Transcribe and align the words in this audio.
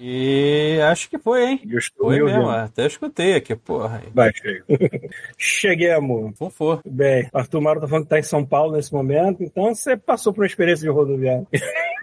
E 0.00 0.78
acho 0.82 1.08
que 1.08 1.18
foi, 1.18 1.44
hein? 1.44 1.60
Estou 1.64 2.06
Foi 2.06 2.18
me 2.18 2.24
mesmo, 2.24 2.48
até 2.48 2.86
escutei 2.86 3.34
aqui, 3.34 3.54
porra. 3.54 4.02
Baixei. 4.12 4.62
Cheguei, 5.36 5.90
amor. 5.90 6.32
Não 6.40 6.50
for. 6.50 6.80
Bem, 6.84 7.28
Arthur 7.32 7.60
Mauro 7.60 7.80
tá 7.80 7.88
falando 7.88 8.04
que 8.04 8.10
tá 8.10 8.18
em 8.18 8.22
São 8.22 8.44
Paulo 8.44 8.72
nesse 8.72 8.92
momento, 8.92 9.42
então 9.42 9.74
você 9.74 9.96
passou 9.96 10.32
por 10.32 10.42
uma 10.42 10.46
experiência 10.46 10.82
de 10.84 10.90
rodoviária. 10.90 11.46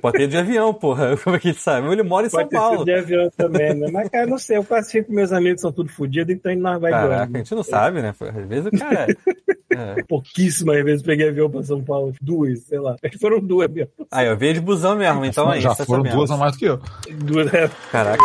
Pode 0.00 0.18
ter 0.18 0.28
de 0.28 0.36
avião, 0.36 0.72
porra. 0.72 1.16
Como 1.22 1.36
é 1.36 1.38
que 1.38 1.48
a 1.48 1.52
gente 1.52 1.62
sabe? 1.62 1.88
Ele 1.88 2.02
mora 2.02 2.26
em 2.26 2.30
São 2.30 2.40
Pode 2.40 2.50
ter 2.50 2.56
sido 2.56 2.68
Paulo. 2.68 2.84
de 2.84 2.94
avião 2.94 3.30
também, 3.36 3.74
né? 3.74 3.88
Mas, 3.92 4.08
cara, 4.08 4.26
não 4.26 4.38
sei, 4.38 4.56
eu 4.56 4.64
quase 4.64 4.92
fico 4.92 5.08
com 5.08 5.14
meus 5.14 5.32
amigos 5.32 5.60
são 5.60 5.72
tudo 5.72 5.90
fodidos, 5.90 6.34
então 6.34 6.54
nós 6.56 6.80
vai 6.80 6.92
de 6.92 6.98
Caraca, 6.98 7.32
a 7.34 7.38
gente 7.38 7.54
não 7.54 7.62
sabe, 7.62 8.02
né? 8.02 8.14
Às 8.20 8.48
vezes 8.48 8.66
o 8.66 8.78
cara. 8.78 9.16
É. 9.70 10.02
Pouquíssimas 10.08 10.82
vezes 10.84 11.02
peguei 11.02 11.28
avião 11.28 11.50
pra 11.50 11.62
São 11.62 11.82
Paulo. 11.82 12.12
Duas, 12.20 12.60
sei 12.64 12.78
lá. 12.78 12.96
Foram 13.20 13.40
duas 13.40 13.70
mesmo. 13.70 13.90
Aí, 14.10 14.26
eu 14.26 14.36
veio 14.36 14.54
de 14.54 14.60
busão 14.60 14.96
mesmo, 14.96 15.24
então 15.24 15.48
aí. 15.48 15.60
já 15.60 15.74
você 15.74 15.84
foram 15.84 16.02
duas 16.02 16.30
a 16.30 16.34
mesmo. 16.34 16.38
mais 16.38 16.52
do 16.52 16.58
que 16.58 16.64
eu. 16.64 16.80
Duas, 17.24 17.52
é. 17.52 17.70
Caraca. 17.90 18.24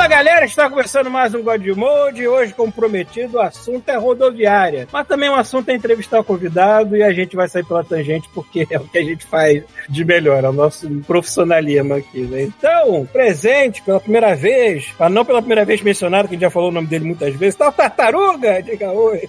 Fala 0.00 0.08
galera, 0.08 0.46
está 0.46 0.70
começando 0.70 1.10
mais 1.10 1.34
um 1.34 1.42
God 1.42 1.66
Mode. 1.76 2.26
Hoje, 2.26 2.54
como 2.54 2.72
prometido, 2.72 3.36
o 3.36 3.40
assunto 3.40 3.86
é 3.86 3.98
rodoviária. 3.98 4.88
Mas 4.90 5.06
também 5.06 5.28
o 5.28 5.34
assunto 5.34 5.68
é 5.68 5.74
entrevistar 5.74 6.20
o 6.20 6.24
convidado 6.24 6.96
e 6.96 7.02
a 7.02 7.12
gente 7.12 7.36
vai 7.36 7.46
sair 7.50 7.66
pela 7.66 7.84
tangente 7.84 8.26
porque 8.32 8.66
é 8.70 8.78
o 8.78 8.88
que 8.88 8.96
a 8.96 9.04
gente 9.04 9.26
faz 9.26 9.62
de 9.86 10.02
melhor, 10.02 10.42
é 10.42 10.48
o 10.48 10.54
nosso 10.54 10.88
profissionalismo 11.06 11.92
aqui, 11.92 12.22
né? 12.22 12.44
Então, 12.44 13.06
presente 13.12 13.82
pela 13.82 14.00
primeira 14.00 14.34
vez, 14.34 14.90
mas 14.98 15.12
não 15.12 15.22
pela 15.22 15.42
primeira 15.42 15.66
vez 15.66 15.82
mencionado, 15.82 16.28
que 16.28 16.40
já 16.40 16.48
falou 16.48 16.70
o 16.70 16.72
nome 16.72 16.86
dele 16.86 17.04
muitas 17.04 17.34
vezes, 17.34 17.56
tá 17.56 17.68
o 17.68 17.72
Tartaruga! 17.72 18.62
Diga 18.62 18.90
oi. 18.92 19.28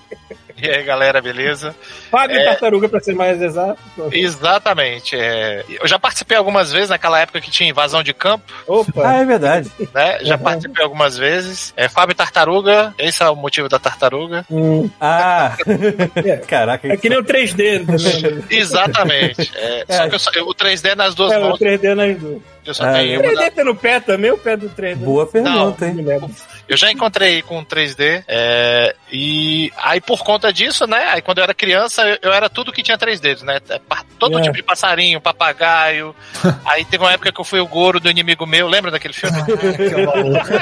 E 0.61 0.69
aí, 0.69 0.83
galera, 0.83 1.21
beleza? 1.21 1.75
Fábio 2.11 2.37
É. 2.39 2.45
Tartaruga, 2.45 2.87
pra 2.87 2.99
ser 2.99 3.15
mais 3.15 3.41
exato. 3.41 3.79
Exatamente. 4.11 5.15
é, 5.15 5.63
Eu 5.81 5.87
já 5.87 5.97
participei 5.97 6.37
algumas 6.37 6.71
vezes 6.71 6.89
naquela 6.89 7.19
época 7.19 7.41
que 7.41 7.49
tinha 7.49 7.69
invasão 7.69 8.03
de 8.03 8.13
campo, 8.13 8.43
Opa! 8.67 9.01
Ah, 9.09 9.17
é 9.17 9.25
verdade. 9.25 9.71
né? 9.93 10.19
Já 10.21 10.35
Uhum. 10.35 10.41
participei 10.43 10.83
algumas 10.83 11.17
vezes. 11.17 11.73
É 11.75 11.87
Fábio 11.89 12.15
Tartaruga, 12.15 12.93
esse 12.97 13.23
é 13.23 13.29
o 13.29 13.35
motivo 13.35 13.67
da 13.69 13.79
tartaruga. 13.79 14.45
Hum, 14.51 14.89
Ah! 14.99 15.55
É. 16.23 16.37
Caraca. 16.37 16.87
é 16.91 16.97
que 16.97 17.09
nem 17.09 17.17
o 17.17 17.23
3D 17.23 17.85
também. 17.85 18.31
né? 18.37 18.43
Exatamente. 18.49 19.51
É, 19.55 19.85
É. 19.87 20.17
Só 20.19 20.31
que 20.31 20.39
eu 20.39 20.47
o 20.47 20.53
3D 20.53 20.95
nas 20.95 21.15
duas 21.15 21.31
É, 21.31 21.37
o 21.37 21.41
mãos, 21.41 21.59
3D 21.59 21.95
nas 21.95 22.17
duas. 22.19 22.41
Eu 22.65 22.73
só 22.73 22.83
Ah, 22.85 22.93
tenho. 22.93 23.21
da- 23.21 23.27
3D 23.29 23.51
tem 23.51 23.65
no 23.65 23.75
pé 23.75 23.99
também, 23.99 24.31
o 24.31 24.37
pé 24.37 24.55
do 24.57 24.69
3D. 24.69 25.03
Boa 25.05 25.25
pergunta, 25.25 25.85
Não 25.87 25.99
hein? 25.99 26.05
lembro. 26.05 26.29
Eu 26.67 26.77
já 26.77 26.91
encontrei 26.91 27.41
com 27.41 27.63
3D. 27.65 28.23
é, 28.27 28.95
e 29.11 29.71
aí, 29.77 29.99
por 29.99 30.23
conta 30.23 30.53
disso, 30.53 30.87
né? 30.87 31.03
Aí, 31.09 31.21
quando 31.21 31.39
eu 31.39 31.43
era 31.43 31.53
criança, 31.53 32.03
eu, 32.07 32.17
eu 32.21 32.33
era 32.33 32.49
tudo 32.49 32.71
que 32.71 32.83
tinha 32.83 32.97
três 32.97 33.19
dedos, 33.19 33.43
né? 33.43 33.59
É, 33.69 33.79
Todo 34.17 34.37
É. 34.37 34.41
tipo 34.41 34.55
de 34.55 34.63
passarinho, 34.63 35.19
papagaio. 35.19 36.15
aí 36.65 36.85
teve 36.85 37.03
uma 37.03 37.11
época 37.11 37.31
que 37.31 37.41
eu 37.41 37.45
fui 37.45 37.59
o 37.59 37.67
Goro 37.67 37.99
do 37.99 38.09
inimigo 38.09 38.45
meu. 38.45 38.67
Lembra 38.67 38.91
daquele 38.91 39.13
filme? 39.15 39.37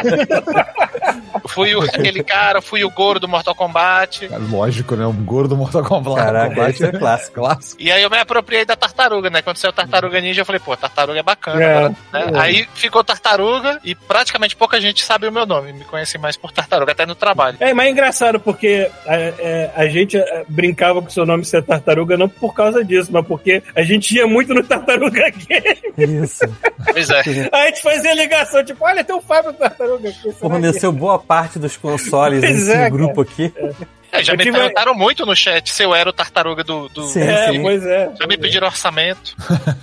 fui 1.47 1.75
o, 1.75 1.81
aquele 1.81 2.23
cara, 2.23 2.61
fui 2.61 2.83
o 2.83 2.89
Goro 2.89 3.19
do 3.19 3.27
Mortal 3.27 3.55
Kombat. 3.55 4.27
Cara, 4.27 4.41
lógico, 4.49 4.95
né? 4.95 5.05
Um 5.05 5.23
gordo 5.25 5.55
Mortal 5.57 5.83
Kombat. 5.83 6.17
Caraca, 6.23 6.69
isso 6.69 6.85
é 6.85 6.91
clássico. 6.91 7.41
Clássico. 7.41 7.81
E 7.81 7.91
aí 7.91 8.01
eu 8.01 8.09
me 8.09 8.17
apropriei 8.17 8.65
da 8.65 8.75
tartaruga, 8.75 9.29
né? 9.29 9.41
Quando 9.41 9.57
saiu 9.57 9.73
Tartaruga 9.73 10.19
Ninja, 10.21 10.41
eu 10.41 10.45
falei, 10.45 10.59
pô, 10.59 10.75
tartaruga 10.75 11.19
é 11.19 11.23
bacana. 11.23 11.63
É, 11.63 11.88
né? 12.13 12.31
é. 12.33 12.39
Aí 12.39 12.67
ficou 12.73 13.03
tartaruga 13.03 13.79
e 13.83 13.95
praticamente 13.95 14.55
pouca 14.55 14.79
gente 14.79 15.03
sabe 15.03 15.27
o 15.27 15.31
meu 15.31 15.45
nome. 15.45 15.73
Me 15.73 15.85
conhece 15.85 16.17
mais 16.17 16.37
por 16.37 16.51
tartaruga, 16.51 16.91
até 16.91 17.05
no 17.05 17.15
trabalho. 17.15 17.57
É, 17.59 17.73
mas 17.73 17.87
é 17.87 17.89
engraçado 17.91 18.39
porque 18.39 18.89
a, 19.05 19.15
é, 19.15 19.71
a 19.75 19.87
gente 19.87 20.17
é, 20.17 20.45
brincava 20.47 21.01
com 21.01 21.07
o 21.07 21.11
seu 21.11 21.25
nome 21.25 21.45
ser 21.45 21.63
tartaruga 21.63 22.17
não 22.17 22.29
por 22.29 22.53
causa 22.53 22.83
disso, 22.83 23.09
mas 23.11 23.25
porque 23.25 23.63
a 23.75 23.81
gente 23.81 24.15
ia 24.15 24.27
muito 24.27 24.53
no 24.53 24.63
tartaruga 24.63 25.31
game. 25.31 26.23
Isso. 26.23 26.43
Pois 26.91 27.09
é. 27.09 27.49
A 27.51 27.65
gente 27.67 27.81
fazia 27.81 28.13
ligação, 28.13 28.63
tipo, 28.63 28.83
olha, 28.85 29.03
tem 29.03 29.15
o 29.15 29.21
Fábio 29.21 29.53
tartaruga 29.53 30.09
aqui. 30.09 30.31
Forneceu 30.33 30.91
boa 30.91 31.19
parte 31.19 31.59
dos 31.59 31.77
consoles 31.77 32.41
nesse 32.41 32.71
é, 32.71 32.89
grupo 32.89 33.21
aqui. 33.21 33.53
É, 33.55 33.71
já 34.21 34.33
Eu 34.33 34.37
me 34.37 34.51
perguntaram 34.51 34.93
muito 34.95 35.25
no 35.25 35.35
chat 35.35 35.69
se 35.71 35.83
eu 35.83 35.93
era 35.95 36.09
o 36.09 36.13
tartaruga 36.13 36.63
do. 36.63 36.89
do- 36.89 37.03
Sim. 37.07 37.21
É, 37.21 37.59
pois 37.61 37.85
é. 37.85 38.09
Já 38.19 38.27
me 38.27 38.37
pediram 38.37 38.67
orçamento. 38.67 39.35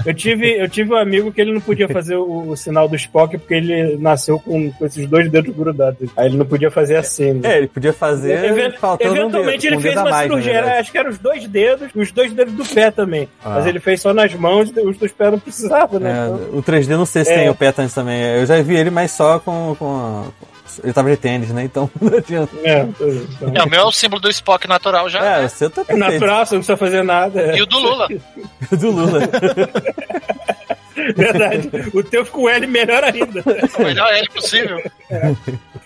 Eu 0.05 0.13
tive, 0.15 0.61
eu 0.61 0.69
tive 0.69 0.93
um 0.93 0.97
amigo 0.97 1.33
que 1.33 1.41
ele 1.41 1.53
não 1.53 1.61
podia 1.61 1.89
fazer 1.89 2.17
o, 2.17 2.49
o 2.51 2.57
sinal 2.57 2.89
do 2.89 2.97
Spock 2.97 3.39
porque 3.39 3.55
ele 3.55 3.97
nasceu 3.99 4.39
com, 4.39 4.71
com 4.73 4.87
esses 4.87 5.07
dois 5.09 5.31
dedos 5.31 5.55
grudados. 5.55 6.09
Aí 6.17 6.27
ele 6.27 6.37
não 6.37 6.47
podia 6.47 6.71
fazer 6.71 6.97
assim. 6.97 7.35
né? 7.35 7.55
É, 7.55 7.59
ele 7.59 7.69
podia 7.69 7.93
fazer 7.93 8.45
Eventualmente 8.45 9.19
um 9.21 9.31
dedo, 9.31 9.67
ele 9.67 9.77
um 9.77 9.81
fez 9.81 9.95
uma 9.97 10.11
mais, 10.11 10.23
cirurgia, 10.29 10.79
acho 10.81 10.91
que 10.93 10.99
eram 10.99 11.11
os 11.11 11.19
dois 11.19 11.47
dedos, 11.47 11.89
os 11.95 12.13
dois 12.13 12.33
dedos 12.33 12.55
do 12.55 12.65
pé 12.65 12.91
também. 12.91 13.29
Ah. 13.45 13.51
Mas 13.57 13.67
ele 13.67 13.81
fez 13.81 14.01
só 14.01 14.13
nas 14.13 14.33
mãos, 14.35 14.71
os 14.71 14.97
dos 14.97 15.13
pés 15.13 15.31
não 15.33 15.39
precisavam, 15.39 16.01
né? 16.01 16.11
É, 16.11 16.27
Então- 16.27 16.59
o 16.59 16.63
3D 16.63 16.89
não 16.97 17.07
sei 17.07 17.25
se 17.25 17.33
É. 17.33 17.39
tem 17.39 17.49
o 17.51 17.55
Petans 17.55 17.95
também. 17.95 18.21
Eu 18.23 18.47
já 18.47 18.61
vi 18.63 18.77
ele, 18.77 18.91
mas 18.91 19.11
só 19.13 19.39
com. 19.39 19.75
com... 19.79 20.25
Ele 20.83 20.93
tava 20.93 21.11
de 21.11 21.17
tênis, 21.17 21.51
né? 21.51 21.65
Então 21.65 21.91
não 22.01 22.17
adianta. 22.17 22.53
É, 22.65 22.81
então- 22.83 23.53
É, 23.55 23.63
o 23.63 23.69
meu 23.69 23.81
é 23.81 23.85
o 23.85 23.93
símbolo 23.93 24.21
do 24.21 24.29
Spock 24.31 24.67
natural 24.69 25.09
já. 25.09 25.19
É, 25.25 25.41
né? 25.41 25.47
o 25.47 25.49
seu 25.51 25.71
tá 25.71 25.83
É 25.89 25.97
natural, 25.97 26.45
você 26.47 26.55
não 26.55 26.61
precisa 26.61 26.77
fazer 26.77 27.03
nada. 27.03 27.41
É 27.41 27.57
E 27.59 27.63
o 27.63 27.67
do 27.67 27.79
Lula. 27.79 28.09
do 28.79 28.91
Lula. 28.91 29.21
verdade. 31.15 31.71
O 31.93 32.03
teu 32.03 32.25
ficou 32.25 32.45
o 32.45 32.49
L 32.49 32.67
melhor 32.67 33.05
ainda. 33.05 33.43
O 33.79 33.83
melhor 33.83 34.13
é 34.13 34.19
ele 34.19 34.29
possível. 34.31 34.83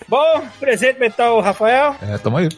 Bom, 0.07 0.43
presente 0.59 0.97
o 1.21 1.39
Rafael. 1.39 1.95
É, 2.01 2.17
tamo 2.17 2.37
aí. 2.37 2.49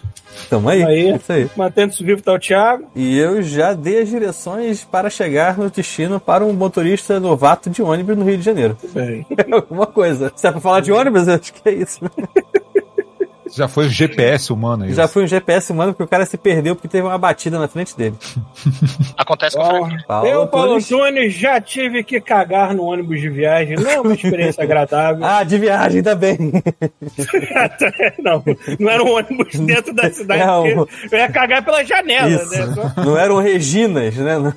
Tamo 0.50 0.70
aí. 0.70 0.84
Aí. 0.84 1.16
Isso 1.16 1.32
aí. 1.32 1.50
Mantendo-se 1.56 2.04
vivo 2.04 2.22
tá 2.22 2.34
o 2.34 2.40
Thiago. 2.40 2.90
E 2.96 3.18
eu 3.18 3.42
já 3.42 3.74
dei 3.74 4.02
as 4.02 4.10
direções 4.10 4.84
para 4.84 5.10
chegar 5.10 5.58
no 5.58 5.70
destino 5.70 6.20
para 6.20 6.44
um 6.44 6.54
motorista 6.54 7.20
novato 7.20 7.70
de 7.70 7.82
ônibus 7.82 8.18
no 8.18 8.26
Rio 8.26 8.38
de 8.38 8.44
Janeiro. 8.44 8.78
Bem. 8.94 9.26
Alguma 9.52 9.86
coisa. 9.86 10.32
Se 10.36 10.48
é 10.48 10.52
pra 10.52 10.62
falar 10.62 10.80
de 10.80 10.92
ônibus, 10.92 11.28
eu 11.28 11.36
acho 11.36 11.54
que 11.54 11.70
é 11.70 11.74
isso. 11.74 12.00
Já 13.56 13.68
foi 13.68 13.88
GPS 13.90 14.52
humano 14.52 14.86
isso. 14.86 14.96
Já 14.96 15.08
fui 15.08 15.24
um 15.24 15.28
GPS 15.28 15.72
humano 15.72 15.94
porque 15.94 16.04
o 16.04 16.08
cara 16.08 16.26
se 16.26 16.38
perdeu 16.38 16.76
porque 16.76 16.88
teve 16.88 17.06
uma 17.08 17.18
batida 17.18 17.60
na 17.60 17.68
frente 17.68 17.96
dele. 17.96 18.16
Acontece 19.18 19.56
com 19.56 19.66
frequência. 19.66 20.06
Paulo 20.08 20.28
eu, 20.28 20.48
Paulo 20.48 20.74
Antunes. 20.76 21.34
Já 21.34 21.60
tive 21.62 22.04
que 22.04 22.20
cagar 22.20 22.74
no 22.74 22.84
ônibus 22.84 23.20
de 23.22 23.30
viagem. 23.30 23.76
Não 23.78 23.90
é 23.90 24.00
uma 24.00 24.14
experiência 24.14 24.64
agradável. 24.64 25.24
Ah, 25.26 25.44
de 25.44 25.58
viagem 25.58 26.02
também. 26.04 26.38
não, 28.20 28.44
não 28.80 28.90
era 28.90 29.04
um 29.04 29.16
ônibus 29.16 29.56
dentro 29.60 29.94
da 29.94 30.12
cidade. 30.12 30.42
É, 30.42 30.52
o- 30.52 30.60
inteira. 30.62 30.86
Eu 31.12 31.18
ia 31.20 31.30
cagar 31.32 31.64
pela 31.64 31.84
janela, 31.84 32.30
Isso. 32.30 32.50
né? 32.50 32.74
Só- 32.96 33.02
Não 33.04 33.18
eram 33.18 33.38
Reginas, 33.40 34.16
né? 34.16 34.54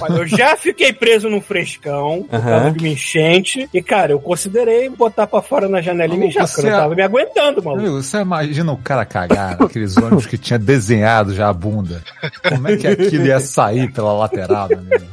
Olha, 0.00 0.18
eu 0.18 0.26
já 0.26 0.56
fiquei 0.56 0.92
preso 0.92 1.28
num 1.28 1.40
frescão 1.40 2.24
por 2.28 2.40
causa 2.40 2.70
de 2.70 2.78
uma 2.78 2.88
enchente. 2.88 3.68
E, 3.72 3.82
cara, 3.82 4.12
eu 4.12 4.20
considerei 4.20 4.88
botar 4.88 5.26
pra 5.26 5.42
fora 5.42 5.68
na 5.68 5.80
janela 5.80 6.14
e 6.14 6.18
mijar, 6.18 6.46
porque 6.46 6.60
eu 6.60 6.64
não 6.70 6.70
é- 6.78 6.80
tava 6.80 6.94
me 6.94 7.02
aguentando, 7.02 7.62
maluco. 7.62 7.95
Você 8.02 8.18
imagina 8.18 8.72
o 8.72 8.76
cara 8.76 9.04
cagar 9.04 9.58
naqueles 9.58 9.96
ônibus 9.96 10.26
que 10.26 10.38
tinha 10.38 10.58
desenhado 10.58 11.34
já 11.34 11.48
a 11.48 11.52
bunda. 11.52 12.02
Como 12.48 12.68
é 12.68 12.76
que 12.76 12.86
aquilo 12.86 13.26
ia 13.26 13.40
sair 13.40 13.90
pela 13.92 14.12
lateral, 14.12 14.68
meu 14.68 14.78
amigo? 14.78 15.06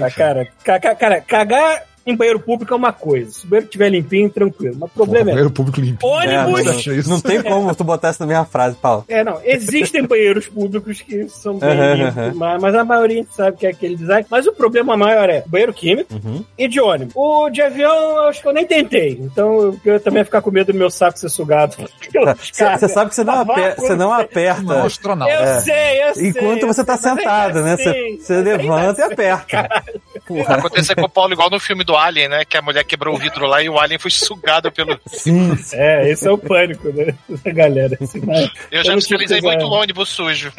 Ah, 0.00 0.10
cara, 0.10 0.48
ca- 0.64 0.78
ca- 0.80 0.94
cara, 0.94 1.20
cagar 1.20 1.82
em 2.10 2.16
banheiro 2.16 2.40
público 2.40 2.72
é 2.72 2.76
uma 2.76 2.92
coisa. 2.92 3.30
Se 3.30 3.44
o 3.44 3.48
banheiro 3.48 3.66
estiver 3.66 3.88
limpinho, 3.90 4.28
tranquilo. 4.30 4.76
Mas 4.80 4.90
o 4.90 4.92
problema 4.94 5.18
Porra, 5.18 5.30
é. 5.30 5.34
banheiro 5.34 5.50
público 5.50 5.80
limpo. 5.80 6.06
Ônibus! 6.06 6.86
É, 6.86 6.92
isso? 6.96 7.08
Não 7.10 7.20
tem 7.20 7.42
como 7.42 7.74
tu 7.74 7.84
botar 7.84 8.10
isso 8.10 8.20
na 8.20 8.26
mesma 8.26 8.44
frase, 8.44 8.76
Paulo. 8.76 9.04
É, 9.08 9.22
não. 9.24 9.40
Existem 9.44 10.04
banheiros 10.06 10.46
públicos 10.48 11.00
que 11.00 11.28
são 11.28 11.58
bem 11.58 11.70
limpos, 11.96 12.16
aham. 12.18 12.32
mas, 12.34 12.60
mas 12.62 12.74
a 12.74 12.84
maioria 12.84 13.16
a 13.18 13.22
gente 13.22 13.34
sabe 13.34 13.56
que 13.56 13.66
é 13.66 13.70
aquele 13.70 13.96
design. 13.96 14.26
Mas 14.30 14.46
o 14.46 14.52
problema 14.52 14.96
maior 14.96 15.28
é 15.30 15.42
banheiro 15.46 15.72
químico 15.72 16.14
Uhum. 16.14 16.44
e 16.58 16.68
de 16.68 16.80
ônibus. 16.80 17.12
O 17.16 17.48
de 17.50 17.62
avião, 17.62 17.92
eu 18.16 18.28
acho 18.28 18.42
que 18.42 18.48
eu 18.48 18.52
nem 18.52 18.66
tentei. 18.66 19.12
Então 19.20 19.78
eu, 19.84 20.00
também 20.00 20.20
ia 20.20 20.24
ficar 20.24 20.42
com 20.42 20.50
medo 20.50 20.72
do 20.72 20.78
meu 20.78 20.90
saco 20.90 21.18
ser 21.18 21.28
sugado. 21.28 21.76
Você 22.52 22.88
sabe 22.88 23.10
que 23.10 23.14
você 23.16 23.24
não, 23.24 23.34
a 23.34 23.40
aper- 23.42 23.76
você 23.76 23.94
não 23.94 24.10
Não, 24.10 24.12
aperta 24.14 24.82
astronauta. 24.84 25.32
Eu 25.34 25.40
É. 25.40 25.60
sei, 25.60 26.02
eu 26.08 26.14
sei. 26.14 26.28
enquanto 26.28 26.62
eu 26.62 26.66
você 26.68 26.84
tá 26.84 26.96
sentado, 26.96 27.58
ainda 27.58 27.62
né? 27.62 27.76
Você, 27.76 27.88
assim, 28.32 28.42
levanta 28.42 29.00
e 29.00 29.04
aperta. 29.04 29.68
Porra. 30.26 30.56
Aconteceu 30.56 30.96
com 30.96 31.02
o 31.04 31.08
Paulo 31.08 31.32
igual 31.32 31.50
no 31.50 31.60
filme 31.60 31.84
do 31.84 31.96
Alien, 32.00 32.28
né? 32.28 32.44
Que 32.44 32.56
a 32.56 32.62
mulher 32.62 32.84
quebrou 32.84 33.14
o 33.14 33.18
vidro 33.18 33.46
lá 33.46 33.62
e 33.62 33.68
o 33.68 33.78
Alien 33.78 33.98
foi 33.98 34.10
sugado 34.10 34.72
pelo. 34.72 34.98
Sim. 35.06 35.56
É, 35.72 36.10
esse 36.10 36.26
é 36.26 36.30
o 36.30 36.38
pânico, 36.38 36.88
né? 36.92 37.14
Da 37.44 37.52
galera. 37.52 37.96
Assim, 38.00 38.20
Eu 38.70 38.84
já 38.84 38.94
fiscalizei 38.94 39.40
tive 39.40 39.48
muito 39.48 39.66
o 39.66 39.70
ônibus 39.70 40.08
sujo. 40.08 40.52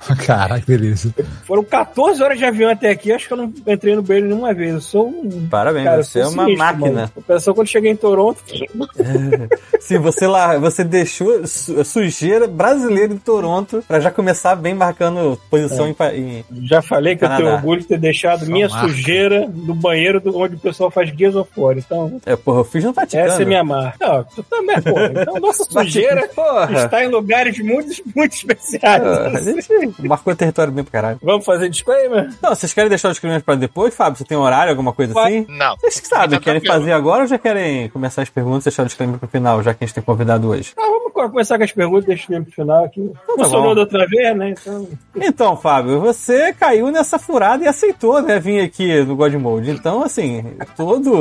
Caraca, 0.26 0.60
que 0.60 0.66
delícia. 0.66 1.10
Foram 1.44 1.64
14 1.64 2.22
horas 2.22 2.38
de 2.38 2.44
avião 2.44 2.70
até 2.70 2.90
aqui, 2.90 3.12
acho 3.12 3.26
que 3.26 3.32
eu 3.32 3.36
não 3.38 3.52
entrei 3.66 3.94
no 3.96 4.02
banheiro 4.02 4.28
nenhuma 4.28 4.52
vez. 4.54 4.74
Eu 4.74 4.80
sou 4.80 5.08
um. 5.08 5.46
Parabéns, 5.48 5.84
Cara, 5.84 5.98
eu 6.00 6.04
você 6.04 6.20
é 6.20 6.26
uma 6.26 6.44
sinistro, 6.44 6.58
máquina. 6.58 7.12
pessoa 7.26 7.54
quando 7.54 7.68
cheguei 7.68 7.90
em 7.90 7.96
Toronto, 7.96 8.40
Sim, 9.80 9.98
você 9.98 10.26
lá, 10.26 10.58
você 10.58 10.82
deixou 10.84 11.46
su- 11.46 11.84
sujeira 11.84 12.46
brasileira 12.46 13.12
em 13.12 13.18
Toronto 13.18 13.84
pra 13.86 14.00
já 14.00 14.10
começar 14.10 14.54
bem 14.56 14.74
marcando 14.74 15.38
posição 15.50 15.86
em, 15.88 15.94
pa- 15.94 16.12
em- 16.14 16.44
já 16.62 16.82
falei 16.82 17.16
que 17.16 17.24
eu 17.24 17.28
Canadá. 17.28 17.44
tenho 17.44 17.56
orgulho 17.56 17.80
de 17.80 17.86
ter 17.88 17.98
deixado 17.98 18.44
Só 18.44 18.50
minha 18.52 18.68
marca. 18.68 18.88
sujeira 18.88 19.48
no 19.52 19.74
banheiro 19.74 20.20
do- 20.20 20.36
onde 20.36 20.54
o 20.56 20.58
pessoal 20.58 20.90
faz 20.90 21.08
Gears 21.10 21.36
of 21.36 21.50
War. 21.56 21.76
Então, 21.78 22.20
É, 22.26 22.34
porra, 22.36 22.60
eu 22.60 22.64
fiz 22.64 22.84
no 22.84 22.92
Vaticano. 22.92 23.28
essa 23.28 23.42
é 23.42 23.44
minha 23.44 23.62
marca. 23.64 23.96
Não, 24.00 24.24
tu 24.24 24.42
também, 24.42 24.80
porra. 24.82 25.12
Então, 25.22 25.34
nossa 25.40 25.64
sujeira 25.70 26.28
Porra. 26.34 26.84
está 26.84 27.04
em 27.04 27.08
lugares 27.08 27.58
muito, 27.58 28.02
muito 28.14 28.32
especiais. 28.34 29.02
Ah, 29.02 29.28
a 29.34 29.40
gente 29.40 29.85
marcou 30.00 30.32
o 30.32 30.36
território 30.36 30.72
bem 30.72 30.84
pra 30.84 30.92
caralho. 30.92 31.18
Vamos 31.22 31.44
fazer 31.44 31.68
disclaimer? 31.68 32.30
Não, 32.42 32.54
vocês 32.54 32.72
querem 32.72 32.88
deixar 32.88 33.08
os 33.08 33.14
disclaimer 33.14 33.42
pra 33.42 33.54
depois, 33.54 33.94
Fábio? 33.94 34.16
Você 34.16 34.24
tem 34.24 34.36
horário, 34.36 34.70
alguma 34.70 34.92
coisa 34.92 35.18
assim? 35.18 35.46
Não. 35.48 35.76
Vocês 35.76 36.00
que 36.00 36.06
sabem, 36.06 36.40
querem 36.40 36.64
fazer 36.64 36.92
agora 36.92 37.22
ou 37.22 37.28
já 37.28 37.38
querem 37.38 37.88
começar 37.88 38.22
as 38.22 38.30
perguntas 38.30 38.62
e 38.62 38.64
deixar 38.64 38.82
o 38.82 38.86
disclaimer 38.86 39.18
pro 39.18 39.28
final, 39.28 39.62
já 39.62 39.74
que 39.74 39.84
a 39.84 39.86
gente 39.86 39.94
tem 39.94 40.04
convidado 40.04 40.48
hoje? 40.48 40.72
Ah, 40.76 40.86
vamos 40.86 41.05
começar 41.30 41.58
com 41.58 41.64
as 41.64 41.72
perguntas, 41.72 42.04
deixa 42.04 42.24
o 42.24 42.28
tempo 42.28 42.50
final 42.50 42.84
aqui. 42.84 43.10
Funcionou 43.26 43.62
bom. 43.70 43.74
da 43.74 43.80
outra 43.82 44.06
vez, 44.06 44.36
né? 44.36 44.50
Então, 44.50 44.88
Então, 45.16 45.56
Fábio, 45.56 46.00
você 46.00 46.52
caiu 46.52 46.90
nessa 46.90 47.18
furada 47.18 47.64
e 47.64 47.68
aceitou, 47.68 48.20
né, 48.22 48.38
vir 48.38 48.60
aqui 48.60 49.02
no 49.04 49.16
God 49.16 49.34
Mode. 49.34 49.70
Então, 49.70 50.02
assim, 50.02 50.44
todo 50.76 51.12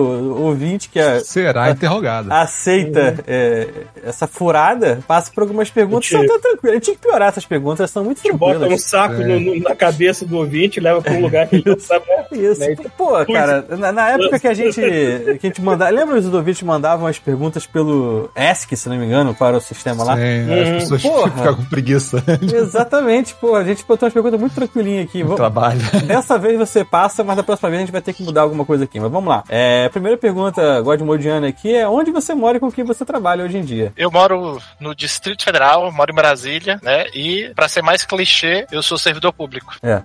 ouvinte 0.44 0.90
que 0.90 1.00
é- 1.00 1.20
Será 1.20 1.70
interrogado. 1.72 2.32
aceita 2.32 3.16
é, 3.28 3.68
essa 4.04 4.28
furada 4.28 5.00
passa 5.08 5.32
por 5.34 5.42
algumas 5.44 5.70
perguntas 5.70 6.08
são 6.10 6.26
tão 6.26 6.40
tranquilas. 6.40 6.72
A 6.72 6.74
gente 6.76 6.84
tinha 6.86 6.96
que 6.96 7.02
piorar 7.02 7.30
essas 7.30 7.46
perguntas, 7.46 7.80
elas 7.80 7.92
são 7.92 8.04
muito 8.04 8.22
te 8.22 8.32
bota 8.32 8.56
um 8.56 8.60
tranquilas. 8.60 8.84
saco 8.84 9.22
É. 9.22 9.26
no- 9.40 9.60
na 9.62 9.76
cabeça 9.76 10.26
do 10.26 10.38
ouvinte, 10.38 10.80
leva 10.80 11.02
pra 11.02 11.14
um 11.14 11.22
lugar 11.22 11.48
que 11.48 11.56
ele 11.56 11.64
não 11.66 11.80
sabe. 11.80 12.06
Isso. 12.32 12.60
Né? 12.62 12.76
Pô, 12.98 13.12
cara, 13.26 13.66
na, 13.70 13.92
na 13.92 14.10
época 14.12 14.40
que 14.40 14.48
a 14.48 14.54
gente, 14.54 14.76
que 15.40 15.48
a 15.48 15.48
gente 15.48 15.62
mandava. 15.62 15.92
Lembra 15.92 16.18
os 16.18 16.34
ouvintes 16.34 16.64
mandavam 16.64 17.08
as 17.08 17.18
perguntas 17.20 17.66
pelo 17.66 18.30
ESC, 18.36 18.76
se 18.76 18.90
não 18.90 18.98
me 18.98 19.06
engano, 19.06 19.34
para 19.34 19.56
o 19.58 19.62
sistema 19.62 19.85
lá? 19.94 20.16
Sim, 20.16 20.54
as 20.54 20.70
pessoas 20.84 21.02
Porra. 21.04 21.32
ficam 21.32 21.56
com 21.56 21.66
preguiça 21.66 22.24
Exatamente, 22.42 23.34
pô. 23.36 23.56
A 23.56 23.64
gente 23.64 23.84
botou 23.86 24.06
umas 24.08 24.14
perguntas 24.14 24.40
muito 24.40 24.54
tranquilinhas 24.56 25.06
aqui. 25.08 25.22
Vamos- 25.24 25.38
trabalho. 25.38 25.80
Dessa 26.08 26.38
vez 26.38 26.58
você 26.58 26.84
passa, 26.84 27.24
mas 27.24 27.36
da 27.38 27.44
próxima 27.44 27.70
vez 27.70 27.80
a 27.82 27.86
gente 27.86 27.92
vai 27.92 28.02
ter 28.02 28.14
que 28.14 28.24
mudar 28.24 28.42
alguma 28.42 28.66
coisa 28.66 28.84
aqui. 28.86 29.00
Mas 29.00 29.12
vamos 29.12 29.30
lá. 29.30 29.44
É, 29.50 29.86
a 29.86 29.90
primeira 29.90 30.18
pergunta, 30.18 30.82
Godmodiana, 30.82 31.48
aqui 31.48 31.74
é 31.76 31.88
onde 31.88 32.12
você 32.12 32.34
mora 32.34 32.58
e 32.58 32.60
com 32.60 32.72
quem 32.72 32.84
você 32.84 33.06
trabalha 33.06 33.44
hoje 33.44 33.58
em 33.58 33.64
dia? 33.64 33.92
Eu 33.98 34.10
moro 34.12 34.60
no 34.80 34.96
Distrito 34.96 35.44
Federal, 35.44 35.92
moro 35.92 36.12
em 36.12 36.16
Brasília, 36.16 36.80
né? 36.82 37.06
E, 37.14 37.52
pra 37.56 37.68
ser 37.68 37.82
mais 37.82 38.04
clichê, 38.06 38.66
eu 38.72 38.82
sou 38.82 38.98
servidor 38.98 39.32
público. 39.34 39.76
É. 39.84 40.02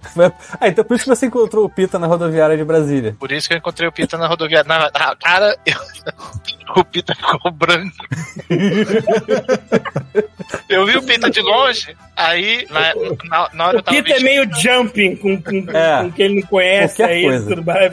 Ah, 0.61 0.69
então 0.69 0.85
por 0.85 0.95
isso 0.95 1.05
que 1.05 1.11
você 1.11 1.27
encontrou 1.27 1.65
o 1.65 1.69
Pita 1.71 1.99
na 1.99 2.07
rodoviária 2.07 2.57
de 2.57 2.65
Brasília. 2.65 3.15
Por 3.19 3.31
isso 3.33 3.49
que 3.49 3.55
eu 3.55 3.59
encontrei 3.59 3.89
o 3.89 3.93
Pita 3.93 4.17
na 4.19 4.27
rodoviária. 4.27 4.67
Na, 4.69 4.79
na- 4.91 5.17
cara, 5.17 5.57
eu- 5.65 5.81
o 6.77 6.85
Pita 6.85 7.15
ficou 7.15 7.51
branco. 7.51 7.95
Eu 10.69 10.87
vi 10.87 10.97
o 10.97 11.03
Pita 11.03 11.31
de 11.31 11.41
longe, 11.41 11.97
aí 12.17 12.67
na, 12.71 12.95
na, 13.29 13.49
na 13.55 13.67
hora 13.69 13.77
eu 13.77 13.81
O 13.81 13.83
tava 13.83 13.97
Peter 14.03 14.17
é 14.17 14.19
vestindo- 14.21 14.25
meio 14.25 14.61
jumping 14.61 15.17
com, 15.17 15.41
com, 15.43 15.77
É. 15.77 16.03
com 16.05 16.13
quem 16.13 16.25
ele 16.27 16.41
não 16.41 16.47
conhece 16.49 17.03
aí. 17.03 17.23
coisa. 17.25 17.49
Tudo 17.49 17.65
mais. 17.65 17.93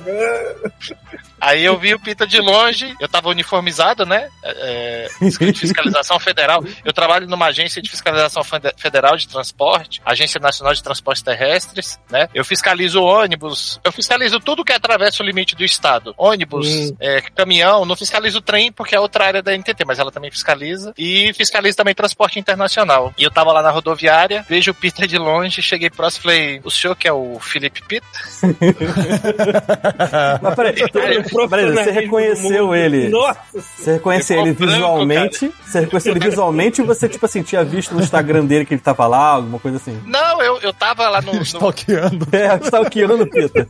Aí 1.48 1.64
eu 1.64 1.78
vi 1.78 1.94
o 1.94 2.00
Pita 2.00 2.28
de 2.28 2.40
longe, 2.42 2.94
eu 3.00 3.08
tava 3.08 3.30
uniformizado, 3.30 4.06
né? 4.06 4.28
É, 4.44 5.08
de 5.22 5.54
fiscalização 5.60 6.20
federal. 6.20 6.62
Eu 6.84 6.92
trabalho 6.92 7.26
numa 7.28 7.46
agência 7.48 7.82
de 7.82 7.90
fiscalização 7.90 8.44
fede- 8.44 8.74
federal 8.78 9.16
de 9.16 9.28
transporte, 9.28 10.02
Agência 10.06 10.40
Nacional 10.42 10.74
de 10.74 10.84
Transportes 10.84 11.24
Terrestres, 11.24 11.98
né? 12.10 12.28
Eu 12.34 12.44
fiscalizo 12.44 13.02
ônibus, 13.02 13.80
eu 13.84 13.92
fiscalizo 13.92 14.40
tudo 14.42 14.66
que 14.66 14.74
atravessa 14.74 15.24
o 15.24 15.26
limite 15.26 15.56
do 15.56 15.64
estado. 15.64 16.14
Ônibus, 16.18 16.68
Hum. 16.68 16.96
é, 17.00 17.22
caminhão, 17.22 17.86
não 17.86 17.96
fiscalizo 17.96 18.42
trem 18.42 18.72
porque 18.72 18.96
é 18.96 19.00
outra 19.00 19.26
área 19.26 19.42
da 19.42 19.54
NTT, 19.54 19.86
mas 19.86 20.00
ela 20.00 20.12
também 20.12 20.30
fiscaliza. 20.32 20.94
E 20.98 21.32
fiscalizo 21.34 21.78
também 21.78 21.96
transporte 21.96 22.40
internacional. 22.40 23.14
E 23.18 23.24
eu 23.24 23.32
tava 23.32 23.54
lá 23.54 23.62
na 23.62 23.72
rodoviária, 23.72 24.46
vejo 24.50 24.72
o 24.72 24.76
Pita 24.76 25.08
de 25.08 25.18
longe, 25.18 25.62
cheguei 25.62 25.90
próximo 25.90 26.22
e 26.22 26.24
falei, 26.24 26.62
o 26.64 26.72
senhor 26.72 26.96
que 26.96 27.08
é 27.08 27.14
o 27.14 27.40
Felipe 27.40 27.82
Pita? 27.88 28.08
Mas 30.42 30.56
peraí, 30.56 30.76
tu- 30.92 31.00
você 31.48 31.92
reconheceu 31.92 32.74
ele. 32.76 33.10
Nossa 33.10 33.40
Você 33.54 33.94
reconheceu 33.94 34.42
ele 34.42 34.54
branco, 34.54 34.72
visualmente? 34.74 35.52
Você 35.66 35.80
reconheceu 35.82 36.12
ele 36.14 36.20
visualmente 36.20 36.82
ou 36.82 36.88
você, 36.88 37.08
tipo 37.10 37.26
assim, 37.26 37.44
tinha 37.44 37.64
visto 37.64 37.94
no 37.94 38.02
Instagram 38.02 38.46
dele 38.46 38.66
que 38.66 38.74
ele 38.74 38.82
tava 38.82 39.06
lá, 39.08 39.28
alguma 39.32 39.60
coisa 39.60 39.78
assim? 39.78 40.02
Não, 40.06 40.42
eu, 40.42 40.60
eu 40.62 40.74
tava 40.74 41.08
lá 41.10 41.22
no- 41.22 41.34
no 41.34 41.42
Stalkeando. 41.44 42.28
É, 42.32 42.56
stalkeando 42.66 43.28
Pita. 43.28 43.68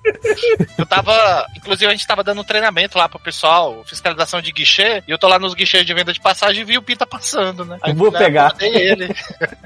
Eu 0.78 0.86
tava. 0.86 1.46
Inclusive, 1.56 1.88
a 1.88 1.92
gente 1.96 2.06
tava 2.08 2.24
dando 2.24 2.42
um 2.42 2.44
treinamento 2.44 2.98
lá 2.98 3.10
pro 3.10 3.19
pessoal, 3.19 3.84
fiscalização 3.86 4.42
de 4.42 4.52
guichê, 4.52 5.04
e 5.08 5.12
eu 5.12 5.18
tô 5.18 5.28
lá 5.28 5.40
nos 5.40 5.54
guichês 5.54 5.86
de 5.86 5.94
venda 5.94 6.14
de 6.14 6.19
passagem 6.19 6.62
e 6.62 6.66
vi 6.66 6.78
o 6.78 6.81
Pita 6.81 7.06
passando, 7.06 7.66
né? 7.66 7.78
Aí 7.81 7.94
Vou 7.94 8.12
pegar. 8.12 8.48
abordei 8.48 8.75
ele. 8.75 9.16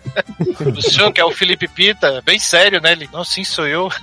o 0.78 0.82
senhor, 0.82 1.12
que 1.12 1.20
é 1.22 1.26
o 1.26 1.32
Felipe 1.32 1.68
Pita, 1.68 2.22
bem 2.24 2.40
sério, 2.40 2.82
né? 2.82 2.92
Ele, 2.94 3.10
não, 3.12 3.24
sim, 3.24 3.44
sou 3.44 3.68
eu. 3.68 3.90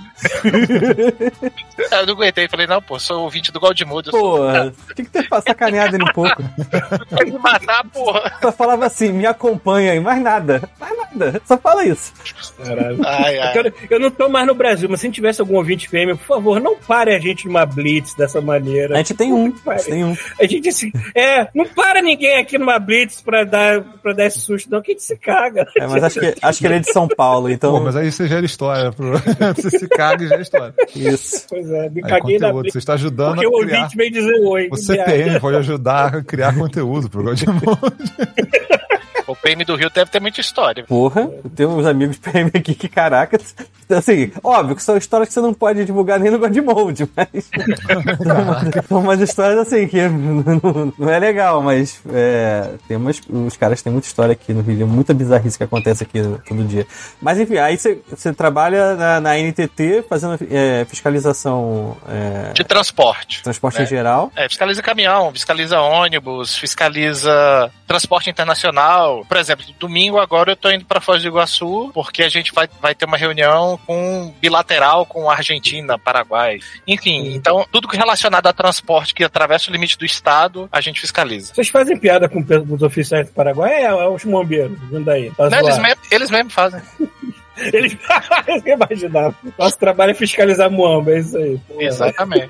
Eu 1.91 2.05
não 2.05 2.13
aguentei, 2.13 2.47
falei, 2.47 2.67
não, 2.67 2.81
pô, 2.81 2.99
sou 2.99 3.21
ouvinte 3.23 3.51
do 3.51 3.59
Goldmood, 3.59 3.78
eu 3.81 4.11
sou 4.11 4.37
Porra, 4.37 4.73
tinha 4.95 5.05
que 5.05 5.11
ter 5.11 5.27
sacaneado 5.41 5.95
ele 5.95 6.03
um 6.03 6.13
pouco. 6.13 6.41
Vai 7.11 7.25
me 7.25 7.37
matar, 7.39 7.83
porra. 7.85 8.33
Só 8.41 8.51
falava 8.51 8.85
assim, 8.85 9.11
me 9.11 9.25
acompanha 9.25 9.95
e 9.95 9.99
mais 9.99 10.21
nada. 10.21 10.61
Mais 10.79 10.97
nada. 10.97 11.41
Só 11.45 11.57
fala 11.57 11.85
isso. 11.85 12.13
Caralho. 12.63 12.99
Ai, 13.05 13.37
ai. 13.37 13.57
Eu, 13.57 13.73
eu 13.89 13.99
não 13.99 14.11
tô 14.11 14.29
mais 14.29 14.45
no 14.45 14.53
Brasil, 14.53 14.87
mas 14.89 14.99
se 14.99 15.09
tivesse 15.09 15.41
algum 15.41 15.55
ouvinte 15.55 15.89
fêmea, 15.89 16.15
por 16.15 16.25
favor, 16.25 16.59
não 16.59 16.75
pare 16.75 17.15
a 17.15 17.19
gente 17.19 17.47
numa 17.47 17.65
blitz 17.65 18.13
dessa 18.13 18.41
maneira. 18.41 18.95
A 18.95 18.97
gente 18.97 19.13
tem 19.13 19.33
um. 19.33 19.53
A 19.67 19.77
gente 19.77 19.89
tem 19.89 20.05
um. 20.05 20.15
A 20.39 20.45
gente 20.45 20.71
se. 20.71 20.91
É, 21.15 21.47
não 21.53 21.65
para 21.65 22.01
ninguém 22.01 22.37
aqui 22.37 22.57
numa 22.57 22.79
blitz 22.79 23.21
pra 23.21 23.43
dar, 23.43 23.81
pra 24.01 24.13
dar 24.13 24.25
esse 24.25 24.39
susto, 24.39 24.69
não, 24.69 24.81
que 24.81 24.91
a 24.91 24.93
gente 24.93 25.03
se 25.03 25.17
caga. 25.17 25.67
É, 25.77 25.87
mas 25.87 26.03
acho 26.03 26.19
que, 26.19 26.35
acho 26.41 26.59
que 26.59 26.67
ele 26.67 26.75
é 26.75 26.79
de 26.79 26.91
São 26.91 27.07
Paulo, 27.07 27.49
então. 27.49 27.73
Pô, 27.73 27.79
mas 27.79 27.95
aí 27.95 28.11
você 28.11 28.27
gera 28.27 28.45
história. 28.45 28.91
Pro... 28.91 29.13
você 29.55 29.69
se 29.69 29.87
caga 29.87 30.23
e 30.23 30.27
gera 30.27 30.41
história. 30.41 30.73
Isso. 30.95 31.45
Pois 31.49 31.69
é, 31.71 31.89
me 31.89 32.03
Aí, 32.03 32.09
caguei 32.09 32.37
na 32.37 32.47
conteúdo, 32.47 32.61
blitz. 32.61 32.73
você 32.73 32.79
está 32.79 32.93
ajudando 32.93 33.35
Porque 33.35 33.45
a 33.45 33.49
criar. 33.69 33.83
ouvinte 33.83 33.97
veio 33.97 34.11
dizer 34.11 34.35
oi. 34.45 34.67
O 34.71 34.75
que 34.75 34.87
merda. 34.87 35.11
CPM 35.11 35.39
pode 35.39 35.57
ajudar 35.57 36.15
a 36.15 36.23
criar 36.23 36.55
conteúdo 36.55 37.09
pro 37.09 37.23
Godmode. 37.23 37.59
O 39.29 39.35
PM 39.35 39.63
do 39.63 39.75
Rio 39.75 39.89
deve 39.89 40.09
ter 40.09 40.19
muita 40.19 40.41
história. 40.41 40.83
Porra, 40.85 41.29
eu 41.43 41.49
tenho 41.55 41.69
uns 41.69 41.85
amigos 41.85 42.17
PM 42.17 42.51
aqui 42.53 42.73
que, 42.73 42.89
caraca, 42.89 43.39
assim, 43.89 44.31
óbvio 44.43 44.75
que 44.75 44.81
são 44.83 44.97
histórias 44.97 45.27
que 45.27 45.33
você 45.33 45.41
não 45.41 45.53
pode 45.53 45.85
divulgar 45.85 46.19
nem 46.19 46.31
no 46.31 46.39
Godmode, 46.39 47.07
mas. 47.15 47.49
são 48.89 49.01
umas 49.01 49.19
histórias 49.19 49.59
assim 49.59 49.87
que 49.87 50.07
não, 50.07 50.93
não 50.97 51.09
é 51.09 51.19
legal, 51.19 51.61
mas 51.61 52.01
é, 52.11 52.71
tem 52.87 52.97
umas, 52.97 53.21
os 53.29 53.55
caras 53.55 53.81
têm 53.81 53.91
muita 53.91 54.07
história 54.07 54.33
aqui 54.33 54.53
no 54.53 54.61
Rio, 54.61 54.87
muita 54.87 55.13
bizarrice 55.13 55.57
que 55.57 55.63
acontece 55.63 56.03
aqui 56.03 56.21
todo 56.47 56.63
dia. 56.63 56.87
Mas 57.21 57.39
enfim, 57.39 57.57
aí 57.57 57.77
você, 57.77 58.01
você 58.09 58.33
trabalha 58.33 58.95
na, 58.95 59.21
na 59.21 59.37
NTT 59.37 60.05
fazendo 60.09 60.39
é, 60.49 60.85
fiscalização 60.85 61.95
é, 62.07 62.53
De 62.53 62.63
transporte. 62.63 63.43
transporte 63.43 63.79
É. 63.79 63.83
em 63.83 63.85
geral. 63.85 64.31
É, 64.35 64.47
fiscaliza 64.47 64.81
caminhão, 64.81 65.31
fiscaliza 65.31 65.79
ônibus, 65.79 66.57
fiscaliza 66.57 67.71
transporte 67.87 68.29
internacional. 68.29 69.18
Por 69.25 69.37
exemplo, 69.37 69.65
domingo 69.79 70.19
agora 70.19 70.51
eu 70.51 70.55
tô 70.55 70.69
indo 70.69 70.85
pra 70.85 71.01
Foz 71.01 71.21
do 71.21 71.27
Iguaçu 71.27 71.91
porque 71.93 72.23
a 72.23 72.29
gente 72.29 72.53
vai, 72.53 72.67
vai 72.81 72.95
ter 72.95 73.05
uma 73.05 73.17
reunião 73.17 73.79
com 73.85 74.33
bilateral 74.39 75.05
com 75.05 75.29
a 75.29 75.35
Argentina, 75.35 75.97
Paraguai. 75.97 76.59
Enfim, 76.87 77.33
então 77.33 77.65
tudo 77.71 77.87
que 77.87 77.97
relacionado 77.97 78.47
a 78.47 78.53
transporte 78.53 79.13
que 79.13 79.23
atravessa 79.23 79.69
o 79.69 79.73
limite 79.73 79.97
do 79.97 80.05
estado, 80.05 80.69
a 80.71 80.81
gente 80.81 81.01
fiscaliza. 81.01 81.53
Vocês 81.53 81.69
fazem 81.69 81.97
piada 81.97 82.29
com 82.29 82.43
os 82.69 82.81
oficiais 82.81 83.27
do 83.27 83.33
Paraguai? 83.33 83.71
É, 83.71 83.85
é 83.85 84.07
os 84.07 84.23
bombeiros, 84.23 84.79
vindo 84.89 85.05
daí. 85.05 85.31
Não, 85.37 85.59
eles, 85.59 85.77
mesmo, 85.77 86.01
eles 86.11 86.31
mesmo 86.31 86.49
fazem. 86.49 86.81
Eles... 87.73 87.97
imaginava. 88.65 89.35
Nosso 89.57 89.77
trabalho 89.77 90.11
é 90.11 90.13
fiscalizar 90.13 90.71
Muamba, 90.71 91.11
é 91.11 91.19
isso 91.19 91.37
aí. 91.37 91.59
Exatamente. 91.79 92.49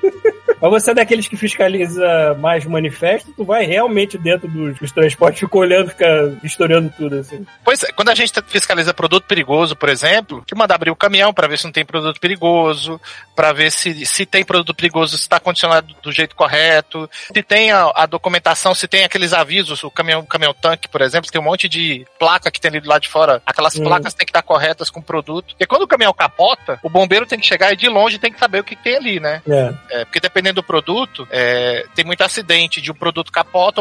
Mas 0.60 0.70
você 0.70 0.90
é 0.92 0.94
daqueles 0.94 1.26
que 1.26 1.36
fiscaliza 1.36 2.36
mais 2.38 2.64
manifesto, 2.64 3.32
tu 3.36 3.44
vai 3.44 3.64
realmente 3.64 4.16
dentro 4.16 4.48
dos, 4.48 4.78
dos 4.78 4.92
transportes, 4.92 5.40
fica 5.40 5.58
olhando, 5.58 5.90
fica 5.90 6.38
historiando 6.44 6.92
tudo, 6.96 7.16
assim. 7.16 7.44
Pois 7.64 7.82
é, 7.82 7.92
quando 7.92 8.10
a 8.10 8.14
gente 8.14 8.32
fiscaliza 8.46 8.94
produto 8.94 9.24
perigoso, 9.24 9.74
por 9.74 9.88
exemplo, 9.88 10.42
que 10.46 10.54
manda 10.54 10.74
abrir 10.74 10.90
o 10.90 10.96
caminhão 10.96 11.32
para 11.32 11.48
ver 11.48 11.58
se 11.58 11.64
não 11.64 11.72
tem 11.72 11.84
produto 11.84 12.20
perigoso, 12.20 13.00
para 13.34 13.52
ver 13.52 13.72
se, 13.72 14.06
se 14.06 14.24
tem 14.24 14.44
produto 14.44 14.74
perigoso, 14.74 15.16
se 15.16 15.22
está 15.22 15.40
condicionado 15.40 15.94
do 16.02 16.12
jeito 16.12 16.36
correto, 16.36 17.08
se 17.12 17.42
tem 17.42 17.72
a, 17.72 17.90
a 17.94 18.06
documentação, 18.06 18.74
se 18.74 18.86
tem 18.86 19.04
aqueles 19.04 19.32
avisos, 19.32 19.82
o 19.82 19.90
caminhão, 19.90 20.24
caminhão 20.24 20.54
tanque, 20.54 20.88
por 20.88 21.00
exemplo, 21.00 21.30
tem 21.30 21.40
um 21.40 21.44
monte 21.44 21.68
de 21.68 22.06
placa 22.18 22.50
que 22.50 22.60
tem 22.60 22.70
ali 22.70 22.80
do 22.80 22.88
lado 22.88 23.02
de 23.02 23.08
fora, 23.08 23.42
aquelas 23.46 23.80
Hum. 23.80 23.84
placas 23.84 24.14
têm 24.14 24.26
que 24.26 24.30
estar 24.30 24.42
corretas 24.42 24.90
com 24.90 25.00
o 25.00 25.02
produto. 25.02 25.48
Porque 25.48 25.66
quando 25.66 25.82
o 25.82 25.88
caminhão 25.88 26.12
capota, 26.12 26.78
o 26.82 26.90
bombeiro 26.90 27.26
tem 27.26 27.38
que 27.38 27.46
chegar 27.46 27.72
e 27.72 27.76
de 27.76 27.88
longe 27.88 28.18
tem 28.18 28.32
que 28.32 28.38
saber 28.38 28.60
o 28.60 28.64
que, 28.64 28.76
que 28.76 28.82
tem 28.82 28.96
ali, 28.96 29.20
né? 29.20 29.42
É. 29.48 29.74
É, 29.90 30.04
porque 30.04 30.20
dependendo 30.20 30.49
dependendo 30.50 30.60
do 30.60 30.62
produto, 30.62 31.26
é, 31.30 31.86
tem 31.94 32.04
muito 32.04 32.22
acidente 32.22 32.80
de 32.80 32.90
um 32.90 32.94
produto 32.94 33.30
capota, 33.32 33.80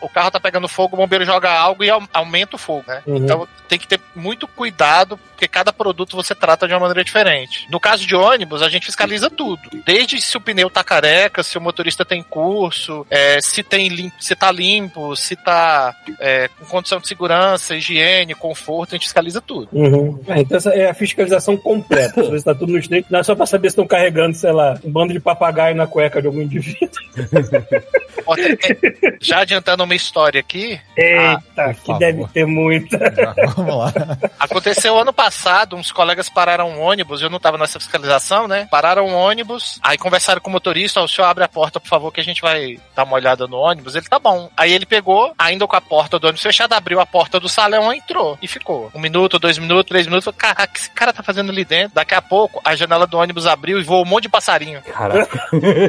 o 0.00 0.08
carro 0.08 0.30
tá 0.30 0.40
pegando 0.40 0.68
fogo, 0.68 0.94
o 0.96 0.98
bombeiro 0.98 1.24
joga 1.24 1.50
algo 1.50 1.84
e 1.84 1.90
au- 1.90 2.02
aumenta 2.12 2.56
o 2.56 2.58
fogo, 2.58 2.84
né? 2.88 3.02
Uhum. 3.06 3.16
Então 3.16 3.48
tem 3.68 3.78
que 3.78 3.86
ter 3.86 4.00
muito 4.16 4.48
cuidado, 4.48 5.16
porque 5.30 5.46
cada 5.46 5.72
produto 5.72 6.16
você 6.16 6.34
trata 6.34 6.66
de 6.66 6.72
uma 6.74 6.80
maneira 6.80 7.04
diferente. 7.04 7.66
No 7.70 7.78
caso 7.78 8.06
de 8.06 8.14
ônibus, 8.16 8.62
a 8.62 8.68
gente 8.68 8.86
fiscaliza 8.86 9.30
tudo. 9.30 9.60
Desde 9.84 10.20
se 10.20 10.36
o 10.36 10.40
pneu 10.40 10.68
tá 10.70 10.82
careca, 10.82 11.42
se 11.42 11.56
o 11.56 11.60
motorista 11.60 12.04
tem 12.04 12.22
curso, 12.22 13.06
é, 13.10 13.40
se 13.40 13.62
tem 13.62 13.88
lim- 13.88 14.12
se 14.18 14.34
tá 14.34 14.50
limpo, 14.50 15.14
se 15.16 15.36
tá 15.36 15.94
é, 16.18 16.48
com 16.58 16.64
condição 16.66 16.98
de 16.98 17.06
segurança, 17.08 17.76
higiene, 17.76 18.34
conforto, 18.34 18.90
a 18.94 18.96
gente 18.96 19.04
fiscaliza 19.04 19.40
tudo. 19.40 19.68
Uhum. 19.72 20.20
Ah, 20.28 20.40
então 20.40 20.56
essa 20.56 20.70
é 20.70 20.90
a 20.90 20.94
fiscalização 20.94 21.56
completa. 21.56 22.22
Se 22.30 22.34
está 22.36 22.54
tudo 22.54 22.72
no 22.72 22.78
estreito, 22.78 23.08
não 23.10 23.20
é 23.20 23.22
só 23.22 23.34
pra 23.34 23.46
saber 23.46 23.68
se 23.68 23.72
estão 23.72 23.86
carregando, 23.86 24.36
sei 24.36 24.52
lá, 24.52 24.78
um 24.84 24.90
bando 24.90 25.12
de 25.12 25.20
papagaio 25.20 25.74
na 25.74 25.86
cueca 25.90 26.20
de 26.20 26.28
algum 26.28 26.40
indivíduo. 26.40 26.88
Já 29.20 29.40
adiantando 29.40 29.84
uma 29.84 29.94
história 29.94 30.40
aqui, 30.40 30.80
Eita, 30.96 31.74
por 31.74 31.82
que 31.82 31.98
deve 31.98 32.26
ter 32.28 32.46
muita. 32.46 32.98
Já, 33.14 33.34
vamos 33.54 33.76
lá. 33.76 33.92
Aconteceu 34.38 34.98
ano 34.98 35.12
passado, 35.12 35.76
uns 35.76 35.92
colegas 35.92 36.28
pararam 36.28 36.70
um 36.70 36.80
ônibus, 36.80 37.20
eu 37.20 37.30
não 37.30 37.40
tava 37.40 37.58
nessa 37.58 37.80
fiscalização, 37.80 38.46
né? 38.46 38.68
Pararam 38.70 39.06
um 39.06 39.14
ônibus, 39.14 39.78
aí 39.82 39.98
conversaram 39.98 40.40
com 40.40 40.48
o 40.48 40.52
motorista, 40.52 41.00
o 41.00 41.08
senhor 41.08 41.26
abre 41.26 41.44
a 41.44 41.48
porta, 41.48 41.80
por 41.80 41.88
favor, 41.88 42.12
que 42.12 42.20
a 42.20 42.24
gente 42.24 42.40
vai 42.40 42.78
dar 42.94 43.04
uma 43.04 43.16
olhada 43.16 43.46
no 43.46 43.56
ônibus. 43.56 43.94
Ele, 43.94 44.08
tá 44.08 44.18
bom. 44.18 44.50
Aí 44.56 44.72
ele 44.72 44.86
pegou, 44.86 45.34
ainda 45.38 45.66
com 45.66 45.76
a 45.76 45.80
porta 45.80 46.18
do 46.18 46.26
ônibus 46.26 46.42
fechada, 46.42 46.76
abriu 46.76 47.00
a 47.00 47.06
porta 47.06 47.40
do 47.40 47.48
salão 47.48 47.92
e 47.92 47.98
entrou. 47.98 48.38
E 48.40 48.48
ficou. 48.48 48.90
Um 48.94 49.00
minuto, 49.00 49.38
dois 49.38 49.58
minutos, 49.58 49.88
três 49.88 50.06
minutos. 50.06 50.24
Falei, 50.24 50.38
Caraca, 50.38 50.64
o 50.64 50.72
que 50.72 50.80
esse 50.80 50.90
cara 50.90 51.12
tá 51.12 51.22
fazendo 51.22 51.50
ali 51.50 51.64
dentro? 51.64 51.94
Daqui 51.94 52.14
a 52.14 52.22
pouco, 52.22 52.60
a 52.64 52.76
janela 52.76 53.06
do 53.06 53.18
ônibus 53.18 53.46
abriu 53.46 53.78
e 53.78 53.82
voou 53.82 54.04
um 54.04 54.08
monte 54.08 54.24
de 54.24 54.28
passarinho. 54.28 54.82
Caraca. 54.82 55.48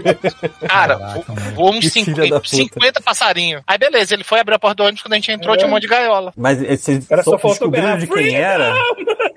Cara, 0.67 0.97
Caraca, 0.97 1.33
voou 1.55 1.73
uns 1.73 1.79
Que 1.79 1.89
filha 1.89 2.05
50, 2.05 2.29
da 2.29 2.39
puta. 2.39 2.55
50 2.55 3.01
passarinhos. 3.01 3.61
Aí 3.67 3.77
beleza, 3.77 4.13
ele 4.13 4.23
foi 4.23 4.39
abrir 4.39 4.55
a 4.55 4.59
porta 4.59 4.75
do 4.75 4.83
ônibus, 4.83 5.01
quando 5.01 5.13
a 5.13 5.15
gente 5.15 5.31
entrou, 5.31 5.55
tinha 5.55 5.67
um 5.67 5.71
monte 5.71 5.83
de 5.83 5.87
gaiola. 5.87 6.33
Mas 6.35 6.61
eh, 6.61 6.75
vocês 6.75 7.07
só 7.23 7.37
só 7.37 7.47
descobriram 7.49 7.97
de 7.97 8.07
quem 8.07 8.35
era? 8.35 8.73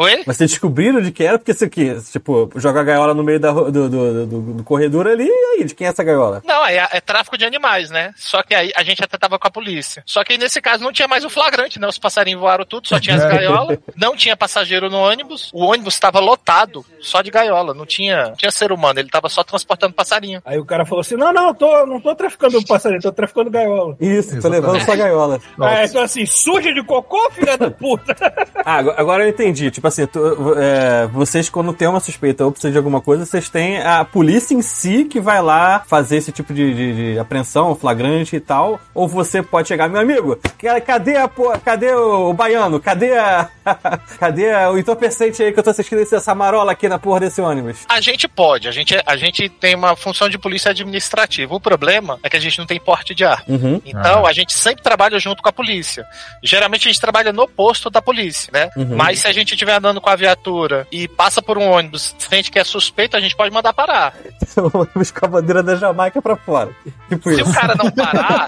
Oi? 0.00 0.22
Mas 0.24 0.36
vocês 0.36 0.52
descobriram 0.52 1.00
de 1.00 1.10
quem 1.10 1.26
era? 1.26 1.38
Porque 1.38 1.50
isso 1.50 1.64
aqui, 1.64 1.92
tipo, 2.12 2.48
joga 2.54 2.78
a 2.78 2.84
gaiola 2.84 3.12
no 3.14 3.24
meio 3.24 3.40
da, 3.40 3.50
do, 3.50 3.70
do, 3.72 4.26
do, 4.26 4.40
do 4.54 4.62
corredor 4.62 5.08
ali, 5.08 5.26
e 5.26 5.58
aí, 5.58 5.64
de 5.64 5.74
quem 5.74 5.88
é 5.88 5.90
essa 5.90 6.04
gaiola? 6.04 6.40
Não, 6.46 6.64
é, 6.64 6.88
é 6.92 7.00
tráfico 7.00 7.36
de 7.36 7.44
animais, 7.44 7.90
né? 7.90 8.14
Só 8.16 8.40
que 8.44 8.54
aí 8.54 8.70
a 8.76 8.84
gente 8.84 9.02
até 9.02 9.18
tava 9.18 9.40
com 9.40 9.48
a 9.48 9.50
polícia. 9.50 10.04
Só 10.06 10.22
que 10.22 10.34
aí 10.34 10.38
nesse 10.38 10.60
caso 10.60 10.84
não 10.84 10.92
tinha 10.92 11.08
mais 11.08 11.24
o 11.24 11.28
flagrante, 11.28 11.80
né? 11.80 11.88
Os 11.88 11.98
passarinhos 11.98 12.40
voaram 12.40 12.64
tudo, 12.64 12.86
só 12.86 13.00
tinha 13.00 13.16
as 13.16 13.24
gaiolas. 13.26 13.76
Não 13.96 14.14
tinha 14.14 14.36
passageiro 14.36 14.88
no 14.88 14.98
ônibus. 14.98 15.50
O 15.52 15.64
ônibus 15.64 15.94
estava 15.94 16.20
lotado, 16.20 16.86
só 17.00 17.20
de 17.20 17.32
gaiola. 17.32 17.74
Não 17.74 17.84
tinha, 17.84 18.28
não 18.28 18.36
tinha 18.36 18.52
ser 18.52 18.70
humano, 18.70 19.00
ele 19.00 19.08
tava 19.08 19.28
só 19.28 19.42
transportando 19.42 19.94
passarinho. 19.94 20.40
Aí 20.44 20.60
o 20.60 20.64
cara 20.64 20.86
falou 20.86 21.00
assim: 21.00 21.16
não, 21.16 21.32
não, 21.32 21.48
eu 21.48 21.54
tô, 21.54 21.86
não 21.86 22.00
tô 22.00 22.14
traficando 22.14 22.64
passarinho, 22.64 23.02
tô 23.02 23.10
traficando 23.10 23.50
gaiola. 23.50 23.96
Isso, 24.00 24.40
tô 24.40 24.48
levando 24.48 24.80
sua 24.84 24.94
gaiola. 24.94 25.40
Ah, 25.60 25.84
então 25.84 26.02
assim, 26.02 26.24
suja 26.24 26.72
de 26.72 26.84
cocô, 26.84 27.32
filha 27.32 27.58
da 27.58 27.68
puta. 27.68 28.14
Ah, 28.64 28.78
agora 28.78 29.24
eu 29.24 29.30
entendi. 29.30 29.70
Tipo 29.70 29.87
assim, 29.88 30.06
tu- 30.06 30.54
é, 30.56 31.06
vocês, 31.08 31.48
quando 31.48 31.72
tem 31.72 31.88
uma 31.88 32.00
suspeita 32.00 32.44
ou 32.44 32.52
precisa 32.52 32.70
de 32.72 32.78
alguma 32.78 33.00
coisa, 33.00 33.24
vocês 33.26 33.48
têm 33.48 33.78
a 33.82 34.04
polícia 34.04 34.54
em 34.54 34.62
si 34.62 35.04
que 35.04 35.20
vai 35.20 35.40
lá 35.42 35.82
fazer 35.86 36.16
esse 36.18 36.30
tipo 36.32 36.52
de, 36.54 36.74
de- 36.74 37.12
de 37.14 37.18
apreensão, 37.18 37.74
flagrante 37.74 38.36
e 38.36 38.40
tal. 38.40 38.80
Ou 38.94 39.08
você 39.08 39.42
pode 39.42 39.68
chegar, 39.68 39.88
meu 39.88 40.00
amigo, 40.00 40.38
ca- 40.58 40.80
cadê 40.80 41.16
a 41.16 41.28
cadê 41.64 41.92
o, 41.92 42.30
o 42.30 42.34
baiano? 42.34 42.78
Cadê 42.80 43.16
a. 43.18 43.48
cadê 44.18 44.52
a- 44.52 44.70
o 44.70 44.78
entorpecente 44.78 45.42
aí 45.42 45.52
que 45.52 45.58
eu 45.58 45.62
tô 45.62 45.70
assistindo 45.70 46.00
essa 46.00 46.34
marola 46.34 46.72
aqui 46.72 46.88
na 46.88 46.98
porra 46.98 47.20
desse 47.20 47.40
ônibus? 47.40 47.78
A 47.88 48.00
gente 48.00 48.26
pode, 48.28 48.68
a 48.68 48.72
gente, 48.72 48.96
a 49.04 49.16
gente 49.16 49.48
tem 49.48 49.74
uma 49.74 49.96
função 49.96 50.28
de 50.28 50.38
polícia 50.38 50.70
administrativa. 50.70 51.54
O 51.54 51.60
problema 51.60 52.18
é 52.22 52.28
que 52.30 52.36
a 52.36 52.40
gente 52.40 52.58
não 52.58 52.66
tem 52.66 52.78
porte 52.80 53.14
de 53.14 53.24
ar. 53.24 53.42
Uhum. 53.48 53.80
Então, 53.84 54.26
a 54.26 54.32
gente 54.32 54.52
sempre 54.52 54.82
trabalha 54.82 55.18
junto 55.18 55.42
com 55.42 55.48
a 55.48 55.52
polícia. 55.52 56.04
Geralmente 56.42 56.88
a 56.88 56.90
gente 56.92 57.00
trabalha 57.00 57.32
no 57.32 57.46
posto 57.48 57.90
da 57.90 58.00
polícia, 58.02 58.50
né? 58.52 58.68
Uhum. 58.76 58.96
Mas 58.96 59.20
se 59.20 59.26
a 59.26 59.32
gente 59.32 59.52
estiver 59.52 59.77
andando 59.78 60.00
com 60.00 60.10
a 60.10 60.16
viatura 60.16 60.86
e 60.92 61.08
passa 61.08 61.40
por 61.40 61.56
um 61.58 61.68
ônibus, 61.70 62.14
sente 62.18 62.50
que 62.50 62.58
é 62.58 62.64
suspeito, 62.64 63.16
a 63.16 63.20
gente 63.20 63.34
pode 63.36 63.52
mandar 63.52 63.72
parar. 63.72 64.14
o 64.56 64.78
ônibus 64.78 65.10
com 65.10 65.24
a 65.24 65.28
bandeira 65.28 65.62
da 65.62 65.74
Jamaica 65.76 66.20
pra 66.20 66.36
fora. 66.36 66.70
Tipo 67.08 67.30
Se 67.30 67.40
isso. 67.40 67.50
o 67.50 67.54
cara 67.54 67.74
não 67.74 67.90
parar, 67.90 68.46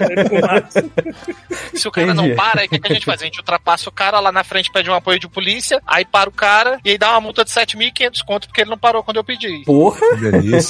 se 1.73 1.87
o 1.87 1.91
cara 1.91 2.11
Entendi. 2.11 2.29
não 2.29 2.35
para, 2.35 2.61
aí 2.61 2.67
o 2.67 2.69
que, 2.69 2.79
que 2.79 2.91
a 2.91 2.93
gente 2.95 3.05
faz? 3.05 3.21
A 3.21 3.25
gente 3.25 3.39
ultrapassa 3.39 3.89
o 3.89 3.91
cara 3.91 4.19
lá 4.19 4.31
na 4.31 4.43
frente, 4.43 4.71
pede 4.71 4.89
um 4.89 4.93
apoio 4.93 5.19
de 5.19 5.27
polícia, 5.27 5.81
aí 5.87 6.05
para 6.05 6.29
o 6.29 6.33
cara 6.33 6.79
e 6.85 6.91
aí 6.91 6.97
dá 6.97 7.11
uma 7.11 7.21
multa 7.21 7.43
de 7.43 7.51
7.500 7.51 8.23
conto 8.25 8.47
porque 8.47 8.61
ele 8.61 8.69
não 8.69 8.77
parou 8.77 9.03
quando 9.03 9.17
eu 9.17 9.23
pedi. 9.23 9.63
Porra! 9.65 9.99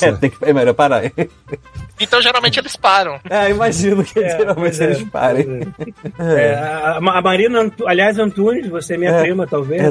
É, 0.01 0.12
tem 0.13 0.30
que, 0.30 0.38
é 0.44 0.53
melhor 0.53 0.74
parar. 0.74 1.03
Então 2.00 2.22
geralmente 2.22 2.60
eles 2.60 2.75
param. 2.75 3.20
É, 3.30 3.50
imagino 3.50 4.03
que 4.03 4.20
É, 4.20 4.38
geralmente 4.38 4.82
é, 4.82 4.86
eles 4.86 5.03
parem. 5.03 5.62
É, 6.20 6.53
a, 6.56 6.98
a 6.98 7.22
Marina, 7.22 7.72
aliás, 7.86 8.18
Antunes, 8.18 8.68
você 8.68 8.96
é 8.96 8.98
minha 8.98 9.12
É, 9.12 9.22
prima, 9.22 9.46
talvez. 9.48 9.82
né? 9.82 9.88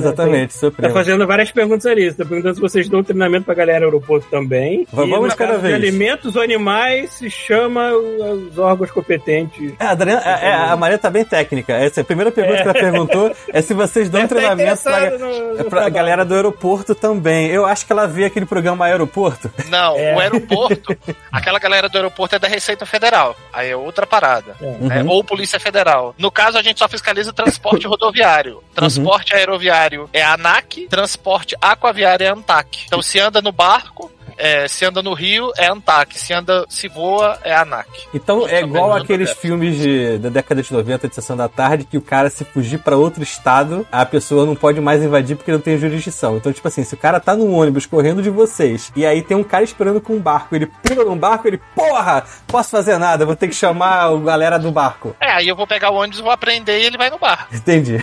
Sou 0.61 0.71
Tá 0.71 0.91
fazendo 0.91 1.27
várias 1.27 1.51
perguntas 1.51 1.87
ali. 1.87 2.13
Tá 2.13 2.25
perguntando 2.25 2.55
se 2.55 2.61
vocês 2.61 2.89
dão 2.89 3.03
treinamento 3.03 3.45
pra 3.47 3.55
galera 3.55 3.81
do 3.81 3.85
aeroporto 3.87 4.27
também. 4.31 4.87
Va- 4.93 5.05
E 5.07 5.11
vamos 5.11 5.35
cada 5.35 5.57
vez. 5.59 5.75
alimentos 5.75 6.37
ou 6.37 6.43
animais 6.43 7.13
se 7.13 7.31
chama 7.31 7.91
o- 7.93 8.49
os 8.49 8.59
órgãos 8.59 8.91
competentes. 8.91 9.73
É, 9.81 9.85
a, 9.87 9.91
Adriana, 9.91 10.23
é, 10.25 10.47
é, 10.49 10.53
a 10.55 10.77
Maria 10.77 10.99
tá 10.99 11.09
bem 11.11 11.25
técnica. 11.25 11.73
Essa 11.73 12.01
é 12.01 12.03
a 12.03 12.05
primeira 12.05 12.31
pergunta 12.31 12.59
É. 12.59 12.63
que 12.63 12.69
ela 12.69 12.75
perguntou 12.75 13.35
é 13.53 13.63
se 13.63 13.73
vocês 13.75 14.09
dão 14.11 14.23
tá 14.23 14.29
treinamento 14.29 14.83
pra, 14.83 15.11
no- 15.19 15.55
no 15.55 15.61
é 15.61 15.65
pra 15.65 15.89
galera 15.89 16.25
do 16.25 16.35
aeroporto 16.35 16.95
também. 16.95 17.49
Eu 17.49 17.65
acho 17.67 17.87
que 17.87 17.93
ela 17.93 18.07
vê 18.07 18.27
aquele 18.27 18.47
programa 18.47 18.85
Aeroporto. 18.87 19.51
Não, 19.69 19.97
É. 19.97 20.15
o 20.15 20.21
aeroporto, 20.21 20.97
aquela 21.33 21.59
galera 21.59 21.89
do 21.89 21.97
aeroporto 21.97 22.35
é 22.37 22.39
da 22.39 22.49
Receita 22.49 22.85
Federal. 22.85 23.37
Aí 23.53 23.71
é 23.71 23.77
outra 23.77 24.07
parada. 24.07 24.55
né? 24.61 25.05
Ou 25.07 25.23
Polícia 25.25 25.59
Federal. 25.61 26.15
No 26.19 26.31
caso, 26.31 26.59
a 26.59 26.63
gente 26.63 26.79
só 26.79 26.89
fiscaliza 26.89 27.33
transporte 27.33 27.87
rodoviário. 27.89 28.63
Transporte 28.75 29.35
aeroviário 29.35 30.09
é 30.13 30.23
a 30.23 30.37
ANAC, 30.41 30.89
transporte 30.89 31.55
aquaviário 31.61 32.25
é 32.25 32.29
a 32.29 32.33
ANTAC. 32.33 32.85
Então, 32.87 33.03
se 33.03 33.21
anda 33.21 33.43
no 33.43 33.53
barco, 33.53 34.11
é, 34.41 34.67
se 34.69 34.85
anda 34.85 35.03
no 35.03 35.13
rio, 35.13 35.53
é 35.57 35.67
ANTAC. 35.69 36.19
Se 36.19 36.33
anda, 36.33 36.65
se 36.69 36.89
voa, 36.89 37.39
é 37.45 37.53
a 37.53 37.63
ANAC. 37.63 37.89
Então 38.15 38.49
é 38.49 38.61
igual 38.61 38.93
aqueles 38.93 39.31
filmes 39.33 39.77
de- 39.77 40.19
da 40.19 40.29
década 40.31 40.63
de 40.63 40.73
90 40.73 41.09
de 41.09 41.15
Sessão 41.15 41.37
da 41.37 41.49
Tarde 41.49 41.85
que 41.85 41.97
o 41.99 42.03
cara 42.03 42.31
se 42.31 42.45
fugir 42.45 42.79
pra 42.79 42.97
outro 42.97 43.23
estado, 43.23 43.87
a 43.93 44.05
pessoa 44.07 44.47
não 44.47 44.57
pode 44.57 44.81
mais 44.81 45.03
invadir 45.03 45.37
porque 45.37 45.53
não 45.53 45.61
tem 45.61 45.79
jurisdição. 45.79 46.37
Então, 46.37 46.53
tipo 46.53 46.67
assim, 46.67 46.83
se 46.85 46.95
o 46.95 46.97
cara 46.97 47.21
tá 47.21 47.35
num 47.37 47.55
ônibus 47.55 47.87
correndo 47.87 48.23
de 48.23 48.31
vocês 48.31 48.91
e 48.97 49.05
aí 49.07 49.23
tem 49.23 49.37
um 49.37 49.45
cara 49.45 49.63
esperando 49.65 50.01
com 50.01 50.15
um 50.15 50.21
barco, 50.21 50.55
ele 50.57 50.67
pula 50.67 51.05
num 51.05 51.17
barco, 51.17 51.47
ele, 51.47 51.61
porra, 51.75 52.25
posso 52.47 52.71
fazer 52.71 52.99
nada, 52.99 53.27
vou 53.27 53.37
ter 53.37 53.49
que 53.49 53.55
chamar 53.55 54.05
a 54.07 54.17
galera 54.17 54.59
do 54.59 54.71
barco. 54.71 55.15
É, 55.21 55.31
aí 55.33 55.49
eu 55.49 55.57
vou 55.57 55.67
pegar 55.67 55.91
o 55.91 55.95
ônibus, 55.97 56.21
vou 56.21 56.31
aprender 56.31 56.81
e 56.81 56.85
ele 56.87 56.97
vai 56.99 57.11
no 57.11 57.19
barco. 57.19 57.55
Entendi. 57.55 57.99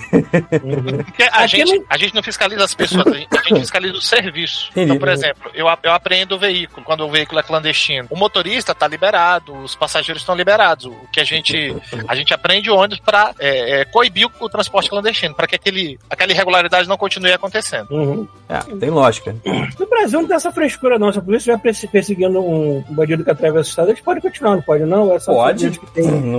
Porque 1.06 1.24
a, 1.32 1.48
gente, 1.48 1.77
não- 1.77 1.86
a 1.89 1.98
gente 1.98 2.13
não 2.15 2.24
fiscaliza 2.24 2.63
as 2.63 2.74
pessoas, 2.74 3.08
a 3.08 3.12
gente, 3.17 3.60
fiscaliza 3.60 3.94
o 3.96 4.01
serviço. 4.01 4.70
Entendi. 4.72 4.86
Então, 4.91 5.00
por 5.00 5.10
exemplo, 5.10 5.51
eu, 5.53 5.65
eu 5.84 5.91
apreendo 5.91 6.27
o 6.36 6.40
veículo 6.40 6.86
quando 6.86 7.02
o 7.02 7.10
veículo 7.10 7.40
é 7.40 7.44
clandestino. 7.44 8.08
O 8.10 8.18
motorista 8.18 8.74
tá 8.74 8.88
liberado, 8.88 9.54
os 9.58 9.76
passageiros 9.76 10.22
estão 10.22 10.36
liberados. 10.36 10.86
O 10.86 11.08
que 11.12 11.20
a 11.20 11.24
gente 11.24 11.76
a 12.08 12.16
gente 12.16 12.34
aprende 12.34 12.70
o 12.70 12.76
ônibus 12.76 13.00
para 13.00 13.34
é, 13.40 13.82
é, 13.82 13.86
coibir 13.86 14.28
o, 14.40 14.50
transporte 14.50 14.90
clandestino, 14.90 15.36
para 15.36 15.48
que 15.48 15.56
aquele, 15.56 16.00
aquela 16.10 16.32
irregularidade 16.32 16.88
não 16.88 16.98
continue 16.98 17.34
acontecendo. 17.34 17.88
Uhum. 17.92 18.28
É, 18.50 18.60
tem 18.78 18.90
lógica. 18.90 19.36
No 19.80 19.88
Brasil 19.88 20.22
não 20.22 20.28
tem 20.28 20.36
essa 20.38 20.52
frescura, 20.52 20.98
não. 20.98 21.12
Se 21.12 21.20
a 21.20 21.22
polícia 21.22 21.52
estiver 21.52 21.62
perse- 21.62 21.88
perseguindo 21.88 22.40
um, 22.40 22.84
bandido 22.90 23.24
que 23.24 23.32
atravessa 23.32 23.68
o 23.68 23.70
estado, 23.70 23.90
eles 23.90 24.02
podem 24.02 24.22
continuar, 24.22 24.56
não 24.56 24.62
pode, 24.62 24.84
não? 24.86 25.14
É 25.16 25.20
Pode. 25.20 25.80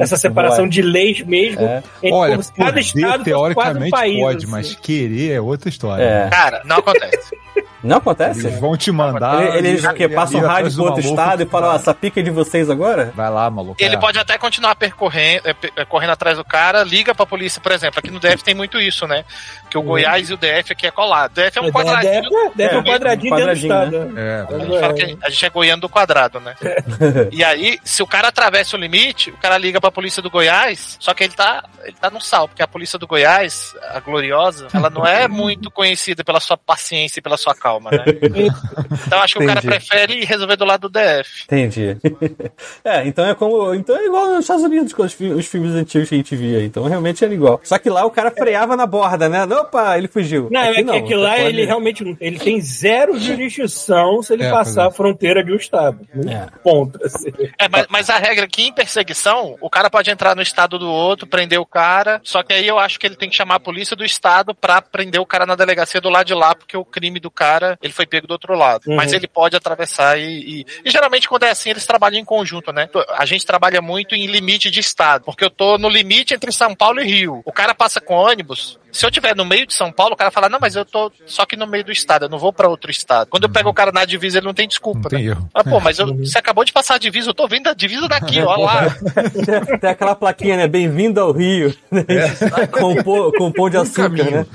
essa 0.01 0.17
separação 0.17 0.65
pode. 0.65 0.75
de 0.75 0.83
leis 0.83 1.21
mesmo. 1.23 1.63
É. 1.63 1.83
entre 2.03 2.13
Olha, 2.13 2.39
cada 2.39 2.71
poder, 2.71 2.81
estado 2.81 3.25
teoricamente 3.25 3.91
país, 3.91 4.19
pode, 4.21 4.37
assim. 4.39 4.47
mas 4.51 4.75
querer 4.75 5.33
é 5.33 5.41
outra 5.41 5.69
história. 5.69 6.03
É. 6.03 6.29
Cara, 6.31 6.63
não 6.65 6.77
acontece. 6.77 7.37
Não 7.83 7.99
acontece? 7.99 8.47
Eles 8.47 8.59
vão 8.61 8.77
te 8.77 8.91
mandar. 8.91 9.43
Ele- 9.57 9.69
Eles 9.69 9.85
e- 9.85 9.87
o 9.87 9.95
quê? 9.95 10.05
e- 10.05 10.09
Passam 10.09 10.41
rádio 10.41 10.73
pro 10.73 10.77
do 10.77 10.85
outro 10.85 11.01
estado 11.01 11.43
e 11.43 11.47
que 11.47 11.51
falam, 11.53 11.71
tá- 11.71 11.77
essa 11.77 11.95
pica 11.95 12.21
é 12.21 12.23
de 12.23 12.31
vocês 12.31 12.69
agora? 12.69 13.13
Vai 13.15 13.31
lá, 13.31 13.49
maluco. 13.51 13.77
Ele 13.79 13.95
é. 13.95 13.99
pode 13.99 14.19
até 14.19 14.37
continuar 14.37 14.75
percorrendo, 14.75 15.43
é, 15.49 15.55
é, 15.77 15.85
correndo 15.85 16.11
atrás 16.11 16.37
do 16.39 16.45
cara, 16.45 16.83
liga 16.83 17.15
pra 17.15 17.25
polícia, 17.25 17.61
por 17.61 17.73
exemplo. 17.73 17.99
Aqui 17.99 18.11
no 18.11 18.19
DF 18.19 18.43
tem 18.43 18.55
muito 18.55 18.81
isso, 18.81 19.07
né? 19.07 19.25
Que 19.71 19.79
o 19.79 19.83
Goiás 19.83 20.29
e 20.31 20.35
o 20.35 20.37
DF 20.37 20.73
aqui 20.73 20.87
é 20.87 20.91
colado. 20.91 21.31
O 21.33 21.35
DF 21.35 21.59
é 21.59 21.63
um 21.63 21.71
quadradinho. 21.71 22.23
Deve, 22.23 22.51
deve 22.57 22.75
É, 22.75 22.79
um 22.79 22.83
quadradinho, 22.85 23.35
um 23.35 23.37
dentro 23.37 23.55
do 23.61 23.69
quadradinho, 23.69 24.07
estado. 24.09 24.19
É, 24.19 24.47
A 24.55 24.59
gente 24.59 24.81
fala 24.81 24.95
que 24.95 25.19
a 25.23 25.31
gente 25.31 25.45
é 25.47 25.51
goiano 25.51 25.81
do 25.83 25.89
quadrado, 25.89 26.41
né? 26.41 26.55
E 27.31 27.45
aí, 27.45 27.79
se 27.85 28.03
o 28.03 28.07
cara 28.07 28.29
atravessa 28.29 28.77
o 28.77 28.81
limite, 28.81 29.31
o 29.31 29.37
cara 29.37 29.57
liga 29.59 29.81
pra 29.81 29.91
polícia 29.91 30.23
do 30.23 30.31
Goiás, 30.31 30.97
só 30.99 31.15
que 31.15 31.25
ele 31.25 31.35
tá, 31.35 31.65
ele 31.85 31.97
tá 32.01 32.11
no 32.11 32.21
sal, 32.21 32.49
porque 32.49 32.63
a 32.63 32.67
polícia 32.69 32.99
do 32.99 33.07
Goiás, 33.07 33.75
a 33.95 34.01
gloriosa, 34.01 34.67
ela 34.75 34.91
não 34.91 35.07
é 35.07 35.27
muito 35.29 35.71
conhecida 35.71 36.25
pela 36.25 36.41
sua 36.41 36.57
paciência 36.57 37.21
e 37.21 37.23
pela 37.23 37.37
sua 37.37 37.55
calma, 37.55 37.68
né? 37.79 37.91
então 39.07 39.21
acho 39.21 39.35
que 39.37 39.43
o 39.45 39.47
cara 39.47 39.61
Entendi. 39.61 39.77
prefere 39.77 40.25
resolver 40.25 40.57
do 40.57 40.65
lado 40.65 40.89
do 40.89 40.99
DF. 40.99 41.45
Entendi. 41.45 41.97
é, 42.85 43.07
então 43.07 43.27
é 43.29 43.35
como. 43.35 43.75
Então 43.75 43.97
é 43.97 44.07
igual 44.07 44.27
nos 44.29 44.41
Estados 44.41 44.65
Unidos 44.65 44.93
com 44.93 45.03
os, 45.03 45.15
os 45.21 45.47
filmes 45.47 45.75
antigos 45.75 46.09
que 46.09 46.15
a 46.15 46.19
gente 46.19 46.35
via. 46.37 46.63
Então 46.65 46.85
realmente 46.85 47.25
era 47.25 47.33
igual. 47.33 47.61
Só 47.63 47.79
que 47.79 47.91
lá 47.91 48.05
o 48.05 48.11
cara 48.11 48.31
freava 48.31 48.77
na 48.77 48.87
borda, 48.87 49.29
né? 49.29 49.45
Opa, 49.45 49.97
ele 49.99 50.09
fugiu. 50.09 50.49
Não, 50.51 50.61
Aqui 50.61 50.81
é 50.81 50.85
que, 50.85 50.91
é 50.91 51.03
que 51.03 51.15
lá 51.15 51.31
pode- 51.37 51.43
ele 51.45 51.65
realmente 51.65 52.05
não- 52.05 52.17
ele 52.21 52.39
tem 52.39 52.61
zero 52.61 53.19
jurisdição 53.19 54.23
se 54.23 54.33
ele 54.33 54.45
É, 54.45 54.51
passar 54.51 54.83
pois 54.85 54.95
a 54.95 54.97
fronteira 54.97 55.45
de 55.45 55.53
um 55.53 55.57
estado. 55.57 55.99
É. 56.29 56.47
Ponto. 56.63 56.99
assim. 57.05 57.31
É, 57.59 57.69
mas, 57.69 57.87
mas 57.89 58.11
a 58.11 58.19
regra 58.19 58.45
aqui 58.45 58.69
em 58.69 58.73
perseguição, 58.73 59.57
o 59.61 59.69
cara 59.71 59.91
pode 59.91 60.11
entrar 60.11 60.35
no 60.35 60.43
estado 60.43 60.79
do 60.79 60.89
outro, 60.89 61.27
prender 61.27 61.59
o 61.61 61.67
cara, 61.67 62.21
só 62.25 62.43
que 62.43 62.53
aí 62.53 62.67
eu 62.67 62.79
acho 62.79 62.99
que 62.99 63.07
ele 63.07 63.17
tem 63.17 63.29
que 63.29 63.37
chamar 63.37 63.57
a 63.57 63.61
polícia 63.61 63.97
do 63.97 64.05
estado 64.05 64.55
pra 64.55 64.81
prender 64.81 65.21
o 65.21 65.27
cara 65.27 65.47
na 65.47 65.55
delegacia 65.55 66.01
do 66.01 66.09
lado 66.09 66.27
de 66.27 66.35
lá, 66.35 66.55
porque 66.55 66.77
o 66.77 66.85
crime 66.85 67.19
do 67.21 67.31
cara, 67.31 67.58
ele 67.83 67.93
foi 67.93 68.07
pego 68.07 68.27
do 68.27 68.33
outro 68.33 68.55
lado. 68.55 68.85
Uhum. 68.87 68.97
Mas 68.97 69.13
ele 69.13 69.27
pode 69.27 69.57
atravessar 69.57 70.19
e, 70.19 70.61
e, 70.61 70.67
e 70.85 70.91
geralmente 70.91 71.29
quando 71.29 71.45
é 71.45 71.51
assim, 71.51 71.71
eles 71.71 71.87
trabalham 71.87 72.19
em 72.19 72.25
conjunto, 72.25 72.73
né? 72.73 72.89
A 73.17 73.25
gente 73.25 73.47
trabalha 73.47 73.81
muito 73.81 74.15
em 74.15 74.27
limite 74.27 74.71
de 74.71 74.81
estado, 74.81 75.25
porque 75.25 75.45
eu 75.45 75.51
tô 75.51 75.79
no 75.79 75.89
limite 75.89 76.35
entre 76.35 76.53
São 76.53 76.75
Paulo 76.75 77.01
e 77.01 77.07
Rio. 77.07 77.43
O 77.45 77.53
cara 77.53 77.75
passa 77.75 78.01
com 78.01 78.15
ônibus, 78.15 78.79
se 78.99 79.07
eu 79.07 79.13
tiver 79.13 79.37
no 79.37 79.45
meio 79.45 79.65
de 79.65 79.75
São 79.75 79.93
Paulo, 79.93 80.15
o 80.15 80.17
cara 80.17 80.29
fala, 80.29 80.49
não, 80.49 80.59
mas 80.61 80.75
eu 80.75 80.85
tô 80.85 81.13
só 81.25 81.47
que 81.47 81.55
no 81.57 81.69
meio 81.69 81.85
do 81.85 81.93
estado, 81.93 82.25
eu 82.25 82.29
não 82.29 82.37
vou 82.37 82.53
pra 82.53 82.69
outro 82.69 82.91
estado. 82.91 83.29
Quando 83.29 83.45
eu 83.45 83.49
pego 83.49 83.69
o 83.69 83.73
cara 83.75 83.93
na 83.93 84.05
divisa, 84.05 84.39
ele 84.39 84.47
não 84.47 84.53
tem 84.55 84.67
desculpa, 84.67 85.03
Não 85.05 85.11
tem 85.11 85.23
né? 85.25 85.31
erro. 85.31 85.49
Ah, 85.55 85.63
pô, 85.63 85.79
mas 85.79 86.01
eu- 86.01 86.17
você 86.19 86.37
acabou 86.37 86.65
de 86.65 86.73
passar 86.73 86.97
a 86.97 86.99
divisa, 86.99 87.31
eu 87.31 87.35
tô 87.35 87.47
vendo 87.47 87.69
a 87.69 87.75
divisa 87.75 88.09
daqui, 88.09 88.41
ó 88.43 88.57
lá. 88.57 88.91
Tem, 88.91 89.79
tem 89.79 89.91
aquela 89.91 90.17
plaquinha, 90.17 90.57
né? 90.57 90.67
Bem-vindo 90.67 91.21
ao 91.21 91.31
Rio. 91.31 91.73
com, 92.73 93.03
pão, 93.05 93.31
com 93.31 93.53
pão 93.53 93.71
de 93.71 93.77
açúcar, 93.77 94.11
né? 94.31 94.47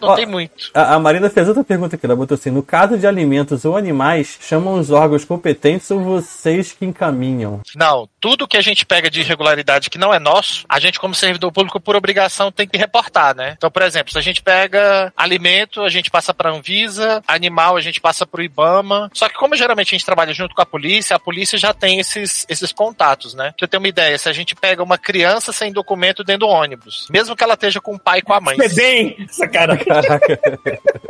Não 0.00 0.08
Ó, 0.10 0.14
tem 0.14 0.26
muito. 0.26 0.70
A, 0.74 0.94
a 0.94 0.98
Marina 1.00 1.28
fez 1.30 1.48
outra 1.48 1.64
pergunta 1.64 1.96
aqui. 1.96 2.06
Ela 2.06 2.16
botou 2.16 2.34
assim: 2.34 2.50
no 2.50 2.62
caso 2.62 2.96
de 2.96 3.06
alimentos 3.06 3.64
ou 3.64 3.76
animais, 3.76 4.38
chamam 4.40 4.74
os 4.78 4.90
órgãos 4.90 5.24
competentes 5.24 5.90
ou 5.90 6.00
vocês 6.00 6.72
que 6.72 6.84
encaminham? 6.84 7.60
Não, 7.74 8.08
tudo 8.20 8.48
que 8.48 8.56
a 8.56 8.60
gente 8.60 8.84
pega 8.84 9.10
de 9.10 9.20
irregularidade 9.20 9.90
que 9.90 9.98
não 9.98 10.12
é 10.12 10.18
nosso, 10.18 10.64
a 10.68 10.78
gente, 10.80 10.98
como 10.98 11.14
servidor 11.14 11.52
público, 11.52 11.80
por 11.80 11.96
obrigação, 11.96 12.50
tem 12.50 12.66
que 12.66 12.76
reportar, 12.76 13.34
né? 13.34 13.54
Então, 13.56 13.70
por 13.70 13.82
exemplo, 13.82 14.12
se 14.12 14.18
a 14.18 14.22
gente 14.22 14.42
pega 14.42 15.12
alimento, 15.16 15.82
a 15.82 15.88
gente 15.88 16.10
passa 16.10 16.34
pra 16.34 16.50
Anvisa, 16.50 17.22
animal, 17.26 17.76
a 17.76 17.80
gente 17.80 18.00
passa 18.00 18.26
pro 18.26 18.42
Ibama. 18.42 19.10
Só 19.12 19.28
que, 19.28 19.34
como 19.34 19.56
geralmente 19.56 19.88
a 19.88 19.96
gente 19.96 20.04
trabalha 20.04 20.32
junto 20.32 20.54
com 20.54 20.62
a 20.62 20.66
polícia, 20.66 21.16
a 21.16 21.20
polícia 21.20 21.58
já 21.58 21.72
tem 21.72 21.98
esses, 21.98 22.46
esses 22.48 22.72
contatos, 22.72 23.34
né? 23.34 23.52
Pra 23.56 23.64
eu 23.64 23.68
ter 23.68 23.78
uma 23.78 23.88
ideia, 23.88 24.18
se 24.18 24.28
a 24.28 24.32
gente 24.32 24.54
pega 24.54 24.82
uma 24.82 24.98
criança 24.98 25.52
sem 25.52 25.72
documento 25.72 26.24
dentro 26.24 26.46
do 26.46 26.48
ônibus, 26.48 27.06
mesmo 27.10 27.34
que 27.34 27.42
ela 27.42 27.54
esteja 27.54 27.80
com 27.80 27.94
o 27.94 27.98
pai 27.98 28.18
e 28.18 28.22
com 28.22 28.32
a 28.32 28.40
mãe, 28.40 28.56
É 28.60 28.68
bem 28.68 29.16
essa 29.28 29.48
cara. 29.48 29.76
Caraca. 29.76 30.40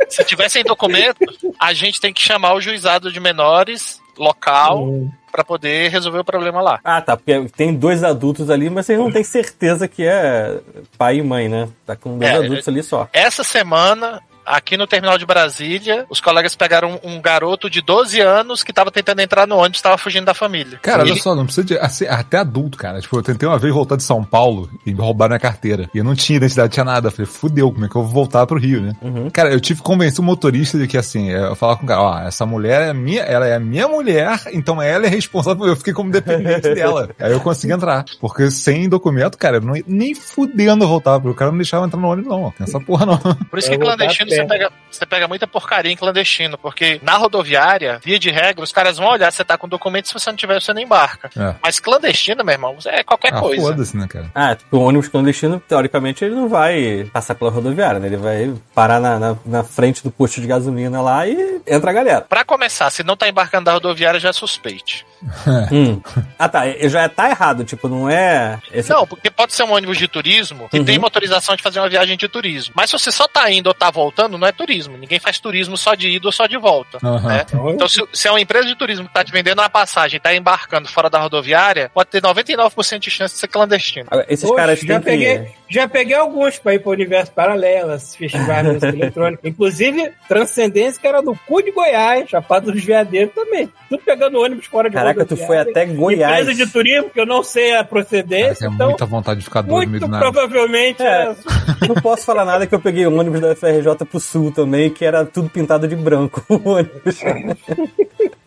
se 0.09 0.23
tiver 0.23 0.49
sem 0.49 0.63
documento, 0.63 1.19
a 1.59 1.73
gente 1.73 1.99
tem 1.99 2.13
que 2.13 2.21
chamar 2.21 2.53
o 2.53 2.61
juizado 2.61 3.11
de 3.11 3.19
menores 3.19 3.98
local 4.19 4.87
pra 5.31 5.43
poder 5.43 5.89
resolver 5.89 6.19
o 6.19 6.23
problema 6.23 6.61
lá. 6.61 6.79
Ah, 6.83 7.01
tá. 7.01 7.15
Porque 7.15 7.47
tem 7.55 7.73
dois 7.73 8.03
adultos 8.03 8.49
ali, 8.49 8.69
mas 8.69 8.85
vocês 8.85 8.99
não 8.99 9.11
têm 9.11 9.23
certeza 9.23 9.87
que 9.87 10.03
é 10.05 10.59
pai 10.97 11.17
e 11.17 11.23
mãe, 11.23 11.47
né? 11.47 11.69
Tá 11.85 11.95
com 11.95 12.17
dois 12.17 12.31
É, 12.31 12.35
adultos 12.35 12.67
ali 12.67 12.83
só. 12.83 13.07
Essa 13.13 13.43
semana, 13.43 14.21
aqui 14.49 14.75
no 14.77 14.87
terminal 14.87 15.17
de 15.17 15.25
Brasília, 15.25 16.05
os 16.09 16.19
colegas 16.19 16.55
pegaram 16.55 16.99
um, 17.03 17.13
um 17.15 17.21
garoto 17.21 17.69
de 17.69 17.81
12 17.81 18.19
anos 18.19 18.63
que 18.63 18.73
tava 18.73 18.91
tentando 18.91 19.19
entrar 19.21 19.47
no 19.47 19.57
ônibus, 19.57 19.81
tava 19.81 19.97
fugindo 19.97 20.25
da 20.25 20.33
família. 20.33 20.79
Cara, 20.81 21.03
Ele- 21.03 21.11
olha 21.11 21.21
só, 21.21 21.35
não 21.35 21.45
precisa 21.45 21.65
de. 21.65 21.77
assim, 21.77 22.05
até 22.07 22.37
adulto, 22.37 22.77
cara. 22.77 22.99
Tipo, 22.99 23.17
eu 23.17 23.23
tentei 23.23 23.47
uma 23.47 23.57
vez 23.57 23.73
voltar 23.73 23.95
de 23.95 24.03
São 24.03 24.23
Paulo 24.23 24.69
e 24.85 24.93
me 24.93 24.99
roubaram 24.99 25.29
minha 25.31 25.39
carteira. 25.39 25.89
E 25.93 25.97
eu 25.99 26.03
não 26.03 26.15
tinha 26.15 26.37
identidade, 26.37 26.73
tinha 26.73 26.83
nada. 26.83 27.07
Eu 27.07 27.11
falei, 27.11 27.25
fudeu, 27.25 27.71
como 27.71 27.85
é 27.85 27.89
que 27.89 27.95
eu 27.95 28.03
vou 28.03 28.11
voltar 28.11 28.45
pro 28.47 28.59
Rio, 28.59 28.81
né? 28.81 28.95
Cara, 29.31 29.49
eu 29.51 29.59
tive 29.59 29.79
que 29.79 29.85
convencer 29.85 30.19
o 30.19 30.23
motorista 30.23 30.77
de 30.77 30.87
que, 30.87 30.97
assim, 30.97 31.29
eu 31.29 31.55
falar 31.55 31.75
com 31.77 31.83
o 31.83 31.87
cara, 31.87 32.01
ó, 32.01 32.19
essa 32.19 32.45
mulher 32.45 32.89
é 32.89 32.93
minha, 32.93 33.21
ela 33.21 33.45
é 33.47 33.59
minha 33.59 33.87
mulher, 33.87 34.39
então 34.53 34.81
ela 34.81 35.05
é 35.05 35.09
responsável, 35.09 35.65
eu 35.67 35.75
fiquei 35.75 35.93
como 35.93 36.11
dependente 36.11 36.69
dela. 36.73 37.09
Aí 37.19 37.31
eu 37.31 37.39
consegui 37.39 37.73
entrar. 37.73 38.03
Porque 38.19 38.49
sem 38.51 38.89
documento, 38.89 39.37
cara, 39.37 39.57
eu 39.57 39.61
não, 39.61 39.73
nem 39.87 40.13
fudendo 40.15 40.83
eu 40.83 40.87
voltava, 40.87 41.19
porque 41.19 41.31
o 41.33 41.35
cara 41.35 41.51
não 41.51 41.57
deixava 41.57 41.85
entrar 41.85 41.99
no 41.99 42.07
ônibus, 42.07 42.29
não. 42.31 42.51
Tem 42.51 42.63
essa 42.65 42.79
porra, 42.79 43.05
não. 43.05 43.17
Por 43.17 43.59
isso 43.59 43.69
que 43.69 43.77
vou 43.77 43.85
clandestino 43.85 44.29
você 44.41 44.47
pega, 44.47 44.71
você 44.91 45.05
pega 45.05 45.27
muita 45.27 45.47
porcaria 45.47 45.91
em 45.91 45.95
clandestino, 45.95 46.57
porque 46.57 46.99
na 47.03 47.17
rodoviária, 47.17 47.99
via 48.03 48.19
de 48.19 48.29
regra, 48.29 48.63
os 48.63 48.71
caras 48.71 48.97
vão 48.97 49.07
olhar 49.09 49.31
se 49.31 49.37
você 49.37 49.45
tá 49.45 49.57
com 49.57 49.67
documento, 49.67 50.07
se 50.07 50.13
você 50.13 50.29
não 50.29 50.37
tiver, 50.37 50.61
você 50.61 50.73
não 50.73 50.81
embarca. 50.81 51.29
É. 51.37 51.55
Mas 51.61 51.79
clandestino, 51.79 52.43
meu 52.43 52.53
irmão, 52.53 52.77
é 52.85 53.03
qualquer 53.03 53.33
Ah, 53.33 53.39
coisa. 53.39 53.61
foda-se, 53.61 53.97
né, 53.97 54.07
cara? 54.07 54.29
Ah, 54.35 54.55
tipo, 54.55 54.77
o 54.77 54.81
ônibus 54.81 55.07
clandestino, 55.07 55.59
teoricamente, 55.67 56.23
ele 56.25 56.35
não 56.35 56.47
vai 56.49 57.09
passar 57.13 57.35
pela 57.35 57.51
rodoviária, 57.51 57.99
né? 57.99 58.07
Ele 58.07 58.17
vai 58.17 58.53
parar 58.73 58.99
na, 58.99 59.19
na, 59.19 59.35
na 59.45 59.63
frente 59.63 60.03
do 60.03 60.11
posto 60.11 60.41
de 60.41 60.47
gasolina 60.47 61.01
lá 61.01 61.27
e 61.27 61.61
entra 61.67 61.91
a 61.91 61.93
galera. 61.93 62.21
Pra 62.21 62.43
começar, 62.43 62.89
se 62.89 63.03
não 63.03 63.15
tá 63.15 63.27
embarcando 63.27 63.65
da 63.65 63.73
rodoviária, 63.73 64.19
já 64.19 64.29
é 64.29 64.33
suspeite. 64.33 65.05
Hum. 65.71 66.01
Ah, 66.37 66.47
tá. 66.49 66.63
Já 66.87 67.07
tá 67.09 67.29
errado, 67.29 67.63
tipo, 67.63 67.87
não 67.87 68.09
é. 68.09 68.59
Esse... 68.73 68.89
Não, 68.89 69.05
porque 69.05 69.29
pode 69.29 69.53
ser 69.53 69.63
um 69.63 69.71
ônibus 69.73 69.97
de 69.97 70.07
turismo 70.07 70.67
que 70.69 70.79
Uhum. 70.79 70.85
tem 70.85 70.97
motorização 70.97 71.55
de 71.55 71.61
fazer 71.63 71.79
uma 71.79 71.89
viagem 71.89 72.17
de 72.17 72.27
turismo. 72.27 72.73
Mas 72.75 72.89
se 72.89 72.97
você 72.97 73.11
só 73.11 73.27
tá 73.27 73.49
indo 73.51 73.67
ou 73.67 73.73
tá 73.73 73.89
voltando, 73.91 74.18
não 74.27 74.45
é 74.47 74.51
turismo. 74.51 74.97
Ninguém 74.97 75.19
faz 75.19 75.39
turismo 75.39 75.77
só 75.77 75.95
de 75.95 76.09
ida 76.09 76.27
ou 76.27 76.31
só 76.31 76.45
de 76.47 76.57
volta. 76.57 76.97
Aham. 77.03 77.27
né? 77.27 77.45
Então, 77.73 77.87
se, 77.87 78.01
se 78.11 78.27
é 78.27 78.31
uma 78.31 78.41
empresa 78.41 78.67
de 78.67 78.75
turismo 78.75 79.07
que 79.07 79.13
tá 79.13 79.23
te 79.23 79.31
vendendo 79.31 79.59
uma 79.59 79.69
passagem 79.69 80.17
e 80.17 80.19
tá 80.19 80.33
embarcando 80.33 80.87
fora 80.89 81.09
da 81.09 81.19
rodoviária, 81.19 81.89
pode 81.93 82.09
ter 82.09 82.21
99% 82.21 82.99
de 82.99 83.09
chance 83.09 83.33
de 83.35 83.39
ser 83.39 83.47
clandestino. 83.47 84.07
Esses 84.27 84.47
Poxa, 84.49 84.55
caras 84.61 84.79
já 84.79 84.87
têm 84.87 84.99
que. 84.99 85.05
peguei, 85.05 85.51
já 85.69 85.87
peguei 85.87 86.15
alguns 86.15 86.57
pra 86.59 86.73
ir 86.73 86.79
pro 86.79 86.91
universo 86.91 87.31
paralelo, 87.31 87.93
esses 87.93 88.15
festivais 88.15 88.65
de 88.65 88.73
música 88.73 88.87
eletrônica. 88.95 89.47
Inclusive, 89.47 90.11
Transcendência, 90.27 90.99
que 91.01 91.07
era 91.07 91.21
do 91.21 91.35
cu 91.47 91.61
de 91.61 91.71
Goiás, 91.71 92.29
Chapada 92.29 92.71
dos 92.71 92.83
Veadeiros 92.83 93.33
também. 93.33 93.71
Tudo 93.89 94.01
pegando 94.03 94.39
ônibus 94.39 94.65
fora 94.65 94.89
de 94.89 94.95
Caraca, 94.95 95.25
tu 95.25 95.35
foi 95.35 95.57
rodoviária. 95.57 95.71
até 95.71 95.85
Goiás. 95.85 96.41
Empresa 96.41 96.65
de 96.65 96.71
turismo, 96.71 97.09
que 97.09 97.19
eu 97.19 97.25
não 97.25 97.43
sei 97.43 97.75
a 97.75 97.83
procedência, 97.83 98.67
tem 98.67 98.73
então, 98.75 98.89
muita 98.89 99.05
vontade 99.05 99.39
de 99.39 99.45
ficar 99.45 99.61
doido 99.61 99.85
no 99.91 99.91
meio 99.91 100.07
muito 100.07 100.19
provavelmente. 100.19 101.01
É. 101.01 101.35
é, 101.83 101.87
Não 101.87 101.95
posso 101.95 102.25
falar 102.25 102.45
nada 102.45 102.65
que 102.67 102.73
eu 102.73 102.79
peguei 102.79 103.05
ônibus 103.05 103.39
da 103.41 103.55
FRJ 103.55 104.05
pro 104.09 104.19
sul 104.19 104.51
também, 104.51 104.89
que 104.89 105.05
era 105.05 105.25
tudo 105.25 105.49
pintado 105.49 105.87
de 105.87 105.95
branco. 105.95 106.43
o. 106.49 106.59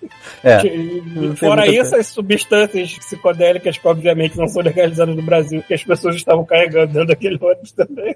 É. 0.45 0.59
Fora 1.37 1.67
isso, 1.67 1.95
as 1.97 2.07
substâncias 2.09 2.99
psicodélicas 2.99 3.79
que 3.79 3.87
obviamente 3.89 4.37
não 4.37 4.47
são 4.49 4.63
legalizadas 4.63 5.15
no 5.15 5.23
Brasil, 5.23 5.63
que 5.67 5.75
as 5.75 5.83
pessoas 5.85 6.17
estavam 6.17 6.45
carregando 6.45 6.93
dentro 6.93 7.09
daquele 7.09 7.39
ônibus 7.41 7.73
também. 7.73 8.15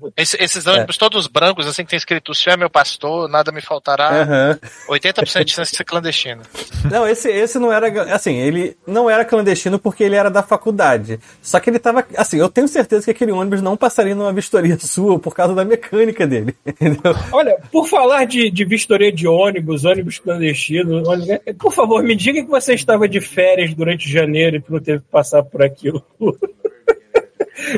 muito. 0.00 0.14
Esse- 0.16 0.36
esses 0.42 0.66
ônibus 0.66 0.96
todos 0.96 1.26
brancos, 1.26 1.66
assim, 1.66 1.84
que 1.84 1.90
tem 1.90 1.96
escrito: 1.96 2.32
O 2.32 2.34
Senhor 2.34 2.54
é 2.54 2.58
meu 2.58 2.70
pastor, 2.70 3.28
nada 3.28 3.52
me 3.52 3.60
faltará. 3.60 4.22
Aham. 4.22 4.58
80% 4.88 5.44
de 5.44 5.52
chance 5.52 5.70
de 5.70 5.76
ser 5.76 5.84
clandestino. 5.84 6.42
Não, 6.90 7.06
esse, 7.06 7.28
esse 7.30 7.58
não 7.58 7.72
era. 7.72 8.14
Assim, 8.14 8.34
ele 8.36 8.76
não 8.86 9.08
era 9.08 9.24
clandestino 9.24 9.78
porque 9.78 10.02
ele 10.04 10.16
era 10.16 10.30
da 10.30 10.42
faculdade. 10.42 11.18
Só 11.42 11.58
que 11.60 11.70
ele 11.70 11.78
tava. 11.78 12.04
Assim, 12.16 12.38
eu 12.38 12.48
tenho 12.48 12.68
certeza 12.68 13.04
que 13.04 13.10
aquele 13.10 13.32
ônibus 13.32 13.62
não 13.62 13.76
passaria 13.76 14.14
numa 14.14 14.32
vistoria 14.32 14.78
sua 14.80 15.18
por 15.18 15.34
causa 15.34 15.54
da 15.54 15.64
mecânica 15.64 16.26
dele. 16.26 16.54
Entendeu? 16.66 17.14
Olha, 17.32 17.56
por 17.70 17.86
falar 17.88 18.24
de, 18.24 18.50
de 18.50 18.64
vistoria 18.64 19.12
de 19.12 19.26
ônibus, 19.26 19.84
ônibus 19.84 20.18
clandestino, 20.18 21.02
ônibus- 21.08 21.39
por 21.58 21.72
favor, 21.72 22.02
me 22.02 22.14
diga 22.16 22.42
que 22.42 22.48
você 22.50 22.74
estava 22.74 23.08
de 23.08 23.20
férias 23.20 23.74
durante 23.74 24.10
janeiro 24.10 24.56
e 24.56 24.60
tu 24.60 24.72
não 24.72 24.80
teve 24.80 25.00
que 25.00 25.08
passar 25.10 25.42
por 25.42 25.62
aquilo. 25.62 26.04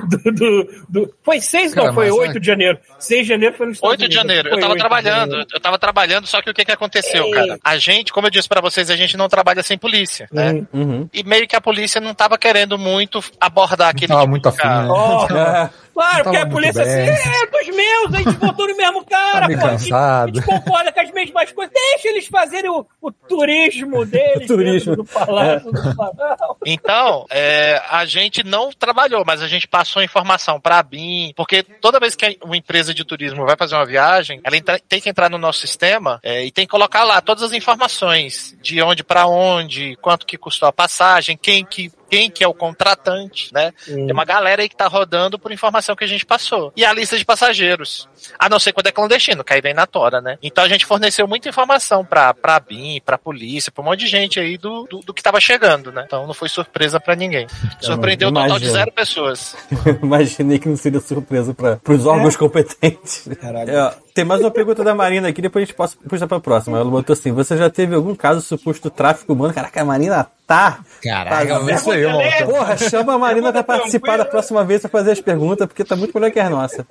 Do, 0.09 0.33
do- 0.33 0.85
do- 0.89 1.15
foi 1.25 1.41
6 1.41 1.75
Cara, 1.75 1.89
não, 1.89 1.95
foi 1.95 2.07
mas 2.09 2.15
8 2.17 2.37
é- 2.37 2.41
de 2.41 2.47
janeiro. 2.47 2.79
6 3.01 3.23
de 3.23 3.29
janeiro 3.29 3.57
foi 3.57 3.67
no 3.67 3.73
Estados 3.73 3.99
8 3.99 4.09
de 4.09 4.15
janeiro, 4.15 4.49
eu 4.49 4.55
tava 4.61 4.67
8 4.69 4.73
de 4.75 4.79
trabalhando, 4.79 5.31
janeiro. 5.31 5.47
eu 5.53 5.61
tava 5.61 5.79
trabalhando, 5.79 6.27
só 6.29 6.41
que 6.41 6.51
o 6.51 6.55
que 6.55 6.65
que 6.65 6.71
aconteceu, 6.71 7.25
Ei. 7.25 7.31
cara? 7.33 7.59
A 7.65 7.77
gente, 7.79 8.13
como 8.13 8.29
eu 8.29 8.31
disse 8.31 8.49
pra 8.49 8.61
vocês, 8.61 8.91
a 8.91 8.97
gente 8.97 9.17
não 9.17 9.29
trabalha 9.29 9.61
sem 9.61 9.77
polícia, 9.77 10.29
né? 10.33 10.53
Hum. 10.53 10.67
Uhum. 10.73 11.09
E 11.13 11.25
meio 11.25 11.49
que 11.49 11.57
a 11.57 11.61
polícia 11.61 12.01
não 12.01 12.15
tava 12.15 12.39
querendo 12.39 12.79
muito 12.79 13.19
abordar 13.41 13.89
aquele 13.89 14.07
tava 14.09 14.21
tipo 14.21 14.31
muito 14.31 14.49
afim, 14.49 14.67
né? 14.69 14.89
Oh, 14.89 15.27
É, 15.35 15.71
claro, 15.93 16.25
porque 16.25 16.37
a 16.39 16.47
polícia 16.47 16.83
assim, 16.83 16.91
é 17.11 17.47
dos 17.47 17.77
meus, 17.77 18.15
a 18.15 18.19
gente 18.19 18.39
votou 18.39 18.69
no 18.69 18.77
mesmo 18.77 19.05
cara, 19.05 19.41
Tá 19.41 19.47
pô, 19.47 19.53
a 19.53 19.55
gente, 19.55 19.65
a 19.65 19.69
cansado. 19.71 20.35
gente 20.35 20.47
concorda 20.47 20.93
com 20.93 21.01
as 21.01 21.11
mesmas 21.13 21.53
coisas, 21.53 21.73
deixa 21.75 22.09
eles 22.09 22.27
fazerem 22.27 22.71
o, 22.71 22.87
o 23.01 23.11
turismo 23.13 24.05
deles 24.07 24.45
O 24.51 24.55
turismo. 24.57 24.97
dentro 24.97 25.03
do 25.03 25.05
palácio 25.05 25.73
do 25.73 25.95
Planalto. 25.97 26.57
Então, 26.67 27.27
é, 27.31 27.81
a 27.91 28.05
gente 28.05 28.43
não 28.45 28.71
trabalhou, 28.73 29.25
mas 29.27 29.43
a 29.43 29.49
gente 29.49 29.67
passou 29.69 30.03
informação 30.03 30.61
pra 30.61 30.83
BIM, 30.83 31.33
porque 31.37 31.63
toda 31.63 32.01
vez 32.01 32.15
que 32.15 32.39
uma 32.43 32.57
empresa 32.57 32.93
de 32.95 33.05
turismo 33.05 33.45
vai 33.45 33.57
fazer 33.57 33.75
uma 33.75 33.87
viagem, 33.87 34.41
ela 34.45 34.57
entra- 34.57 34.81
tem 34.89 35.01
que 35.01 35.09
entrar 35.09 35.29
no 35.31 35.39
nosso 35.39 35.61
sistema 35.61 36.21
é, 36.23 36.45
e 36.45 36.51
tem 36.51 36.65
que 36.67 36.71
colocar 36.71 37.05
lá 37.05 37.21
todas 37.21 37.43
as 37.43 37.53
informações 37.53 38.57
de 38.63 38.81
onde 38.83 39.03
pra 39.05 39.27
onde, 39.27 39.97
quanto 40.01 40.27
que 40.27 40.37
custou 40.39 40.69
a 40.69 40.73
passagem, 40.73 41.37
quem 41.41 41.65
que 41.65 41.91
quem 42.13 42.31
que 42.31 42.45
é 42.45 42.47
o 42.47 42.53
contratante, 42.53 43.49
né? 43.55 43.73
Hum. 43.89 44.05
Tem 44.05 44.13
uma 44.13 44.27
galera 44.27 44.61
aí 44.61 44.69
que 44.69 44.77
tá 44.77 44.87
rodando 44.87 45.39
por 45.39 45.51
informação 45.51 45.97
que 45.97 46.05
a 46.05 46.07
gente 46.07 46.27
passou. 46.27 46.71
E 46.77 46.85
a 46.85 46.93
lista 46.93 47.17
de 47.17 47.25
passageiros. 47.25 48.07
A 48.39 48.51
não 48.51 48.59
ser 48.61 48.75
quando 48.75 48.87
é 48.87 48.93
clandestino, 48.93 49.43
que 49.43 49.55
aí 49.55 49.63
vem 49.63 49.73
na 49.73 49.87
tora, 49.87 50.21
né? 50.21 50.37
Então 50.43 50.63
a 50.63 50.69
gente 50.69 50.85
forneceu 50.85 51.27
muita 51.27 51.49
informação 51.49 52.05
pra, 52.05 52.35
pra 52.35 52.61
BIM, 52.61 53.01
pra 53.01 53.17
polícia, 53.17 53.73
pra 53.73 53.81
um 53.81 53.87
monte 53.87 54.01
de 54.01 54.09
gente 54.09 54.39
aí 54.39 54.59
do, 54.59 54.87
do, 54.91 55.01
do 55.01 55.15
que 55.15 55.23
tava 55.23 55.41
chegando, 55.41 55.91
né? 55.91 56.05
Então 56.07 56.27
não 56.27 56.35
foi 56.35 56.51
surpresa 56.51 57.01
pra 57.01 57.17
ninguém. 57.17 57.47
Surpreendeu 57.81 58.29
um 58.29 58.35
total 58.35 58.59
de 58.59 58.69
zero 58.69 58.93
pessoas. 58.93 59.57
Imaginei 60.03 60.59
que 60.59 60.69
não 60.69 60.77
seria 60.77 61.01
surpresa 61.01 61.55
para 61.55 61.81
os 61.89 62.05
órgãos 62.05 62.37
competentes. 62.37 63.27
Caralho. 63.41 63.71
É, 63.71 63.95
tem 64.15 64.25
mais 64.27 64.43
uma 64.43 64.51
pergunta 64.51 64.85
da 64.85 64.95
Marina 64.95 65.29
aqui, 65.29 65.41
depois 65.41 65.63
a 65.63 65.67
gente 65.67 65.75
pode 65.75 65.97
puxar 65.97 66.27
pra 66.27 66.39
próxima. 66.41 66.79
Ela 66.79 66.91
botou 66.91 67.15
assim: 67.15 67.33
Você 67.33 67.57
já 67.57 67.71
teve 67.71 67.95
algum 67.95 68.15
caso 68.15 68.41
de 68.41 68.47
suposto 68.47 68.91
tráfico 68.91 69.33
humano? 69.33 69.55
Caraca, 69.55 69.81
a 69.81 69.85
Marina 69.87 70.27
tá. 70.47 70.81
Caraca, 71.03 71.59
tá- 71.61 71.71
é 71.71 71.75
isso 71.75 71.91
aí, 71.91 72.02
mano. 72.11 72.47
Porra, 72.47 72.77
chama 72.77 73.15
a 73.15 73.19
Marina 73.19 73.53
pra 73.53 73.63
participar 73.63 74.17
da 74.17 74.25
próxima 74.25 74.65
vez 74.65 74.81
pra 74.81 74.91
fazer 74.91 75.13
as 75.13 75.21
perguntas, 75.21 75.67
porque 75.67 75.85
tá 75.85 75.95
muito 75.95 76.15
melhor 76.15 76.31
que 76.31 76.41
a 76.41 76.51
nossa. 76.51 76.87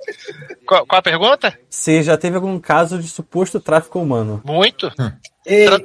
Qual, 0.66 0.86
qual 0.86 0.98
a 1.00 1.02
pergunta? 1.02 1.58
Você 1.68 2.02
já 2.02 2.16
teve 2.16 2.36
algum 2.36 2.58
caso 2.58 2.98
de 2.98 3.08
suposto 3.08 3.60
tráfico 3.60 4.00
humano? 4.00 4.40
Muito. 4.44 4.90
Eita. 5.44 5.80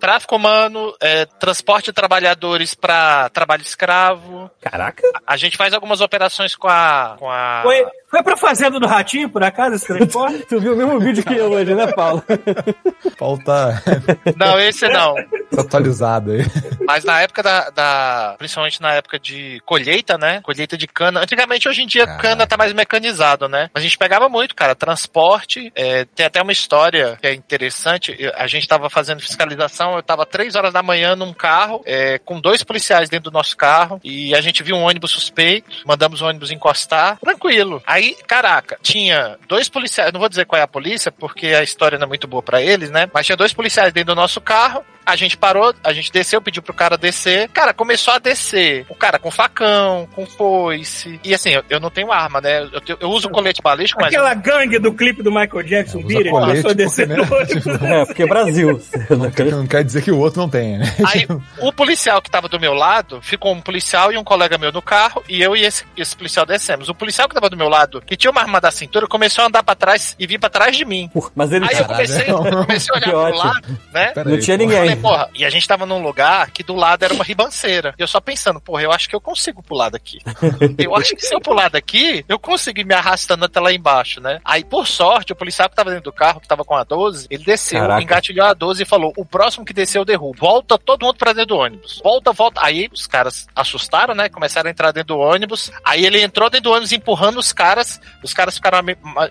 Tráfico 0.00 0.36
humano, 0.36 0.94
é, 1.00 1.26
transporte 1.26 1.86
de 1.86 1.92
trabalhadores 1.92 2.74
para 2.74 3.28
trabalho 3.28 3.62
escravo. 3.62 4.50
Caraca! 4.60 5.02
A 5.26 5.36
gente 5.36 5.56
faz 5.56 5.74
algumas 5.74 6.00
operações 6.00 6.54
com 6.56 6.68
a. 6.68 7.16
Com 7.18 7.30
a... 7.30 7.60
Foi, 7.62 7.86
foi 8.10 8.22
pra 8.22 8.36
fazenda 8.36 8.80
do 8.80 8.86
Ratinho, 8.86 9.28
por 9.28 9.42
acaso, 9.44 9.74
esse 9.76 9.86
transporte? 9.92 10.46
Tu 10.46 10.58
viu 10.60 10.72
o 10.72 10.76
mesmo 10.76 10.98
vídeo 10.98 11.22
que 11.24 11.34
eu 11.36 11.50
hoje, 11.52 11.74
né, 11.74 11.86
Paulo? 11.92 12.22
Paulo 13.18 13.38
tá, 13.44 13.82
Não, 14.36 14.58
esse 14.58 14.88
não. 14.88 15.14
tá 15.54 15.60
atualizado 15.60 16.32
aí. 16.32 16.40
Mas 16.86 17.04
na 17.04 17.20
época 17.20 17.42
da, 17.42 17.70
da- 17.70 18.34
Principalmente 18.38 18.80
na 18.80 18.94
época 18.94 19.18
de 19.18 19.60
colheita, 19.66 20.16
né? 20.16 20.40
Colheita 20.42 20.76
de 20.76 20.86
cana. 20.86 21.20
Antigamente, 21.20 21.68
hoje 21.68 21.82
em 21.82 21.86
dia, 21.86 22.06
Caraca. 22.06 22.22
cana 22.28 22.46
tá 22.46 22.56
mais 22.56 22.72
mecanizado, 22.72 23.48
né? 23.48 23.68
Mas 23.74 23.82
a 23.82 23.86
gente 23.86 23.98
pegava 23.98 24.28
muito, 24.28 24.54
cara. 24.54 24.74
Transporte. 24.74 25.70
é, 25.74 26.04
tem 26.06 26.24
até 26.26 26.40
uma 26.40 26.52
história 26.52 27.18
que 27.20 27.26
é 27.26 27.34
interessante. 27.34 28.16
A 28.34 28.46
gente 28.46 28.66
tava 28.66 28.88
fazendo 28.88 29.01
fiscalização. 29.20 29.96
Eu 29.96 30.02
tava 30.02 30.26
três 30.26 30.54
horas 30.54 30.72
da 30.72 30.82
manhã 30.82 31.14
num 31.16 31.32
carro, 31.32 31.82
é, 31.84 32.18
com 32.18 32.40
dois 32.40 32.62
policiais 32.62 33.08
dentro 33.08 33.30
do 33.30 33.34
nosso 33.34 33.56
carro. 33.56 34.00
E 34.02 34.34
a 34.34 34.40
gente 34.40 34.62
viu 34.62 34.76
um 34.76 34.82
ônibus 34.82 35.10
suspeito. 35.10 35.70
Mandamos 35.86 36.20
o 36.20 36.26
ônibus 36.26 36.50
encostar. 36.50 37.18
Tranquilo. 37.18 37.82
Aí, 37.86 38.16
caraca, 38.26 38.78
tinha 38.82 39.38
dois 39.48 39.68
policiais. 39.68 40.12
Não 40.12 40.20
vou 40.20 40.28
dizer 40.28 40.46
qual 40.46 40.60
é 40.60 40.62
a 40.62 40.68
polícia, 40.68 41.10
porque 41.10 41.48
a 41.48 41.62
história 41.62 41.98
não 41.98 42.04
é 42.04 42.08
muito 42.08 42.26
boa 42.26 42.42
pra 42.42 42.62
eles, 42.62 42.90
né? 42.90 43.08
Mas 43.12 43.26
tinha 43.26 43.36
dois 43.36 43.52
policiais 43.52 43.92
dentro 43.92 44.14
do 44.14 44.20
nosso 44.20 44.40
carro. 44.40 44.84
A 45.04 45.16
gente 45.16 45.36
parou, 45.36 45.74
a 45.82 45.92
gente 45.92 46.12
desceu, 46.12 46.40
pediu 46.40 46.62
pro 46.62 46.72
cara 46.74 46.96
descer. 46.96 47.48
Cara, 47.48 47.72
começou 47.74 48.14
a 48.14 48.18
descer. 48.18 48.86
O 48.88 48.94
cara 48.94 49.18
com 49.18 49.30
facão, 49.30 50.08
com 50.14 50.24
foice. 50.26 51.18
E 51.24 51.34
assim, 51.34 51.50
eu, 51.50 51.64
eu 51.68 51.80
não 51.80 51.90
tenho 51.90 52.12
arma, 52.12 52.40
né? 52.40 52.62
Eu, 52.72 52.80
tenho- 52.80 52.98
eu 53.00 53.10
uso 53.10 53.28
colete 53.30 53.60
balístico, 53.62 54.00
mas. 54.00 54.12
Aquela 54.12 54.34
gangue 54.34 54.78
do 54.78 54.92
clipe 54.92 55.22
do 55.22 55.30
Michael 55.30 55.62
Jackson, 55.64 56.02
Beat 56.02 56.28
colete 56.30 56.56
passou 56.62 56.70
a 56.70 56.74
descer 56.74 57.08
porque, 57.08 57.22
né? 57.22 57.28
no 57.28 57.36
ônibus. 57.36 57.66
É, 57.82 58.04
porque 58.06 58.22
é 58.22 58.26
Brasil. 58.26 58.80
Não 59.10 59.66
quer 59.66 59.84
dizer 59.84 60.02
que 60.02 60.10
o 60.10 60.18
outro 60.18 60.40
não 60.40 60.48
tenha, 60.48 60.78
né? 60.78 60.96
Aí, 61.06 61.26
o 61.58 61.72
policial 61.72 62.20
que 62.22 62.30
tava 62.30 62.48
do 62.48 62.58
meu 62.60 62.72
lado, 62.74 63.20
ficou 63.22 63.52
um 63.52 63.60
policial 63.60 64.12
e 64.12 64.16
um 64.18 64.24
colega 64.24 64.56
meu 64.56 64.72
no 64.72 64.80
carro, 64.82 65.22
e 65.28 65.42
eu 65.42 65.56
e 65.56 65.64
esse, 65.64 65.84
esse 65.96 66.16
policial 66.16 66.46
descemos. 66.46 66.88
O 66.88 66.94
policial 66.94 67.28
que 67.28 67.34
tava 67.34 67.50
do 67.50 67.56
meu 67.56 67.68
lado, 67.68 68.00
que 68.00 68.16
tinha 68.16 68.30
uma 68.30 68.40
arma 68.40 68.60
da 68.60 68.70
cintura, 68.70 69.06
começou 69.06 69.44
a 69.44 69.48
andar 69.48 69.62
pra 69.62 69.74
trás 69.74 70.14
e 70.18 70.26
vir 70.26 70.38
pra 70.38 70.48
trás 70.48 70.76
de 70.76 70.84
mim. 70.84 71.10
Mas 71.34 71.52
ele 71.52 71.64
Aí 71.64 71.76
eu 71.76 71.84
Caralho. 71.84 72.06
comecei, 72.08 72.30
eu 72.30 72.64
comecei 72.66 72.94
a 72.94 72.98
olhar 72.98 73.28
pro 73.30 73.38
lado, 73.38 73.78
né? 73.92 74.06
Pera 74.12 74.30
não 74.30 74.38
tinha 74.38 74.56
pô. 74.58 74.62
Falei, 74.96 75.02
porra, 75.02 75.30
e 75.34 75.44
a 75.44 75.50
gente 75.50 75.66
tava 75.66 75.86
num 75.86 76.02
lugar 76.02 76.50
que 76.50 76.62
do 76.62 76.74
lado 76.74 77.02
era 77.04 77.14
uma 77.14 77.24
ribanceira. 77.24 77.94
E 77.98 78.02
eu 78.02 78.08
só 78.08 78.20
pensando, 78.20 78.60
porra, 78.60 78.82
eu 78.82 78.92
acho 78.92 79.08
que 79.08 79.14
eu 79.14 79.20
consigo 79.20 79.62
pular 79.62 79.90
daqui. 79.90 80.18
Eu 80.78 80.96
acho 80.96 81.14
que 81.14 81.24
se 81.24 81.34
eu 81.34 81.40
pular 81.40 81.68
daqui, 81.70 82.24
eu 82.28 82.38
consigo 82.38 82.80
ir 82.80 82.84
me 82.84 82.94
arrastando 82.94 83.44
até 83.44 83.60
lá 83.60 83.72
embaixo, 83.72 84.20
né? 84.20 84.40
Aí, 84.44 84.64
por 84.64 84.86
sorte, 84.86 85.32
o 85.32 85.36
policial 85.36 85.68
que 85.68 85.76
tava 85.76 85.90
dentro 85.90 86.04
do 86.04 86.12
carro, 86.12 86.40
que 86.40 86.48
tava 86.48 86.64
com 86.64 86.74
a 86.74 86.82
12, 86.82 87.26
ele 87.30 87.44
desceu, 87.44 87.80
Caraca. 87.80 88.02
engatilhou 88.02 88.46
a 88.46 88.54
12 88.54 88.82
e 88.82 88.86
falou: 88.86 89.12
o 89.16 89.24
próximo 89.24 89.64
que 89.64 89.72
desceu 89.72 90.02
eu 90.02 90.04
derrubo. 90.04 90.38
Volta 90.38 90.76
todo 90.78 91.04
mundo 91.04 91.16
pra 91.16 91.32
dentro 91.32 91.48
do 91.54 91.56
ônibus. 91.58 92.00
Volta, 92.02 92.32
volta. 92.32 92.60
Aí 92.64 92.88
os 92.92 93.06
caras 93.06 93.46
assustaram, 93.54 94.14
né? 94.14 94.28
Começaram 94.28 94.68
a 94.68 94.70
entrar 94.70 94.90
dentro 94.92 95.14
do 95.14 95.20
ônibus. 95.20 95.70
Aí 95.84 96.04
ele 96.04 96.20
entrou 96.20 96.50
dentro 96.50 96.64
do 96.64 96.72
ônibus 96.72 96.92
empurrando 96.92 97.38
os 97.38 97.52
caras. 97.52 98.00
Os 98.22 98.32
caras 98.34 98.54
ficaram 98.56 98.78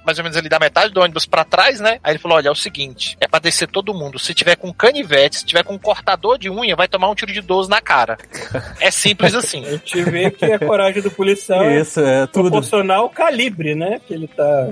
mais 0.05 0.17
ou 0.17 0.23
menos 0.23 0.37
ali 0.37 0.47
da 0.49 0.59
metade 0.59 0.93
do 0.93 1.01
ônibus 1.01 1.25
pra 1.25 1.43
trás, 1.43 1.79
né? 1.79 1.99
Aí 2.03 2.13
ele 2.13 2.19
falou: 2.19 2.37
olha, 2.37 2.47
é 2.47 2.51
o 2.51 2.55
seguinte, 2.55 3.17
é 3.19 3.27
pra 3.27 3.39
descer 3.39 3.67
todo 3.67 3.93
mundo. 3.93 4.17
Se 4.19 4.33
tiver 4.33 4.55
com 4.55 4.73
canivete, 4.73 5.45
tiver 5.51 5.63
com 5.63 5.77
cortador 5.77 6.37
de 6.37 6.49
unha, 6.49 6.75
vai 6.75 6.87
tomar 6.87 7.09
um 7.09 7.15
tiro 7.15 7.31
de 7.31 7.41
12 7.41 7.69
na 7.69 7.81
cara. 7.81 8.17
É 8.79 8.89
simples 8.89 9.33
assim. 9.35 9.63
A 9.67 9.71
gente 9.71 10.03
vê 10.03 10.31
que 10.31 10.45
a 10.45 10.59
coragem 10.59 11.01
do 11.01 11.11
policial 11.11 11.63
é 11.63 11.79
Isso, 11.79 11.99
é 11.99 12.25
tudo. 12.27 12.49
proporcional 12.49 13.03
ao 13.03 13.09
calibre, 13.09 13.75
né? 13.75 13.99
Que 14.07 14.13
ele 14.13 14.27
tá. 14.27 14.69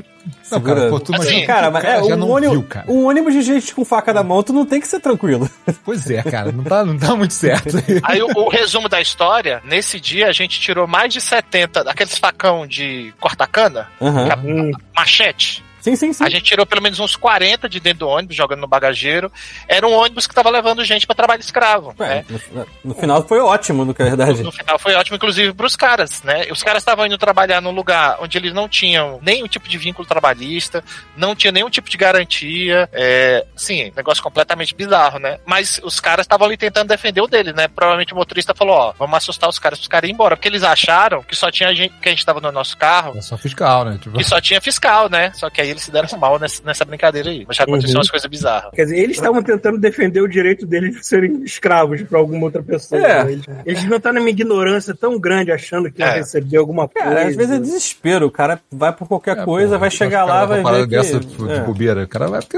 Não, 0.52 0.62
cara, 0.62 0.90
pô, 0.90 1.00
tu 1.00 1.16
Assim, 1.16 1.24
imagina 1.24 1.48
Cara, 1.48 1.70
o 1.70 1.74
mas 1.74 1.82
cara 1.82 2.00
é, 2.00 2.04
já 2.04 2.14
um, 2.16 2.18
não 2.18 2.30
ônibus, 2.30 2.58
viu, 2.58 2.68
cara. 2.68 2.86
um 2.92 3.08
ônibus 3.08 3.34
de 3.34 3.42
gente 3.42 3.74
com 3.74 3.86
faca 3.86 4.14
na 4.14 4.22
mão, 4.22 4.44
tu 4.44 4.52
não 4.54 4.66
tem 4.66 4.80
que 4.80 4.88
ser 4.88 5.00
tranquilo. 5.00 5.50
Pois 5.84 6.10
é, 6.12 6.22
cara, 6.22 6.52
não 6.52 6.64
tá, 6.64 6.86
não 6.86 6.98
tá 6.98 7.16
muito 7.16 7.34
certo. 7.34 7.78
Aí 8.04 8.22
o, 8.22 8.28
o 8.28 8.50
resumo 8.50 8.88
da 8.90 9.02
história, 9.02 9.62
nesse 9.66 10.00
dia 10.00 10.28
a 10.28 10.32
gente 10.32 10.60
tirou 10.60 10.86
mais 10.88 11.12
de 11.14 11.20
70 11.22 11.84
daqueles 11.84 12.18
facão 12.18 12.68
de 12.68 13.14
corta-cana, 13.20 13.88
Aham. 14.02 14.30
Hum, 14.46 14.72
machete. 14.96 15.64
Sim, 15.82 15.96
sim, 15.96 16.14
sim. 16.14 16.24
A 16.24 16.30
gente 16.30 16.44
tirou 16.44 16.66
pelo 16.66 16.82
menos 16.82 17.00
uns 17.00 17.16
40 17.16 17.68
de 17.70 17.80
dentro 17.80 18.00
do 18.00 18.08
ônibus, 18.08 18.36
jogando 18.36 18.62
no 18.62 18.68
bagageiro. 18.68 19.32
Era 19.68 19.88
um 19.88 19.94
ônibus 19.94 20.28
que 20.28 20.36
tava 20.36 20.50
levando 20.50 20.84
gente 20.84 21.06
pra 21.06 21.16
trabalho 21.16 21.42
escravo, 21.42 21.94
Ué, 22.00 22.08
né? 22.08 22.26
no, 22.52 22.68
no 22.86 22.96
final 22.96 23.26
foi 23.28 23.40
ótimo, 23.40 23.86
na 23.86 23.94
verdade. 23.94 24.44
No 24.44 24.52
final 24.52 24.78
foi 24.80 24.96
ótimo, 24.96 25.16
inclusive, 25.16 25.54
pros 25.54 25.76
caras, 25.76 26.22
né? 26.24 26.48
Os 26.52 26.64
caras 26.64 26.82
estavam 26.82 27.06
indo 27.06 27.18
trabalhar 27.18 27.62
num 27.62 27.72
lugar 27.72 28.18
onde 28.22 28.38
eles 28.38 28.54
não 28.54 28.68
tinham 28.68 29.20
nenhum 29.22 29.48
tipo 29.48 29.68
de 29.68 29.78
vínculo 29.78 30.08
trabalhista, 30.08 30.84
não 31.16 31.36
tinha 31.36 31.52
nenhum 31.52 31.70
tipo 31.70 31.90
de 31.90 31.98
garantia. 31.98 32.90
É, 32.92 33.46
sim, 33.56 33.92
negócio 33.96 34.24
completamente 34.24 34.76
bizarro, 34.76 35.20
né? 35.20 35.40
Mas 35.46 35.80
os 35.84 36.00
caras 36.00 36.26
estavam 36.26 36.48
ali 36.48 36.58
tentando 36.58 36.88
defender 36.88 37.22
o 37.22 37.28
dele, 37.28 37.54
né? 37.54 37.68
Provavelmente 37.68 38.14
o 38.14 38.16
motorista 38.16 38.54
falou, 38.54 38.76
ó, 38.76 38.94
vamos 38.98 39.18
assustar 39.18 39.50
os 39.50 39.60
caras 39.60 39.80
pros 39.80 39.88
caras 39.88 40.10
ir 40.10 40.14
embora. 40.14 40.36
Porque 40.36 40.48
eles 40.48 40.64
acharam 40.64 41.24
que 41.24 41.36
só 41.36 41.52
tinha 41.52 41.74
gente, 41.76 41.94
que 42.00 42.10
a 42.10 42.12
gente 42.12 42.26
tava 42.26 42.40
no 42.40 42.52
nosso 42.52 42.78
carro, 42.78 43.18
É 43.18 43.22
só 43.22 43.38
fiscal, 43.38 43.86
né? 43.86 43.98
Tipo, 44.02 44.18
que 44.18 44.24
só 44.24 44.40
tinha 44.42 44.62
fiscal, 44.62 45.10
né? 45.10 45.32
Só 45.34 45.50
que 45.50 45.62
aí 45.62 45.69
eles 45.70 45.84
se 45.84 45.92
deram 45.92 46.08
mal 46.20 46.40
nessa, 46.40 46.62
nessa 46.66 46.86
brincadeira 46.86 47.30
aí. 47.30 47.46
Mas 47.48 47.58
já 47.58 47.64
aconteceu 47.64 47.90
Uhum. 47.92 48.00
umas 48.00 48.10
coisas 48.10 48.30
bizarras. 48.30 48.72
Quer 48.74 48.84
dizer, 48.84 48.98
eles 49.00 49.18
estavam 49.18 49.42
tentando 49.42 49.78
defender 49.78 50.22
o 50.22 50.28
direito 50.28 50.66
deles 50.66 50.96
de 50.96 51.06
serem 51.06 51.44
escravos 51.44 52.02
para 52.04 52.18
alguma 52.20 52.46
outra 52.46 52.62
pessoa. 52.64 53.02
É. 53.02 53.24
né? 53.24 53.32
Eles, 53.32 53.46
eles 53.66 53.86
não 53.86 53.98
estão 53.98 54.14
numa 54.14 54.30
ignorância 54.30 54.94
tão 54.96 55.20
grande 55.20 55.52
achando 55.52 55.92
que 55.92 56.02
É. 56.02 56.06
ia 56.08 56.14
receber 56.14 56.58
alguma 56.58 56.88
coisa. 56.88 57.08
Cara, 57.10 57.28
às 57.28 57.36
vezes 57.36 57.56
é 57.56 57.60
desespero. 57.60 58.28
O 58.28 58.32
cara 58.32 58.60
vai 58.72 58.94
por 58.94 59.08
qualquer 59.08 59.38
é, 59.38 59.44
coisa, 59.46 59.74
pô, 59.76 59.80
vai 59.80 59.92
chegar 59.92 60.26
lá, 60.26 60.46
vai 60.46 60.62
ver 60.64 60.84
que... 60.84 60.96
dessa 60.96 61.20
tipo, 61.20 61.48
de 61.48 61.54
é. 61.54 61.60
bobeira. 61.62 62.04
O 62.04 62.08
cara 62.08 62.28
vai 62.28 62.42
porque 62.42 62.58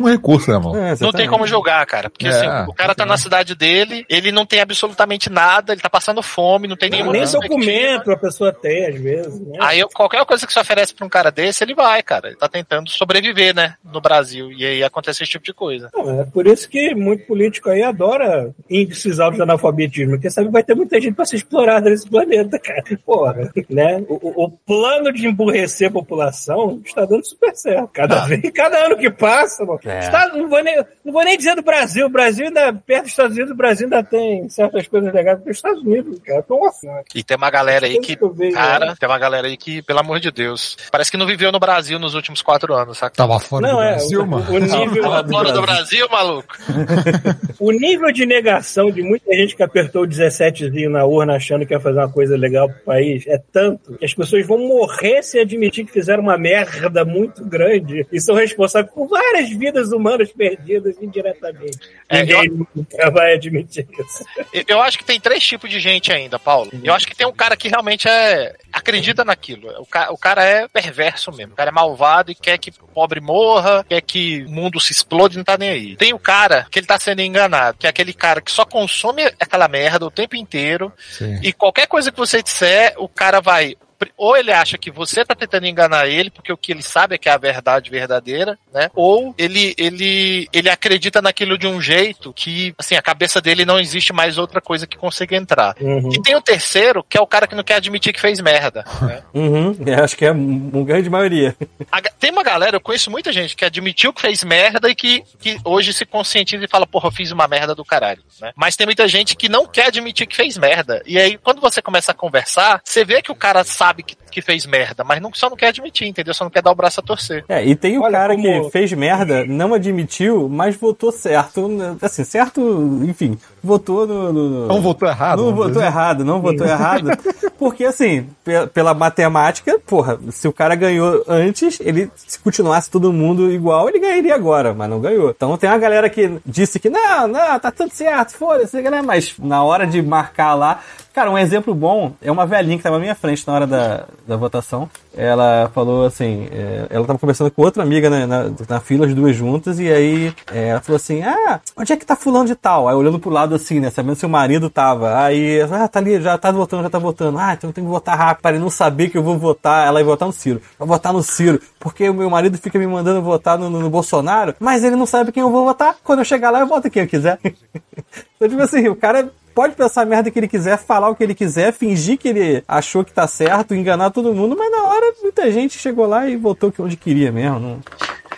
último 0.00 0.08
recurso, 0.08 0.50
né, 0.50 0.58
mano? 0.58 0.76
É, 0.76 0.94
Não 1.00 1.12
tem 1.12 1.28
como 1.28 1.46
julgar, 1.46 1.84
cara. 1.86 2.08
Porque 2.10 2.26
É, 2.26 2.30
assim, 2.30 2.70
o 2.70 2.74
cara 2.74 2.94
tá 2.94 3.04
na 3.06 3.16
cidade 3.16 3.54
dele, 3.54 4.04
ele 4.08 4.32
não 4.32 4.46
tem 4.46 4.60
absolutamente 4.60 5.30
nada, 5.30 5.72
ele 5.72 5.80
tá 5.80 5.90
passando 5.90 6.22
fome, 6.22 6.66
não 6.68 6.76
tem 6.76 6.90
nenhuma 6.90 7.12
Nem 7.12 7.22
perspectiva. 7.22 7.54
documento 7.54 8.10
a 8.10 8.16
pessoa 8.16 8.52
tem, 8.52 8.86
às 8.86 9.00
vezes. 9.00 9.40
Né? 9.40 9.58
Aí 9.60 9.82
qualquer 9.94 10.24
coisa 10.24 10.46
que 10.46 10.52
se 10.52 10.58
oferece 10.58 10.94
pra 10.94 11.06
um 11.06 11.10
cara 11.10 11.30
desse, 11.30 11.62
ele 11.64 11.74
vai, 11.74 12.02
cara. 12.02 12.28
Ele 12.28 12.36
tá 12.36 12.48
tentando 12.48 12.88
sobreviver, 12.90 13.54
né, 13.54 13.74
no 13.84 14.00
Brasil. 14.00 14.50
E 14.52 14.64
aí 14.64 14.82
acontece 14.82 15.22
esse 15.22 15.32
tipo 15.32 15.44
de 15.44 15.52
coisa. 15.52 15.90
Não, 15.94 16.20
é 16.20 16.24
por 16.24 16.46
isso 16.46 16.68
que 16.68 16.94
muito 16.94 17.26
político 17.26 17.68
aí 17.70 17.82
adora 17.82 18.50
índices 18.68 19.20
altos 19.20 19.36
de 19.36 19.42
analfabetismo, 19.42 20.12
porque 20.12 20.30
sabe 20.30 20.46
que 20.48 20.52
vai 20.52 20.62
ter 20.62 20.74
muita 20.74 21.00
gente 21.00 21.14
para 21.14 21.24
ser 21.24 21.36
explorada 21.36 21.88
nesse 21.90 22.08
planeta, 22.08 22.58
cara. 22.58 22.82
Porra, 23.04 23.50
né? 23.68 24.02
O, 24.08 24.44
o- 24.44 24.50
plano 24.66 25.12
de 25.12 25.26
emburrecer 25.26 25.88
a 25.88 25.92
população 25.92 26.80
está 26.84 27.04
dando 27.04 27.24
super 27.26 27.54
certo. 27.54 27.88
Cada 27.92 28.24
vez, 28.26 28.40
cada 28.54 28.86
ano 28.86 28.96
que 28.96 29.10
passa, 29.10 29.64
mano. 29.64 29.78
É. 29.90 29.98
Estados- 30.00 30.36
não, 30.36 30.48
vou 30.48 30.62
nem, 30.62 30.76
não 31.04 31.12
vou 31.12 31.24
nem 31.24 31.36
dizer 31.36 31.54
do 31.54 31.62
Brasil. 31.62 32.06
O 32.06 32.10
Brasil 32.10 32.46
ainda, 32.46 32.72
perto 32.72 33.02
dos 33.02 33.10
Estados 33.10 33.32
Unidos, 33.36 33.52
o 33.52 33.56
Brasil 33.56 33.86
ainda 33.86 34.02
tem 34.02 34.48
certas 34.48 34.86
coisas 34.88 35.12
legais, 35.12 35.36
porque 35.38 35.50
os 35.50 35.56
Estados 35.56 35.82
Unidos, 35.82 36.18
cara, 36.24 36.44
nossa. 36.48 37.02
E 37.14 37.22
tem 37.22 37.36
uma 37.36 37.50
galera 37.50 37.86
aí 37.86 37.98
que, 38.00 38.16
Que 38.16 38.52
cara, 38.52 38.86
né? 38.86 38.94
tem 38.98 39.08
uma 39.08 39.18
galera 39.18 39.46
aí 39.46 39.56
que, 39.56 39.82
pelo 39.82 40.00
amor 40.00 40.20
de 40.20 40.30
Deus, 40.30 40.76
parece 40.90 41.10
que 41.10 41.16
não 41.16 41.26
viveu 41.26 41.50
no 41.52 41.58
Brasil 41.58 41.98
nos 41.98 42.14
últimos 42.14 42.42
quatro 42.42 42.74
anos, 42.74 42.98
saca? 42.98 43.14
Tava 43.16 43.38
fora 43.40 43.66
Não, 43.66 43.76
do 43.76 43.82
é, 43.82 43.90
Brasil, 43.92 44.22
o, 44.22 44.26
mano. 44.26 44.50
o 44.50 44.58
nível, 44.58 45.02
Tava 45.02 45.28
fora 45.28 45.52
do 45.52 45.62
Brasil, 45.62 46.08
maluco. 46.10 46.56
o 47.58 47.70
nível 47.72 48.12
de 48.12 48.26
negação 48.26 48.90
de 48.90 49.02
muita 49.02 49.32
gente 49.34 49.56
que 49.56 49.62
apertou 49.62 50.02
o 50.04 50.06
17zinho 50.06 50.90
na 50.90 51.04
urna 51.04 51.36
achando 51.36 51.66
que 51.66 51.72
ia 51.74 51.80
fazer 51.80 51.98
uma 51.98 52.10
coisa 52.10 52.36
legal 52.36 52.68
pro 52.68 52.78
país 52.84 53.24
é 53.26 53.40
tanto 53.52 53.96
que 53.96 54.04
as 54.04 54.14
pessoas 54.14 54.46
vão 54.46 54.58
morrer 54.58 55.22
sem 55.22 55.40
admitir 55.40 55.84
que 55.84 55.92
fizeram 55.92 56.22
uma 56.22 56.36
merda 56.38 57.04
muito 57.04 57.44
grande 57.44 58.06
e 58.12 58.20
são 58.20 58.34
responsáveis 58.34 58.92
por 58.94 59.08
várias 59.08 59.50
vidas 59.50 59.79
vidas 59.80 59.92
humanas 59.92 60.32
perdidas 60.32 60.96
indiretamente. 61.00 61.78
É, 62.08 62.20
Ninguém 62.20 62.66
nunca 62.74 63.10
vai 63.10 63.34
admitir 63.34 63.86
isso. 63.98 64.24
Eu- 64.52 64.64
Eu 64.68 64.80
acho 64.82 64.98
que 64.98 65.04
tem 65.04 65.20
três 65.20 65.44
tipos 65.44 65.68
de 65.70 65.80
gente 65.80 66.12
ainda, 66.12 66.38
Paulo. 66.38 66.70
Eu 66.84 66.94
acho 66.94 67.06
que 67.06 67.14
tem 67.16 67.26
um 67.26 67.32
cara 67.32 67.56
que 67.56 67.68
realmente 67.68 68.08
é 68.08 68.54
acredita 68.72 69.24
naquilo. 69.24 69.68
O, 69.80 69.86
ca- 69.86 70.10
o 70.10 70.16
cara 70.18 70.44
é 70.44 70.68
perverso 70.68 71.30
mesmo. 71.32 71.52
O 71.52 71.56
cara 71.56 71.70
é 71.70 71.72
malvado 71.72 72.30
e 72.30 72.34
quer 72.34 72.56
que 72.58 72.70
o 72.70 72.86
pobre 72.88 73.20
morra, 73.20 73.84
quer 73.88 74.00
que 74.00 74.42
o 74.44 74.50
mundo 74.50 74.80
se 74.80 74.92
explode 74.92 75.34
e 75.34 75.38
não 75.38 75.44
tá 75.44 75.56
nem 75.58 75.68
aí. 75.70 75.96
Tem 75.96 76.12
o 76.12 76.18
cara 76.18 76.66
que 76.70 76.78
ele 76.78 76.86
tá 76.86 76.98
sendo 76.98 77.20
enganado, 77.20 77.78
que 77.78 77.86
é 77.86 77.90
aquele 77.90 78.12
cara 78.12 78.40
que 78.40 78.50
só 78.50 78.64
consome 78.64 79.24
aquela 79.38 79.68
merda 79.68 80.06
o 80.06 80.10
tempo 80.10 80.36
inteiro 80.36 80.92
Sim. 81.10 81.38
e 81.42 81.52
qualquer 81.52 81.86
coisa 81.86 82.10
que 82.12 82.18
você 82.18 82.42
disser, 82.42 82.94
o 82.96 83.08
cara 83.08 83.40
vai. 83.40 83.76
Ou 84.16 84.36
ele 84.36 84.52
acha 84.52 84.78
que 84.78 84.90
você 84.90 85.24
tá 85.24 85.34
tentando 85.34 85.66
enganar 85.66 86.06
ele, 86.08 86.30
porque 86.30 86.52
o 86.52 86.56
que 86.56 86.72
ele 86.72 86.82
sabe 86.82 87.14
é 87.14 87.18
que 87.18 87.28
é 87.28 87.32
a 87.32 87.38
verdade 87.38 87.90
verdadeira, 87.90 88.58
né? 88.72 88.90
Ou 88.94 89.34
ele, 89.36 89.74
ele, 89.76 90.48
ele 90.52 90.70
acredita 90.70 91.20
naquilo 91.20 91.58
de 91.58 91.66
um 91.66 91.80
jeito 91.80 92.32
que, 92.32 92.74
assim, 92.78 92.94
a 92.94 93.02
cabeça 93.02 93.40
dele 93.40 93.64
não 93.64 93.78
existe 93.78 94.12
mais 94.12 94.38
outra 94.38 94.60
coisa 94.60 94.86
que 94.86 94.96
consiga 94.96 95.36
entrar. 95.36 95.74
Uhum. 95.80 96.10
E 96.12 96.22
tem 96.22 96.36
o 96.36 96.42
terceiro, 96.42 97.04
que 97.08 97.18
é 97.18 97.20
o 97.20 97.26
cara 97.26 97.46
que 97.46 97.54
não 97.54 97.64
quer 97.64 97.74
admitir 97.74 98.12
que 98.12 98.20
fez 98.20 98.40
merda. 98.40 98.84
né? 99.02 99.22
Uhum, 99.32 99.76
eu 99.86 100.04
acho 100.04 100.16
que 100.16 100.24
é 100.24 100.32
um 100.32 100.84
grande 100.84 101.08
maioria. 101.08 101.56
A 101.90 102.00
tem 102.00 102.30
uma 102.30 102.42
galera, 102.42 102.76
eu 102.76 102.80
conheço 102.80 103.10
muita 103.10 103.32
gente 103.32 103.56
que 103.56 103.64
admitiu 103.64 104.12
que 104.12 104.20
fez 104.20 104.42
merda 104.44 104.90
e 104.90 104.94
que, 104.94 105.22
que 105.38 105.58
hoje 105.64 105.92
se 105.92 106.04
conscientiza 106.04 106.64
e 106.64 106.68
fala, 106.68 106.86
porra, 106.86 107.08
eu 107.08 107.12
fiz 107.12 107.30
uma 107.30 107.46
merda 107.46 107.74
do 107.74 107.84
caralho. 107.84 108.22
Né? 108.40 108.52
Mas 108.56 108.76
tem 108.76 108.86
muita 108.86 109.06
gente 109.08 109.36
que 109.36 109.48
não 109.48 109.66
quer 109.66 109.86
admitir 109.86 110.26
que 110.26 110.36
fez 110.36 110.58
merda. 110.58 111.02
E 111.06 111.18
aí, 111.18 111.38
quando 111.38 111.60
você 111.60 111.80
começa 111.80 112.12
a 112.12 112.14
conversar, 112.14 112.80
você 112.84 113.04
vê 113.04 113.22
que 113.22 113.32
o 113.32 113.36
cara 113.36 113.64
sabe 113.64 113.89
que, 113.94 114.16
que 114.30 114.40
fez 114.42 114.64
merda, 114.66 115.04
mas 115.04 115.20
não, 115.20 115.30
só 115.34 115.48
não 115.50 115.56
quer 115.56 115.68
admitir, 115.68 116.06
entendeu? 116.08 116.32
Só 116.34 116.44
não 116.44 116.50
quer 116.50 116.62
dar 116.62 116.70
o 116.70 116.74
braço 116.74 117.00
a 117.00 117.02
torcer. 117.02 117.44
É, 117.48 117.64
e 117.64 117.74
tem 117.74 117.98
o 117.98 118.02
Olha 118.02 118.12
cara 118.18 118.34
como- 118.36 118.64
que 118.64 118.70
fez 118.70 118.92
merda, 118.92 119.44
não 119.44 119.74
admitiu, 119.74 120.48
mas 120.48 120.76
votou 120.76 121.10
certo. 121.12 121.68
né? 121.68 121.96
Assim, 122.00 122.24
certo, 122.24 122.60
enfim, 123.04 123.38
votou 123.62 124.06
no. 124.06 124.32
no- 124.32 124.66
Não 124.66 124.80
votou 124.80 125.08
errado. 125.08 125.38
Não 125.38 125.50
vamos 125.54 125.66
votou 125.66 125.82
errado, 125.82 126.24
não 126.24 126.40
votou 126.40 126.66
errado. 126.66 127.10
Porque, 127.58 127.84
assim, 127.84 128.26
pe- 128.42 128.66
pela 128.68 128.94
matemática, 128.94 129.78
porra, 129.86 130.18
se 130.30 130.48
o 130.48 130.52
cara 130.52 130.74
ganhou 130.74 131.22
antes, 131.28 131.78
ele, 131.80 132.10
se 132.16 132.38
continuasse 132.38 132.90
todo 132.90 133.12
mundo 133.12 133.50
igual, 133.50 133.88
ele 133.88 133.98
ganharia 133.98 134.34
agora, 134.34 134.72
mas 134.72 134.88
não 134.88 135.00
ganhou. 135.00 135.30
Então 135.30 135.56
tem 135.58 135.68
uma 135.68 135.78
galera 135.78 136.08
que 136.08 136.38
disse 136.46 136.78
que 136.80 136.88
não, 136.88 137.28
não, 137.28 137.58
tá 137.60 137.70
tudo 137.70 137.92
certo, 137.92 138.34
foda-se, 138.36 138.80
né? 138.80 139.02
mas 139.02 139.34
na 139.38 139.62
hora 139.62 139.86
de 139.86 140.00
marcar 140.00 140.54
lá. 140.54 140.80
Cara, 141.20 141.30
um 141.30 141.36
exemplo 141.36 141.74
bom 141.74 142.14
é 142.22 142.32
uma 142.32 142.46
velhinha 142.46 142.78
que 142.78 142.82
tava 142.82 142.96
à 142.96 142.98
minha 142.98 143.14
frente 143.14 143.46
na 143.46 143.52
hora 143.52 143.66
da, 143.66 144.06
da 144.26 144.38
votação. 144.38 144.88
Ela 145.14 145.70
falou 145.74 146.06
assim: 146.06 146.48
é, 146.50 146.86
ela 146.88 147.06
tava 147.06 147.18
conversando 147.18 147.50
com 147.50 147.60
outra 147.60 147.82
amiga 147.82 148.08
na, 148.08 148.26
na, 148.26 148.44
na 148.66 148.80
fila, 148.80 149.04
as 149.04 149.12
duas 149.12 149.36
juntas, 149.36 149.78
e 149.78 149.92
aí 149.92 150.34
é, 150.50 150.68
ela 150.68 150.80
falou 150.80 150.96
assim: 150.96 151.20
Ah, 151.20 151.60
onde 151.76 151.92
é 151.92 151.96
que 151.98 152.06
tá 152.06 152.16
fulano 152.16 152.46
de 152.46 152.54
tal? 152.54 152.88
Aí 152.88 152.94
olhando 152.94 153.18
pro 153.18 153.28
lado 153.28 153.54
assim, 153.54 153.80
né? 153.80 153.90
Sabendo 153.90 154.14
se 154.14 154.24
o 154.24 154.30
marido 154.30 154.70
tava. 154.70 155.22
Aí, 155.22 155.60
ah, 155.60 155.86
tá 155.88 155.98
ali, 155.98 156.22
já 156.22 156.38
tá 156.38 156.50
votando, 156.50 156.84
já 156.84 156.88
tá 156.88 156.98
votando. 156.98 157.38
Ah, 157.38 157.52
então 157.52 157.68
eu 157.68 157.74
tenho 157.74 157.86
que 157.86 157.92
votar 157.92 158.16
rápido 158.16 158.40
para 158.40 158.52
ele 158.52 158.60
não 158.60 158.70
saber 158.70 159.10
que 159.10 159.18
eu 159.18 159.22
vou 159.22 159.36
votar. 159.36 159.86
Ela 159.86 159.92
vai 159.94 160.04
votar 160.04 160.26
no 160.26 160.32
Ciro. 160.32 160.62
Vou 160.78 160.88
votar 160.88 161.12
no 161.12 161.22
Ciro, 161.22 161.60
porque 161.78 162.08
o 162.08 162.14
meu 162.14 162.30
marido 162.30 162.56
fica 162.56 162.78
me 162.78 162.86
mandando 162.86 163.20
votar 163.20 163.58
no, 163.58 163.68
no, 163.68 163.78
no 163.78 163.90
Bolsonaro, 163.90 164.54
mas 164.58 164.82
ele 164.82 164.96
não 164.96 165.04
sabe 165.04 165.32
quem 165.32 165.42
eu 165.42 165.50
vou 165.50 165.66
votar. 165.66 165.96
Quando 166.02 166.20
eu 166.20 166.24
chegar 166.24 166.50
lá, 166.50 166.60
eu 166.60 166.66
voto 166.66 166.88
quem 166.88 167.02
eu 167.02 167.08
quiser. 167.08 167.38
então, 167.44 168.48
tipo 168.48 168.62
assim, 168.62 168.88
o 168.88 168.96
cara 168.96 169.30
pode 169.54 169.74
pensar 169.74 170.02
a 170.02 170.06
merda 170.06 170.30
que 170.30 170.38
ele 170.38 170.48
quiser, 170.48 170.78
falar 170.78 171.08
o 171.08 171.14
que 171.14 171.22
ele 171.22 171.34
quiser, 171.34 171.72
fingir 171.72 172.18
que 172.18 172.28
ele 172.28 172.64
achou 172.66 173.04
que 173.04 173.12
tá 173.12 173.26
certo, 173.26 173.74
enganar 173.74 174.10
todo 174.10 174.34
mundo, 174.34 174.56
mas 174.56 174.70
na 174.70 174.84
hora 174.84 175.14
muita 175.22 175.50
gente 175.50 175.78
chegou 175.78 176.06
lá 176.06 176.28
e 176.28 176.36
votou 176.36 176.70
que 176.72 176.82
onde 176.82 176.96
queria 176.96 177.30
mesmo. 177.32 177.58
Não... 177.58 177.80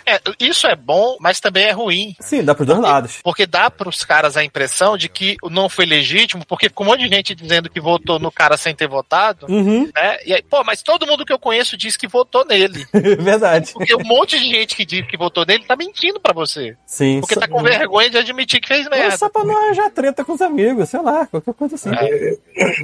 É, 0.05 0.19
isso 0.39 0.67
é 0.67 0.75
bom, 0.75 1.17
mas 1.19 1.39
também 1.39 1.65
é 1.65 1.71
ruim. 1.71 2.15
Sim, 2.19 2.43
dá 2.43 2.53
pros 2.53 2.67
dois 2.67 2.79
lados. 2.79 3.19
Porque 3.23 3.45
dá 3.45 3.69
pros 3.69 4.03
caras 4.03 4.37
a 4.37 4.43
impressão 4.43 4.97
de 4.97 5.09
que 5.09 5.37
não 5.49 5.69
foi 5.69 5.85
legítimo, 5.85 6.45
porque 6.45 6.69
com 6.69 6.83
um 6.83 6.87
monte 6.87 7.07
de 7.07 7.15
gente 7.15 7.35
dizendo 7.35 7.69
que 7.69 7.79
votou 7.79 8.19
no 8.19 8.31
cara 8.31 8.57
sem 8.57 8.73
ter 8.75 8.87
votado, 8.87 9.45
Uhum, 9.49 9.89
né? 9.95 10.17
E 10.25 10.33
aí, 10.33 10.41
pô, 10.41 10.63
mas 10.63 10.81
todo 10.81 11.05
mundo 11.07 11.25
que 11.25 11.33
eu 11.33 11.39
conheço 11.39 11.77
diz 11.77 11.95
que 11.95 12.07
votou 12.07 12.45
nele. 12.45 12.85
verdade. 12.93 13.71
Porque 13.73 13.95
um 13.95 14.03
monte 14.03 14.37
de 14.39 14.45
gente 14.49 14.75
que 14.75 14.85
diz 14.85 15.05
que 15.07 15.17
votou 15.17 15.45
nele 15.45 15.63
tá 15.65 15.75
mentindo 15.75 16.19
pra 16.19 16.33
você. 16.33 16.75
Sim. 16.85 17.19
Porque 17.19 17.35
só, 17.35 17.41
tá 17.41 17.47
com 17.47 17.61
vergonha 17.61 18.09
de 18.09 18.17
admitir 18.17 18.59
que 18.59 18.67
fez 18.67 18.87
merda. 18.89 19.17
só 19.17 19.29
pra 19.29 19.43
não 19.43 19.55
arranjar 19.57 19.89
treta 19.91 20.23
com 20.25 20.33
os 20.33 20.41
amigos, 20.41 20.89
sei 20.89 21.01
lá, 21.01 21.25
qualquer 21.27 21.53
coisa 21.53 21.75
assim. 21.75 21.89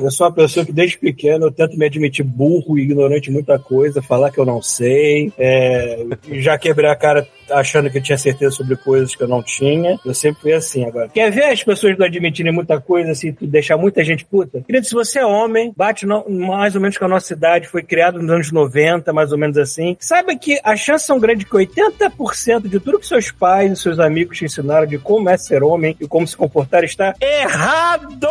Eu 0.02 0.12
sou 0.12 0.28
uma 0.28 0.34
pessoa 0.34 0.66
que 0.66 0.72
desde 0.72 0.98
pequeno 0.98 1.48
eu 1.48 1.52
tento 1.52 1.78
me 1.78 1.86
admitir 1.86 2.24
burro 2.24 2.78
e 2.78 2.84
ignorante 2.84 3.26
de 3.26 3.32
muita 3.32 3.58
coisa, 3.58 4.02
falar 4.02 4.32
que 4.32 4.40
eu 4.40 4.46
não 4.46 4.62
sei, 4.62 5.32
é, 5.38 6.06
já 6.34 6.58
quebrar 6.58 6.92
a 6.92 6.96
cara 6.96 7.09
achando 7.52 7.90
que 7.90 7.98
eu 7.98 8.02
tinha 8.04 8.18
certeza 8.18 8.52
sobre 8.52 8.76
coisas 8.76 9.16
que 9.16 9.24
eu 9.24 9.28
não 9.28 9.42
tinha. 9.42 10.00
Eu 10.06 10.14
sempre 10.14 10.42
fui 10.42 10.54
assim 10.54 10.86
agora. 10.86 11.10
Quer 11.10 11.32
ver 11.32 11.46
as 11.46 11.64
pessoas 11.64 11.98
não 11.98 12.06
admitirem 12.06 12.54
muita 12.54 12.80
coisa, 12.80 13.12
assim, 13.12 13.34
tu 13.34 13.48
deixar 13.48 13.78
muita 13.78 14.04
gente 14.04 14.24
puta? 14.26 14.62
Querido, 14.62 14.86
se 14.86 14.94
você 14.94 15.20
é 15.20 15.26
homem, 15.26 15.74
bate 15.76 16.06
no- 16.06 16.26
mais 16.30 16.76
ou 16.76 16.82
menos 16.82 16.98
com 16.98 17.06
a 17.06 17.10
nossa 17.10 17.34
idade, 17.34 17.68
foi 17.68 17.82
criado 17.84 18.22
nos 18.22 18.30
anos 18.30 18.52
90, 18.52 19.12
mais 19.12 19.32
ou 19.32 19.38
menos 19.38 19.58
assim, 19.58 19.98
saiba 20.00 20.36
que 20.36 20.60
a 20.64 20.76
chance 20.76 21.06
são 21.06 21.20
grande 21.20 21.46
que 21.46 21.52
80% 21.52 22.68
de 22.68 22.80
tudo 22.80 23.00
que 23.00 23.08
seus 23.08 23.32
pais 23.32 23.72
e 23.72 23.76
seus 23.76 24.00
amigos 24.00 24.38
te 24.38 24.46
ensinaram 24.46 24.86
de 24.86 24.98
como 25.00 25.30
é 25.30 25.38
ser 25.38 25.64
homem 25.64 25.96
e 26.00 26.08
como 26.08 26.28
se 26.28 26.38
comportar 26.38 26.84
está 26.84 27.16
errado! 27.20 28.30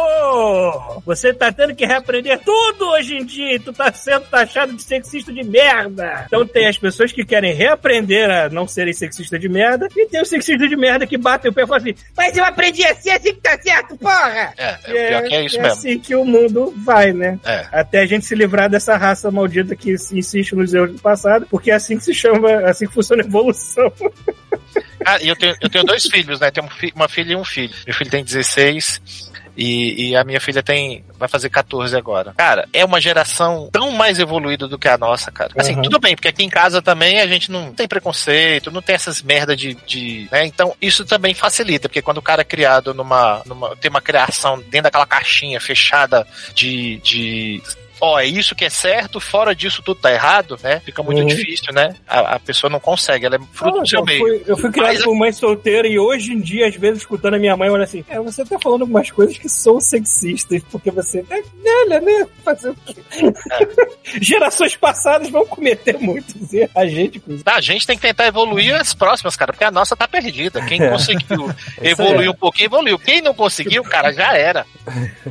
Você 1.04 1.32
tá 1.32 1.50
tendo 1.52 1.74
que 1.74 1.84
reaprender 1.86 2.38
tudo 2.44 2.88
hoje 2.90 3.16
em 3.16 3.24
dia 3.24 3.54
e 3.56 3.58
tu 3.58 3.72
tá 3.72 3.92
sendo 3.92 4.22
taxado 4.26 4.72
de 4.74 4.82
sexista 4.82 5.32
de 5.32 5.42
merda. 5.42 6.24
Então 6.26 6.46
tem 6.46 6.66
as 6.68 6.78
pessoas 6.78 7.10
que 7.12 7.24
querem 7.24 7.52
reaprender 7.54 8.30
a 8.30 8.48
não 8.48 8.66
serem 8.68 8.92
sexistas 8.92 9.40
de 9.40 9.48
merda 9.48 9.88
e 9.96 10.06
tem 10.06 10.20
os 10.20 10.28
sexistas 10.28 10.68
de 10.68 10.76
merda 10.76 11.06
que 11.06 11.16
batem 11.16 11.50
o 11.50 11.54
pé 11.54 11.62
e 11.62 11.66
falam 11.66 11.82
assim, 11.82 11.94
mas 12.16 12.36
eu 12.36 12.44
aprendi 12.44 12.84
assim, 12.84 13.10
assim 13.10 13.34
que 13.34 13.40
tá 13.40 13.58
certo, 13.60 13.96
porra! 13.96 14.52
É, 14.56 14.78
é, 14.84 15.08
pior 15.08 15.22
que 15.24 15.34
é 15.34 15.44
isso 15.44 15.58
é 15.58 15.62
mesmo. 15.62 15.74
assim 15.74 15.98
que 15.98 16.14
o 16.14 16.24
mundo 16.24 16.72
vai, 16.76 17.12
né? 17.12 17.38
É. 17.44 17.66
Até 17.72 18.00
a 18.00 18.06
gente 18.06 18.24
se 18.24 18.34
livrar 18.34 18.68
dessa 18.68 18.96
raça 18.96 19.30
maldita 19.30 19.74
que 19.74 19.92
insiste 19.92 20.54
nos 20.54 20.72
erros 20.74 20.92
do 20.92 20.98
passado, 20.98 21.46
porque 21.50 21.70
é 21.70 21.74
assim 21.74 21.96
que 21.96 22.04
se 22.04 22.14
chama, 22.14 22.50
é 22.50 22.70
assim 22.70 22.86
que 22.86 22.94
funciona 22.94 23.22
a 23.22 23.26
evolução. 23.26 23.92
Ah, 25.04 25.18
eu 25.22 25.36
tenho, 25.36 25.54
eu 25.60 25.70
tenho 25.70 25.84
dois 25.84 26.04
filhos, 26.04 26.40
né? 26.40 26.50
Tenho 26.50 26.66
um 26.66 26.70
uma 26.94 27.08
filha 27.08 27.32
e 27.32 27.36
um 27.36 27.44
filho. 27.44 27.74
Meu 27.86 27.94
filho 27.94 28.10
tem 28.10 28.24
16 28.24 29.27
e, 29.58 30.10
e 30.10 30.16
a 30.16 30.22
minha 30.22 30.40
filha 30.40 30.62
tem. 30.62 31.04
vai 31.18 31.28
fazer 31.28 31.50
14 31.50 31.96
agora. 31.96 32.32
Cara, 32.36 32.68
é 32.72 32.84
uma 32.84 33.00
geração 33.00 33.68
tão 33.72 33.90
mais 33.90 34.20
evoluída 34.20 34.68
do 34.68 34.78
que 34.78 34.86
a 34.86 34.96
nossa, 34.96 35.32
cara. 35.32 35.50
Assim, 35.58 35.74
Uhum. 35.74 35.82
tudo 35.82 35.98
bem, 35.98 36.14
porque 36.14 36.28
aqui 36.28 36.44
em 36.44 36.48
casa 36.48 36.80
também 36.80 37.20
a 37.20 37.26
gente 37.26 37.50
não 37.50 37.72
tem 37.72 37.88
preconceito, 37.88 38.70
não 38.70 38.80
tem 38.80 38.94
essas 38.94 39.20
merda 39.20 39.56
de. 39.56 39.74
de 39.86 40.28
né? 40.30 40.46
Então, 40.46 40.74
isso 40.80 41.04
também 41.04 41.34
facilita, 41.34 41.88
porque 41.88 42.00
quando 42.00 42.18
o 42.18 42.22
cara 42.22 42.42
é 42.42 42.44
criado 42.44 42.94
numa. 42.94 43.42
numa 43.44 43.74
tem 43.74 43.90
uma 43.90 44.00
criação 44.00 44.58
dentro 44.60 44.82
daquela 44.84 45.06
caixinha 45.06 45.60
fechada 45.60 46.24
de. 46.54 46.98
de 46.98 47.60
Ó, 48.00 48.18
é 48.18 48.26
isso 48.26 48.54
que 48.54 48.64
é 48.64 48.70
certo, 48.70 49.18
fora 49.20 49.54
disso 49.54 49.82
tudo 49.82 50.00
tá 50.00 50.12
errado, 50.12 50.58
né? 50.62 50.80
Fica 50.84 51.02
muito 51.02 51.20
Uhum. 51.20 51.26
difícil, 51.26 51.72
né? 51.72 51.94
A, 52.06 52.34
a 52.36 52.38
pessoa 52.40 52.70
não 52.70 52.78
consegue, 52.80 53.26
ela 53.26 53.36
é 53.36 53.40
fruto 53.52 53.78
Ah, 53.78 53.80
do 53.82 53.88
seu 53.88 54.00
eu, 54.00 54.04
meio. 54.04 54.20
fui, 54.20 54.42
eu 54.46 54.56
fui 54.56 54.70
criado 54.70 54.94
Mas- 54.94 55.04
por 55.04 55.14
mãe 55.14 55.32
solteira 55.32 55.88
e 55.88 55.98
hoje 55.98 56.32
em 56.32 56.40
dia, 56.40 56.66
às 56.68 56.74
vezes, 56.76 56.98
escutando 57.00 57.34
a 57.34 57.38
minha 57.38 57.56
mãe, 57.56 57.68
olha 57.70 57.84
assim, 57.84 58.04
é, 58.08 58.18
você 58.20 58.44
tá 58.44 58.58
falando 58.58 58.82
algumas 58.82 59.10
coisas 59.10 59.36
que 59.36 59.48
são 59.48 59.80
sexistas, 59.80 60.62
porque 60.70 60.90
você 60.90 61.24
é 61.30 61.42
velha, 61.42 62.00
né? 62.00 62.26
Fazer 62.44 62.70
o 62.70 62.74
quê? 62.86 62.94
Gerações 64.20 64.76
passadas 64.76 65.28
vão 65.30 65.46
cometer 65.46 65.98
muitos 65.98 66.52
erros, 66.52 66.70
a 66.74 66.86
gente, 66.86 67.22
a 67.44 67.60
gente 67.60 67.86
tem 67.86 67.96
que 67.96 68.02
tentar 68.02 68.26
evoluir 68.26 68.74
as 68.74 68.94
próximas, 68.94 69.36
cara, 69.36 69.52
porque 69.52 69.64
a 69.64 69.70
nossa 69.70 69.96
tá 69.96 70.06
perdida. 70.08 70.64
Quem 70.66 70.80
É. 70.88 70.90
conseguiu 70.90 71.50
evoluir 71.82 72.30
um 72.30 72.34
pouquinho, 72.34 72.66
evoluiu. 72.66 72.98
Quem 72.98 73.20
não 73.20 73.34
conseguiu, 73.34 73.82
cara, 73.82 74.12
já 74.12 74.36
era. 74.36 74.64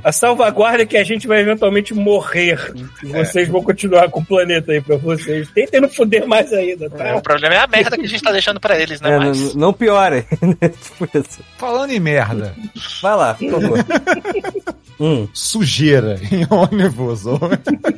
A 0.03 0.11
salvaguarda 0.11 0.83
é 0.83 0.85
que 0.85 0.97
a 0.97 1.03
gente 1.03 1.27
vai 1.27 1.39
eventualmente 1.39 1.93
morrer. 1.93 2.56
E 3.03 3.07
vocês 3.07 3.47
vão 3.47 3.61
continuar 3.63 4.09
com 4.09 4.19
o 4.19 4.25
planeta 4.25 4.71
aí 4.71 4.81
pra 4.81 4.97
vocês. 4.97 5.49
Tentem 5.51 5.81
não 5.81 5.89
fuder 5.89 6.27
mais 6.27 6.51
ainda, 6.53 6.89
tá? 6.89 7.15
O 7.15 7.21
problema 7.21 7.55
é 7.55 7.59
a 7.59 7.67
merda 7.67 7.97
que 7.97 8.05
a 8.05 8.07
gente 8.07 8.23
tá 8.23 8.31
deixando 8.31 8.59
pra 8.59 8.79
eles, 8.79 9.01
né? 9.01 9.11
É, 9.11 9.19
Mas... 9.19 9.53
não, 9.55 9.67
não 9.67 9.73
piore. 9.73 10.25
tipo 10.81 11.17
isso. 11.17 11.39
Falando 11.57 11.91
em 11.91 11.99
merda, 11.99 12.53
Vai 13.01 13.15
lá, 13.15 13.33
por 13.33 13.51
favor. 13.51 13.79
hum. 14.99 15.27
sujeira 15.33 16.19
em 16.31 16.45
ônibus 16.53 17.25
ou 17.25 17.39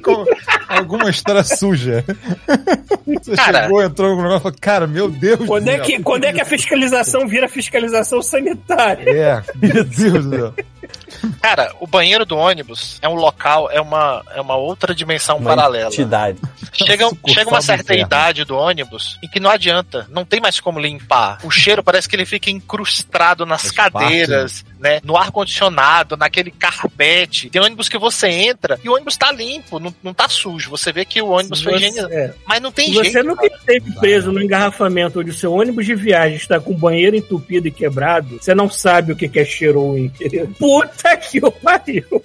com 0.04 0.26
alguma 0.67 1.10
história 1.10 1.43
suja. 1.43 2.04
Você 3.06 3.36
Cara. 3.36 3.63
chegou, 3.63 3.84
entrou 3.84 4.15
no 4.15 4.24
negócio 4.24 4.38
e 4.38 4.43
falou, 4.43 4.58
cara, 4.60 4.88
meu 4.88 5.10
Deus 5.10 5.45
Quando 5.45 5.65
do 5.65 5.69
é, 5.72 5.76
céu. 5.78 5.86
que, 5.86 6.04
quando 6.04 6.26
é 6.26 6.34
que 6.34 6.41
a 6.41 6.45
fiscalização 6.45 7.28
vira 7.28 7.48
fiscalização 7.48 8.22
sanitária? 8.22 9.10
É, 9.10 9.43
meu 9.56 9.84
Deus 9.84 10.26
do 10.26 10.36
céu. 10.38 10.54
Cara, 11.41 11.73
o 11.80 11.88
banheiro 11.88 12.25
do 12.25 12.38
ônibus 12.38 12.97
é 13.02 13.10
um 13.10 13.15
local, 13.15 13.69
é 13.71 13.82
uma, 13.82 14.23
é 14.34 14.41
uma 14.41 14.56
outra 14.56 14.93
dimensão 14.93 15.38
Uma 15.38 15.56
paralela. 15.56 15.89
entidade. 15.89 16.39
Chega, 16.73 17.10
chega 17.28 17.49
uma 17.49 17.62
certa 17.62 17.93
idade 17.95 18.45
do 18.45 18.56
ônibus 18.56 19.17
em 19.23 19.28
que 19.28 19.39
não 19.39 19.49
adianta, 19.49 20.08
não 20.10 20.23
tem 20.25 20.39
mais 20.39 20.60
como 20.60 20.80
limpar. 20.80 21.39
O 21.43 21.52
cheiro 21.52 21.84
parece 21.84 22.08
que 22.08 22.15
ele 22.15 22.25
fica 22.25 22.49
incrustado 22.49 23.45
nas 23.45 23.62
Faz 23.62 23.71
cadeiras, 23.73 24.65
né? 24.80 25.00
No 25.04 25.18
ar-condicionado, 25.18 26.15
naquele 26.18 26.52
carpete. 26.52 27.50
Tem 27.50 27.62
ônibus 27.62 27.89
que 27.89 27.98
você 27.98 28.28
entra 28.28 28.80
e 28.84 28.89
o 28.89 28.94
ônibus 28.94 29.18
tá 29.18 29.32
limpo, 29.32 29.80
não, 29.80 29.94
não 30.04 30.13
tá 30.13 30.28
sujo. 30.30 30.70
Você 30.72 30.92
vê 30.92 31.06
que 31.06 31.22
o 31.22 31.28
ônibus 31.30 31.60
Se 31.60 31.63
foi 31.65 31.74
você- 31.74 31.78
higienizado. 31.80 32.13
é. 32.13 32.34
Mas 32.48 32.62
não 32.62 32.72
tem 32.72 32.88
Se 32.88 32.94
jeito. 32.94 33.12
você 33.12 33.24
nunca 33.24 33.46
esteve 33.46 33.92
preso 33.96 34.32
no 34.32 34.42
engarrafamento 34.42 35.20
onde 35.20 35.30
o 35.32 35.34
seu 35.34 35.54
ônibus 35.54 35.86
de 35.86 35.96
viagem 35.96 36.38
está 36.38 36.60
com 36.60 36.72
o 36.72 36.78
banheiro 36.78 37.15
entupido 37.15 37.68
e 37.68 37.72
quebrado, 37.72 38.38
você 38.42 38.56
não 38.56 38.70
sabe 38.70 39.12
o 39.12 39.15
que 39.15 39.28
que 39.30 39.39
é 39.39 39.46
cheiro 39.46 39.82
ruim, 39.82 40.10
querido. 40.10 40.54
Puta 40.58 41.15
que 41.18 41.39
o 41.39 41.52
pariu. 41.52 42.24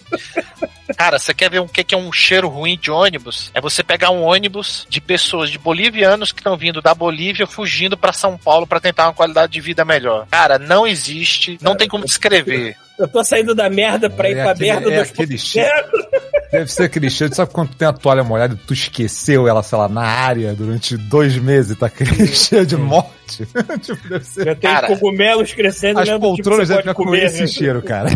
Cara, 0.96 1.18
você 1.18 1.32
quer 1.34 1.50
ver 1.50 1.60
o 1.60 1.68
que 1.68 1.82
que 1.82 1.94
é 1.94 1.98
um 1.98 2.12
cheiro 2.12 2.48
ruim 2.48 2.78
de 2.78 2.90
ônibus? 2.90 3.50
É 3.54 3.60
você 3.60 3.82
pegar 3.82 4.10
um 4.10 4.22
ônibus 4.22 4.86
de 4.88 5.00
pessoas, 5.00 5.50
de 5.50 5.58
bolivianos 5.58 6.30
que 6.30 6.40
estão 6.40 6.56
vindo 6.56 6.80
da 6.82 6.94
Bolívia 6.94 7.46
fugindo 7.46 7.96
pra 7.96 8.12
São 8.12 8.36
Paulo 8.36 8.66
pra 8.66 8.80
tentar 8.80 9.06
uma 9.06 9.14
qualidade 9.14 9.52
de 9.52 9.60
vida 9.60 9.84
melhor. 9.84 10.26
Cara, 10.30 10.58
não 10.58 10.86
existe, 10.86 11.58
não 11.62 11.74
tem 11.76 11.88
como 11.88 12.04
descrever. 12.04 12.43
Eu 12.98 13.08
tô 13.08 13.24
saindo 13.24 13.54
da 13.54 13.68
merda 13.68 14.08
pra 14.08 14.28
ir 14.30 14.36
É 14.38 14.42
pra 14.42 14.52
aquele- 14.52 14.70
merda 14.72 14.92
é 14.92 15.00
dos 15.02 15.10
aquele 15.10 15.38
cheiro. 15.38 15.88
Deve 16.52 16.70
ser 16.72 16.82
aquele 16.84 17.10
cheiro. 17.10 17.34
Sabe 17.34 17.52
quando 17.52 17.74
tem 17.74 17.88
a 17.88 17.92
toalha 17.92 18.22
molhada 18.22 18.54
e 18.54 18.66
tu 18.66 18.72
esqueceu 18.72 19.48
ela, 19.48 19.62
sei 19.62 19.76
lá, 19.76 19.88
na 19.88 20.02
área 20.02 20.52
durante 20.54 20.96
dois 20.96 21.36
meses 21.36 21.72
e 21.72 21.76
tá 21.76 21.86
aquele 21.86 22.26
cheiro 22.28 22.64
de 22.64 22.76
morte? 22.76 23.10
tipo, 23.80 24.08
deve 24.08 24.24
ser. 24.24 24.44
Já 24.46 24.54
tem 24.54 24.70
Cara, 24.70 24.86
cogumelos 24.88 25.52
crescendo 25.52 26.00
As 26.00 26.06
né, 26.08 26.14
tipo 26.14 26.26
poltronas 26.26 26.68
você 26.68 26.76
devem 26.76 26.94
comer, 26.94 27.24
esse 27.24 27.40
né? 27.42 27.46
cheiro, 27.46 27.82
cara. 27.82 28.10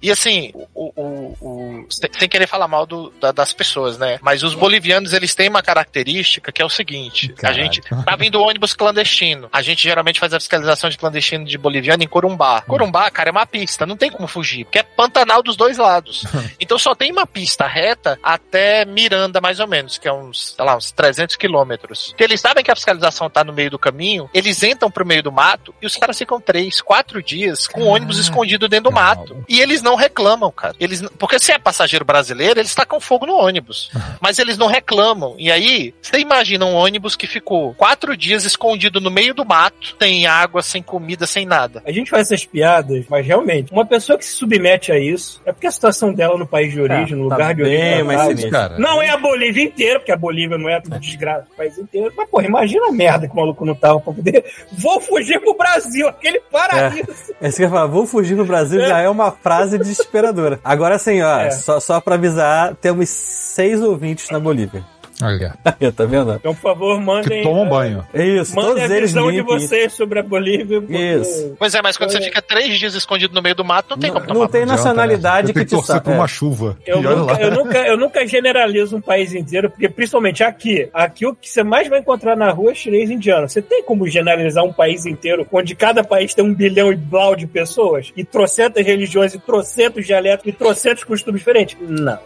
E 0.00 0.10
assim, 0.10 0.52
o, 0.74 0.92
o- 0.96 1.36
o- 1.40 1.86
sem, 1.90 2.10
sem 2.18 2.28
querer 2.28 2.46
falar 2.46 2.68
mal 2.68 2.86
do- 2.86 3.12
da- 3.20 3.32
das 3.32 3.52
pessoas, 3.52 3.98
né? 3.98 4.18
Mas 4.22 4.42
os 4.42 4.54
bolivianos, 4.54 5.12
eles 5.12 5.34
têm 5.34 5.48
uma 5.48 5.62
característica 5.62 6.50
que 6.52 6.60
é 6.62 6.64
o 6.64 6.68
seguinte: 6.68 7.28
Caralho. 7.28 7.60
a 7.60 7.64
gente 7.64 7.80
tá 7.82 8.16
vindo 8.16 8.40
ônibus 8.40 8.74
clandestino. 8.74 9.48
A 9.52 9.62
gente 9.62 9.82
geralmente 9.82 10.18
faz 10.20 10.32
a 10.34 10.40
fiscalização 10.40 10.90
de 10.90 10.98
clandestino 10.98 11.44
de 11.44 11.56
boliviano 11.58 12.02
em 12.02 12.08
Corumbá. 12.08 12.60
Corumbá, 12.62 13.10
cara, 13.10 13.28
é 13.28 13.32
uma 13.32 13.46
pista, 13.46 13.86
não 13.86 13.96
tem 13.96 14.10
como 14.10 14.26
fugir, 14.28 14.64
porque 14.64 14.78
é 14.78 14.82
Pantanal 14.82 15.42
dos 15.42 15.56
dois 15.56 15.78
lados. 15.78 16.24
Então 16.60 16.78
só 16.78 16.94
tem 16.94 17.10
uma 17.10 17.26
pista 17.26 17.66
reta 17.66 18.18
até 18.22 18.84
Miranda, 18.84 19.40
mais 19.40 19.58
ou 19.58 19.66
menos, 19.66 19.98
que 19.98 20.06
é 20.06 20.12
uns, 20.12 20.54
sei 20.56 20.64
lá, 20.64 20.76
uns 20.76 20.92
300 20.92 21.34
quilômetros. 21.36 22.08
Porque 22.08 22.22
eles 22.24 22.40
sabem 22.40 22.62
que 22.62 22.70
a 22.70 22.74
fiscalização 22.76 23.28
tá 23.28 23.42
no 23.42 23.52
meio 23.52 23.70
do 23.70 23.78
caminho, 23.78 24.11
eles 24.32 24.62
entram 24.62 24.90
pro 24.90 25.06
meio 25.06 25.22
do 25.22 25.32
mato 25.32 25.74
e 25.80 25.86
os 25.86 25.96
caras 25.96 26.18
ficam 26.18 26.40
três, 26.40 26.80
quatro 26.80 27.22
dias 27.22 27.66
com 27.66 27.82
o 27.82 27.86
ônibus 27.86 28.18
escondido 28.18 28.68
dentro 28.68 28.90
do 28.90 28.94
mato. 28.94 29.44
E 29.48 29.60
eles 29.60 29.82
não 29.82 29.94
reclamam, 29.94 30.50
cara. 30.50 30.74
Eles, 30.80 31.02
porque 31.18 31.38
se 31.38 31.52
é 31.52 31.58
passageiro 31.58 32.04
brasileiro, 32.04 32.60
eles 32.60 32.74
tacam 32.74 33.00
fogo 33.00 33.26
no 33.26 33.34
ônibus. 33.36 33.90
Mas 34.20 34.38
eles 34.38 34.56
não 34.58 34.66
reclamam. 34.66 35.34
E 35.38 35.50
aí, 35.50 35.94
você 36.00 36.18
imagina 36.18 36.64
um 36.64 36.74
ônibus 36.74 37.16
que 37.16 37.26
ficou 37.26 37.74
quatro 37.74 38.16
dias 38.16 38.44
escondido 38.44 39.00
no 39.00 39.10
meio 39.10 39.34
do 39.34 39.44
mato, 39.44 39.96
sem 40.00 40.26
água, 40.26 40.62
sem 40.62 40.82
comida, 40.82 41.26
sem 41.26 41.46
nada. 41.46 41.82
A 41.86 41.92
gente 41.92 42.10
faz 42.10 42.30
essas 42.30 42.44
piadas, 42.44 43.04
mas 43.08 43.26
realmente, 43.26 43.72
uma 43.72 43.86
pessoa 43.86 44.18
que 44.18 44.24
se 44.24 44.34
submete 44.34 44.92
a 44.92 44.98
isso, 44.98 45.40
é 45.44 45.52
porque 45.52 45.66
a 45.66 45.70
situação 45.70 46.12
dela 46.12 46.36
no 46.38 46.46
país 46.46 46.72
de 46.72 46.80
origem, 46.80 47.16
no 47.16 47.28
tá 47.28 47.34
lugar 47.36 47.54
de 47.54 47.62
bem 47.62 48.02
origem. 48.02 48.16
tá- 48.16 48.24
sinistro. 48.26 48.50
cara. 48.50 48.78
Não 48.78 49.02
é 49.02 49.10
a 49.10 49.16
Bolívia 49.16 49.62
inteira, 49.64 49.98
porque 49.98 50.12
a 50.12 50.16
Bolívia 50.16 50.58
não 50.58 50.68
é 50.68 50.80
desgraça 51.00 51.46
do 51.50 51.56
país 51.56 51.78
inteiro. 51.78 52.12
Mas, 52.16 52.28
porra, 52.28 52.46
imagina 52.46 52.88
a 52.88 52.92
merda 52.92 53.26
que 53.26 53.32
o 53.32 53.36
maluco 53.36 53.64
não 53.64 53.74
tava 53.74 54.00
pra 54.02 54.12
poder. 54.12 54.44
Vou 54.78 55.00
fugir 55.00 55.40
pro 55.40 55.54
Brasil, 55.56 56.08
aquele 56.08 56.40
paraíso. 56.50 57.06
É 57.40 57.48
isso 57.48 57.56
que 57.56 57.62
eu 57.62 57.66
ia 57.66 57.70
falar, 57.70 57.86
vou 57.86 58.06
fugir 58.06 58.34
no 58.36 58.44
Brasil 58.44 58.80
já 58.80 58.98
é 59.00 59.08
uma 59.08 59.30
frase 59.32 59.78
desesperadora. 59.78 60.60
Agora 60.64 60.96
assim, 60.96 61.22
ó, 61.22 61.40
É. 61.40 61.50
só, 61.50 61.80
só 61.80 62.00
pra 62.00 62.14
avisar, 62.16 62.74
temos 62.76 63.08
seis 63.08 63.80
ouvintes 63.82 64.28
na 64.30 64.38
Bolívia. 64.40 64.84
Olha, 65.22 65.54
tá 65.94 66.04
vendo? 66.04 66.32
Então, 66.34 66.54
por 66.54 66.60
favor, 66.60 67.00
mandem. 67.00 67.38
que 67.38 67.42
tomam 67.42 67.64
eh, 67.66 67.68
banho. 67.68 68.06
É 68.12 68.26
isso, 68.26 68.54
Mandem 68.54 68.70
todos 68.74 68.90
a 68.90 68.96
eles 68.96 69.10
visão 69.12 69.30
de 69.32 69.42
vocês 69.42 69.92
sobre 69.92 70.18
a 70.18 70.22
Bolívia. 70.22 70.80
porque- 70.80 70.96
Isso. 70.98 71.54
Pois 71.58 71.74
é, 71.74 71.82
mas 71.82 71.96
quando 71.96 72.10
você 72.10 72.20
fica 72.20 72.40
três 72.42 72.78
dias 72.78 72.94
escondido 72.94 73.34
no 73.34 73.42
meio 73.42 73.54
do 73.54 73.64
mato, 73.64 73.90
não 73.90 73.98
tem 73.98 74.10
Não, 74.10 74.14
como 74.20 74.26
não 74.28 74.34
tomar 74.34 74.48
tem 74.48 74.60
banho. 74.62 74.72
nacionalidade 74.72 75.52
que 75.52 75.58
que 75.60 75.64
te 75.66 75.70
torcer 75.70 76.00
por 76.00 76.12
é. 76.12 76.16
uma 76.16 76.26
chuva. 76.28 76.76
Eu 76.86 76.98
E 76.98 77.02
nunca, 77.02 77.40
eu, 77.40 77.50
nunca, 77.50 77.78
eu 77.78 77.96
nunca 77.96 78.26
generalizo 78.26 78.96
um 78.96 79.00
país 79.00 79.34
inteiro, 79.34 79.70
porque 79.70 79.88
principalmente 79.88 80.42
aqui, 80.42 80.88
aqui 80.92 81.26
o 81.26 81.34
que 81.34 81.48
você 81.48 81.62
mais 81.62 81.88
vai 81.88 81.98
encontrar 82.00 82.36
na 82.36 82.50
rua 82.50 82.72
é 82.72 82.74
chinês 82.74 83.10
e 83.10 83.14
indiano. 83.14 83.48
Você 83.48 83.62
tem 83.62 83.82
como 83.82 84.06
generalizar 84.08 84.64
um 84.64 84.72
país 84.72 85.06
inteiro, 85.06 85.46
onde 85.52 85.74
cada 85.74 86.02
país 86.02 86.34
tem 86.34 86.44
um 86.44 86.54
bilhão 86.54 86.92
e 86.92 86.96
blau 86.96 87.36
de 87.36 87.46
pessoas, 87.46 88.12
e 88.16 88.24
trocentas 88.24 88.84
religiões, 88.84 89.34
e 89.34 89.38
trocentos 89.38 90.06
dialetos, 90.06 90.46
e 90.46 90.52
trocentos 90.52 91.04
costumes 91.04 91.40
diferentes? 91.40 91.76
Não. 91.80 92.18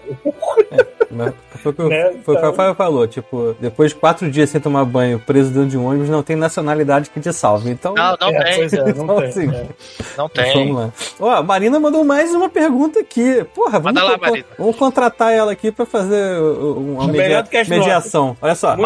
Mas 1.11 1.35
Foi 1.63 1.73
o 1.73 1.75
que, 1.75 1.83
eu- 1.83 1.89
Né, 1.97 2.15
foi 2.25 2.37
falou, 2.87 3.07
tipo, 3.07 3.55
depois 3.61 3.91
de 3.93 3.97
quatro 3.97 4.31
dias 4.31 4.49
sem 4.51 4.61
tomar 4.61 4.85
banho, 4.85 5.19
preso 5.19 5.51
dentro 5.51 5.69
de 5.71 5.79
um 5.79 5.87
ônibus, 5.87 6.09
não 6.09 6.23
tem 6.23 6.37
nacionalidade 6.37 7.11
que 7.11 7.21
te 7.21 7.33
salve. 7.33 7.69
Então, 7.71 7.95
Não, 7.95 8.17
não 8.21 8.29
É, 8.29 8.43
tem, 8.45 8.57
pois 8.59 8.73
é, 8.73 8.95
não 8.95 9.05
Então, 9.05 9.17
tem. 9.19 9.29
assim, 9.29 9.51
é. 9.55 9.67
não 10.17 10.29
tem. 10.29 10.53
Vamos 10.53 10.77
lá. 10.77 10.93
Ó, 11.21 11.31
a 11.31 11.43
Marina 11.43 11.81
mandou 11.81 12.05
mais 12.05 12.33
uma 12.35 12.49
pergunta 12.49 13.01
aqui. 13.01 13.45
Porra, 13.55 13.81
vamos, 13.81 14.03
lá, 14.03 14.19
co- 14.19 14.39
vamos 14.59 14.77
contratar 14.77 15.33
ela 15.33 15.51
aqui 15.53 15.73
pra 15.73 15.85
fazer 15.85 16.39
uma 16.41 17.07
media- 17.09 17.45
mediação. 17.69 18.37
Olha 18.41 18.55
só, 18.55 18.77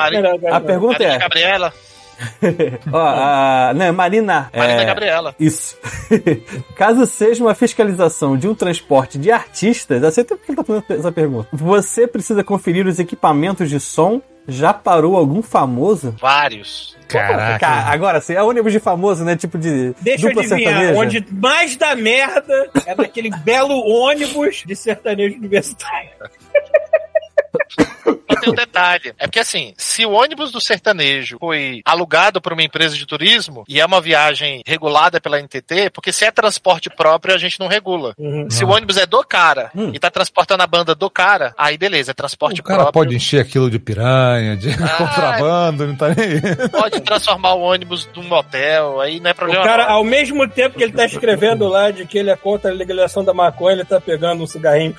a 0.50 0.60
pergunta 0.60 1.02
é... 1.02 1.18
Gabriela. 1.18 1.72
Ó, 2.92 2.98
a... 2.98 3.72
Não, 3.74 3.92
Marina. 3.92 4.50
Marina 4.54 4.82
é, 4.82 4.84
Gabriela. 4.84 5.34
Isso. 5.38 5.76
Caso 6.74 7.06
seja 7.06 7.42
uma 7.42 7.54
fiscalização 7.54 8.36
de 8.36 8.48
um 8.48 8.54
transporte 8.54 9.18
de 9.18 9.30
artistas, 9.30 10.02
eu 10.02 10.10
sei 10.10 10.22
até 10.22 10.34
porque 10.34 10.52
ele 10.52 10.56
tá 10.56 10.64
fazendo 10.64 10.84
essa 10.90 11.12
pergunta. 11.12 11.48
Você 11.52 12.06
precisa 12.06 12.44
conferir 12.44 12.86
os 12.86 12.98
equipamentos 12.98 13.68
de 13.68 13.80
som? 13.80 14.20
Já 14.48 14.72
parou 14.72 15.16
algum 15.16 15.42
famoso? 15.42 16.14
Vários. 16.18 16.96
Caraca. 17.06 17.58
Cara, 17.58 17.92
agora, 17.92 18.20
se 18.20 18.34
é 18.34 18.42
ônibus 18.42 18.72
de 18.72 18.80
famoso, 18.80 19.24
né? 19.24 19.36
Tipo 19.36 19.58
de 19.58 19.94
Deixa 20.00 20.26
eu 20.26 20.30
dupla 20.30 20.42
adivinhar, 20.42 20.74
sertaneja. 20.74 21.00
onde 21.00 21.26
mais 21.30 21.76
dá 21.76 21.94
merda 21.94 22.70
é 22.86 22.94
naquele 22.94 23.30
belo 23.30 23.74
ônibus 23.74 24.62
de 24.66 24.74
sertanejo 24.74 25.36
universitário. 25.36 26.10
Só 27.74 28.40
tem 28.40 28.50
um 28.50 28.54
detalhe. 28.54 29.12
É 29.18 29.26
porque 29.26 29.40
assim, 29.40 29.74
se 29.76 30.06
o 30.06 30.12
ônibus 30.12 30.50
do 30.52 30.60
sertanejo 30.60 31.36
foi 31.38 31.80
alugado 31.84 32.40
por 32.40 32.52
uma 32.52 32.62
empresa 32.62 32.96
de 32.96 33.06
turismo 33.06 33.64
e 33.68 33.80
é 33.80 33.84
uma 33.86 34.00
viagem 34.00 34.62
regulada 34.66 35.20
pela 35.20 35.38
NTT, 35.40 35.90
porque 35.92 36.12
se 36.12 36.24
é 36.24 36.30
transporte 36.30 36.88
próprio, 36.88 37.34
a 37.34 37.38
gente 37.38 37.58
não 37.60 37.66
regula. 37.68 38.14
Uhum. 38.18 38.48
Se 38.50 38.64
o 38.64 38.68
ônibus 38.68 38.96
é 38.96 39.06
do 39.06 39.22
cara 39.24 39.70
Hum. 39.74 39.90
e 39.94 39.98
tá 39.98 40.10
transportando 40.10 40.62
a 40.62 40.66
banda 40.66 40.94
do 40.94 41.10
cara, 41.10 41.54
aí 41.58 41.76
beleza, 41.76 42.10
é 42.12 42.14
transporte 42.14 42.60
O 42.60 42.64
cara 42.64 42.82
próprio. 42.84 43.02
pode 43.04 43.14
encher 43.16 43.40
aquilo 43.40 43.70
de 43.70 43.78
piranha, 43.78 44.56
de 44.56 44.70
Ah, 44.70 44.88
contrabando, 44.98 45.86
não 45.86 45.96
tá 45.96 46.08
nem 46.14 46.26
aí. 46.26 46.68
Pode 46.70 47.00
transformar 47.00 47.54
o 47.54 47.60
ônibus 47.60 48.08
num 48.16 48.32
hotel, 48.32 49.00
aí 49.00 49.20
não 49.20 49.30
é 49.30 49.32
O 49.32 49.36
problema. 49.36 49.64
cara, 49.64 49.86
não. 49.86 49.92
ao 49.96 50.04
mesmo 50.04 50.48
tempo 50.48 50.76
que 50.78 50.82
ele 50.84 50.92
tá 50.92 51.04
escrevendo 51.04 51.68
lá 51.68 51.90
de 51.90 52.06
que 52.06 52.18
ele 52.18 52.30
é 52.30 52.36
contra 52.36 52.70
a 52.70 52.74
legalização 52.74 53.24
da 53.24 53.34
maconha, 53.34 53.74
ele 53.76 53.84
tá 53.84 54.00
pegando 54.00 54.42
um 54.42 54.46
cigarrinho 54.46 54.94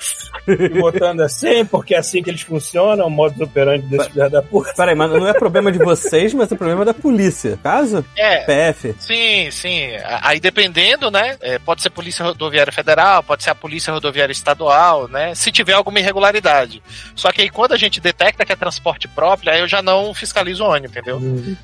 e 0.48 0.68
botando 0.80 1.20
assim, 1.22 1.64
porque 1.64 1.94
é 1.94 1.98
assim 1.98 2.22
que 2.22 2.30
eles 2.30 2.42
funcionam, 2.42 2.61
o 3.04 3.10
modo 3.10 3.42
operante 3.44 3.86
desse 3.86 4.10
filho 4.10 4.30
da 4.30 4.42
puta. 4.42 4.72
Peraí, 4.76 4.94
mas 4.94 5.10
não 5.10 5.26
é 5.26 5.32
problema 5.32 5.70
de 5.70 5.78
vocês, 5.78 6.32
mas 6.34 6.50
é 6.50 6.56
problema 6.56 6.84
da 6.84 6.94
polícia. 6.94 7.58
Caso? 7.62 8.04
É, 8.16 8.44
PF. 8.44 8.94
Sim, 8.98 9.50
sim. 9.50 9.88
Aí 10.22 10.40
dependendo, 10.40 11.10
né? 11.10 11.36
é, 11.40 11.58
pode 11.58 11.82
ser 11.82 11.90
Polícia 11.90 12.24
Rodoviária 12.24 12.72
Federal, 12.72 13.22
pode 13.22 13.42
ser 13.42 13.50
a 13.50 13.54
Polícia 13.54 13.92
Rodoviária 13.92 14.32
Estadual, 14.32 15.08
né? 15.08 15.34
Se 15.34 15.50
tiver 15.50 15.72
alguma 15.72 15.98
irregularidade. 15.98 16.82
Só 17.14 17.30
que 17.32 17.42
aí 17.42 17.50
quando 17.50 17.72
a 17.72 17.76
gente 17.76 18.00
detecta 18.00 18.44
que 18.44 18.52
é 18.52 18.56
transporte 18.56 19.08
próprio, 19.08 19.52
aí 19.52 19.60
eu 19.60 19.68
já 19.68 19.82
não 19.82 20.14
fiscalizo 20.14 20.64
o 20.64 20.68
ônibus, 20.68 20.90
entendeu? 20.96 21.20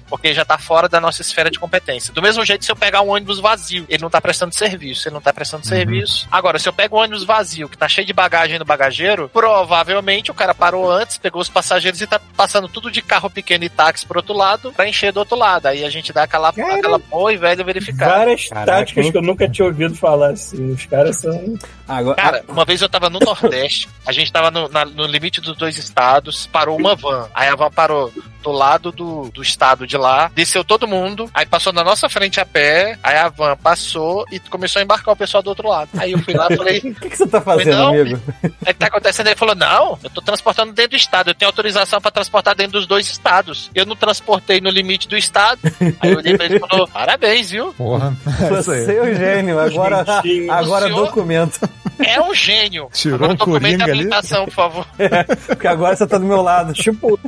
Porque 0.09 0.35
já 0.35 0.45
tá 0.45 0.59
fora 0.59 0.89
da 0.89 1.01
nossa 1.01 1.23
esfera 1.23 1.51
de 1.51 1.59
competência. 1.59 2.13
Do 2.13 2.21
mesmo 2.21 2.45
jeito, 2.45 2.65
se 2.65 2.73
eu 2.73 2.77
pegar 2.77 3.03
um 3.03 3.09
ônibus 3.09 3.39
vazio, 3.39 3.87
ele 3.89 4.03
não 4.03 4.11
tá 4.11 4.21
prestando 4.21 4.55
serviço, 4.55 5.09
ele 5.09 5.15
não 5.15 5.21
tá 5.21 5.33
prestando 5.33 5.67
serviço. 5.67 6.27
Agora, 6.31 6.59
se 6.59 6.69
eu 6.69 6.73
pego 6.73 6.97
um 6.97 7.01
ônibus 7.01 7.25
vazio, 7.25 7.69
que 7.69 7.79
tá 7.79 7.89
cheio 7.89 8.07
de 8.07 8.13
bagagem 8.13 8.59
no 8.59 8.65
bagageiro, 8.65 9.29
provavelmente 9.29 10.31
o 10.31 10.35
cara 10.35 10.55
parou 10.55 10.88
antes, 10.91 11.19
pegou 11.19 11.41
os 11.41 11.49
passageiros 11.49 12.01
e 12.01 12.07
tá 12.07 12.21
passando 12.37 12.69
tudo 12.69 12.91
de 12.91 13.01
carro 13.03 13.29
pequeno 13.31 13.65
e 13.65 13.69
táxi 13.69 14.07
pro 14.07 14.19
outro 14.19 14.35
lado, 14.35 14.73
pra 14.73 14.89
encher 14.89 15.13
do 15.13 15.19
outro 15.21 15.37
lado. 15.37 15.67
Aí 15.67 15.85
a 15.85 15.91
gente 15.91 16.13
dá 16.13 16.23
aquela, 16.25 16.53
Cara. 16.53 16.75
aquela 16.77 16.99
boa 16.99 17.33
e 17.33 17.37
velha 17.37 17.63
verificada. 17.65 18.13
Várias 18.19 18.49
Caraca, 18.49 18.67
táticas 18.73 19.05
hein? 19.07 19.13
que 19.13 19.19
eu 19.19 19.23
nunca 19.23 19.49
tinha 19.49 19.67
ouvido 19.67 19.95
falar 19.95 20.31
assim. 20.31 20.73
Os 20.73 20.85
caras 20.87 21.17
são. 21.19 21.55
Agora, 21.87 22.17
Cara, 22.17 22.45
uma 22.49 22.65
vez 22.65 22.83
eu 22.83 22.89
tava 22.89 23.09
no 23.09 23.19
Nordeste, 23.21 23.89
a 24.07 24.13
gente 24.13 24.31
tava 24.33 24.51
no, 24.51 24.69
na- 24.69 24.85
no 24.85 25.07
limite 25.07 25.41
dos 25.41 25.57
dois 25.57 25.77
estados, 25.79 26.47
parou 26.47 26.77
uma 26.79 26.95
van. 26.95 27.29
Aí 27.35 27.49
a 27.49 27.55
van 27.55 27.71
parou 27.71 28.13
do 28.43 28.53
lado 28.53 28.93
do, 28.93 29.31
do 29.31 29.43
estado 29.43 29.87
de 29.87 29.97
lá, 29.97 30.31
desceu 30.35 30.63
todo 30.65 30.87
mundo, 30.87 31.29
aí 31.35 31.45
passou 31.45 31.73
na 31.73 31.83
nossa 31.83 32.09
frente 32.09 32.39
a 32.41 32.47
pé, 32.47 32.97
aí 33.03 33.17
a 33.17 33.29
van 33.29 33.57
passou 33.57 34.25
e 34.31 34.39
começou 34.39 34.81
a 34.81 34.83
embarcar 34.83 35.13
o 35.13 35.17
pessoal 35.17 35.43
do 35.43 35.49
outro 35.51 35.69
lado. 35.69 35.89
Aí 35.99 36.13
eu 36.13 36.19
fui 36.21 36.35
lá 36.35 36.47
e 36.51 36.57
falei, 36.57 36.79
o 36.85 36.95
que, 36.95 37.11
que 37.11 37.17
você 37.17 37.27
tá 37.27 37.41
fazendo, 37.41 37.77
Não. 37.77 37.89
amigo? 37.89 38.21
o 38.45 38.65
que 38.67 38.75
tá 38.75 38.87
acontecendo? 38.87 39.27
Ele 39.29 39.37
falou, 39.37 39.55
não, 39.55 39.99
eu 40.05 40.11
tô 40.11 40.21
transportando 40.21 40.73
dentro 40.79 40.93
do 40.93 40.97
estado, 40.97 41.31
eu 41.31 41.35
tenho 41.35 41.49
autorização 41.49 42.01
pra 42.01 42.11
transportar 42.11 42.55
dentro 42.55 42.73
dos 42.73 42.87
dois 42.87 43.07
estados. 43.07 43.71
Eu 43.75 43.85
não 43.85 43.95
transportei 43.97 44.61
no 44.61 44.71
limite 44.71 45.07
do 45.09 45.17
estado. 45.17 45.61
Aí 46.01 46.13
eu 46.13 46.19
olhei 46.19 46.37
pra 46.37 46.47
ele 46.47 46.57
e 46.57 46.61
falou, 46.61 46.89
parabéns, 46.89 47.51
viu? 47.51 47.73
Porra. 47.75 48.17
É. 48.41 48.49
Você 48.51 48.97
é 48.97 49.03
o 49.03 49.15
gênio, 49.15 49.59
agora, 49.59 50.05
Gentinho. 50.23 50.53
agora 50.53 50.87
O 50.87 50.97
documento. 50.97 51.61
É 51.99 52.21
um 52.21 52.33
gênio. 52.33 52.89
Tirou 52.93 53.17
Agora 53.17 53.33
um 53.33 53.35
a 53.35 53.39
coringa 53.39 53.83
ali? 53.85 53.93
habilitação, 53.93 54.45
por 54.45 54.55
favor. 54.55 54.87
Porque 55.49 55.67
agora 55.67 55.97
você 55.97 56.07
tá 56.07 56.17
do 56.17 56.25
meu 56.25 56.41
lado. 56.43 56.73
Tipo, 56.73 57.19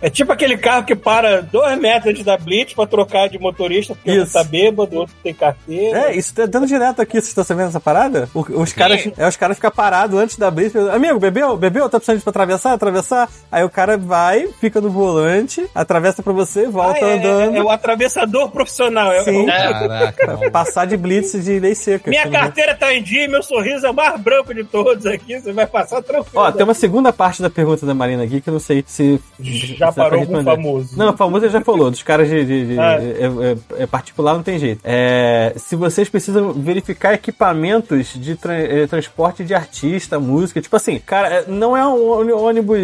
é 0.00 0.08
tipo 0.08 0.30
aquele 0.32 0.56
carro 0.56 0.84
que 0.84 0.94
para 0.94 1.40
dois 1.42 1.76
metros 1.80 2.12
antes 2.12 2.24
da 2.24 2.36
Blitz 2.38 2.72
pra 2.72 2.86
trocar 2.86 3.28
de 3.28 3.38
motorista 3.40 3.92
porque 3.94 4.12
um 4.20 4.22
Isso. 4.22 4.32
tá 4.32 4.44
bêbado, 4.44 4.94
o 4.94 4.98
outro 5.00 5.14
tem 5.22 5.34
carteira. 5.34 5.98
É, 6.10 6.16
isso 6.16 6.32
tá 6.32 6.46
dando 6.46 6.66
direto 6.68 7.02
aqui, 7.02 7.14
vocês 7.14 7.26
estão 7.28 7.42
sabendo 7.42 7.70
essa 7.70 7.80
parada? 7.80 8.28
O- 8.32 8.60
os 8.62 8.72
caras, 8.72 9.08
é, 9.18 9.26
os 9.26 9.36
caras 9.36 9.56
ficam 9.56 9.70
parados 9.72 10.16
antes 10.18 10.36
da 10.38 10.48
blitz, 10.48 10.76
amigo, 10.76 11.18
bebeu? 11.18 11.56
Bebeu? 11.56 11.88
Tá 11.88 11.98
precisando 11.98 12.18
de 12.18 12.22
pra 12.24 12.30
atravessar? 12.30 12.74
Atravessar? 13.00 13.28
Aí 13.50 13.64
o 13.64 13.68
cara 13.70 13.96
vai, 13.98 14.46
fica 14.60 14.80
no 14.80 14.90
volante, 14.90 15.66
atravessa 15.74 16.22
pra 16.22 16.32
você, 16.32 16.66
Ah, 16.66 16.70
volta 16.70 17.00
é, 17.00 17.18
andando. 17.18 17.56
é, 17.56 17.58
é 17.58 17.62
o 17.62 17.68
atravessador 17.68 18.50
profissional. 18.50 19.10
É, 19.10 19.24
Sim. 19.24 19.42
o- 19.42 19.46
Caraca. 19.46 20.50
Passar 20.50 20.86
de 20.86 20.96
blitz 20.96 21.32
de 21.44 21.58
lei 21.58 21.74
seca. 21.74 22.08
Minha 22.10 22.28
carteira 22.30 22.74
tá 22.76 22.94
em 22.94 23.02
dia 23.02 23.24
e 23.24 23.28
meu 23.28 23.42
sorriso 23.42 23.86
é 23.86 23.90
o 23.90 23.94
mais 23.94 24.20
branco 24.20 24.54
de 24.54 24.62
todos 24.64 25.04
aqui. 25.06 25.40
Você 25.40 25.52
vai 25.52 25.66
passar 25.66 26.00
tranquilo. 26.02 26.30
Ó, 26.44 26.52
tem 26.52 26.62
uma 26.62 26.74
segunda 26.74 27.12
parte 27.12 27.42
da 27.42 27.50
pergunta 27.50 27.84
da 27.84 27.94
Marina 27.94 28.22
aqui 28.22 28.40
que 28.40 28.48
eu 28.48 28.52
não 28.52 28.60
sei 28.60 28.84
se. 28.86 29.20
Já 29.40 29.90
se 29.90 29.96
parou 29.96 30.24
com 30.26 30.44
famoso. 30.44 30.96
Não, 30.96 31.16
famoso 31.16 31.48
já 31.48 31.60
falou, 31.60 31.90
dos 31.90 32.02
caras 32.02 32.28
de. 32.28 32.44
de- 32.44 32.66
de- 32.74 32.78
Ah. 32.78 32.98
é, 33.00 33.80
é- 33.80 33.82
é 33.82 33.86
particular 33.86 34.34
não 34.34 34.42
tem 34.42 34.58
jeito. 34.58 34.80
É, 34.84 35.52
se 35.56 35.74
vocês 35.74 36.08
precisam 36.08 36.52
verificar 36.52 37.14
equipamentos 37.14 38.12
de 38.14 38.36
tra- 38.36 38.54
é, 38.56 38.86
transporte 38.86 39.44
de 39.44 39.54
artista, 39.54 40.18
música, 40.20 40.60
tipo 40.60 40.76
assim, 40.76 40.98
cara, 41.00 41.28
é, 41.28 41.44
não 41.48 41.76
é 41.76 41.86
um 41.86 42.08
ôni- 42.10 42.32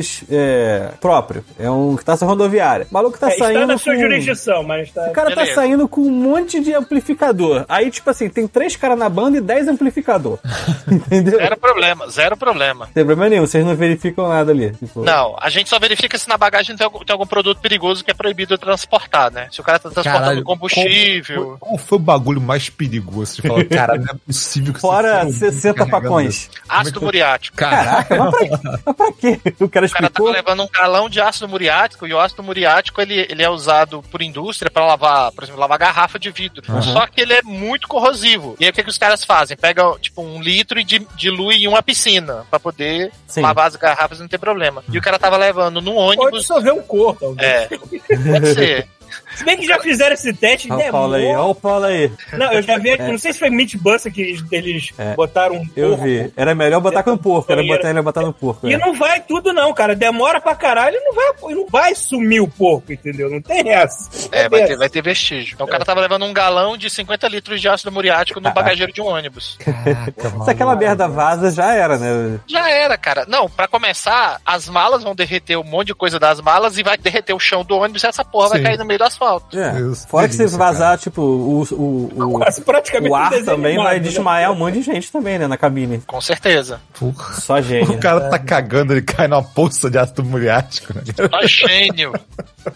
ônibus 0.07 0.25
é, 0.31 0.91
próprio, 1.01 1.45
é 1.59 1.71
um 1.71 1.97
que 1.97 2.05
tá 2.05 2.17
na 2.21 2.27
rodoviária. 2.27 2.87
O 2.91 2.95
maluco 2.95 3.19
tá 3.19 3.29
É, 3.29 3.37
saindo. 3.37 3.55
está 3.63 3.67
na 3.67 3.79
sua 3.79 3.95
com- 3.95 4.01
jurisdição, 4.01 4.63
mas 4.63 4.91
tá. 4.91 5.09
O 5.09 5.13
cara 5.13 5.31
tá 5.31 5.37
Beleza. 5.37 5.55
saindo 5.55 5.89
com 5.89 6.01
um 6.03 6.11
monte 6.11 6.61
de 6.61 6.73
amplificador. 6.75 7.65
Aí, 7.69 7.91
tipo 7.91 8.09
assim, 8.11 8.29
tem 8.29 8.47
três 8.47 8.77
caras 8.77 8.99
na 8.99 9.09
banda 9.09 9.39
e 9.39 9.41
dez 9.41 9.69
amplificador. 9.69 10.39
Entendeu? 10.91 11.39
Zero 11.39 11.57
problema, 11.57 12.09
zero 12.11 12.37
problema. 12.37 12.87
Não 12.87 12.93
tem 12.93 13.05
problema 13.05 13.29
nenhum, 13.31 13.47
vocês 13.47 13.65
não 13.65 13.75
verificam 13.75 14.29
nada 14.29 14.53
ali. 14.53 14.71
Tipo, 14.73 15.03
Não, 15.03 15.37
a 15.41 15.49
gente 15.51 15.69
só 15.69 15.79
verifica 15.79 16.17
se 16.19 16.29
na 16.29 16.37
bagagem 16.37 16.77
tem 16.77 16.85
algum, 16.85 17.01
tem 17.05 17.13
algum 17.13 17.27
produto 17.27 17.59
perigoso 17.61 18.05
que 18.05 18.11
é 18.11 18.15
proibido 18.15 18.57
transportar, 18.59 19.31
né? 19.33 19.49
Se 19.51 19.61
o 19.61 19.65
cara 19.65 19.79
tá 19.79 19.91
transportando 19.91 20.25
Caralho, 20.25 20.45
combustível. 20.45 21.45
Qual, 21.45 21.59
qual 21.59 21.79
foi 21.79 21.97
o 21.97 22.01
bagulho 22.01 22.41
mais 22.41 22.69
perigoso? 22.71 23.37
Você 23.37 23.43
fala, 23.49 23.65
cara, 23.65 23.97
não 23.97 24.05
é 24.05 24.17
possível 24.27 24.73
que 24.73 24.81
Fora 24.81 25.25
você 25.25 25.33
seja 25.33 25.47
um 25.47 25.53
60 25.53 25.75
carregando 25.79 26.03
facões. 26.09 26.35
isso. 26.35 26.51
Ácido 26.69 27.01
muriático. 27.01 27.57
Caraca, 27.57 28.17
mas 28.17 28.31
pra, 28.61 28.81
mas 28.87 28.97
pra 28.97 29.13
quê? 29.13 29.41
O 29.61 29.69
cara 29.69 29.86
cara 29.93 30.07
explicou. 30.07 30.27
tava 30.33 30.37
levando 30.39 30.63
um 30.63 30.69
galão 30.69 31.09
de 31.09 31.21
ácido 31.21 31.49
muriático 31.49 32.07
e 32.07 32.13
o 32.15 32.21
ácido 32.21 32.43
muriático 32.43 33.01
ele, 33.01 33.27
ele 33.29 33.43
é 33.43 33.49
usado 33.51 34.03
por 34.11 34.23
indústria 34.23 34.71
pra 34.71 34.85
lavar, 34.87 35.33
por 35.33 35.45
exemplo, 35.45 35.61
lavar 35.61 35.79
garrafa 35.79 36.19
de 36.19 36.31
vidro. 36.31 36.63
Só 36.83 37.07
que 37.07 37.21
ele 37.21 37.33
é 37.35 37.43
muito 37.43 37.89
corrosivo. 37.89 38.57
E 38.61 38.65
aí 38.65 38.71
o 38.71 38.73
que, 38.73 38.83
que 38.83 38.91
os 38.91 38.99
caras 38.99 39.25
fazem? 39.25 39.57
Pegam 39.57 39.99
tipo 39.99 40.23
um 40.23 40.41
litro 40.41 40.79
e 40.79 40.85
di- 40.85 41.07
dilui 41.17 41.57
em 41.57 41.69
uma 41.69 41.83
piscina 41.83 42.45
pra 42.51 42.59
poder 42.61 43.11
Sim. 43.27 43.41
lavar 43.43 43.67
as 43.69 43.77
garrafas 43.77 44.19
e 44.19 44.21
não 44.23 44.29
ter 44.29 44.39
problema. 44.39 44.83
E 44.91 44.99
o 44.99 45.03
cara 45.03 45.19
tava 45.19 45.37
levando 45.37 45.81
num 45.81 45.95
Pode 45.95 46.21
ônibus. 46.21 46.41
dissolver 46.41 46.73
um 46.75 46.83
corpo, 46.83 47.21
talvez. 47.21 47.47
É, 47.47 47.69
pode 47.69 48.55
ser. 48.55 48.89
Se 49.37 49.45
bem 49.45 49.57
que 49.57 49.67
já 49.67 49.79
fizeram 49.79 50.15
esse 50.15 50.33
teste, 50.33 50.73
Olha 50.73 50.89
o 50.89 50.93
Paulo 50.93 51.15
aí, 51.15 51.27
olha 51.27 51.41
o 51.43 51.55
Paulo 51.55 51.85
aí. 51.85 52.11
Não, 52.33 52.53
eu 52.53 52.63
já 52.63 52.79
vi, 52.79 52.97
não 52.99 53.19
sei 53.19 53.33
se 53.33 53.39
foi 53.39 53.51
Mythbuster 53.51 54.13
que 54.13 54.41
eles, 54.51 54.93
É. 54.99 55.15
botaram 55.15 55.57
um 55.57 55.69
Eu 55.77 55.91
porco. 55.91 56.05
vi. 56.05 56.33
Era 56.37 56.55
melhor 56.55 56.81
botar 56.81 57.03
com 57.03 57.13
o 57.13 57.19
porco, 57.19 57.53
era 57.53 57.63
botar 57.63 57.91
ele 57.91 58.03
botar 58.03 58.23
no 58.23 58.33
porco. 58.33 58.67
E 58.69 58.75
é. 58.75 58.79
não 58.79 58.95
vai 58.95 59.21
tudo 59.21 59.53
não, 59.53 59.73
cara. 59.75 59.95
Demora 59.95 60.41
pra 60.41 60.55
caralho 60.55 60.97
e 60.97 61.01
não 61.01 61.13
vai, 61.15 61.55
não 61.55 61.67
vai 61.69 61.95
sumir 61.95 62.41
o 62.41 62.49
porco, 62.49 62.93
entendeu? 62.93 63.31
Não 63.31 63.41
tem 63.41 63.71
essa. 63.71 64.29
É, 64.33 64.49
vai 64.49 64.65
ter, 64.67 64.77
vai 64.77 64.89
ter 64.89 65.03
vestígio. 65.03 65.55
Então 65.55 65.67
o 65.67 65.71
cara 65.71 65.85
tava 65.85 66.01
levando 66.01 66.25
um 66.25 66.33
galão 66.33 66.77
de 66.77 66.89
50 66.89 67.29
litros 67.29 67.61
de 67.61 67.69
ácido 67.69 67.93
muriático 67.93 68.41
no 68.41 68.51
bagageiro 68.53 68.93
de 68.93 69.01
um 69.01 69.07
ônibus. 69.07 69.59
Se 70.45 70.51
aquela 70.51 70.75
merda 70.77 71.07
vaza, 71.09 71.51
já 71.51 71.75
era, 71.75 71.99
né? 71.99 72.41
Já 72.47 72.69
era, 72.71 72.97
cara. 72.97 73.25
Não, 73.29 73.49
pra 73.49 73.69
começar, 73.69 74.41
as 74.45 74.69
malas 74.69 75.03
vão 75.03 75.15
derreter 75.15 75.57
um 75.59 75.65
monte 75.65 75.89
de 75.89 75.95
coisa 75.95 76.19
das 76.19 76.41
malas 76.41 76.79
e 76.79 76.83
vai 76.83 76.97
derreter 76.97 77.35
o 77.35 77.39
chão 77.41 77.65
do 77.65 77.77
ônibus 77.77 78.03
e 78.03 78.07
essa 78.07 78.25
porra 78.25 78.51
vai 78.51 78.59
Sim. 78.59 78.65
cair 78.65 78.79
no 78.79 78.85
meio 78.85 78.99
do 78.99 79.05
asfalto. 79.05 79.26
É. 79.55 79.81
Isso, 79.81 80.07
Fora 80.09 80.27
que 80.27 80.35
se 80.35 80.39
delícia, 80.39 80.59
vazar, 80.59 80.99
tipo, 80.99 81.23
o, 81.23 81.63
o, 81.73 82.13
o, 82.15 82.31
Quase 82.39 82.61
praticamente 82.63 83.11
o 83.11 83.15
um 83.15 83.17
ar 83.17 83.31
desenho 83.31 83.47
também 83.47 83.73
animado, 83.73 83.87
vai 83.87 83.95
né? 83.99 84.01
desmaiar 84.01 84.53
um 84.53 84.55
monte 84.55 84.75
de 84.75 84.83
gente 84.83 85.11
também, 85.11 85.39
né? 85.39 85.47
Na 85.47 85.57
cabine. 85.57 86.03
Com 86.07 86.21
certeza. 86.21 86.81
Porra. 86.99 87.35
Só 87.35 87.61
gênio. 87.61 87.93
O 87.93 87.99
cara 87.99 88.29
tá 88.29 88.39
cagando, 88.39 88.93
ele 88.93 89.03
cai 89.03 89.29
numa 89.29 89.43
poça 89.43 89.91
de 89.91 89.99
ácido 89.99 90.25
muriático, 90.25 90.95
né? 90.95 91.03
Só 91.17 91.47
gênio. 91.47 92.13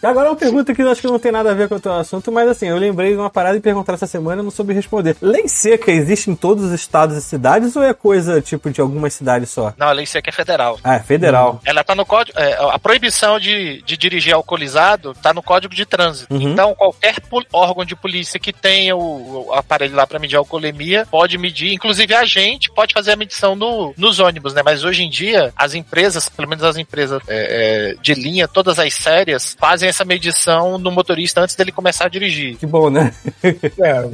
E 0.03 0.07
Agora 0.07 0.31
uma 0.31 0.37
pergunta 0.37 0.75
que 0.75 0.83
eu 0.83 0.91
acho 0.91 1.01
que 1.01 1.07
não 1.07 1.19
tem 1.19 1.33
nada 1.33 1.51
a 1.51 1.55
ver 1.55 1.69
com 1.69 1.77
o 1.77 1.81
teu 1.81 1.93
assunto, 1.93 2.31
mas 2.33 2.49
assim, 2.49 2.67
eu 2.67 2.77
lembrei 2.77 3.13
de 3.13 3.17
uma 3.17 3.31
parada 3.31 3.57
e 3.57 3.61
perguntar 3.61 3.95
essa 3.95 4.07
semana 4.07 4.43
e 4.43 4.45
não 4.45 4.51
soube 4.51 4.73
responder. 4.73 5.17
Lei 5.21 5.49
seca 5.49 5.91
existe 5.91 6.31
em 6.31 6.35
todos 6.35 6.65
os 6.65 6.73
estados 6.73 7.17
e 7.17 7.23
cidades 7.23 7.77
ou 7.77 7.83
é 7.83 7.95
coisa, 7.95 8.41
tipo, 8.41 8.71
de 8.71 8.81
algumas 8.81 9.15
cidades 9.15 9.51
só? 9.51 9.73
Não, 9.77 9.89
a 9.89 9.93
lei 9.93 10.07
seca 10.07 10.31
é 10.31 10.33
federal. 10.33 10.79
Ah, 10.83 10.97
é 10.97 11.01
federal. 11.01 11.61
Ela 11.65 11.85
tá 11.85 11.95
no 11.95 12.05
código. 12.05 12.39
é, 12.39 12.55
a 12.55 12.79
proibição 12.79 13.39
de, 13.39 13.83
de 13.83 13.97
dirigir 13.97 14.35
alcoolizado 14.35 15.15
tá 15.15 15.33
no 15.33 15.43
código 15.43 15.75
de 15.75 15.87
trânsito. 15.87 16.33
Uhum. 16.33 16.53
Então, 16.53 16.75
qualquer 16.75 17.17
órgão 17.53 17.85
de 17.85 17.97
polícia 17.97 18.39
que 18.39 18.53
tenha 18.53 18.97
o, 18.97 19.49
o 19.49 19.55
aparelho 19.55 19.95
lá 19.95 20.07
pra 20.07 20.19
medir 20.19 20.37
a 20.37 20.41
alcoolemia 20.41 21.07
pode 21.11 21.39
medir. 21.39 21.73
Inclusive, 21.73 22.15
a 22.15 22.25
gente 22.25 22.71
pode 22.71 22.93
fazer 22.93 23.13
a 23.13 23.17
medição 23.17 23.55
no, 23.55 23.95
nos 23.97 24.19
ônibus, 24.19 24.55
né? 24.55 24.63
Mas 24.65 24.85
hoje 24.85 25.03
em 25.03 25.11
dia, 25.11 25.53
as 25.57 25.75
empresas, 25.75 26.29
pelo 26.29 26.49
menos 26.49 26.65
as 26.65 26.77
empresas 26.77 27.23
é, 27.29 27.93
é, 27.93 27.95
de 28.01 28.15
linha, 28.15 28.49
todas 28.49 28.79
as 28.79 28.93
sérias, 28.95 29.57
fazem 29.81 29.89
essa 29.89 30.05
medição 30.05 30.79
no 30.79 30.91
motorista 30.91 31.41
antes 31.41 31.55
dele 31.57 31.73
começar 31.73 32.05
a 32.05 32.09
dirigir. 32.09 32.57
Que 32.57 32.67
bom, 32.67 32.91
né? 32.91 33.13
É. 33.81 34.09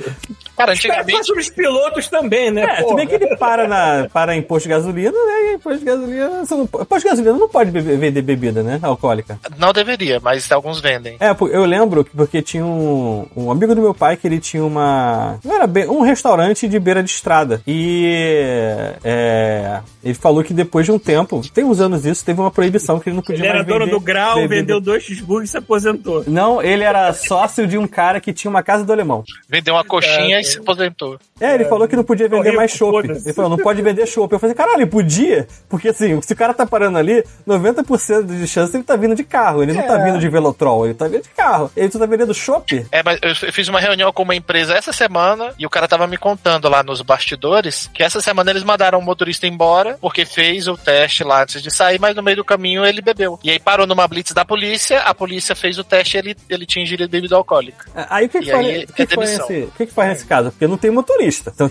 Cara, 0.56 0.72
antigamente. 0.72 1.32
os 1.32 1.50
pilotos 1.50 2.08
também, 2.08 2.50
né? 2.50 2.62
É, 2.62 2.84
se 2.84 2.94
bem 2.94 3.06
que 3.06 3.14
ele 3.14 3.36
para, 3.36 3.66
na, 3.66 4.08
para 4.08 4.34
em 4.34 4.42
posto 4.42 4.64
de 4.64 4.70
gasolina, 4.70 5.12
né? 5.12 5.35
E 5.56 5.58
posto 5.58 5.78
de 5.78 5.84
gasolina. 5.84 6.44
Você 6.44 6.54
não, 6.54 6.66
posto 6.66 6.98
de 7.02 7.08
gasolina 7.08 7.38
não 7.38 7.48
pode 7.48 7.70
beber- 7.70 7.98
vender 7.98 8.22
bebida, 8.22 8.62
né? 8.62 8.78
Alcoólica. 8.82 9.38
Não 9.58 9.72
deveria, 9.72 10.20
mas 10.20 10.50
alguns 10.52 10.80
vendem. 10.80 11.16
É, 11.20 11.30
eu 11.50 11.64
lembro 11.64 12.04
que 12.04 12.10
porque 12.16 12.40
tinha 12.42 12.64
um, 12.64 13.26
um 13.36 13.50
amigo 13.50 13.74
do 13.74 13.80
meu 13.80 13.94
pai 13.94 14.16
que 14.16 14.26
ele 14.26 14.38
tinha 14.38 14.64
uma. 14.64 15.38
Não 15.44 15.54
era 15.54 15.66
bem, 15.66 15.88
um 15.88 16.00
restaurante 16.02 16.68
de 16.68 16.78
beira 16.78 17.02
de 17.02 17.10
estrada. 17.10 17.60
E 17.66 18.96
é, 19.04 19.80
ele 20.04 20.14
falou 20.14 20.42
que 20.42 20.52
depois 20.54 20.86
de 20.86 20.92
um 20.92 20.98
tempo, 20.98 21.40
tem 21.52 21.64
uns 21.64 21.80
anos 21.80 22.04
isso, 22.04 22.24
teve 22.24 22.40
uma 22.40 22.50
proibição 22.50 22.98
que 22.98 23.08
ele 23.08 23.16
não 23.16 23.22
podia 23.22 23.40
Ele 23.40 23.46
era 23.48 23.56
mais 23.58 23.66
dono 23.66 23.80
vender 23.86 23.90
do 23.92 24.00
grau, 24.00 24.34
bebida. 24.36 24.54
vendeu 24.60 24.80
dois 24.80 25.02
cheeseburgers 25.02 25.48
e 25.48 25.52
se 25.52 25.58
aposentou. 25.58 26.24
Não, 26.26 26.62
ele 26.62 26.82
era 26.84 27.12
sócio 27.12 27.66
de 27.66 27.78
um 27.78 27.86
cara 27.86 28.20
que 28.20 28.32
tinha 28.32 28.50
uma 28.50 28.62
casa 28.62 28.84
do 28.84 28.92
alemão. 28.92 29.24
Vendeu 29.48 29.74
uma 29.74 29.84
coxinha 29.84 30.36
É, 30.36 30.40
e 30.40 30.44
se 30.44 30.58
aposentou. 30.58 31.18
É, 31.40 31.54
ele 31.54 31.64
falou 31.66 31.86
que 31.86 31.96
não 31.96 32.04
podia 32.04 32.28
vender 32.28 32.52
mais 32.52 32.70
chopp. 32.70 33.08
Ele 33.08 33.32
falou, 33.32 33.50
não 33.50 33.58
pode 33.58 33.82
vender 33.82 34.06
chopp. 34.06 34.32
Eu 34.32 34.38
falei, 34.38 34.54
caralho, 34.54 34.86
podia? 34.86 35.45
Porque 35.68 35.88
assim, 35.88 36.20
se 36.22 36.32
o 36.32 36.36
cara 36.36 36.52
tá 36.54 36.66
parando 36.66 36.98
ali, 36.98 37.24
90% 37.46 38.26
de 38.26 38.46
chance 38.46 38.76
ele 38.76 38.84
tá 38.84 38.96
vindo 38.96 39.14
de 39.14 39.24
carro. 39.24 39.62
Ele 39.62 39.72
não 39.72 39.82
tá 39.82 39.98
É. 40.00 40.04
vindo 40.04 40.18
de 40.18 40.28
velotrol, 40.28 40.84
ele 40.86 40.94
tá 40.94 41.06
vindo 41.08 41.22
de 41.22 41.30
carro. 41.30 41.70
Ele 41.76 41.88
tá 41.88 42.06
vendendo 42.06 42.34
chopp? 42.34 42.86
É, 42.92 43.02
mas 43.02 43.18
eu 43.22 43.46
eu 43.46 43.52
fiz 43.52 43.68
uma 43.68 43.80
reunião 43.80 44.12
com 44.12 44.22
uma 44.22 44.34
empresa 44.34 44.74
essa 44.74 44.92
semana 44.92 45.52
e 45.58 45.66
o 45.66 45.70
cara 45.70 45.86
tava 45.88 46.06
me 46.06 46.16
contando 46.16 46.68
lá 46.68 46.82
nos 46.82 47.00
bastidores 47.02 47.88
que 47.92 48.02
essa 48.02 48.20
semana 48.20 48.50
eles 48.50 48.62
mandaram 48.64 48.98
o 48.98 49.02
motorista 49.02 49.46
embora 49.46 49.98
porque 50.00 50.24
fez 50.24 50.68
o 50.68 50.76
teste 50.76 51.22
lá 51.24 51.42
antes 51.42 51.62
de 51.62 51.70
sair, 51.70 51.98
mas 52.00 52.14
no 52.14 52.22
meio 52.22 52.36
do 52.38 52.44
caminho 52.44 52.84
ele 52.84 53.00
bebeu. 53.02 53.38
E 53.42 53.50
aí 53.50 53.58
parou 53.58 53.86
numa 53.86 54.06
blitz 54.08 54.32
da 54.32 54.44
polícia, 54.44 55.00
a 55.00 55.14
polícia 55.14 55.54
fez 55.54 55.78
o 55.78 55.84
teste 55.84 56.16
e 56.16 56.18
ele, 56.18 56.36
ele 56.48 56.66
tinha 56.66 56.82
ingerido 56.82 57.08
bebida 57.10 57.36
alcoólica. 57.36 57.86
Aí 58.10 58.26
o 58.26 58.28
que, 58.28 58.40
que, 58.40 58.50
faz, 58.50 58.66
aí, 58.66 58.84
o 58.84 58.92
que, 58.92 59.02
é 59.02 59.06
que 59.06 59.14
faz 59.14 59.30
demissão. 59.30 59.48
nesse, 59.48 59.64
o 59.66 59.70
que, 59.72 59.86
que 59.86 59.92
faz 59.92 60.08
nesse 60.10 60.26
caso? 60.26 60.50
Porque 60.50 60.66
não 60.66 60.76
tem 60.76 60.90
motorista. 60.90 61.52
Então, 61.54 61.70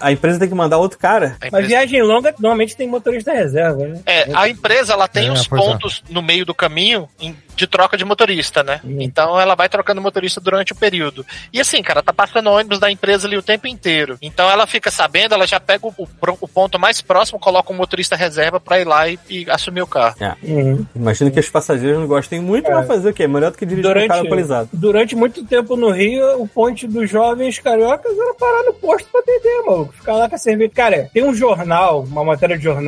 a, 0.00 0.06
a 0.08 0.12
empresa 0.12 0.38
tem 0.38 0.48
que 0.48 0.54
mandar 0.54 0.78
outro 0.78 0.98
cara. 0.98 1.36
A 1.40 1.44
Mas 1.44 1.48
empresa- 1.48 1.68
viagem 1.68 2.02
longa 2.02 2.34
normalmente 2.38 2.76
tem 2.76 2.88
motorista 2.94 3.32
reserva, 3.32 3.86
né? 3.86 4.00
É, 4.06 4.26
a 4.34 4.48
empresa 4.48 4.92
ela 4.92 5.08
tem 5.08 5.28
É, 5.28 5.30
uns 5.32 5.46
é. 5.46 5.48
pontos 5.48 6.02
no 6.08 6.22
meio 6.22 6.44
do 6.44 6.54
caminho 6.54 7.08
em- 7.20 7.36
de 7.56 7.66
troca 7.68 7.96
de 7.96 8.04
motorista, 8.04 8.64
né? 8.64 8.80
Hum. 8.84 8.96
Então 9.00 9.38
ela 9.40 9.54
vai 9.54 9.68
trocando 9.68 10.00
motorista 10.02 10.40
durante 10.40 10.72
o 10.72 10.76
período. 10.76 11.24
E 11.52 11.60
assim, 11.60 11.80
cara, 11.82 12.02
tá 12.02 12.12
passando 12.12 12.50
ônibus 12.50 12.80
da 12.80 12.90
empresa 12.90 13.28
ali 13.28 13.36
o 13.36 13.42
tempo 13.42 13.68
inteiro. 13.68 14.18
Então 14.20 14.50
ela 14.50 14.66
fica 14.66 14.90
sabendo, 14.90 15.34
ela 15.34 15.46
já 15.46 15.60
pega 15.60 15.86
o, 15.86 15.94
o- 15.96 16.08
o 16.40 16.48
ponto 16.48 16.78
mais 16.80 17.00
próximo, 17.00 17.38
coloca 17.38 17.72
um 17.72 17.76
motorista 17.76 18.16
reserva 18.16 18.58
pra 18.58 18.80
ir 18.80 18.84
lá 18.86 19.08
e, 19.08 19.18
e 19.30 19.46
assumir 19.48 19.82
o 19.82 19.86
carro. 19.86 20.16
Uhum. 20.42 20.84
Imagino 20.96 21.30
que 21.30 21.38
os 21.38 21.48
passageiros 21.48 22.00
não 22.00 22.06
gostem 22.08 22.40
muito, 22.40 22.68
mas 22.70 22.86
fazer 22.88 23.10
o 23.10 23.14
quê? 23.14 23.26
Melhor 23.28 23.52
do 23.52 23.58
que 23.58 23.64
dirigir 23.66 23.88
um 23.90 24.08
cara 24.08 24.20
alcoolizado. 24.20 24.68
durante 24.72 25.14
muito 25.14 25.44
tempo 25.44 25.76
no 25.76 25.90
Rio, 25.90 26.42
o 26.42 26.48
ponte 26.48 26.86
dos 26.88 27.08
jovens 27.08 27.58
cariocas 27.60 28.18
era 28.18 28.34
parar 28.34 28.64
no 28.64 28.74
posto 28.74 29.08
pra 29.12 29.22
beber, 29.22 29.62
maluco. 29.64 29.92
Ficar 29.92 30.14
lá 30.14 30.28
com 30.28 30.34
a 30.34 30.38
cerveja. 30.38 30.72
Cara, 30.74 31.08
tem 31.14 31.22
um 31.22 31.32
jornal, 31.34 32.02
uma 32.02 32.24
matéria 32.24 32.56
de 32.58 32.64
jornal, 32.64 32.83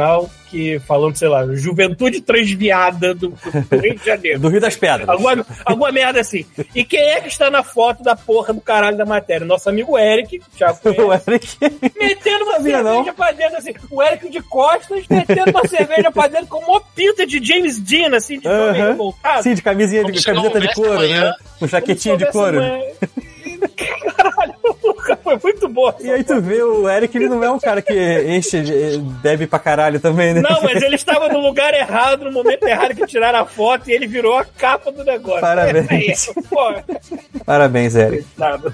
que 0.50 0.78
falando, 0.80 1.16
sei 1.16 1.28
lá, 1.28 1.44
Juventude 1.54 2.20
Transviada 2.20 3.14
do, 3.14 3.30
do 3.30 3.76
Rio 3.78 3.98
de 3.98 4.04
Janeiro. 4.04 4.38
Do 4.40 4.48
Rio 4.48 4.60
das 4.60 4.76
Pedras. 4.76 5.08
Alguma, 5.08 5.44
alguma 5.64 5.92
merda 5.92 6.20
assim. 6.20 6.46
E 6.74 6.84
quem 6.84 7.00
é 7.00 7.20
que 7.20 7.28
está 7.28 7.50
na 7.50 7.62
foto 7.62 8.02
da 8.02 8.14
porra 8.14 8.54
do 8.54 8.60
caralho 8.60 8.96
da 8.96 9.04
matéria? 9.04 9.46
Nosso 9.46 9.68
amigo 9.68 9.98
Eric, 9.98 10.40
já 10.56 10.72
O 10.84 11.12
Eric. 11.12 11.48
metendo 11.98 12.44
uma 12.44 12.54
cerveja 12.54 12.82
não. 12.82 13.04
pra 13.14 13.32
dentro, 13.32 13.56
assim. 13.58 13.74
O 13.90 14.02
Eric 14.02 14.28
de 14.30 14.40
costas, 14.42 15.04
metendo 15.08 15.50
uma 15.50 15.66
cerveja 15.68 16.10
pra 16.12 16.28
dentro 16.28 16.46
com 16.46 16.58
uma 16.58 16.80
pinta 16.80 17.26
de 17.26 17.44
James 17.44 17.80
Dean, 17.80 18.14
assim, 18.16 18.38
de 18.38 18.48
homem 18.48 18.80
revoltado. 18.82 19.42
Sim, 19.42 19.54
de 19.54 19.62
camisinha, 19.62 20.04
de 20.04 20.22
camiseta 20.22 20.60
de 20.60 20.72
couro, 20.74 20.92
amanhã. 20.92 21.24
né? 21.24 21.32
Com 21.58 21.66
jaquetinha 21.66 22.16
de 22.16 22.26
couro. 22.30 22.60
Caralho, 24.16 24.54
Foi 25.22 25.38
muito 25.42 25.68
boa. 25.68 25.94
E 26.00 26.10
aí 26.10 26.24
tu 26.24 26.40
vê 26.40 26.62
o 26.62 26.88
Eric, 26.88 27.16
ele 27.16 27.28
não 27.28 27.42
é 27.42 27.50
um 27.50 27.58
cara 27.58 27.80
que 27.82 27.94
enche, 28.28 28.62
bebe 29.22 29.46
pra 29.46 29.58
caralho 29.58 30.00
também, 30.00 30.34
né? 30.34 30.40
Não, 30.40 30.62
mas 30.62 30.82
ele 30.82 30.94
estava 30.94 31.28
no 31.28 31.40
lugar 31.40 31.72
errado, 31.74 32.24
no 32.24 32.32
momento 32.32 32.64
errado 32.64 32.94
que 32.94 33.06
tiraram 33.06 33.40
a 33.40 33.44
foto 33.46 33.88
e 33.90 33.92
ele 33.92 34.06
virou 34.06 34.36
a 34.36 34.44
capa 34.44 34.90
do 34.92 35.04
negócio. 35.04 35.40
Parabéns. 35.40 36.28
É, 36.28 36.32
pô, 36.48 36.74
Parabéns, 37.44 37.94
Eric. 37.94 38.26
nada. 38.36 38.72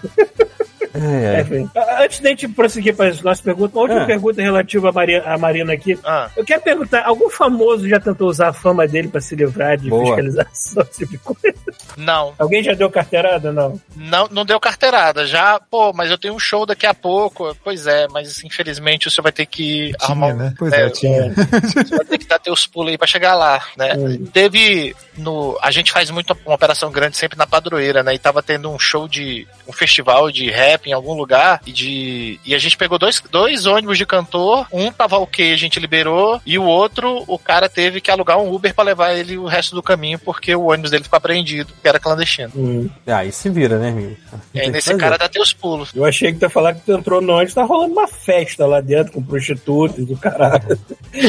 É, 0.94 1.36
é. 1.36 1.40
Enfim. 1.40 1.70
Antes 2.00 2.20
de 2.20 2.26
a 2.26 2.30
gente 2.30 2.48
prosseguir 2.48 2.94
para 2.94 3.08
as 3.10 3.20
nossas 3.22 3.40
perguntas, 3.42 3.74
uma 3.74 3.82
última 3.82 4.02
Ah. 4.02 4.06
pergunta 4.06 4.42
relativa 4.42 4.88
à 4.88 4.92
Maria- 4.92 5.22
à 5.24 5.38
Marina 5.38 5.72
aqui. 5.72 5.98
Ah. 6.04 6.28
Eu 6.36 6.44
quero 6.44 6.60
perguntar, 6.62 7.04
algum 7.06 7.30
famoso 7.30 7.88
já 7.88 7.98
tentou 8.00 8.28
usar 8.28 8.48
a 8.48 8.52
fama 8.52 8.86
dele 8.86 9.08
para 9.08 9.20
se 9.20 9.34
livrar 9.34 9.76
de 9.76 9.88
Boa. 9.88 10.04
fiscalização, 10.06 10.82
esse 10.90 10.98
tipo 11.06 11.12
de 11.12 11.18
coisa? 11.18 11.56
Não, 11.96 12.34
Alguém 12.38 12.62
já 12.62 12.72
deu 12.74 12.90
carteirada? 12.90 13.52
Não. 13.52 13.80
não, 13.96 14.28
não 14.30 14.44
deu 14.44 14.58
carteirada. 14.60 15.26
Já, 15.26 15.58
pô, 15.60 15.92
mas 15.92 16.10
eu 16.10 16.18
tenho 16.18 16.34
um 16.34 16.38
show 16.38 16.64
daqui 16.66 16.86
a 16.86 16.94
pouco. 16.94 17.56
Pois 17.62 17.86
é, 17.86 18.06
mas 18.08 18.42
infelizmente 18.44 19.10
você 19.10 19.20
vai 19.22 19.32
ter 19.32 19.46
que 19.46 19.92
arrumar 20.00 20.26
Tinha, 20.28 20.34
um- 20.34 20.38
né? 20.38 20.54
Pois 20.58 20.72
é, 20.72 20.86
é, 20.86 20.90
tinha. 20.90 21.32
Você 21.32 21.96
vai 21.96 22.04
ter 22.04 22.18
que 22.18 22.26
dar 22.26 22.38
teus 22.38 22.66
pulos 22.66 22.90
aí 22.90 22.98
pra 22.98 23.06
chegar 23.06 23.34
lá, 23.34 23.62
né? 23.76 23.90
Teve 24.32 24.94
no. 25.16 25.58
A 25.62 25.70
gente 25.70 25.92
faz 25.92 26.10
muito 26.10 26.36
uma 26.46 26.54
operação 26.54 26.90
grande 26.90 27.16
sempre 27.16 27.36
na 27.38 27.46
padroeira, 27.46 28.02
né? 28.02 28.14
E 28.14 28.18
tava 28.18 28.42
tendo 28.42 28.70
um 28.70 28.78
show 28.78 29.06
de. 29.06 29.46
um 29.68 29.72
festival 29.72 30.30
de 30.30 30.50
rap 30.50 30.81
em 30.88 30.92
algum 30.92 31.14
lugar. 31.14 31.60
E 31.66 31.72
de. 31.72 32.40
E 32.44 32.54
a 32.54 32.58
gente 32.58 32.76
pegou 32.76 32.98
dois, 32.98 33.22
dois 33.30 33.66
ônibus 33.66 33.98
de 33.98 34.06
cantor. 34.06 34.66
Um 34.72 34.90
tava 34.92 35.18
ok, 35.18 35.52
a 35.52 35.56
gente 35.56 35.78
liberou. 35.80 36.40
E 36.46 36.58
o 36.58 36.64
outro, 36.64 37.24
o 37.26 37.38
cara 37.38 37.68
teve 37.68 38.00
que 38.00 38.10
alugar 38.10 38.38
um 38.38 38.52
Uber 38.52 38.74
pra 38.74 38.84
levar 38.84 39.12
ele 39.14 39.36
o 39.36 39.46
resto 39.46 39.74
do 39.74 39.82
caminho, 39.82 40.18
porque 40.18 40.54
o 40.54 40.70
ônibus 40.70 40.90
dele 40.90 41.04
ficou 41.04 41.16
apreendido, 41.16 41.72
que 41.80 41.88
era 41.88 41.98
clandestino. 42.00 42.52
Hum. 42.54 42.88
Aí 43.06 43.30
se 43.32 43.48
vira, 43.50 43.78
né, 43.78 43.88
amigo? 43.90 44.16
E 44.54 44.60
que 44.60 44.70
nesse 44.70 44.96
cara 44.96 45.16
dá 45.18 45.28
teus 45.28 45.52
pulos. 45.52 45.90
Eu 45.94 46.04
achei 46.04 46.32
que 46.32 46.38
tu 46.38 46.42
ia 46.44 46.50
falar 46.50 46.74
que 46.74 46.80
tu 46.80 46.92
entrou 46.92 47.20
no 47.20 47.32
ônibus, 47.34 47.54
tá 47.54 47.62
rolando 47.64 47.92
uma 47.92 48.08
festa 48.08 48.66
lá 48.66 48.80
dentro 48.80 49.12
com 49.12 49.22
prostitutas 49.22 50.04
do 50.04 50.16
caralho. 50.16 50.78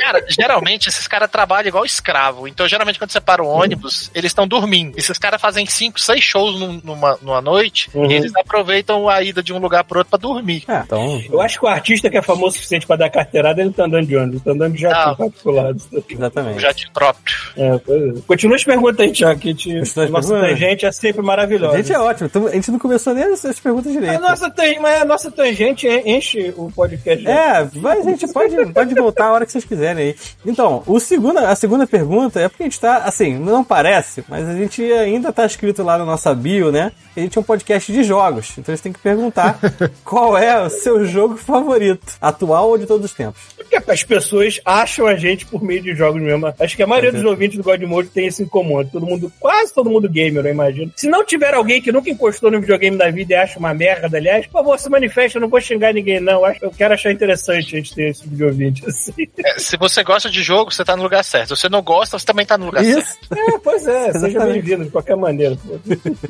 Cara, 0.00 0.24
geralmente 0.28 0.88
esses 0.88 1.06
caras 1.06 1.30
trabalham 1.30 1.68
igual 1.68 1.84
escravo. 1.84 2.48
Então, 2.48 2.66
geralmente, 2.66 2.98
quando 2.98 3.10
você 3.10 3.20
para 3.20 3.42
o 3.42 3.46
ônibus, 3.46 4.10
eles 4.14 4.30
estão 4.30 4.46
dormindo. 4.48 4.98
Esses 4.98 5.18
caras 5.18 5.40
fazem 5.40 5.66
cinco, 5.66 6.00
seis 6.00 6.22
shows 6.24 6.58
num- 6.58 6.80
numa, 6.82 7.18
numa 7.20 7.40
noite 7.40 7.90
Uhum. 7.94 8.10
e 8.10 8.14
eles 8.14 8.32
aproveitam 8.34 8.69
a 9.08 9.22
ida 9.22 9.42
de 9.42 9.52
um 9.52 9.58
lugar 9.58 9.84
pro 9.84 9.98
outro 9.98 10.10
pra 10.10 10.18
dormir. 10.18 10.64
É, 10.68 10.78
então, 10.84 11.22
Eu 11.30 11.40
acho 11.40 11.58
que 11.58 11.64
o 11.64 11.68
artista 11.68 12.08
que 12.10 12.16
é 12.16 12.22
famoso 12.22 12.48
o 12.48 12.52
suficiente 12.52 12.86
pra 12.86 12.96
dar 12.96 13.10
carteirada, 13.10 13.60
ele 13.60 13.72
tá 13.72 13.84
andando 13.84 14.06
de 14.06 14.16
ônibus, 14.16 14.42
tá 14.42 14.50
andando 14.52 14.74
de 14.74 14.80
jatinho 14.82 15.06
Não. 15.06 15.16
particular. 15.16 15.74
exatamente. 16.08 16.60
Já 16.60 16.72
de 16.72 16.90
próprio. 16.92 17.36
É, 17.56 17.78
pois 17.78 18.16
é. 18.18 18.20
Continua 18.26 18.56
as 18.56 18.64
perguntas 18.64 19.00
aí, 19.00 19.12
Tiago, 19.12 19.40
que 19.40 19.54
te... 19.54 19.74
Nossa 20.10 20.40
tangente 20.40 20.86
é 20.86 20.92
sempre 20.92 21.20
A 21.20 21.24
maravilhosa. 21.24 21.76
gente 21.76 21.92
é 21.92 21.98
ótimo. 21.98 22.26
então 22.26 22.46
A 22.46 22.50
gente 22.52 22.70
não 22.70 22.78
começou 22.78 23.14
nem 23.14 23.24
as 23.24 23.44
as 23.44 23.58
perguntas 23.58 23.94
A 23.94 24.00
direito. 24.00 24.20
nossa, 24.20 24.50
tan- 24.50 24.80
mas 24.80 25.02
a 25.02 25.04
nossa 25.04 25.30
tangente 25.30 25.86
enche 25.88 26.52
o 26.56 26.70
podcast. 26.70 27.26
É, 27.26 27.68
mas 27.76 28.06
a 28.06 28.10
gente 28.10 28.28
pode, 28.32 28.54
pode 28.72 28.94
voltar 28.94 29.26
a 29.26 29.32
hora 29.32 29.46
que 29.46 29.52
vocês 29.52 29.64
quiserem 29.64 30.08
aí. 30.08 30.16
Então, 30.46 30.82
o 30.86 31.00
segunda, 31.00 31.48
a 31.48 31.54
segunda 31.56 31.86
pergunta 31.86 32.40
é 32.40 32.48
porque 32.48 32.62
a 32.62 32.66
gente 32.66 32.78
tá, 32.80 32.98
assim, 32.98 33.38
não 33.38 33.64
parece, 33.64 34.24
mas 34.28 34.48
a 34.48 34.54
gente 34.54 34.82
ainda 34.92 35.32
tá 35.32 35.44
escrito 35.46 35.82
lá 35.82 35.96
na 35.98 36.04
nossa 36.04 36.34
bio, 36.34 36.70
né? 36.70 36.92
Que 37.14 37.20
a 37.20 37.22
gente 37.22 37.36
é 37.36 37.40
um 37.40 37.44
podcast 37.44 37.92
de 37.92 38.02
jogos. 38.04 38.52
Então 38.60 38.74
gente 38.74 38.82
tem 38.82 38.92
que 38.92 38.98
perguntar 39.00 39.58
qual 40.04 40.36
é 40.36 40.60
o 40.62 40.70
seu 40.70 41.04
jogo 41.04 41.36
favorito, 41.36 42.14
atual 42.20 42.68
ou 42.68 42.78
de 42.78 42.86
todos 42.86 43.06
os 43.06 43.12
tempos. 43.12 43.40
Porque 43.56 43.76
as 43.90 44.04
pessoas 44.04 44.60
acham 44.64 45.06
a 45.06 45.14
gente 45.14 45.46
por 45.46 45.62
meio 45.62 45.82
de 45.82 45.94
jogos 45.94 46.20
mesmo. 46.20 46.52
Acho 46.58 46.76
que 46.76 46.82
a 46.82 46.86
maioria 46.86 47.12
dos 47.12 47.24
ouvintes 47.24 47.56
do 47.56 47.62
God 47.62 47.82
Mode 47.82 48.08
tem 48.08 48.26
isso 48.26 48.42
em 48.42 48.46
comum. 48.46 48.84
Todo 48.84 49.06
mundo, 49.06 49.32
quase 49.38 49.72
todo 49.72 49.90
mundo 49.90 50.08
gamer, 50.08 50.44
eu 50.44 50.52
imagino. 50.52 50.92
Se 50.96 51.08
não 51.08 51.24
tiver 51.24 51.54
alguém 51.54 51.80
que 51.80 51.92
nunca 51.92 52.10
encostou 52.10 52.50
no 52.50 52.60
videogame 52.60 52.96
da 52.96 53.10
vida 53.10 53.34
e 53.34 53.36
acha 53.36 53.58
uma 53.58 53.72
merda, 53.72 54.16
aliás, 54.16 54.46
por 54.46 54.52
favor, 54.52 54.78
se 54.78 54.88
manifesta, 54.88 55.38
eu 55.38 55.42
não 55.42 55.48
vou 55.48 55.60
xingar 55.60 55.92
ninguém, 55.92 56.20
não. 56.20 56.42
Eu 56.60 56.70
quero 56.70 56.94
achar 56.94 57.12
interessante 57.12 57.74
a 57.74 57.78
gente 57.78 57.94
ter 57.94 58.10
esse 58.10 58.22
tipo 58.22 58.34
de 58.34 58.44
ouvinte 58.44 58.84
assim. 58.88 59.28
É, 59.44 59.58
se 59.58 59.76
você 59.76 60.02
gosta 60.02 60.28
de 60.28 60.42
jogo, 60.42 60.72
você 60.72 60.84
tá 60.84 60.96
no 60.96 61.02
lugar 61.02 61.24
certo. 61.24 61.54
Se 61.54 61.62
você 61.62 61.68
não 61.68 61.82
gosta, 61.82 62.18
você 62.18 62.26
também 62.26 62.46
tá 62.46 62.58
no 62.58 62.66
lugar 62.66 62.84
certo. 62.84 63.00
Isso. 63.00 63.18
É, 63.32 63.58
pois 63.58 63.86
é, 63.86 64.12
seja 64.12 64.46
bem-vindo 64.46 64.84
de 64.84 64.90
qualquer 64.90 65.16
maneira. 65.16 65.56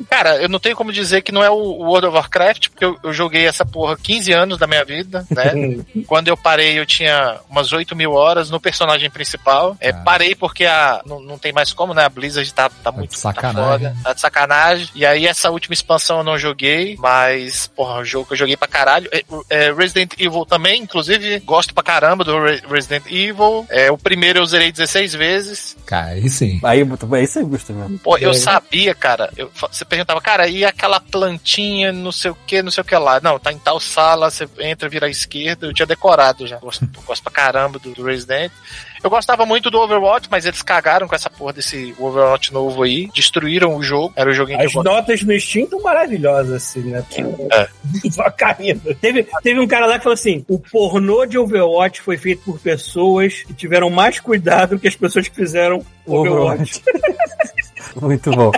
Cara, 0.09 0.41
eu 0.41 0.49
não 0.49 0.59
tenho 0.59 0.75
como 0.75 0.91
dizer 0.91 1.21
que 1.21 1.31
não 1.31 1.43
é 1.43 1.49
o 1.49 1.71
o 1.81 1.85
World 1.85 2.07
of 2.07 2.17
Warcraft, 2.21 2.69
porque 2.69 2.85
eu, 2.85 2.97
eu 3.03 3.11
joguei 3.13 3.45
essa 3.47 3.65
porra 3.65 3.97
15 3.97 4.31
anos 4.31 4.57
da 4.57 4.67
minha 4.67 4.85
vida, 4.85 5.25
né? 5.29 5.51
Quando 6.07 6.27
eu 6.27 6.37
parei, 6.37 6.77
eu 6.79 6.85
tinha 6.85 7.39
umas 7.49 7.71
8 7.73 7.95
mil 7.95 8.13
horas 8.13 8.49
no 8.49 8.59
personagem 8.59 9.09
principal. 9.09 9.75
É, 9.79 9.89
Ah. 9.89 9.93
parei 10.05 10.35
porque 10.35 10.65
a, 10.65 11.01
não, 11.05 11.19
não 11.19 11.37
tem 11.37 11.51
mais 11.51 11.73
como, 11.73 11.93
né? 11.93 12.05
A 12.05 12.09
Blizzard 12.09 12.51
tá, 12.53 12.69
tá 12.69 12.91
muito 12.91 13.11
de 13.11 13.15
tá 13.17 13.21
sacanagem. 13.33 13.69
foda, 13.89 13.95
tá 14.03 14.13
de 14.13 14.21
sacanagem. 14.21 14.89
E 14.95 15.05
aí, 15.05 15.25
essa 15.27 15.49
última 15.49 15.73
expansão 15.73 16.19
eu 16.19 16.23
não 16.23 16.37
joguei, 16.37 16.95
mas, 16.99 17.67
porra, 17.67 17.99
o 17.99 18.05
jogo 18.05 18.27
que 18.27 18.33
eu 18.33 18.37
joguei 18.37 18.55
pra 18.57 18.67
caralho. 18.67 19.09
É, 19.11 19.23
é, 19.49 19.73
Resident 19.73 20.13
Evil 20.17 20.45
também, 20.45 20.81
inclusive, 20.81 21.39
gosto 21.41 21.73
pra 21.73 21.83
caramba 21.83 22.23
do 22.23 22.39
Re- 22.43 22.61
Resident 22.69 23.03
Evil. 23.07 23.65
É, 23.69 23.91
o 23.91 23.97
primeiro 23.97 24.39
eu 24.39 24.45
zerei 24.45 24.71
16 24.71 25.13
vezes. 25.13 25.77
Cara, 25.85 26.09
aí 26.11 26.29
sim. 26.29 26.59
Aí, 26.63 26.79
aí 26.81 27.27
você 27.27 27.43
gosta 27.43 27.73
mesmo. 27.73 27.99
Pô, 27.99 28.17
eu 28.17 28.33
sabia, 28.33 28.93
cara. 28.95 29.29
Eu, 29.35 29.51
você 29.71 29.83
perguntava, 29.85 30.21
cara, 30.21 30.47
e 30.47 30.63
aquela 30.65 30.99
plantinha, 30.99 31.91
não 32.11 32.17
sei 32.17 32.31
o 32.31 32.37
que, 32.45 32.61
não 32.61 32.69
sei 32.69 32.81
o 32.81 32.85
que 32.85 32.95
lá. 32.95 33.21
Não, 33.21 33.39
tá 33.39 33.53
em 33.53 33.57
tal 33.57 33.79
sala, 33.79 34.29
você 34.29 34.47
entra, 34.59 34.89
vira 34.89 35.07
à 35.07 35.09
esquerda. 35.09 35.65
Eu 35.65 35.73
tinha 35.73 35.85
decorado 35.85 36.45
já. 36.45 36.57
Gosto, 36.57 36.85
gosto 37.07 37.23
pra 37.23 37.31
caramba 37.31 37.79
do, 37.79 37.91
do 37.91 38.03
Resident. 38.03 38.51
Eu 39.01 39.09
gostava 39.09 39.45
muito 39.45 39.71
do 39.71 39.79
Overwatch, 39.79 40.27
mas 40.29 40.45
eles 40.45 40.61
cagaram 40.61 41.07
com 41.07 41.15
essa 41.15 41.29
porra 41.29 41.53
desse 41.53 41.95
Overwatch 41.97 42.53
novo 42.53 42.83
aí. 42.83 43.09
Destruíram 43.15 43.75
o 43.75 43.81
jogo. 43.81 44.13
Era 44.15 44.29
o 44.29 44.33
joguinho 44.33 44.59
que 44.59 44.65
As 44.65 44.73
notas 44.73 45.23
no 45.23 45.39
Steam 45.39 45.63
estão 45.63 45.81
maravilhosas, 45.81 46.51
assim, 46.51 46.81
né? 46.81 47.03
É. 47.51 47.67
Só 48.11 48.29
caindo. 48.29 48.93
Teve, 48.95 49.25
teve 49.41 49.59
um 49.59 49.67
cara 49.67 49.87
lá 49.87 49.97
que 49.97 50.03
falou 50.03 50.13
assim: 50.13 50.45
o 50.47 50.59
pornô 50.59 51.25
de 51.25 51.37
Overwatch 51.37 52.01
foi 52.01 52.17
feito 52.17 52.43
por 52.43 52.59
pessoas 52.59 53.41
que 53.41 53.53
tiveram 53.53 53.89
mais 53.89 54.19
cuidado 54.19 54.77
que 54.77 54.87
as 54.87 54.95
pessoas 54.95 55.27
que 55.27 55.35
fizeram 55.35 55.83
Overwatch. 56.05 56.83
Muito 57.99 58.29
bom. 58.31 58.51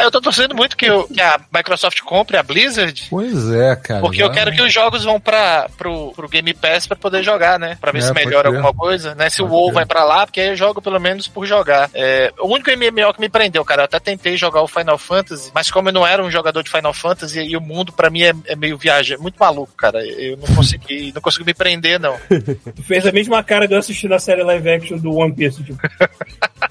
Eu 0.00 0.10
tô 0.10 0.20
torcendo 0.20 0.54
muito 0.54 0.76
que, 0.76 0.90
o- 0.90 1.06
que 1.08 1.20
a 1.20 1.40
Microsoft 1.54 2.00
compre 2.02 2.36
a 2.36 2.42
Blizzard. 2.42 3.06
Pois 3.10 3.50
é, 3.50 3.76
cara. 3.76 4.00
Porque 4.00 4.22
eu 4.22 4.30
quero 4.30 4.52
que 4.52 4.62
os 4.62 4.72
jogos 4.72 5.04
vão 5.04 5.20
pra, 5.20 5.68
pro, 5.76 6.12
pro 6.12 6.28
Game 6.28 6.52
Pass 6.54 6.86
pra 6.86 6.96
poder 6.96 7.22
jogar, 7.22 7.58
né? 7.58 7.76
Pra 7.80 7.92
ver 7.92 7.98
É, 7.98 8.02
se 8.02 8.12
melhora 8.12 8.48
alguma 8.48 8.72
coisa, 8.72 9.14
né? 9.14 9.28
Se 9.30 9.38
Pode 9.38 9.52
o 9.52 9.54
WoW 9.54 9.72
vai 9.72 9.86
pra 9.86 10.04
lá, 10.04 10.26
porque 10.26 10.40
aí 10.40 10.48
eu 10.48 10.56
jogo 10.56 10.80
pelo 10.82 11.00
menos 11.00 11.26
por 11.28 11.46
jogar. 11.46 11.90
É, 11.94 12.32
o 12.38 12.48
único 12.48 12.70
MMO 12.70 13.12
que 13.14 13.20
me 13.20 13.28
prendeu, 13.28 13.64
cara, 13.64 13.82
eu 13.82 13.84
até 13.86 13.98
tentei 14.00 14.36
jogar 14.36 14.62
o 14.62 14.68
Final 14.68 14.98
Fantasy, 14.98 15.50
mas 15.54 15.70
como 15.70 15.88
eu 15.88 15.92
não 15.92 16.06
era 16.06 16.22
um 16.22 16.30
jogador 16.30 16.62
de 16.62 16.70
Final 16.70 16.92
Fantasy, 16.94 17.40
e 17.40 17.56
o 17.56 17.60
mundo 17.60 17.92
pra 17.92 18.10
mim 18.10 18.22
é, 18.22 18.32
é 18.46 18.56
meio 18.56 18.76
viagem, 18.78 19.16
é 19.16 19.18
muito 19.18 19.36
maluco, 19.38 19.72
cara. 19.76 20.04
Eu 20.06 20.36
não 20.36 20.54
consegui, 20.54 21.12
não 21.14 21.22
consegui 21.22 21.44
me 21.44 21.54
prender, 21.54 21.98
não. 22.00 22.16
Tu 22.28 22.82
fez 22.82 23.06
a 23.06 23.12
mesma 23.12 23.42
cara 23.42 23.66
de 23.66 23.74
eu 23.74 23.78
assistindo 23.78 24.12
a 24.14 24.18
série 24.18 24.42
live 24.42 24.68
action 24.70 24.98
do 24.98 25.14
One 25.14 25.32
Piece. 25.34 25.62
Tipo, 25.62 25.78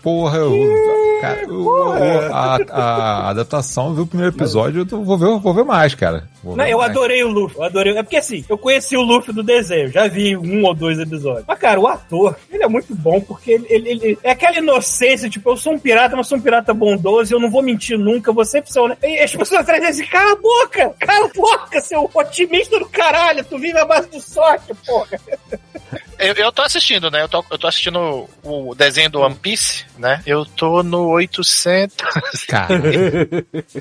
Porra, 0.01 0.37
eu. 0.37 1.19
Cara, 1.21 1.41
eu- 1.43 1.95
eu- 1.97 2.35
a, 2.35 2.55
a 2.55 2.84
adaptação, 3.29 3.87
eu 3.89 3.93
vi 3.95 4.01
o 4.01 4.07
primeiro 4.07 4.35
episódio, 4.35 4.87
eu 4.89 5.03
vou 5.03 5.17
ver, 5.17 5.39
vou 5.39 5.53
ver 5.53 5.63
mais, 5.65 5.95
cara. 5.95 6.27
Vou 6.43 6.55
não, 6.55 6.65
eu 6.65 6.77
mais. 6.79 6.91
adorei 6.91 7.23
o 7.23 7.27
Luffy. 7.27 7.57
Eu 7.57 7.63
adorei. 7.63 7.97
É 7.97 8.03
porque 8.03 8.17
assim, 8.17 8.43
eu 8.47 8.57
conheci 8.57 8.95
o 8.95 9.01
Luffy 9.01 9.33
do 9.33 9.41
desenho, 9.43 9.89
já 9.91 10.07
vi 10.07 10.35
um 10.37 10.63
ou 10.63 10.73
dois 10.73 10.99
episódios. 10.99 11.45
Mas, 11.47 11.57
cara, 11.59 11.79
o 11.79 11.87
ator, 11.87 12.35
ele 12.51 12.63
é 12.63 12.67
muito 12.67 12.93
bom, 12.95 13.19
porque 13.21 13.51
ele, 13.51 13.65
ele- 13.69 13.89
ele- 13.89 14.19
é 14.23 14.31
aquela 14.31 14.57
inocência, 14.57 15.29
tipo, 15.29 15.49
eu 15.49 15.57
sou 15.57 15.73
um 15.73 15.79
pirata, 15.79 16.15
mas 16.15 16.27
sou 16.27 16.37
um 16.37 16.41
pirata 16.41 16.73
bondoso, 16.73 17.33
eu 17.33 17.39
não 17.39 17.49
vou 17.49 17.61
mentir 17.63 17.97
nunca, 17.97 18.31
sempre 18.45 18.71
ser 18.71 18.79
honesto. 18.79 19.03
E 19.05 19.19
as 19.19 19.35
pessoas 19.35 19.61
atrás 19.61 19.81
dizem 19.81 20.03
assim, 20.03 20.11
cala 20.11 20.31
a 20.33 20.35
boca, 20.35 20.93
cala 20.99 21.25
a 21.25 21.29
boca, 21.33 21.81
seu 21.81 22.09
otimista 22.13 22.77
do 22.79 22.85
caralho, 22.87 23.43
tu 23.43 23.57
vive 23.57 23.77
a 23.77 23.85
base 23.85 24.09
de 24.09 24.21
sorte, 24.21 24.73
porra. 24.85 25.19
Eu, 26.19 26.33
eu 26.33 26.51
tô 26.51 26.61
assistindo, 26.61 27.11
né? 27.11 27.21
Eu 27.21 27.29
tô, 27.29 27.43
eu 27.49 27.57
tô 27.57 27.67
assistindo 27.67 28.29
o 28.43 28.75
desenho 28.75 29.09
do 29.09 29.21
One 29.21 29.35
Piece, 29.35 29.85
né? 29.97 30.21
Eu 30.25 30.45
tô 30.45 30.83
no 30.83 31.07
800. 31.09 31.95
Cara, 32.47 32.75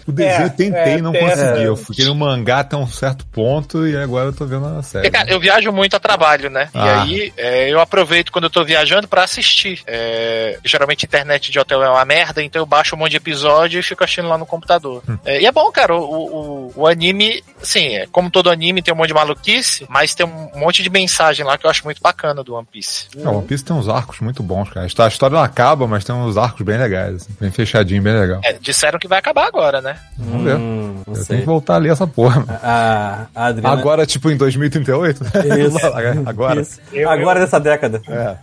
o 0.06 0.12
desenho 0.12 0.42
É, 0.42 0.44
eu 0.44 0.50
tentei 0.50 0.94
é, 0.94 0.98
e 0.98 1.02
não 1.02 1.14
é, 1.14 1.18
consegui. 1.18 1.60
é. 1.60 1.66
Eu 1.66 1.76
fiquei 1.76 2.04
no 2.06 2.14
mangá 2.14 2.60
até 2.60 2.76
um 2.76 2.86
certo 2.86 3.26
ponto 3.26 3.86
e 3.86 3.96
agora 3.96 4.28
eu 4.28 4.32
tô 4.32 4.46
vendo 4.46 4.66
a 4.66 4.82
série. 4.82 5.10
Cara, 5.10 5.30
eu 5.30 5.40
viajo 5.40 5.70
muito 5.72 5.96
a 5.96 6.00
trabalho, 6.00 6.50
né? 6.50 6.68
Ah. 6.74 6.86
E 6.86 6.90
aí 6.90 7.32
é, 7.36 7.72
eu 7.72 7.80
aproveito 7.80 8.32
quando 8.32 8.44
eu 8.44 8.50
tô 8.50 8.64
viajando 8.64 9.08
pra 9.08 9.24
assistir. 9.24 9.82
É, 9.86 10.58
geralmente 10.64 11.04
internet 11.06 11.50
de 11.50 11.58
hotel 11.58 11.82
é 11.82 11.90
uma 11.90 12.04
merda, 12.04 12.42
então 12.42 12.60
eu 12.62 12.66
baixo 12.66 12.94
um 12.94 12.98
monte 12.98 13.12
de 13.12 13.16
episódio 13.18 13.78
e 13.78 13.82
fico 13.82 14.02
assistindo 14.02 14.28
lá 14.28 14.38
no 14.38 14.46
computador. 14.46 15.02
É, 15.24 15.40
e 15.40 15.46
é 15.46 15.52
bom, 15.52 15.70
cara, 15.70 15.94
o, 15.94 16.02
o, 16.02 16.72
o 16.76 16.86
anime, 16.86 17.42
assim, 17.60 17.96
é, 17.96 18.06
como 18.06 18.30
todo 18.30 18.50
anime 18.50 18.82
tem 18.82 18.92
um 18.92 18.96
monte 18.96 19.08
de 19.08 19.14
maluquice, 19.14 19.86
mas 19.88 20.14
tem 20.14 20.26
um 20.26 20.50
monte 20.58 20.82
de 20.82 20.90
mensagem 20.90 21.44
lá 21.44 21.56
que 21.56 21.66
eu 21.66 21.70
acho 21.70 21.84
muito 21.84 22.00
bacana 22.00 22.33
bacana 22.34 22.44
do 22.44 22.54
One 22.54 22.66
Piece. 22.70 23.06
É, 23.16 23.28
One 23.28 23.46
Piece 23.46 23.64
tem 23.64 23.74
uns 23.76 23.88
arcos 23.88 24.20
muito 24.20 24.42
bons, 24.42 24.68
cara. 24.70 24.84
A 24.84 25.08
história 25.08 25.34
não 25.36 25.42
acaba, 25.42 25.86
mas 25.86 26.04
tem 26.04 26.14
uns 26.14 26.36
arcos 26.36 26.62
bem 26.62 26.76
legais, 26.76 27.16
assim, 27.16 27.32
bem 27.40 27.50
fechadinho, 27.50 28.02
bem 28.02 28.12
legal. 28.14 28.40
É, 28.44 28.52
disseram 28.54 28.98
que 28.98 29.06
vai 29.08 29.18
acabar 29.18 29.46
agora, 29.46 29.80
né? 29.80 29.96
Vamos 30.18 30.44
ver. 30.44 30.56
Hum, 30.56 31.02
Eu 31.06 31.14
sei. 31.16 31.24
tenho 31.26 31.40
que 31.40 31.46
voltar 31.46 31.76
ali 31.76 31.88
essa 31.88 32.06
porra. 32.06 32.44
A, 32.62 33.26
a 33.34 33.46
Adriana... 33.46 33.74
Agora, 33.78 34.04
tipo, 34.06 34.30
em 34.30 34.36
2038? 34.36 35.20
Isso. 35.66 35.78
Agora. 36.26 36.60
Isso. 36.60 36.80
Eu- 36.92 37.10
Agora 37.10 37.40
dessa 37.40 37.60
década. 37.60 38.02
É. 38.08 38.36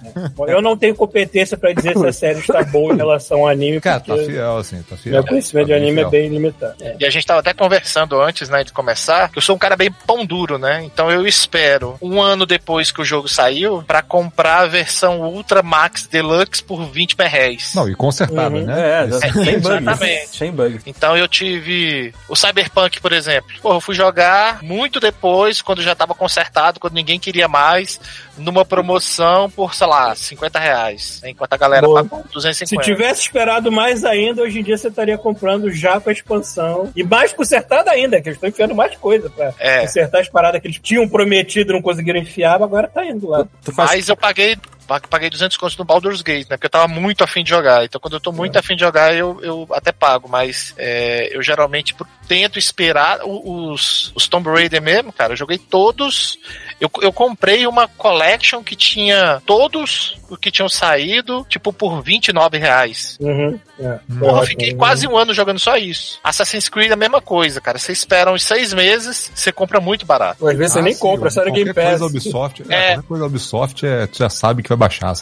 Eu 0.48 0.62
não 0.62 0.78
tenho 0.78 0.96
competência 0.96 1.58
pra 1.58 1.74
dizer 1.74 1.98
se 1.98 2.06
a 2.08 2.14
série 2.14 2.40
está 2.40 2.64
boa 2.64 2.94
em 2.94 2.98
relação 2.98 3.40
ao 3.40 3.48
anime, 3.50 3.82
Cara, 3.82 4.00
tá 4.00 4.16
fiel, 4.18 4.58
assim, 4.58 4.82
tá 4.84 4.96
fiel. 4.96 5.14
meu 5.16 5.26
conhecimento 5.26 5.68
de 5.68 5.74
Tá 5.74 5.80
bem 5.80 5.88
anime 5.88 6.02
é 6.02 6.10
fiel. 6.10 6.10
bem 6.12 6.30
limitado. 6.30 6.76
É. 6.82 6.96
E 7.00 7.06
a 7.06 7.10
gente 7.10 7.26
tava 7.26 7.40
até 7.40 7.54
conversando 7.54 8.20
antes, 8.22 8.50
né, 8.50 8.64
de 8.64 8.72
começar, 8.72 9.30
que 9.30 9.38
eu 9.38 9.42
sou 9.42 9.56
um 9.56 9.60
cara 9.60 9.76
bem 9.76 9.92
pão 10.06 10.26
duro, 10.26 10.58
né? 10.58 10.84
Então 10.84 11.10
eu 11.12 11.26
espero 11.28 11.96
um 12.02 12.22
ano 12.22 12.46
depois 12.46 12.92
que 12.92 13.02
o 13.02 13.06
jogo 13.06 13.28
saiu 13.28 13.71
pra 13.86 14.02
comprar 14.02 14.60
a 14.64 14.68
versão 14.68 15.22
Ultra 15.22 15.62
Max 15.64 16.08
Deluxe 16.08 16.64
por 16.64 16.86
20 16.86 17.16
reais. 17.18 17.74
Não, 17.76 17.88
e 17.90 17.96
consertada, 17.96 18.56
Uhum. 18.56 18.66
né? 18.66 19.04
É, 19.04 19.08
Esse- 19.08 19.20
sem 19.32 19.60
bugs. 19.60 19.82
Exatamente. 19.82 20.28
Sem 20.38 20.52
bugs. 20.52 20.84
Então 20.86 21.16
eu 21.18 21.28
tive 21.28 22.14
o 22.28 22.36
Cyberpunk, 22.36 23.00
por 23.00 23.12
exemplo. 23.14 23.52
Pô, 23.62 23.74
eu 23.74 23.82
fui 23.82 23.96
jogar 23.96 24.62
muito 24.64 25.00
depois, 25.00 25.62
quando 25.62 25.82
já 25.82 25.96
tava 25.96 26.14
consertado, 26.14 26.80
quando 26.80 26.94
ninguém 26.94 27.20
queria 27.20 27.48
mais, 27.48 28.00
numa 28.38 28.64
promoção 28.66 29.50
por, 29.50 29.74
sei 29.76 29.88
lá, 29.88 30.16
50 30.16 30.60
reais. 30.60 31.22
Enquanto 31.26 31.54
a 31.54 31.58
galera 31.58 31.86
Boa. 31.86 32.04
pagou 32.04 32.24
Se 32.28 32.34
250. 32.34 32.84
tivesse 32.84 33.22
esperado 33.22 33.72
mais 33.72 34.04
ainda, 34.06 34.42
hoje 34.44 34.60
em 34.60 34.64
dia 34.64 34.78
você 34.78 34.88
estaria 34.88 35.18
comprando 35.18 35.72
já 35.72 36.00
com 36.00 36.10
a 36.10 36.14
expansão. 36.14 36.92
E 36.96 37.04
mais 37.04 37.34
consertada 37.34 37.92
ainda, 37.92 38.22
que 38.22 38.30
eles 38.30 38.38
estão 38.38 38.50
enfiando 38.50 38.74
mais 38.76 38.96
coisa 38.98 39.30
pra 39.30 39.54
É. 39.60 39.82
consertar 39.82 40.20
as 40.22 40.30
paradas 40.30 40.62
que 40.62 40.68
eles 40.68 40.80
tinham 40.80 41.08
prometido 41.08 41.72
e 41.72 41.76
não 41.76 41.82
conseguiram 41.82 42.20
enfiar, 42.20 42.54
mas 42.60 42.64
agora 42.64 42.88
tá 42.88 43.06
indo 43.06 43.28
lá. 43.30 43.46
Mas 43.76 44.08
eu 44.10 44.16
paguei, 44.18 44.58
paguei 45.00 45.30
200 45.30 45.58
contos 45.58 45.78
no 45.78 45.86
Baldur's 45.86 46.22
Gate, 46.22 46.50
né? 46.50 46.58
Porque 46.58 46.68
eu 46.68 46.72
tava 46.72 46.88
muito 46.88 47.24
afim 47.24 47.44
de 47.44 47.50
jogar. 47.50 47.84
Então 47.86 48.00
quando 48.00 48.14
eu 48.14 48.20
tô 48.20 48.32
muito 48.32 48.58
afim 48.58 48.76
de 48.76 48.82
jogar, 48.82 49.16
eu, 49.16 49.40
eu 49.42 49.68
até 49.72 49.92
pago. 49.92 50.28
Mas 50.30 50.74
é, 50.78 51.36
eu 51.36 51.42
geralmente 51.42 51.96
tento 52.28 52.58
esperar 52.58 53.20
os, 53.26 54.12
os 54.16 54.28
Tomb 54.28 54.50
Raider 54.50 54.82
mesmo, 54.82 55.12
cara. 55.12 55.34
Eu 55.34 55.38
joguei 55.38 55.58
todos. 55.58 56.38
Eu, 56.80 56.90
eu 57.02 57.12
comprei 57.14 57.68
uma 57.68 57.88
collection 57.88 58.64
que 58.64 58.76
tinha 58.76 59.42
todos 59.46 60.18
os 60.30 60.38
que 60.38 60.50
tinham 60.50 60.70
saído, 60.70 61.46
tipo, 61.50 61.72
por 61.74 62.02
29 62.02 62.58
reais. 62.58 63.18
Uhum. 63.20 63.60
É. 63.80 63.84
Porra, 63.84 64.00
eu 64.22 64.28
Ótimo. 64.28 64.46
fiquei 64.48 64.74
quase 64.74 65.08
um 65.08 65.18
ano 65.18 65.34
jogando 65.34 65.60
só 65.60 65.76
isso. 65.76 66.20
Assassin's 66.24 66.70
Creed 66.70 66.90
é 66.90 66.94
a 66.94 66.98
mesma 66.98 67.22
coisa, 67.22 67.60
cara. 67.60 67.78
Você 67.78 67.92
espera 67.92 68.32
uns 68.32 68.44
seis 68.44 68.74
meses, 68.74 69.32
você 69.34 69.52
compra 69.52 69.80
muito 69.82 70.06
barato. 70.06 70.48
Às 70.48 70.58
vezes 70.58 70.74
você 70.74 70.80
Ah, 70.80 70.84
nem 70.84 70.94
sim, 70.94 71.00
compra, 71.00 71.30
só 71.30 71.42
no 71.42 71.48
qualquer 71.48 71.64
Game 71.64 71.74
Pass. 71.74 72.00
Coisa 72.00 72.06
Ubisoft, 72.06 72.64
é, 72.70 72.74
É. 72.76 72.94
Qualquer 72.94 73.08
coisa 73.08 73.26
Ubisoft, 73.26 73.86
é, 73.86 74.08
tu 74.08 74.18
já 74.20 74.30
sabe 74.30 74.64
que 74.64 74.70
vai 74.70 74.78
baixar. 74.82 75.14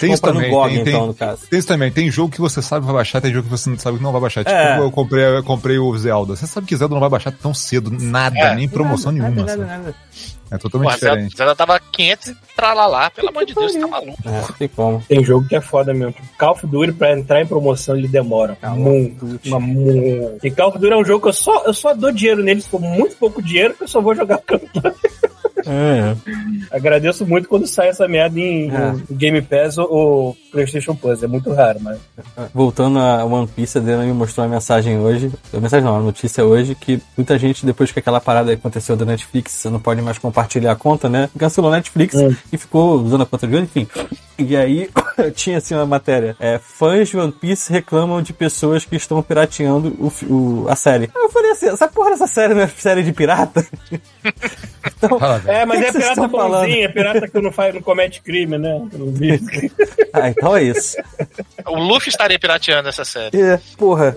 Tem 0.00 0.12
isso 0.12 0.22
também, 0.22 0.50
GOG, 0.50 0.74
tem- 0.74 0.84
tem- 0.84 0.94
então, 0.94 1.06
no 1.06 1.14
caso. 1.14 1.42
Tem 1.48 1.58
isso 1.58 1.68
também, 1.68 1.90
tem 1.92 2.10
jogo 2.10 2.32
que 2.32 2.40
você 2.40 2.60
sabe 2.60 2.80
que 2.80 2.86
vai 2.86 2.96
baixar, 2.96 3.20
tem 3.20 3.32
jogo 3.32 3.44
que 3.44 3.50
você 3.50 3.70
não 3.70 3.78
sabe 3.78 3.98
que 3.98 4.02
não 4.02 4.12
vai 4.12 4.20
baixar. 4.20 4.42
Tipo, 4.44 4.56
É. 4.56 4.78
eu 4.80 4.90
comprei, 4.90 5.24
eu 5.24 5.44
comprei 5.44 5.78
o 5.78 5.96
Zelda. 5.96 6.34
Você 6.34 6.46
sabe 6.46 6.66
que 6.66 6.76
Zelda 6.76 6.94
não 6.94 7.00
vai 7.00 7.08
baixar 7.10 7.30
tão 7.32 7.54
cedo, 7.54 7.90
nada, 7.90 8.36
É. 8.38 8.54
nem 8.54 8.68
promoção 8.68 9.12
Nada, 9.12 9.30
nenhuma. 9.30 9.46
nada, 9.46 9.64
nada. 9.64 9.94
É 10.50 10.56
totalmente 10.56 10.98
Zelda, 10.98 11.06
diferente. 11.16 11.36
Zelda 11.36 11.54
tava 11.54 11.78
500 11.92 12.28
e 12.28 12.36
tralalá. 12.56 13.10
Pelo 13.10 13.28
amor 13.28 13.44
de 13.44 13.54
Deus, 13.54 13.72
tá 13.74 13.86
maluco. 13.86 14.16
É, 14.24 14.30
não 14.40 14.48
tem 14.58 14.68
como. 14.68 15.02
Tem 15.06 15.22
jogo 15.22 15.46
que 15.46 15.54
é 15.54 15.60
foda 15.60 15.92
mesmo. 15.92 16.14
Call 16.38 16.52
of 16.52 16.66
Duty, 16.66 16.92
pra 16.92 17.12
entrar 17.16 17.42
em 17.42 17.46
promoção, 17.46 17.96
ele 17.96 18.08
demora. 18.08 18.56
muito. 18.74 19.26
Muito. 19.44 20.46
E 20.46 20.50
Call 20.50 20.70
of 20.70 20.78
Duty 20.78 20.92
é 20.92 20.96
um 20.96 21.04
jogo 21.04 21.22
que 21.22 21.28
eu 21.28 21.32
só, 21.34 21.64
eu 21.66 21.74
só 21.74 21.92
dou 21.94 22.10
dinheiro 22.10 22.42
nele, 22.42 22.62
se 22.62 22.68
for 22.68 22.80
muito 22.80 23.14
pouco 23.16 23.42
dinheiro, 23.42 23.74
que 23.74 23.84
eu 23.84 23.88
só 23.88 24.00
vou 24.00 24.14
jogar 24.14 24.38
campanha. 24.46 24.94
É. 25.68 26.16
Agradeço 26.70 27.26
muito 27.26 27.48
quando 27.48 27.66
sai 27.66 27.88
essa 27.88 28.08
merda 28.08 28.38
em, 28.40 28.68
É. 28.70 28.94
Game 29.10 29.40
Pass 29.42 29.76
ou, 29.78 29.86
ou 29.92 30.36
PlayStation 30.50 30.94
Plus. 30.94 31.22
É 31.22 31.26
muito 31.26 31.52
raro, 31.52 31.78
mas. 31.80 31.98
Voltando 32.54 32.98
a 32.98 33.24
One 33.24 33.46
Piece, 33.46 33.76
a 33.78 33.80
Adriana 33.80 34.04
me 34.04 34.12
mostrou 34.12 34.46
uma 34.46 34.54
mensagem 34.54 34.98
hoje. 34.98 35.30
Mensagem 35.52 35.84
não, 35.84 35.92
uma 35.92 36.02
notícia 36.02 36.44
hoje 36.44 36.74
que 36.74 37.00
muita 37.16 37.38
gente, 37.38 37.66
depois 37.66 37.92
que 37.92 37.98
aquela 37.98 38.20
parada 38.20 38.52
aconteceu 38.52 38.96
da 38.96 39.04
Netflix, 39.04 39.52
você 39.52 39.68
não 39.70 39.80
pode 39.80 40.00
mais 40.00 40.18
compartilhar 40.18 40.72
a 40.72 40.76
conta, 40.76 41.08
né? 41.08 41.28
Cancelou 41.38 41.70
a 41.72 41.76
Netflix 41.76 42.14
Hum. 42.14 42.34
e 42.52 42.56
ficou 42.58 42.94
usando 43.02 43.22
a 43.22 43.26
conta 43.26 43.46
de 43.46 43.56
enfim. 43.58 43.86
E 44.38 44.56
aí 44.56 44.88
tinha 45.34 45.58
assim 45.58 45.74
uma 45.74 45.84
matéria. 45.86 46.36
É, 46.38 46.58
fãs 46.58 47.08
de 47.08 47.18
One 47.18 47.32
Piece 47.32 47.72
reclamam 47.72 48.22
de 48.22 48.32
pessoas 48.32 48.84
que 48.84 48.94
estão 48.96 49.20
pirateando 49.22 49.88
o, 49.98 50.12
o- 50.32 50.66
a 50.68 50.76
série. 50.76 51.10
Aí 51.14 51.22
eu 51.22 51.28
falei 51.30 51.50
assim, 51.50 51.66
essa 51.68 51.88
porra 51.88 52.10
dessa 52.10 52.26
série 52.28 52.54
não 52.54 52.62
é 52.62 52.68
série 52.68 53.02
de 53.02 53.12
pirata? 53.12 53.66
então. 54.96 55.18
É, 55.46 55.64
mas 55.66 55.80
que 55.80 55.84
é 55.86 55.88
que 55.88 55.92
vocês 56.00 56.08
pirata 56.14 56.28
bonzinho, 56.28 56.84
é 56.84 56.88
pirata 56.88 57.28
que 57.28 57.40
não, 57.40 57.50
faz, 57.52 57.74
não 57.74 57.82
comete 57.82 58.22
crime, 58.22 58.56
né? 58.58 58.80
Ah, 60.12 60.30
então 60.30 60.56
é 60.56 60.62
isso. 60.64 60.96
O 61.66 61.76
Luffy 61.78 62.08
estaria 62.08 62.38
pirateando 62.38 62.88
essa 62.88 63.04
série. 63.04 63.40
É, 63.40 63.60
porra. 63.76 64.16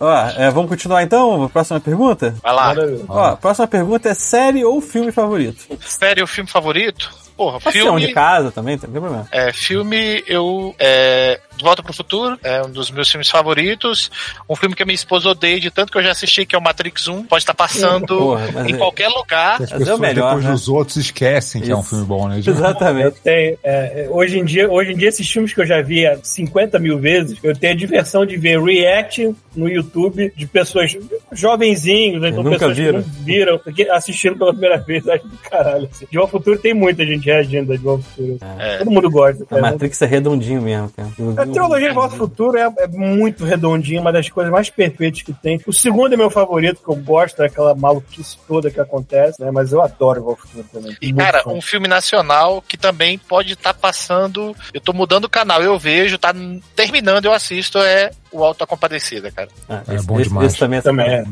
Ó, 0.00 0.26
é, 0.36 0.50
vamos 0.50 0.68
continuar 0.68 1.02
então? 1.02 1.48
Próxima 1.48 1.80
pergunta? 1.80 2.34
Vai 2.42 2.52
lá. 2.52 2.74
Ó, 3.08 3.36
próxima 3.36 3.66
pergunta 3.68 4.08
é 4.08 4.14
série 4.14 4.64
ou 4.64 4.80
filme 4.80 5.12
favorito? 5.12 5.64
Série, 5.80 6.22
o 6.22 6.26
filme 6.26 6.50
favorito? 6.50 7.08
Porra, 7.38 7.60
Pode 7.60 7.78
ser 7.78 7.84
um 7.88 7.94
de 7.94 8.06
filme. 8.06 8.14
casa 8.14 8.50
também, 8.50 8.74
não 8.74 8.80
tem 8.80 8.90
problema. 8.90 9.28
É, 9.30 9.52
filme, 9.52 10.24
eu. 10.26 10.74
É, 10.76 11.38
de 11.56 11.62
Volta 11.64 11.82
pro 11.84 11.92
Futuro, 11.92 12.38
é 12.42 12.62
um 12.62 12.70
dos 12.70 12.90
meus 12.90 13.08
filmes 13.08 13.28
favoritos. 13.28 14.10
Um 14.48 14.56
filme 14.56 14.74
que 14.74 14.82
a 14.82 14.86
minha 14.86 14.94
esposa 14.94 15.28
odeia 15.30 15.58
de 15.60 15.70
tanto 15.70 15.92
que 15.92 15.98
eu 15.98 16.02
já 16.02 16.10
assisti, 16.10 16.44
que 16.44 16.54
é 16.54 16.58
o 16.58 16.62
Matrix 16.62 17.06
1. 17.06 17.24
Pode 17.24 17.42
estar 17.42 17.54
passando 17.54 18.06
Porra, 18.16 18.68
em 18.68 18.74
é- 18.74 18.76
qualquer 18.76 19.08
lugar. 19.08 19.62
As 19.62 19.70
Mas 19.70 19.88
é 19.88 19.96
melhor, 19.96 20.26
depois 20.30 20.44
né? 20.44 20.50
dos 20.52 20.68
outros 20.68 20.96
esquecem 20.96 21.62
que 21.62 21.70
é 21.70 21.76
um 21.76 21.80
Isso. 21.80 21.90
filme 21.90 22.04
bom, 22.04 22.28
né? 22.28 22.38
Exatamente. 22.38 23.20
tenho, 23.22 23.58
é, 23.62 24.04
é, 24.04 24.08
hoje, 24.10 24.38
em 24.38 24.44
dia, 24.44 24.68
hoje 24.70 24.92
em 24.92 24.96
dia, 24.96 25.08
esses 25.08 25.28
filmes 25.30 25.52
que 25.54 25.60
eu 25.60 25.66
já 25.66 25.80
vi 25.80 26.06
há 26.06 26.18
50 26.22 26.78
mil 26.78 26.98
vezes, 26.98 27.38
eu 27.42 27.56
tenho 27.56 27.72
a 27.72 27.76
diversão 27.76 28.26
de 28.26 28.36
ver 28.36 28.60
react 28.60 29.34
no 29.58 29.68
YouTube 29.68 30.32
de 30.36 30.46
pessoas 30.46 30.96
jovenzinhos, 31.32 32.24
então 32.24 32.42
Nunca 32.42 32.58
pessoas 32.58 32.76
viram. 32.76 33.02
que 33.02 33.08
não 33.08 33.24
viram, 33.24 33.60
assistindo 33.92 34.38
pela 34.38 34.52
primeira 34.52 34.78
vez. 34.78 35.06
Acho 35.08 35.26
do 35.26 35.36
caralho. 35.38 35.88
Assim. 35.90 36.06
De 36.10 36.16
Volta 36.16 36.36
ao 36.36 36.38
Futuro 36.38 36.58
tem 36.58 36.72
muita 36.72 37.04
gente 37.04 37.26
reagindo 37.26 37.72
a 37.72 37.76
De 37.76 37.82
Volta 37.82 38.04
ao 38.04 38.10
Futuro. 38.10 38.38
É. 38.58 38.78
Todo 38.78 38.90
mundo 38.90 39.10
gosta. 39.10 39.42
A 39.42 39.46
cara. 39.46 39.62
Matrix 39.62 40.02
é 40.02 40.06
redondinho 40.06 40.62
mesmo, 40.62 40.90
cara. 40.90 41.08
A 41.36 41.46
trilogia 41.46 41.88
de 41.88 41.94
Volta 41.94 42.14
ao 42.14 42.18
Futuro 42.18 42.56
é, 42.56 42.72
é 42.78 42.86
muito 42.86 43.44
redondinha, 43.44 44.00
uma 44.00 44.12
das 44.12 44.28
coisas 44.28 44.52
mais 44.52 44.70
perfeitas 44.70 45.22
que 45.22 45.32
tem. 45.32 45.60
O 45.66 45.72
segundo 45.72 46.14
é 46.14 46.16
meu 46.16 46.30
favorito, 46.30 46.80
que 46.82 46.88
eu 46.88 46.96
gosto 46.96 47.38
daquela 47.38 47.74
maluquice 47.74 48.36
toda 48.46 48.70
que 48.70 48.80
acontece, 48.80 49.42
né? 49.42 49.50
Mas 49.50 49.72
eu 49.72 49.82
adoro 49.82 50.22
Volta 50.22 50.42
ao 50.42 50.48
Futuro 50.48 50.68
também. 50.72 50.96
E, 51.02 51.06
Muito 51.06 51.24
cara, 51.24 51.42
fã. 51.42 51.50
um 51.50 51.60
filme 51.60 51.88
nacional 51.88 52.62
que 52.62 52.76
também 52.76 53.18
pode 53.18 53.54
estar 53.54 53.74
passando. 53.74 54.54
Eu 54.72 54.80
tô 54.80 54.92
mudando 54.92 55.24
o 55.24 55.30
canal, 55.30 55.62
eu 55.62 55.78
vejo, 55.78 56.16
tá 56.18 56.32
terminando, 56.76 57.24
eu 57.24 57.32
assisto, 57.32 57.78
é 57.78 58.10
o 58.32 58.44
Alto 58.44 58.60
da 58.60 58.66
Compadecida, 58.66 59.30
cara. 59.30 59.48
Ah, 59.68 59.82
É 59.88 59.94
esse, 59.96 60.06
bom 60.06 60.20
esse- 60.20 60.28
demais. 60.28 60.46
esse 60.52 60.58
também 60.58 60.78
é 60.78 60.82
Também 60.82 61.06
é. 61.06 61.24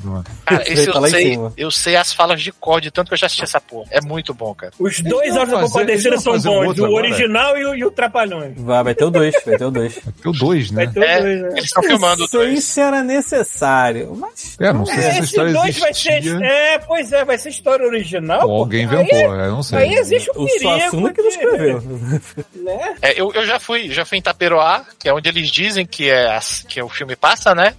Cara, 0.45 0.63
Esse 0.63 0.73
esse 0.73 0.93
tá 0.93 0.99
eu 0.99 1.07
sei, 1.09 1.39
eu 1.57 1.71
sei 1.71 1.97
as 1.97 2.13
falas 2.13 2.41
de 2.43 2.53
código, 2.53 2.93
tanto 2.93 3.09
que 3.09 3.15
eu 3.15 3.19
já 3.19 3.27
assisti 3.27 3.45
essa 3.45 3.61
porra. 3.61 3.87
É 3.91 4.01
muito 4.01 4.33
bom, 4.35 4.55
cara. 4.55 4.73
Os 4.79 5.01
dois 5.01 5.31
vão 5.33 5.41
Autos 5.43 5.55
da 5.55 5.61
Compadecida 5.63 6.09
eles 6.11 6.23
são 6.23 6.33
bons, 6.39 6.47
outro 6.69 6.85
o 6.87 6.95
original 6.95 7.57
e 7.57 7.65
o, 7.67 7.75
e 7.75 7.85
o 7.85 7.91
Trapalhões. 7.91 8.55
Vai, 8.57 8.83
vai 8.85 8.95
ter 8.95 9.05
o 9.05 9.11
2, 9.11 9.35
vai 9.45 9.57
ter 9.57 9.65
o 9.65 9.71
2. 9.71 9.95
Tem 10.23 10.31
o 10.31 10.33
dois, 10.33 10.71
né? 10.71 10.85
Vai 10.87 10.95
ter 10.95 11.01
os 11.01 11.07
É, 11.07 11.21
dois, 11.21 11.41
né? 11.43 11.49
eles 11.53 11.65
estão 11.65 11.83
filmando 11.83 12.25
o 12.25 12.29
dois. 12.29 12.65
se 12.65 12.81
era 12.81 13.03
necessário, 13.03 14.15
mas... 14.17 14.57
É, 14.61 14.73
não 14.73 14.87
sei 14.87 14.95
se 14.97 15.01
essa 15.01 15.19
Esse 15.19 15.25
história 15.27 15.53
dois 15.53 15.79
vai 15.79 15.95
ser. 15.95 16.13
existia 16.19 16.47
É, 16.47 16.79
pois 16.79 17.13
é, 17.13 17.25
vai 17.25 17.39
ser 17.39 17.49
história 17.51 17.87
original. 17.87 18.49
ou 18.49 18.57
alguém 18.61 18.85
inventou, 18.85 19.17
Aí, 19.33 19.41
eu 19.47 19.51
não 19.51 19.63
sei. 19.63 19.79
aí 19.79 19.95
existe 19.95 20.31
o 20.35 20.43
O 20.43 20.47
perigo. 20.47 20.61
Suassuna 20.63 21.13
que 21.13 21.23
não 21.23 21.29
de- 21.29 21.35
escreveu. 21.35 21.83
Né? 22.55 22.97
É, 23.03 23.21
eu, 23.21 23.33
eu 23.33 23.47
já 23.47 23.61
fui, 23.61 23.91
já 23.91 24.05
fui 24.05 24.19
em 24.19 24.23
Taperoá, 24.23 24.85
que 24.99 25.09
é 25.09 25.13
onde 25.15 25.29
eles 25.29 25.49
dizem 25.51 25.87
que 25.87 26.09
é, 26.11 26.37
que 26.69 26.81
o 26.87 26.89
filme 26.89 27.17
passa, 27.17 27.55
né? 27.55 27.75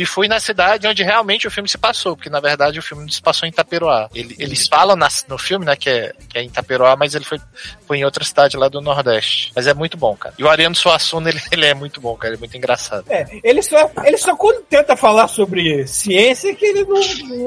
E 0.00 0.06
fui 0.06 0.28
na 0.28 0.38
cidade 0.38 0.86
onde 0.86 1.02
realmente 1.02 1.46
o 1.46 1.50
filme 1.50 1.68
se 1.68 1.76
passou, 1.76 2.16
porque 2.16 2.30
na 2.30 2.40
verdade 2.40 2.78
o 2.78 2.82
filme 2.82 3.02
não 3.02 3.10
se 3.10 3.20
passou 3.20 3.48
em 3.48 3.52
Taperoá. 3.52 4.08
Ele- 4.14 4.36
eles 4.38 4.66
falam 4.68 4.94
nas- 4.96 5.24
no 5.28 5.36
filme, 5.36 5.64
né, 5.66 5.74
que 5.76 5.90
é, 5.90 6.12
que 6.28 6.38
é 6.38 6.42
em 6.42 6.48
Taperoá, 6.48 6.94
mas 6.96 7.14
ele 7.14 7.24
foi, 7.24 7.40
foi 7.86 7.98
em 7.98 8.04
outra 8.04 8.24
cidade 8.24 8.56
lá 8.56 8.68
do 8.68 8.80
Nordeste. 8.80 9.50
Mas 9.56 9.66
é 9.66 9.74
muito 9.74 9.96
bom, 9.96 10.14
cara. 10.16 10.34
E 10.38 10.44
o 10.44 10.48
Ariano 10.48 10.74
Suassuna, 10.74 11.28
ele, 11.30 11.40
ele 11.50 11.66
é 11.66 11.74
muito 11.74 12.00
bom, 12.00 12.14
cara. 12.16 12.28
Ele 12.34 12.36
é 12.36 12.40
muito 12.40 12.56
engraçado. 12.56 13.04
É, 13.10 13.26
ele 13.42 13.60
só, 13.62 13.90
ele 14.04 14.16
só 14.18 14.36
quando 14.36 14.62
tenta 14.62 14.96
falar 14.96 15.26
sobre 15.28 15.86
ciência 15.86 16.54
que 16.54 16.64
ele 16.64 16.84
não, 16.84 17.00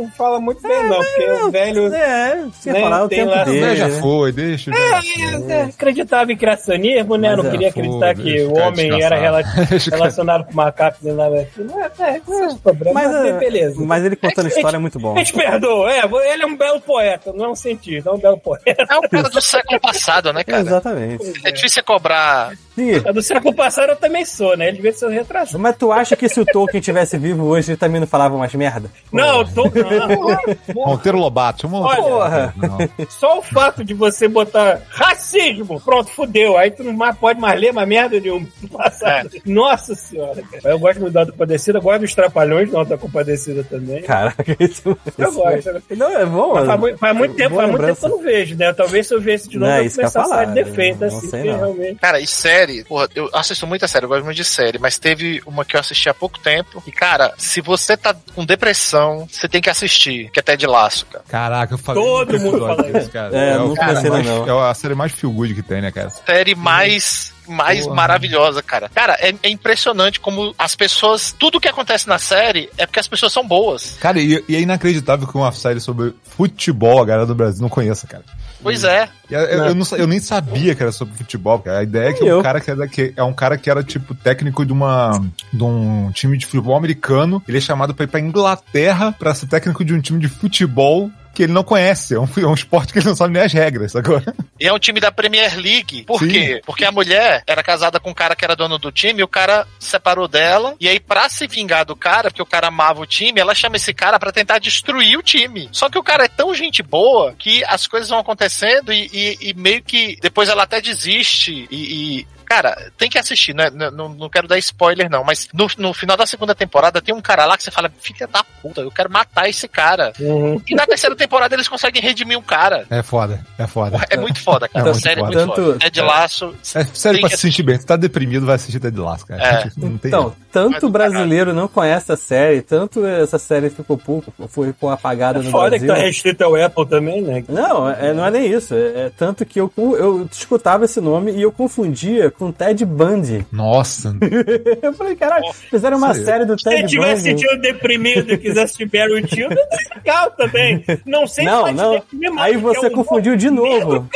não 0.03 0.11
fala 0.11 0.39
muito 0.39 0.61
bem, 0.61 0.83
não, 0.89 0.97
porque 1.03 1.23
o 1.31 1.51
velho 1.51 1.93
É, 1.93 2.45
você 2.51 2.71
Né, 2.73 2.81
falar 2.81 3.03
o 3.05 3.07
tem 3.09 3.19
tempo 3.19 3.31
lá- 3.31 3.43
dele. 3.45 3.61
Né, 3.61 3.75
já 3.75 3.87
né? 3.87 3.99
foi, 4.01 4.31
deixa. 4.31 4.71
já 4.71 5.01
foi. 5.01 5.51
é, 5.51 5.61
acreditava 5.63 6.31
em 6.33 6.37
criacionismo, 6.37 7.15
né? 7.17 7.29
Mas 7.29 7.37
não 7.37 7.47
é, 7.47 7.51
queria 7.51 7.71
foi, 7.71 7.81
acreditar 7.81 8.15
que 8.15 8.41
o 8.43 8.53
homem 8.59 9.01
era 9.01 9.15
relacionado 9.89 10.43
com 10.45 10.53
macaco 10.53 10.97
nada 11.13 11.41
assim. 11.41 11.63
Não 11.63 11.81
é, 11.81 11.91
é, 11.99 12.21
Mas, 12.41 12.93
mas, 12.93 13.15
é, 13.25 13.33
beleza. 13.39 13.81
mas 13.81 14.05
ele 14.05 14.15
contando 14.15 14.45
a 14.45 14.49
história 14.49 14.77
é 14.77 14.79
muito 14.79 14.99
bom. 14.99 15.15
A 15.15 15.17
gente 15.19 15.33
perdoa, 15.33 15.91
é, 15.91 16.03
ele 16.33 16.43
é 16.43 16.45
um 16.45 16.57
belo 16.57 16.81
poeta, 16.81 17.31
não 17.33 17.45
é 17.45 17.49
um 17.49 17.55
cientista, 17.55 18.09
é 18.09 18.13
um 18.13 18.17
belo 18.17 18.37
poeta. 18.37 18.85
É 18.89 18.97
um 18.97 19.01
cara 19.01 19.29
do 19.29 19.41
século 19.41 19.79
passado, 19.79 20.33
né, 20.33 20.43
cara? 20.43 20.61
Exatamente. 20.61 21.33
É 21.43 21.51
difícil 21.51 21.83
cobrar 21.83 22.53
Sim. 22.75 22.95
A 23.05 23.11
do 23.11 23.21
século 23.21 23.53
passado 23.53 23.89
eu 23.91 23.95
também 23.95 24.23
sou, 24.25 24.55
né? 24.55 24.67
Ele 24.67 24.77
devia 24.77 24.93
ser 24.93 25.09
retrasado. 25.09 25.59
Mas 25.59 25.75
tu 25.77 25.91
acha 25.91 26.15
que 26.15 26.29
se 26.29 26.39
o 26.39 26.45
Tolkien 26.45 26.81
tivesse 26.81 27.17
vivo 27.17 27.45
hoje, 27.45 27.71
ele 27.71 27.77
também 27.77 27.99
não 27.99 28.07
falava 28.07 28.35
umas 28.35 28.53
merda? 28.53 28.89
Não, 29.11 29.39
eu 29.41 29.47
tô. 29.53 29.63
Não, 29.65 30.85
Monteiro 30.85 31.17
Lobato. 31.17 31.67
Vamos 31.67 31.87
Olha, 31.87 32.01
Porra. 32.01 32.53
Não. 32.57 33.05
Só 33.09 33.39
o 33.39 33.41
fato 33.41 33.83
de 33.83 33.93
você 33.93 34.27
botar 34.27 34.81
racismo, 34.89 35.79
pronto, 35.81 36.09
fudeu. 36.11 36.57
Aí 36.57 36.71
tu 36.71 36.83
não 36.83 36.93
mais 36.93 37.15
pode 37.17 37.39
mais 37.39 37.59
ler 37.59 37.71
uma 37.71 37.85
merda 37.85 38.19
nenhuma 38.19 38.47
do 38.61 38.69
passado. 38.69 39.29
Nossa 39.45 39.93
senhora, 39.95 40.41
cara. 40.41 40.69
Eu 40.73 40.79
gosto 40.79 40.99
muito 41.01 41.13
da 41.13 41.25
Compadecida, 41.25 41.77
eu 41.77 41.81
gosto 41.81 42.01
dos 42.01 42.15
Trapalhões 42.15 42.71
da 42.71 42.79
Auto 42.79 42.97
Compadecida 42.97 43.63
também. 43.63 44.01
Caraca, 44.03 44.43
isso. 44.59 44.97
Eu 45.17 45.31
gosto. 45.33 45.71
né? 45.73 45.81
Não, 45.91 46.09
é 46.17 46.25
bom. 46.25 46.53
Mas 46.55 46.65
faz, 46.67 46.79
muito- 46.79 46.97
faz 46.97 47.17
muito 47.17 47.35
tempo, 47.35 47.49
boa 47.49 47.61
faz 47.61 47.71
muito 47.71 47.85
tempo 47.85 47.99
que 47.99 48.05
eu 48.05 48.09
não 48.09 48.21
vejo, 48.23 48.55
né? 48.57 48.73
Talvez 48.73 49.07
se 49.07 49.13
eu 49.13 49.21
ver 49.21 49.33
esse 49.33 49.49
de 49.49 49.57
novo, 49.57 49.71
Não, 49.71 49.77
eu 49.79 49.85
isso 49.85 49.95
começar 49.97 50.21
a 50.21 50.23
falar, 50.23 50.45
sair 50.45 50.53
defeito, 50.53 50.99
não 50.99 51.07
assim, 51.07 51.29
sei 51.29 51.43
não. 51.43 51.57
realmente. 51.57 51.95
Cara, 51.95 52.19
e 52.19 52.27
série, 52.61 52.83
porra, 52.83 53.09
eu 53.15 53.29
assisto 53.33 53.65
muita 53.65 53.87
série, 53.87 54.05
eu 54.05 54.09
gosto 54.09 54.23
muito 54.23 54.37
de 54.37 54.45
série, 54.45 54.77
mas 54.77 54.97
teve 54.97 55.41
uma 55.45 55.65
que 55.65 55.75
eu 55.75 55.79
assisti 55.79 56.09
há 56.09 56.13
pouco 56.13 56.39
tempo. 56.39 56.81
E, 56.85 56.91
cara, 56.91 57.33
se 57.37 57.59
você 57.61 57.97
tá 57.97 58.15
com 58.35 58.45
depressão, 58.45 59.27
você 59.29 59.47
tem 59.47 59.61
que 59.61 59.69
assistir, 59.69 60.29
que 60.31 60.39
é 60.39 60.43
Ted 60.43 60.65
Laço, 60.67 61.05
cara. 61.07 61.23
Caraca, 61.27 61.73
eu 61.73 61.77
falei. 61.77 62.03
Todo 62.03 62.39
mundo 62.39 62.59
fala 62.59 62.83
desse, 62.83 63.09
cara. 63.09 63.35
É, 63.35 63.57
o 63.57 63.69
não 63.69 63.73
cara 63.75 63.93
mais- 64.09 64.25
não. 64.25 64.65
É 64.65 64.69
a 64.69 64.73
série 64.73 64.95
mais 64.95 65.11
feel 65.11 65.31
good 65.31 65.53
que 65.55 65.61
tem, 65.63 65.81
né, 65.81 65.91
cara? 65.91 66.09
Série 66.09 66.55
mais. 66.55 67.33
Mais 67.47 67.83
Porra. 67.83 67.95
maravilhosa, 67.95 68.61
cara. 68.61 68.87
Cara, 68.87 69.17
é, 69.19 69.33
é 69.43 69.49
impressionante 69.49 70.19
como 70.21 70.53
as 70.57 70.73
pessoas. 70.75 71.35
Tudo 71.37 71.59
que 71.59 71.67
acontece 71.67 72.07
na 72.07 72.17
série 72.19 72.69
é 72.77 72.85
porque 72.85 72.99
as 72.99 73.07
pessoas 73.07 73.33
são 73.33 73.45
boas. 73.45 73.97
Cara, 73.99 74.19
e, 74.21 74.41
e 74.47 74.55
é 74.55 74.61
inacreditável 74.61 75.27
que 75.27 75.35
uma 75.35 75.51
série 75.51 75.79
sobre 75.81 76.13
futebol 76.23 77.01
a 77.01 77.05
galera 77.05 77.25
do 77.25 77.35
Brasil 77.35 77.61
não 77.61 77.67
conheça, 77.67 78.07
cara. 78.07 78.23
Pois 78.61 78.83
é. 78.83 79.09
E 79.29 79.33
Eu, 79.33 79.39
eu, 79.41 79.65
eu 79.65 79.75
não 79.75 79.85
eu 79.97 80.07
nem 80.07 80.19
sabia 80.19 80.75
que 80.75 80.81
era 80.81 80.91
sobre 80.91 81.15
futebol, 81.15 81.59
cara. 81.59 81.79
A 81.79 81.83
ideia 81.83 82.09
é 82.09 82.13
que 82.13 82.27
é 82.27 82.35
um 82.35 82.41
cara 82.41 82.61
que 82.61 82.71
era, 82.71 82.87
que 82.87 83.13
é 83.15 83.23
um 83.23 83.33
cara 83.33 83.57
que 83.57 83.69
era 83.69 83.83
tipo 83.83 84.13
técnico 84.13 84.65
de 84.65 84.73
uma 84.73 85.11
de 85.51 85.63
um 85.63 86.11
time 86.11 86.37
de 86.37 86.45
futebol 86.45 86.75
americano. 86.75 87.41
Ele 87.47 87.57
é 87.57 87.61
chamado 87.61 87.93
pra 87.93 88.03
ir 88.03 88.07
pra 88.07 88.19
Inglaterra 88.19 89.15
pra 89.17 89.33
ser 89.33 89.47
técnico 89.47 89.83
de 89.83 89.93
um 89.93 90.01
time 90.01 90.19
de 90.19 90.27
futebol 90.27 91.09
que 91.33 91.43
ele 91.43 91.53
não 91.53 91.63
conhece. 91.63 92.15
É 92.15 92.19
um, 92.19 92.27
é 92.37 92.45
um 92.45 92.53
esporte 92.53 92.91
que 92.93 92.99
ele 92.99 93.07
não 93.07 93.15
sabe 93.15 93.33
nem 93.33 93.43
as 93.43 93.53
regras, 93.53 93.95
agora. 93.95 94.33
E 94.59 94.67
é 94.67 94.73
um 94.73 94.79
time 94.79 94.99
da 94.99 95.11
Premier 95.11 95.55
League. 95.57 96.03
Por 96.03 96.19
Sim. 96.19 96.29
quê? 96.29 96.61
Porque 96.65 96.85
a 96.85 96.91
mulher 96.91 97.43
era 97.47 97.63
casada 97.63 97.99
com 97.99 98.11
um 98.11 98.13
cara 98.13 98.35
que 98.35 98.43
era 98.45 98.55
dono 98.55 98.77
do 98.77 98.91
time, 98.91 99.21
e 99.21 99.23
o 99.23 99.27
cara 99.27 99.65
separou 99.79 100.27
dela. 100.27 100.75
E 100.79 100.87
aí, 100.87 100.99
pra 100.99 101.27
se 101.29 101.47
vingar 101.47 101.85
do 101.85 101.95
cara, 101.95 102.29
porque 102.29 102.41
o 102.41 102.45
cara 102.45 102.67
amava 102.67 103.01
o 103.01 103.05
time, 103.05 103.39
ela 103.39 103.55
chama 103.55 103.75
esse 103.77 103.93
cara 103.93 104.19
pra 104.19 104.31
tentar 104.31 104.59
destruir 104.59 105.17
o 105.17 105.23
time. 105.23 105.69
Só 105.71 105.89
que 105.89 105.97
o 105.97 106.03
cara 106.03 106.25
é 106.25 106.27
tão 106.27 106.53
gente 106.53 106.83
boa 106.83 107.33
que 107.37 107.63
as 107.65 107.87
coisas 107.87 108.09
vão 108.09 108.19
acontecendo 108.19 108.91
e, 108.93 109.09
e- 109.13 109.37
e 109.49 109.53
meio 109.53 109.81
que 109.83 110.17
depois 110.21 110.49
ela 110.49 110.63
até 110.63 110.81
desiste 110.81 111.67
e. 111.71 111.75
e- 112.19 112.27
Cara, 112.51 112.91
tem 112.97 113.09
que 113.09 113.17
assistir, 113.17 113.55
né? 113.55 113.69
Não, 113.69 114.09
não, 114.09 114.29
quero 114.29 114.45
dar 114.45 114.57
spoiler, 114.57 115.09
não, 115.09 115.23
mas 115.23 115.47
no, 115.53 115.67
no 115.77 115.93
final 115.93 116.17
da 116.17 116.25
segunda 116.25 116.53
temporada 116.53 117.01
tem 117.01 117.15
um 117.15 117.21
cara 117.21 117.45
lá 117.45 117.55
que 117.55 117.63
você 117.63 117.71
fala, 117.71 117.89
filha 118.01 118.27
da 118.27 118.43
puta, 118.61 118.81
eu 118.81 118.91
quero 118.91 119.09
matar 119.09 119.47
esse 119.47 119.69
cara. 119.69 120.11
Uhum. 120.19 120.61
E 120.67 120.75
na 120.75 120.85
terceira 120.85 121.15
temporada 121.15 121.55
eles 121.55 121.69
conseguem 121.69 122.01
redimir 122.01 122.37
um 122.37 122.41
cara. 122.41 122.85
É 122.89 123.01
foda, 123.01 123.39
é 123.57 123.65
foda. 123.65 124.05
É 124.09 124.17
muito 124.17 124.41
foda, 124.41 124.67
cara. 124.67 124.79
É 124.85 124.89
a 124.89 124.91
muito 124.91 125.01
série 125.01 125.21
é 125.21 125.23
foda. 125.23 125.37
muito 125.37 125.55
Tanto- 125.55 125.65
foda. 125.65 125.79
Ted 125.79 126.01
Laço. 126.01 126.53
É 126.75 126.83
sério 126.83 127.21
pra 127.21 127.29
se 127.29 127.37
sentir 127.37 127.63
bem. 127.63 127.79
Se 127.79 127.85
tá 127.85 127.95
deprimido, 127.95 128.45
vai 128.45 128.55
assistir 128.55 128.81
Ted 128.81 128.99
Lasso, 128.99 129.25
cara. 129.25 129.41
É. 129.41 129.71
Não 129.77 129.97
tem 129.97 130.09
Então, 130.09 130.23
jeito. 130.23 130.37
Tanto 130.51 130.89
brasileiro 130.89 131.53
não 131.53 131.67
conhece 131.67 132.11
a 132.11 132.17
série, 132.17 132.61
tanto 132.61 133.05
essa 133.05 133.37
série 133.39 133.69
ficou 133.69 133.97
pouco, 133.97 134.33
foi 134.49 134.73
apagada 134.91 135.39
no 135.41 135.49
Foda 135.49 135.79
que 135.79 135.85
Brasil. 135.85 135.95
tá 136.03 136.07
restrito 136.07 136.43
ao 136.43 136.55
Apple 136.55 136.85
também, 136.87 137.21
né? 137.21 137.43
Não, 137.47 137.89
é, 137.89 138.13
não 138.13 138.25
é 138.25 138.31
nem 138.31 138.51
isso. 138.51 138.73
É, 138.73 139.05
é 139.05 139.11
tanto 139.15 139.45
que 139.45 139.59
eu, 139.59 139.71
eu 139.77 140.27
escutava 140.31 140.85
esse 140.85 140.99
nome 140.99 141.31
e 141.31 141.41
eu 141.41 141.51
confundia 141.51 142.29
com 142.31 142.51
Ted 142.51 142.83
Bundy. 142.85 143.45
Nossa, 143.51 144.15
Eu 144.81 144.93
falei, 144.93 145.15
caralho, 145.15 145.45
fizeram 145.69 145.97
uma 145.97 146.13
Sim. 146.13 146.25
série 146.25 146.45
do 146.45 146.59
Se 146.59 146.67
ele 146.69 146.77
Ted 146.77 146.89
tivesse 146.89 147.23
Bundy. 147.29 147.41
sentido 147.41 147.61
deprimido 147.61 148.33
e 148.33 148.37
quisesse 148.37 148.61
assistir 148.61 148.85
Barry 148.85 149.21
é 149.21 149.95
legal 149.97 150.31
também. 150.31 150.83
Não 151.05 151.25
sei 151.27 151.45
Não, 151.45 151.65
te 151.65 151.73
não. 151.73 151.91
deprimir 151.93 152.31
mais, 152.33 152.47
Aí 152.55 152.61
porque 152.61 152.79
você 152.79 152.85
é 152.85 152.89
um 152.89 152.93
confundiu 152.93 153.35
de 153.35 153.49
novo. 153.49 154.07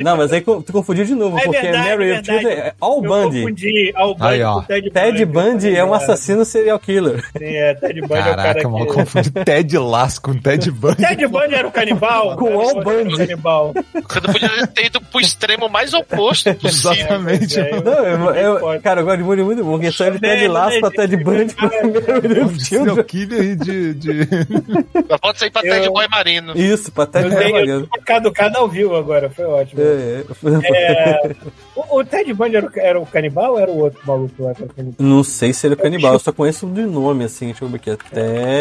Não, 0.00 0.16
mas 0.16 0.32
aí 0.32 0.40
tu 0.40 0.64
confundiu 0.72 1.04
de 1.04 1.14
novo, 1.14 1.38
É 1.38 1.44
porque 1.44 1.60
verdade, 1.60 1.88
Mary 1.88 2.04
é 2.04 2.12
verdade. 2.14 2.46
é 2.46 2.74
All 2.80 2.96
Eu 3.04 3.08
Bundy. 3.10 3.40
confundi 3.40 3.92
Al 3.94 4.14
Bundy 4.14 4.26
Aí, 4.32 4.42
ó. 4.42 4.62
Ted 4.62 4.90
Bundy. 4.90 4.90
Ted 4.92 5.24
Bundy 5.26 5.76
é 5.76 5.81
um 5.84 5.94
assassino 5.94 6.44
serial 6.44 6.78
killer. 6.78 7.22
Sim, 7.36 7.44
é, 7.44 7.74
Ted 7.74 8.00
Bundy 8.00 8.14
é 8.14 8.20
o 8.20 8.24
caraca, 8.24 8.54
cara 8.54 8.68
mano, 8.68 8.86
que... 8.86 8.92
confundi 8.94 9.30
Ted 9.30 9.78
Lasso 9.78 10.22
com 10.22 10.34
Ted 10.34 10.70
Bundy. 10.70 10.96
Ted 10.96 11.26
Bundy 11.26 11.54
era 11.54 11.68
o 11.68 11.72
canibal? 11.72 12.36
Com 12.36 12.46
Ted 12.46 12.84
Bundy. 12.84 13.00
era 13.00 13.08
o 13.14 13.16
canibal. 13.18 13.74
Você 13.74 14.20
não 14.20 14.32
podia 14.32 14.66
ter 14.68 14.86
ido 14.86 15.00
pro 15.00 15.20
extremo 15.20 15.68
mais 15.68 15.92
oposto 15.94 16.52
possível. 16.56 16.92
Exatamente. 16.92 17.60
É, 17.60 17.72
eu- 17.74 17.82
Não, 17.82 18.04
eu, 18.34 18.36
eu- 18.54 18.60
Pode. 18.60 18.82
cara, 18.82 19.00
eu 19.00 19.04
gosto 19.04 19.18
de 19.18 19.24
muito, 19.24 19.44
muito 19.44 19.64
bom. 19.64 19.72
Porque 19.72 19.90
só 19.90 20.06
ele 20.06 20.18
Ted 20.18 20.48
Lasso 20.48 20.80
pra 20.80 20.90
Ted? 20.90 21.16
Bundy 21.16 21.54
Um 21.54 22.58
serial 22.58 22.94
Children. 22.96 23.04
killer 23.04 23.56
de, 23.56 23.94
de... 23.94 24.28
Pode 25.20 25.38
sair 25.38 25.50
pra 25.50 25.62
Eu- 25.64 25.74
Ted 25.74 25.88
Boy 25.90 26.06
Marino. 26.08 26.52
Isso, 26.56 26.90
pra 26.92 27.06
Ted 27.06 27.28
Eu 27.32 27.58
eu 27.66 27.86
tô 27.86 28.00
caducado 28.04 28.58
ao 28.58 28.68
vivo 28.68 28.94
agora, 28.96 29.30
foi 29.30 29.44
ótimo. 29.44 29.80
É, 29.82 30.24
é. 30.24 31.34
É, 31.76 31.80
o, 31.80 31.98
o 32.00 32.04
Ted 32.04 32.32
Bundy 32.34 32.56
era 32.56 32.66
o, 32.66 32.70
era 32.76 33.00
o 33.00 33.06
canibal 33.06 33.52
ou 33.52 33.58
era 33.58 33.70
o 33.70 33.78
outro 33.78 34.00
maluco 34.06 34.42
lá 34.42 34.54
que 34.54 34.62
era 34.62 34.70
o 34.70 34.74
canibal? 34.74 34.94
Não 34.98 35.24
sei 35.24 35.52
se 35.52 35.66
ele 35.66 35.74
é 35.74 35.76
canibal, 35.76 36.12
eu 36.14 36.18
só 36.18 36.32
conheço 36.32 36.66
de 36.66 36.82
nome, 36.82 37.24
assim, 37.24 37.46
deixa 37.46 37.64
eu 37.64 37.68
ver 37.68 37.76
aqui. 37.76 37.90
é 37.90 37.96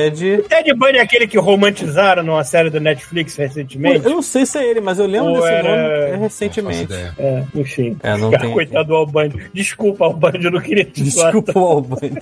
Ted. 0.10 0.44
Ted 0.48 0.74
Bundy 0.74 0.98
é 0.98 1.02
aquele 1.02 1.28
que 1.28 1.38
romantizaram 1.38 2.24
numa 2.24 2.44
série 2.44 2.70
do 2.70 2.80
Netflix 2.80 3.36
recentemente? 3.36 4.06
Eu 4.06 4.12
não 4.12 4.22
sei 4.22 4.46
se 4.46 4.58
é 4.58 4.70
ele, 4.70 4.82
mas 4.82 5.00
eu 5.00 5.06
lembro 5.08 5.30
Ou 5.32 5.36
desse 5.42 5.48
era- 5.48 5.64
nome 5.70 5.94
é, 6.12 6.16
recentemente. 6.18 6.94
É, 7.18 7.44
enfim. 7.56 7.98
É, 8.02 8.18
não 8.18 8.32
Cara, 8.32 8.44
tem- 8.44 8.54
Coitado 8.54 8.88
do 8.88 8.96
Albandi. 8.96 9.50
Desculpa, 9.54 10.06
Albandi, 10.06 10.46
eu 10.46 10.52
não 10.52 10.62
queria 10.62 10.86
te 10.86 11.04
Desculpa 11.04 11.58
o 11.60 11.66
Albani. 11.66 12.18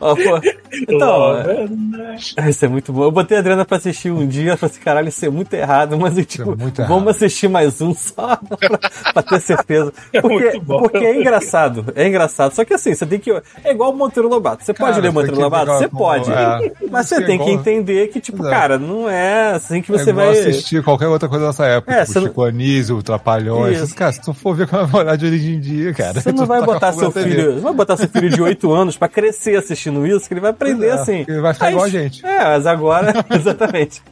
Ó, 0.00 0.14
pô, 0.14 0.40
Então, 0.72 1.38
é, 1.40 1.66
né? 1.68 2.16
isso 2.48 2.64
é 2.64 2.68
muito 2.68 2.92
bom. 2.92 3.04
Eu 3.04 3.10
botei 3.12 3.36
a 3.36 3.40
Adriana 3.40 3.64
pra 3.64 3.76
assistir 3.76 4.10
um 4.10 4.26
dia, 4.26 4.48
ela 4.50 4.56
falou 4.56 4.70
assim, 4.72 4.80
caralho, 4.82 5.08
isso 5.08 5.24
é 5.24 5.28
muito 5.30 5.52
errado, 5.54 5.98
mas 5.98 6.16
eu, 6.16 6.24
tipo, 6.24 6.56
muito 6.56 6.76
vamos 6.82 6.90
errado. 7.02 7.08
assistir 7.10 7.48
mais 7.48 7.80
um 7.80 7.94
só 7.94 8.36
pra, 8.36 8.78
pra 9.12 9.22
ter 9.22 9.40
certeza. 9.40 9.92
É 10.12 10.20
Porque, 10.30 10.60
porque 10.60 10.98
é 10.98 11.20
engraçado, 11.20 11.84
é 11.94 12.06
engraçado. 12.08 12.52
Só 12.54 12.64
que 12.64 12.74
assim, 12.74 12.94
você 12.94 13.04
tem 13.06 13.18
que. 13.18 13.30
É 13.64 13.70
igual 13.72 13.90
o 13.90 13.96
Monteiro 13.96 14.28
Lobato. 14.28 14.64
Você 14.64 14.72
pode 14.72 14.92
Cara, 14.92 15.02
ler 15.02 15.08
o 15.08 15.12
tem 15.12 15.20
Monteiro 15.22 15.40
Lobato? 15.40 15.72
Você 15.72 15.88
com- 15.88 15.96
pode. 15.98 16.30
é. 16.32 16.72
Mas 16.90 17.08
você 17.08 17.16
é 17.16 17.26
tem 17.26 17.38
que 17.38 17.50
entender 17.50 18.08
que, 18.08 18.20
tipo, 18.20 18.42
Exato. 18.42 18.54
cara, 18.54 18.78
não 18.78 19.08
é 19.08 19.52
assim 19.52 19.80
que 19.82 19.92
É 19.92 19.98
você 19.98 20.10
igual 20.10 20.26
vai. 20.26 20.38
assistir 20.38 20.82
qualquer 20.82 21.08
outra 21.08 21.28
coisa 21.28 21.46
dessa 21.46 21.64
época. 21.66 21.92
É, 21.94 22.04
tipo, 22.04 22.20
não- 22.20 22.26
Chico 22.28 22.42
Anísio, 22.44 23.02
Trapalhões. 23.02 23.80
Isso. 23.80 23.94
Cara, 23.94 24.12
se 24.12 24.20
tu 24.22 24.32
for 24.34 24.54
ver 24.54 24.66
como 24.66 24.82
é 24.82 24.86
morar 24.86 25.16
de 25.16 25.26
hoje 25.26 25.52
em 25.54 25.60
dia, 25.60 25.92
cara. 25.94 26.20
Você 26.20 26.32
não 26.32 26.46
vai 26.46 26.60
tá 26.60 26.64
com 26.66 26.70
a 26.70 26.74
botar 26.74 26.92
seu 26.92 27.10
filho, 27.10 27.54
não 27.54 27.62
vai 27.62 27.72
botar 27.74 27.96
seu 27.96 28.08
filho 28.08 28.28
de 28.30 28.40
8 28.42 28.72
anos 28.72 28.96
pra 28.96 29.08
crescer 29.08 29.56
assistindo 29.56 30.06
isso, 30.06 30.26
que 30.28 30.34
ele 30.34 30.40
vai 30.40 30.50
aprender 30.50 30.88
É, 30.88 30.92
assim. 30.92 31.24
ele 31.28 31.40
vai 31.40 31.52
ficar 31.54 31.70
igual 31.70 31.84
a 31.84 31.88
gente. 31.88 32.24
É, 32.24 32.44
mas 32.44 32.66
agora, 32.66 33.12
exatamente. 33.34 34.02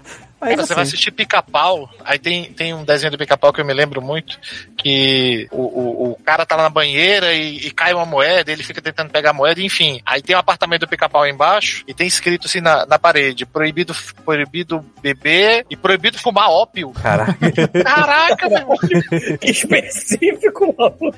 Mas, 0.40 0.56
você 0.56 0.74
vai 0.74 0.82
assim, 0.82 0.90
assistir 0.92 1.10
Pica-Pau, 1.10 1.90
aí 2.04 2.18
tem, 2.18 2.52
tem 2.52 2.72
um 2.74 2.84
desenho 2.84 3.10
do 3.10 3.18
Pica-Pau 3.18 3.52
que 3.52 3.60
eu 3.60 3.64
me 3.64 3.74
lembro 3.74 4.00
muito, 4.00 4.38
que 4.76 5.48
o, 5.50 5.62
o, 5.62 6.10
o 6.12 6.16
cara 6.24 6.46
tá 6.46 6.54
lá 6.56 6.62
na 6.64 6.70
banheira 6.70 7.32
e, 7.34 7.66
e 7.66 7.70
cai 7.70 7.92
uma 7.92 8.06
moeda, 8.06 8.52
ele 8.52 8.62
fica 8.62 8.80
tentando 8.80 9.10
pegar 9.10 9.30
a 9.30 9.32
moeda, 9.34 9.60
enfim. 9.60 10.00
Aí 10.06 10.22
tem 10.22 10.36
o 10.36 10.38
apartamento 10.38 10.82
do 10.82 10.88
Pica-Pau 10.88 11.26
embaixo 11.26 11.82
e 11.88 11.94
tem 11.94 12.06
escrito 12.06 12.46
assim 12.46 12.60
na, 12.60 12.86
na 12.86 12.98
parede, 12.98 13.44
proibido, 13.44 13.94
proibido 14.24 14.84
beber 15.02 15.66
e 15.68 15.76
proibido 15.76 16.18
fumar 16.18 16.50
ópio. 16.50 16.90
Caraca. 16.92 17.36
Caraca, 17.84 18.48
meu. 18.48 18.68
Que 19.38 19.50
específico, 19.50 20.74
maluco. 20.78 21.12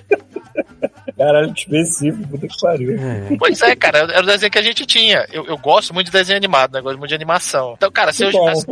Caralho, 1.16 1.52
específico, 1.54 2.26
puta 2.28 2.48
que 2.48 2.60
pariu. 2.60 2.96
Pois 3.38 3.60
é, 3.60 3.76
cara, 3.76 3.98
era 3.98 4.22
o 4.22 4.26
desenho 4.26 4.50
que 4.50 4.58
a 4.58 4.62
gente 4.62 4.86
tinha. 4.86 5.26
Eu, 5.30 5.46
eu 5.46 5.58
gosto 5.58 5.92
muito 5.92 6.06
de 6.06 6.12
desenho 6.12 6.36
animado, 6.36 6.72
né? 6.72 6.80
Gosto 6.80 6.98
muito 6.98 7.08
de 7.10 7.14
animação. 7.14 7.74
Então, 7.76 7.90
cara, 7.90 8.12
você 8.12 8.24
Que 8.24 8.28
hoje 8.28 8.38
bom. 8.38 8.48
ass- 8.48 8.66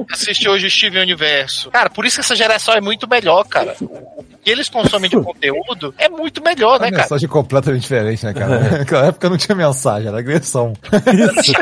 hoje 0.46 0.68
Steven 0.70 1.00
Universo. 1.02 1.70
Cara, 1.70 1.88
por 1.88 2.04
isso 2.04 2.16
que 2.16 2.20
essa 2.20 2.36
geração 2.36 2.74
é 2.74 2.80
muito 2.80 3.08
melhor, 3.08 3.44
cara. 3.44 3.74
O, 3.80 3.84
o 3.86 4.24
que 4.44 4.50
eles 4.50 4.68
consomem 4.68 5.08
de 5.08 5.16
conteúdo 5.24 5.94
é 5.96 6.08
muito 6.08 6.42
melhor, 6.42 6.78
né, 6.78 6.86
Uma 6.86 6.90
cara? 6.92 7.02
mensagem 7.04 7.28
completamente 7.28 7.82
diferente, 7.82 8.26
né, 8.26 8.34
cara? 8.34 8.58
Naquela 8.78 9.06
época 9.06 9.30
não 9.30 9.38
tinha 9.38 9.56
mensagem, 9.56 10.08
era 10.08 10.18
agressão. 10.18 10.74
Isso. 11.40 11.52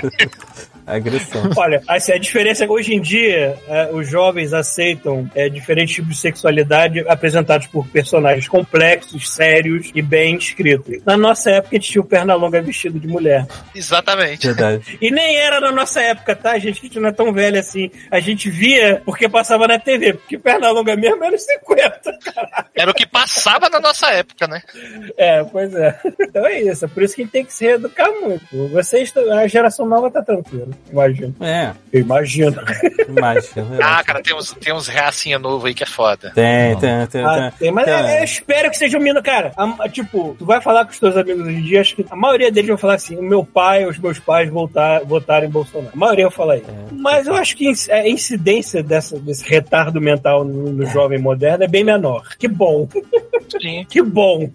Agressão. 0.87 1.51
Olha, 1.57 1.83
assim, 1.89 2.13
a 2.13 2.19
diferença 2.19 2.65
é 2.65 2.67
que 2.67 2.73
hoje 2.73 2.95
em 2.95 3.01
dia 3.01 3.59
é, 3.69 3.91
os 3.93 4.09
jovens 4.09 4.53
aceitam 4.53 5.29
é, 5.35 5.49
diferentes 5.49 5.97
tipos 5.97 6.15
de 6.15 6.21
sexualidade 6.21 7.01
apresentados 7.09 7.67
por 7.67 7.87
personagens 7.89 8.47
complexos, 8.47 9.31
sérios 9.31 9.91
e 9.95 10.01
bem 10.01 10.37
escritos. 10.37 11.03
Na 11.05 11.17
nossa 11.17 11.51
época, 11.51 11.77
a 11.77 11.79
gente 11.81 11.91
tinha 11.91 12.03
o 12.03 12.05
Pernalonga 12.05 12.63
vestido 12.63 13.01
de 13.01 13.09
mulher. 13.09 13.47
Exatamente. 13.75 14.47
Verdade. 14.47 14.97
E 15.07 15.11
nem 15.11 15.37
era 15.37 15.61
na 15.61 15.71
nossa 15.71 16.01
época, 16.01 16.35
tá, 16.35 16.59
gente? 16.59 16.81
A 16.81 16.83
gente 16.83 16.99
não 16.99 17.09
é 17.09 17.13
tão 17.13 17.33
velho 17.33 17.59
assim. 17.59 17.91
A 18.11 18.19
gente 18.19 18.51
via 18.51 19.03
porque 19.05 19.29
passava 19.29 19.69
na 19.69 19.79
TV, 19.79 20.15
porque 20.15 20.39
Pernalonga 20.39 20.97
mesmo 20.97 21.23
era 21.23 21.31
nos 21.31 21.43
50. 21.43 22.19
Era 22.75 22.91
o 22.91 22.95
que 22.95 23.07
passava 23.07 23.71
na 23.71 23.81
nossa 23.81 24.09
época, 24.11 24.47
né? 24.47 24.63
É, 25.17 25.43
pois 25.45 25.75
é. 25.75 25.99
Então 26.21 26.47
é 26.47 26.61
isso. 26.61 26.85
É 26.85 26.89
por 26.89 27.03
isso 27.03 27.15
que 27.15 27.23
a 27.23 27.25
gente 27.25 27.33
tem 27.33 27.45
que 27.45 27.53
se 27.53 27.65
reeducar 27.65 28.11
muito. 28.21 28.69
Vocês, 28.69 29.13
a 29.17 29.47
geração 29.47 29.87
nova 29.87 30.11
tá 30.11 30.23
tranquila. 30.23 30.76
Imagino. 30.91 31.35
É, 31.41 31.73
Eu 31.93 32.01
imagino. 32.01 32.57
imagina. 33.09 33.67
Ah, 33.83 34.03
cara, 34.05 34.23
tem 34.23 34.35
uns, 34.37 34.53
tem 34.53 34.73
uns 34.75 34.89
reacinha 34.89 35.39
novo 35.39 35.67
aí 35.67 35.75
que 35.75 35.83
é 35.83 35.87
foda. 35.87 36.31
Tem, 36.35 36.77
tem, 36.79 37.07
tem. 37.07 37.25
Ah, 37.25 37.53
tem, 37.59 37.71
mas 37.71 37.85
tem. 37.85 37.95
é- 37.95 38.21
eu 38.21 38.25
espero 38.25 38.71
que 38.71 38.77
seja 38.77 38.97
um 38.99 39.01
menino, 39.01 39.23
cara. 39.23 39.53
a- 39.57 39.89
tipo, 39.89 40.35
tu 40.39 40.45
vai 40.45 40.61
falar 40.61 40.85
com 40.85 40.91
os 40.93 40.99
teus 40.99 41.17
amigos 41.17 41.47
hoje 41.47 41.57
em 41.57 41.63
dia, 41.63 41.81
acho 41.81 41.97
que 41.97 42.05
a 42.11 42.17
maioria 42.17 42.51
deles 42.51 42.69
vai 42.69 42.79
falar 42.79 42.95
assim: 42.95 43.17
o 43.17 43.23
meu 43.23 43.45
pai, 43.45 43.87
os 43.87 43.99
meus 43.99 44.19
pais 44.19 44.49
voltar, 44.51 45.05
votaram 45.05 45.47
em 45.47 45.51
Bolsonaro. 45.51 45.91
A 45.95 45.97
maioria 45.97 46.27
vai 46.29 46.37
falar 46.37 46.57
isso. 46.59 46.67
Mas 46.93 47.27
eu 47.27 47.35
acho 47.35 47.57
que 47.57 47.73
a 47.91 48.09
incidência 48.09 48.83
dessa, 48.83 49.19
desse 49.19 49.49
retardo 49.49 50.01
mental 50.01 50.45
no, 50.45 50.73
no 50.73 50.87
jovem 50.87 51.19
moderno 51.19 51.65
é 51.65 51.69
bem 51.69 51.85
menor. 51.85 52.23
Que 52.39 52.49
bom. 52.49 52.89
Sim. 53.61 53.85
Que 53.89 54.03
bom. 54.03 54.51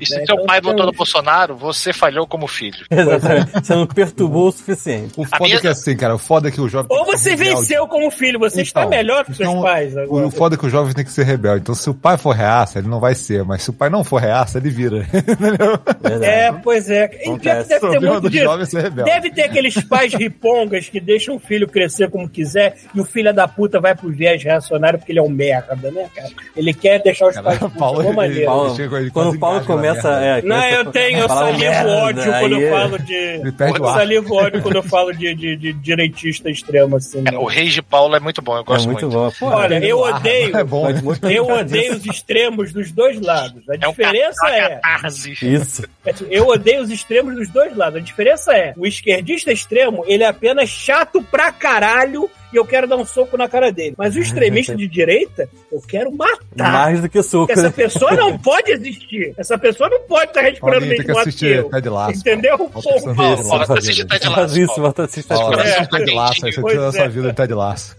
E 0.00 0.06
se 0.06 0.12
Né, 0.16 0.24
seu 0.26 0.34
então 0.36 0.46
pai 0.46 0.60
votou 0.60 0.86
no 0.86 0.92
Bolsonaro, 0.92 1.56
você 1.56 1.92
falhou 1.92 2.26
como 2.26 2.46
filho. 2.46 2.78
Exatamente. 2.90 3.50
Você 3.52 3.74
não 3.74 3.86
perturbou 3.86 4.48
o 4.48 4.52
suficiente. 4.52 5.17
O 5.20 5.24
foda 5.24 5.44
minha- 5.44 5.56
é 5.56 5.60
que 5.60 5.66
assim, 5.68 5.96
cara, 5.96 6.14
o 6.14 6.18
foda 6.18 6.48
é 6.48 6.50
que 6.52 6.60
o 6.60 6.68
jovem. 6.68 6.86
Ou 6.96 7.04
você 7.04 7.34
venceu 7.34 7.86
como 7.88 8.10
filho, 8.10 8.38
você 8.38 8.62
está 8.62 8.80
Então, 8.82 8.90
melhor 8.90 9.24
que 9.24 9.34
seus 9.34 9.48
então, 9.48 9.62
pais 9.62 9.96
agora. 9.96 10.26
O 10.26 10.30
foda 10.30 10.54
é 10.54 10.58
que 10.58 10.66
o 10.66 10.70
jovem 10.70 10.94
tem 10.94 11.04
que 11.04 11.10
ser 11.10 11.24
rebelde. 11.24 11.60
Então, 11.62 11.74
se 11.74 11.90
o 11.90 11.94
pai 11.94 12.16
for 12.16 12.30
reaça, 12.34 12.78
ele 12.78 12.88
não 12.88 13.00
vai 13.00 13.14
ser. 13.14 13.44
Mas 13.44 13.62
se 13.64 13.70
o 13.70 13.72
pai 13.72 13.90
não 13.90 14.04
for 14.04 14.20
reaça, 14.20 14.58
ele 14.58 14.70
vira. 14.70 15.04
É, 16.22 16.52
pois 16.52 16.88
é. 16.90 17.04
Acontece. 17.04 17.68
deve 17.68 17.86
O 17.86 17.90
ter 17.90 18.00
muito 18.00 18.30
disso. 18.30 18.44
jovem 18.44 18.62
é 18.62 18.66
ser 18.66 18.82
rebelde. 18.82 19.10
Deve 19.10 19.30
ter 19.30 19.42
aqueles 19.42 19.74
pais 19.84 20.14
ripongas 20.14 20.88
que 20.88 21.00
deixam 21.00 21.36
o 21.36 21.38
filho 21.38 21.66
crescer 21.68 22.10
como 22.10 22.28
quiser 22.28 22.76
e 22.94 23.00
o 23.00 23.04
filho 23.04 23.32
da 23.34 23.46
puta 23.48 23.80
vai 23.80 23.94
pro 23.94 24.10
viés 24.10 24.42
reacionário 24.42 24.98
porque 24.98 25.12
ele 25.12 25.18
é 25.18 25.22
um 25.22 25.28
merda, 25.28 25.74
né, 25.90 26.08
cara? 26.14 26.28
Ele 26.56 26.72
quer 26.72 27.02
deixar 27.02 27.28
os 27.28 27.34
Cara, 27.34 27.44
pais 27.44 27.58
de 27.58 27.78
Paulo, 27.78 28.00
alguma 28.00 28.24
ele- 28.24 28.34
maneira. 28.34 28.46
Paulo- 28.46 28.76
ele 28.98 29.10
quando 29.10 29.30
o 29.34 29.38
Paulo 29.38 29.64
começa. 29.64 30.08
É, 30.08 30.42
Não, 30.42 30.64
eu 30.64 30.84
tenho, 30.86 31.18
eu 31.20 31.28
falar 31.28 31.52
salivo 31.52 31.88
ódio 31.88 32.32
quando 32.32 32.52
eu 32.52 32.66
é- 32.66 32.70
falo 32.70 32.98
de. 32.98 33.42
Eu 33.78 33.84
salivo 33.92 34.34
ódio 34.34 34.62
quando 34.62 34.76
eu 34.76 34.82
falo 34.82 35.07
de, 35.12 35.34
de, 35.34 35.56
de 35.56 35.72
direitista 35.72 36.50
extremo, 36.50 36.96
assim. 36.96 37.22
Cara, 37.24 37.38
o 37.40 37.46
Rei 37.46 37.68
de 37.68 37.82
Paulo 37.82 38.14
é 38.16 38.20
muito 38.20 38.40
bom, 38.42 38.54
eu 38.56 38.60
É 38.60 38.64
gosto 38.64 38.86
muito 38.86 39.08
muito. 39.08 39.18
bom. 39.18 39.30
Pô, 39.38 39.46
Olha, 39.46 39.78
eu 39.84 39.98
odeio. 39.98 40.56
É 40.58 40.64
bom. 40.64 40.92
muito 41.02 41.28
Eu 41.30 41.46
odeio 41.48 41.94
os 41.96 42.06
extremos 42.06 42.72
dos 42.72 42.90
dois 42.92 43.20
lados. 43.20 43.62
A 43.68 43.74
É 43.74 43.86
um 43.88 43.90
diferença 43.90 44.46
é. 44.48 44.68
catarse. 44.76 45.32
Isso. 45.42 45.82
Eu 46.30 46.46
odeio 46.48 46.82
os 46.82 46.90
extremos 46.90 47.34
dos 47.34 47.48
dois 47.48 47.76
lados. 47.76 48.00
A 48.00 48.02
diferença 48.02 48.52
é, 48.54 48.72
o 48.76 48.86
esquerdista 48.86 49.52
extremo, 49.52 50.04
ele 50.06 50.22
é 50.24 50.26
apenas 50.28 50.68
chato 50.68 51.22
pra 51.22 51.52
caralho 51.52 52.30
e 52.52 52.56
eu 52.56 52.64
quero 52.64 52.86
dar 52.86 52.96
um 52.96 53.04
soco 53.04 53.36
na 53.36 53.48
cara 53.48 53.70
dele. 53.70 53.94
Mas 53.96 54.16
o 54.16 54.20
extremista 54.20 54.74
de 54.76 54.86
direita, 54.88 55.48
eu 55.70 55.80
quero 55.80 56.10
matar. 56.12 56.72
Mais 56.72 57.00
do 57.00 57.08
que 57.08 57.22
soco. 57.22 57.46
Porque 57.46 57.58
essa 57.58 57.68
né? 57.68 57.74
pessoa 57.74 58.12
não 58.12 58.36
pode 58.38 58.72
existir. 58.72 59.34
Essa 59.36 59.58
pessoa 59.58 59.88
não 59.90 60.00
pode 60.02 60.30
estar 60.30 60.40
respirando 60.42 60.80
Paulinho, 60.80 60.90
mesmo 60.90 61.04
que 61.04 61.20
assistir 61.20 61.56
eu. 61.56 61.70
Ted 61.70 61.88
Lasso. 61.88 62.18
Entendeu? 62.18 62.58
Paulo. 62.58 62.70
Porra. 62.72 62.82
Paulo, 62.82 63.14
Paulo, 63.14 63.16
Paulo, 63.16 63.42
volta 63.44 63.74
a 63.74 63.78
assistir. 63.78 64.06
Ted 64.06 64.24
Faz 64.26 64.56
Lasso. 64.56 64.80
volta 64.80 65.02
a 65.02 65.04
assistir. 65.04 65.32
É. 65.32 65.86
Ted 65.86 66.14
Lasso. 66.14 66.46
Aí 66.46 66.52
você 66.52 66.60
Pois 66.60 66.72
tira 66.72 66.88
a 66.88 66.92
sua 66.92 67.04
é. 67.04 67.08
vida 67.08 67.28
em 67.28 67.34
Ted 67.34 67.54
Lasso. 67.54 67.96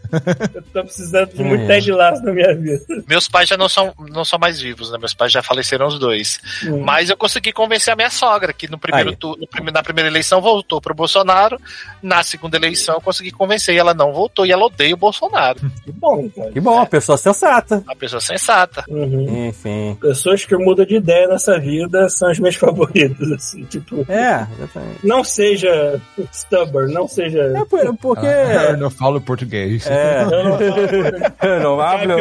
Eu 0.56 0.62
tô 0.74 0.84
precisando 0.84 1.34
de 1.34 1.44
muito 1.44 1.64
É. 1.64 1.68
Ted 1.68 1.92
Lasso 1.92 2.24
na 2.24 2.32
minha 2.34 2.56
vida. 2.56 2.82
Meus 3.08 3.28
pais 3.28 3.48
já 3.50 3.58
não 3.58 3.70
são, 3.70 3.94
não 4.10 4.26
são 4.26 4.40
mais 4.40 4.60
vivos, 4.62 4.92
né? 4.92 4.98
Meus 4.98 5.14
pais 5.14 5.32
já 5.32 5.42
faleceram 5.44 5.88
os 5.88 6.00
dois. 6.00 6.40
Hum. 6.66 6.82
Mas 6.84 7.10
eu 7.10 7.18
consegui 7.18 7.52
convencer 7.52 7.94
a 7.94 7.96
minha 7.96 8.10
sogra, 8.10 8.52
que 8.54 8.70
no 8.70 8.78
primeiro 8.78 9.16
tu- 9.16 9.38
no 9.40 9.72
na 9.72 9.84
primeira 9.84 10.10
eleição 10.10 10.42
voltou 10.42 10.82
pro 10.82 10.94
Bolsonaro. 10.96 11.60
Na 12.02 12.24
segunda 12.24 12.58
eleição 12.58 12.96
eu 12.96 13.02
consegui 13.02 13.32
convencer 13.32 13.76
e 13.76 13.78
ela 13.78 13.94
não 13.94 14.12
voltou 14.14 14.46
e 14.46 14.52
ela 14.52 14.66
odeia 14.66 14.94
o 14.94 14.98
Bolsonaro. 14.98 15.60
Que 15.84 15.92
bom, 15.92 16.30
cara. 16.30 16.52
Que 16.52 16.60
bom, 16.60 16.74
uma 16.74 16.86
pessoa 16.86 17.18
sensata. 17.18 17.84
Uma 17.86 17.96
pessoa 17.96 18.20
sensata. 18.22 18.84
Uhum. 18.88 19.48
Enfim. 19.48 19.98
Pessoas 20.02 20.46
que 20.46 20.56
mudam 20.56 20.86
de 20.86 20.96
ideia 20.96 21.28
nessa 21.28 21.60
vida 21.60 22.10
são 22.10 22.30
as 22.30 22.40
minhas 22.40 22.56
favoritas, 22.58 23.32
assim, 23.32 23.64
tipo, 23.66 24.06
É, 24.10 24.48
exatamente. 24.58 25.06
não 25.06 25.24
seja 25.24 26.02
stubborn, 26.32 26.94
não 26.94 27.08
seja. 27.08 27.40
É 27.56 27.66
por- 27.66 27.98
porque. 27.98 28.26
Ah, 28.28 28.72
eu 28.72 28.78
não 28.78 28.90
falo 28.90 29.20
português. 29.22 29.86
É. 29.88 29.99
Eu 30.32 30.44
não 30.44 30.58
falo- 30.58 31.60
não 31.62 31.82
hablo. 31.82 32.18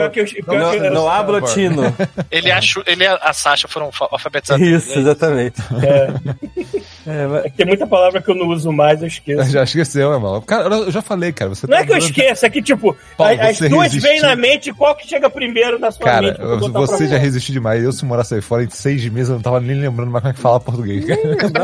Não, 0.46 0.90
não 0.90 1.08
hablo 1.10 1.40
tino. 1.42 1.82
Ele, 2.30 2.50
achou, 2.50 2.82
ele 2.86 3.04
e 3.04 3.06
a 3.06 3.32
Sasha 3.32 3.68
foram 3.68 3.90
fa- 3.92 4.08
alfabetizados. 4.10 4.66
Isso, 4.66 4.98
exatamente. 4.98 5.60
É, 5.82 6.08
É, 7.08 7.26
mas- 7.26 7.44
é 7.46 7.50
que 7.50 7.56
tem 7.56 7.66
muita 7.66 7.86
palavra 7.86 8.20
que 8.20 8.30
eu 8.30 8.34
não 8.34 8.48
uso 8.48 8.70
mais, 8.72 9.00
eu 9.00 9.08
esqueço. 9.08 9.44
Já 9.50 9.62
esqueceu, 9.64 10.12
irmão. 10.12 10.40
Cara, 10.42 10.68
eu 10.74 10.90
já 10.90 11.00
falei, 11.02 11.32
cara. 11.32 11.48
Você 11.50 11.66
Não 11.66 11.76
tá 11.76 11.82
é 11.82 11.86
que 11.86 11.92
eu 11.92 11.96
esqueço, 11.98 12.44
é 12.46 12.50
que, 12.50 12.60
tipo, 12.62 12.96
Paulo, 13.16 13.40
as 13.40 13.58
duas 13.60 13.92
resistiu. 13.92 14.10
vêm 14.10 14.20
na 14.20 14.36
mente, 14.36 14.72
qual 14.72 14.94
que 14.94 15.06
chega 15.08 15.30
primeiro 15.30 15.78
na 15.78 15.90
sua 15.90 16.04
Cara, 16.04 16.26
mente? 16.28 16.40
eu 16.40 16.58
botar 16.58 16.80
você 16.80 17.06
já 17.08 17.16
resistiu 17.18 17.52
demais. 17.54 17.82
Eu, 17.82 17.92
se 17.92 18.04
morasse 18.04 18.34
aí 18.34 18.40
fora, 18.40 18.62
em 18.64 18.70
seis 18.70 19.04
meses, 19.08 19.30
eu 19.30 19.36
não 19.36 19.42
tava 19.42 19.60
nem 19.60 19.76
lembrando 19.80 20.10
mais 20.10 20.22
como 20.22 20.30
é 20.32 20.34
que 20.34 20.40
fala 20.40 20.60
português. 20.60 21.04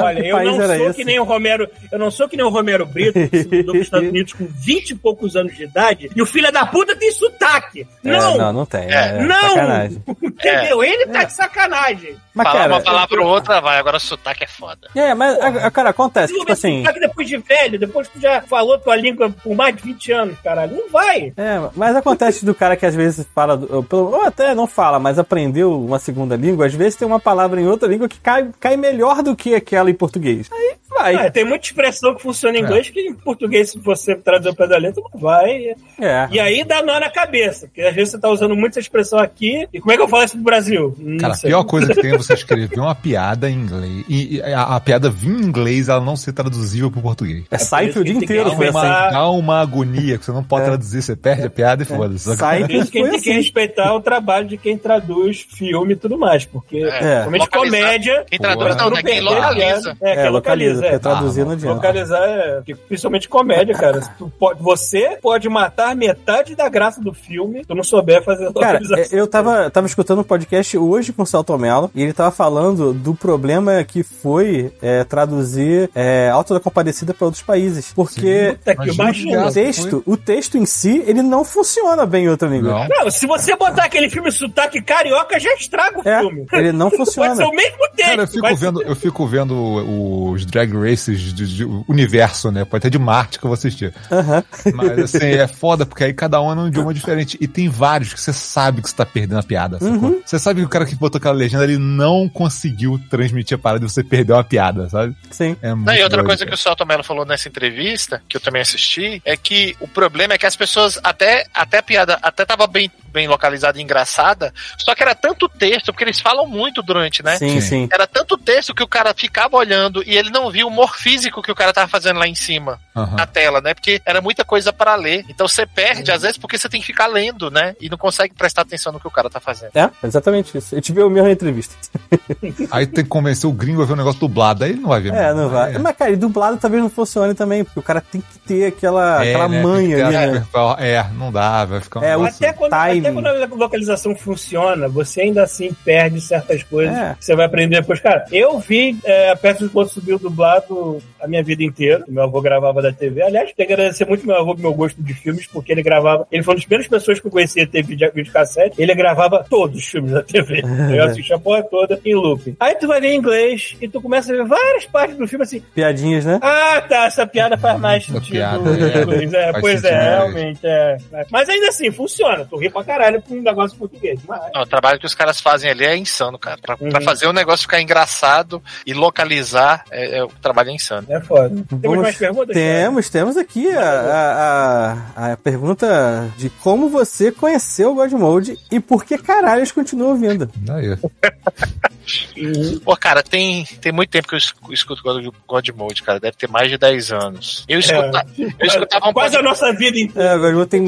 Olha, 0.03 0.23
Que 0.23 0.29
eu 0.29 0.45
não 0.45 0.57
sou 0.57 0.75
esse? 0.87 0.95
que 0.97 1.05
nem 1.05 1.19
o 1.19 1.25
Romero, 1.25 1.69
eu 1.93 1.99
não 1.99 2.11
sou 2.11 2.29
que 2.29 2.37
nem 2.37 2.47
o 2.47 2.49
Romero 2.51 2.87
Brito, 2.87 3.29
que 3.29 3.43
se 3.43 3.49
mudou 3.49 3.65
para 3.75 3.81
os 3.81 3.87
Estados 3.87 4.09
Unidos 4.09 4.33
com 4.33 4.47
20 4.47 4.91
e 4.91 4.95
poucos 4.95 5.37
anos 5.37 5.55
de 5.57 5.65
idade, 5.65 6.11
e 6.15 6.23
o 6.23 6.27
filho 6.27 6.51
da 6.53 6.65
puta 6.67 6.97
tem 6.97 7.11
sotaque. 7.13 7.87
é, 8.05 8.09
Não! 8.11 8.39
não, 8.39 8.53
não 8.53 8.67
tem. 8.67 8.83
É, 8.91 8.95
É, 9.19 9.23
não! 9.25 9.41
sacanagem. 9.51 10.03
Entendeu? 10.23 10.83
Ele 10.85 11.07
tá 11.07 11.25
de 11.25 11.33
sacanagem. 11.33 12.17
Mas, 12.35 12.47
Falar 12.49 12.59
cara, 12.61 12.73
uma 12.75 12.81
palavra 12.81 13.21
ou 13.23 13.29
outra, 13.29 13.61
vai. 13.61 13.79
Agora 13.79 13.99
sotaque 13.99 14.45
é 14.45 14.47
foda. 14.49 14.89
é, 14.95 15.15
mas, 15.15 15.34
a- 15.41 15.67
a- 15.67 15.71
cara, 15.71 15.91
acontece, 15.91 16.33
tipo 16.33 16.51
assim. 16.53 16.79
sotaque 16.79 17.01
depois 17.01 17.29
de 17.29 17.37
velho, 17.39 17.79
depois 17.79 18.09
que 18.09 18.19
tu 18.19 18.23
já 18.23 18.43
falou 18.43 18.79
tua 18.79 18.97
língua 18.97 19.31
por 19.43 19.55
mais 19.55 19.77
de 19.77 19.83
20 19.83 20.13
anos, 20.13 20.39
caralho. 20.43 20.77
Não 20.77 20.91
vai. 20.91 21.33
É, 21.37 21.61
mas 21.75 21.97
acontece 21.97 22.45
do 22.45 22.55
cara 22.55 22.77
que 22.77 22.87
às 22.87 22.95
vezes 22.95 23.27
fala, 23.35 23.61
ou 23.91 24.23
até 24.25 24.55
não 24.55 24.67
fala, 24.67 24.99
mas 24.99 25.19
aprendeu 25.19 25.73
uma 25.81 25.99
segunda 25.99 26.37
língua, 26.37 26.67
às 26.67 26.75
vezes 26.75 26.97
tem 26.97 27.07
uma 27.07 27.21
palavra 27.21 27.61
em 27.61 27.67
outra 27.67 27.89
língua 27.89 28.09
que 28.09 28.19
cai, 28.21 28.49
cai 28.61 28.77
melhor 28.77 29.23
do 29.23 29.35
que 29.37 29.55
aquela 29.55 29.91
em 29.91 29.95
português. 29.95 30.49
Aí 30.53 30.75
vai. 30.95 31.15
É, 31.27 31.31
tem 31.31 31.45
muita 31.45 31.67
expressão 31.67 32.15
que 32.15 32.23
funciona 32.23 32.57
em 32.59 32.63
inglês 32.63 32.89
que 32.91 33.01
em 33.01 33.15
português, 33.15 33.71
se 33.71 33.79
você 33.79 34.15
traduzir 34.15 34.53
o 34.53 34.57
pé 34.57 34.67
da 34.67 34.77
letra, 34.79 35.03
não 35.13 35.21
vai. 35.21 35.75
É. 36.01 36.29
E 36.31 36.41
aí 36.41 36.65
dá 36.65 36.83
nó 36.83 36.99
na 36.99 37.11
cabeça, 37.11 37.67
porque 37.67 37.83
às 37.83 37.95
vezes 37.95 38.13
você 38.13 38.19
tá 38.21 38.29
usando 38.31 38.55
muito 38.57 38.73
essa 38.73 38.81
expressão 38.81 39.19
aqui. 39.19 39.69
E 39.73 39.81
como 39.81 39.93
é 39.93 39.97
que 39.97 40.03
eu 40.03 40.09
falo 40.09 40.25
isso 40.25 40.35
pro 40.35 40.45
Brasil? 40.45 40.95
Não 40.99 41.19
Cara, 41.19 41.33
a 41.33 41.37
sei. 41.37 41.51
pior 41.51 41.65
coisa 41.65 41.95
que 41.95 42.01
tem 42.01 42.13
é 42.13 42.17
você 42.17 42.35
escrever 42.35 42.79
uma 42.79 42.95
piada 42.95 43.51
em 43.51 43.55
inglês. 43.55 44.05
E, 44.09 44.41
a, 44.43 44.77
a 44.77 44.81
piada 44.81 45.11
vir 45.11 45.31
em 45.31 45.43
inglês, 45.45 45.89
ela 45.89 46.01
não 46.01 46.17
ser 46.17 46.33
traduzível 46.33 46.91
pro 46.91 47.03
português. 47.03 47.45
É 47.51 47.59
Seinfeld 47.59 48.01
o 48.01 48.05
dia 48.05 48.19
que 48.19 48.25
inteiro 48.25 48.55
foi 48.55 48.71
uma- 48.71 48.81
assim. 48.81 48.89
Ah. 48.91 49.11
Dá 49.11 49.31
uma 49.31 49.61
agonia 49.61 50.17
que 50.19 50.25
você 50.25 50.33
não 50.33 50.45
pode 50.45 50.63
É. 50.65 50.67
traduzir, 50.69 51.03
você 51.03 51.17
perde 51.17 51.47
a 51.47 51.51
piada 51.51 51.83
e 51.83 51.87
foda-se. 51.87 52.25
Por 52.29 52.37
Seinfeld 52.37 52.77
isso 52.83 52.91
que 52.93 52.99
a 52.99 53.01
gente 53.03 53.11
foi 53.11 53.11
tem 53.11 53.23
que 53.23 53.31
assim. 53.31 53.39
respeitar 53.41 53.95
o 53.95 54.01
trabalho 54.01 54.47
de 54.47 54.57
quem 54.57 54.77
traduz 54.79 55.47
filme 55.51 55.93
e 55.95 55.97
tudo 55.97 56.19
mais, 56.19 56.45
porque 56.45 56.79
É. 56.79 57.27
comédia. 57.51 58.25
Quem 58.29 58.39
traduz 58.39 58.75
Porra. 58.77 58.85
não, 58.85 58.91
né? 58.97 59.03
Quem 59.03 59.21
localiza. 59.21 59.97
É, 60.01 60.15
quem 60.15 60.25
É, 60.25 60.29
localiza, 60.31 60.87
é. 60.97 60.99
traduzir 60.99 61.45
não 61.45 61.53
adianta. 61.53 61.75
Localizar 61.77 62.23
é. 62.23 62.63
Principalmente 62.89 63.29
comédia, 63.29 63.75
cara. 63.75 64.01
Tu 64.19 64.31
pode- 64.39 64.63
Você 64.63 65.19
pode 65.21 65.49
matar 65.49 65.95
metade 65.97 66.55
da 66.55 66.69
graça 66.69 67.01
do 67.01 67.13
filme 67.13 67.61
se 67.61 67.67
tu 67.67 67.75
não 67.75 67.83
souber 67.85 68.23
fazer 68.23 68.53
Cara, 68.53 68.79
localização. 68.79 69.17
é, 69.19 69.21
eu 69.21 69.27
tava, 69.27 69.71
tava 69.71 69.87
escutando 69.87 70.21
um 70.21 70.25
podcast 70.25 70.77
hoje 70.79 71.13
com 71.13 71.23
o 71.23 71.27
Celton 71.27 71.59
Mello 71.59 71.91
e 71.95 72.03
ele 72.03 72.13
tava 72.13 72.31
falando 72.31 72.93
do 72.93 73.15
problema 73.15 73.83
que 73.85 74.03
foi 74.03 74.73
é, 74.83 75.05
traduzir 75.05 75.91
é, 75.95 76.29
Alto 76.31 76.55
da 76.55 76.61
Compadecida 76.61 77.13
para 77.15 77.25
outros 77.27 77.43
países. 77.43 77.93
Porque 77.95 78.57
Puta 78.59 78.77
que 78.77 78.91
Imagina 78.91 79.47
o 79.47 79.53
texto, 79.53 80.03
o 80.07 80.17
texto 80.17 80.57
em 80.59 80.67
si, 80.67 81.03
ele 81.07 81.23
não 81.23 81.45
funciona 81.45 82.05
bem 82.07 82.25
em 82.25 82.29
outra 82.29 82.49
língua. 82.49 82.87
Não. 82.89 83.05
Não, 83.05 83.11
se 83.11 83.27
você 83.27 83.57
botar 83.57 83.85
aquele 83.85 84.09
filme 84.11 84.31
sotaque 84.31 84.81
carioca, 84.83 85.39
já 85.41 85.53
estraga 85.55 85.99
o 86.01 86.09
É, 86.09 86.21
filme. 86.21 86.47
ele 86.53 86.73
não 86.73 86.91
Pode 86.95 87.11
ser 87.11 87.21
funciona. 87.21 87.47
o 87.49 87.55
mesmo 87.55 87.79
texto. 87.97 88.11
Cara, 88.11 88.23
eu 88.23 88.27
fico 88.29 88.57
vendo, 88.57 88.83
eu 88.83 88.97
fico 88.97 89.27
vendo 89.27 90.31
os 90.33 90.45
drag 90.47 90.74
races 90.75 91.21
de, 91.21 91.47
de- 91.57 91.65
universo, 91.89 92.51
né? 92.51 92.65
Pode 92.65 92.83
até 92.83 92.91
de 92.91 92.99
Marte 92.99 93.39
que 93.39 93.45
eu 93.45 93.49
vou 93.49 93.55
assistir. 93.55 93.93
Aham. 94.11 94.43
Mas 94.75 94.99
assim, 94.99 95.25
é 95.27 95.47
foda, 95.49 95.85
porque 95.87 96.05
aí 96.05 96.13
cada 96.13 96.41
um 96.41 96.53
é 96.53 96.55
num 96.55 96.69
idioma 96.69 96.93
diferente. 96.95 97.37
E 97.41 97.47
tem 97.49 97.69
vários 97.69 98.13
que 98.15 98.21
você 98.21 98.33
sabe 98.33 98.83
que 98.83 98.89
você 98.89 98.97
tá 98.97 99.07
perdendo 99.07 99.39
a 99.39 99.43
piada. 99.43 99.79
sacou? 99.79 100.23
Você 100.25 100.39
sabe 100.39 100.61
que 100.61 100.67
o 100.67 100.69
cara 100.69 100.87
que 100.87 100.95
botou 100.95 101.19
aquela 101.19 101.35
legenda, 101.35 101.65
ele 101.65 101.79
não 101.79 102.29
conseguiu 102.29 103.01
transmitir 103.11 103.57
a 103.57 103.59
parada 103.59 103.85
e 103.85 103.89
você 103.89 104.03
perdeu 104.03 104.37
a 104.37 104.45
piada, 104.45 104.89
sabe? 104.89 105.15
Sim. 105.31 105.57
É 105.63 105.75
muito 105.75 105.87
Não, 105.87 105.95
e 105.95 106.03
outra 106.03 106.19
doido, 106.19 106.27
coisa 106.27 106.45
cara. 106.45 106.51
que 106.51 106.55
o 106.55 106.63
Celto 106.63 106.87
Mello 106.87 107.05
falou 107.05 107.25
nessa 107.25 107.49
entrevista, 107.49 108.23
que 108.29 108.37
eu 108.37 108.41
também 108.41 108.63
assisti, 108.63 109.21
é 109.25 109.37
que 109.37 109.77
o 109.81 109.89
problema 109.89 110.35
é 110.35 110.39
que 110.39 110.47
as 110.47 110.57
pessoas, 110.57 110.99
até, 111.03 111.47
até 111.55 111.79
a 111.79 111.83
piada, 111.83 112.19
até 112.23 112.45
tava 112.45 112.67
bem, 112.67 112.91
bem 113.15 113.29
localizada 113.29 113.79
e 113.79 113.83
engraçada, 113.83 114.53
só 114.77 114.93
que 114.93 115.03
era 115.03 115.15
tanto 115.15 115.49
texto, 115.49 115.93
porque 115.93 116.03
eles 116.03 116.19
falam 116.19 116.49
muito 116.49 116.83
durante, 116.83 117.23
né? 117.23 117.37
Sim, 117.37 117.61
Sim. 117.61 117.89
Era 117.91 118.09
tanto 118.09 118.37
texto 118.37 118.75
que 118.75 118.83
o 118.83 118.89
cara 118.89 119.15
ficava 119.15 119.57
olhando 119.57 120.03
e 120.05 120.17
ele 120.17 120.31
não 120.31 120.51
via 120.51 120.67
o 120.67 120.69
humor 120.69 120.97
físico 120.97 121.41
que 121.41 121.53
o 121.53 121.55
cara 121.55 121.73
tava 121.73 121.87
fazendo 121.87 122.19
lá 122.19 122.27
em 122.27 122.35
cima, 122.35 122.81
Aham. 122.95 123.17
na 123.17 123.27
tela, 123.27 123.61
né? 123.61 123.73
Porque 123.73 124.03
era 124.05 124.21
muita 124.21 124.45
coisa 124.45 124.73
para 124.73 124.97
ler. 124.97 125.25
Então 125.29 125.47
você 125.47 125.65
perde, 125.65 126.11
às 126.11 126.23
vezes, 126.23 126.37
porque 126.37 126.59
você 126.59 126.69
tem 126.69 126.81
que 126.81 126.87
ficar 126.87 127.07
lendo, 127.07 127.51
né? 127.51 127.77
E 127.81 127.89
não 127.89 127.97
consegue 127.97 128.35
prestar 128.35 128.63
atenção 128.63 128.93
no 128.93 128.99
que 128.99 129.07
o 129.07 129.11
cara 129.11 129.31
tá 129.31 129.39
fazendo. 129.39 129.71
É, 129.77 129.89
exatamente 130.03 130.59
isso. 130.59 130.75
Gente 130.75 130.93
viu 130.93 131.07
a 131.07 131.11
minha 131.11 131.31
entrevista. 131.31 131.75
Aí 132.73 132.87
tem 132.87 133.05
que 133.05 133.11
convencer 133.11 133.49
o 133.49 133.53
gringo 133.53 133.83
a 133.83 133.85
ver 133.85 133.93
o 133.93 133.97
negócio 133.97 134.21
dublado, 134.21 134.65
aí 134.65 134.71
ele 134.71 134.81
não 134.81 134.89
vai 134.89 135.01
ver. 135.01 135.13
É, 135.13 135.27
mesmo. 135.27 135.43
não 135.43 135.49
vai. 135.51 135.75
É. 135.75 135.79
Mas, 135.79 135.97
cara, 135.97 136.11
e 136.11 136.17
dublado 136.17 136.57
talvez 136.57 136.83
não 136.83 136.91
funcione 136.91 137.35
também, 137.35 137.65
porque 137.65 137.79
o 137.79 137.83
cara 137.83 138.01
tem 138.01 138.21
que 138.21 138.39
ter 138.41 138.67
aquela, 138.67 139.25
É, 139.25 139.31
aquela 139.31 139.49
né, 139.49 139.63
manha 139.63 140.07
ali, 140.07 140.17
né? 140.17 140.47
É, 140.79 141.07
não 141.15 141.31
dá, 141.31 141.65
vai 141.65 141.81
ficar 141.81 142.01
um 142.01 142.05
É, 142.05 142.17
o 142.17 142.25
Até 142.25 142.53
quando, 142.53 142.71
timing. 142.71 143.04
Até 143.05 143.13
quando 143.13 143.27
a 143.27 143.47
localização 143.57 144.15
funciona, 144.15 144.89
você 144.89 145.23
ainda 145.23 145.43
assim 145.43 145.71
perde 145.85 146.21
certas 146.21 146.63
coisas 146.63 146.97
É. 146.97 147.15
que 147.19 147.25
você 147.25 147.35
vai 147.37 147.47
aprender 147.47 147.81
depois. 147.81 148.01
Cara, 148.01 148.25
eu 148.33 148.59
vi 148.59 148.97
é, 149.05 149.35
Perto 149.37 149.65
do 149.65 149.71
Ponto 149.71 149.91
Subiu 149.91 150.19
dublado 150.19 151.03
a 151.21 151.27
minha 151.27 151.43
vida 151.43 151.63
inteira. 151.63 152.05
Meu 152.09 152.25
avô 152.25 152.41
gravava 152.41 152.81
da 152.83 152.93
TV. 152.93 153.23
Aliás, 153.23 153.53
tenho 153.53 153.67
que 153.67 153.73
agradecer 153.73 154.07
muito 154.07 154.27
meu 154.27 154.37
avô 154.37 154.55
meu 154.55 154.73
gosto 154.75 155.03
de 155.03 155.15
filmes, 155.15 155.47
porque 155.47 155.73
ele 155.73 155.83
gravava. 155.83 156.27
Ele 156.31 156.43
foi 156.43 156.53
uma 156.53 156.57
das 156.57 156.65
primeiras 156.65 156.89
pessoas 156.89 157.21
que 157.21 157.27
eu 157.27 157.31
conhecia 157.31 157.65
a 157.65 157.67
ter 157.67 157.83
vídeo, 157.83 158.11
videocassete. 158.15 158.81
Ele 158.81 158.95
gravava 158.95 159.45
todos 159.49 159.79
os 159.79 159.85
filmes 159.87 160.13
da 160.13 160.23
TV. 160.23 160.63
Eu 160.95 161.05
assisti 161.05 161.33
a 161.33 161.39
porra 161.39 161.63
toda 161.65 161.99
em 162.05 162.15
loop. 162.15 162.55
Aí 162.61 162.75
tu 162.77 162.87
vai 162.87 163.01
ver 163.01 163.09
em 163.09 163.17
inglês 163.17 163.77
e 163.81 163.89
tu 163.89 164.01
começa 164.01 164.33
a 164.33 164.37
ver 164.37 164.45
várias 164.45 164.87
partes 164.87 165.17
do 165.17 165.27
filme 165.27 165.43
assim. 165.45 165.61
Piadinhas, 165.75 166.25
né? 166.25 166.39
Ah, 166.43 166.81
tá, 166.89 167.07
essa 167.07 167.27
piada 167.27 167.57
faz 167.57 167.79
mais 167.81 168.05
sentido. 168.07 168.31
piada, 168.31 168.71
em 168.71 168.83
é. 168.83 169.03
inglês. 169.03 169.33
É, 169.35 169.53
pois 169.61 169.81
sentido 169.81 169.87
é, 169.87 169.97
inglês. 169.97 170.15
realmente. 170.35 170.61
É. 170.65 170.97
Mas 171.31 171.49
ainda 171.49 171.69
assim, 171.69 171.91
funciona. 171.91 172.45
Tu 172.45 172.57
ri 172.57 172.71
pra 172.71 172.85
caralho 172.85 172.94
com 173.27 173.35
um 173.35 173.43
negócio 173.43 173.77
português. 173.79 174.21
Mas... 174.27 174.41
Não, 174.55 174.63
o 174.63 174.67
trabalho 174.67 174.99
que 174.99 175.07
os 175.07 175.15
caras 175.15 175.41
fazem 175.41 175.71
ali 175.71 175.85
é 175.85 175.97
insano, 175.97 176.39
cara. 176.39 176.59
Pra, 176.61 176.77
pra 176.77 176.87
Uhum. 177.01 177.05
fazer 177.05 177.27
o 177.27 177.33
negócio 177.33 177.63
ficar 177.63 177.81
engraçado 177.81 178.63
e 178.87 178.93
localizar, 178.95 179.85
é, 179.91 180.19
é- 180.19 180.25
o 180.25 180.29
trabalho 180.29 180.71
é 180.71 180.73
insano. 180.75 181.07
É 181.11 181.21
foda. 181.21 181.49
Temos 181.69 181.83
Vamos- 181.83 182.03
mais 182.03 182.17
perguntas? 182.17 182.55
Temos, 182.55 183.09
temos 183.11 183.37
aqui 183.37 183.69
a, 183.75 184.99
a, 185.17 185.33
a 185.33 185.37
pergunta 185.37 186.31
de 186.37 186.49
como 186.51 186.89
você 186.89 187.31
conheceu 187.33 187.93
o 187.93 187.95
God 187.95 188.13
Mode 188.13 188.59
e 188.71 188.79
por 188.81 189.05
que 189.05 189.19
caralho 189.19 189.61
eles 189.61 189.73
continuam 189.73 190.11
ouvindo. 190.13 190.51
Aí. 190.71 190.97
Pô, 192.85 192.97
cara, 192.97 193.23
tem, 193.23 193.65
tem 193.81 193.93
muito 193.93 194.11
tempo 194.11 194.29
que 194.29 194.35
eu 194.35 194.39
escu- 194.39 194.73
escuto 194.73 195.03
God, 195.03 195.27
God 195.47 195.69
Mode, 195.71 196.03
cara. 196.03 196.21
Deve 196.21 196.37
ter 196.37 196.49
mais 196.49 196.71
de 196.71 196.77
10 196.77 197.13
anos. 197.13 197.65
Eu, 197.69 197.79
escuta, 197.79 198.27
eu 198.39 198.67
escutava 198.67 199.09
um 199.09 199.13
Quase 199.13 199.37
a 199.37 199.39
pod- 199.39 199.49
nossa 199.49 199.73
vida 199.73 199.99
inteira. 199.99 200.31
É, 200.31 200.37
o 200.37 200.41
God 200.41 200.55
Mode 200.55 200.71
tem 200.71 200.85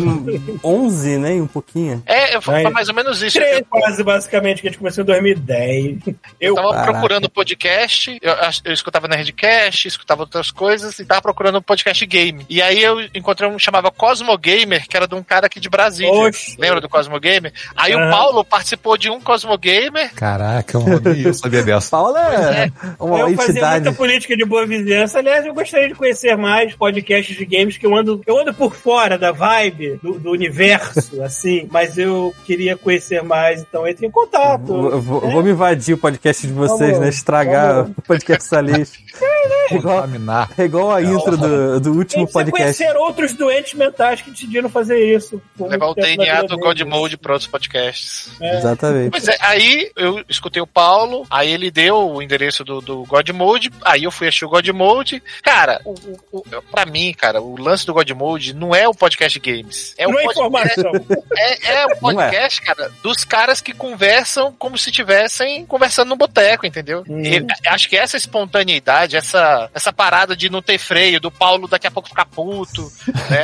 11, 0.62 1.18
né? 1.18 1.36
e 1.36 1.40
Um 1.40 1.46
pouquinho. 1.46 1.95
É, 2.04 2.40
foi 2.40 2.56
Aí. 2.56 2.70
mais 2.70 2.88
ou 2.88 2.94
menos 2.94 3.22
isso. 3.22 3.38
Três, 3.38 3.58
Eu, 3.58 3.64
quase, 3.68 4.02
basicamente, 4.02 4.60
que 4.60 4.68
a 4.68 4.70
gente 4.70 4.78
começou 4.78 5.02
em 5.02 5.06
2010. 5.06 5.98
Eu, 6.06 6.14
eu 6.40 6.54
tava 6.54 6.70
Caraca. 6.72 6.92
procurando 6.92 7.30
podcast, 7.30 8.18
eu, 8.20 8.34
eu 8.64 8.72
escutava 8.72 9.08
Nerdcast, 9.08 9.88
escutava 9.88 10.22
outras 10.22 10.50
coisas 10.50 10.98
e 10.98 11.04
tava 11.04 11.22
procurando 11.22 11.58
um 11.58 11.62
podcast 11.62 12.04
game. 12.06 12.44
E 12.48 12.60
aí 12.60 12.82
eu 12.82 13.00
encontrei 13.14 13.48
um 13.48 13.56
que 13.56 13.62
chamava 13.62 13.90
Cosmo 13.90 14.36
Gamer, 14.38 14.86
que 14.88 14.96
era 14.96 15.06
de 15.06 15.14
um 15.14 15.22
cara 15.22 15.46
aqui 15.46 15.60
de 15.60 15.68
Brasília. 15.68 16.12
Oxe. 16.12 16.56
Lembra 16.58 16.80
do 16.80 16.88
Cosmo 16.88 17.18
Gamer? 17.20 17.52
Aí 17.76 17.94
o 17.94 18.10
Paulo 18.10 18.44
participou 18.44 18.96
de 18.96 19.10
um 19.10 19.20
Cosmo 19.20 19.56
Gamer. 19.58 20.12
Caraca, 20.14 20.78
mano, 20.78 21.02
eu 21.16 21.32
sabia 21.34 21.62
dessa. 21.62 21.90
Paula 21.90 22.20
é 22.20 22.70
uma 23.00 23.20
eu 23.20 23.36
fazia 23.36 23.52
entidade. 23.52 23.84
muita 23.84 23.96
política 23.96 24.36
de 24.36 24.44
boa 24.44 24.66
vizinhança. 24.66 25.18
Aliás, 25.18 25.44
eu 25.46 25.54
gostaria 25.54 25.88
de 25.88 25.94
conhecer 25.94 26.36
mais 26.36 26.74
podcasts 26.74 27.36
de 27.36 27.44
games, 27.44 27.76
que 27.76 27.86
eu 27.86 27.96
ando, 27.96 28.22
eu 28.26 28.38
ando 28.38 28.52
por 28.52 28.74
fora 28.74 29.18
da 29.18 29.32
vibe, 29.32 29.98
do, 30.02 30.18
do 30.18 30.30
universo, 30.30 31.22
assim, 31.22 31.68
mas 31.70 31.85
eu 31.96 32.34
queria 32.44 32.76
conhecer 32.76 33.22
mais, 33.22 33.60
então 33.60 33.86
entre 33.86 34.06
em 34.06 34.10
contato. 34.10 34.64
Vou, 34.66 35.00
vou- 35.00 35.20
né? 35.26 35.32
vou 35.32 35.42
me 35.42 35.50
invadir 35.50 35.94
o 35.94 35.98
podcast 35.98 36.46
de 36.46 36.52
vocês, 36.52 36.92
Vamos, 36.92 37.00
né? 37.00 37.08
Estragar 37.08 37.74
vamos. 37.74 37.98
o 37.98 38.02
podcast 38.02 38.44
Salis. 38.48 38.92
igual, 39.76 40.02
Contaminar. 40.02 40.50
é 40.56 40.64
igual 40.64 40.92
a 40.92 41.02
intro 41.02 41.36
do, 41.36 41.80
do 41.80 41.92
último 41.92 42.24
Tem 42.24 42.26
que 42.26 42.32
podcast. 42.32 42.62
conhecer 42.62 42.96
outros 42.96 43.32
doentes 43.32 43.74
mentais 43.74 44.22
que 44.22 44.30
decidiram 44.30 44.68
fazer 44.68 44.98
isso. 44.98 45.40
Levar 45.58 45.88
o 45.88 45.94
DNA 45.94 46.42
do 46.42 46.58
God. 46.58 46.80
Mode 46.82 47.16
para 47.16 47.32
outros 47.32 47.50
podcasts. 47.50 48.30
Exatamente. 48.40 49.10
Pois 49.10 49.26
é, 49.28 49.36
aí 49.40 49.90
eu 49.96 50.22
escutei 50.28 50.62
o 50.62 50.66
Paulo, 50.66 51.26
aí 51.30 51.50
ele 51.50 51.70
deu 51.70 51.96
o 51.96 52.22
endereço 52.22 52.64
do, 52.64 52.80
do 52.80 53.04
God 53.04 53.28
Mode, 53.30 53.70
aí 53.82 54.04
eu 54.04 54.10
fui 54.10 54.28
assistir 54.28 54.44
o 54.44 54.48
God 54.50 54.68
Mode. 54.68 55.22
Cara, 55.42 55.80
o, 55.84 55.94
o, 56.30 56.38
o, 56.38 56.62
pra 56.70 56.86
mim, 56.86 57.12
cara, 57.12 57.40
o 57.40 57.60
lance 57.60 57.84
do 57.86 57.94
God 57.94 58.10
Mode 58.10 58.54
não 58.54 58.74
é 58.74 58.88
o 58.88 58.94
podcast 58.94 59.38
games. 59.40 59.94
É 59.98 60.06
Não 60.06 60.14
o 60.14 60.18
é 60.18 60.24
podcast, 60.24 60.80
informação. 60.80 60.92
é, 61.36 61.72
é 61.72 61.86
o 61.86 61.96
podcast, 61.98 62.62
cara, 62.62 62.90
dos 63.02 63.24
caras 63.24 63.60
que 63.60 63.72
conversam 63.72 64.52
como 64.58 64.76
se 64.76 64.90
estivessem 64.90 65.64
conversando 65.66 66.08
no 66.08 66.16
boteco, 66.16 66.66
entendeu? 66.66 67.04
Hum. 67.08 67.22
E 67.22 67.46
acho 67.68 67.88
que 67.88 67.96
essa 67.96 68.16
espontaneidade, 68.16 69.16
essa, 69.16 69.55
essa 69.74 69.92
parada 69.92 70.36
de 70.36 70.50
não 70.50 70.62
ter 70.62 70.78
freio, 70.78 71.20
do 71.20 71.30
Paulo 71.30 71.68
daqui 71.68 71.86
a 71.86 71.90
pouco 71.90 72.08
ficar 72.08 72.26
puto, 72.26 72.90
né? 73.30 73.42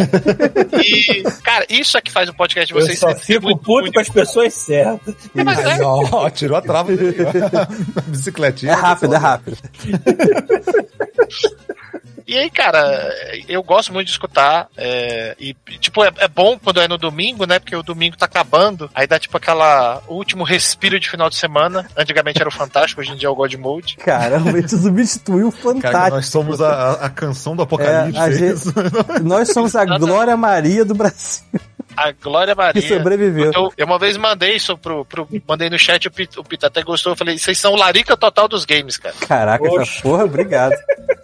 E, 0.83 1.23
cara, 1.43 1.67
isso 1.69 1.97
é 1.97 2.01
que 2.01 2.11
faz 2.11 2.29
o 2.29 2.35
podcast 2.35 2.73
de 2.73 2.79
Eu 2.79 2.85
vocês 2.85 2.99
só 2.99 3.15
ser 3.15 3.21
fico 3.21 3.47
muito 3.47 3.63
puto 3.63 3.93
com 3.93 4.01
as 4.01 4.09
pessoas 4.09 4.55
certas. 4.55 5.15
Mas 5.35 5.59
é, 5.59 5.85
ó, 5.85 6.29
tirou 6.31 6.57
a 6.57 6.63
trava. 6.63 6.91
Bicicletinha. 8.07 8.73
É 8.73 8.75
rápido, 8.75 9.15
é 9.15 9.19
rápido. 9.19 9.57
E 12.33 12.39
aí, 12.39 12.51
cara, 12.51 13.15
eu 13.47 13.63
gosto 13.63 13.93
muito 13.93 14.07
de 14.07 14.13
escutar. 14.13 14.67
é, 14.75 15.37
e, 15.39 15.55
tipo, 15.79 16.03
é, 16.03 16.11
é 16.17 16.29
bom 16.29 16.59
quando 16.59 16.81
é 16.81 16.89
no 16.89 16.97
domingo, 16.97 17.45
né? 17.45 17.59
Porque 17.59 17.77
o 17.77 17.83
domingo 17.83 18.17
tá 18.17 18.25
acabando. 18.25 18.91
Aí 18.95 19.07
dá, 19.07 19.19
tipo, 19.19 19.37
aquela 19.37 20.01
último 20.09 20.43
respiro 20.43 20.99
de 20.99 21.11
final 21.11 21.29
de 21.29 21.37
semana. 21.37 21.87
Antigamente 21.95 22.41
era 22.41 22.49
o 22.49 22.53
Fantástico, 22.53 23.03
hoje 23.03 23.13
em 23.13 23.17
dia 23.17 23.29
é 23.29 23.31
o 23.31 23.35
God 23.35 23.53
Mode. 23.57 23.97
Caramba, 23.97 24.51
gente 24.63 24.79
substituiu 24.79 25.49
o 25.49 25.53
Cara, 25.53 25.75
fantástico. 25.75 26.17
nós 26.17 26.29
somos 26.29 26.61
a, 26.63 26.93
a- 26.93 27.11
canção 27.11 27.55
do 27.55 27.63
apocalipse. 27.63 28.19
É, 28.19 28.23
a 28.23 28.29
é 28.29 28.33
gente-? 28.33 28.73
Nós 29.23 29.53
somos 29.53 29.77
a 29.77 29.85
Glória 29.85 30.35
Maria 30.35 30.87
do 30.87 30.95
Brasil. 30.95 31.45
A 31.95 32.13
Glória 32.13 32.55
Maria. 32.55 32.81
Que 32.81 32.89
sobreviveu. 32.89 33.53
Eu, 33.55 33.73
eu 33.77 33.87
uma 33.87 33.99
vez 33.99 34.17
mandei 34.17 34.57
isso 34.57 34.77
pro, 34.79 35.05
pro. 35.05 35.29
Mandei 35.47 35.69
no 35.69 35.79
chat, 35.79 36.09
o 36.09 36.11
Pita, 36.11 36.41
o 36.41 36.45
até 36.67 36.83
gostou. 36.83 37.13
Eu 37.13 37.17
falei, 37.17 37.37
vocês 37.37 37.59
são 37.59 37.73
o 37.73 37.77
larica 37.77 38.17
total 38.17 38.49
dos 38.49 38.65
games, 38.65 38.97
cara. 38.97 39.15
Caraca, 39.29 39.67
essa 39.67 39.83
Oxe. 39.83 40.03
porra, 40.03 40.25
obrigado. 40.25 40.75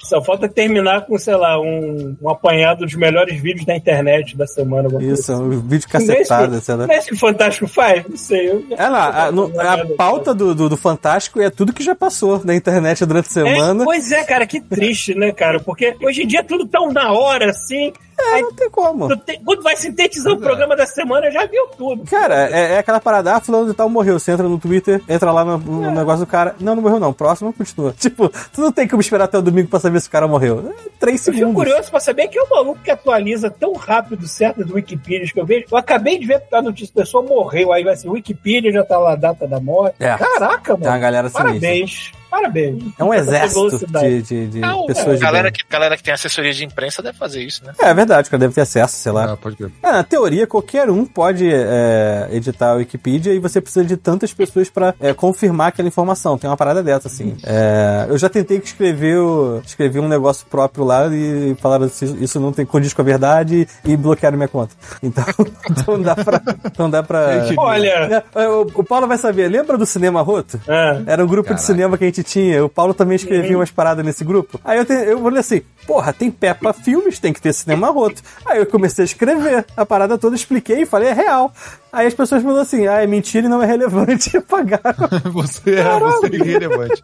Só 0.00 0.22
falta 0.22 0.48
terminar 0.48 1.06
com, 1.06 1.18
sei 1.18 1.36
lá, 1.36 1.60
um, 1.60 2.16
um 2.20 2.28
apanhado 2.30 2.84
dos 2.84 2.94
melhores 2.94 3.40
vídeos 3.40 3.66
da 3.66 3.76
internet 3.76 4.36
da 4.36 4.46
semana. 4.46 4.88
Isso, 5.02 5.32
assim. 5.32 5.42
um 5.42 5.60
vídeo 5.60 5.86
é 5.88 5.92
cacetado, 5.92 6.60
sei 6.60 6.74
lá. 6.74 6.86
Não 6.86 6.94
é 6.94 6.98
isso 6.98 7.08
que 7.08 7.14
o 7.14 7.18
Fantástico 7.18 7.66
faz? 7.66 8.04
Não 8.08 8.16
sei. 8.16 8.50
Eu... 8.50 8.64
É 8.70 8.88
lá, 8.88 9.26
a, 9.26 9.32
no- 9.32 9.52
a 9.60 9.86
pauta 9.96 10.32
do, 10.34 10.54
do, 10.54 10.68
do 10.68 10.76
Fantástico 10.76 11.40
é 11.40 11.50
tudo 11.50 11.72
que 11.72 11.82
já 11.82 11.94
passou 11.94 12.40
na 12.44 12.54
internet 12.54 13.04
durante 13.04 13.26
a 13.26 13.42
É, 13.42 13.54
semana. 13.54 13.84
pois 13.84 14.10
é, 14.12 14.24
cara, 14.24 14.46
que 14.46 14.60
triste, 14.60 15.14
né, 15.14 15.32
cara? 15.32 15.60
Porque 15.60 15.96
hoje 16.02 16.22
em 16.22 16.26
dia 16.26 16.40
é 16.40 16.42
tudo 16.44 16.66
tão 16.66 16.92
na 16.92 17.12
hora 17.12 17.50
assim. 17.50 17.92
É, 18.20 18.40
não 18.40 18.52
tem 18.52 18.68
como. 18.68 19.16
Tem- 19.18 19.40
quando 19.44 19.62
vai 19.62 19.76
sintetizar 19.76 20.32
o 20.32 20.38
programa 20.40 20.74
da 20.74 20.84
semana, 20.86 21.30
já 21.30 21.46
viu 21.46 21.66
tudo. 21.76 22.02
Cara, 22.04 22.48
é, 22.50 22.72
é 22.74 22.78
aquela 22.78 22.98
parada, 22.98 23.36
ah, 23.36 23.40
fulano 23.40 23.66
de 23.68 23.74
tal 23.74 23.88
morreu. 23.88 24.18
Você 24.18 24.32
entra 24.32 24.48
no 24.48 24.58
Twitter, 24.58 25.00
entra 25.08 25.30
lá 25.30 25.44
no, 25.44 25.56
no 25.58 25.90
negócio 25.92 26.24
do 26.24 26.28
cara. 26.28 26.54
Não, 26.58 26.74
não 26.74 26.82
morreu 26.82 26.98
não. 26.98 27.12
Próximo, 27.12 27.52
continua. 27.52 27.94
Tipo, 27.98 28.28
tu 28.52 28.60
não 28.60 28.72
tem 28.72 28.88
como 28.88 29.00
esperar 29.00 29.24
até 29.24 29.38
o 29.38 29.42
domingo 29.42 29.57
pra 29.66 29.80
saber 29.80 30.00
se 30.00 30.08
o 30.08 30.10
cara 30.10 30.28
morreu. 30.28 30.70
É, 30.70 30.88
três 31.00 31.26
Eu 31.26 31.34
segundos. 31.34 31.54
curioso 31.54 31.90
pra 31.90 31.98
saber 32.00 32.28
quem 32.28 32.40
é 32.40 32.44
o 32.44 32.50
maluco 32.50 32.80
que 32.82 32.90
atualiza 32.90 33.50
tão 33.50 33.72
rápido 33.74 34.26
certas 34.28 34.70
Wikipedias 34.70 35.32
que 35.32 35.40
eu 35.40 35.46
vejo. 35.46 35.66
Eu 35.70 35.76
acabei 35.78 36.18
de 36.18 36.26
ver 36.26 36.42
a 36.52 36.62
notícia, 36.62 36.92
a 36.94 37.00
pessoa 37.00 37.22
morreu, 37.22 37.72
aí 37.72 37.82
vai 37.82 37.96
ser 37.96 38.08
Wikipedia, 38.08 38.70
já 38.72 38.84
tá 38.84 38.98
lá 38.98 39.12
a 39.12 39.16
data 39.16 39.46
da 39.46 39.58
morte. 39.60 39.96
É. 40.00 40.16
Caraca, 40.16 40.72
mano. 40.72 40.82
Tem 40.84 40.92
uma 40.92 40.98
galera 40.98 41.28
sinistra. 41.28 41.48
Parabéns. 41.50 42.12
Parabéns. 42.30 42.82
É 42.98 43.04
um 43.04 43.14
exército 43.14 43.86
de, 43.86 44.22
de, 44.22 44.46
de 44.48 44.60
Não, 44.60 44.86
pessoas 44.86 45.18
de 45.18 45.24
galera 45.24 45.50
que, 45.50 45.62
galera 45.68 45.96
que 45.96 46.02
tem 46.02 46.12
assessoria 46.12 46.52
de 46.52 46.64
imprensa 46.64 47.02
deve 47.02 47.16
fazer 47.16 47.42
isso, 47.42 47.64
né? 47.64 47.72
É, 47.80 47.88
é 47.88 47.94
verdade, 47.94 48.28
o 48.28 48.30
cara 48.30 48.40
deve 48.40 48.54
ter 48.54 48.60
acesso, 48.60 48.96
sei 48.96 49.12
lá. 49.12 49.32
Ah, 49.32 49.36
pode 49.36 49.56
crer. 49.56 49.70
É, 49.82 49.92
na 49.92 50.04
teoria, 50.04 50.46
qualquer 50.46 50.90
um 50.90 51.04
pode 51.04 51.48
é, 51.50 52.28
editar 52.32 52.72
a 52.72 52.74
Wikipedia 52.74 53.32
e 53.32 53.38
você 53.38 53.60
precisa 53.60 53.84
de 53.84 53.96
tantas 53.96 54.32
pessoas 54.32 54.68
pra 54.68 54.94
é, 55.00 55.14
confirmar 55.14 55.68
aquela 55.68 55.88
informação. 55.88 56.36
Tem 56.36 56.48
uma 56.48 56.56
parada 56.56 56.82
dessa, 56.82 57.08
assim. 57.08 57.36
É, 57.44 58.06
eu 58.08 58.18
já 58.18 58.28
tentei 58.28 58.58
escrever, 58.58 59.18
escrever 59.64 60.00
um 60.00 60.08
negócio 60.08 60.46
próprio 60.46 60.84
lá 60.84 61.06
e 61.08 61.56
falaram 61.60 61.86
assim, 61.86 62.18
isso 62.20 62.38
não 62.38 62.52
tem 62.52 62.66
condiz 62.66 62.92
com 62.92 63.02
a 63.02 63.04
verdade 63.04 63.66
e 63.84 63.96
bloquearam 63.96 64.36
minha 64.36 64.48
conta. 64.48 64.74
Então, 65.02 65.24
então 65.70 66.02
dá 66.02 66.14
pra... 66.14 66.42
Então 66.66 66.90
dá 66.90 67.02
pra... 67.02 67.46
Olha. 67.56 68.24
É, 68.34 68.48
o, 68.48 68.62
o 68.74 68.84
Paulo 68.84 69.06
vai 69.06 69.16
saber, 69.16 69.48
lembra 69.48 69.78
do 69.78 69.86
Cinema 69.86 70.20
Roto? 70.20 70.60
Era 71.06 71.24
um 71.24 71.26
grupo 71.26 71.48
Caraca. 71.48 71.60
de 71.60 71.66
cinema 71.66 71.96
que 71.96 72.04
a 72.04 72.06
gente 72.06 72.17
tinha. 72.22 72.64
O 72.64 72.68
Paulo 72.68 72.94
também 72.94 73.16
escrevia 73.16 73.56
umas 73.56 73.70
paradas 73.70 74.04
nesse 74.04 74.24
grupo. 74.24 74.60
Aí 74.64 74.78
eu, 74.78 74.84
te, 74.84 74.92
eu 74.92 75.20
falei 75.22 75.40
assim: 75.40 75.62
porra, 75.86 76.12
tem 76.12 76.30
Peppa 76.30 76.72
Filmes, 76.72 77.18
tem 77.18 77.32
que 77.32 77.40
ter 77.40 77.52
cinema 77.52 77.90
roto. 77.90 78.22
Aí 78.46 78.58
eu 78.58 78.66
comecei 78.66 79.02
a 79.02 79.06
escrever 79.06 79.66
a 79.76 79.86
parada 79.86 80.18
toda, 80.18 80.36
expliquei 80.36 80.82
e 80.82 80.86
falei: 80.86 81.10
é 81.10 81.12
real. 81.12 81.52
Aí 81.98 82.06
as 82.06 82.14
pessoas 82.14 82.42
falaram 82.42 82.62
assim: 82.62 82.86
ah, 82.86 83.02
é 83.02 83.06
mentira 83.06 83.46
e 83.46 83.50
não 83.50 83.62
é 83.62 83.66
relevante. 83.66 84.30
E 84.34 84.36
apagaram. 84.38 85.08
Você 85.32 85.74
é, 85.74 85.98
você 85.98 86.26
é 86.26 86.34
irrelevante. 86.36 87.02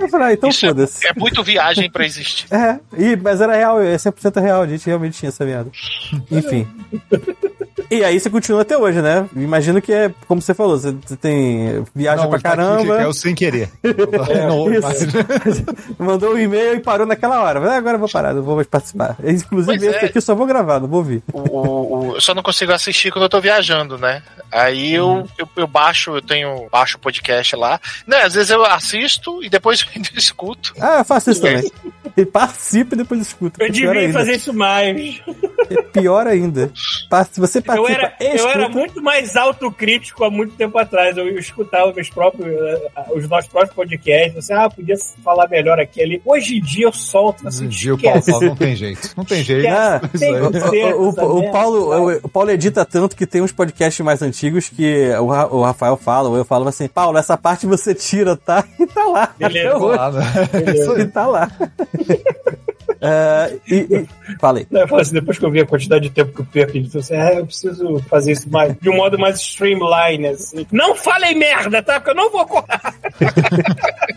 Eu 0.00 0.08
falei: 0.08 0.26
ah, 0.28 0.32
então 0.32 0.48
Isso 0.48 0.64
é, 0.64 0.68
foda-se. 0.68 1.06
é 1.06 1.12
muito 1.16 1.42
viagem 1.42 1.90
pra 1.90 2.04
existir. 2.06 2.46
É, 2.54 2.78
e, 2.96 3.16
mas 3.16 3.40
era 3.40 3.54
real, 3.56 3.80
é 3.80 3.96
100% 3.96 4.40
real, 4.40 4.62
a 4.62 4.66
gente 4.66 4.86
realmente 4.86 5.18
tinha 5.18 5.28
essa 5.28 5.44
merda. 5.44 5.70
Enfim. 6.30 6.66
E 7.90 8.02
aí 8.02 8.18
você 8.18 8.30
continua 8.30 8.62
até 8.62 8.76
hoje, 8.78 9.02
né? 9.02 9.28
Imagino 9.36 9.80
que 9.82 9.92
é, 9.92 10.10
como 10.26 10.40
você 10.40 10.54
falou, 10.54 10.78
você 10.78 11.16
tem 11.20 11.84
viaja 11.94 12.22
Não, 12.22 12.30
pra 12.30 12.36
ele 12.38 12.42
tá 12.42 12.50
aqui, 12.50 12.86
caramba. 12.88 13.12
Sem 13.12 13.34
querer. 13.34 13.68
não 14.48 14.70
mais. 14.80 15.02
Isso. 15.02 15.64
Mandou 15.98 16.34
um 16.34 16.38
e-mail 16.38 16.74
e 16.76 16.80
parou 16.80 17.06
naquela 17.06 17.42
hora. 17.42 17.60
Mas 17.60 17.70
agora 17.72 17.96
eu 17.96 18.00
vou 18.00 18.08
parar, 18.08 18.32
não 18.34 18.42
vou 18.42 18.56
mais 18.56 18.66
participar. 18.66 19.16
Inclusive, 19.22 19.78
Pois 19.78 19.82
esse 19.82 20.04
é. 20.04 20.08
aqui 20.08 20.18
eu 20.18 20.22
só 20.22 20.34
vou 20.34 20.46
gravar, 20.46 20.80
não 20.80 20.88
vou 20.88 21.00
ouvir. 21.00 21.22
O, 21.32 21.38
o- 21.40 21.98
o- 22.10 22.14
eu 22.14 22.20
só 22.20 22.34
não 22.34 22.42
consigo 22.42 22.72
assistir 22.72 23.12
quando 23.12 23.24
eu 23.24 23.28
tô 23.28 23.40
viajando, 23.40 23.73
né? 23.98 24.22
Aí 24.52 24.94
eu, 24.94 25.26
eu, 25.36 25.48
eu 25.56 25.66
baixo, 25.66 26.14
eu 26.16 26.22
tenho 26.22 26.68
baixo 26.70 26.96
o 26.96 27.00
podcast 27.00 27.56
lá. 27.56 27.80
Né, 28.06 28.18
às 28.22 28.34
vezes 28.34 28.50
eu 28.50 28.64
assisto 28.64 29.42
e 29.42 29.48
depois 29.48 29.84
eu 29.94 30.18
escuto. 30.18 30.72
Ah, 30.80 30.98
eu 30.98 31.04
faço 31.04 31.30
isso 31.30 31.40
também. 31.40 31.70
E 32.16 32.24
participe 32.24 32.94
e 32.94 32.98
depois 32.98 33.20
escuta. 33.20 33.60
eu 33.64 33.72
pior 33.72 33.92
devia 33.94 34.00
ainda. 34.06 34.12
fazer 34.18 34.32
isso 34.36 34.52
mais. 34.54 35.20
É 35.70 35.82
pior 35.82 36.26
ainda. 36.28 36.70
Se 36.74 37.40
você 37.40 37.58
Eu 37.58 37.62
participa 37.62 37.74
eu, 37.74 37.88
era, 37.88 38.14
eu 38.20 38.48
era 38.48 38.68
muito 38.68 39.02
mais 39.02 39.34
autocrítico 39.36 40.22
há 40.24 40.30
muito 40.30 40.54
tempo 40.54 40.78
atrás. 40.78 41.16
Eu 41.16 41.28
escutava 41.36 41.92
meus 41.92 42.08
próprios, 42.10 42.46
eh, 42.46 42.90
os 43.16 43.28
nossos 43.28 43.50
próprios 43.50 43.74
podcasts. 43.74 44.36
Assim, 44.36 44.52
ah, 44.52 44.70
podia 44.70 44.94
falar 45.24 45.48
melhor 45.48 45.80
aqui 45.80 46.00
ali. 46.02 46.22
Hoje 46.24 46.58
em 46.58 46.60
dia 46.60 46.86
eu 46.86 46.92
solto 46.92 47.48
assim, 47.48 47.64
Um 47.64 47.68
dia 47.68 47.94
o 47.94 47.98
Paulo 48.00 48.22
fala, 48.22 48.40
não 48.46 48.56
tem 48.56 48.76
jeito. 48.76 49.10
Não 49.16 49.24
tem 49.24 49.42
jeito. 49.42 49.68
Ah, 49.68 50.00
Tem 50.16 50.92
o, 50.92 51.08
o- 51.08 51.38
o 51.38 51.50
Paulo, 51.50 52.18
o 52.22 52.28
Paulo 52.28 52.50
edita 52.50 52.84
tanto 52.84 53.16
que 53.16 53.26
tem 53.26 53.40
uns 53.42 53.50
podcasts 53.54 54.04
mais 54.04 54.20
antigos 54.22 54.68
que 54.68 55.08
o, 55.20 55.26
Ra- 55.28 55.46
o 55.46 55.62
Rafael 55.62 55.96
fala, 55.96 56.28
ou 56.28 56.36
eu 56.36 56.44
falo 56.44 56.68
assim, 56.68 56.86
Paulo, 56.88 57.16
essa 57.18 57.36
parte 57.36 57.66
você 57.66 57.94
tira, 57.94 58.36
tá? 58.36 58.64
E 58.78 58.86
tá 58.86 59.04
lá. 59.04 59.34
Beleza. 59.38 59.76
Até. 59.76 59.96
Lá, 59.96 60.10
né? 60.12 60.22
E 61.00 61.04
tá 61.06 61.26
lá. 61.26 61.50
É, 63.00 63.58
e, 63.68 63.74
e- 63.76 64.06
falei. 64.38 64.66
Não, 64.70 64.80
eu 64.82 64.88
falo 64.88 65.02
assim, 65.02 65.12
depois 65.12 65.38
que 65.38 65.44
eu 65.44 65.50
vi 65.50 65.60
a 65.60 65.66
quantidade 65.66 66.04
de 66.04 66.10
tempo 66.10 66.32
que 66.32 66.40
eu 66.40 66.46
perco, 66.46 66.76
eu 66.78 66.82
disse 66.82 66.98
assim, 66.98 67.14
ah, 67.16 67.34
eu 67.34 67.44
preciso 67.46 67.98
fazer 68.08 68.32
isso 68.32 68.48
mais, 68.48 68.74
de 68.80 68.88
um 68.88 68.96
modo 68.96 69.18
mais 69.18 69.36
streamline, 69.40 70.28
assim. 70.28 70.66
Não 70.72 70.94
falei 70.94 71.34
merda, 71.34 71.82
tá? 71.82 71.94
Porque 72.00 72.10
eu 72.10 72.14
não 72.14 72.30
vou 72.30 72.46
cortar. 72.46 72.94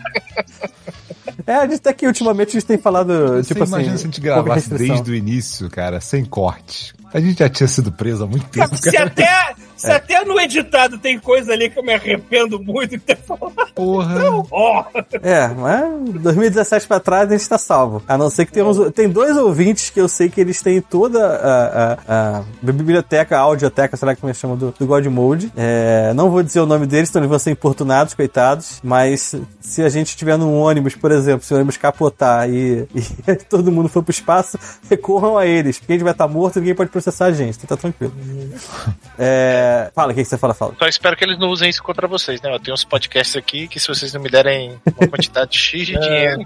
É, 1.46 1.54
a 1.54 1.66
gente 1.66 1.78
tá 1.80 1.90
aqui 1.90 2.06
ultimamente, 2.06 2.48
a 2.50 2.52
gente 2.60 2.66
tem 2.66 2.76
falado, 2.76 3.36
Você 3.38 3.54
tipo 3.54 3.62
assim. 3.62 3.72
imagina 3.72 3.96
se 3.96 4.02
a 4.02 4.06
gente 4.06 4.20
gravasse 4.20 4.68
desde 4.74 5.10
o 5.10 5.14
início, 5.14 5.70
cara, 5.70 5.98
sem 5.98 6.22
corte. 6.22 6.92
A 7.12 7.20
gente 7.20 7.38
já 7.38 7.48
tinha 7.48 7.66
sido 7.68 7.90
preso 7.90 8.24
há 8.24 8.26
muito 8.26 8.46
tempo, 8.48 8.76
Se 8.76 8.90
cara. 8.92 9.06
até, 9.06 9.54
se 9.78 9.90
até 9.90 10.24
no 10.24 10.38
editado 10.40 10.98
tem 10.98 11.18
coisa 11.18 11.52
ali 11.52 11.70
que 11.70 11.78
eu 11.78 11.82
me 11.82 11.94
arrependo 11.94 12.58
muito 12.62 12.90
de 12.90 12.98
ter 12.98 13.16
falado. 13.16 13.54
Porra. 13.74 14.18
Ó, 14.50 14.84
É, 15.22 15.48
mas 15.48 16.10
2017 16.20 16.86
pra 16.86 17.00
trás 17.00 17.30
a 17.30 17.36
gente 17.36 17.48
tá 17.48 17.58
salvo. 17.58 18.02
A 18.08 18.18
não 18.18 18.28
ser 18.30 18.44
que 18.46 18.52
tem 18.52 18.62
uns, 18.62 18.90
tem 18.92 19.08
dois 19.08 19.36
ouvintes 19.36 19.90
que 19.90 20.00
eu 20.00 20.08
sei 20.08 20.28
que 20.28 20.40
eles 20.40 20.60
têm 20.60 20.80
toda 20.80 21.24
a, 21.26 21.92
a- 22.08 22.38
a 22.38 22.42
biblioteca, 22.60 23.36
a 23.36 23.40
audioteca, 23.40 23.96
sei 23.96 24.06
lá 24.06 24.16
como 24.16 24.28
eles 24.28 24.38
chamam, 24.38 24.56
do, 24.56 24.74
do 24.78 24.86
God 24.86 25.06
Mode. 25.06 25.52
É, 25.56 26.12
não 26.14 26.30
vou 26.30 26.42
dizer 26.42 26.60
o 26.60 26.66
nome 26.66 26.86
deles, 26.86 27.08
então 27.08 27.20
eles 27.20 27.30
vão 27.30 27.38
ser 27.38 27.50
importunados, 27.52 28.14
coitados. 28.14 28.80
Mas 28.82 29.34
se 29.60 29.82
a 29.82 29.88
gente 29.88 30.08
estiver 30.08 30.36
num 30.36 30.58
ônibus, 30.60 30.94
por 30.94 31.12
exemplo, 31.12 31.44
se 31.44 31.52
o 31.52 31.56
ônibus 31.56 31.76
capotar 31.76 32.48
e, 32.50 32.86
e 32.94 33.36
todo 33.48 33.70
mundo 33.70 33.88
for 33.88 34.02
pro 34.02 34.10
espaço, 34.10 34.58
recorram 34.90 35.36
a 35.38 35.46
eles. 35.46 35.78
Porque 35.78 35.92
a 35.92 35.94
gente 35.96 36.02
vai 36.04 36.12
estar 36.12 36.26
morto 36.28 36.56
e 36.56 36.60
ninguém 36.60 36.74
pode 36.74 36.90
processar 36.90 37.26
a 37.26 37.32
gente, 37.32 37.56
então 37.62 37.76
tá 37.76 37.80
tranquilo. 37.80 38.12
É, 39.20 39.67
fala, 39.94 40.12
o 40.12 40.14
que, 40.14 40.22
que 40.22 40.28
você 40.28 40.38
fala? 40.38 40.54
Fala. 40.54 40.74
Só 40.78 40.86
espero 40.86 41.16
que 41.16 41.24
eles 41.24 41.38
não 41.38 41.48
usem 41.48 41.68
isso 41.70 41.82
contra 41.82 42.06
vocês, 42.06 42.40
né? 42.42 42.52
Eu 42.52 42.60
tenho 42.60 42.74
uns 42.74 42.84
podcasts 42.84 43.36
aqui 43.36 43.68
que 43.68 43.78
se 43.80 43.88
vocês 43.88 44.12
não 44.12 44.20
me 44.20 44.28
derem 44.28 44.80
uma 44.98 45.08
quantidade 45.08 45.58
X 45.58 45.86
de 45.86 45.94
dinheiro, 46.00 46.44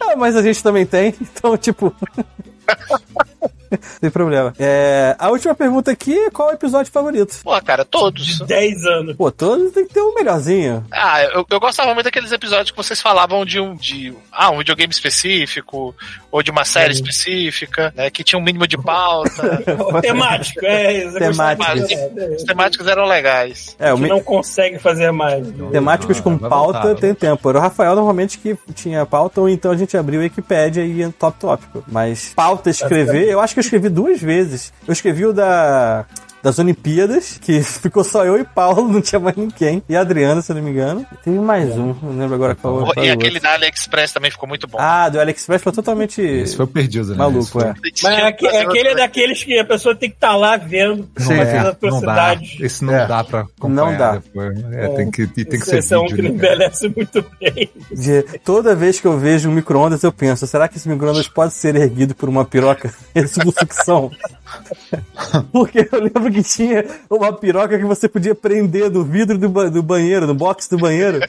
Ah, 0.00 0.16
mas 0.16 0.36
a 0.36 0.42
gente 0.42 0.62
também 0.62 0.84
tem, 0.86 1.14
então, 1.20 1.56
tipo. 1.56 1.94
Sem 4.00 4.10
problema. 4.10 4.52
É, 4.58 5.14
a 5.18 5.28
última 5.30 5.54
pergunta 5.54 5.90
aqui: 5.90 6.30
qual 6.30 6.48
é 6.50 6.52
o 6.52 6.54
episódio 6.54 6.92
favorito? 6.92 7.36
Pô, 7.42 7.60
cara, 7.62 7.84
todos. 7.84 8.40
10 8.40 8.84
anos. 8.84 9.16
Pô, 9.16 9.30
todos 9.30 9.72
tem 9.72 9.86
que 9.86 9.94
ter 9.94 10.00
um 10.00 10.14
melhorzinho. 10.14 10.84
Ah, 10.90 11.22
eu, 11.22 11.46
eu 11.48 11.60
gostava 11.60 11.94
muito 11.94 12.04
daqueles 12.04 12.32
episódios 12.32 12.70
que 12.70 12.76
vocês 12.76 13.00
falavam 13.00 13.44
de 13.44 13.60
um, 13.60 13.74
de, 13.74 14.14
ah, 14.32 14.50
um 14.50 14.58
videogame 14.58 14.92
específico, 14.92 15.94
ou 16.30 16.42
de 16.42 16.50
uma 16.50 16.64
série 16.64 16.92
específica, 16.92 17.92
né? 17.96 18.10
Que 18.10 18.24
tinha 18.24 18.38
um 18.38 18.42
mínimo 18.42 18.66
de 18.66 18.76
pauta. 18.76 19.62
Temático, 20.00 20.60
é 20.64 21.10
Temáticos. 21.10 21.58
mais, 21.58 21.90
é, 21.90 22.12
é. 22.16 22.34
As 22.34 22.42
temáticas 22.42 22.86
eram 22.86 23.06
legais. 23.06 23.76
É, 23.78 23.92
o 23.92 23.98
não 23.98 24.20
consegue 24.20 24.78
fazer 24.78 25.10
mais. 25.12 25.46
né? 25.46 25.68
temáticos 25.70 26.18
Ah, 26.18 26.22
com 26.22 26.38
pauta 26.38 26.80
voltar, 26.80 27.00
tem 27.00 27.14
tempo. 27.14 27.48
Era 27.48 27.58
o 27.58 27.60
Rafael 27.60 27.94
normalmente 27.94 28.38
que 28.38 28.56
tinha 28.74 29.04
pauta, 29.06 29.40
ou 29.40 29.48
então 29.48 29.70
a 29.70 29.76
gente 29.76 29.96
abriu 29.96 30.20
a 30.20 30.24
Wikipédia 30.24 30.84
e 30.84 30.92
ia 30.98 31.14
top 31.18 31.38
tópico. 31.38 31.84
Mas 31.86 32.32
pauta 32.34 32.70
escrever, 32.70 33.28
eu 33.28 33.40
acho 33.40 33.54
que 33.54 33.59
eu 33.60 33.62
escrevi 33.62 33.88
duas 33.88 34.20
vezes. 34.20 34.72
Eu 34.86 34.92
escrevi 34.92 35.26
o 35.26 35.32
da. 35.32 36.06
Das 36.42 36.58
Olimpíadas, 36.58 37.38
que 37.38 37.60
ficou 37.62 38.02
só 38.02 38.24
eu 38.24 38.38
e 38.38 38.44
Paulo, 38.44 38.88
não 38.88 39.00
tinha 39.00 39.18
mais 39.18 39.36
ninguém. 39.36 39.82
E 39.88 39.94
a 39.96 40.00
Adriana, 40.00 40.40
se 40.40 40.50
eu 40.52 40.56
não 40.56 40.62
me 40.62 40.70
engano. 40.70 41.04
E 41.12 41.16
Teve 41.16 41.38
mais 41.38 41.70
um, 41.76 41.94
não 42.02 42.18
lembro 42.18 42.34
agora 42.34 42.54
qual, 42.54 42.78
qual 42.78 43.04
e 43.04 43.10
o 43.10 43.12
aquele 43.12 43.34
outro. 43.34 43.42
da 43.42 43.52
AliExpress 43.54 44.12
também 44.12 44.30
ficou 44.30 44.48
muito 44.48 44.66
bom. 44.66 44.78
Ah, 44.80 45.08
do 45.08 45.20
AliExpress 45.20 45.62
foi 45.62 45.72
totalmente 45.72 46.20
Esse 46.22 46.56
foi 46.56 46.66
perdido, 46.66 47.10
né? 47.10 47.16
maluco, 47.16 47.58
Esse 47.58 47.66
é. 47.66 47.74
Mas 48.02 48.24
aque- 48.24 48.46
aquele 48.48 48.88
é 48.88 48.94
daquele 48.94 49.34
que 49.34 49.58
a 49.58 49.64
pessoa 49.64 49.94
tem 49.94 50.08
que 50.08 50.16
estar 50.16 50.34
lá 50.36 50.56
vendo, 50.56 51.08
Sim, 51.18 51.36
fazendo 51.36 51.68
é, 51.82 51.90
não 51.90 52.00
dá. 52.00 52.36
Esse 52.60 52.84
não 52.84 52.94
É. 52.94 53.06
dá 53.06 53.22
pra 53.24 53.40
acompanhar 53.40 53.74
Não 53.90 53.96
dá. 53.96 54.12
depois. 54.12 54.58
É, 54.72 54.88
tem 54.88 55.10
que, 55.10 55.26
tem 55.26 55.44
que 55.44 55.58
ser 55.66 55.78
Esse 55.78 55.92
é 55.94 55.98
um 55.98 56.02
vídeo, 56.02 56.16
que 56.16 56.22
não 56.22 56.30
né, 56.30 56.36
envelhece 56.36 56.88
muito 56.94 57.24
bem. 57.38 57.70
De- 57.92 58.22
toda 58.44 58.74
vez 58.74 58.98
que 58.98 59.06
eu 59.06 59.18
vejo 59.18 59.48
um 59.48 59.52
micro-ondas, 59.52 60.02
eu 60.02 60.12
penso, 60.12 60.46
será 60.46 60.68
que 60.68 60.76
esse 60.78 60.88
micro-ondas 60.88 61.28
pode 61.28 61.52
ser 61.52 61.76
erguido 61.76 62.14
por 62.14 62.28
uma 62.28 62.44
piroca 62.44 62.92
com 63.14 63.50
sucção? 63.52 64.10
Porque 65.52 65.88
eu 65.92 66.00
lembro 66.00 66.29
que 66.30 66.42
tinha 66.42 66.84
uma 67.08 67.32
piroca 67.32 67.78
que 67.78 67.84
você 67.84 68.08
podia 68.08 68.34
prender 68.34 68.90
do 68.90 69.04
vidro 69.04 69.36
do, 69.38 69.48
ba- 69.48 69.68
do 69.68 69.82
banheiro, 69.82 70.26
no 70.26 70.34
box 70.34 70.68
do 70.68 70.78
banheiro. 70.78 71.20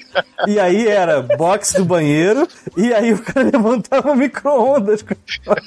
E 0.47 0.59
aí 0.59 0.87
era 0.87 1.21
box 1.21 1.73
do 1.73 1.85
banheiro, 1.85 2.47
e 2.75 2.93
aí 2.93 3.13
o 3.13 3.19
cara 3.19 3.43
levantava 3.51 4.11
o 4.11 4.15
micro-ondas. 4.15 5.03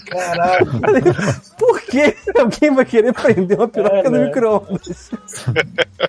Caralho. 0.07 0.67
Falei, 0.81 1.03
Por 1.59 1.81
que 1.83 2.15
alguém 2.39 2.75
vai 2.75 2.85
querer 2.85 3.13
prender 3.13 3.59
uma 3.59 3.69
piroca 3.69 3.95
É, 3.97 4.03
no 4.05 4.11
né? 4.11 4.27
micro-ondas? 4.27 5.11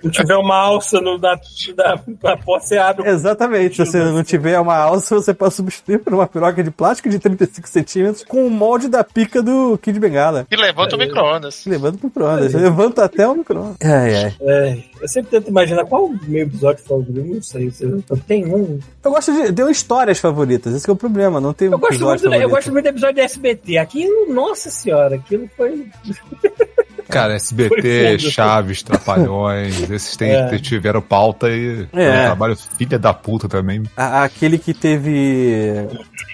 Se 0.02 0.10
tiver 0.10 0.36
uma 0.36 0.56
alça 0.56 1.00
no, 1.00 1.16
na, 1.18 1.38
na, 1.76 2.00
na 2.22 2.36
porta, 2.36 2.66
você 2.66 2.78
abre. 2.78 3.08
Exatamente. 3.08 3.76
Se 3.76 3.86
você 3.86 3.98
não 4.04 4.22
tiver 4.24 4.58
uma 4.58 4.76
alça, 4.76 5.14
você 5.16 5.32
pode 5.32 5.54
substituir 5.54 5.98
por 5.98 6.12
uma 6.14 6.26
piroca 6.26 6.62
de 6.62 6.70
plástico 6.70 7.08
de 7.08 7.18
35 7.18 7.68
centímetros 7.68 8.24
com 8.24 8.46
o 8.46 8.50
molde 8.50 8.88
da 8.88 9.02
pica 9.04 9.42
do 9.42 9.78
Kid 9.78 9.98
Bengala. 9.98 10.46
E 10.50 10.56
levanta 10.56 10.96
o 10.96 10.98
micro-ondas. 10.98 11.64
Levando 11.66 11.98
pro 11.98 12.08
micro-ondas. 12.08 12.52
Levanta 12.52 13.04
até 13.16 13.28
o 13.28 13.34
micro-ondas. 13.34 13.76
Ai, 13.82 14.14
ai. 14.24 14.34
É, 14.40 14.78
eu 15.00 15.08
sempre 15.08 15.30
tento 15.30 15.48
imaginar 15.48 15.84
qual 15.86 16.04
o 16.06 16.18
meu 16.28 16.42
episódio 16.42 16.84
favorito. 16.84 17.34
Não 17.34 17.42
sei. 17.42 17.70
se 17.70 17.84
Eu 17.84 18.02
tenho 18.26 18.54
um. 18.56 18.78
Eu 19.04 19.10
gosto 19.10 19.32
de. 19.32 19.52
Deu 19.52 19.68
histórias 19.70 20.18
favoritas. 20.18 20.74
Esse 20.74 20.84
que 20.84 20.90
é 20.90 20.92
o 20.92 20.96
problema. 20.96 21.40
Não 21.40 21.52
tem 21.52 21.68
Eu 21.68 21.78
gosto, 21.78 22.04
muito, 22.04 22.22
do- 22.28 22.34
eu 22.34 22.48
gosto 22.48 22.70
muito 22.72 22.84
do 22.84 22.88
episódio 22.88 23.16
do 23.16 23.20
SBT. 23.22 23.78
Aquilo, 23.78 24.32
nossa 24.32 24.70
senhora, 24.70 25.16
aquilo 25.16 25.48
foi. 25.56 25.86
Cara, 27.08 27.34
SBT. 27.34 28.18
Chaves, 28.18 28.82
Trapalhões, 28.82 29.80
esses 29.90 30.16
tem, 30.16 30.30
É. 30.32 30.58
tiveram 30.58 31.00
pauta 31.00 31.48
e 31.48 31.82
É. 31.92 32.12
foi 32.12 32.20
um 32.20 32.24
trabalho 32.26 32.56
filha 32.76 32.98
da 32.98 33.12
puta 33.14 33.48
também. 33.48 33.82
A- 33.96 34.24
Aquele 34.24 34.58
que 34.58 34.74
teve 34.74 35.86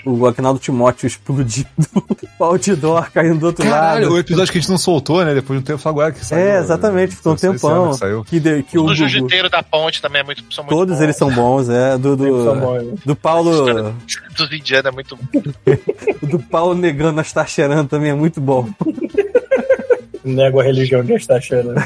o 0.05 0.27
Agnaldo 0.27 0.59
Timóteo 0.59 1.07
explodindo 1.07 1.69
o 2.39 2.45
outdoor 2.45 3.11
caindo 3.13 3.39
do 3.39 3.47
outro 3.47 3.65
Caralho, 3.65 4.07
o 4.07 4.11
lado. 4.11 4.19
episódio 4.21 4.51
que 4.53 4.59
a 4.59 4.61
gente 4.61 4.71
não 4.71 4.79
soltou, 4.79 5.25
né? 5.25 5.35
Depois 5.35 5.59
de 5.59 5.63
um 5.63 5.67
tempo, 5.67 5.81
só 5.81 5.89
agora 5.91 6.11
que 6.13 6.25
saiu. 6.25 6.41
É, 6.47 6.59
exatamente, 6.59 7.15
ficou 7.17 7.33
um 7.33 7.35
ano 7.35 7.41
tempão. 7.53 7.91
que 7.93 7.97
Saiu. 7.99 8.25
Que, 8.25 8.41
de- 8.41 8.63
que 8.65 8.79
o 8.79 8.83
O 8.85 8.87
do 8.87 8.95
Jiu-Jiteiro 8.95 9.49
da 9.51 9.63
Ponte 9.63 10.01
também 10.03 10.21
é 10.23 10.25
muito, 10.25 10.43
são 10.53 10.65
muito 10.65 10.77
Todos 10.77 10.95
bons. 10.97 11.03
eles 11.03 11.17
são 11.17 11.31
bons, 11.33 11.69
é. 11.69 11.97
Do, 11.99 12.17
do, 12.17 12.55
bons, 12.55 12.83
né? 12.83 12.95
do 13.05 13.15
Paulo. 13.17 13.95
Dos 14.37 14.53
indianos 14.53 14.87
é 14.87 14.91
muito 14.91 15.19
O 16.23 16.27
do 16.27 16.39
Paulo 16.39 16.75
negando 16.75 17.21
as 17.21 17.33
taxerando 17.33 17.89
também 17.89 18.11
é 18.11 18.15
muito 18.15 18.41
bom. 18.41 18.69
Nego 20.25 20.61
a 20.61 20.63
religião 20.63 21.03
de 21.03 21.15
achando. 21.15 21.75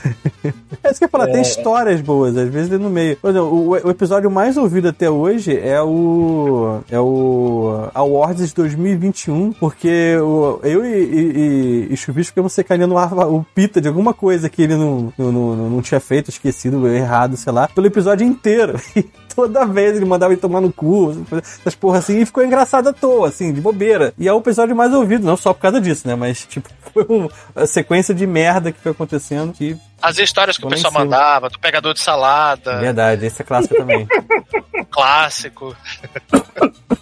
É 0.85 0.91
isso 0.91 1.01
que 1.01 1.05
eu 1.05 1.07
ia 1.07 1.11
falar, 1.11 1.27
tem 1.27 1.43
histórias 1.43 2.01
boas, 2.01 2.37
às 2.37 2.49
vezes 2.49 2.71
no 2.79 2.89
meio. 2.89 3.17
Por 3.17 3.31
exemplo, 3.31 3.49
o, 3.49 3.71
o 3.71 3.91
episódio 3.91 4.31
mais 4.31 4.57
ouvido 4.57 4.89
até 4.89 5.11
hoje 5.11 5.59
é 5.59 5.83
o. 5.83 6.81
É 6.89 7.01
o 7.01 7.89
Awards 7.93 8.53
2021, 8.53 9.53
porque 9.55 10.17
o, 10.19 10.61
eu 10.63 10.87
e, 10.87 10.89
e, 10.89 11.89
e, 11.89 11.93
e 11.93 11.97
Chuvisco 11.97 12.31
ficamos 12.31 12.53
sacaneando 12.53 12.95
o, 12.95 13.37
o 13.37 13.47
Pita 13.53 13.81
de 13.81 13.89
alguma 13.89 14.15
coisa 14.15 14.49
que 14.49 14.63
ele 14.63 14.77
não, 14.77 15.13
não, 15.19 15.33
não, 15.33 15.71
não 15.71 15.83
tinha 15.83 15.99
feito, 15.99 16.31
esquecido, 16.31 16.87
errado, 16.87 17.37
sei 17.37 17.53
lá, 17.53 17.67
pelo 17.67 17.89
episódio 17.89 18.25
inteiro. 18.25 18.79
Toda 19.37 19.67
vez 19.67 19.95
ele 19.95 20.07
mandava 20.07 20.33
ele 20.33 20.41
tomar 20.41 20.63
no 20.63 20.73
cu, 20.73 21.15
essas 21.31 21.75
porra 21.75 21.99
assim, 21.99 22.23
e 22.23 22.27
ficou 22.27 22.43
engraçado 22.43 22.89
à 22.89 22.93
toa, 22.95 23.29
assim, 23.29 23.53
de 23.53 23.61
bobeira. 23.61 24.15
E 24.19 24.27
é 24.27 24.33
o 24.33 24.39
episódio 24.39 24.75
mais 24.75 24.95
ouvido, 24.95 25.27
não 25.27 25.37
só 25.37 25.53
por 25.53 25.61
causa 25.61 25.79
disso, 25.79 26.09
né? 26.09 26.15
Mas, 26.15 26.47
tipo, 26.47 26.71
foi 26.95 27.05
uma 27.07 27.67
sequência 27.67 28.15
de 28.15 28.27
merda 28.27 28.73
que 28.73 28.81
foi 28.81 28.93
acontecendo 28.93 29.53
que 29.53 29.77
As 30.01 30.19
histórias 30.19 30.57
que 30.57 30.65
o 30.65 30.71
pessoal 30.71 30.91
mandava, 30.91 31.51
do 31.51 31.59
pegador 31.59 31.93
de 31.93 32.01
salada, 32.01 32.79
Verdade, 32.79 33.27
esse 33.27 33.43
é 33.43 33.45
clássico 33.45 33.75
também. 33.77 34.09
clássico. 34.97 35.77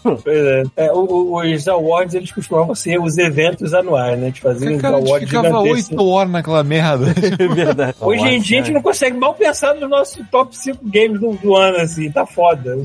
Pois 0.03 0.26
é. 0.26 0.62
É, 0.76 0.92
o- 0.92 0.99
o- 1.32 1.40
os 1.55 1.68
awards, 1.68 2.14
eles 2.14 2.30
costumavam 2.32 2.74
ser 2.74 3.01
os 3.01 3.16
eventos 3.16 3.72
anuais, 3.72 4.18
né? 4.18 4.30
De 4.30 4.40
fazer 4.40 4.70
uns 4.74 4.80
Cara, 4.82 4.97
a 4.97 5.01
gente 5.01 5.09
awards 5.09 5.28
ficava 5.30 5.59
oito 5.61 6.05
horas 6.09 6.32
naquela 6.32 6.64
merda. 6.64 7.07
É 7.38 7.49
verdade. 7.49 7.97
Hoje 8.01 8.24
em 8.26 8.40
dia 8.40 8.61
a 8.61 8.62
gente 8.64 8.74
não 8.74 8.82
consegue 8.82 9.16
mal 9.16 9.34
pensar 9.34 9.74
nos 9.74 9.88
nossos 9.88 10.22
top 10.30 10.57
5 10.57 10.78
games 10.84 11.20
do, 11.20 11.32
do 11.34 11.55
ano, 11.55 11.78
assim, 11.78 12.11
tá 12.11 12.26
foda. 12.26 12.76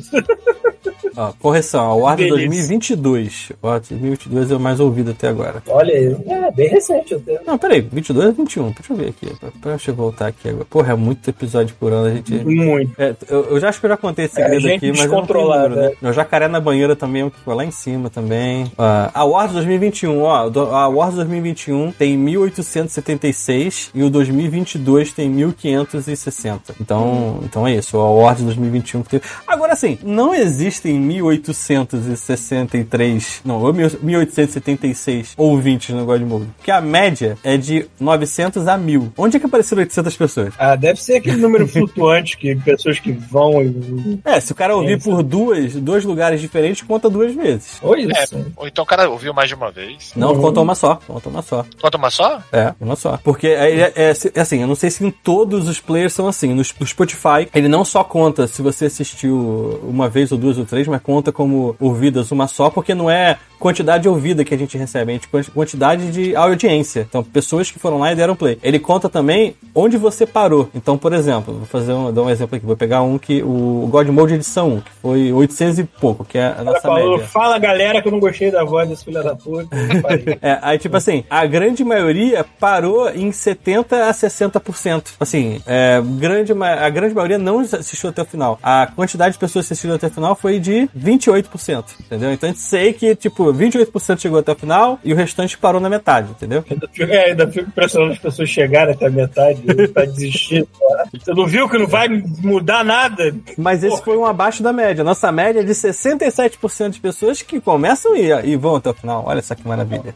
Ó, 1.16 1.34
correção, 1.40 1.82
a 1.82 1.88
Award 1.90 2.24
Beleza. 2.24 2.48
2022. 2.48 3.52
O 3.62 3.68
Award 3.68 3.88
2022 3.90 4.52
é 4.52 4.56
o 4.56 4.60
mais 4.60 4.80
ouvido 4.80 5.12
até 5.12 5.28
agora. 5.28 5.62
Olha 5.68 5.94
aí. 5.94 6.16
É, 6.28 6.52
bem 6.52 6.70
recente 6.70 7.16
até. 7.16 7.40
Não, 7.46 7.58
peraí, 7.58 7.82
22 7.82 8.28
ou 8.28 8.34
21? 8.34 8.72
Deixa 8.72 8.94
eu 8.94 8.98
ver 8.98 9.10
aqui. 9.10 9.28
pra- 9.62 9.72
Deixa 9.72 9.92
eu 9.92 9.96
voltar 9.96 10.28
aqui 10.28 10.50
agora. 10.50 10.66
Porra, 10.66 10.94
é 10.94 10.96
muito 10.96 11.30
episódio 11.30 11.76
por 11.80 11.92
ano, 11.92 12.08
a 12.08 12.12
gente... 12.12 12.34
Muito. 12.34 12.94
É, 13.02 13.14
eu, 13.30 13.46
eu 13.52 13.60
já 13.60 13.70
acho 13.70 13.80
que 13.80 13.86
eu 13.86 13.90
já 13.90 13.98
contei 13.98 14.26
esse 14.26 14.36
segredo 14.36 14.62
gente 14.62 14.78
aqui, 14.78 14.99
descontrolada, 15.04 15.70
número, 15.70 15.98
né? 16.02 16.10
O 16.10 16.14
Jacaré 16.14 16.48
na 16.48 16.60
Banheira 16.60 16.96
também 16.96 17.22
é 17.22 17.26
um 17.26 17.30
que 17.30 17.38
ficou 17.38 17.54
lá 17.54 17.64
em 17.66 17.72
cima 17.72 18.10
também. 18.10 18.72
Ah, 18.78 19.12
a 19.14 19.22
Awards 19.22 19.54
2021, 19.54 20.22
ó. 20.22 20.50
A 20.72 20.84
Awards 20.84 21.16
2021 21.16 21.92
tem 21.92 22.18
1876 22.18 23.92
e 23.94 24.04
o 24.04 24.10
2022 24.10 25.14
tem 25.14 25.30
1560. 25.30 26.76
Então, 26.80 27.40
então 27.44 27.68
é 27.68 27.76
isso. 27.76 27.98
O 27.98 28.02
Awards 28.02 28.44
2021 28.44 29.04
que 29.04 29.10
teve. 29.10 29.24
Agora 29.48 29.76
sim, 29.76 30.00
não 30.04 30.34
existem 30.34 31.00
1863, 31.00 33.42
não, 33.46 33.62
ou 33.62 33.74
1876 33.74 35.34
ouvintes 35.38 35.96
no 35.96 36.06
God 36.06 36.22
Mode. 36.22 36.48
Porque 36.58 36.72
a 36.72 36.82
média 36.82 37.38
é 37.44 37.56
de 37.58 37.86
900 38.00 38.68
a 38.68 38.78
1000. 38.78 39.14
Onde 39.18 39.38
é 39.38 39.40
que 39.40 39.46
apareceram 39.46 39.82
800 39.82 40.18
pessoas? 40.18 40.54
Ah, 40.58 40.76
deve 40.76 41.00
ser 41.02 41.18
aquele 41.18 41.38
número 41.38 41.68
flutuante 41.68 42.38
que 42.38 42.56
pessoas 42.56 43.00
que 43.00 43.12
vão 43.12 43.62
e. 43.62 44.20
É, 44.24 44.40
se 44.40 44.52
o 44.52 44.56
cara 44.56 44.76
ouvir 44.80 45.02
por 45.02 45.22
duas, 45.24 45.74
dois 45.76 46.04
lugares 46.06 46.42
diferentes, 46.42 46.82
conta 46.82 47.10
duas 47.10 47.34
vezes. 47.34 47.78
Oi, 47.82 48.10
É, 48.16 48.24
isso. 48.24 48.46
ou 48.56 48.68
então 48.68 48.84
o 48.84 48.88
cara 48.88 49.10
ouviu 49.10 49.34
mais 49.34 49.50
de 49.50 49.56
uma 49.56 49.72
vez. 49.72 50.12
Não, 50.16 50.34
Uhum. 50.34 50.42
conta 50.42 50.62
uma 50.62 50.76
só. 50.76 50.96
Conta 51.08 51.30
uma 51.30 51.42
só. 51.42 51.66
Conta 51.82 51.98
uma 51.98 52.10
só? 52.10 52.42
É, 52.52 52.74
uma 52.80 52.96
só. 52.96 53.18
Porque 53.24 53.48
é, 53.48 53.80
é- 53.82 53.94
é- 53.96 54.14
é 54.36 54.42
assim, 54.42 54.62
eu 54.62 54.68
não 54.68 54.76
sei 54.76 54.90
se 54.90 55.06
em 55.06 55.12
todos 55.12 55.68
os 55.68 55.80
players 55.80 56.14
são 56.14 56.28
assim. 56.28 56.50
No, 56.50 56.56
no 56.80 56.88
Spotify, 56.88 57.48
ele 57.54 57.68
não 57.68 57.84
só 57.86 58.04
conta 58.04 58.48
se 58.48 58.62
você 58.62 58.86
assistiu 58.86 59.80
uma 59.84 60.10
vez 60.10 60.32
ou 60.32 60.38
duas 60.38 60.58
ou 60.58 60.66
três, 60.66 60.88
mas 60.88 61.02
conta 61.02 61.32
como 61.32 61.76
ouvidas 61.80 62.32
uma 62.32 62.48
só, 62.48 62.70
porque 62.70 62.94
não 62.94 63.10
é 63.10 63.38
quantidade 63.60 64.08
ouvida 64.08 64.44
que 64.44 64.54
a 64.54 64.58
gente 64.58 64.78
recebe, 64.78 65.12
é 65.12 65.16
gente 65.16 65.28
quanti- 65.28 65.52
quantidade 65.52 66.12
de 66.12 66.36
audiência. 66.36 67.06
Então, 67.10 67.24
pessoas 67.24 67.70
que 67.70 67.78
foram 67.80 68.00
lá 68.00 68.12
e 68.12 68.16
deram 68.16 68.36
play. 68.36 68.58
Ele 68.64 68.80
conta 68.80 69.10
também 69.10 69.56
onde 69.76 69.98
você 69.98 70.26
parou. 70.26 70.70
Então, 70.74 70.98
por 70.98 71.14
exemplo, 71.14 71.54
vou 71.54 71.66
fazer 71.66 71.94
um, 71.94 72.12
dar 72.14 72.22
um 72.24 72.30
exemplo 72.30 72.56
aqui. 72.56 72.66
Vou 72.66 72.78
pegar 72.78 73.02
um 73.02 73.18
que 73.18 73.44
o 73.44 73.88
God 73.92 74.08
Mode 74.08 74.34
edição 74.36 74.70
1, 74.76 74.82
que 74.82 74.92
foi 75.02 75.32
800 75.34 75.80
e 75.80 75.84
pouco, 75.84 76.24
que 76.26 76.38
é 76.38 76.56
a 76.58 76.64
nossa 76.64 76.82
falou, 76.82 77.12
média. 77.18 77.28
fala 77.28 77.58
galera 77.60 78.02
que 78.02 78.08
eu 78.08 78.12
não 78.12 78.20
gostei 78.20 78.50
da 78.52 78.64
voz 78.64 78.88
desse 78.88 79.04
filho 79.06 79.22
da 79.24 79.36
puta. 79.36 79.68
É, 80.42 80.58
aí 80.62 80.78
tipo 80.78 80.96
assim, 80.96 81.24
a 81.30 81.46
grande 81.46 81.84
maioria 81.84 82.46
parou 82.60 83.10
em 83.10 83.32
70 83.32 84.08
a 84.08 84.14
60%. 84.14 85.04
Assim, 85.20 85.62
é, 85.66 86.02
grande, 86.18 86.54
a 86.54 86.90
grande 86.90 87.14
maioria 87.14 87.38
não 87.38 87.60
assistiu 87.60 88.10
até 88.10 88.22
o 88.22 88.26
final. 88.26 88.60
A 88.62 88.88
quantidade 88.96 89.34
de 89.34 89.40
pessoas 89.40 89.68
que 89.68 89.74
assistiram 89.74 89.96
até 89.96 90.08
o 90.08 90.12
final 90.12 90.36
foi 90.36 90.60
de 90.60 90.88
28%, 90.98 91.84
entendeu? 92.02 92.32
Então 92.32 92.50
a 92.50 92.52
gente 92.52 92.62
sei 92.62 92.94
que, 92.94 93.16
tipo, 93.16 93.49
28% 93.54 94.20
chegou 94.20 94.40
até 94.40 94.52
o 94.52 94.56
final 94.56 95.00
e 95.04 95.14
o 95.14 95.16
restante 95.16 95.58
parou 95.58 95.80
na 95.82 95.90
metade, 95.90 96.32
entendeu? 96.32 96.64
Ainda 96.70 96.88
fico, 96.92 97.12
é, 97.12 97.26
ainda 97.26 97.48
fico 97.48 97.68
impressionando 97.70 98.12
as 98.14 98.20
pessoas 98.20 98.50
chegarem 98.50 98.94
até 98.94 99.08
a 99.08 99.10
metade 99.10 99.62
e 99.68 99.88
tá 99.88 100.06
desistindo. 100.06 100.68
Você 101.14 101.34
não 101.34 101.46
viu 101.48 101.70
que 101.70 101.78
não 101.78 101.88
vai 101.88 102.08
mudar 102.10 102.84
nada? 102.84 103.36
Mas 103.58 103.84
esse 103.84 104.02
foi 104.04 104.18
um 104.18 104.26
abaixo 104.26 104.62
da 104.64 104.72
média. 104.74 105.04
Nossa 105.04 105.32
média 105.32 105.60
é 105.62 105.64
de 105.64 105.72
67% 105.72 106.90
de 106.92 107.00
pessoas 107.00 107.42
que 107.42 107.60
começam 107.60 108.16
e, 108.16 108.30
e 108.50 108.56
vão 108.56 108.76
até 108.76 108.90
o 108.90 108.94
final. 108.94 109.24
Olha 109.26 109.42
só 109.42 109.56
que 109.56 109.68
maravilha. 109.68 110.14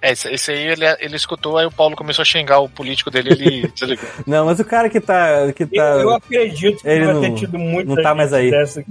É, 0.00 0.12
esse, 0.12 0.50
aí 0.50 0.66
ele, 0.66 0.84
ele 0.98 1.14
escutou, 1.16 1.56
aí 1.56 1.64
o 1.66 1.70
Paulo 1.70 1.94
começou 1.94 2.22
a 2.22 2.26
xingar 2.26 2.58
o 2.58 2.68
político 2.68 3.08
dele 3.10 3.30
ele 3.32 3.68
desligou. 3.74 4.04
Não, 4.26 4.46
mas 4.46 4.58
o 4.58 4.64
cara 4.64 4.88
que 4.88 5.00
tá. 5.00 5.52
Que 5.54 5.64
tá 5.64 5.82
Eu, 5.82 6.00
eu 6.00 6.10
acredito 6.14 6.82
que 6.82 6.88
Ele 6.88 7.04
vai 7.04 7.14
não- 7.14 7.20
ter 7.20 7.34
tido 7.34 7.56
muita 7.58 7.94
não 7.94 8.02
tá 8.02 8.12
mais 8.14 8.32
aí. 8.32 8.50
dessa 8.50 8.82
que 8.82 8.90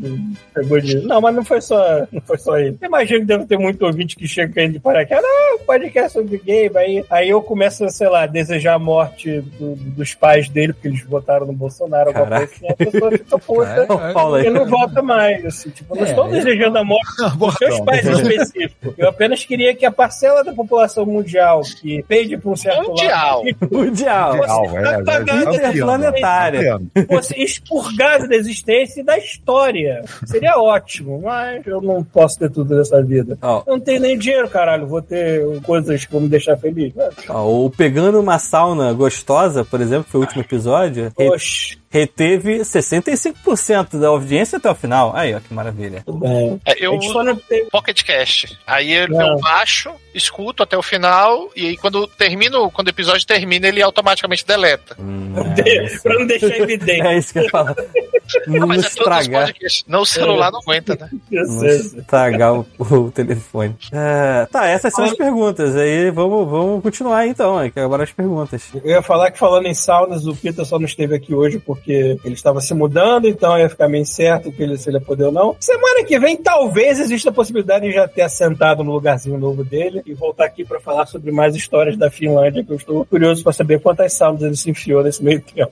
pegou 0.54 0.80
de. 0.80 0.96
Não, 1.06 1.20
mas 1.20 1.36
não 1.36 1.44
foi 1.44 1.60
só, 1.60 2.08
não 2.12 2.22
foi 2.22 2.38
só 2.38 2.58
ele. 2.58 2.78
Imagino 2.82 3.20
que 3.20 3.26
deve 3.26 3.46
ter 3.46 3.58
muito 3.62 3.86
ouvinte 3.86 4.16
que 4.16 4.28
chega 4.28 4.54
caindo 4.54 4.74
de 4.74 4.80
paraquedas. 4.80 5.24
Ah, 5.24 5.58
podcast 5.66 6.14
sobre 6.14 6.38
game. 6.40 6.76
Aí, 6.78 7.06
aí 7.10 7.30
eu 7.30 7.42
começo, 7.42 7.88
sei 7.90 8.10
lá, 8.10 8.26
desejar 8.26 8.74
a 8.76 8.80
morte 8.80 9.42
do- 9.42 9.76
dos 9.76 10.14
pais 10.14 10.50
dele, 10.50 10.74
porque 10.74 10.88
eles 10.88 11.04
votaram 11.06 11.46
no 11.46 11.54
Bolsonaro. 11.54 12.10
Alguma 12.10 12.26
Caraca. 12.28 12.48
coisa 12.48 12.54
assim, 12.56 12.68
a 12.68 12.92
pessoa 12.92 13.12
fica 13.12 13.38
puta. 13.40 13.88
Aí. 14.38 14.48
E 14.48 14.50
não 14.50 14.66
volta 14.66 15.02
mais, 15.02 15.46
assim, 15.46 15.70
tipo, 15.70 15.94
eu 15.96 16.00
não 16.02 16.06
É, 16.06 16.10
estou 16.10 16.26
eu- 16.26 16.32
desejando 16.32 16.78
a 16.78 16.84
morte 16.84 17.06
dos 17.38 17.54
seus 17.56 17.80
pais 17.82 18.08
em 18.08 18.12
específico. 18.12 18.94
Eu 18.98 19.10
apenas 19.10 19.46
queria 19.46 19.74
que 19.76 19.86
a 19.86 19.92
parcela 19.92 20.44
da 20.44 20.54
população 20.54 21.06
mundial 21.06 21.62
que 21.80 22.04
pende 22.04 22.38
para 22.38 22.50
um 22.52 22.56
certo 22.56 22.90
Mundial. 22.90 23.44
lado 23.44 23.58
Mundial. 23.72 24.36
Mundial, 24.36 24.78
é, 24.78 25.04
tá 25.04 25.14
é, 25.14 25.16
é, 25.16 25.20
é, 25.20 25.66
é, 25.66 25.70
Interplanetária. 25.70 26.80
fosse 27.08 27.42
expurgada 27.42 28.28
da 28.28 28.36
existência 28.36 29.02
e 29.02 29.04
da 29.04 29.18
história. 29.18 30.02
Seria 30.26 30.58
ótimo, 30.60 31.22
mas 31.24 31.66
eu 31.68 31.82
não 31.82 32.04
posso 32.04 32.40
ter 32.40 32.50
tudo 32.50 32.76
nessa 32.76 33.02
vida. 33.04 33.38
Ó, 33.52 33.64
não 33.68 33.80
tenho 33.80 34.02
nem 34.02 34.18
dinheiro, 34.18 34.50
caralho. 34.50 34.88
Vou 34.88 35.02
ter 35.02 35.62
coisas 35.62 36.06
que 36.06 36.12
vão 36.12 36.22
me 36.22 36.30
deixar 36.30 36.58
feliz. 36.58 36.94
Ó, 37.30 37.66
o 37.66 37.70
Pegando 37.70 38.20
uma 38.20 38.40
Sauna 38.40 38.94
Gostosa, 38.94 39.66
por 39.66 39.82
exemplo, 39.82 40.06
que 40.06 40.12
foi 40.12 40.22
o 40.22 40.24
último 40.24 40.42
episódio, 40.42 41.12
Oxe, 41.18 41.78
reteve 41.92 42.60
65% 42.60 44.00
da 44.00 44.08
audiência 44.08 44.58
até 44.58 44.72
o 44.72 44.76
final. 44.76 45.14
Aí, 45.16 45.36
ó, 45.36 45.40
que 45.40 45.54
maravilha. 45.54 46.04
É, 46.66 46.72
A 46.72 46.76
eu 46.80 46.98
não 47.24 47.36
tem. 47.36 47.66
Pocket 47.70 48.02
Cast. 48.04 48.58
Aí 48.66 48.94
eu, 48.94 49.10
Não. 49.10 49.34
eu 49.34 49.40
baixo, 49.40 49.92
escuto 50.16 50.64
até 50.64 50.78
o 50.78 50.82
final, 50.82 51.50
e 51.56 51.68
aí 51.68 51.78
quando 51.78 52.08
termino, 52.08 52.72
quando 52.72 52.88
o 52.88 52.92
episódio 52.92 53.28
termina, 53.28 53.68
ele 53.68 53.82
automaticamente 53.82 54.46
deleta. 54.46 54.96
Hum, 55.00 55.34
pra 56.02 56.20
não 56.20 56.26
deixar 56.26 56.58
evidente. 56.58 57.02
é 57.06 57.18
isso 57.18 57.34
que 57.34 57.40
eu 57.40 57.44
ia 57.44 57.50
falar. 57.50 57.76
Não 58.48 58.60
Não, 58.62 58.68
mas 58.68 58.84
é 58.84 58.88
os 58.88 58.94
estragar. 58.94 59.54
Não, 59.88 60.02
o 60.02 60.06
celular 60.06 60.52
não 60.52 60.60
aguenta, 60.60 60.96
né? 60.96 61.10
Não 61.32 61.66
estragar 61.66 62.54
o, 62.54 62.66
o 62.80 63.12
telefone. 63.12 63.76
É, 63.92 64.48
tá, 64.52 64.68
essas 64.68 64.94
são 64.94 65.06
as 65.06 65.14
perguntas. 65.14 65.76
Aí 65.76 66.10
vamos, 66.12 66.50
vamos 66.50 66.82
continuar 66.82 67.28
então, 67.28 67.70
que 67.70 67.80
agora 67.80 68.04
as 68.04 68.12
perguntas. 68.12 68.64
Eu 68.74 68.92
ia 68.92 69.02
falar 69.02 69.32
que 69.32 69.40
falando 69.40 69.66
em 69.66 69.74
saunas, 69.74 70.26
o 70.26 70.36
Peter 70.36 70.66
só 70.66 70.78
não 70.78 70.86
esteve 70.86 71.16
aqui 71.16 71.34
hoje 71.34 71.60
porque 71.60 71.81
ele 71.90 72.34
estava 72.34 72.60
se 72.60 72.74
mudando, 72.74 73.28
então 73.28 73.58
ia 73.58 73.70
ficar 73.70 73.88
meio 73.88 74.02
incerto 74.02 74.52
que 74.52 74.62
ele, 74.62 74.78
se 74.78 74.90
ele 74.90 74.98
ia 74.98 75.02
poder 75.02 75.26
ou 75.26 75.32
não. 75.32 75.56
Semana 75.60 76.04
que 76.04 76.20
vem, 76.20 76.36
talvez 76.36 77.00
exista 77.00 77.30
a 77.30 77.34
possibilidade 77.34 77.88
de 77.88 77.94
já 77.94 78.08
ter 78.08 78.24
assentado 78.24 78.84
no 78.84 78.92
lugarzinho 78.92 79.38
novo 79.38 79.64
dele 79.64 80.02
e 80.06 80.14
voltar 80.14 80.46
aqui 80.46 80.66
para 80.66 80.80
falar 80.80 81.06
sobre 81.06 81.32
mais 81.32 81.56
histórias 81.56 81.98
da 81.98 82.12
Finlândia, 82.12 82.64
que 82.64 82.72
eu 82.72 82.76
estou 82.76 83.06
curioso 83.06 83.44
para 83.44 83.54
saber 83.54 83.80
quantas 83.80 84.14
saunas 84.14 84.42
ele 84.42 84.56
se 84.56 84.70
enfiou 84.70 85.04
nesse 85.04 85.24
meio 85.24 85.42
tempo. 85.42 85.72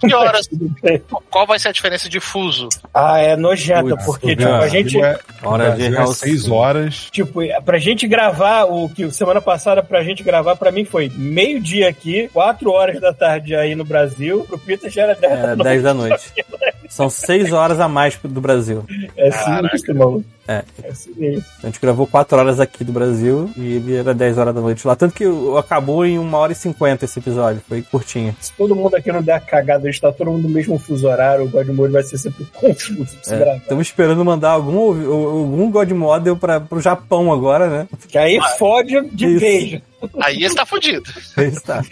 Que 0.00 0.14
horas? 0.14 0.48
Qual 1.30 1.46
vai 1.46 1.58
ser 1.58 1.68
a 1.68 1.72
diferença 1.72 2.08
de 2.08 2.20
fuso? 2.20 2.68
Ah, 2.92 3.18
é 3.18 3.34
nojenta, 3.36 3.96
Putz, 3.96 4.04
porque 4.04 4.36
tipo, 4.36 4.48
a 4.52 4.68
gente. 4.68 5.00
É, 5.02 5.18
Hora 5.42 5.70
de 5.72 5.86
é 5.86 5.90
House. 5.90 6.18
seis 6.18 6.48
horas. 6.48 7.08
Tipo, 7.10 7.40
pra 7.64 7.78
gente 7.78 8.06
gravar, 8.06 8.64
o 8.64 8.88
que 8.88 9.10
semana 9.10 9.40
passada 9.40 9.82
pra 9.82 10.02
gente 10.02 10.22
gravar, 10.22 10.56
pra 10.56 10.70
mim 10.70 10.84
foi 10.84 11.10
meio-dia 11.14 11.88
aqui, 11.88 12.28
4 12.32 12.70
horas 12.70 13.00
da 13.00 13.12
tarde 13.12 13.54
aí 13.54 13.74
no 13.74 13.84
Brasil. 13.84 14.44
Pro 14.48 14.58
Peter 14.58 14.90
já 14.90 15.02
era 15.02 15.14
10 15.14 15.32
da 15.32 15.38
É, 15.38 15.46
noite. 15.54 15.62
10 15.64 15.82
da 15.82 15.94
noite. 15.94 16.32
São 16.88 17.08
6 17.08 17.52
horas 17.52 17.80
a 17.80 17.88
mais 17.88 18.18
do 18.22 18.40
Brasil. 18.40 18.84
É 19.16 19.30
sinistro, 19.30 19.94
maluco. 19.94 20.24
É. 20.46 20.62
É 20.82 20.92
sinistro. 20.92 21.44
A 21.62 21.66
gente 21.66 21.80
gravou 21.80 22.06
4 22.06 22.38
horas 22.38 22.60
aqui 22.60 22.84
do 22.84 22.92
Brasil 22.92 23.50
e 23.56 23.74
ele 23.74 23.96
era 23.96 24.12
10 24.12 24.38
horas 24.38 24.54
da 24.54 24.60
noite 24.60 24.86
lá. 24.86 24.94
Tanto 24.94 25.14
que 25.14 25.24
acabou 25.58 26.04
em 26.04 26.18
1 26.18 26.34
hora 26.34 26.52
e 26.52 26.54
50 26.54 27.04
esse 27.04 27.18
episódio. 27.18 27.62
Foi 27.66 27.82
curtinho. 27.82 28.36
Se 28.40 28.52
todo 28.52 28.74
mundo 28.74 28.94
aqui 28.94 29.10
não 29.10 29.22
der 29.22 29.34
a 29.34 29.40
cagada, 29.40 29.88
a 29.88 29.90
gente 29.90 30.00
tá 30.00 30.12
todo 30.12 30.30
mundo 30.30 30.42
no 30.42 30.54
mesmo 30.54 30.78
fuso 30.78 31.08
horário, 31.08 31.44
o 31.44 31.48
Godmode 31.48 31.92
vai 31.92 32.02
ser 32.02 32.18
sempre 32.18 32.44
confuso 32.52 33.16
pra 33.16 33.24
se 33.24 33.36
gravar. 33.36 33.56
Estamos 33.56 33.86
esperando 33.86 34.24
mandar 34.24 34.50
algum, 34.50 34.78
algum 34.88 35.70
God 35.70 35.90
Model 35.90 36.36
para 36.36 36.60
pro 36.60 36.80
Japão 36.80 37.32
agora, 37.32 37.68
né? 37.68 37.88
Que 38.08 38.18
aí 38.18 38.38
fode 38.58 39.08
de 39.12 39.26
Isso. 39.26 39.40
vez. 39.40 39.82
Aí 40.22 40.42
ele 40.42 40.54
tá 40.54 40.64
fudido. 40.66 41.10
Aí 41.36 41.46
está. 41.48 41.82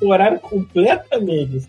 O 0.00 0.10
horário 0.10 0.38
completamente. 0.38 1.66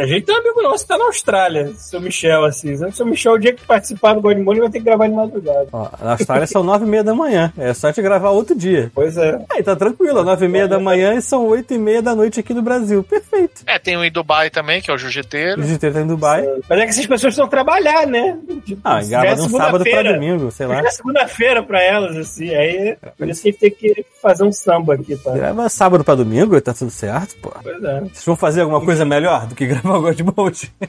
A 0.00 0.06
gente 0.06 0.24
tem 0.24 0.34
um 0.34 0.38
amigo 0.38 0.62
nosso 0.62 0.84
que 0.84 0.88
tá 0.88 0.96
na 0.98 1.04
Austrália, 1.04 1.72
seu 1.74 2.00
Michel, 2.00 2.44
assim. 2.44 2.72
O 2.72 2.92
seu 2.92 3.04
Michel, 3.06 3.32
o 3.34 3.38
dia 3.38 3.52
que 3.52 3.62
participar 3.64 4.14
do 4.14 4.20
Godmode, 4.22 4.60
vai 4.60 4.70
ter 4.70 4.78
que 4.78 4.84
gravar 4.84 5.06
de 5.06 5.14
madrugada. 5.14 5.66
Ó, 5.72 5.88
na 6.00 6.12
Austrália 6.12 6.46
são 6.46 6.62
9 6.62 6.84
e 6.84 6.88
meia 6.88 7.04
da 7.04 7.14
manhã. 7.14 7.52
É 7.58 7.74
só 7.74 7.92
te 7.92 8.00
gravar 8.00 8.30
outro 8.30 8.54
dia. 8.56 8.90
Pois 8.94 9.16
é. 9.16 9.38
Aí 9.50 9.62
tá 9.62 9.76
tranquilo, 9.76 10.22
9 10.24 10.46
e 10.46 10.48
meia 10.48 10.66
da 10.68 10.78
manhã 10.78 11.14
e 11.14 11.22
são 11.22 11.46
8 11.46 11.74
e 11.74 11.78
meia 11.78 12.00
da 12.02 12.14
noite 12.14 12.40
aqui 12.40 12.54
no 12.54 12.62
Brasil. 12.62 13.02
Perfeito. 13.04 13.62
É, 13.66 13.78
tem 13.78 13.96
um 13.96 14.04
em 14.04 14.10
Dubai 14.10 14.48
também, 14.50 14.80
que 14.80 14.90
é 14.90 14.94
o 14.94 14.96
O 14.96 14.98
jiu-jiteiro. 14.98 15.62
GT 15.62 15.90
tá 15.90 16.00
em 16.00 16.06
Dubai. 16.06 16.46
Mas 16.68 16.78
é 16.80 16.84
que 16.84 16.90
essas 16.90 17.06
pessoas 17.06 17.20
precisam 17.34 17.48
trabalhar, 17.48 18.06
né? 18.06 18.38
Tipo, 18.64 18.80
Ah, 18.84 19.02
grava 19.02 19.34
de 19.36 19.42
um 19.42 19.48
sábado 19.48 19.84
pra 19.84 20.02
domingo, 20.02 20.50
sei 20.50 20.66
lá. 20.66 20.80
É 20.80 20.90
segunda-feira 20.90 21.62
pra 21.62 21.82
elas, 21.82 22.16
assim. 22.16 22.54
Aí, 22.54 22.96
por 23.18 23.28
isso 23.28 23.42
que 23.42 23.48
a 23.48 23.52
gente 23.52 23.60
tem 23.60 23.70
que 23.70 24.06
fazer 24.22 24.44
um 24.44 24.52
samba 24.52 24.94
aqui, 24.94 25.11
tá? 25.16 25.32
Grava 25.32 25.68
sábado 25.68 26.04
pra 26.04 26.14
domingo, 26.14 26.60
tá 26.60 26.72
tudo 26.74 26.90
certo, 26.90 27.36
pô. 27.36 27.50
Pois 27.62 27.82
é. 27.82 28.00
Vocês 28.00 28.24
vão 28.24 28.36
fazer 28.36 28.62
alguma 28.62 28.80
coisa 28.80 29.04
melhor 29.04 29.46
do 29.46 29.54
que 29.54 29.66
gravar 29.66 29.98
o 29.98 30.02
God 30.02 30.20
Mode? 30.20 30.72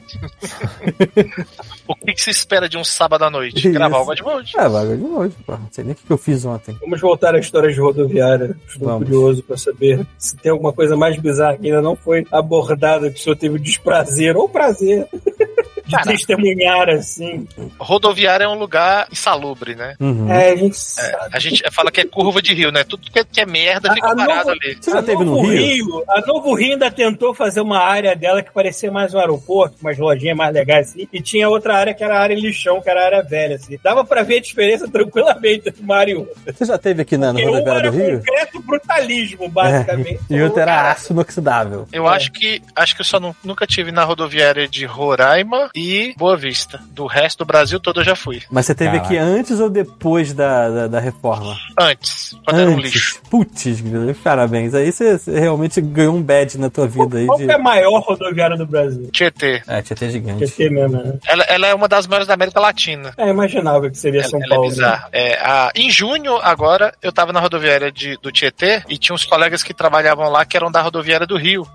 O 1.86 1.94
que, 1.94 2.14
que 2.14 2.22
se 2.22 2.30
espera 2.30 2.66
de 2.68 2.78
um 2.78 2.84
sábado 2.84 3.24
à 3.24 3.30
noite? 3.30 3.58
Isso. 3.58 3.70
Gravar 3.70 4.00
o 4.00 4.04
God 4.06 4.20
Mode. 4.20 4.52
Gravar 4.52 4.84
God 4.86 5.00
Mode, 5.00 5.34
pô. 5.46 5.52
Não 5.52 5.68
sei 5.70 5.84
nem 5.84 5.92
o 5.92 5.96
que 5.96 6.10
eu 6.10 6.16
fiz 6.16 6.44
ontem. 6.44 6.76
Vamos 6.80 7.00
voltar 7.00 7.34
à 7.34 7.38
história 7.38 7.70
de 7.70 7.78
rodoviária. 7.78 8.56
Estou 8.66 8.88
Vamos. 8.88 9.08
curioso 9.08 9.42
para 9.42 9.56
saber 9.56 10.06
se 10.18 10.34
tem 10.36 10.50
alguma 10.50 10.72
coisa 10.72 10.96
mais 10.96 11.18
bizarra 11.18 11.58
que 11.58 11.66
ainda 11.66 11.82
não 11.82 11.94
foi 11.94 12.26
abordada, 12.32 13.10
que 13.10 13.20
o 13.20 13.22
senhor 13.22 13.36
teve 13.36 13.56
o 13.56 13.58
desprazer 13.58 14.36
ou 14.36 14.48
prazer 14.48 15.06
de 15.86 15.96
testemunhar, 16.02 16.88
assim. 16.88 17.46
Rodoviária 17.78 18.44
é 18.44 18.48
um 18.48 18.58
lugar 18.58 19.06
insalubre, 19.12 19.74
né? 19.74 19.94
Uhum. 20.00 20.30
É, 20.32 20.50
a 20.52 20.56
gente 20.56 20.76
A 21.32 21.38
gente 21.38 21.62
fala 21.70 21.90
que 21.90 22.00
é 22.00 22.04
curva 22.04 22.40
de 22.40 22.54
rio, 22.54 22.70
né? 22.72 22.84
Tudo 22.84 23.10
que 23.10 23.18
é, 23.18 23.24
que 23.24 23.40
é 23.40 23.46
merda 23.46 23.92
fica 23.92 24.06
A- 24.08 24.12
a 24.12 24.16
parado 24.16 24.48
novo- 24.48 24.50
ali. 24.50 24.76
Você 24.80 24.90
já 24.90 24.98
a 24.98 25.02
teve 25.02 25.18
no 25.24 25.36
Novo 25.36 25.48
Rio? 25.48 26.04
A 26.08 26.20
Novo 26.22 26.54
Rio 26.54 26.72
ainda 26.72 26.90
tentou 26.90 27.34
fazer 27.34 27.60
uma 27.60 27.78
área 27.78 28.14
dela 28.16 28.42
que 28.42 28.52
parecia 28.52 28.90
mais 28.90 29.12
um 29.14 29.18
aeroporto, 29.18 29.76
umas 29.80 29.98
lojinhas 29.98 30.36
mais 30.36 30.52
legais 30.54 30.90
assim, 30.90 31.08
e 31.12 31.20
tinha 31.20 31.48
outra 31.48 31.76
área 31.76 31.94
que 31.94 32.02
era 32.02 32.16
a 32.18 32.20
área 32.20 32.34
lixão, 32.34 32.80
que 32.80 32.88
era 32.90 33.02
a 33.02 33.06
área 33.06 33.22
velha, 33.22 33.56
assim. 33.56 33.78
Dava 33.82 34.04
pra 34.04 34.22
ver 34.22 34.38
a 34.38 34.40
diferença 34.40 34.86
tranquilamente 34.90 35.68
entre 35.68 35.82
uma 35.82 35.96
área 35.96 36.12
e 36.12 36.16
outra. 36.16 36.34
Você 36.52 36.64
já 36.64 36.78
teve 36.78 37.02
aqui 37.02 37.16
na, 37.16 37.32
na 37.32 37.40
rodoviária 37.40 37.78
era 37.80 37.90
do 37.90 37.96
Rio? 37.98 38.18
concreto 38.18 38.62
brutalismo, 38.62 39.48
basicamente. 39.48 40.20
É, 40.30 40.34
e 40.34 40.42
outra 40.42 40.62
era 40.62 40.90
aço 40.92 41.12
inoxidável. 41.12 41.86
Eu 41.92 42.06
acho 42.08 42.32
que 42.32 42.62
acho 42.74 42.94
que 42.94 43.00
eu 43.00 43.04
só 43.04 43.18
nu- 43.20 43.36
nunca 43.44 43.66
tive 43.66 43.90
na 43.92 44.04
rodoviária 44.04 44.66
de 44.68 44.84
Roraima 44.84 45.70
e 45.74 46.14
Boa 46.16 46.36
Vista. 46.36 46.80
Do 46.92 47.06
resto 47.06 47.38
do 47.38 47.44
Brasil 47.46 47.80
todo 47.80 48.00
eu 48.00 48.04
já 48.04 48.14
fui. 48.14 48.42
Mas 48.50 48.66
você 48.66 48.74
teve 48.74 48.90
Caraca. 48.92 49.06
aqui 49.06 49.16
antes 49.16 49.58
ou 49.60 49.68
depois 49.68 50.32
da, 50.32 50.68
da, 50.70 50.86
da 50.86 51.00
reforma? 51.00 51.56
Antes, 51.78 52.36
quando 52.46 52.60
era 52.60 52.70
um 52.70 52.74
antes. 52.74 52.92
lixo. 52.92 53.20
Putz, 53.30 53.64
parabéns. 54.22 54.74
Aí 54.74 54.92
você, 54.92 55.18
você 55.18 55.38
realmente 55.38 55.80
ganhou 55.80 56.14
um 56.14 56.22
badge 56.22 56.58
na 56.58 56.70
tua 56.70 56.86
vida 56.86 57.18
aí 57.18 57.26
Qual 57.26 57.38
de. 57.38 57.46
que 57.46 57.50
é 57.50 57.54
a 57.54 57.58
maior 57.58 58.00
rodoviária 58.00 58.56
do 58.56 58.66
Brasil? 58.66 59.08
Tietê. 59.12 59.62
É, 59.66 59.82
Tietê 59.82 60.10
gigante. 60.10 60.46
TT 60.46 60.70
mesmo, 60.70 61.02
né? 61.02 61.18
Ela, 61.26 61.44
ela 61.44 61.66
é 61.66 61.74
uma 61.74 61.88
das 61.88 62.06
maiores 62.06 62.28
da 62.28 62.34
América 62.34 62.60
Latina. 62.60 63.12
É, 63.16 63.28
imaginava 63.28 63.90
que 63.90 63.98
seria 63.98 64.20
Ela, 64.20 64.28
São 64.30 64.38
ela 64.42 64.46
é 64.46 64.48
Paulo. 64.56 64.64
né? 64.68 64.74
bizarra. 64.74 65.08
É, 65.12 65.34
a- 65.40 65.70
em 65.74 65.90
junho, 65.90 66.36
agora, 66.36 66.94
eu 67.02 67.12
tava 67.12 67.32
na 67.32 67.40
rodoviária 67.40 67.90
de, 67.90 68.16
do 68.22 68.30
Tietê 68.30 68.82
e 68.88 68.96
tinha 68.96 69.14
uns 69.14 69.24
colegas 69.24 69.62
que 69.62 69.74
trabalhavam 69.74 70.28
lá 70.30 70.44
que 70.44 70.56
eram 70.56 70.70
da 70.70 70.80
rodoviária 70.80 71.26
do 71.26 71.36
Rio. 71.36 71.66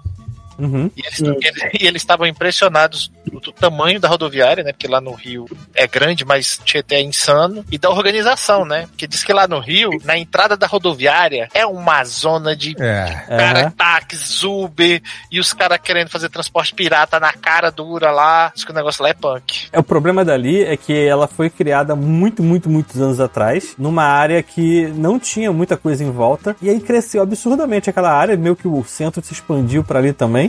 Uhum. 0.60 0.92
E 0.96 1.02
eles, 1.06 1.20
eles- 1.22 1.70
e 1.82 1.88
eles 1.88 2.02
estavam 2.02 2.28
impressionados 2.28 3.12
do, 3.26 3.40
do 3.40 3.52
tamanho 3.52 4.00
da 4.00 4.08
rodoviária, 4.08 4.64
né? 4.64 4.72
Porque 4.74 4.88
lá 4.88 5.00
no 5.00 5.14
Rio 5.14 5.46
é 5.76 5.88
grande, 5.88 6.26
mas 6.26 6.60
Tietê 6.64 6.96
é 6.96 7.02
insano. 7.02 7.64
E 7.72 7.78
da 7.78 7.90
organização, 7.90 8.66
né? 8.66 8.88
Porque 8.88 9.08
diz 9.08 9.24
que 9.24 9.32
lá 9.34 9.48
no 9.48 9.60
Rio, 9.60 9.92
na 10.04 10.18
entrada 10.18 10.58
da 10.58 10.68
rodoviária, 10.68 11.48
é 11.54 11.66
uma 11.66 12.04
zona 12.04 12.56
de 12.56 12.76
É. 12.80 13.24
cara, 13.28 13.60
Aham. 13.62 13.72
táxi, 13.72 14.46
Uber, 14.46 15.02
e 15.32 15.40
os 15.40 15.54
caras 15.54 15.80
querendo 15.84 16.10
fazer 16.10 16.30
transporte 16.30 16.74
pirata 16.74 17.20
na 17.20 17.32
cara 17.34 17.72
dura 17.72 18.12
lá. 18.12 18.52
Diz 18.54 18.64
que 18.66 18.72
o 18.72 18.76
negócio 18.76 19.04
lá 19.04 19.10
é 19.10 19.14
punk. 19.14 19.68
É, 19.72 19.80
o 19.80 19.84
problema 19.84 20.26
dali 20.26 20.64
é 20.64 20.76
que 20.76 20.94
ela 21.08 21.28
foi 21.28 21.50
criada 21.50 21.96
muito, 21.96 22.42
muito, 22.44 22.70
muitos 22.70 23.00
anos 23.02 23.20
atrás, 23.20 23.76
numa 23.78 24.04
área 24.04 24.42
que 24.44 24.88
não 24.96 25.20
tinha 25.20 25.52
muita 25.52 25.78
coisa 25.78 26.04
em 26.04 26.12
volta, 26.12 26.56
e 26.62 26.70
aí 26.70 26.80
cresceu 26.80 27.22
absurdamente 27.22 27.90
aquela 27.90 28.12
área, 28.12 28.36
meio 28.38 28.56
que 28.56 28.68
o 28.68 28.84
centro 28.84 29.24
se 29.24 29.34
expandiu 29.34 29.84
pra 29.84 30.00
ali 30.00 30.14
também, 30.14 30.49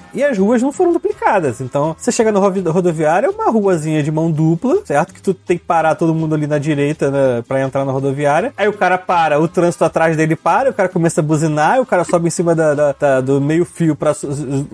e 0.13 0.23
as 0.23 0.37
ruas 0.37 0.61
não 0.61 0.71
foram 0.71 0.93
duplicadas. 0.93 1.61
Então, 1.61 1.95
você 1.97 2.11
chega 2.11 2.31
na 2.31 2.39
rovi- 2.39 2.61
rodoviária, 2.61 3.27
é 3.27 3.29
uma 3.29 3.49
ruazinha 3.51 4.01
de 4.03 4.11
mão 4.11 4.31
dupla, 4.31 4.81
certo? 4.85 5.13
Que 5.13 5.21
tu 5.21 5.33
tem 5.33 5.57
que 5.57 5.63
parar 5.65 5.95
todo 5.95 6.13
mundo 6.13 6.35
ali 6.35 6.47
na 6.47 6.57
direita 6.57 7.09
né, 7.11 7.43
pra 7.47 7.61
entrar 7.61 7.85
na 7.85 7.91
rodoviária. 7.91 8.53
Aí 8.57 8.67
o 8.67 8.73
cara 8.73 8.97
para, 8.97 9.39
o 9.39 9.47
trânsito 9.47 9.83
atrás 9.85 10.15
dele 10.17 10.35
para, 10.35 10.69
o 10.69 10.73
cara 10.73 10.89
começa 10.89 11.21
a 11.21 11.23
buzinar, 11.23 11.79
o 11.79 11.85
cara 11.85 12.03
sobe 12.03 12.27
em 12.27 12.31
cima 12.31 12.53
da, 12.55 12.73
da- 12.73 12.95
da- 12.99 13.21
do 13.21 13.39
meio 13.41 13.65
fio 13.65 13.95
pra 13.95 14.13
so- 14.13 14.27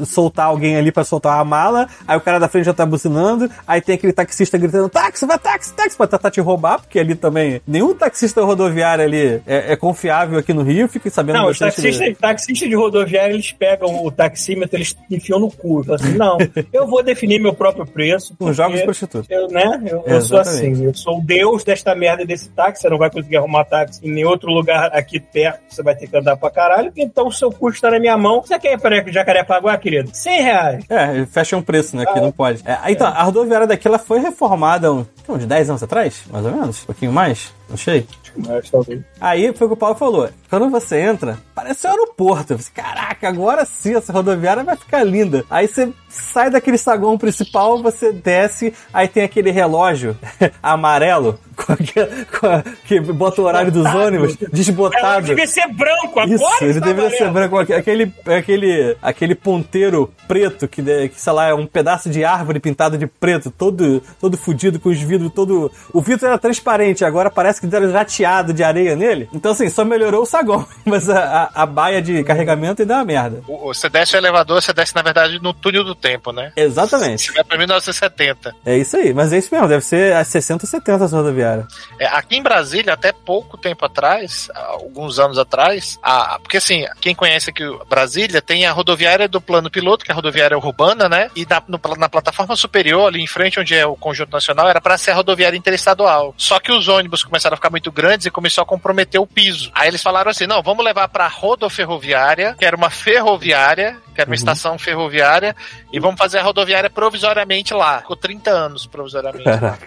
soltar 0.06 0.48
alguém 0.48 0.76
ali 0.78 0.92
pra 0.92 1.04
soltar 1.04 1.36
uma 1.38 1.46
mala, 1.46 1.88
aí 2.08 2.18
o 2.18 2.22
cara 2.22 2.40
da 2.40 2.48
frente 2.48 2.66
já 2.66 2.74
tá 2.74 2.86
buzinando, 2.86 3.50
aí 3.68 3.82
tem 3.82 3.96
aquele 3.96 4.14
taxista 4.14 4.58
gritando, 4.58 4.90
táxi, 4.90 5.26
vai 5.26 5.38
táxi, 5.38 5.74
táxi, 5.74 5.98
pra 5.98 6.08
tentar 6.08 6.32
te 6.32 6.42
roubar, 6.42 6.80
porque 6.80 7.00
ali 7.00 7.16
também, 7.16 7.62
nenhum 7.68 7.94
taxista 7.94 8.44
rodoviário 8.44 9.04
ali 9.04 9.42
é, 9.46 9.74
é 9.74 9.76
confiável 9.76 10.38
aqui 10.40 10.54
no 10.54 10.64
Rio, 10.64 10.88
fiquem 10.88 11.12
sabendo 11.12 11.40
Não, 11.40 11.50
os 11.50 11.60
taxistas, 11.60 12.18
taxistas 12.18 12.70
de 12.70 12.76
rodoviária, 12.76 13.34
eles 13.34 13.52
pegam 13.52 14.06
o 14.06 14.12
taxímetro, 14.12 14.76
eles 14.78 14.96
enfiam 15.28 15.40
no 15.40 15.52
cu. 15.52 15.84
Falam 15.84 16.02
assim, 16.02 16.18
não, 16.18 16.38
eu 16.72 16.88
vou 16.88 17.04
definir 17.04 17.40
meu 17.40 17.54
próprio 17.54 17.86
preço. 17.86 18.36
com 18.38 18.52
jogos 18.54 18.82
prostitutos. 18.82 19.30
Eu, 19.30 19.48
né? 19.48 19.82
Eu, 19.86 20.04
eu 20.06 20.22
sou 20.22 20.40
assim, 20.40 20.84
eu 20.84 20.94
sou 20.94 21.20
o 21.20 21.22
deus 21.22 21.64
desta 21.64 21.94
merda 21.94 22.26
desse 22.26 22.50
táxi, 22.50 22.82
você 22.82 22.90
não 22.90 22.98
vai 22.98 23.10
conseguir 23.10 23.38
arrumar 23.38 23.66
táxi 23.66 24.00
em 24.04 24.12
nenhum 24.12 24.30
outro 24.30 24.50
lugar 24.50 24.90
aqui 24.94 25.20
perto, 25.20 25.62
você 25.70 25.84
vai 25.84 25.96
ter 25.96 26.08
que 26.08 26.18
andar 26.18 26.38
pra 26.38 26.50
caralho, 26.50 26.92
então 26.96 27.28
o 27.28 27.32
seu 27.32 27.52
custo 27.52 27.82
tá 27.82 27.92
na 27.92 28.00
minha 28.00 28.18
mão. 28.18 28.42
Você 28.42 28.58
quer 28.58 28.74
ir 28.74 28.80
para 28.80 29.12
Jacarepaguá, 29.12 29.78
querido? 29.78 30.10
100 30.14 30.42
reais. 30.42 30.86
É, 30.90 31.26
fecha 31.26 31.58
um 31.58 31.62
preço, 31.62 31.96
né? 31.96 32.06
Que 32.06 32.20
não 32.20 32.32
pode. 32.32 32.64
É, 32.66 32.92
então, 32.92 33.08
a 33.08 33.24
rodoviária 33.24 33.68
daqui 33.68 33.88
ela 33.88 34.00
foi 34.00 34.20
reformada 34.20 34.92
um, 34.92 35.06
uns 35.28 35.46
10 35.46 35.70
anos 35.70 35.84
atrás, 35.84 36.24
mais 36.32 36.46
ou 36.46 36.52
menos? 36.52 36.84
Um 36.84 36.86
pouquinho 36.88 37.12
mais? 37.12 37.54
Não 37.70 37.78
sei. 37.78 38.08
Mas 38.46 38.70
talvez. 38.70 39.02
Aí 39.20 39.54
foi 39.54 39.66
o 39.66 39.70
que 39.70 39.74
o 39.74 39.78
Paulo 39.78 39.96
falou. 39.96 40.30
Quando 40.50 40.70
você 40.70 41.00
entra, 41.00 41.38
parece 41.56 41.88
um 41.88 41.92
aeroporto. 41.92 42.58
Caraca, 42.74 43.28
agora 43.28 43.66
sim 43.66 43.96
essa 43.96 44.14
rodoviária 44.14 44.64
vai 44.64 44.76
ficar 44.76 45.04
linda. 45.04 45.44
Aí 45.50 45.68
você 45.68 45.92
sai 46.22 46.50
daquele 46.50 46.78
saguão 46.78 47.18
principal, 47.18 47.82
você 47.82 48.12
desce, 48.12 48.74
aí 48.94 49.08
tem 49.08 49.24
aquele 49.24 49.52
relógio 49.52 50.18
amarelo 50.62 51.40
que 52.86 53.00
bota 53.00 53.42
o 53.42 53.46
horário 53.46 53.72
dos 53.72 53.86
ônibus 53.86 54.36
desbotado. 54.52 55.26
devia 55.26 55.48
ser 55.48 55.68
branco 55.68 56.20
agora. 56.20 56.36
Isso, 56.36 56.64
ele 56.64 56.80
deveria 56.80 57.10
ser 57.10 57.24
amarelo. 57.24 57.50
branco. 57.50 57.74
Aquele, 57.74 58.14
aquele, 58.26 58.98
aquele 59.02 59.36
ponteiro 59.36 60.14
preto, 60.28 60.68
que, 60.68 60.82
que, 60.82 61.20
sei 61.20 61.34
lá, 61.34 61.48
é 61.48 61.54
um 61.54 61.66
pedaço 61.66 62.10
de 62.10 62.24
árvore 62.24 62.60
pintado 62.60 62.98
de 62.98 63.08
preto, 63.08 63.50
todo, 63.50 64.02
todo 64.20 64.38
fudido, 64.38 64.80
com 64.80 64.90
os 64.90 65.00
vidros 65.00 65.32
todo. 65.34 65.72
O 65.92 66.02
vidro 66.02 66.28
era 66.28 66.38
transparente, 66.38 67.04
agora 67.04 67.30
parece 67.30 67.60
que 67.60 67.68
deram 67.68 67.92
jateado 67.92 68.54
de 68.54 68.64
areia 68.64 68.96
nele. 68.96 69.28
Então, 69.34 69.52
assim, 69.52 69.70
só 69.70 69.84
melhorou 69.84 70.24
o 70.24 70.26
saguão. 70.26 70.66
Mas 70.86 71.10
a, 71.10 71.52
a, 71.54 71.64
a 71.64 71.66
baia 71.66 72.02
de 72.02 72.24
carregamento 72.24 72.82
ainda 72.82 72.94
é 72.94 72.98
uma 72.98 73.06
merda. 73.06 73.42
Você 73.64 73.90
desce 73.90 74.16
o 74.16 74.18
elevador, 74.18 74.62
você 74.62 74.74
desce, 74.74 74.96
na 74.96 75.02
verdade, 75.02 75.40
no 75.42 75.54
túnel 75.54 75.84
do 75.84 75.96
tempo, 75.96 76.07
né? 76.34 76.52
Exatamente. 76.56 77.24
Você 77.28 77.32
vai 77.34 77.44
pra 77.44 77.58
1970. 77.58 78.56
É 78.66 78.78
isso 78.78 78.96
aí. 78.98 79.14
Mas 79.14 79.32
é 79.34 79.38
isso 79.38 79.50
mesmo, 79.52 79.68
deve 79.68 79.84
ser 79.84 80.14
às 80.16 80.28
60 80.28 80.66
ou 80.66 80.70
70 80.70 81.04
essa 81.06 81.16
rodoviária. 81.18 81.68
É, 82.00 82.06
aqui 82.08 82.36
em 82.38 82.42
Brasília, 82.44 82.94
até 82.94 83.12
pouco 83.12 83.58
tempo 83.58 83.86
atrás, 83.86 84.50
alguns 84.56 85.20
anos 85.20 85.38
atrás, 85.38 85.98
a, 86.02 86.40
porque 86.40 86.58
assim, 86.58 86.86
quem 87.02 87.14
conhece 87.16 87.50
aqui 87.50 87.64
Brasília 87.90 88.42
tem 88.42 88.66
a 88.66 88.72
rodoviária 88.72 89.28
do 89.28 89.42
plano 89.42 89.70
piloto, 89.70 90.04
que 90.06 90.12
é 90.12 90.14
a 90.14 90.16
rodoviária 90.16 90.58
urbana, 90.58 91.10
né? 91.10 91.30
E 91.36 91.46
na, 91.46 91.62
no- 91.68 91.80
na 91.98 92.10
plataforma 92.10 92.56
superior, 92.56 93.08
ali 93.08 93.22
em 93.22 93.28
frente, 93.28 93.60
onde 93.60 93.76
é 93.76 93.86
o 93.86 93.96
conjunto 93.96 94.32
nacional, 94.32 94.68
era 94.70 94.80
para 94.82 94.98
ser 94.98 95.12
a 95.12 95.16
rodoviária 95.16 95.58
interestadual. 95.58 96.34
Só 96.38 96.60
que 96.60 96.72
os 96.72 96.88
ônibus 96.88 97.24
começaram 97.24 97.54
a 97.54 97.58
ficar 97.58 97.70
muito 97.70 97.92
grandes 97.92 98.26
e 98.26 98.32
começou 98.32 98.62
a 98.62 98.66
comprometer 98.66 99.20
o 99.20 99.28
piso. 99.28 99.72
Aí 99.74 99.88
eles 99.88 100.02
falaram 100.02 100.32
assim: 100.32 100.46
não, 100.48 100.62
vamos 100.62 100.84
levar 100.84 101.08
pra 101.08 101.28
rodoferroviária, 101.28 102.56
que 102.58 102.66
era 102.66 102.76
uma 102.76 102.90
ferroviária, 102.90 103.98
que 104.14 104.22
era 104.22 104.30
uma 104.30 104.36
estação 104.36 104.78
ferroviária, 104.80 105.56
e 105.92 106.00
vamos 106.00 106.18
fazer 106.18 106.40
a 106.40 106.44
rodoviária 106.44 106.90
provisoriamente 106.90 107.74
lá. 107.74 108.00
Ficou 108.00 108.16
30 108.16 108.50
anos 108.50 108.86
provisoriamente 108.86 109.50
lá. 109.50 109.78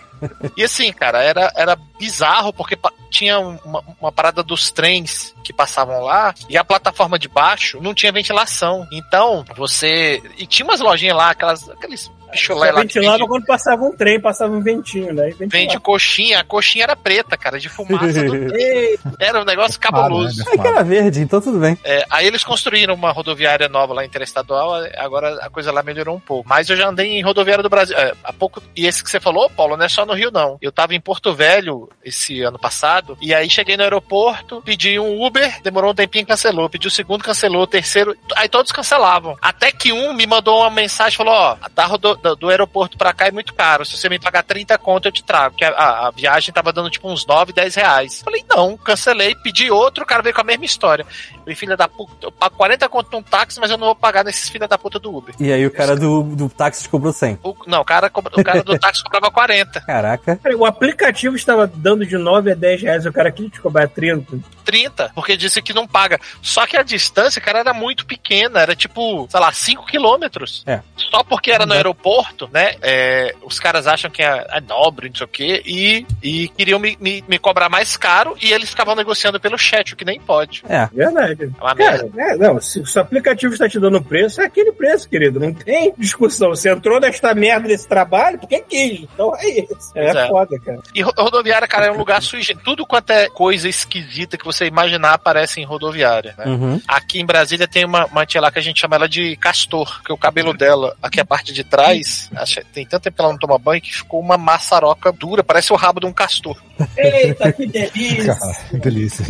E 0.56 0.62
assim, 0.62 0.93
cara, 0.93 1.22
era, 1.22 1.51
era 1.56 1.77
bizarro 1.98 2.52
porque 2.52 2.78
tinha 3.10 3.39
uma, 3.39 3.82
uma 4.01 4.12
parada 4.12 4.43
dos 4.43 4.70
trens 4.70 5.35
que 5.43 5.52
passavam 5.52 6.01
lá 6.01 6.35
e 6.48 6.59
a 6.59 6.64
plataforma 6.64 7.18
de 7.18 7.28
baixo 7.28 7.81
não 7.81 7.94
tinha 7.94 8.12
ventilação. 8.12 8.86
Então, 8.93 9.44
você. 9.56 10.22
E 10.36 10.47
tinha 10.47 10.66
umas 10.66 10.81
lojinhas 10.81 11.16
lá, 11.16 11.31
aquelas, 11.31 11.68
aqueles 11.70 12.10
pichulé 12.31 12.69
Só 12.69 12.74
lá 12.74 12.81
ventilava 12.82 13.19
vende, 13.19 13.28
quando 13.28 13.47
passava 13.47 13.85
um 13.85 13.93
trem, 13.97 14.20
passava 14.20 14.55
um 14.55 14.61
ventinho, 14.62 15.12
né? 15.12 15.27
Ventilava. 15.27 15.51
vende 15.51 15.81
coxinha. 15.81 16.40
A 16.40 16.44
coxinha 16.44 16.85
era 16.85 16.97
preta, 16.97 17.36
cara, 17.36 17.59
de 17.59 17.69
fumaça 17.69 18.23
do. 18.24 18.51
Era 19.19 19.40
um 19.40 19.44
negócio 19.44 19.78
cabuloso. 19.78 20.43
Aí 20.48 20.59
que 20.59 20.66
era 20.66 20.82
verde, 20.82 21.20
então 21.20 21.40
tudo 21.40 21.59
bem. 21.59 21.77
É, 21.85 22.05
aí 22.11 22.27
eles 22.27 22.44
construíram 22.44 22.94
uma 22.94 23.11
rodoviária 23.11 23.69
nova 23.69 23.94
lá 23.94 24.05
interestadual, 24.05 24.74
agora 24.97 25.39
a 25.44 25.51
coisa 25.51 25.73
lá 25.73 25.82
melhorou 25.82 26.16
um 26.16 26.20
pouco. 26.20 26.48
Mas 26.48 26.69
eu 26.69 26.77
já 26.77 26.89
andei 26.89 27.19
em 27.19 27.23
rodoviária 27.23 27.62
do 27.62 27.69
Brasil 27.69 27.97
é, 27.97 28.12
há 28.23 28.32
pouco. 28.32 28.62
E 28.77 28.86
esse 28.86 29.02
que 29.02 29.11
você 29.11 29.20
falou, 29.20 29.48
Paulo, 29.51 29.77
não 29.77 29.85
é 29.85 29.89
só 29.89 30.05
no 30.07 30.15
Rio, 30.15 30.31
não. 30.31 30.59
Eu 30.61 30.73
tava 30.73 30.94
em 30.94 31.01
Porto 31.01 31.35
Velho 31.35 31.89
esse 32.05 32.43
ano 32.43 32.59
passado, 32.59 33.16
e 33.20 33.35
aí 33.35 33.48
cheguei 33.48 33.77
no 33.77 33.82
aeroporto, 33.82 34.62
pedi 34.65 34.98
um 34.98 35.24
Uber, 35.24 35.61
demorou 35.62 35.93
um 35.93 35.94
tempinho, 35.94 36.27
cancelou. 36.27 36.69
Pedi 36.69 36.86
o 36.86 36.90
segundo, 36.90 37.24
cancelou, 37.24 37.62
o 37.62 37.66
terceiro. 37.66 38.16
Aí 38.36 38.48
todos 38.48 38.73
cancelavam. 38.73 39.36
Até 39.40 39.70
que 39.73 39.93
um 39.93 40.12
me 40.12 40.27
mandou 40.27 40.61
uma 40.61 40.70
mensagem 40.70 41.16
falou: 41.16 41.35
Ó, 41.35 41.57
da 41.74 41.86
rodo- 41.86 42.19
do, 42.20 42.36
do 42.36 42.48
aeroporto 42.48 42.97
pra 42.98 43.12
cá 43.12 43.26
é 43.26 43.30
muito 43.30 43.55
caro. 43.55 43.84
Se 43.84 43.97
você 43.97 44.09
me 44.09 44.18
pagar 44.18 44.42
30 44.42 44.76
conto, 44.78 45.06
eu 45.09 45.12
te 45.12 45.22
trago. 45.24 45.56
A, 45.62 45.68
a- 45.68 46.06
a 46.09 46.10
viagem 46.10 46.52
tava 46.52 46.72
dando 46.72 46.90
tipo 46.90 47.09
uns 47.10 47.26
9, 47.26 47.52
10 47.52 47.74
reais. 47.74 48.20
Falei, 48.22 48.44
não, 48.48 48.76
cancelei, 48.76 49.34
pedi 49.34 49.70
outro, 49.70 50.05
o 50.05 50.06
cara 50.06 50.22
veio 50.22 50.34
com 50.34 50.40
a 50.40 50.44
mesma 50.44 50.64
história. 50.64 51.06
Falei, 51.51 51.56
filha 51.56 51.77
da 51.77 51.89
puta, 51.89 52.27
eu 52.27 52.32
pago 52.32 52.55
40 52.56 52.89
conto 52.89 53.09
num 53.12 53.22
táxi, 53.22 53.59
mas 53.60 53.70
eu 53.70 53.77
não 53.78 53.86
vou 53.86 53.94
pagar 53.97 54.24
nesses 54.24 54.48
filha 54.48 54.68
da 54.68 54.78
puta 54.78 54.98
do 54.98 55.14
Uber. 55.16 55.35
E 55.40 55.52
aí 55.52 55.66
o 55.66 55.70
cara 55.70 55.97
do, 55.97 56.22
do 56.22 56.48
táxi 56.48 56.82
te 56.82 56.89
cobrou 56.89 57.12
100. 57.12 57.39
O, 57.43 57.55
não, 57.66 57.81
o 57.81 57.85
cara, 57.85 58.09
cobra- 58.09 58.32
o 58.39 58.44
cara 58.44 58.62
do 58.62 58.77
táxi 58.78 59.02
cobrava 59.02 59.31
40. 59.31 59.81
Caraca. 59.81 60.39
O 60.56 60.64
aplicativo 60.64 61.35
estava 61.36 61.66
dando 61.66 62.06
de 62.06 62.16
9 62.16 62.52
a 62.52 62.55
10 62.55 62.82
reais, 62.82 63.06
o 63.06 63.12
cara 63.12 63.31
quis 63.32 63.51
te 63.51 63.60
cobrar 63.60 63.89
30. 63.89 64.39
30, 64.64 65.10
porque 65.14 65.36
disse 65.36 65.60
que 65.62 65.72
não 65.72 65.86
paga. 65.86 66.18
Só 66.43 66.66
que 66.66 66.77
a 66.77 66.82
distância, 66.82 67.40
cara, 67.40 67.60
era 67.60 67.74
muito 67.74 68.06
pequena, 68.06 68.60
era 68.60 68.77
tipo, 68.77 69.27
sei 69.31 69.40
lá, 69.40 69.52
5 69.52 69.86
quilômetros. 69.86 70.62
É. 70.66 70.81
Só 70.97 71.24
porque 71.24 71.51
era 71.51 71.66
no 71.66 71.72
aeroporto, 71.74 72.48
né? 72.52 72.77
é, 72.82 73.35
os 73.43 73.59
caras 73.59 73.86
acham 73.86 74.10
que 74.10 74.22
é, 74.22 74.47
é 74.51 74.60
nobre, 74.60 75.09
não 75.09 75.16
sei 75.16 75.24
o 75.24 75.28
quê, 75.28 75.62
e, 75.66 76.06
e 76.22 76.48
queriam 76.51 76.78
me, 76.78 76.97
me, 77.01 77.24
me 77.27 77.39
cobrar 77.39 77.68
mais 77.68 77.97
caro 77.97 78.36
e 78.40 78.52
eles 78.52 78.70
ficavam 78.70 78.94
negociando 78.94 79.40
pelo 79.40 79.59
chat, 79.59 79.93
o 79.93 79.97
que 79.97 80.05
nem 80.05 80.20
pode. 80.20 80.62
É. 80.68 80.89
Verdade. 80.93 81.40
É 81.45 81.62
uma 81.62 81.75
Cara, 81.75 82.09
é, 82.17 82.37
não, 82.37 82.61
se, 82.61 82.85
se 82.85 82.99
o 82.99 83.03
aplicativo 83.03 83.53
está 83.53 83.69
te 83.69 83.79
dando 83.81 84.03
preço, 84.03 84.41
é 84.41 84.45
aquele 84.47 84.73
preço, 84.73 85.09
querido. 85.09 85.41
Não 85.41 85.53
tem 85.53 85.93
discussão. 85.97 86.51
Você 86.51 86.71
entrou 86.71 87.01
nesta 87.01 87.35
merda 87.35 87.69
desse 87.69 87.87
trabalho 87.89 88.39
porque 88.39 88.61
quis. 88.61 89.01
Então 89.15 89.33
é 89.37 89.49
isso. 89.61 89.93
É, 89.95 90.09
é. 90.11 90.29
foda, 90.29 90.59
cara. 90.59 90.79
E 90.95 91.03
ro- 91.03 91.12
rodoviária, 91.17 91.67
cara, 91.69 91.87
é 91.87 91.93
um 91.93 91.97
lugar 91.99 92.21
sui 92.23 92.43
generis. 92.43 92.65
Tudo 92.65 92.87
quanto 92.87 93.11
é 93.11 93.29
coisa 93.29 93.69
esquisita 93.69 94.37
que 94.37 94.45
você 94.45 94.67
imaginar 94.67 95.15
aparece 95.15 95.61
em 95.61 95.65
rodoviária, 95.65 96.35
né? 96.37 96.45
Uhum. 96.47 96.81
Aqui 96.87 97.21
em 97.21 97.27
Brasília 97.27 97.67
tem 97.69 97.85
uma, 97.85 98.07
uma 98.07 98.27
tia 98.27 98.41
lá 98.41 98.51
que 98.51 98.59
a 98.59 98.62
gente 98.62 98.81
chama 98.81 98.97
ela 98.97 99.09
de 99.09 99.37
castor, 99.37 100.03
que 100.05 100.12
o 100.12 100.19
cabelo 100.19 100.53
dela, 100.53 100.97
aqui 101.03 101.21
a 101.21 101.25
parte 101.25 101.53
de 101.53 101.65
trás, 101.65 102.29
acho- 102.35 102.61
tem 102.73 102.85
tanto 102.87 103.03
tempo 103.05 103.17
que 103.17 103.23
ela 103.23 103.33
não 103.33 103.39
toma 103.39 103.59
banho 103.59 103.81
que 103.81 103.95
ficou 103.95 104.21
uma 104.21 104.37
maçaroca 104.39 105.11
dura, 105.12 105.43
parece 105.45 105.73
o 105.73 105.77
rabo 105.77 106.01
de 106.01 106.07
um 106.07 106.12
castor. 106.12 106.57
Eita, 106.97 107.53
que 107.53 107.67
delícia. 107.67 108.35
Cara, 108.41 108.55
que 108.71 108.77
delícia. 108.79 109.25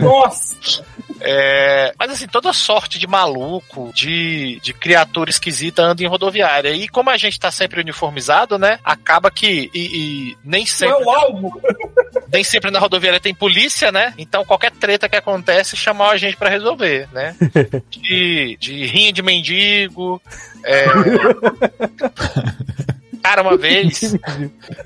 Nossa. 0.00 0.84
É, 1.20 1.92
mas 1.98 2.10
assim, 2.10 2.26
toda 2.26 2.52
sorte 2.52 2.98
de 2.98 3.06
maluco, 3.06 3.90
de, 3.94 4.60
de 4.62 4.72
criatura 4.72 5.30
esquisita 5.30 5.82
anda 5.82 6.02
em 6.02 6.06
rodoviária. 6.06 6.70
E 6.70 6.88
como 6.88 7.10
a 7.10 7.16
gente 7.16 7.40
tá 7.40 7.50
sempre 7.50 7.80
uniformizado, 7.80 8.58
né? 8.58 8.78
Acaba 8.84 9.30
que. 9.30 9.70
E, 9.74 10.32
e 10.32 10.36
nem 10.44 10.62
Não 10.62 10.64
é 10.64 10.66
sempre. 10.66 11.04
o 11.04 11.10
alvo. 11.10 11.62
nem 12.32 12.44
sempre 12.44 12.70
na 12.70 12.78
rodoviária 12.78 13.20
tem 13.20 13.34
polícia, 13.34 13.90
né? 13.90 14.12
Então 14.18 14.44
qualquer 14.44 14.70
treta 14.72 15.08
que 15.08 15.16
acontece, 15.16 15.76
chamar 15.76 16.10
a 16.10 16.16
gente 16.16 16.36
pra 16.36 16.50
resolver, 16.50 17.08
né? 17.12 17.34
De, 17.90 18.56
de 18.60 18.86
rinha 18.86 19.12
de 19.12 19.22
mendigo. 19.22 20.20
é. 20.64 20.86
Cara, 23.26 23.42
uma 23.42 23.56
vez. 23.56 24.14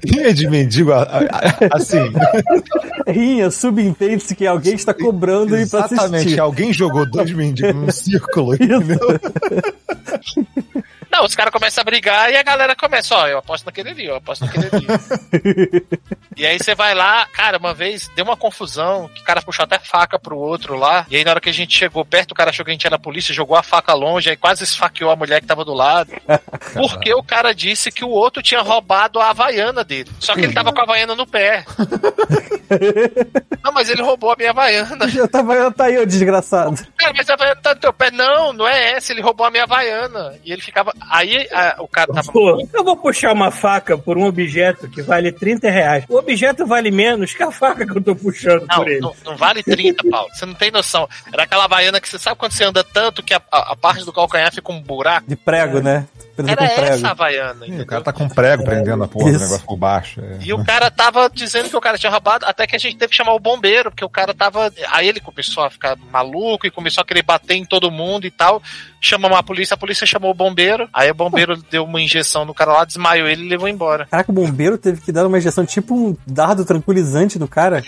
Rinha 0.02 0.32
de 0.32 0.48
mendigo, 0.48 0.92
assim. 1.74 1.98
Rinha, 3.06 3.50
subentende-se 3.50 4.34
que 4.34 4.46
alguém 4.46 4.74
está 4.74 4.94
cobrando 4.94 5.58
e 5.58 5.68
pra 5.68 5.80
Exatamente, 5.80 6.16
assistir. 6.22 6.40
alguém 6.40 6.72
jogou 6.72 7.04
dois 7.04 7.30
mendigos 7.32 7.74
num 7.74 7.90
círculo, 7.90 8.54
entendeu? 8.54 8.98
Não, 11.10 11.24
os 11.24 11.34
caras 11.34 11.52
começam 11.52 11.82
a 11.82 11.84
brigar 11.84 12.30
e 12.30 12.36
a 12.36 12.42
galera 12.42 12.76
começa, 12.76 13.16
ó, 13.16 13.26
eu 13.26 13.38
aposto 13.38 13.66
naquele 13.66 13.90
ali, 13.90 14.06
eu 14.06 14.14
aposto 14.14 14.44
naquele 14.44 14.68
ali. 14.72 14.86
e 16.36 16.46
aí 16.46 16.56
você 16.56 16.72
vai 16.72 16.94
lá, 16.94 17.26
cara, 17.26 17.58
uma 17.58 17.74
vez 17.74 18.08
deu 18.14 18.24
uma 18.24 18.36
confusão, 18.36 19.10
que 19.12 19.20
o 19.20 19.24
cara 19.24 19.42
puxou 19.42 19.64
até 19.64 19.78
faca 19.78 20.20
pro 20.20 20.38
outro 20.38 20.76
lá, 20.76 21.04
e 21.10 21.16
aí 21.16 21.24
na 21.24 21.32
hora 21.32 21.40
que 21.40 21.48
a 21.48 21.52
gente 21.52 21.76
chegou 21.76 22.04
perto, 22.04 22.30
o 22.30 22.34
cara 22.34 22.50
achou 22.50 22.64
que 22.64 22.70
a 22.70 22.74
gente 22.74 22.86
era 22.86 22.96
polícia, 22.98 23.34
jogou 23.34 23.56
a 23.56 23.62
faca 23.62 23.92
longe, 23.92 24.30
aí 24.30 24.36
quase 24.36 24.62
esfaqueou 24.62 25.10
a 25.10 25.16
mulher 25.16 25.40
que 25.40 25.48
tava 25.48 25.64
do 25.64 25.74
lado. 25.74 26.12
Porque 26.74 27.12
o 27.12 27.24
cara 27.24 27.52
disse 27.52 27.90
que 27.90 28.04
o 28.04 28.10
outro 28.10 28.29
tinha 28.30 28.60
roubado 28.60 29.18
a 29.18 29.30
havaiana 29.30 29.82
dele. 29.82 30.10
Só 30.20 30.34
que 30.34 30.40
ele 30.42 30.52
tava 30.52 30.72
com 30.72 30.80
a 30.80 30.84
havaiana 30.84 31.14
no 31.16 31.26
pé. 31.26 31.64
Não, 33.62 33.72
mas 33.72 33.88
ele 33.90 34.02
roubou 34.02 34.32
a 34.32 34.36
minha 34.36 34.50
havaiana. 34.50 35.06
Eu 35.14 35.28
tava, 35.28 35.70
tá 35.72 35.84
aí, 35.84 35.98
ô 35.98 36.06
desgraçado. 36.06 36.80
Cara, 36.96 37.12
mas 37.16 37.28
a 37.28 37.34
havaiana 37.34 37.60
tá 37.60 37.74
no 37.74 37.80
teu 37.80 37.92
pé. 37.92 38.10
Não, 38.10 38.52
não 38.52 38.66
é 38.66 38.92
essa, 38.92 39.12
ele 39.12 39.20
roubou 39.20 39.44
a 39.46 39.50
minha 39.50 39.64
havaiana. 39.64 40.34
E 40.44 40.52
ele 40.52 40.62
ficava. 40.62 40.92
Aí 41.10 41.48
a- 41.52 41.76
o 41.78 41.88
cara 41.88 42.12
tava. 42.12 42.32
Pô, 42.32 42.66
eu 42.72 42.84
vou 42.84 42.96
puxar 42.96 43.32
uma 43.32 43.50
faca 43.50 43.98
por 43.98 44.16
um 44.16 44.24
objeto 44.24 44.88
que 44.88 45.02
vale 45.02 45.32
30 45.32 45.68
reais. 45.70 46.04
O 46.08 46.16
objeto 46.16 46.66
vale 46.66 46.90
menos 46.90 47.32
que 47.34 47.42
a 47.42 47.50
faca 47.50 47.84
que 47.86 47.96
eu 47.98 48.02
tô 48.02 48.14
puxando 48.14 48.66
Não, 48.68 48.76
por 48.76 48.88
ele. 48.88 49.00
não, 49.00 49.14
não 49.24 49.36
vale 49.36 49.62
30, 49.62 50.08
Paulo. 50.08 50.28
Você 50.32 50.46
não 50.46 50.54
tem 50.54 50.70
noção. 50.70 51.08
Era 51.32 51.42
aquela 51.42 51.64
havaiana 51.64 52.00
que 52.00 52.08
você 52.08 52.18
sabe 52.18 52.36
quando 52.36 52.52
você 52.52 52.64
anda 52.64 52.82
tanto 52.84 53.22
que 53.22 53.34
a, 53.34 53.42
a- 53.50 53.72
a 53.72 53.76
parte 53.76 54.04
do 54.04 54.12
calcanhar 54.12 54.52
fica 54.52 54.72
um 54.72 54.80
buraco? 54.80 55.28
De 55.28 55.36
prego, 55.36 55.80
né? 55.80 56.06
Era 56.48 56.68
com 56.68 56.74
prego. 56.74 56.92
essa 56.94 57.08
a 57.08 57.10
havaiana, 57.10 57.60
O 57.62 57.64
entendeu? 57.66 57.86
cara 57.86 58.02
tá 58.02 58.12
com 58.12 58.28
prego 58.28 58.64
prendendo 58.64 59.04
a 59.04 59.08
porra 59.08 59.30
do 59.30 59.36
Isso. 59.36 59.44
negócio 59.44 59.66
por 59.66 59.76
baixo. 59.76 60.20
é. 60.20 60.38
E 60.40 60.52
o 60.52 60.64
cara 60.64 60.90
tava 60.90 61.30
dizendo 61.32 61.68
que 61.68 61.76
o 61.76 61.80
cara 61.80 61.98
tinha 61.98 62.10
roubado, 62.10 62.46
até 62.46 62.66
que 62.66 62.76
a 62.76 62.78
gente 62.78 62.96
teve 62.96 63.10
que 63.10 63.16
chamar 63.16 63.34
o 63.34 63.40
bombeiro, 63.40 63.90
porque 63.90 64.04
o 64.04 64.08
cara 64.08 64.32
tava. 64.32 64.72
Aí 64.90 65.08
ele 65.08 65.20
começou 65.20 65.64
a 65.64 65.70
ficar 65.70 65.96
maluco 66.10 66.66
e 66.66 66.70
começou 66.70 67.02
a 67.02 67.04
querer 67.04 67.22
bater 67.22 67.54
em 67.54 67.64
todo 67.64 67.90
mundo 67.90 68.26
e 68.26 68.30
tal. 68.30 68.62
Chamamos 69.00 69.38
a 69.38 69.42
polícia, 69.42 69.74
a 69.74 69.78
polícia 69.78 70.06
chamou 70.06 70.30
o 70.30 70.34
bombeiro. 70.34 70.88
Aí 70.92 71.10
o 71.10 71.14
bombeiro 71.14 71.56
deu 71.70 71.84
uma 71.84 72.00
injeção 72.00 72.44
no 72.44 72.54
cara 72.54 72.72
lá, 72.72 72.84
desmaiou 72.84 73.28
ele 73.28 73.44
e 73.44 73.48
levou 73.48 73.68
embora. 73.68 74.06
Caraca, 74.10 74.30
o 74.30 74.34
bombeiro 74.34 74.76
teve 74.76 75.00
que 75.00 75.10
dar 75.10 75.26
uma 75.26 75.38
injeção 75.38 75.64
tipo 75.64 75.94
um 75.94 76.16
dardo 76.26 76.64
tranquilizante 76.64 77.38
no 77.38 77.48
cara. 77.48 77.82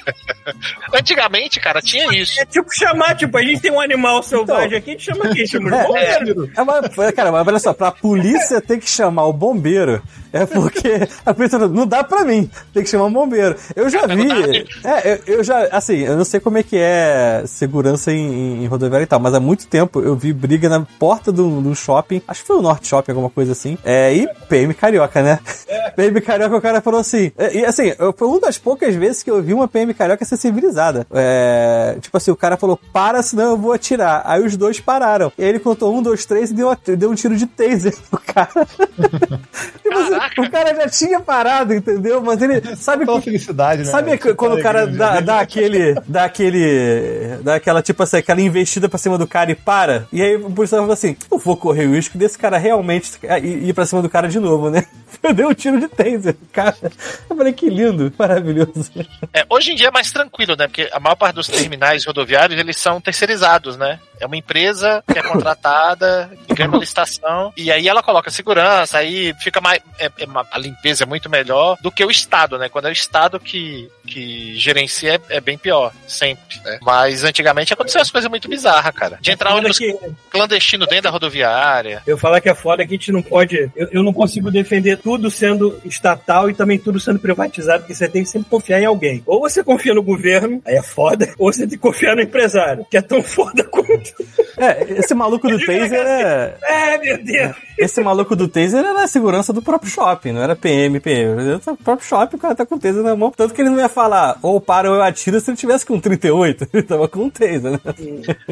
Antigamente, 0.95 1.61
cara, 1.61 1.81
tinha 1.81 2.13
isso. 2.15 2.41
É 2.41 2.47
tipo 2.47 2.73
chamar, 2.75 3.15
tipo, 3.15 3.37
a 3.37 3.43
gente 3.43 3.61
tem 3.61 3.71
um 3.71 3.81
animal 3.81 4.23
selvagem 4.23 4.79
aqui, 4.79 4.91
a 4.91 4.93
gente 4.95 5.05
chama 5.05 5.35
quem? 5.35 5.47
Chama 5.47 5.71
É, 5.93 6.25
de 6.25 6.35
bombeiro. 6.35 6.51
É 6.57 6.63
uma, 6.63 7.13
cara, 7.13 7.33
mas 7.33 7.47
olha 7.47 7.59
só, 7.59 7.73
pra 7.73 7.91
polícia 7.91 8.61
ter 8.61 8.79
que 8.79 8.89
chamar 8.89 9.27
o 9.27 9.33
bombeiro 9.33 10.03
é 10.33 10.47
porque 10.47 11.07
a 11.27 11.35
polícia 11.35 11.59
falou, 11.59 11.75
não 11.75 11.87
dá 11.87 12.03
pra 12.03 12.25
mim, 12.25 12.51
tem 12.73 12.83
que 12.83 12.89
chamar 12.89 13.05
o 13.05 13.11
bombeiro. 13.11 13.55
Eu 13.77 13.91
já 13.91 14.07
vi, 14.07 14.65
é, 14.83 15.13
eu, 15.13 15.35
eu 15.35 15.45
já, 15.45 15.65
assim, 15.67 15.99
eu 15.99 16.17
não 16.17 16.25
sei 16.25 16.41
como 16.41 16.57
é 16.57 16.63
que 16.63 16.77
é 16.77 17.45
segurança 17.47 18.11
em, 18.11 18.65
em 18.65 18.67
rodoviária 18.67 19.05
e 19.05 19.07
tal, 19.07 19.21
mas 19.21 19.35
há 19.35 19.41
muito 19.41 19.67
tempo 19.67 20.01
eu 20.01 20.17
vi 20.17 20.33
briga 20.33 20.69
na 20.69 20.87
porta 21.03 21.33
do, 21.33 21.61
do 21.61 21.75
shopping, 21.75 22.23
acho 22.29 22.43
que 22.43 22.47
foi 22.47 22.57
o 22.59 22.63
Norte 22.63 22.87
Shopping, 22.87 23.11
alguma 23.11 23.29
coisa 23.29 23.51
assim, 23.51 23.77
é, 23.85 24.15
e 24.15 24.29
PM 24.49 24.73
Carioca, 24.73 25.21
né? 25.21 25.41
PM 25.97 26.21
Carioca, 26.21 26.57
o 26.57 26.61
cara 26.61 26.81
falou 26.81 27.01
assim, 27.01 27.33
é, 27.37 27.57
e 27.59 27.65
assim, 27.65 27.93
eu- 27.99 28.13
foi 28.17 28.29
uma 28.29 28.39
das 28.39 28.57
poucas 28.57 28.95
vezes 28.95 29.21
que 29.21 29.29
eu 29.29 29.43
vi 29.43 29.53
uma 29.53 29.67
PM 29.67 29.93
Carioca 29.95 30.25
ser 30.25 30.37
civilizada. 30.37 31.05
É, 31.13 31.97
tipo 32.01 32.17
assim, 32.17 32.31
o 32.31 32.37
cara 32.37 32.57
falou, 32.57 32.79
para, 32.93 33.21
senão 33.21 33.51
eu 33.51 33.57
vou 33.57 33.73
atirar. 33.73 34.23
Aí 34.25 34.45
os 34.45 34.57
dois 34.57 34.79
pararam. 34.79 35.33
E 35.37 35.43
aí 35.43 35.49
ele 35.49 35.59
contou 35.59 35.93
um, 35.93 36.01
dois, 36.01 36.25
três 36.25 36.51
e 36.53 36.55
deu, 36.55 36.71
deu 36.97 37.11
um 37.11 37.15
tiro 37.17 37.37
de 37.37 37.47
taser 37.47 37.95
no 38.13 38.19
cara. 38.21 38.49
tipo 39.83 39.99
assim, 39.99 40.41
o 40.41 40.51
cara 40.51 40.75
já 40.75 40.89
tinha 40.89 41.19
parado, 41.21 41.75
entendeu? 41.75 42.21
Mas 42.23 42.41
ele 42.41 42.77
sabe 42.77 43.05
que. 43.07 43.21
felicidade, 43.23 43.83
né? 43.83 43.91
Sabe 43.91 44.17
que 44.19 44.35
quando 44.35 44.55
o 44.57 44.63
cara 44.63 44.87
dá, 44.87 45.21
dá 45.21 45.41
aquele. 45.41 45.95
dá 46.07 46.25
aquele. 46.25 47.39
dá 47.43 47.57
aquela, 47.57 47.83
tipo 47.83 48.03
assim, 48.05 48.19
aquela 48.19 48.41
investida 48.41 48.89
pra 48.89 48.99
cima 48.99 49.19
do 49.19 49.27
cara 49.27 49.51
e 49.51 49.55
para? 49.57 50.07
E 50.13 50.23
aí 50.23 50.37
o 50.37 50.51
policial 50.51 50.92
assim: 50.93 51.17
eu 51.31 51.39
vou 51.39 51.57
correr 51.57 51.87
o 51.87 51.95
risco 51.95 52.19
desse 52.19 52.39
cara 52.39 52.59
realmente 52.59 53.13
ir 53.43 53.69
ir 53.69 53.73
pra 53.73 53.87
cima 53.87 54.03
do 54.03 54.11
cara 54.11 54.29
de 54.29 54.39
novo, 54.39 54.71
né? 54.71 54.87
Eu 55.23 55.35
dei 55.35 55.45
um 55.45 55.55
tiro 55.55 55.79
de 55.79 55.87
taser, 55.89 56.35
cara. 56.53 56.91
Eu 57.31 57.37
falei, 57.37 57.53
que 57.53 57.69
lindo, 57.69 58.13
maravilhoso. 58.19 58.91
É, 59.33 59.45
hoje 59.49 59.71
em 59.71 59.75
dia 59.77 59.89
é 59.89 59.91
mais 59.91 60.11
tranquilo, 60.11 60.57
né? 60.57 60.67
Porque 60.67 60.89
a 60.93 60.99
maior 60.99 61.15
parte 61.15 61.37
dos 61.37 61.47
terminais 61.47 62.05
rodoviários, 62.05 62.59
eles 62.59 62.77
são 62.77 63.01
terceirizados, 63.01 63.77
né? 63.77 64.01
É 64.23 64.27
uma 64.27 64.37
empresa 64.37 65.03
que 65.13 65.19
é 65.19 65.23
contratada, 65.23 66.31
que 66.47 66.55
ganha 66.55 66.69
uma 66.69 66.79
licitação, 66.79 67.53
e 67.57 67.71
aí 67.73 67.89
ela 67.89 68.03
coloca 68.03 68.31
segurança, 68.31 68.99
aí 68.99 69.35
fica 69.41 69.61
mais. 69.61 69.81
é- 69.99 70.11
é 70.19 70.25
uma- 70.25 70.47
a 70.51 70.59
limpeza 70.59 71.05
é 71.05 71.07
muito 71.07 71.29
melhor 71.29 71.77
do 71.81 71.91
que 71.91 72.05
o 72.05 72.11
Estado, 72.11 72.57
né? 72.59 72.69
Quando 72.69 72.87
é 72.87 72.91
o 72.91 72.93
Estado 72.93 73.39
que, 73.41 73.89
que 74.07 74.55
gerencia, 74.59 75.15
é, 75.29 75.37
é 75.37 75.41
bem 75.41 75.57
pior, 75.59 75.93
sempre. 76.07 76.61
né? 76.65 76.79
Mas 76.83 77.25
antigamente 77.25 77.73
aconteceu 77.73 78.01
as 78.01 78.11
coisas 78.11 78.29
muito 78.31 78.49
bizarras, 78.49 78.95
cara. 78.95 79.19
De 79.21 79.31
entrar 79.31 79.55
ônibus 79.55 79.79
que- 79.79 79.97
clandestino 80.31 80.87
dentro 80.87 81.05
da 81.05 81.11
rodoviária. 81.11 82.03
Eu 82.07 82.17
falar 82.19 82.41
que 82.41 82.49
é 82.49 82.55
foda 82.55 82.85
que 82.87 82.95
a 82.95 82.97
gente 82.97 83.13
não 83.13 83.23
pode. 83.23 83.71
Eu, 83.77 83.89
eu 83.93 84.03
não 84.03 84.13
consigo 84.13 84.51
defender 84.51 84.97
tudo 84.99 85.31
sendo 85.31 85.81
estatal 85.85 86.49
e 86.51 86.55
também 86.55 86.79
tudo 86.79 86.99
sendo 87.01 87.19
privatizado, 87.19 87.81
porque 87.81 87.95
você 87.95 88.09
tem 88.09 88.23
que 88.23 88.29
sempre 88.29 88.49
confiar 88.51 88.81
em 88.81 88.85
alguém. 88.87 89.23
Ou 89.27 89.41
você 89.41 89.63
confia 89.65 89.95
no 89.95 90.03
governo, 90.03 90.61
aí 90.67 90.77
é 90.77 90.83
foda, 90.83 91.33
ou 91.39 91.53
você 91.53 91.61
tem 91.61 91.71
que 91.71 91.79
confiar 91.79 92.15
no 92.17 92.23
empresário, 92.23 92.87
que 92.91 92.97
é 92.97 93.03
tão 93.03 93.23
foda 93.23 93.65
quanto. 93.65 94.12
É, 94.59 94.83
esse 94.99 95.15
maluco 95.15 95.49
do 95.49 95.59
taser 95.59 95.93
é. 96.07 96.57
É, 96.63 96.99
meu 96.99 97.19
Deus! 97.23 97.57
Esse 97.79 98.03
maluco 98.03 98.37
do 98.37 98.49
taser 98.49 98.85
era 98.85 99.03
a 99.05 99.09
segurança 99.09 99.53
do 99.53 99.63
próprio 99.63 99.91
shopping, 99.91 100.33
não 100.33 100.43
era 100.43 100.55
PM, 100.55 101.01
PM. 101.01 101.41
Era 101.43 101.57
O 101.67 101.77
próprio 101.77 102.07
shopping, 102.09 102.37
o 102.37 102.39
cara 102.39 102.55
tá 102.55 102.67
com 102.67 102.75
o 102.77 102.79
taser 102.79 103.03
na 103.03 103.17
mão. 103.17 103.31
Tanto 103.37 103.55
que 103.55 103.61
ele 103.61 103.71
não 103.71 103.79
ia 103.79 103.89
falar, 103.89 104.37
ou 104.43 104.61
para 104.61 104.89
ou 104.91 104.97
eu 104.97 105.03
atiro 105.03 105.41
se 105.41 105.51
ele 105.51 105.57
tivesse 105.57 105.85
com 105.87 105.99
38. 105.99 106.69
Ele 106.73 106.83
tava 106.83 107.09
com 107.09 107.25
um 107.25 107.31
taser, 107.31 107.61
né? 107.73 107.81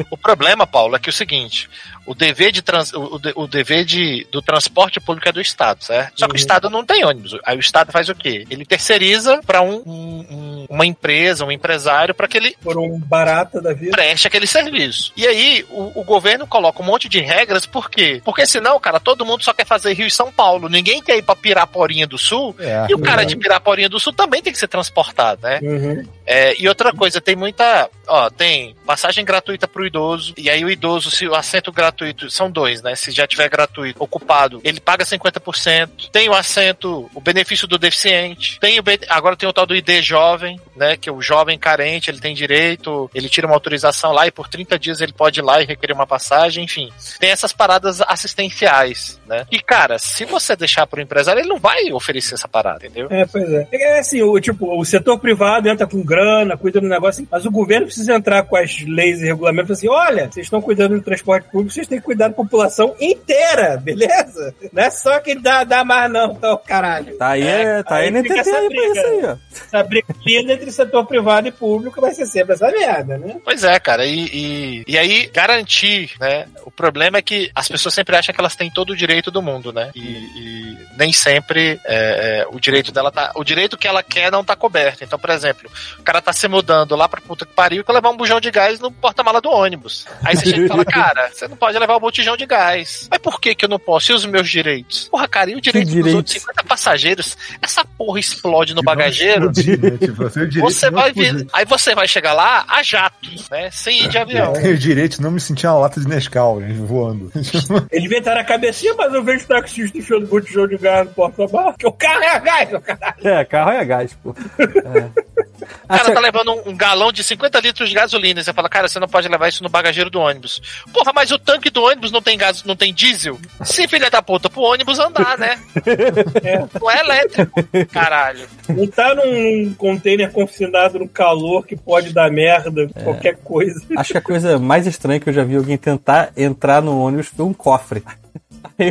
O 0.09 0.17
problema, 0.17 0.65
Paulo, 0.67 0.95
é 0.95 0.99
que 0.99 1.09
é 1.09 1.11
o 1.11 1.13
seguinte: 1.13 1.69
o 2.05 2.13
dever, 2.15 2.51
de 2.51 2.61
trans, 2.61 2.93
o, 2.93 3.15
o 3.15 3.19
de- 3.19 3.33
o 3.35 3.47
dever 3.47 3.83
de, 3.85 4.25
do 4.31 4.41
transporte 4.41 4.99
público 4.99 5.27
é 5.27 5.31
do 5.31 5.41
Estado, 5.41 5.83
certo? 5.83 6.19
Só 6.19 6.27
que 6.27 6.33
o 6.33 6.37
Estado 6.37 6.69
não 6.69 6.85
tem 6.85 7.03
ônibus. 7.05 7.37
Aí 7.45 7.57
o 7.57 7.59
Estado 7.59 7.91
faz 7.91 8.09
o 8.09 8.15
quê? 8.15 8.45
Ele 8.49 8.65
terceiriza 8.65 9.39
para 9.45 9.61
um, 9.61 9.81
um- 9.85 10.25
um- 10.29 10.65
uma 10.69 10.85
empresa, 10.85 11.43
um 11.45 11.51
empresário, 11.51 12.13
para 12.15 12.27
que 12.27 12.37
ele 12.37 12.55
Por 12.61 12.77
um 12.77 12.97
barata 12.99 13.61
da 13.61 13.73
vida. 13.73 13.91
preste 13.91 14.27
aquele 14.27 14.47
serviço. 14.47 15.11
E 15.17 15.25
aí 15.27 15.65
o, 15.69 15.99
o 16.01 16.03
governo 16.03 16.47
coloca 16.47 16.81
um 16.81 16.85
monte 16.85 17.09
de 17.09 17.19
regras, 17.19 17.65
por 17.65 17.89
quê? 17.89 18.21
Porque 18.23 18.45
senão, 18.45 18.79
cara, 18.79 18.99
todo 18.99 19.10
mundo 19.25 19.43
só 19.43 19.53
quer 19.53 19.65
fazer 19.65 19.93
Rio 19.93 20.07
e 20.07 20.11
São 20.11 20.31
Paulo. 20.31 20.69
Ninguém 20.69 21.01
quer 21.01 21.17
ir 21.17 21.23
pra 21.23 21.35
Piraporinha 21.35 22.07
do 22.07 22.17
Sul. 22.17 22.55
É. 22.59 22.87
E 22.89 22.95
o 22.95 22.99
cara 22.99 23.23
de 23.23 23.35
Piraporinha 23.35 23.89
do 23.89 23.99
Sul 23.99 24.13
também 24.13 24.41
tem 24.41 24.51
que 24.53 24.59
ser 24.59 24.67
transportado, 24.67 25.41
né? 25.43 25.59
Uhum. 25.61 26.03
É, 26.31 26.55
e 26.57 26.65
outra 26.69 26.93
coisa, 26.93 27.19
tem 27.19 27.35
muita. 27.35 27.89
Ó, 28.07 28.29
tem 28.29 28.73
passagem 28.85 29.25
gratuita 29.25 29.67
pro 29.67 29.85
idoso. 29.85 30.33
E 30.37 30.49
aí 30.49 30.63
o 30.63 30.69
idoso, 30.69 31.11
se 31.11 31.27
o 31.27 31.35
assento 31.35 31.73
gratuito, 31.73 32.29
são 32.29 32.49
dois, 32.49 32.81
né? 32.81 32.95
Se 32.95 33.11
já 33.11 33.27
tiver 33.27 33.49
gratuito, 33.49 34.01
ocupado, 34.01 34.61
ele 34.63 34.79
paga 34.79 35.03
50%. 35.03 36.09
Tem 36.09 36.29
o 36.29 36.33
assento, 36.33 37.09
o 37.13 37.19
benefício 37.19 37.67
do 37.67 37.77
deficiente. 37.77 38.57
Tem 38.61 38.79
o, 38.79 38.83
agora 39.09 39.35
tem 39.35 39.47
o 39.47 39.51
tal 39.51 39.65
do 39.65 39.75
ID 39.75 40.01
jovem, 40.01 40.57
né? 40.73 40.95
Que 40.95 41.09
é 41.09 41.11
o 41.11 41.21
jovem 41.21 41.59
carente, 41.59 42.09
ele 42.09 42.21
tem 42.21 42.33
direito, 42.33 43.11
ele 43.13 43.27
tira 43.27 43.45
uma 43.45 43.55
autorização 43.55 44.13
lá 44.13 44.25
e 44.25 44.31
por 44.31 44.47
30 44.47 44.79
dias 44.79 45.01
ele 45.01 45.11
pode 45.11 45.41
ir 45.41 45.43
lá 45.43 45.61
e 45.61 45.65
requerer 45.65 45.93
uma 45.93 46.07
passagem, 46.07 46.63
enfim. 46.63 46.89
Tem 47.19 47.29
essas 47.29 47.51
paradas 47.51 48.01
assistenciais, 48.01 49.19
né? 49.27 49.45
E, 49.51 49.59
cara, 49.59 49.99
se 49.99 50.23
você 50.23 50.55
deixar 50.55 50.87
pro 50.87 51.01
empresário, 51.01 51.41
ele 51.41 51.49
não 51.49 51.59
vai 51.59 51.91
oferecer 51.91 52.35
essa 52.35 52.47
parada, 52.47 52.85
entendeu? 52.85 53.07
É, 53.11 53.25
pois 53.25 53.51
é. 53.51 53.67
É 53.73 53.99
assim, 53.99 54.21
o, 54.21 54.39
tipo, 54.39 54.79
o 54.79 54.85
setor 54.85 55.19
privado 55.19 55.67
entra 55.67 55.85
com 55.85 56.01
grana 56.01 56.20
grana, 56.21 56.57
cuida 56.57 56.79
do 56.79 56.87
negócio, 56.87 57.27
mas 57.29 57.45
o 57.45 57.51
governo 57.51 57.87
precisa 57.87 58.13
entrar 58.13 58.43
com 58.43 58.55
as 58.55 58.79
leis 58.81 59.21
e 59.21 59.25
regulamentos 59.25 59.71
assim: 59.71 59.89
olha, 59.89 60.29
vocês 60.31 60.45
estão 60.45 60.61
cuidando 60.61 60.95
do 60.95 61.01
transporte 61.01 61.49
público, 61.49 61.73
vocês 61.73 61.87
têm 61.87 61.99
que 61.99 62.05
cuidar 62.05 62.27
da 62.27 62.35
população 62.35 62.95
inteira, 62.99 63.77
beleza? 63.77 64.53
Não 64.71 64.83
é 64.83 64.89
só 64.91 65.19
quem 65.19 65.39
dá, 65.39 65.63
dá 65.63 65.83
mais, 65.83 66.11
não, 66.11 66.33
então, 66.37 66.59
caralho. 66.65 67.17
Tá 67.17 67.29
aí, 67.29 67.43
é, 67.43 67.83
tá 67.83 67.95
aí, 67.95 68.05
aí 68.05 68.11
na 68.11 68.21
fica 68.21 68.35
TT 68.35 68.49
essa 68.49 68.57
aí 68.57 68.67
pra 68.67 68.83
isso 68.83 68.93
briga. 68.93 69.07
aí, 69.07 69.25
ó. 69.25 69.37
Essa 69.51 69.83
briga 69.83 70.05
entre 70.53 70.71
setor 70.71 71.05
privado 71.05 71.47
e 71.47 71.51
público 71.51 71.99
vai 71.99 72.13
ser 72.13 72.25
sempre 72.25 72.53
essa 72.53 72.69
merda, 72.69 73.17
né? 73.17 73.37
Pois 73.43 73.63
é, 73.63 73.79
cara, 73.79 74.05
e, 74.05 74.25
e, 74.25 74.83
e 74.87 74.97
aí 74.97 75.29
garantir, 75.33 76.11
né? 76.19 76.45
O 76.65 76.71
problema 76.71 77.17
é 77.17 77.21
que 77.21 77.49
as 77.55 77.67
pessoas 77.67 77.93
sempre 77.93 78.15
acham 78.15 78.33
que 78.33 78.39
elas 78.39 78.55
têm 78.55 78.71
todo 78.71 78.91
o 78.91 78.95
direito 78.95 79.31
do 79.31 79.41
mundo, 79.41 79.73
né? 79.73 79.91
E, 79.95 80.01
e 80.01 80.77
nem 80.97 81.11
sempre 81.11 81.79
é, 81.85 82.41
é, 82.41 82.47
o 82.49 82.59
direito 82.59 82.91
dela 82.91 83.11
tá. 83.11 83.31
O 83.35 83.43
direito 83.43 83.77
que 83.77 83.87
ela 83.87 84.03
quer 84.03 84.31
não 84.31 84.43
tá 84.43 84.55
coberto. 84.55 85.03
Então, 85.03 85.17
por 85.17 85.29
exemplo, 85.29 85.69
o 85.99 86.03
cara 86.11 86.21
tá 86.21 86.33
se 86.33 86.45
mudando 86.47 86.93
lá 86.93 87.07
pra 87.07 87.21
puta 87.21 87.45
que 87.45 87.53
pariu 87.53 87.81
e 87.81 87.83
quer 87.85 87.93
levar 87.93 88.09
um 88.09 88.17
bujão 88.17 88.41
de 88.41 88.51
gás 88.51 88.81
no 88.81 88.91
porta-mala 88.91 89.39
do 89.39 89.49
ônibus. 89.49 90.05
Aí 90.21 90.35
você 90.35 90.49
chega 90.49 90.65
e 90.65 90.67
fala, 90.67 90.83
cara, 90.85 91.29
você 91.31 91.47
não 91.47 91.55
pode 91.55 91.79
levar 91.79 91.95
um 91.95 91.99
botijão 92.01 92.35
de 92.35 92.45
gás. 92.45 93.07
Mas 93.09 93.19
por 93.19 93.39
que 93.39 93.55
que 93.55 93.63
eu 93.63 93.69
não 93.69 93.79
posso? 93.79 94.11
E 94.11 94.15
os 94.15 94.25
meus 94.25 94.49
direitos? 94.49 95.07
Porra, 95.07 95.27
cara, 95.27 95.51
e 95.51 95.55
o 95.55 95.61
direito 95.61 95.85
dos 95.85 95.93
direitos? 95.93 96.15
outros 96.15 96.33
50 96.33 96.63
passageiros? 96.65 97.37
Essa 97.61 97.85
porra 97.85 98.19
explode 98.19 98.73
no 98.73 98.83
bagageiro. 98.83 99.47
O 99.47 99.51
direito 99.51 100.13
Você 100.59 100.91
vai 100.91 101.13
vir, 101.13 101.47
aí 101.53 101.63
você 101.63 101.95
vai 101.95 102.07
chegar 102.07 102.33
lá 102.33 102.65
a 102.67 102.83
jato, 102.83 103.29
né? 103.49 103.71
Sem 103.71 104.03
ir 104.03 104.09
de 104.09 104.17
avião. 104.17 104.53
Eu 104.53 104.61
tenho 104.61 104.73
o 104.73 104.77
direito 104.77 105.15
de 105.15 105.21
não 105.21 105.31
me 105.31 105.39
sentir 105.39 105.67
uma 105.67 105.79
lata 105.79 106.01
de 106.01 106.07
Nescau, 106.09 106.59
né, 106.59 106.73
voando. 106.73 107.31
Ele 107.89 108.05
inventaram 108.05 108.41
a 108.41 108.43
cabecinha, 108.43 108.93
mas 108.95 109.13
eu 109.13 109.23
vejo 109.23 109.47
taxista 109.47 109.97
enfiando 109.97 110.27
botijão 110.27 110.67
de 110.67 110.77
gás 110.77 111.07
no 111.07 111.13
porta-barra, 111.13 111.73
que 111.79 111.87
o 111.87 111.91
carro 111.93 112.21
é 112.21 112.35
a 112.35 112.39
gás, 112.39 112.73
o 112.73 112.81
caralho. 112.81 113.15
É, 113.23 113.45
carro 113.45 113.71
é 113.71 113.85
gás, 113.85 114.13
pô. 114.21 114.31
O 114.31 114.35
cara 115.97 116.13
tá 116.13 116.19
levando 116.19 116.53
um, 116.53 116.69
um 116.69 116.75
galão 116.75 117.11
de 117.11 117.23
50 117.23 117.59
litros 117.59 117.89
de 117.89 117.95
gasolina. 117.95 118.39
E 118.39 118.43
você 118.43 118.53
fala, 118.53 118.69
cara, 118.69 118.87
você 118.87 118.99
não 118.99 119.07
pode 119.07 119.27
levar 119.27 119.47
isso 119.47 119.63
no 119.63 119.69
bagageiro 119.69 120.09
do 120.09 120.19
ônibus. 120.19 120.61
Porra, 120.93 121.11
mas 121.13 121.31
o 121.31 121.39
tanque 121.39 121.69
do 121.69 121.83
ônibus 121.83 122.11
não 122.11 122.21
tem 122.21 122.37
gás, 122.37 122.63
não 122.63 122.75
tem 122.75 122.93
diesel? 122.93 123.39
Sim, 123.63 123.87
filha 123.87 124.09
da 124.09 124.21
puta, 124.21 124.49
pro 124.49 124.61
ônibus 124.61 124.99
andar, 124.99 125.37
né? 125.37 125.59
Não 126.79 126.89
é 126.89 126.99
elétrico. 126.99 127.51
Caralho. 127.91 128.47
Não 128.69 128.87
tá 128.87 129.13
num 129.15 129.73
container 129.77 130.31
confinado 130.31 130.99
no 130.99 131.07
calor 131.07 131.65
que 131.65 131.75
pode 131.75 132.13
dar 132.13 132.31
merda, 132.31 132.89
qualquer 133.03 133.37
coisa. 133.37 133.79
Acho 133.97 134.11
que 134.11 134.17
a 134.17 134.21
coisa 134.21 134.59
mais 134.59 134.87
estranha 134.87 135.19
que 135.19 135.29
eu 135.29 135.33
já 135.33 135.43
vi 135.43 135.55
alguém 135.55 135.77
tentar 135.77 136.31
entrar 136.35 136.81
no 136.81 136.99
ônibus 136.99 137.27
foi 137.27 137.45
um 137.45 137.53
cofre. 137.53 138.03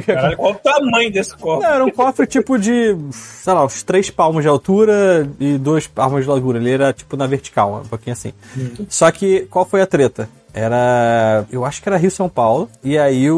Caralho, 0.07 0.37
qual 0.37 0.53
o 0.53 0.55
tamanho 0.57 1.13
desse 1.13 1.37
copo? 1.37 1.63
Não, 1.63 1.71
era 1.71 1.85
um 1.85 1.91
cofre 1.91 2.27
tipo 2.27 2.59
de, 2.59 2.97
sei 3.13 3.53
lá, 3.53 3.65
uns 3.65 3.83
três 3.83 4.11
palmos 4.11 4.43
de 4.43 4.49
altura 4.49 5.29
e 5.39 5.59
dois 5.59 5.87
palmos 5.87 6.23
de 6.23 6.29
largura. 6.29 6.59
Ele 6.59 6.71
era 6.71 6.93
tipo 6.93 7.17
na 7.17 7.27
vertical, 7.27 7.83
um 7.85 7.89
pouquinho 7.89 8.13
assim. 8.13 8.33
Só 8.89 9.11
que 9.11 9.47
qual 9.51 9.65
foi 9.65 9.81
a 9.83 9.87
treta? 9.87 10.29
Era. 10.55 11.45
Eu 11.51 11.65
acho 11.65 11.83
que 11.83 11.89
era 11.89 11.97
Rio 11.97 12.11
São 12.11 12.29
Paulo. 12.29 12.69
E 12.83 12.99
aí 12.99 13.31
o, 13.31 13.37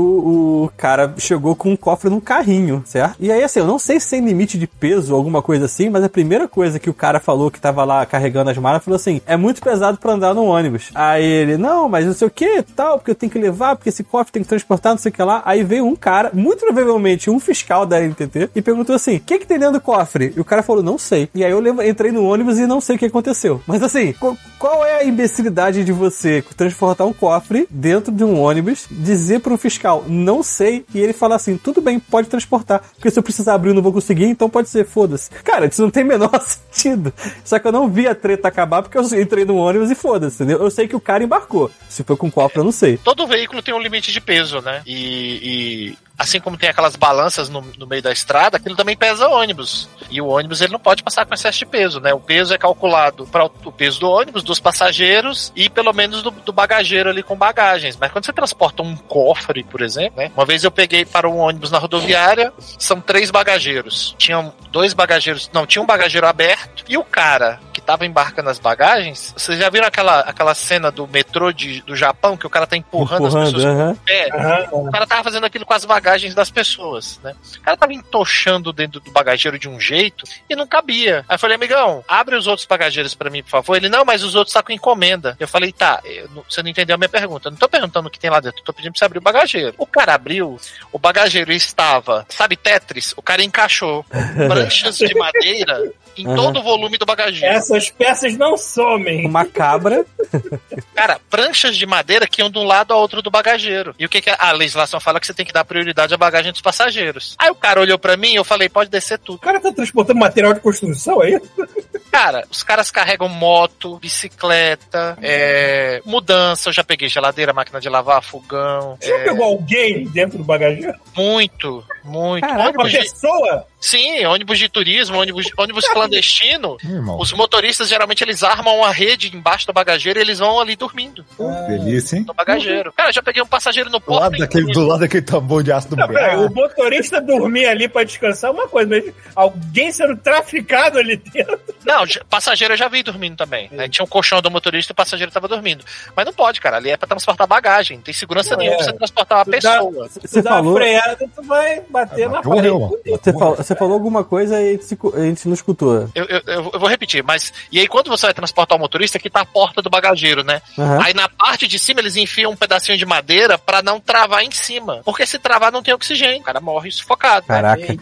o 0.64 0.70
cara 0.76 1.14
chegou 1.18 1.54
com 1.54 1.70
um 1.70 1.76
cofre 1.76 2.10
num 2.10 2.20
carrinho, 2.20 2.82
certo? 2.86 3.16
E 3.20 3.30
aí, 3.30 3.42
assim, 3.42 3.60
eu 3.60 3.66
não 3.66 3.78
sei 3.78 3.98
se 4.00 4.10
tem 4.10 4.24
limite 4.24 4.58
de 4.58 4.66
peso 4.66 5.12
ou 5.12 5.18
alguma 5.18 5.42
coisa 5.42 5.64
assim, 5.66 5.88
mas 5.90 6.04
a 6.04 6.08
primeira 6.08 6.46
coisa 6.48 6.78
que 6.78 6.90
o 6.90 6.94
cara 6.94 7.20
falou 7.20 7.50
que 7.50 7.60
tava 7.60 7.84
lá 7.84 8.04
carregando 8.06 8.50
as 8.50 8.58
malas 8.58 8.84
falou 8.84 8.96
assim: 8.96 9.20
é 9.26 9.36
muito 9.36 9.60
pesado 9.62 9.98
pra 9.98 10.12
andar 10.12 10.34
no 10.34 10.44
ônibus. 10.44 10.90
Aí 10.94 11.24
ele, 11.24 11.56
não, 11.56 11.88
mas 11.88 12.06
não 12.06 12.12
sei 12.12 12.28
o 12.28 12.30
que, 12.30 12.62
tal, 12.62 12.98
porque 12.98 13.10
eu 13.10 13.14
tenho 13.14 13.30
que 13.32 13.38
levar, 13.38 13.76
porque 13.76 13.88
esse 13.88 14.02
cofre 14.04 14.32
tem 14.32 14.42
que 14.42 14.48
transportar, 14.48 14.92
não 14.92 14.98
sei 14.98 15.10
o 15.10 15.14
que 15.14 15.22
lá. 15.22 15.42
Aí 15.44 15.62
veio 15.62 15.86
um 15.86 15.96
cara, 15.96 16.30
muito 16.32 16.60
provavelmente 16.64 17.30
um 17.30 17.38
fiscal 17.40 17.84
da 17.86 18.00
NTT, 18.00 18.50
e 18.54 18.62
perguntou 18.62 18.94
assim: 18.94 19.16
o 19.16 19.20
que, 19.20 19.38
que 19.38 19.46
tem 19.46 19.58
dentro 19.58 19.74
do 19.74 19.80
cofre? 19.80 20.32
E 20.36 20.40
o 20.40 20.44
cara 20.44 20.62
falou: 20.62 20.82
não 20.82 20.98
sei. 20.98 21.28
E 21.34 21.44
aí 21.44 21.50
eu 21.50 21.62
entrei 21.88 22.10
no 22.12 22.24
ônibus 22.24 22.58
e 22.58 22.66
não 22.66 22.80
sei 22.80 22.96
o 22.96 22.98
que 22.98 23.06
aconteceu. 23.06 23.60
Mas 23.66 23.82
assim, 23.82 24.12
qu- 24.14 24.36
qual 24.58 24.84
é 24.84 25.00
a 25.00 25.04
imbecilidade 25.04 25.84
de 25.84 25.92
você 25.92 26.42
transportar 26.56 27.01
um 27.04 27.12
cofre 27.12 27.66
dentro 27.70 28.12
de 28.12 28.24
um 28.24 28.40
ônibus, 28.40 28.86
dizer 28.90 29.40
um 29.46 29.56
fiscal, 29.56 30.04
não 30.08 30.42
sei, 30.42 30.84
e 30.94 31.00
ele 31.00 31.12
falar 31.12 31.36
assim, 31.36 31.56
tudo 31.56 31.80
bem, 31.80 31.98
pode 31.98 32.28
transportar, 32.28 32.82
porque 32.94 33.10
se 33.10 33.18
eu 33.18 33.22
precisar 33.22 33.54
abrir 33.54 33.70
eu 33.70 33.74
não 33.74 33.82
vou 33.82 33.92
conseguir, 33.92 34.24
então 34.24 34.48
pode 34.48 34.68
ser, 34.68 34.86
foda-se. 34.86 35.30
Cara, 35.44 35.66
isso 35.66 35.82
não 35.82 35.90
tem 35.90 36.04
menor 36.04 36.30
sentido. 36.40 37.12
Só 37.44 37.58
que 37.58 37.66
eu 37.66 37.72
não 37.72 37.88
vi 37.88 38.06
a 38.06 38.14
treta 38.14 38.48
acabar 38.48 38.82
porque 38.82 38.96
eu 38.96 39.04
entrei 39.20 39.44
no 39.44 39.56
ônibus 39.56 39.90
e 39.90 39.94
foda-se, 39.94 40.36
entendeu? 40.36 40.62
Eu 40.62 40.70
sei 40.70 40.86
que 40.86 40.96
o 40.96 41.00
cara 41.00 41.24
embarcou. 41.24 41.70
Se 41.88 42.04
foi 42.04 42.16
com 42.16 42.30
cofre, 42.30 42.58
eu 42.58 42.64
não 42.64 42.72
sei. 42.72 42.96
Todo 42.96 43.26
veículo 43.26 43.62
tem 43.62 43.74
um 43.74 43.80
limite 43.80 44.12
de 44.12 44.20
peso, 44.20 44.60
né? 44.60 44.82
E, 44.86 45.94
e 45.94 45.98
assim 46.22 46.40
como 46.40 46.56
tem 46.56 46.68
aquelas 46.68 46.94
balanças 46.94 47.48
no, 47.48 47.60
no 47.76 47.86
meio 47.86 48.00
da 48.00 48.12
estrada, 48.12 48.56
aquilo 48.56 48.76
também 48.76 48.96
pesa 48.96 49.28
ônibus. 49.28 49.88
E 50.08 50.20
o 50.20 50.28
ônibus 50.28 50.60
ele 50.60 50.72
não 50.72 50.78
pode 50.78 51.02
passar 51.02 51.26
com 51.26 51.34
excesso 51.34 51.58
de 51.58 51.66
peso, 51.66 52.00
né? 52.00 52.14
O 52.14 52.20
peso 52.20 52.54
é 52.54 52.58
calculado 52.58 53.26
para 53.26 53.44
o 53.44 53.72
peso 53.72 53.98
do 53.98 54.08
ônibus, 54.08 54.44
dos 54.44 54.60
passageiros 54.60 55.52
e 55.56 55.68
pelo 55.68 55.92
menos 55.92 56.22
do, 56.22 56.30
do 56.30 56.52
bagageiro 56.52 57.10
ali 57.10 57.22
com 57.22 57.36
bagagens. 57.36 57.96
Mas 57.96 58.12
quando 58.12 58.24
você 58.24 58.32
transporta 58.32 58.82
um 58.82 58.96
cofre, 58.96 59.64
por 59.64 59.82
exemplo, 59.82 60.18
né? 60.18 60.30
Uma 60.34 60.46
vez 60.46 60.62
eu 60.62 60.70
peguei 60.70 61.04
para 61.04 61.28
um 61.28 61.38
ônibus 61.38 61.70
na 61.70 61.78
rodoviária, 61.78 62.52
são 62.78 63.00
três 63.00 63.30
bagageiros. 63.30 64.14
Tinham 64.16 64.52
dois 64.70 64.94
bagageiros, 64.94 65.50
não, 65.52 65.66
tinha 65.66 65.82
um 65.82 65.86
bagageiro 65.86 66.26
aberto 66.26 66.84
e 66.88 66.96
o 66.96 67.04
cara 67.04 67.58
que 67.72 67.80
tava 67.80 68.06
embarcando 68.06 68.48
as 68.48 68.58
bagagens, 68.58 69.34
vocês 69.36 69.58
já 69.58 69.68
viram 69.70 69.86
aquela, 69.86 70.20
aquela 70.20 70.54
cena 70.54 70.90
do 70.90 71.08
metrô 71.08 71.52
de, 71.52 71.80
do 71.82 71.96
Japão 71.96 72.36
que 72.36 72.46
o 72.46 72.50
cara 72.50 72.66
tá 72.66 72.76
empurrando, 72.76 73.26
as 73.26 73.34
Empurrando, 73.34 73.52
pessoas 73.54 73.64
aham. 73.64 73.86
com 73.86 73.92
o 73.92 74.04
pé? 74.04 74.28
O 74.72 74.90
cara 74.90 75.06
tava 75.06 75.24
fazendo 75.24 75.46
aquilo 75.46 75.66
com 75.66 75.74
as 75.74 75.84
bagagens 75.84 76.11
das 76.34 76.50
pessoas, 76.50 77.18
né? 77.22 77.34
O 77.58 77.60
cara 77.62 77.76
tava 77.76 77.92
entochando 77.92 78.72
dentro 78.72 79.00
do 79.00 79.10
bagageiro 79.10 79.58
de 79.58 79.68
um 79.68 79.78
jeito 79.80 80.24
e 80.48 80.54
não 80.56 80.66
cabia. 80.66 81.24
Aí 81.28 81.34
eu 81.34 81.38
falei, 81.38 81.56
amigão, 81.56 82.04
abre 82.06 82.36
os 82.36 82.46
outros 82.46 82.66
bagageiros 82.66 83.14
pra 83.14 83.30
mim, 83.30 83.42
por 83.42 83.50
favor. 83.50 83.76
Ele, 83.76 83.88
não, 83.88 84.04
mas 84.04 84.22
os 84.22 84.34
outros 84.34 84.54
tá 84.54 84.62
com 84.62 84.72
encomenda. 84.72 85.36
Eu 85.40 85.48
falei, 85.48 85.72
tá, 85.72 86.00
eu 86.04 86.28
não- 86.30 86.44
você 86.48 86.62
não 86.62 86.70
entendeu 86.70 86.94
a 86.94 86.98
minha 86.98 87.08
pergunta. 87.08 87.48
Eu 87.48 87.52
não 87.52 87.58
tô 87.58 87.68
perguntando 87.68 88.08
o 88.08 88.10
que 88.10 88.18
tem 88.18 88.30
lá 88.30 88.40
dentro, 88.40 88.60
eu 88.60 88.64
tô 88.64 88.72
pedindo 88.72 88.92
pra 88.92 88.98
você 88.98 89.04
abrir 89.04 89.18
o 89.18 89.22
bagageiro. 89.22 89.74
O 89.78 89.86
cara 89.86 90.14
abriu, 90.14 90.58
o 90.92 90.98
bagageiro 90.98 91.52
estava, 91.52 92.26
sabe, 92.28 92.56
Tetris? 92.56 93.12
O 93.16 93.22
cara 93.22 93.42
encaixou 93.42 94.04
pranchas 94.48 94.98
de 94.98 95.14
madeira 95.14 95.92
em 96.16 96.26
Uhum. 96.26 96.36
todo 96.36 96.58
o 96.60 96.62
volume 96.62 96.98
do 96.98 97.06
bagageiro. 97.06 97.54
Essas 97.54 97.90
peças 97.90 98.36
não 98.36 98.56
somem. 98.56 99.26
Uma 99.26 99.44
cabra. 99.44 100.04
Cara, 100.94 101.18
pranchas 101.30 101.76
de 101.76 101.86
madeira 101.86 102.26
que 102.26 102.40
iam 102.40 102.50
de 102.50 102.58
um 102.58 102.64
lado 102.64 102.92
ao 102.92 103.00
outro 103.00 103.22
do 103.22 103.30
bagageiro. 103.30 103.94
E 103.98 104.04
o 104.04 104.08
que, 104.08 104.20
que 104.20 104.30
a- 104.30 104.36
a 104.38 104.52
legislação 104.52 105.00
fala 105.00 105.18
que 105.20 105.26
você 105.26 105.34
tem 105.34 105.46
que 105.46 105.52
dar 105.52 105.64
prioridade 105.64 106.12
à 106.14 106.16
bagagem 106.16 106.52
dos 106.52 106.60
passageiros. 106.60 107.34
Aí 107.38 107.50
o 107.50 107.54
cara 107.54 107.80
olhou 107.80 107.98
pra 107.98 108.16
mim 108.16 108.32
e 108.32 108.36
eu 108.36 108.44
falei, 108.44 108.68
pode 108.68 108.90
descer 108.90 109.18
tudo. 109.18 109.36
O 109.36 109.40
cara 109.40 109.60
tá 109.60 109.72
transportando 109.72 110.18
material 110.18 110.52
de 110.54 110.60
construção 110.60 111.20
aí? 111.20 111.40
Cara, 112.12 112.46
os 112.50 112.62
caras 112.62 112.90
carregam 112.90 113.26
moto, 113.26 113.96
bicicleta, 113.98 115.16
é, 115.22 116.02
mudança. 116.04 116.68
Eu 116.68 116.72
já 116.74 116.84
peguei 116.84 117.08
geladeira, 117.08 117.54
máquina 117.54 117.80
de 117.80 117.88
lavar, 117.88 118.22
fogão. 118.22 118.98
Você 119.00 119.08
já 119.08 119.16
é, 119.16 119.24
pegou 119.24 119.44
alguém 119.46 120.04
dentro 120.08 120.36
do 120.36 120.44
bagageiro? 120.44 120.92
muito, 121.16 121.82
muito. 122.04 122.46
Caraca, 122.46 122.78
Uma 122.78 122.90
pessoa? 122.90 123.66
Sim, 123.82 124.24
ônibus 124.24 124.58
de 124.58 124.68
turismo, 124.68 125.18
ônibus, 125.18 125.46
ônibus 125.58 125.86
clandestino. 125.88 126.76
Irmão, 126.82 127.18
Os 127.18 127.32
motoristas 127.32 127.88
geralmente 127.88 128.22
eles 128.24 128.42
armam 128.42 128.78
uma 128.78 128.90
rede 128.92 129.34
embaixo 129.36 129.66
do 129.66 129.72
bagageiro 129.72 130.18
e 130.18 130.22
eles 130.22 130.38
vão 130.38 130.58
ali 130.60 130.76
dormindo 130.76 131.24
delícia, 131.68 132.16
hein? 132.16 132.24
no 132.26 132.32
bagageiro. 132.32 132.92
Cara, 132.92 133.10
eu 133.10 133.12
já 133.12 133.22
peguei 133.22 133.42
um 133.42 133.46
passageiro 133.46 133.90
no 133.90 133.98
Do 133.98 134.04
porta. 134.04 134.22
lado, 134.24 134.38
daquele, 134.38 134.72
do 134.72 134.86
lado 134.86 135.00
daquele 135.00 135.22
tambor 135.22 135.62
de 135.62 135.72
ácido 135.72 135.96
Não, 135.96 136.06
peraí, 136.06 136.36
nuclear. 136.36 136.50
o 136.50 136.54
motorista 136.54 137.20
dormir 137.20 137.66
ali 137.66 137.88
pra 137.88 138.04
descansar 138.04 138.50
é 138.50 138.54
uma 138.54 138.68
coisa, 138.68 138.88
mas 138.88 139.12
alguém 139.34 139.90
sendo 139.92 140.16
traficado 140.16 140.98
ali 140.98 141.16
dentro. 141.16 141.58
Não, 141.84 142.04
passageiro 142.30 142.74
eu 142.74 142.78
já 142.78 142.88
vi 142.88 143.02
dormindo 143.02 143.36
também. 143.36 143.68
Aí 143.76 143.88
tinha 143.88 144.04
um 144.04 144.08
colchão 144.08 144.40
do 144.40 144.50
motorista 144.50 144.92
e 144.92 144.94
o 144.94 144.96
passageiro 144.96 145.32
tava 145.32 145.48
dormindo. 145.48 145.84
Mas 146.14 146.24
não 146.24 146.32
pode, 146.32 146.60
cara. 146.60 146.76
Ali 146.76 146.90
é 146.90 146.96
pra 146.96 147.08
transportar 147.08 147.46
bagagem. 147.46 147.96
Não 147.96 148.04
tem 148.04 148.14
segurança 148.14 148.50
Não, 148.52 148.58
nenhuma 148.58 148.76
é. 148.76 148.78
pra 148.78 148.86
você 148.86 148.92
transportar 148.96 149.38
uma 149.38 149.44
Tu 149.44 149.50
dá- 149.50 149.56
pessoa. 149.72 150.08
Se 150.08 150.20
Você 150.20 150.42
dá 150.42 150.50
falou- 150.50 150.70
uma 150.72 150.76
freada, 150.80 151.28
tu 151.34 151.42
vai 151.42 151.80
bater 151.90 152.28
na 152.30 152.42
Morreu, 152.42 152.78
parede. 152.80 153.10
mano. 153.10 153.18
Você, 153.22 153.32
fal- 153.32 153.56
você 153.56 153.71
falou 153.76 153.94
alguma 153.94 154.24
coisa 154.24 154.60
e 154.60 154.68
a 154.68 154.72
gente, 154.72 154.84
se 154.84 154.96
cu- 154.96 155.12
a 155.14 155.20
gente 155.20 155.46
não 155.46 155.54
escutou. 155.54 156.08
Eu, 156.14 156.24
eu, 156.26 156.40
eu- 156.46 156.62
vou 156.78 156.88
repetir, 156.88 157.22
mas. 157.22 157.52
E 157.70 157.78
aí, 157.78 157.86
quando 157.88 158.08
você 158.08 158.26
vai 158.26 158.34
transportar 158.34 158.76
o 158.76 158.80
motorista, 158.80 159.18
aqui 159.18 159.28
tá 159.30 159.40
a 159.40 159.46
porta 159.46 159.80
do 159.82 159.90
bagageiro, 159.90 160.42
né? 160.42 160.60
Aham. 160.78 161.00
Aí 161.02 161.14
na 161.14 161.28
parte 161.28 161.66
de 161.66 161.78
cima 161.78 162.00
eles 162.00 162.16
enfiam 162.16 162.52
um 162.52 162.56
pedacinho 162.56 162.96
de 162.98 163.04
madeira 163.06 163.56
pra 163.58 163.82
não 163.82 163.98
travar 164.00 164.42
em 164.42 164.50
cima. 164.50 165.00
Porque 165.04 165.26
se 165.26 165.38
travar 165.38 165.70
não 165.72 165.82
tem 165.82 165.94
oxigênio. 165.94 166.40
O 166.40 166.44
cara 166.44 166.60
morre 166.60 166.90
sufocado. 166.90 167.46
Caraca. 167.46 167.82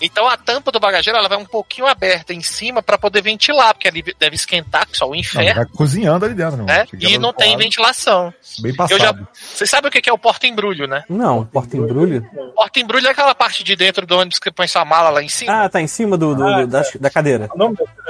Então 0.00 0.28
a 0.28 0.36
tampa 0.36 0.70
do 0.70 0.78
bagageiro 0.78 1.18
ela 1.18 1.28
vai 1.28 1.38
um 1.38 1.44
pouquinho 1.44 1.86
aberta 1.86 2.34
em 2.34 2.42
cima 2.42 2.82
pra 2.82 2.98
poder 2.98 3.22
ventilar, 3.22 3.72
porque 3.72 3.88
ali 3.88 4.04
deve 4.18 4.36
esquentar, 4.36 4.86
que 4.86 4.96
só 4.96 5.06
o 5.06 5.10
Não, 5.10 5.16
inferno, 5.16 5.54
vai 5.54 5.64
cozinhando 5.66 6.24
ali 6.26 6.34
dentro, 6.34 6.62
né? 6.64 6.86
E 6.98 7.16
não 7.18 7.32
tem 7.32 7.56
ventilação. 7.56 8.32
Bem 8.60 8.72
Eu 8.72 8.76
passado. 8.76 8.98
já. 9.00 9.14
Você 9.32 9.66
sabe 9.66 9.88
o 9.88 9.90
que 9.90 10.00
que 10.02 10.10
é 10.10 10.12
o 10.12 10.18
porta-embrulho, 10.18 10.86
né? 10.86 11.02
Não, 11.08 11.44
porta-embrulho? 11.46 12.28
Porta-embrulho 12.54 13.06
é 13.06 13.10
aquela 13.10 13.34
parte 13.34 13.64
de 13.64 13.74
dentro 13.74 14.06
do 14.06 14.16
ônibus 14.18 14.38
que 14.38 14.50
põe 14.50 14.66
sua 14.66 14.84
mala 14.84 15.05
sala 15.06 15.10
lá 15.10 15.22
em 15.22 15.28
cima. 15.28 15.64
Ah, 15.64 15.68
tá 15.68 15.80
em 15.80 15.86
cima 15.86 16.16
do, 16.16 16.34
do- 16.34 16.44
Ah, 16.44 16.60
do- 16.62 16.66
da, 16.66 16.82
da 17.00 17.10
cadeira. 17.10 17.48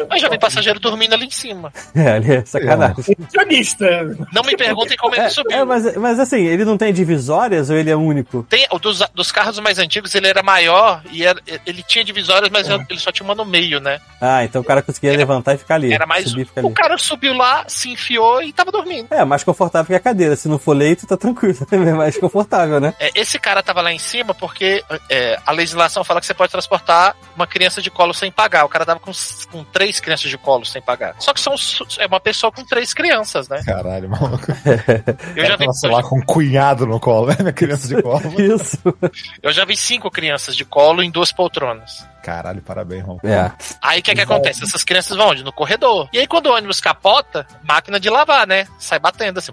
Mas 0.09 0.21
já 0.21 0.29
vi 0.29 0.39
passageiro 0.39 0.81
dormindo 0.81 1.15
ali 1.15 1.27
em 1.27 1.31
cima. 1.31 1.73
É, 1.97 2.13
ali 2.13 2.33
é 2.35 2.45
sacanagem. 2.45 3.17
Acionista. 3.27 3.87
Não 4.33 4.43
me 4.43 4.55
perguntem 4.57 4.97
como 4.99 5.15
ele 5.15 5.23
É, 5.25 5.29
subiu. 5.31 5.57
é, 5.59 5.65
mas, 5.65 5.97
mas 5.97 6.21
assim, 6.21 6.45
ele 6.45 6.65
não 6.65 6.77
tem 6.77 6.93
divisórias 6.93 7.71
ou 7.71 7.77
ele 7.77 7.91
é 7.91 7.97
único? 7.97 8.43
Tem, 8.49 8.67
o 8.71 8.79
dos, 8.79 9.03
dos 9.15 9.33
carros 9.33 9.59
mais 9.61 9.79
antigos, 9.79 10.15
ele 10.15 10.27
era 10.29 10.43
maior 10.43 11.03
e 11.11 11.25
era- 11.25 11.41
ele 11.65 11.83
tinha 11.83 12.05
divisórias, 12.05 12.51
mas 12.51 12.69
ele 12.69 12.99
só 13.01 13.11
tinha 13.11 13.25
uma 13.25 13.35
no 13.35 13.45
meio, 13.47 13.81
né? 13.81 13.99
Ah, 14.21 14.45
então 14.45 14.61
o 14.61 14.65
cara 14.65 14.83
conseguia 14.83 15.17
levantar 15.17 15.55
e 15.55 15.59
ficar 15.59 15.77
ali. 15.77 15.93
Era 15.93 16.07
mais. 16.07 16.29
Subir 16.29 16.49
O 16.57 16.59
ali. 16.67 16.75
cara 16.75 16.99
subiu 16.99 17.33
lá, 17.35 17.65
se 17.67 17.91
enfiou 17.91 18.43
e 18.43 18.53
tava 18.53 18.71
dormindo. 18.71 19.07
É, 19.11 19.25
mais 19.25 19.43
confortável 19.43 19.87
que 19.87 19.95
a 19.95 20.01
cadeira. 20.01 20.37
Se 20.37 20.49
não 20.49 20.59
for 20.59 20.77
leito, 20.77 21.07
tá 21.07 21.17
tranquilo. 21.17 21.57
É 21.73 21.93
mais 21.93 22.17
confortável, 22.19 22.81
né? 22.81 22.95
É, 22.99 23.11
esse 23.15 23.39
cara 23.39 23.63
tava 23.63 23.81
lá 23.81 23.93
em 23.93 23.99
cima 23.99 24.35
porque 24.35 24.83
é, 25.09 25.39
a 25.47 25.53
legislação 25.53 26.03
fala 26.05 26.21
que 26.21 26.27
você 26.27 26.35
pode 26.35 26.51
transportar 26.53 26.86
uma 27.35 27.47
criança 27.47 27.83
de 27.83 27.91
colo 27.91 28.15
sem 28.15 28.31
pagar. 28.31 28.65
O 28.65 28.69
cara 28.69 28.85
tava 28.85 29.01
com, 29.01 29.13
com 29.51 29.65
três 29.65 30.01
crianças 30.01 30.31
de 30.31 30.39
colo 30.39 30.65
sem 30.65 30.81
pagar. 30.81 31.15
Só 31.19 31.33
que 31.33 31.41
são, 31.41 31.55
é 31.99 32.07
uma 32.07 32.21
pessoa 32.21 32.51
com 32.51 32.65
três 32.65 32.95
crianças, 32.95 33.49
né? 33.49 33.63
Caralho, 33.65 34.09
maluco. 34.09 34.47
Eu 35.37 35.47
já, 35.47 35.57
vi, 35.57 35.73
sei 35.75 35.91
lá, 35.91 36.03
com 36.03 36.19
um 36.19 36.23
cunhado 36.23 36.87
no 36.87 36.99
colo, 36.99 37.27
né? 37.29 37.37
Minha 37.41 37.53
criança 37.53 37.89
de 37.89 38.03
colo. 38.03 38.23
Isso. 38.41 38.79
eu 39.43 39.53
já 39.53 39.65
vi 39.65 39.77
cinco 39.77 40.11
crianças 40.11 40.57
de 40.57 40.65
colo 40.65 41.03
em 41.03 41.11
duas 41.11 41.33
poltronas. 41.33 42.07
Caralho, 42.27 42.61
parabéns, 42.61 43.03
irmão. 43.03 43.21
É. 43.23 43.53
Aí 43.81 44.01
o 44.01 44.03
que, 44.03 44.13
que 44.13 44.21
acontece? 44.21 44.65
Essas 44.65 44.83
crianças 44.83 45.17
vão 45.17 45.29
onde? 45.29 45.45
No 45.45 45.53
corredor. 45.53 46.09
E 46.13 46.19
aí 46.19 46.27
quando 46.27 46.47
o 46.47 46.53
ônibus 46.53 46.81
capota, 46.81 47.47
máquina 47.63 48.01
de 48.01 48.11
lavar, 48.11 48.49
né? 48.49 48.67
Sai 48.81 48.99
batendo 48.99 49.39
assim. 49.39 49.53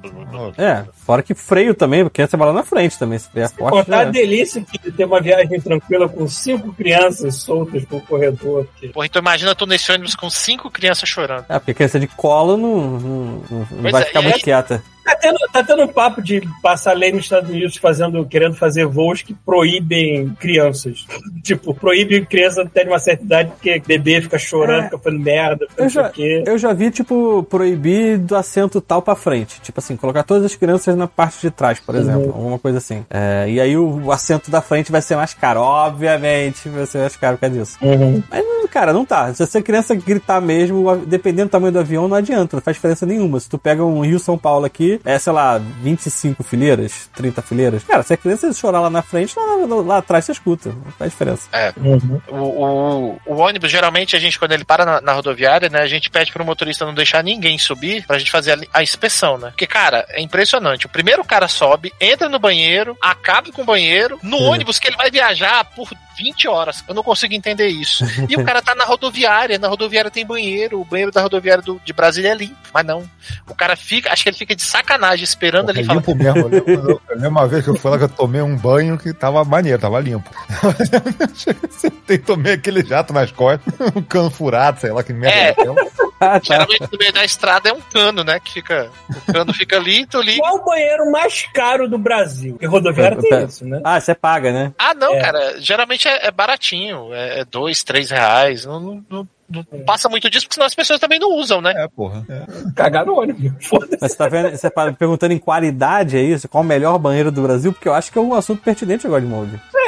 É, 0.58 0.84
fora 1.06 1.22
que 1.22 1.36
freio 1.36 1.76
também, 1.76 2.04
porque 2.04 2.26
você 2.26 2.36
vai 2.36 2.48
lá 2.48 2.54
na 2.54 2.64
frente 2.64 2.98
também. 2.98 3.20
Se 3.20 3.30
vier 3.32 3.48
forte, 3.48 3.78
Contar 3.78 4.00
a 4.00 4.06
já... 4.06 4.10
delícia 4.10 4.60
de 4.60 4.92
ter 4.92 5.06
uma 5.06 5.22
viagem 5.22 5.62
tranquila 5.62 6.10
com 6.10 6.28
cinco 6.28 6.74
crianças 6.74 7.23
soltas 7.32 7.84
pro 7.86 8.00
corredor. 8.02 8.66
Porque... 8.66 8.88
Porra, 8.90 9.06
então 9.06 9.22
imagina 9.22 9.56
tu 9.56 9.66
nesse 9.66 9.92
ônibus 9.92 10.16
com 10.16 10.30
cinco 10.30 10.70
crianças 10.70 11.08
chorando. 11.08 11.46
É, 11.50 11.60
porque 11.60 11.74
criança 11.74 12.00
de 12.00 12.08
colo 12.08 12.58
não, 12.58 13.00
não, 13.00 13.44
não- 13.72 13.92
vai 13.92 14.02
é, 14.02 14.06
ficar 14.06 14.22
muito 14.22 14.36
aí- 14.36 14.42
quieta. 14.42 14.84
Tá 15.04 15.16
tendo, 15.16 15.38
tá 15.52 15.64
tendo 15.64 15.84
um 15.84 15.88
papo 15.88 16.22
de 16.22 16.42
passar 16.62 16.94
lei 16.94 17.12
nos 17.12 17.24
Estados 17.26 17.50
Unidos 17.50 17.78
fazendo, 17.78 18.26
querendo 18.26 18.56
fazer 18.56 18.86
voos 18.86 19.22
que 19.22 19.34
proíbem 19.34 20.30
crianças. 20.40 21.06
tipo, 21.44 21.74
proíbe 21.74 22.26
criança 22.26 22.62
até 22.62 22.84
de 22.84 22.90
uma 22.90 23.00
certa 23.00 23.24
idade 23.24 23.50
porque 23.52 23.82
bebê 23.86 24.22
fica 24.22 24.38
chorando, 24.38 24.82
É. 24.82 24.84
fica 24.86 24.98
fazendo 24.98 25.22
merda, 25.24 25.66
fica 25.70 25.84
Eu 25.84 25.90
já, 25.90 26.12
eu 26.46 26.58
já 26.58 26.74
vi, 26.74 26.90
tipo, 26.92 27.44
proibir 27.50 28.18
do 28.18 28.36
assento 28.36 28.80
tal 28.80 29.02
pra 29.02 29.16
frente. 29.16 29.60
Tipo 29.62 29.80
assim, 29.80 29.96
colocar 29.98 30.24
todas 30.24 30.46
as 30.46 30.56
crianças 30.56 30.96
na 30.96 31.08
parte 31.08 31.42
de 31.42 31.52
trás, 31.52 31.80
por 31.80 31.96
exemplo. 31.96 32.28
Alguma 32.34 32.58
coisa 32.60 32.78
assim. 32.78 33.06
É, 33.10 33.46
e 33.50 33.60
aí 33.60 33.76
o, 33.78 34.06
o 34.06 34.12
assento 34.12 34.50
da 34.50 34.62
frente 34.62 34.92
vai 34.92 35.02
ser 35.02 35.16
mais 35.16 35.34
caro. 35.34 35.60
Obviamente 35.60 36.70
vai 36.70 36.86
ser 36.86 37.00
mais 37.00 37.16
caro 37.16 37.38
por 37.38 37.42
causa 37.42 37.60
disso. 37.60 37.78
Uhum. 37.82 38.24
Mas, 38.30 38.70
cara, 38.70 38.94
não 38.94 39.06
tá. 39.06 39.34
Se 39.34 39.46
você 39.46 39.62
criança 39.62 39.96
gritar 39.96 40.42
mesmo, 40.42 40.96
dependendo 41.06 41.50
do 41.50 41.52
tamanho 41.52 41.74
do 41.74 41.80
avião, 41.80 42.08
não 42.08 42.18
adianta. 42.18 42.56
Não 42.58 42.62
faz 42.62 42.76
diferença 42.78 43.06
nenhuma. 43.06 43.40
Se 43.40 43.50
tu 43.50 43.58
pega 43.58 43.84
um 43.84 44.02
Rio-São 44.02 44.38
Paulo 44.38 44.66
aqui, 44.66 44.93
é, 45.06 45.18
sei 45.20 45.34
lá, 45.34 45.58
25 45.58 46.44
fileiras, 46.44 47.10
30 47.16 47.42
fileiras. 47.42 47.84
Cara, 47.84 48.04
se 48.04 48.14
a 48.14 48.18
criança 48.18 48.52
chorar 48.54 48.80
lá 48.82 48.90
na 48.90 49.02
frente, 49.02 49.34
lá, 49.38 49.44
lá- 49.66 49.82
lá 49.82 49.98
atrás 49.98 50.26
você 50.26 50.32
escuta. 50.32 50.70
Não 50.70 50.92
faz 50.94 51.12
diferença. 51.12 51.48
Uhum. 51.78 52.22
O, 52.28 52.36
o, 52.38 53.22
o 53.26 53.36
ônibus, 53.38 53.70
geralmente, 53.72 54.16
a 54.16 54.20
gente, 54.20 54.38
quando 54.40 54.52
ele 54.54 54.66
para 54.66 54.86
na, 54.86 55.02
na 55.02 55.14
rodoviária, 55.14 55.70
né, 55.70 55.80
a 55.82 55.88
gente 55.88 56.10
pede 56.10 56.32
pro 56.32 56.46
motorista 56.46 56.86
não 56.86 56.94
deixar 56.94 57.24
ninguém 57.24 57.58
subir 57.58 58.06
pra 58.06 58.18
gente 58.18 58.32
fazer 58.32 58.54
a, 58.74 58.80
a 58.80 58.84
inspeção, 58.84 59.38
né? 59.38 59.50
Porque, 59.50 59.68
cara, 59.68 60.06
é 60.10 60.22
impressionante. 60.22 60.86
O 60.86 60.90
primeiro 60.90 61.24
cara 61.24 61.48
sobe, 61.48 61.94
entra 62.00 62.30
no 62.30 62.40
banheiro, 62.40 62.98
acaba 63.02 63.52
com 63.52 63.62
o 63.62 63.66
banheiro, 63.66 64.20
no 64.24 64.38
É. 64.38 64.42
ônibus 64.42 64.80
que 64.80 64.88
ele 64.88 64.98
vai 64.98 65.10
viajar 65.12 65.64
por 65.66 65.90
20 66.18 66.48
horas. 66.48 66.84
Eu 66.88 66.94
não 66.94 67.04
consigo 67.04 67.34
entender 67.34 67.68
isso. 67.68 68.04
E 68.30 68.36
o 68.36 68.44
cara 68.46 68.62
tá 68.62 68.76
na 68.76 68.86
rodoviária, 68.86 69.58
na 69.58 69.68
rodoviária 69.68 70.12
tem 70.12 70.26
banheiro, 70.26 70.80
o 70.80 70.86
banheiro 70.86 71.12
da 71.12 71.22
rodoviária 71.22 71.64
do- 71.64 71.82
de 71.84 71.92
Brasília 71.94 72.30
é 72.32 72.36
limpo. 72.36 72.56
Mas 72.74 72.86
não. 72.86 73.10
O 73.50 73.56
cara 73.56 73.76
fica, 73.76 74.12
acho 74.12 74.24
que 74.24 74.30
ele 74.30 74.38
fica 74.38 74.56
de 74.56 74.62
sacanagem 74.84 75.24
esperando 75.24 75.70
ali 75.70 75.82
e 75.82 75.90
É 75.90 75.94
limpo 75.94 76.14
mesmo. 76.16 76.40
Eu 76.40 76.48
lembro, 76.50 77.02
eu 77.10 77.16
lembro 77.16 77.30
uma 77.30 77.48
vez 77.48 77.64
que 77.64 77.70
eu 77.70 77.76
fui 77.76 77.90
lá 77.92 77.98
que 77.98 78.04
eu 78.04 78.10
tomei 78.10 78.42
um 78.42 78.56
banho 78.58 78.98
que 78.98 79.14
tava 79.14 79.44
maneiro, 79.44 79.80
tava 79.80 80.00
limpo. 80.00 80.30
Sentei, 81.72 82.18
tomei 82.18 82.54
aquele 82.54 82.84
jato 82.84 83.14
nas 83.14 83.32
costas, 83.32 83.74
um 83.96 84.02
cano 84.02 84.30
furado, 84.30 84.80
sei 84.80 84.92
lá 84.92 85.04
que 85.04 85.14
merda 85.14 85.36
É. 85.38 85.50
é. 85.50 86.04
Ah, 86.20 86.40
tá. 86.40 86.42
Geralmente 86.44 86.88
no 86.92 86.98
meio 86.98 87.12
da 87.14 87.26
estrada 87.26 87.70
é 87.70 87.74
um 87.74 87.82
cano, 87.82 88.24
né? 88.24 88.40
Que 88.40 88.54
fica. 88.54 88.90
O 89.28 89.34
cano 89.34 89.54
fica 89.54 89.76
ali, 89.76 90.06
tu 90.06 90.22
liga. 90.22 90.40
Qual 90.42 90.56
o 90.56 90.64
banheiro 90.66 91.12
mais 91.12 91.46
caro 91.54 91.90
do 91.90 91.98
Brasil? 91.98 92.54
Porque 92.54 92.66
rodoviária 92.66 93.18
tem 93.18 93.30
Pera- 93.30 93.44
isso, 93.46 93.66
né? 93.66 93.82
Ah, 93.84 94.00
você 94.00 94.16
paga, 94.16 94.52
né? 94.52 94.72
Ah, 94.78 94.94
não, 94.94 95.14
É. 95.16 95.20
cara. 95.20 95.60
Geralmente 95.60 96.08
é, 96.08 96.28
é 96.28 96.32
baratinho. 96.32 97.14
É 97.14 97.34
é 97.42 97.46
dois, 97.46 97.84
três 97.84 98.10
reais. 98.10 98.66
Não, 98.66 98.80
não- 98.80 99.06
não- 99.10 99.28
não 99.54 99.86
passa 99.86 100.10
muito 100.10 100.30
disso, 100.30 100.46
porque 100.46 100.56
senão 100.56 100.68
as 100.68 100.76
pessoas 100.76 101.00
também 101.00 101.20
não 101.20 101.32
usam, 101.34 101.62
né? 101.62 101.74
É, 101.76 101.88
porra. 101.88 102.26
É. 102.30 102.46
Cagar 102.76 103.06
no 103.06 103.20
ônibus. 103.20 103.52
Foda-se. 103.66 103.98
Mas 104.02 104.12
você 104.12 104.18
tá 104.18 104.28
vendo, 104.28 104.50
você 104.52 104.70
tá 104.70 104.92
perguntando 104.94 105.34
em 105.34 105.40
qualidade, 105.40 106.18
é 106.18 106.22
isso? 106.22 106.50
Qual 106.50 106.64
o 106.64 106.68
melhor 106.68 106.98
banheiro 106.98 107.32
do 107.32 107.42
Brasil? 107.42 107.72
Porque 107.72 107.88
eu 107.88 107.94
acho 107.94 108.12
que 108.12 108.18
é 108.18 108.22
um 108.22 108.34
assunto 108.34 108.62
pertinente 108.62 109.06
agora 109.06 109.22
de 109.22 109.28
molde. 109.28 109.62
É, 109.76 109.83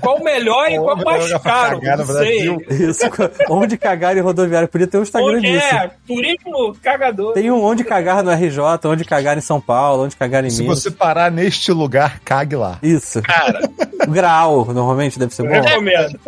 qual 0.00 0.16
o 0.18 0.24
melhor 0.24 0.70
e 0.70 0.76
Qual 0.78 0.96
o 0.96 1.04
mais 1.04 1.32
caro? 1.38 1.80
cagar 1.80 1.98
Não 1.98 2.06
no 2.06 2.12
sei. 2.14 2.50
Brasil? 2.54 2.88
Isso, 2.88 3.04
onde 3.50 3.76
cagar 3.76 4.16
em 4.16 4.20
rodoviária. 4.20 4.68
Podia 4.68 4.86
ter 4.86 4.98
um 4.98 5.02
Instagram 5.02 5.28
Onde 5.38 5.40
disso. 5.52 5.64
é? 5.74 5.90
Turismo 6.06 6.74
cagador. 6.82 7.32
Tem 7.34 7.50
um 7.50 7.62
onde 7.62 7.84
cagar 7.84 8.22
no 8.22 8.30
RJ, 8.30 8.58
onde 8.84 9.04
cagar 9.04 9.36
em 9.36 9.40
São 9.40 9.60
Paulo, 9.60 10.04
onde 10.04 10.16
cagar 10.16 10.44
em 10.44 10.50
Se 10.50 10.62
Minas. 10.62 10.82
você 10.82 10.90
parar 10.90 11.30
neste 11.30 11.72
lugar, 11.72 12.20
cague 12.24 12.56
lá. 12.56 12.78
Isso. 12.82 13.22
Cara, 13.22 13.60
O 14.06 14.10
grau, 14.10 14.64
normalmente, 14.72 15.18
deve 15.18 15.34
ser 15.34 15.42
bom. 15.42 15.48
Recomendo. 15.60 16.18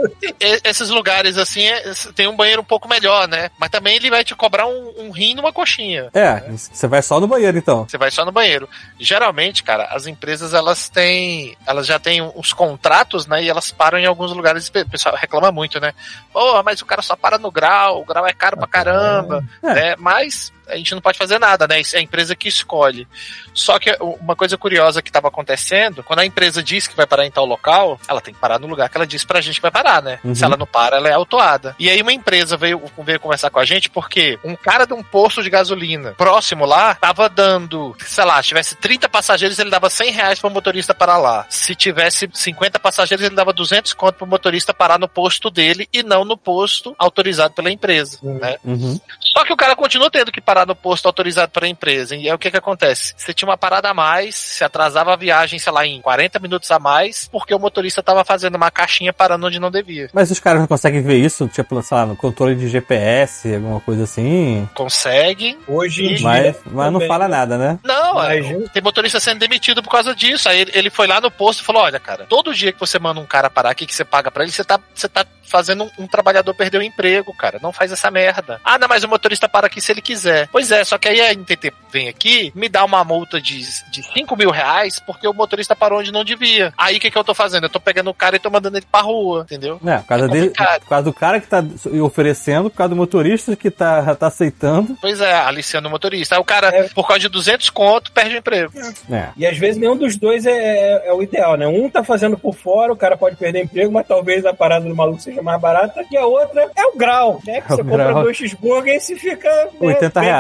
e- 0.41 0.61
esses 0.65 0.89
lugares 0.91 1.37
assim 1.39 1.63
é- 1.67 1.93
tem 2.15 2.27
um 2.27 2.35
banheiro 2.37 2.63
um 2.63 2.65
pouco 2.65 2.89
melhor, 2.89 3.29
né? 3.29 3.51
Mas 3.59 3.71
também 3.71 3.95
ele 3.97 4.11
vai 4.11 4.25
te 4.25 4.35
cobrar 4.35 4.67
um, 4.67 4.93
um 4.99 5.11
rim 5.11 5.35
numa 5.35 5.53
coxinha. 5.53 6.09
É, 6.15 6.43
você 6.51 6.87
vai 6.87 7.03
só 7.03 7.21
no 7.21 7.27
banheiro, 7.29 7.57
então. 7.59 7.87
Você 7.89 7.99
vai 7.99 8.11
só 8.11 8.25
no 8.25 8.33
banheiro. 8.33 8.69
Geralmente, 8.99 9.63
cara, 9.63 9.85
as 9.93 10.07
empresas 10.07 10.55
elas 10.55 10.89
têm. 10.89 11.57
Elas 11.67 11.87
já 11.87 11.99
têm 11.99 12.21
uns 12.23 12.53
contratos, 12.53 13.08
né? 13.27 13.43
E 13.43 13.49
elas 13.49 13.71
param 13.71 13.99
em 13.99 14.07
alguns 14.07 14.33
lugares. 14.33 14.69
O 14.69 14.91
pessoal 14.91 15.17
reclama 15.17 15.51
muito, 15.51 15.81
né? 15.81 15.93
Pô, 16.33 16.63
mas 16.63 16.81
o 16.83 16.87
cara 16.87 17.03
só 17.03 17.17
para 17.17 17.39
no 17.39 17.51
grau, 17.51 18.01
o 18.01 18.05
grau 18.05 18.27
é 18.27 18.33
caro 18.33 18.57
pra 18.57 18.67
caramba. 18.67 19.43
É. 19.63 19.75
né? 19.75 19.97
Mas 19.99 20.53
a 20.69 20.77
gente 20.77 20.95
não 20.95 21.01
pode 21.01 21.19
fazer 21.19 21.39
nada, 21.39 21.67
né? 21.67 21.81
É 21.81 21.99
a 21.99 22.01
empresa 22.01 22.35
que 22.35 22.49
escolhe. 22.49 23.07
Só 23.55 23.79
que 23.79 23.97
uma 24.01 24.37
coisa 24.37 24.57
curiosa 24.57 25.03
que 25.03 25.09
estava 25.09 25.29
acontecendo, 25.29 26.03
quando 26.03 26.21
a 26.21 26.27
empresa 26.27 26.63
diz 26.63 26.87
que 26.87 26.97
vai 26.97 27.07
parar 27.07 27.27
em 27.27 27.31
tal 27.31 27.45
local, 27.45 28.01
ela 28.09 28.21
tem 28.21 28.35
que 28.35 28.41
parar 28.41 28.59
no 28.59 28.67
lugar 28.67 28.89
que 28.89 28.97
ela 28.97 29.07
disse 29.07 29.27
pra 29.27 29.41
gente 29.41 29.57
que 29.57 29.63
vai 29.63 29.71
parar, 29.71 30.03
né? 30.03 30.19
Uhum. 30.23 30.35
Se 30.35 30.45
ela 30.45 30.57
não 30.57 30.67
para, 30.67 30.97
ela 30.97 31.09
é 31.09 31.13
autuada. 31.13 31.75
E 31.79 31.89
aí 31.89 32.01
uma 32.03 32.13
empresa 32.13 32.57
veio, 32.57 32.83
veio 32.99 33.21
conversar 33.21 33.51
com 33.51 33.59
a 33.59 33.65
gente 33.65 33.91
porque 33.91 34.39
um 34.45 34.55
cara 34.55 34.87
de 34.87 34.95
um 34.95 35.03
posto 35.03 35.43
de 35.43 35.51
gasolina 35.51 36.13
próximo 36.13 36.65
lá 36.65 36.95
tava 36.95 37.29
dando, 37.29 37.97
sei 38.01 38.25
lá, 38.25 38.43
se 38.43 38.49
tivesse 38.49 38.77
30 38.77 39.09
passageiros, 39.09 39.59
ele 39.59 39.71
dava 39.71 39.91
100 39.91 40.13
reais 40.13 40.39
pro 40.39 40.51
motorista 40.51 40.95
parar 40.95 41.19
lá. 41.19 41.47
Se 41.49 41.75
tivesse 41.75 42.29
50 42.33 42.79
passageiros, 42.79 43.25
ele 43.25 43.35
dava 43.35 43.53
200 43.53 43.93
conto 43.95 44.15
pro 44.15 44.27
motorista 44.27 44.75
parar 44.75 44.99
no 44.99 45.09
posto 45.09 45.51
dele 45.51 45.89
e 45.93 46.03
não 46.03 46.25
no 46.25 46.37
posto 46.37 46.95
autorizado 46.99 47.55
pela 47.55 47.71
empresa, 47.71 48.19
né? 48.23 48.57
Uhum. 48.65 49.01
Só 49.21 49.45
que 49.45 49.53
o 49.53 49.57
cara 49.57 49.77
continua 49.77 50.11
tendo 50.11 50.33
que 50.33 50.41
parar 50.41 50.58
no 50.67 50.75
posto 50.75 51.07
autorizado 51.07 51.51
pela 51.53 51.69
empresa. 51.69 52.15
E 52.17 52.29
aí 52.29 52.33
o 52.35 52.39
que 52.39 52.51
que 52.51 52.57
acontece? 52.57 53.15
Você 53.17 53.33
tinha 53.35 53.49
uma 53.49 53.57
parada 53.57 53.89
a 53.89 53.95
mais, 53.95 54.35
se 54.37 54.65
atrasava 54.65 55.13
a 55.13 55.17
viagem, 55.17 55.59
sei 55.59 55.73
lá, 55.73 55.87
em 55.87 56.01
40 56.01 56.39
minutos 56.39 56.71
a 56.71 56.79
mais, 56.79 57.29
porque 57.31 57.55
o 57.55 57.59
motorista 57.59 58.03
tava 58.03 58.25
fazendo 58.25 58.57
uma 58.57 58.71
caixinha 58.71 59.13
parando 59.13 59.47
onde 59.47 59.59
não 59.61 59.71
devia. 59.71 60.09
Mas 60.13 60.31
os 60.31 60.41
caras 60.41 60.61
não 60.61 60.67
conseguem 60.67 61.03
ver 61.03 61.17
isso, 61.17 61.49
tipo, 61.49 61.81
sei 61.83 61.97
lá, 61.97 62.07
no 62.07 62.17
controle 62.17 62.55
de 62.55 62.69
GPS, 62.69 63.55
alguma 63.55 63.81
coisa 63.81 64.05
assim. 64.05 64.69
Conseguem. 64.75 65.59
Hoje 65.67 66.05
em 66.05 66.15
dia. 66.15 66.25
Mas, 66.25 66.57
mas 66.67 66.93
não 66.93 67.01
fala 67.07 67.29
nada, 67.29 67.57
né? 67.59 67.79
Não, 67.85 68.15
Mas- 68.15 68.47
é, 68.47 68.69
tem 68.73 68.83
motorista 68.83 69.21
sendo 69.21 69.39
demitido 69.39 69.83
por 69.83 69.91
causa 69.91 70.15
disso. 70.15 70.49
Aí 70.49 70.67
ele, 70.73 70.91
foi 70.91 71.07
lá 71.07 71.21
no 71.21 71.31
posto 71.31 71.61
e 71.61 71.65
falou: 71.65 71.83
Olha, 71.83 72.01
cara, 72.01 72.27
todo 72.29 72.55
dia 72.55 72.73
que 72.73 72.81
você 72.81 72.99
manda 72.99 73.21
um 73.21 73.27
cara 73.27 73.51
parar 73.51 73.71
aqui, 73.71 73.87
que 73.87 73.95
você 73.95 74.05
paga 74.05 74.31
pra 74.31 74.43
ele, 74.43 74.53
você 74.53 74.65
tá, 74.65 74.79
você 74.95 75.09
tá 75.09 75.25
fazendo 75.43 75.85
um, 75.85 76.05
um 76.05 76.07
trabalhador 76.07 76.55
perder 76.55 76.79
o 76.79 76.83
emprego, 76.83 77.35
cara. 77.35 77.59
Não 77.63 77.73
faz 77.73 77.91
essa 77.91 78.11
merda. 78.11 78.61
Ah, 78.65 78.79
não, 78.79 78.87
mas 78.89 79.03
o 79.05 79.09
motorista 79.09 79.49
para 79.49 79.67
aqui 79.67 79.81
se 79.81 79.91
ele 79.93 80.03
quiser. 80.03 80.48
Pois 80.51 80.71
é, 80.71 80.83
só 80.85 80.97
que 80.99 81.09
aí 81.09 81.21
a 81.21 81.33
NTT 81.35 81.73
vem 81.91 82.09
aqui, 82.09 82.53
me 82.55 82.69
dá 82.69 82.85
uma 82.85 83.03
multa 83.03 83.41
de, 83.41 83.61
de 83.91 84.03
5 84.13 84.37
mil 84.37 84.51
reais 84.51 85.01
porque 85.07 85.27
o 85.27 85.33
motorista 85.33 85.75
parou 85.75 86.01
onde 86.01 86.13
não 86.13 86.25
devia. 86.25 86.73
Aí 86.77 86.97
o 86.97 87.01
que, 87.01 87.11
que 87.11 87.17
eu 87.19 87.25
tô 87.25 87.35
fazendo? 87.35 87.65
Eu 87.65 87.71
tô 87.71 87.81
pegando 87.81 88.11
o 88.11 88.15
cara 88.15 88.37
e 88.37 88.39
tô 88.39 88.51
mandando 88.51 88.77
ele 88.77 88.87
pra 88.91 89.01
rua, 89.01 89.43
entendeu? 89.43 89.81
É, 89.87 89.99
por 89.99 90.07
causa, 90.07 90.25
É 90.25 90.29
dele, 90.29 90.51
por 90.51 90.89
causa 90.89 91.05
do 91.05 91.13
cara 91.13 91.41
que 91.41 91.47
tá 91.47 91.63
oferecendo, 92.03 92.71
por 92.71 92.77
causa 92.77 92.91
do 92.91 92.97
motorista 92.97 93.57
que 93.57 93.71
tá, 93.71 94.15
tá 94.15 94.27
aceitando. 94.27 94.97
Pois 95.01 95.21
é, 95.21 95.33
aliciando 95.35 95.89
o 95.89 95.91
motorista. 95.91 96.35
Aí 96.35 96.41
o 96.41 96.45
cara, 96.45 96.69
É. 96.69 96.83
por 96.89 97.07
causa 97.07 97.21
de 97.21 97.29
200 97.29 97.71
conto, 97.71 98.13
perde 98.13 98.35
o 98.35 98.39
emprego. 98.39 98.73
É. 99.11 99.29
E 99.37 99.47
às 99.47 99.57
vezes 99.57 99.81
nenhum 99.81 99.97
dos 99.97 100.17
dois 100.17 100.45
é, 100.47 100.51
é- 100.53 101.09
é 101.09 101.13
o 101.13 101.23
ideal, 101.23 101.57
né? 101.57 101.67
Um 101.67 101.89
tá 101.91 102.03
fazendo 102.05 102.37
por 102.39 102.55
fora, 102.55 102.93
o 102.93 102.97
cara 102.97 103.17
pode 103.17 103.37
perder 103.37 103.65
emprego, 103.65 103.93
mas 103.93 104.07
talvez 104.07 104.45
a 104.45 104.53
parada 104.55 104.87
do 104.89 104.95
maluco 104.95 105.21
seja 105.21 105.43
mais 105.43 105.61
barata. 105.61 106.05
E 106.11 106.17
a 106.17 106.27
outra 106.27 106.71
é 106.77 106.87
o 106.87 106.97
grau, 106.97 107.41
né? 107.47 107.61
Que 107.61 107.73
É 107.73 107.77
você 107.77 107.83
compra 107.83 108.05
grau. 108.09 108.23
dois 108.23 108.37
cheeseburger 108.37 108.95
e 108.97 109.01
se 109.01 109.17
fica. 109.17 109.49
né, 109.49 109.69
80 109.81 110.21
bem- 110.21 110.29
reais. 110.29 110.38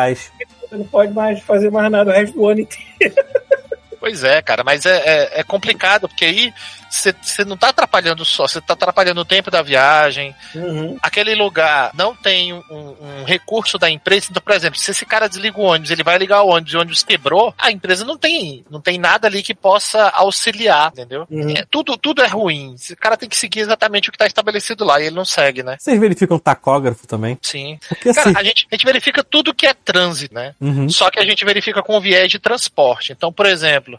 Você 0.60 0.76
não 0.76 0.84
pode 0.84 1.12
mais 1.12 1.40
fazer 1.40 1.70
mais 1.70 1.90
nada 1.90 2.10
o 2.10 2.14
resto 2.14 2.34
do 2.34 2.46
ano 2.46 2.60
inteiro. 2.60 3.14
Pois 4.00 4.22
é, 4.22 4.40
cara, 4.40 4.62
mas 4.62 4.86
é, 4.86 4.96
é, 4.98 5.40
é 5.40 5.42
complicado, 5.42 6.08
porque 6.08 6.24
aí 6.24 6.54
você 6.90 7.44
não 7.44 7.56
tá 7.56 7.68
atrapalhando 7.68 8.24
só, 8.24 8.46
você 8.46 8.60
tá 8.60 8.72
atrapalhando 8.72 9.20
o 9.20 9.24
tempo 9.24 9.50
da 9.50 9.62
viagem. 9.62 10.34
Uhum. 10.54 10.98
Aquele 11.02 11.34
lugar 11.34 11.90
não 11.94 12.14
tem 12.14 12.52
um, 12.52 12.62
um 12.70 13.24
recurso 13.24 13.78
da 13.78 13.90
empresa. 13.90 14.28
Então, 14.30 14.42
por 14.42 14.54
exemplo, 14.54 14.78
se 14.78 14.90
esse 14.90 15.04
cara 15.04 15.28
desliga 15.28 15.58
o 15.58 15.64
ônibus, 15.64 15.90
ele 15.90 16.02
vai 16.02 16.18
ligar 16.18 16.42
o 16.42 16.48
ônibus 16.48 16.72
e 16.72 16.76
o 16.76 16.80
ônibus 16.80 17.02
quebrou, 17.02 17.54
a 17.58 17.70
empresa 17.70 18.04
não 18.04 18.16
tem, 18.16 18.64
não 18.70 18.80
tem 18.80 18.98
nada 18.98 19.28
ali 19.28 19.42
que 19.42 19.54
possa 19.54 20.08
auxiliar, 20.10 20.90
entendeu? 20.92 21.26
Uhum. 21.30 21.50
É, 21.50 21.64
tudo, 21.70 21.96
tudo 21.96 22.22
é 22.22 22.26
ruim. 22.26 22.74
Esse 22.74 22.96
cara 22.96 23.16
tem 23.16 23.28
que 23.28 23.36
seguir 23.36 23.60
exatamente 23.60 24.08
o 24.08 24.12
que 24.12 24.18
tá 24.18 24.26
estabelecido 24.26 24.84
lá 24.84 25.00
e 25.00 25.06
ele 25.06 25.16
não 25.16 25.24
segue, 25.24 25.62
né? 25.62 25.76
Vocês 25.78 25.98
verificam 25.98 26.38
tacógrafo 26.38 27.06
também? 27.06 27.38
Sim. 27.42 27.78
Porque 27.88 28.12
Cara, 28.12 28.30
assim. 28.30 28.38
a 28.38 28.42
gente, 28.42 28.66
a 28.70 28.74
gente 28.74 28.84
verifica 28.84 29.22
tudo 29.22 29.54
que 29.54 29.66
é 29.66 29.74
trânsito, 29.74 30.34
né? 30.34 30.54
Uhum. 30.60 30.88
Só 30.88 31.10
que 31.10 31.18
a 31.18 31.24
gente 31.24 31.44
verifica 31.44 31.82
com 31.82 32.00
viés 32.00 32.30
de 32.30 32.38
transporte. 32.38 33.12
Então, 33.12 33.32
por 33.32 33.46
exemplo, 33.46 33.98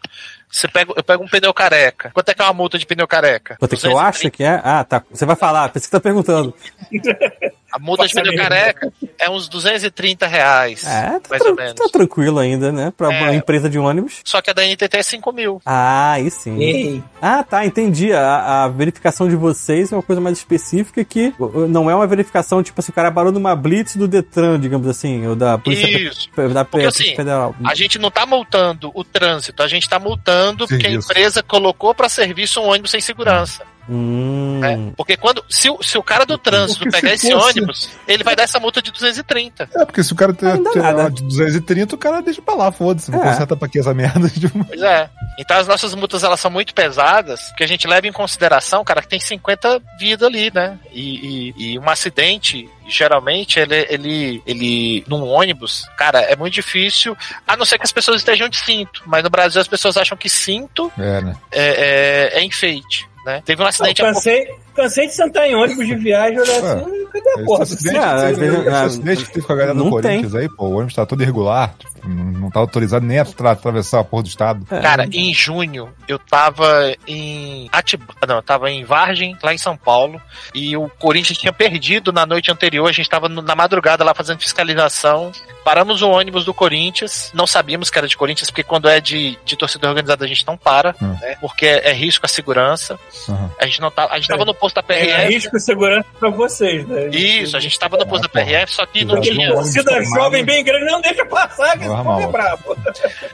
você 0.50 0.68
pega, 0.68 0.94
eu 0.96 1.04
pego 1.04 1.24
um 1.24 1.28
pneu 1.28 1.54
careca. 1.54 2.12
Quanto 2.12 2.30
é 2.30 2.34
que 2.34 2.42
é 2.42 2.46
uma 2.46 2.54
multa 2.54 2.78
de 2.78 2.86
pneu 2.86 3.08
careca? 3.08 3.56
Quanto 3.60 3.74
é 3.74 3.78
que 3.78 3.86
eu 3.86 3.92
230. 3.92 4.10
acho 4.10 4.32
que 4.32 4.44
é? 4.44 4.60
Ah, 4.64 4.84
tá. 4.84 5.04
Você 5.12 5.26
vai 5.26 5.36
falar, 5.36 5.70
pensei 5.70 5.88
que 5.88 5.92
tá 5.92 6.00
perguntando. 6.00 6.54
A 7.72 7.80
multa 7.80 8.08
de 8.08 8.14
pneu 8.14 8.36
careca 8.36 8.92
é 9.18 9.30
uns 9.30 9.48
230 9.48 10.28
reais. 10.28 10.86
É, 10.86 11.20
tá, 11.20 11.30
mais 11.30 11.42
ou 11.44 11.56
menos. 11.56 11.74
tá 11.74 11.86
tranquilo 11.92 12.40
ainda, 12.40 12.72
né? 12.72 12.92
Pra 12.96 13.14
É. 13.14 13.22
uma 13.22 13.36
empresa 13.36 13.70
de 13.70 13.78
ônibus. 13.78 14.22
Só 14.24 14.42
que 14.42 14.50
a 14.50 14.54
da 14.54 14.64
NTT 14.66 14.98
é 14.98 15.04
5 15.04 15.32
mil. 15.32 15.62
Ah, 15.66 16.14
aí 16.14 16.30
sim. 16.32 16.58
Ei. 16.60 17.04
Ah, 17.22 17.44
tá, 17.44 17.66
entendi. 17.66 18.12
A, 18.14 18.64
a 18.64 18.68
verificação 18.68 19.28
de 19.30 19.36
vocês 19.36 19.92
é 19.92 19.96
uma 19.96 20.04
coisa 20.04 20.22
mais 20.22 20.38
específica 20.38 21.04
que 21.04 21.34
não 21.70 21.90
é 21.90 21.96
uma 21.96 22.08
verificação, 22.08 22.64
tipo 22.64 22.80
assim, 22.80 22.92
o 22.92 22.96
cara 22.96 23.12
parou 23.12 23.32
numa 23.32 23.56
blitz 23.56 23.96
do 23.96 24.08
Detran, 24.08 24.60
digamos 24.60 24.88
assim, 24.88 25.28
ou 25.28 25.36
da 25.36 25.58
Polícia 25.58 25.88
Isso. 25.88 26.30
Da 26.54 26.66
Porque, 26.66 26.86
assim, 26.86 27.16
Federal. 27.16 27.56
A 27.66 27.76
gente 27.76 27.98
não 28.00 28.10
tá 28.10 28.26
multando 28.26 28.92
o 28.94 29.04
trânsito, 29.04 29.62
a 29.62 29.68
gente 29.68 29.88
tá 29.90 30.00
multando 30.00 30.68
porque 30.68 30.88
a 30.88 30.92
empresa 30.92 31.44
colocou 31.44 31.94
para 31.94 32.10
serviço 32.10 32.60
um 32.62 32.68
ônibus 32.70 32.92
sem 32.92 33.02
segurança. 33.02 33.64
Hum. 33.90 34.60
né? 34.60 34.92
Porque 34.96 35.18
quando 35.18 35.44
se, 35.50 35.70
o- 35.70 35.82
se 35.82 35.98
o 35.98 36.04
cara 36.04 36.26
do 36.26 36.38
trânsito 36.38 36.80
Porque 36.86 37.02
pegar 37.02 37.18
se 37.18 37.28
esse 37.28 37.32
fosse- 37.34 37.50
ônibus, 37.60 37.90
ele 38.08 38.24
vai 38.24 38.36
dar 38.36 38.44
essa 38.44 38.60
multa 38.60 38.82
de 38.82 38.92
230. 38.92 39.68
É, 39.76 39.86
porque 39.86 40.04
se 40.04 40.14
o 40.14 40.16
cara 40.16 40.34
tem, 40.34 40.48
Não 40.60 40.76
nada. 40.76 41.02
uma 41.04 41.12
de 41.12 41.24
230, 41.24 41.96
o 41.96 41.98
cara 41.98 42.22
deixa 42.22 42.42
pra 42.42 42.54
lá, 42.56 42.72
foda-se. 42.72 43.10
Não 43.12 43.20
É. 43.24 43.30
conserta 43.32 43.56
pra 43.56 43.68
que 43.68 43.80
essa 43.80 43.94
merda. 43.94 44.30
Tipo, 44.40 44.64
Pois 44.66 44.82
é. 44.82 45.10
Então 45.40 45.58
as 45.58 45.68
nossas 45.68 45.94
multas 45.96 46.24
elas 46.24 46.40
são 46.40 46.52
muito 46.52 46.74
pesadas, 46.74 47.42
porque 47.50 47.64
a 47.64 47.68
gente 47.68 47.88
leva 47.88 48.08
em 48.08 48.12
consideração, 48.12 48.84
cara, 48.84 49.02
que 49.02 49.08
tem 49.08 49.20
50 49.20 49.82
vidas 50.00 50.28
ali, 50.28 50.52
né? 50.54 50.78
E, 50.92 51.54
e- 51.58 51.74
e 51.74 51.80
um 51.80 51.90
acidente, 51.90 52.70
geralmente, 52.88 53.60
ele, 53.60 53.88
ele, 53.90 54.44
ele, 54.46 55.04
num 55.08 55.24
ônibus, 55.26 55.88
cara, 55.98 56.20
é 56.22 56.36
muito 56.36 56.54
difícil, 56.54 57.16
a 57.48 57.56
não 57.56 57.66
ser 57.66 57.78
que 57.78 57.86
as 57.86 57.92
pessoas 57.92 58.18
estejam 58.18 58.50
de 58.50 58.58
cinto. 58.58 59.02
Mas 59.06 59.24
no 59.24 59.30
Brasil 59.30 59.62
as 59.62 59.68
pessoas 59.68 59.96
acham 59.98 60.18
que 60.18 60.30
cinto 60.30 60.92
É, 60.98 61.22
né? 61.22 61.36
é, 61.52 62.30
é, 62.36 62.40
é 62.40 62.44
enfeite. 62.44 63.09
Né? 63.26 63.42
Teve 63.46 63.62
um 63.62 63.66
Eu 63.66 63.70
acidente 63.70 64.02
há 64.02 64.06
pouco 64.06 64.16
cansei, 64.20 64.48
cansei 64.76 65.08
de 65.08 65.14
sentar 65.14 65.46
em 65.48 65.56
ônibus 65.56 65.86
de 65.86 65.96
viagem 65.96 66.38
e 66.38 66.42
olhar 66.42 66.56
assim, 66.58 67.06
cadê 67.12 67.30
a 67.30 67.34
Esse 67.34 67.46
porra? 67.46 67.64
acidente, 67.64 67.98
Ah, 67.98 68.32
esse 68.32 68.44
esse 68.46 68.70
ah, 68.70 68.82
acidente 68.84 69.26
que 69.26 69.34
teve 69.34 69.46
com 69.48 69.54
a 69.54 69.56
galera 69.56 69.74
do 69.76 69.84
não 69.84 69.90
Corinthians 69.92 70.36
aí, 70.36 70.50
pô, 70.50 70.66
o 70.68 70.74
ônibus 70.76 70.96
tá 70.96 71.06
todo 71.06 71.22
irregular, 71.22 71.76
tipo, 71.78 71.99
não, 72.06 72.24
não 72.42 72.50
tá 72.52 72.60
autorizado 72.60 73.06
nem 73.06 73.20
a 73.20 73.26
tra- 73.26 73.52
atravessar 73.52 74.00
a 74.00 74.04
porra 74.04 74.24
do 74.24 74.30
estado. 74.30 74.66
É. 74.72 74.80
Cara, 74.80 75.08
em 75.12 75.34
junho 75.34 75.90
eu 76.08 76.18
tava 76.20 76.94
em 77.08 77.70
Atiba, 77.72 78.06
não, 78.28 78.36
eu 78.38 78.42
tava 78.44 78.70
em 78.72 78.84
Vargem, 78.84 79.38
lá 79.44 79.54
em 79.54 79.58
São 79.58 79.76
Paulo, 79.78 80.22
e 80.54 80.76
o 80.76 80.90
Corinthians 81.00 81.38
tinha 81.38 81.54
perdido 81.54 82.12
na 82.12 82.26
noite 82.26 82.52
anterior, 82.52 82.88
a 82.88 82.92
gente 82.92 83.10
tava 83.10 83.28
no- 83.30 83.42
na 83.42 83.56
madrugada 83.56 84.04
lá 84.04 84.14
fazendo 84.14 84.40
fiscalização. 84.40 85.32
Paramos 85.64 86.02
o 86.02 86.10
ônibus 86.10 86.46
do 86.46 86.54
Corinthians, 86.54 87.32
não 87.34 87.46
sabíamos 87.46 87.90
que 87.90 87.98
era 87.98 88.08
de 88.08 88.18
Corinthians, 88.18 88.50
porque 88.50 88.64
quando 88.64 88.88
é 88.90 89.00
de, 89.00 89.38
de 89.46 89.56
torcida 89.56 89.88
organizada 89.88 90.26
a 90.26 90.28
gente 90.28 90.46
não 90.48 90.58
para, 90.58 90.96
Hum. 91.02 91.16
né? 91.22 91.36
Porque 91.42 91.66
é, 91.66 91.90
é 91.90 91.94
risco 91.94 92.26
à 92.26 92.30
segurança. 92.30 93.00
Aham. 93.28 93.52
A 93.60 93.66
gente 93.66 93.82
não 93.82 93.92
tá, 93.92 94.08
a 94.10 94.16
gente 94.18 94.28
tava 94.28 94.46
no 94.46 94.54
posto 94.54 94.76
da 94.76 94.82
É, 94.82 94.84
PRF. 94.84 95.34
risco 95.34 95.58
e 95.58 95.60
segurança 95.60 96.06
pra 96.20 96.30
vocês, 96.30 96.88
né? 96.88 97.08
Isso, 97.10 97.56
a 97.56 97.60
gente 97.60 97.78
tava 97.78 97.98
no 97.98 98.08
posto 98.08 98.24
da 98.24 98.30
PRF, 98.30 98.74
só 98.74 98.86
que 98.86 99.04
não 99.06 99.20
tinha. 99.22 99.52
Torcida 99.52 100.04
jovem 100.04 100.44
bem 100.44 100.64
grande, 100.64 100.86
não 100.86 101.02
deixa 101.02 101.26
passar, 101.26 101.78
que 101.78 101.84
esse 101.86 101.89
Normal. 101.96 102.22
é 102.22 102.28
brabo. 102.28 102.78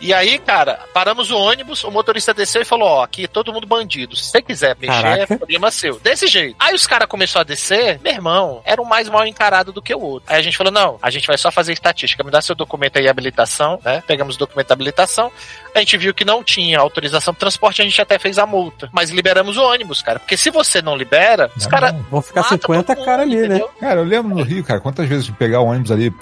E 0.02 0.14
aí, 0.14 0.40
cara, 0.40 0.80
paramos 0.94 1.32
o 1.32 1.38
ônibus, 1.38 1.84
o 1.84 1.92
motorista 1.92 2.34
desceu 2.34 2.62
e 2.62 2.66
falou: 2.66 2.88
Ó, 2.88 3.04
aqui 3.04 3.28
todo 3.28 3.54
mundo 3.54 3.68
bandido. 3.68 4.16
Se 4.16 4.32
você 4.32 4.42
quiser 4.42 4.76
mexer, 4.80 5.02
Caraca. 5.02 5.34
é 5.34 5.38
problema 5.38 5.72
seu. 5.72 6.00
Desse 6.00 6.28
jeito. 6.28 6.56
Aí 6.60 6.74
os 6.74 6.88
caras 6.88 7.08
começaram 7.08 7.42
a 7.42 7.46
descer, 7.46 8.00
meu 8.04 8.14
irmão, 8.14 8.62
era 8.66 8.82
um 8.82 8.86
mais 8.86 9.10
mal 9.10 9.26
encarado 9.26 9.72
do 9.72 9.82
que 9.82 9.94
o 9.94 10.00
outro. 10.00 10.32
Aí 10.32 10.40
a 10.40 10.42
gente 10.42 10.58
falou: 10.58 10.72
não, 10.72 10.98
a 11.02 11.10
gente 11.10 11.28
vai 11.28 11.38
só 11.38 11.52
fazer 11.52 11.74
estatística, 11.74 12.24
me 12.24 12.32
dá 12.32 12.42
seu 12.42 12.56
documento 12.56 12.98
aí, 12.98 13.08
habilitação, 13.08 13.80
né? 13.84 14.04
Pegamos 14.08 14.36
o 14.36 14.40
documento 14.40 14.68
da 14.68 14.74
habilitação. 14.74 15.32
A 15.74 15.80
gente 15.80 15.98
viu 15.98 16.14
que 16.14 16.24
não 16.24 16.44
tinha 16.44 16.80
autorização 16.80 17.34
de 17.34 17.40
transporte, 17.40 17.82
a 17.82 17.86
gente 17.86 18.02
até 18.02 18.18
fez 18.18 18.38
a 18.38 18.46
multa. 18.46 18.90
Mas 18.94 19.10
liberamos 19.10 19.58
o 19.58 19.64
ônibus, 19.64 20.02
cara. 20.02 20.20
Porque 20.20 20.38
se 20.38 20.50
você 20.50 20.82
não 20.82 20.96
libera, 20.96 21.52
os 21.56 21.66
caras. 21.66 21.94
Vão 22.10 22.22
ficar 22.22 22.44
50 22.44 22.96
cara 22.96 23.24
ali, 23.24 23.48
né? 23.48 23.62
Cara, 23.80 24.00
eu 24.00 24.06
lembro 24.06 24.36
no 24.36 24.44
Rio, 24.44 24.64
cara, 24.64 24.80
quantas 24.80 25.08
vezes 25.08 25.26
de 25.26 25.32
pegar 25.34 25.60
o 25.60 25.66
ônibus 25.66 25.92
ali, 25.92 26.14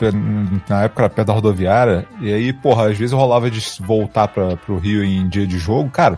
na 0.67 0.83
época 0.83 1.03
era 1.03 1.09
perto 1.09 1.27
da 1.27 1.33
rodoviária, 1.33 2.07
e 2.23 2.33
aí, 2.33 2.53
porra, 2.53 2.89
às 2.89 2.97
vezes 2.97 3.11
rolava 3.13 3.49
de 3.51 3.61
voltar 3.81 4.27
pra, 4.27 4.55
pro 4.57 4.77
Rio 4.77 5.03
em 5.03 5.27
dia 5.27 5.45
de 5.45 5.57
jogo, 5.57 5.89
cara, 5.89 6.17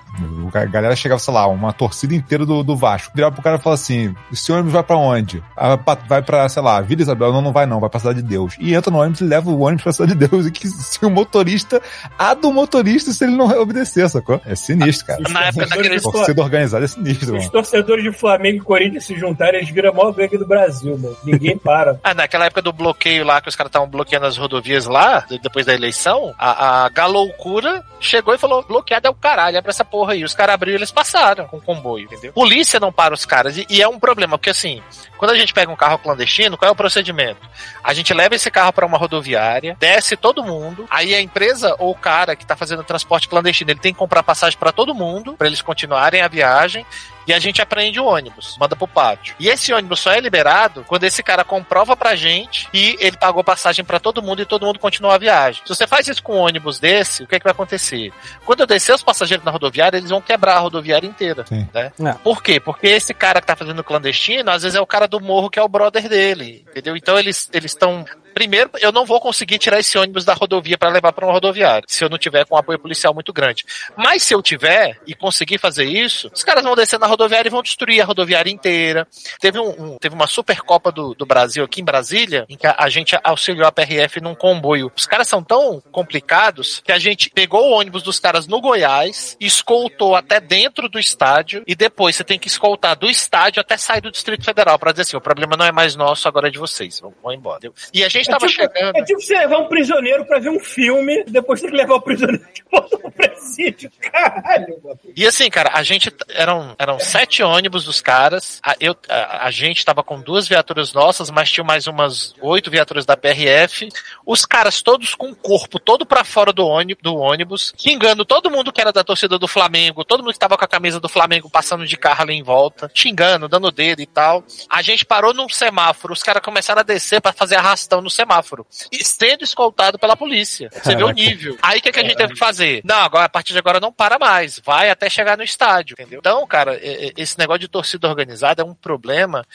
a 0.53 0.65
galera 0.65 0.95
chegava, 0.95 1.19
sei 1.19 1.33
lá, 1.33 1.47
uma 1.47 1.73
torcida 1.73 2.13
inteira 2.15 2.45
do, 2.45 2.63
do 2.63 2.75
Vasco, 2.75 3.11
virava 3.15 3.33
pro 3.33 3.43
cara 3.43 3.57
e 3.57 3.59
falava 3.59 3.81
assim, 3.81 4.13
esse 4.31 4.51
ônibus 4.51 4.71
vai 4.73 4.83
pra 4.83 4.97
onde? 4.97 5.43
Ah, 5.55 5.77
pra- 5.77 5.97
vai 6.07 6.21
pra, 6.21 6.47
sei 6.49 6.61
lá, 6.61 6.79
Vila 6.81 7.01
Isabel, 7.01 7.33
não, 7.33 7.41
não 7.41 7.51
vai 7.51 7.65
não, 7.65 7.79
vai 7.79 7.89
pra 7.89 7.99
Cidade 7.99 8.21
de 8.21 8.27
Deus. 8.27 8.55
E 8.59 8.73
entra 8.73 8.91
no 8.91 8.99
ônibus 8.99 9.21
e 9.21 9.23
leva 9.25 9.49
o 9.49 9.59
ônibus 9.61 9.83
pra 9.83 9.93
Cidade 9.93 10.15
de 10.15 10.27
Deus, 10.27 10.45
e 10.45 10.51
que 10.51 10.67
se 10.67 11.03
o 11.05 11.09
motorista, 11.09 11.81
a 12.17 12.33
do 12.33 12.51
motorista 12.53 13.11
se 13.11 13.23
ele 13.23 13.35
não 13.35 13.47
obedecer, 13.59 14.07
sacou? 14.09 14.39
É 14.45 14.55
sinistro, 14.55 15.07
cara. 15.07 15.21
Na 15.29 15.45
época 15.45 15.65
daqueles. 15.67 16.03
Torcida 16.03 16.41
organizada 16.41 16.85
é 16.85 16.87
sinistro, 16.87 17.33
Os 17.33 17.39
mano. 17.39 17.51
torcedores 17.51 18.03
de 18.03 18.11
Flamengo 18.11 18.57
e 18.57 18.61
Corinthians 18.61 19.05
se 19.05 19.15
juntarem, 19.17 19.59
eles 19.61 19.69
viram 19.69 19.89
a 19.89 19.93
maior 19.93 20.11
gangue 20.11 20.37
do 20.37 20.45
Brasil, 20.47 20.97
mano. 20.97 21.15
Ninguém 21.25 21.57
para. 21.57 21.99
Ah, 22.05 22.13
naquela 22.13 22.45
época 22.45 22.61
do 22.61 22.71
bloqueio 22.71 23.25
lá, 23.25 23.41
que 23.41 23.49
os 23.49 23.55
caras 23.55 23.69
estavam 23.69 23.87
bloqueando 23.89 24.25
as 24.27 24.37
rodovias 24.37 24.85
lá, 24.85 25.21
de- 25.27 25.39
depois 25.39 25.65
da 25.65 25.73
eleição, 25.73 25.94
a, 26.37 26.85
a 26.85 26.89
galoucura 26.89 27.83
chegou 27.99 28.33
e 28.33 28.37
falou: 28.37 28.63
bloqueado 28.63 29.07
é 29.07 29.09
o 29.09 29.13
caralho, 29.13 29.61
pra 29.61 29.71
essa 29.71 29.85
porra 29.85 30.13
aí. 30.13 30.23
Os 30.23 30.33
caras 30.33 30.55
abriram 30.55 30.77
e 30.77 30.79
eles 30.79 30.91
passaram 30.91 31.47
com 31.47 31.57
o 31.57 31.61
comboio, 31.61 32.05
entendeu? 32.05 32.33
Polícia 32.33 32.79
não 32.79 32.91
para 32.91 33.13
os 33.13 33.25
caras. 33.25 33.57
E, 33.57 33.65
e 33.69 33.81
é 33.81 33.87
um 33.87 33.99
problema, 33.99 34.37
porque 34.37 34.49
assim, 34.49 34.81
quando 35.17 35.31
a 35.31 35.37
gente 35.37 35.53
pega 35.53 35.71
um 35.71 35.75
carro 35.75 35.97
clandestino, 35.97 36.57
qual 36.57 36.69
é 36.69 36.71
o 36.71 36.75
procedimento? 36.75 37.41
A 37.83 37.93
gente 37.93 38.13
leva 38.13 38.35
esse 38.35 38.51
carro 38.51 38.73
pra 38.73 38.85
uma 38.85 38.97
rodoviária, 38.97 39.75
desce 39.79 40.15
todo 40.15 40.43
mundo, 40.43 40.85
aí 40.89 41.13
a 41.15 41.21
empresa 41.21 41.75
ou 41.79 41.91
o 41.91 41.95
cara 41.95 42.35
que 42.35 42.45
tá 42.45 42.55
fazendo 42.55 42.83
transporte 42.83 43.27
clandestino, 43.27 43.71
ele 43.71 43.79
tem 43.79 43.93
que 43.93 43.99
comprar 43.99 44.23
passagem 44.23 44.57
pra 44.57 44.71
todo 44.71 44.93
mundo, 44.93 45.33
pra 45.33 45.47
eles 45.47 45.61
continuarem 45.61 46.21
a 46.21 46.27
viagem. 46.27 46.85
E 47.27 47.33
a 47.33 47.39
gente 47.39 47.61
apreende 47.61 47.99
o 47.99 48.05
ônibus, 48.05 48.55
manda 48.59 48.75
pro 48.75 48.87
pátio. 48.87 49.35
E 49.39 49.49
esse 49.49 49.73
ônibus 49.73 49.99
só 49.99 50.11
é 50.11 50.19
liberado 50.19 50.83
quando 50.87 51.03
esse 51.03 51.23
cara 51.23 51.43
comprova 51.43 51.95
pra 51.95 52.15
gente 52.15 52.67
e 52.73 52.95
ele 52.99 53.17
pagou 53.17 53.43
passagem 53.43 53.83
pra 53.83 53.99
todo 53.99 54.21
mundo 54.21 54.41
e 54.41 54.45
todo 54.45 54.65
mundo 54.65 54.79
continua 54.79 55.15
a 55.15 55.17
viagem. 55.17 55.61
Se 55.65 55.75
você 55.75 55.87
faz 55.87 56.07
isso 56.07 56.21
com 56.21 56.35
um 56.35 56.41
ônibus 56.41 56.79
desse, 56.79 57.23
o 57.23 57.27
que, 57.27 57.35
é 57.35 57.39
que 57.39 57.43
vai 57.43 57.51
acontecer? 57.51 58.11
Quando 58.45 58.61
eu 58.61 58.67
descer 58.67 58.93
os 58.93 59.03
passageiros 59.03 59.45
na 59.45 59.51
rodoviária, 59.51 59.97
eles 59.97 60.09
vão 60.09 60.21
quebrar 60.21 60.55
a 60.55 60.59
rodoviária 60.59 61.07
inteira. 61.07 61.45
Sim. 61.47 61.67
Né? 61.73 61.91
É. 61.99 62.13
Por 62.13 62.43
quê? 62.43 62.59
Porque 62.59 62.87
esse 62.87 63.13
cara 63.13 63.41
que 63.41 63.47
tá 63.47 63.55
fazendo 63.55 63.83
clandestino, 63.83 64.51
às 64.51 64.63
vezes 64.63 64.77
é 64.77 64.81
o 64.81 64.87
cara 64.87 65.07
do 65.07 65.19
morro 65.19 65.49
que 65.49 65.59
é 65.59 65.63
o 65.63 65.69
brother 65.69 66.07
dele. 66.07 66.65
Entendeu? 66.69 66.95
Então 66.95 67.17
eles 67.17 67.49
estão. 67.53 68.05
Primeiro, 68.35 68.69
eu 68.81 68.91
não 68.91 69.05
vou 69.05 69.21
conseguir 69.21 69.57
tirar 69.57 69.79
esse 69.79 69.97
ônibus 69.97 70.25
da 70.25 70.33
rodovia 70.33 70.77
pra 70.77 70.89
levar 70.89 71.13
pra 71.13 71.25
uma 71.25 71.31
rodoviária, 71.33 71.85
se 71.87 72.03
eu 72.03 72.09
não 72.09 72.17
tiver 72.17 72.45
com 72.45 72.55
um 72.55 72.57
apoio 72.57 72.77
policial 72.77 73.13
muito 73.13 73.31
grande. 73.31 73.65
Mas 73.95 74.23
se 74.23 74.33
eu 74.35 74.41
tiver 74.43 74.99
e 75.07 75.15
conseguir 75.15 75.57
fazer 75.57 75.85
isso, 75.85 76.29
os 76.33 76.43
caras 76.43 76.61
vão 76.61 76.75
descer 76.75 76.99
na 76.99 77.07
rodoviária 77.07 77.47
e 77.47 77.51
vão 77.51 77.63
destruir 77.63 78.01
a 78.01 78.05
rodoviária 78.05 78.51
inteira. 78.51 79.07
Teve, 79.39 79.57
um, 79.57 79.69
um- 79.93 79.97
teve 79.97 80.13
uma 80.13 80.27
Supercopa 80.27 80.91
do, 80.91 81.13
do 81.15 81.25
Brasil 81.25 81.63
aqui 81.63 81.79
em 81.79 81.85
Brasília, 81.85 82.45
em 82.49 82.57
que 82.57 82.67
a, 82.67 82.75
a 82.77 82.89
gente 82.89 83.17
auxiliou 83.23 83.65
a 83.65 83.71
PRF 83.71 84.19
num 84.19 84.35
comboio. 84.35 84.91
Os 84.93 85.05
caras 85.05 85.29
são 85.29 85.41
tão 85.41 85.81
complicados 85.89 86.81
que 86.83 86.91
a 86.91 86.99
gente 86.99 87.29
pegou 87.29 87.69
o 87.69 87.71
ônibus 87.71 88.03
dos 88.03 88.19
caras 88.19 88.47
no 88.47 88.59
Goiás, 88.59 89.37
escoltou 89.39 90.13
até 90.13 90.41
dentro 90.41 90.89
do 90.89 90.99
estádio 90.99 91.63
e 91.65 91.73
depois 91.73 92.17
você 92.17 92.23
tem 92.25 92.37
que 92.37 92.49
escoltar 92.49 92.97
do 92.97 93.09
estádio 93.09 93.61
até 93.61 93.77
sair 93.77 94.01
do 94.01 94.11
Distrito 94.11 94.43
Federal 94.43 94.77
pra 94.77 94.91
dizer 94.91 95.03
assim: 95.03 95.15
o 95.17 95.21
problema 95.21 95.55
não 95.55 95.65
é 95.65 95.71
mais 95.71 95.95
nosso, 95.95 96.27
agora 96.27 96.49
é 96.49 96.51
de 96.51 96.59
vocês. 96.59 96.99
Vamos 96.99 97.33
embora. 97.33 97.61
E 97.93 98.03
a 98.03 98.09
gente 98.09 98.24
É 98.29 98.33
tava 98.33 98.47
tipo, 98.47 98.61
chegando. 98.61 98.97
é 98.97 99.03
tipo 99.03 99.21
você 99.21 99.37
levar 99.37 99.57
um 99.59 99.67
prisioneiro 99.67 100.25
pra 100.25 100.39
ver 100.39 100.49
um 100.49 100.59
filme, 100.59 101.23
depois 101.25 101.61
tem 101.61 101.69
que 101.69 101.75
levar 101.75 101.95
o 101.95 102.01
prisioneiro 102.01 102.45
de 102.53 102.63
volta 102.71 102.97
pro 102.97 103.11
presídio. 103.11 103.91
Caralho. 103.99 104.81
E 105.15 105.25
assim, 105.25 105.49
cara, 105.49 105.71
a 105.73 105.83
gente 105.83 106.13
eram, 106.29 106.75
eram 106.77 106.99
sete 106.99 107.43
ônibus 107.43 107.85
dos 107.85 108.01
caras. 108.01 108.59
A, 108.63 108.75
eu, 108.79 108.95
a, 109.09 109.47
a 109.47 109.51
gente 109.51 109.85
tava 109.85 110.03
com 110.03 110.19
duas 110.19 110.47
viaturas 110.47 110.93
nossas, 110.93 111.29
mas 111.29 111.51
tinha 111.51 111.63
mais 111.63 111.87
umas 111.87 112.33
oito 112.41 112.69
viaturas 112.69 113.05
da 113.05 113.15
PRF. 113.17 113.89
Os 114.25 114.45
caras 114.45 114.81
todos 114.81 115.15
com 115.15 115.29
o 115.29 115.35
corpo 115.35 115.79
todo 115.79 116.05
pra 116.05 116.23
fora 116.23 116.51
do 116.51 116.65
ônibus, 116.65 117.03
do 117.03 117.15
ônibus, 117.15 117.73
xingando 117.77 118.25
todo 118.25 118.49
mundo 118.49 118.71
que 118.71 118.81
era 118.81 118.91
da 118.91 119.03
torcida 119.03 119.37
do 119.37 119.47
Flamengo, 119.47 120.03
todo 120.03 120.23
mundo 120.23 120.33
que 120.33 120.39
tava 120.39 120.57
com 120.57 120.65
a 120.65 120.67
camisa 120.67 120.99
do 120.99 121.09
Flamengo 121.09 121.49
passando 121.49 121.85
de 121.85 121.97
carro 121.97 122.23
ali 122.23 122.33
em 122.33 122.43
volta, 122.43 122.89
xingando, 122.93 123.47
dando 123.47 123.71
dedo 123.71 124.01
e 124.01 124.05
tal. 124.05 124.43
A 124.69 124.81
gente 124.81 125.05
parou 125.05 125.33
num 125.33 125.49
semáforo, 125.49 126.13
os 126.13 126.23
caras 126.23 126.43
começaram 126.43 126.81
a 126.81 126.83
descer 126.83 127.21
pra 127.21 127.33
fazer 127.33 127.55
arrastão 127.55 128.01
no 128.01 128.09
semáforo. 128.15 128.65
E 128.91 129.03
sendo 129.03 129.43
escoltado 129.43 129.99
pela 129.99 130.15
polícia. 130.15 130.69
Você 130.71 130.95
vê 130.95 131.03
o 131.03 131.11
nível. 131.11 131.57
Aí 131.61 131.79
o 131.79 131.81
que, 131.81 131.91
que 131.91 131.99
a 131.99 132.03
gente 132.03 132.15
teve 132.15 132.33
que 132.33 132.39
fazer? 132.39 132.81
Não, 132.83 132.97
agora, 132.97 133.25
a 133.25 133.29
partir 133.29 133.53
de 133.53 133.59
agora 133.59 133.79
não 133.79 133.91
para 133.91 134.17
mais. 134.17 134.59
Vai 134.59 134.89
até 134.89 135.09
chegar 135.09 135.37
no 135.37 135.43
estádio, 135.43 135.93
entendeu? 135.93 136.19
Então, 136.19 136.45
cara, 136.47 136.79
esse 136.81 137.37
negócio 137.37 137.59
de 137.59 137.67
torcida 137.67 138.07
organizada 138.07 138.61
é 138.61 138.65
um 138.65 138.73
problema 138.73 139.45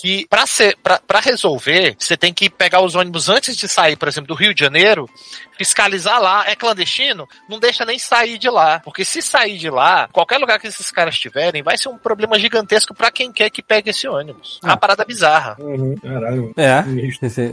que, 0.00 0.26
pra, 0.28 0.46
ser, 0.46 0.76
pra 0.82 1.20
resolver, 1.20 1.96
você 1.98 2.16
tem 2.16 2.32
que 2.32 2.48
pegar 2.48 2.80
os 2.80 2.94
ônibus 2.94 3.28
antes 3.28 3.56
de 3.56 3.68
sair, 3.68 3.96
por 3.96 4.08
exemplo, 4.08 4.28
do 4.28 4.34
Rio 4.34 4.54
de 4.54 4.60
Janeiro, 4.60 5.08
fiscalizar 5.58 6.20
lá, 6.20 6.44
é 6.48 6.54
clandestino, 6.54 7.28
não 7.48 7.58
deixa 7.58 7.84
nem 7.84 7.98
sair 7.98 8.38
de 8.38 8.48
lá. 8.48 8.80
Porque 8.80 9.04
se 9.04 9.20
sair 9.20 9.58
de 9.58 9.68
lá, 9.68 10.08
qualquer 10.12 10.38
lugar 10.38 10.60
que 10.60 10.68
esses 10.68 10.90
caras 10.90 11.14
estiverem, 11.14 11.62
vai 11.62 11.76
ser 11.76 11.88
um 11.88 11.98
problema 11.98 12.38
gigantesco 12.38 12.94
pra 12.94 13.10
quem 13.10 13.32
quer 13.32 13.50
que 13.50 13.60
pegue 13.60 13.90
esse 13.90 14.06
ônibus. 14.06 14.60
É 14.62 14.68
uma 14.68 14.76
parada 14.76 15.04
bizarra. 15.04 15.56
Uhum, 15.58 15.96
caralho. 15.96 16.54
É, 16.56 16.84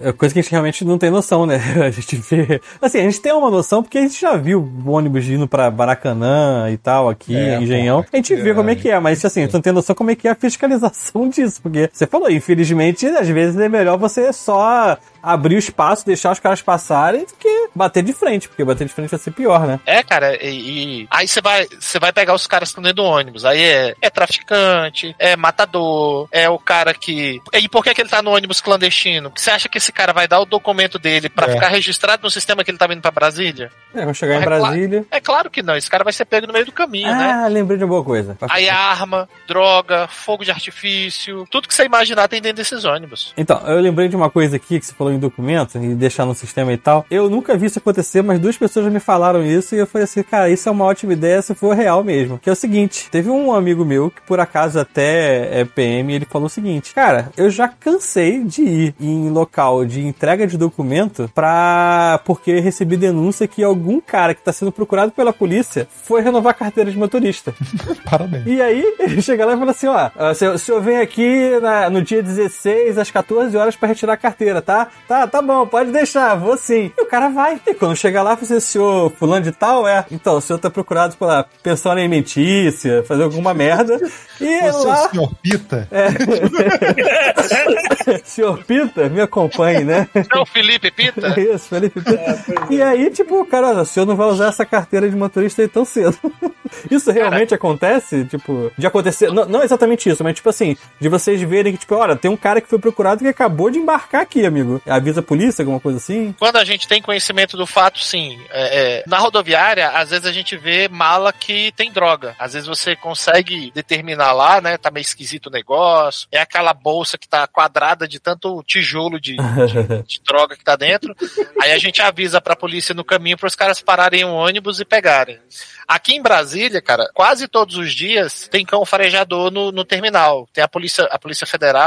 é 0.07 0.13
coisa 0.13 0.33
que 0.33 0.39
a 0.39 0.43
gente 0.43 0.51
realmente 0.51 0.85
não 0.85 0.99
tem 0.99 1.09
noção, 1.09 1.45
né? 1.45 1.59
A 1.85 1.89
gente 1.89 2.15
vê. 2.17 2.61
Assim, 2.81 2.99
a 2.99 3.03
gente 3.03 3.21
tem 3.21 3.31
uma 3.31 3.49
noção 3.49 3.81
porque 3.81 3.97
a 3.97 4.01
gente 4.01 4.19
já 4.19 4.35
viu 4.35 4.61
o 4.61 4.91
ônibus 4.91 5.25
indo 5.25 5.47
pra 5.47 5.71
Baracanã 5.71 6.69
e 6.71 6.77
tal, 6.77 7.09
aqui, 7.09 7.35
É, 7.35 7.57
em 7.57 7.63
Engenhão. 7.63 8.05
A 8.11 8.15
gente 8.15 8.35
vê 8.35 8.51
é, 8.51 8.53
como 8.53 8.69
é 8.69 8.75
que 8.75 8.89
é, 8.89 8.99
mas 8.99 9.23
assim, 9.23 9.47
não 9.51 9.61
tem 9.61 9.71
noção 9.71 9.95
como 9.95 10.11
é 10.11 10.15
que 10.15 10.27
é 10.27 10.31
a 10.31 10.35
fiscalização 10.35 11.27
disso. 11.29 11.61
Porque 11.61 11.89
você 11.91 12.05
falou, 12.05 12.29
infelizmente, 12.35 13.05
às 13.07 13.27
vezes 13.27 13.59
é 13.59 13.67
melhor 13.69 13.97
você 13.97 14.31
só 14.33 14.97
abrir 15.21 15.55
o 15.55 15.59
espaço, 15.59 16.05
deixar 16.05 16.31
os 16.31 16.39
caras 16.39 16.61
passarem 16.61 17.21
do 17.25 17.33
que 17.33 17.69
bater 17.73 18.03
de 18.03 18.13
frente, 18.13 18.47
porque 18.47 18.63
bater 18.63 18.85
de 18.85 18.93
frente 18.93 19.09
vai 19.09 19.19
ser 19.19 19.31
pior, 19.31 19.65
né? 19.65 19.79
É, 19.85 20.03
cara, 20.03 20.35
e, 20.43 21.01
e- 21.01 21.07
aí 21.09 21.27
você 21.27 21.41
vai, 21.41 21.65
você 21.79 21.97
vai 21.99 22.13
pegar 22.13 22.35
os 22.35 22.45
caras 22.45 22.69
que 22.69 22.71
estão 22.73 22.83
dentro 22.83 22.97
do 22.97 23.03
ônibus. 23.05 23.43
Aí 23.43 23.59
é, 23.63 23.95
é 24.01 24.09
traficante, 24.09 25.15
é 25.17 25.35
matador, 25.35 26.27
é 26.31 26.47
o 26.49 26.59
cara 26.59 26.93
que. 26.93 27.41
E 27.53 27.67
por 27.67 27.83
que, 27.83 27.93
que 27.93 28.01
ele 28.01 28.09
tá 28.09 28.21
no 28.21 28.35
ônibus 28.35 28.61
clandestino? 28.61 29.31
Você 29.35 29.49
acha 29.49 29.67
que 29.67 29.77
esse 29.79 29.91
cara 29.91 30.13
vai 30.13 30.27
dar 30.27 30.39
o 30.39 30.45
documento 30.45 30.99
dele 30.99 31.27
pra 31.27 31.47
É. 31.47 31.53
ficar 31.53 31.69
registrado 31.69 32.21
no 32.23 32.29
sistema 32.29 32.63
que 32.63 32.69
ele 32.69 32.77
tá 32.77 32.85
vindo 32.87 33.01
pra 33.01 33.09
Brasília? 33.11 33.71
É, 33.95 34.05
vai 34.05 34.13
chegar 34.13 34.35
em 34.35 34.41
É. 34.41 34.45
Brasília. 34.45 35.05
É 35.09 35.19
claro 35.19 35.49
que 35.49 35.63
não, 35.63 35.75
esse 35.75 35.89
cara 35.89 36.03
vai 36.03 36.13
ser 36.13 36.25
pego 36.25 36.45
no 36.47 36.53
meio 36.53 36.65
do 36.65 36.71
caminho, 36.71 37.07
né? 37.09 37.31
Ah, 37.45 37.47
lembrei 37.47 37.77
de 37.79 37.83
uma 37.83 37.89
boa 37.89 38.03
coisa. 38.03 38.37
Aí 38.49 38.69
arma, 38.69 39.27
droga, 39.47 40.07
fogo 40.07 40.43
de 40.45 40.51
artifício, 40.51 41.47
tudo 41.49 41.67
que 41.67 41.73
você 41.73 41.83
imaginar 41.85 42.24
tem 42.27 42.41
dentro 42.41 42.57
desses 42.57 42.83
ônibus. 42.85 43.33
Então, 43.37 43.59
eu 43.67 43.79
lembrei 43.79 44.07
de 44.07 44.15
uma 44.15 44.29
coisa 44.29 44.55
aqui 44.55 44.79
que 44.79 44.85
você 44.85 44.93
falou 44.93 45.13
em 45.13 45.19
documento 45.19 45.77
e 45.77 45.93
deixar 45.95 46.25
no 46.25 46.33
sistema 46.35 46.71
e 46.73 46.77
tal. 46.77 47.05
Eu 47.09 47.29
nunca 47.29 47.55
vi 47.57 47.65
isso 47.67 47.79
acontecer, 47.79 48.21
mas 48.21 48.39
duas 48.39 48.57
pessoas 48.57 48.85
já 48.85 48.91
me 48.91 48.99
falaram 48.99 49.43
isso 49.45 49.75
e 49.75 49.79
eu 49.79 49.87
falei 49.87 50.03
assim, 50.05 50.23
cara, 50.23 50.49
isso 50.49 50.67
é 50.67 50.71
uma 50.71 50.85
ótima 50.85 51.13
ideia 51.13 51.41
se 51.41 51.53
for 51.55 51.75
real 51.75 52.03
mesmo. 52.03 52.37
Que 52.39 52.49
é 52.49 52.53
o 52.53 52.55
seguinte, 52.55 53.07
teve 53.11 53.29
um 53.29 53.53
amigo 53.53 53.83
meu 53.85 54.09
que 54.09 54.21
por 54.21 54.39
acaso 54.39 54.79
até 54.79 55.61
é 55.61 55.65
PM, 55.65 56.13
ele 56.13 56.25
falou 56.25 56.47
o 56.47 56.49
seguinte, 56.49 56.93
cara, 56.93 57.29
eu 57.37 57.49
já 57.49 57.67
cansei 57.67 58.43
de 58.43 58.61
ir 58.63 58.95
em 58.99 59.29
local 59.29 59.85
de 59.85 60.05
entrega 60.05 60.45
de 60.47 60.57
documento 60.57 61.29
pra... 61.33 62.19
porque 62.25 62.59
recebi 62.59 62.97
denúncia 62.97 63.47
que 63.47 63.63
algum 63.63 63.99
cara 64.01 64.33
que 64.33 64.41
tá 64.41 64.51
sendo 64.51 64.71
procurado 64.71 65.11
pela 65.11 65.31
polícia 65.33 65.87
foi 66.03 66.21
renovar 66.21 66.51
a 66.51 66.53
carteira 66.53 66.91
de 66.91 66.97
motorista. 66.97 67.53
Parabéns. 68.09 68.45
E 68.45 68.61
aí, 68.61 68.83
ele 68.99 69.21
chega 69.21 69.45
lá 69.45 69.53
e 69.53 69.57
fala 69.57 69.71
assim: 69.71 69.87
ó, 69.87 70.09
ah, 70.15 70.31
o 70.31 70.35
senhor, 70.35 70.55
o 70.55 70.59
senhor 70.59 70.81
vem 70.81 70.97
aqui 70.97 71.59
na- 71.61 71.89
no 71.89 72.01
dia 72.01 72.14
16, 72.21 72.97
às 72.97 73.11
14 73.11 73.55
horas, 73.57 73.75
pra 73.75 73.87
retirar 73.87 74.13
a 74.13 74.17
carteira, 74.17 74.61
tá? 74.61 74.87
Tá, 75.07 75.27
tá 75.27 75.41
bom, 75.41 75.65
pode 75.67 75.91
deixar, 75.91 76.35
vou 76.35 76.57
sim. 76.57 76.91
E 76.97 77.01
o 77.01 77.05
cara 77.05 77.29
vai. 77.29 77.59
E 77.67 77.73
quando 77.73 77.95
chega 77.95 78.21
lá, 78.21 78.35
fala 78.35 78.43
assim: 78.43 78.59
senhor 78.59 79.11
fulano 79.11 79.43
de 79.43 79.51
tal, 79.51 79.87
é. 79.87 80.05
Então, 80.11 80.37
o 80.37 80.41
senhor 80.41 80.59
tá 80.59 80.69
procurado 80.69 81.15
pela 81.17 81.45
pensão 81.63 81.91
alimentícia, 81.91 83.03
fazer 83.03 83.23
alguma 83.23 83.53
merda. 83.53 83.99
E 84.41 84.61
Você, 84.61 84.87
lá. 84.87 85.05
o 85.05 85.09
senhor 85.09 85.31
Pita, 85.41 85.87
senhor 88.23 88.63
Pita, 88.63 89.09
me 89.09 89.21
acompanhe, 89.21 89.83
né? 89.83 90.07
Não, 90.33 90.45
Felipe 90.45 90.91
Pita? 90.91 91.39
Isso, 91.39 91.69
Felipe 91.69 92.01
Pita. 92.01 92.43
E 92.69 92.81
aí, 92.81 93.09
tipo, 93.09 93.45
cara, 93.45 93.69
olha, 93.69 93.81
o 93.81 93.85
senhor 93.85 94.05
não 94.05 94.15
vai 94.15 94.27
usar 94.27 94.47
essa 94.47 94.65
carteira 94.65 95.09
de 95.09 95.15
motorista 95.15 95.61
aí 95.61 95.67
tão 95.67 95.85
cedo. 95.85 96.17
Isso 96.89 97.11
realmente 97.11 97.53
acontece? 97.53 98.25
Tipo, 98.25 98.71
de 98.77 98.87
acontecer. 98.87 99.31
Não, 99.31 99.45
não 99.45 99.63
exatamente 99.63 100.09
isso, 100.09 100.23
mas 100.23 100.35
tipo 100.35 100.49
assim, 100.49 100.75
de 100.99 101.07
vocês 101.07 101.39
verem 101.41 101.73
que, 101.73 101.79
tipo, 101.79 101.95
olha, 102.05 102.15
tem 102.15 102.31
um 102.31 102.37
cara 102.37 102.61
que 102.61 102.69
foi 102.69 102.79
procurado 102.79 103.21
que 103.21 103.27
acabou 103.27 103.69
de 103.69 103.79
embarcar 103.79 104.21
aqui, 104.21 104.45
amigo. 104.45 104.81
Avisa 104.87 105.19
a 105.19 105.23
polícia, 105.23 105.61
alguma 105.61 105.79
coisa 105.79 105.97
assim? 105.97 106.33
Quando 106.37 106.57
a 106.57 106.63
gente 106.63 106.87
tem 106.87 107.01
conhecimento 107.01 107.57
do 107.57 107.65
fato, 107.65 107.99
sim. 107.99 108.39
É, 108.49 108.99
é, 108.99 109.03
na 109.07 109.17
rodoviária, 109.17 109.89
às 109.89 110.09
vezes 110.11 110.25
a 110.25 110.31
gente 110.31 110.55
vê 110.55 110.87
mala 110.87 111.33
que 111.33 111.71
tem 111.73 111.91
droga. 111.91 112.35
Às 112.39 112.53
vezes 112.53 112.67
você 112.67 112.95
consegue 112.95 113.71
determinar 113.73 114.31
lá, 114.31 114.61
né? 114.61 114.77
Tá 114.77 114.91
meio 114.91 115.01
esquisito 115.01 115.47
o 115.47 115.51
negócio. 115.51 116.27
É 116.31 116.39
aquela 116.39 116.73
bolsa 116.73 117.17
que 117.17 117.27
tá 117.27 117.47
quadrada 117.47 118.07
de 118.07 118.19
tanto 118.19 118.63
tijolo 118.63 119.19
de, 119.19 119.35
de, 119.35 120.03
de 120.07 120.21
droga 120.23 120.55
que 120.55 120.63
tá 120.63 120.75
dentro. 120.75 121.15
Aí 121.61 121.71
a 121.71 121.77
gente 121.77 122.01
avisa 122.01 122.39
pra 122.39 122.55
polícia 122.55 122.93
no 122.93 123.03
caminho 123.03 123.37
para 123.37 123.47
os 123.47 123.55
caras 123.55 123.81
pararem 123.81 124.23
o 124.23 124.33
ônibus 124.33 124.79
e 124.79 124.85
pegarem. 124.85 125.39
Aqui 125.87 126.15
em 126.15 126.21
Brasília, 126.21 126.81
cara, 126.81 127.09
quase 127.13 127.47
todos 127.47 127.77
os 127.77 127.93
dias 127.93 128.47
tem 128.49 128.65
cão 128.65 128.83
farejador 128.85 129.51
no, 129.51 129.71
no 129.71 129.85
terminal. 129.85 130.47
Tem 130.51 130.63
a 130.63 130.67
polícia, 130.67 131.05
a 131.11 131.19
polícia 131.19 131.45
federal, 131.45 131.84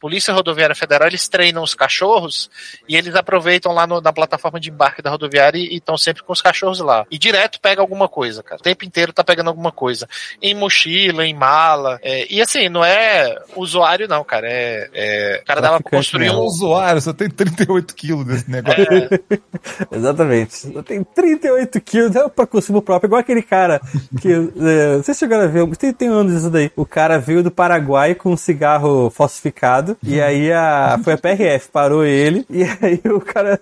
polícia 0.00 0.32
rodoviária 0.34 0.74
federal, 0.74 1.08
eles 1.08 1.28
treinam 1.28 1.62
os 1.62 1.74
cachorros 1.74 2.50
e 2.88 2.96
eles 2.96 3.14
aproveitam 3.14 3.72
lá 3.72 3.86
no- 3.86 4.00
na 4.00 4.12
plataforma 4.12 4.58
de 4.60 4.70
embarque 4.70 5.02
da 5.02 5.10
rodoviária 5.10 5.58
e 5.58 5.76
estão 5.76 5.96
sempre 5.96 6.22
com 6.22 6.32
os 6.32 6.42
cachorros 6.42 6.80
lá. 6.80 7.06
E 7.10 7.18
direto 7.18 7.60
pega 7.60 7.80
alguma 7.80 8.08
coisa, 8.08 8.42
cara. 8.42 8.60
O 8.60 8.62
tempo 8.64 8.84
inteiro 8.84 9.12
tá 9.12 9.22
pegando 9.24 9.48
alguma 9.48 9.72
coisa. 9.72 10.08
Em 10.42 10.54
mochila, 10.54 11.24
em 11.26 11.34
mala. 11.34 11.98
é, 12.02 12.26
e 12.32 12.40
assim, 12.40 12.68
não 12.68 12.84
é 12.84 13.36
usuário, 13.56 14.08
não, 14.08 14.22
cara. 14.24 14.46
É. 14.48 14.88
é 14.92 15.40
o 15.42 15.46
cara 15.46 15.60
dava 15.60 15.80
pra 15.80 15.90
construir 15.90 16.26
é 16.28 16.32
um 16.32 16.40
usuário, 16.40 17.00
só 17.00 17.12
tem 17.12 17.28
38 17.28 17.94
quilos 17.94 18.24
desse 18.26 18.50
negócio. 18.50 18.84
Exatamente. 19.90 20.70
Tem 20.84 21.02
38 21.04 21.80
quilos 21.80 22.16
é 22.16 22.28
pra 22.28 22.46
consumo 22.46 22.82
próprio. 22.82 23.08
Igual 23.08 23.20
aquele 23.20 23.42
cara 23.42 23.80
que. 24.20 24.28
É, 24.32 24.96
vocês 24.96 25.16
chegaram 25.18 25.44
a 25.44 25.46
ver, 25.46 25.66
tem, 25.76 25.92
tem 25.92 26.08
anos 26.08 26.32
isso 26.34 26.50
daí. 26.50 26.70
O 26.76 26.86
cara 26.86 27.18
veio 27.18 27.42
do 27.42 27.50
Paraguai 27.50 28.14
com 28.14 28.32
um 28.32 28.36
cigarro 28.36 29.10
falsificado. 29.24 29.96
E 30.02 30.20
aí 30.20 30.52
a, 30.52 30.98
foi 31.02 31.14
a 31.14 31.18
PRF, 31.18 31.68
parou 31.70 32.04
ele. 32.04 32.46
E 32.50 32.62
aí 32.62 33.00
o 33.12 33.20
cara. 33.20 33.60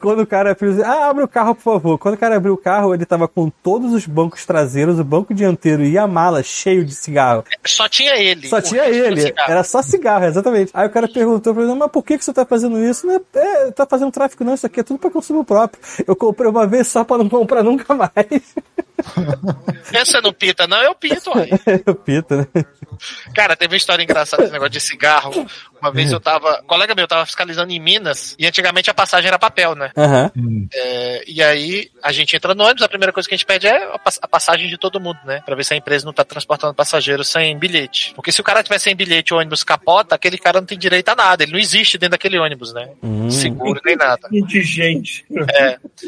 Quando 0.00 0.20
o 0.22 0.26
cara 0.26 0.54
fez. 0.54 0.80
Ah, 0.80 1.08
abre 1.08 1.24
o 1.24 1.28
carro, 1.28 1.54
por 1.54 1.62
favor. 1.62 1.98
Quando 1.98 2.14
o 2.14 2.18
cara 2.18 2.36
abriu 2.36 2.54
o 2.54 2.58
carro, 2.58 2.94
ele 2.94 3.04
tava 3.04 3.26
com 3.26 3.50
todos 3.50 3.92
os 3.92 4.06
bancos 4.06 4.44
traseiros, 4.44 4.98
o 4.98 5.04
banco 5.04 5.34
dianteiro 5.34 5.82
e 5.84 5.98
a 5.98 6.06
mala 6.06 6.42
cheio 6.42 6.84
de 6.84 6.94
cigarro. 6.94 7.44
Só 7.66 7.88
tinha 7.88 8.16
ele. 8.16 8.48
Só 8.48 8.60
tinha 8.60 8.84
ele. 8.88 9.32
Era 9.36 9.64
só 9.64 9.82
cigarro, 9.82 10.24
exatamente. 10.24 10.70
Aí 10.74 10.86
o 10.86 10.90
cara 10.90 11.08
perguntou 11.08 11.54
pra 11.54 11.62
ele, 11.62 11.74
mas 11.74 11.90
por 11.90 12.04
que, 12.04 12.18
que 12.18 12.24
você 12.24 12.32
tá 12.32 12.44
fazendo 12.44 12.78
isso? 12.78 13.06
Não 13.06 13.16
é, 13.16 13.20
é, 13.34 13.70
tá 13.70 13.86
fazendo 13.86 14.12
tráfico 14.12 14.44
não, 14.44 14.54
isso 14.54 14.66
aqui 14.66 14.80
é 14.80 14.82
tudo 14.82 14.98
pra 14.98 15.10
consumo 15.10 15.44
próprio. 15.44 15.82
Eu 16.06 16.14
comprei 16.14 16.50
uma 16.50 16.66
vez 16.66 16.88
só 16.88 17.04
pra 17.04 17.18
não 17.18 17.28
comprar 17.28 17.62
nunca 17.62 17.94
mais. 17.94 18.10
Essa 19.92 20.20
não 20.20 20.32
pita, 20.32 20.66
não, 20.66 20.82
eu 20.82 20.94
pinto, 20.94 21.30
uai. 21.30 21.50
Eu 21.86 21.94
pito, 21.94 22.36
né? 22.36 22.46
Cara, 23.34 23.56
teve 23.56 23.74
uma 23.74 23.76
história 23.76 24.02
engraçada 24.02 24.42
esse 24.42 24.52
negócio 24.52 24.72
de 24.72 24.80
cigarro. 24.80 25.46
Uma 25.80 25.90
vez 25.92 26.10
eu 26.12 26.20
tava. 26.20 26.60
Um 26.62 26.66
colega 26.66 26.94
meu 26.94 27.06
tava 27.06 27.24
fiscalizando 27.26 27.72
em 27.72 27.80
Minas 27.80 28.34
e 28.38 28.46
antigamente 28.46 28.90
a 28.90 28.94
passagem 28.94 29.28
era 29.28 29.38
papel, 29.38 29.74
né? 29.74 29.90
Aham. 29.96 30.30
É, 30.74 31.24
e 31.26 31.42
aí 31.42 31.90
a 32.02 32.12
gente 32.12 32.34
entra 32.36 32.54
no 32.54 32.64
ônibus, 32.64 32.82
a 32.82 32.88
primeira 32.88 33.12
coisa 33.12 33.28
que 33.28 33.34
a 33.34 33.38
gente 33.38 33.46
pede 33.46 33.66
é 33.66 33.84
a, 33.94 33.98
pass- 33.98 34.18
a 34.20 34.28
passagem 34.28 34.68
de 34.68 34.78
todo 34.78 35.00
mundo, 35.00 35.18
né? 35.24 35.42
Pra 35.44 35.54
ver 35.54 35.64
se 35.64 35.74
a 35.74 35.76
empresa 35.76 36.04
não 36.06 36.12
tá 36.12 36.24
transportando 36.24 36.74
passageiros 36.74 37.28
sem 37.28 37.56
bilhete. 37.58 38.12
Porque 38.14 38.32
se 38.32 38.40
o 38.40 38.44
cara 38.44 38.62
tiver 38.62 38.78
sem 38.78 38.94
bilhete 38.94 39.32
e 39.32 39.34
o 39.34 39.38
ônibus 39.38 39.62
capota, 39.64 40.14
aquele 40.14 40.38
cara 40.38 40.60
não 40.60 40.66
tem 40.66 40.78
direito 40.78 41.08
a 41.10 41.14
nada. 41.14 41.42
Ele 41.42 41.52
não 41.52 41.58
existe 41.58 41.96
dentro 41.98 42.12
daquele 42.12 42.38
ônibus, 42.38 42.72
né? 42.72 42.88
Hum. 43.02 43.30
Seguro 43.30 43.80
nem 43.84 43.96
nada. 43.96 44.28
Indigente. 44.32 45.24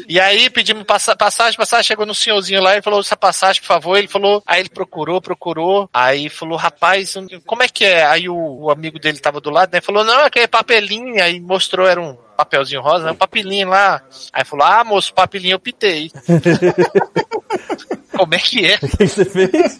E 0.07 0.19
aí 0.19 0.49
pedimos 0.49 0.83
passa- 0.83 1.15
passagem, 1.15 1.57
passagem, 1.57 1.85
chegou 1.85 2.05
no 2.05 2.15
senhorzinho 2.15 2.61
lá 2.61 2.77
e 2.77 2.81
falou, 2.81 2.99
essa 2.99 3.15
passagem, 3.17 3.61
por 3.61 3.67
favor. 3.67 3.97
Ele 3.97 4.07
falou, 4.07 4.41
aí 4.45 4.59
ele 4.61 4.69
procurou, 4.69 5.21
procurou. 5.21 5.89
Aí 5.93 6.29
falou, 6.29 6.57
rapaz, 6.57 7.15
como 7.45 7.63
é 7.63 7.67
que 7.67 7.85
é? 7.85 8.05
Aí 8.05 8.27
o, 8.29 8.35
o 8.35 8.71
amigo 8.71 8.99
dele 8.99 9.19
tava 9.19 9.39
do 9.41 9.49
lado, 9.49 9.60
né? 9.71 9.81
Falou, 9.81 10.03
não, 10.03 10.25
aquele 10.25 10.47
papelinho. 10.47 11.21
Aí 11.21 11.39
mostrou, 11.39 11.87
era 11.87 11.99
um 11.99 12.17
papelzinho 12.37 12.81
rosa, 12.81 13.05
né? 13.05 13.11
Um 13.11 13.15
papelinho 13.15 13.69
lá. 13.69 14.01
Aí 14.31 14.45
falou, 14.45 14.65
ah, 14.65 14.83
moço, 14.83 15.13
papelinho 15.13 15.55
eu 15.55 15.59
pitei. 15.59 16.11
Como 18.21 18.35
é 18.35 18.37
que 18.37 18.63
é? 18.67 18.75
O 18.85 18.97
que 18.97 19.07
você 19.07 19.25
fez? 19.25 19.77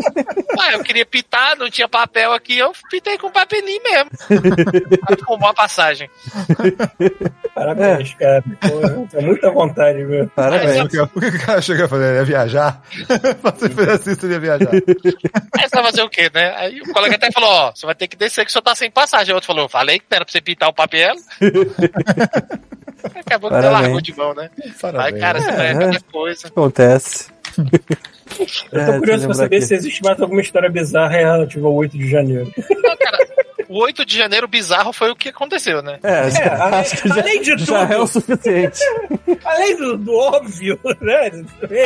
Ah, 0.59 0.72
eu 0.73 0.84
queria 0.84 1.05
pitar, 1.05 1.55
não 1.55 1.69
tinha 1.69 1.88
papel 1.88 2.34
aqui, 2.34 2.57
eu 2.57 2.72
pitei 2.89 3.15
com 3.15 3.30
papelinho 3.30 3.80
mesmo. 3.84 4.09
Aí 5.07 5.15
Fumou 5.23 5.49
a 5.49 5.53
passagem. 5.53 6.09
Parabéns, 7.53 8.15
cara. 8.15 8.43
Pô, 8.59 9.15
é 9.18 9.22
muita 9.22 9.51
vontade, 9.51 10.03
meu. 10.03 10.27
Parabéns. 10.30 10.85
O 10.85 10.89
que, 10.89 10.99
o 10.99 11.07
que 11.07 11.27
o 11.27 11.45
cara 11.45 11.61
chega 11.61 11.85
a 11.85 11.88
fazer? 11.88 12.15
Ia 12.15 12.23
viajar? 12.26 12.81
Se 12.91 13.05
você 13.43 13.69
fizesse 13.69 14.11
isso, 14.13 14.26
ele 14.26 14.34
ia 14.34 14.39
viajar. 14.39 14.72
Aí 14.73 15.69
você 15.69 15.76
vai 15.76 15.84
fazer 15.84 16.01
o 16.01 16.09
quê, 16.09 16.31
né? 16.34 16.51
Aí 16.57 16.81
o 16.81 16.91
colega 16.91 17.15
até 17.18 17.31
falou, 17.31 17.47
ó, 17.49 17.72
você 17.76 17.85
vai 17.85 17.93
ter 17.93 18.07
que 18.07 18.15
descer 18.18 18.43
que 18.43 18.49
o 18.49 18.51
senhor 18.51 18.63
tá 18.63 18.73
sem 18.73 18.89
passagem. 18.89 19.34
O 19.34 19.35
outro 19.35 19.45
falou, 19.47 19.69
falei 19.69 19.99
que 19.99 20.05
não 20.09 20.15
era 20.15 20.26
pra 20.26 20.31
você 20.31 20.41
pintar 20.41 20.68
o 20.69 20.73
papel. 20.73 21.13
Acabou 23.15 23.49
que 23.49 23.55
você 23.55 23.61
Parabéns. 23.61 23.81
largou 23.81 24.01
de 24.01 24.15
mão, 24.18 24.34
né? 24.34 24.49
Aí, 24.99 25.19
cara, 25.19 25.41
você 25.41 25.51
vai 25.51 25.68
É, 25.68 25.73
cada 25.73 25.99
coisa. 26.11 26.47
Acontece. 26.47 27.30
Eu 28.72 28.86
tô 28.86 28.99
curioso 28.99 29.26
pra 29.26 29.34
saber 29.36 29.61
se 29.61 29.73
existe 29.76 30.02
mais 30.03 30.19
alguma 30.22 30.41
história 30.41 30.69
bizarra 30.69 31.10
relativa 31.18 31.68
ao 31.68 31.73
8 31.76 31.98
de 31.98 32.10
janeiro. 32.10 32.52
Não, 32.69 32.98
cara, 32.98 33.18
o 33.68 33.80
8 33.84 34.06
de 34.06 34.18
janeiro 34.18 34.48
bizarro 34.48 34.91
foi 34.94 35.11
o 35.11 35.15
que 35.15 35.30
aconteceu, 35.30 35.82
né? 35.82 35.99
É, 36.03 36.10
É, 36.10 36.48
além- 36.49 36.80
acho 36.80 37.02
que 37.02 37.07
já, 37.10 37.15
além 37.22 37.41
de 37.41 37.57
já 37.57 37.86
tudo. 37.86 37.94
é 37.94 37.98
o 37.99 38.07
suficiente. 38.07 38.80
Além 39.45 39.76
do, 39.78 39.98
do 39.98 40.14
óbvio, 40.14 40.80
né? 41.02 41.32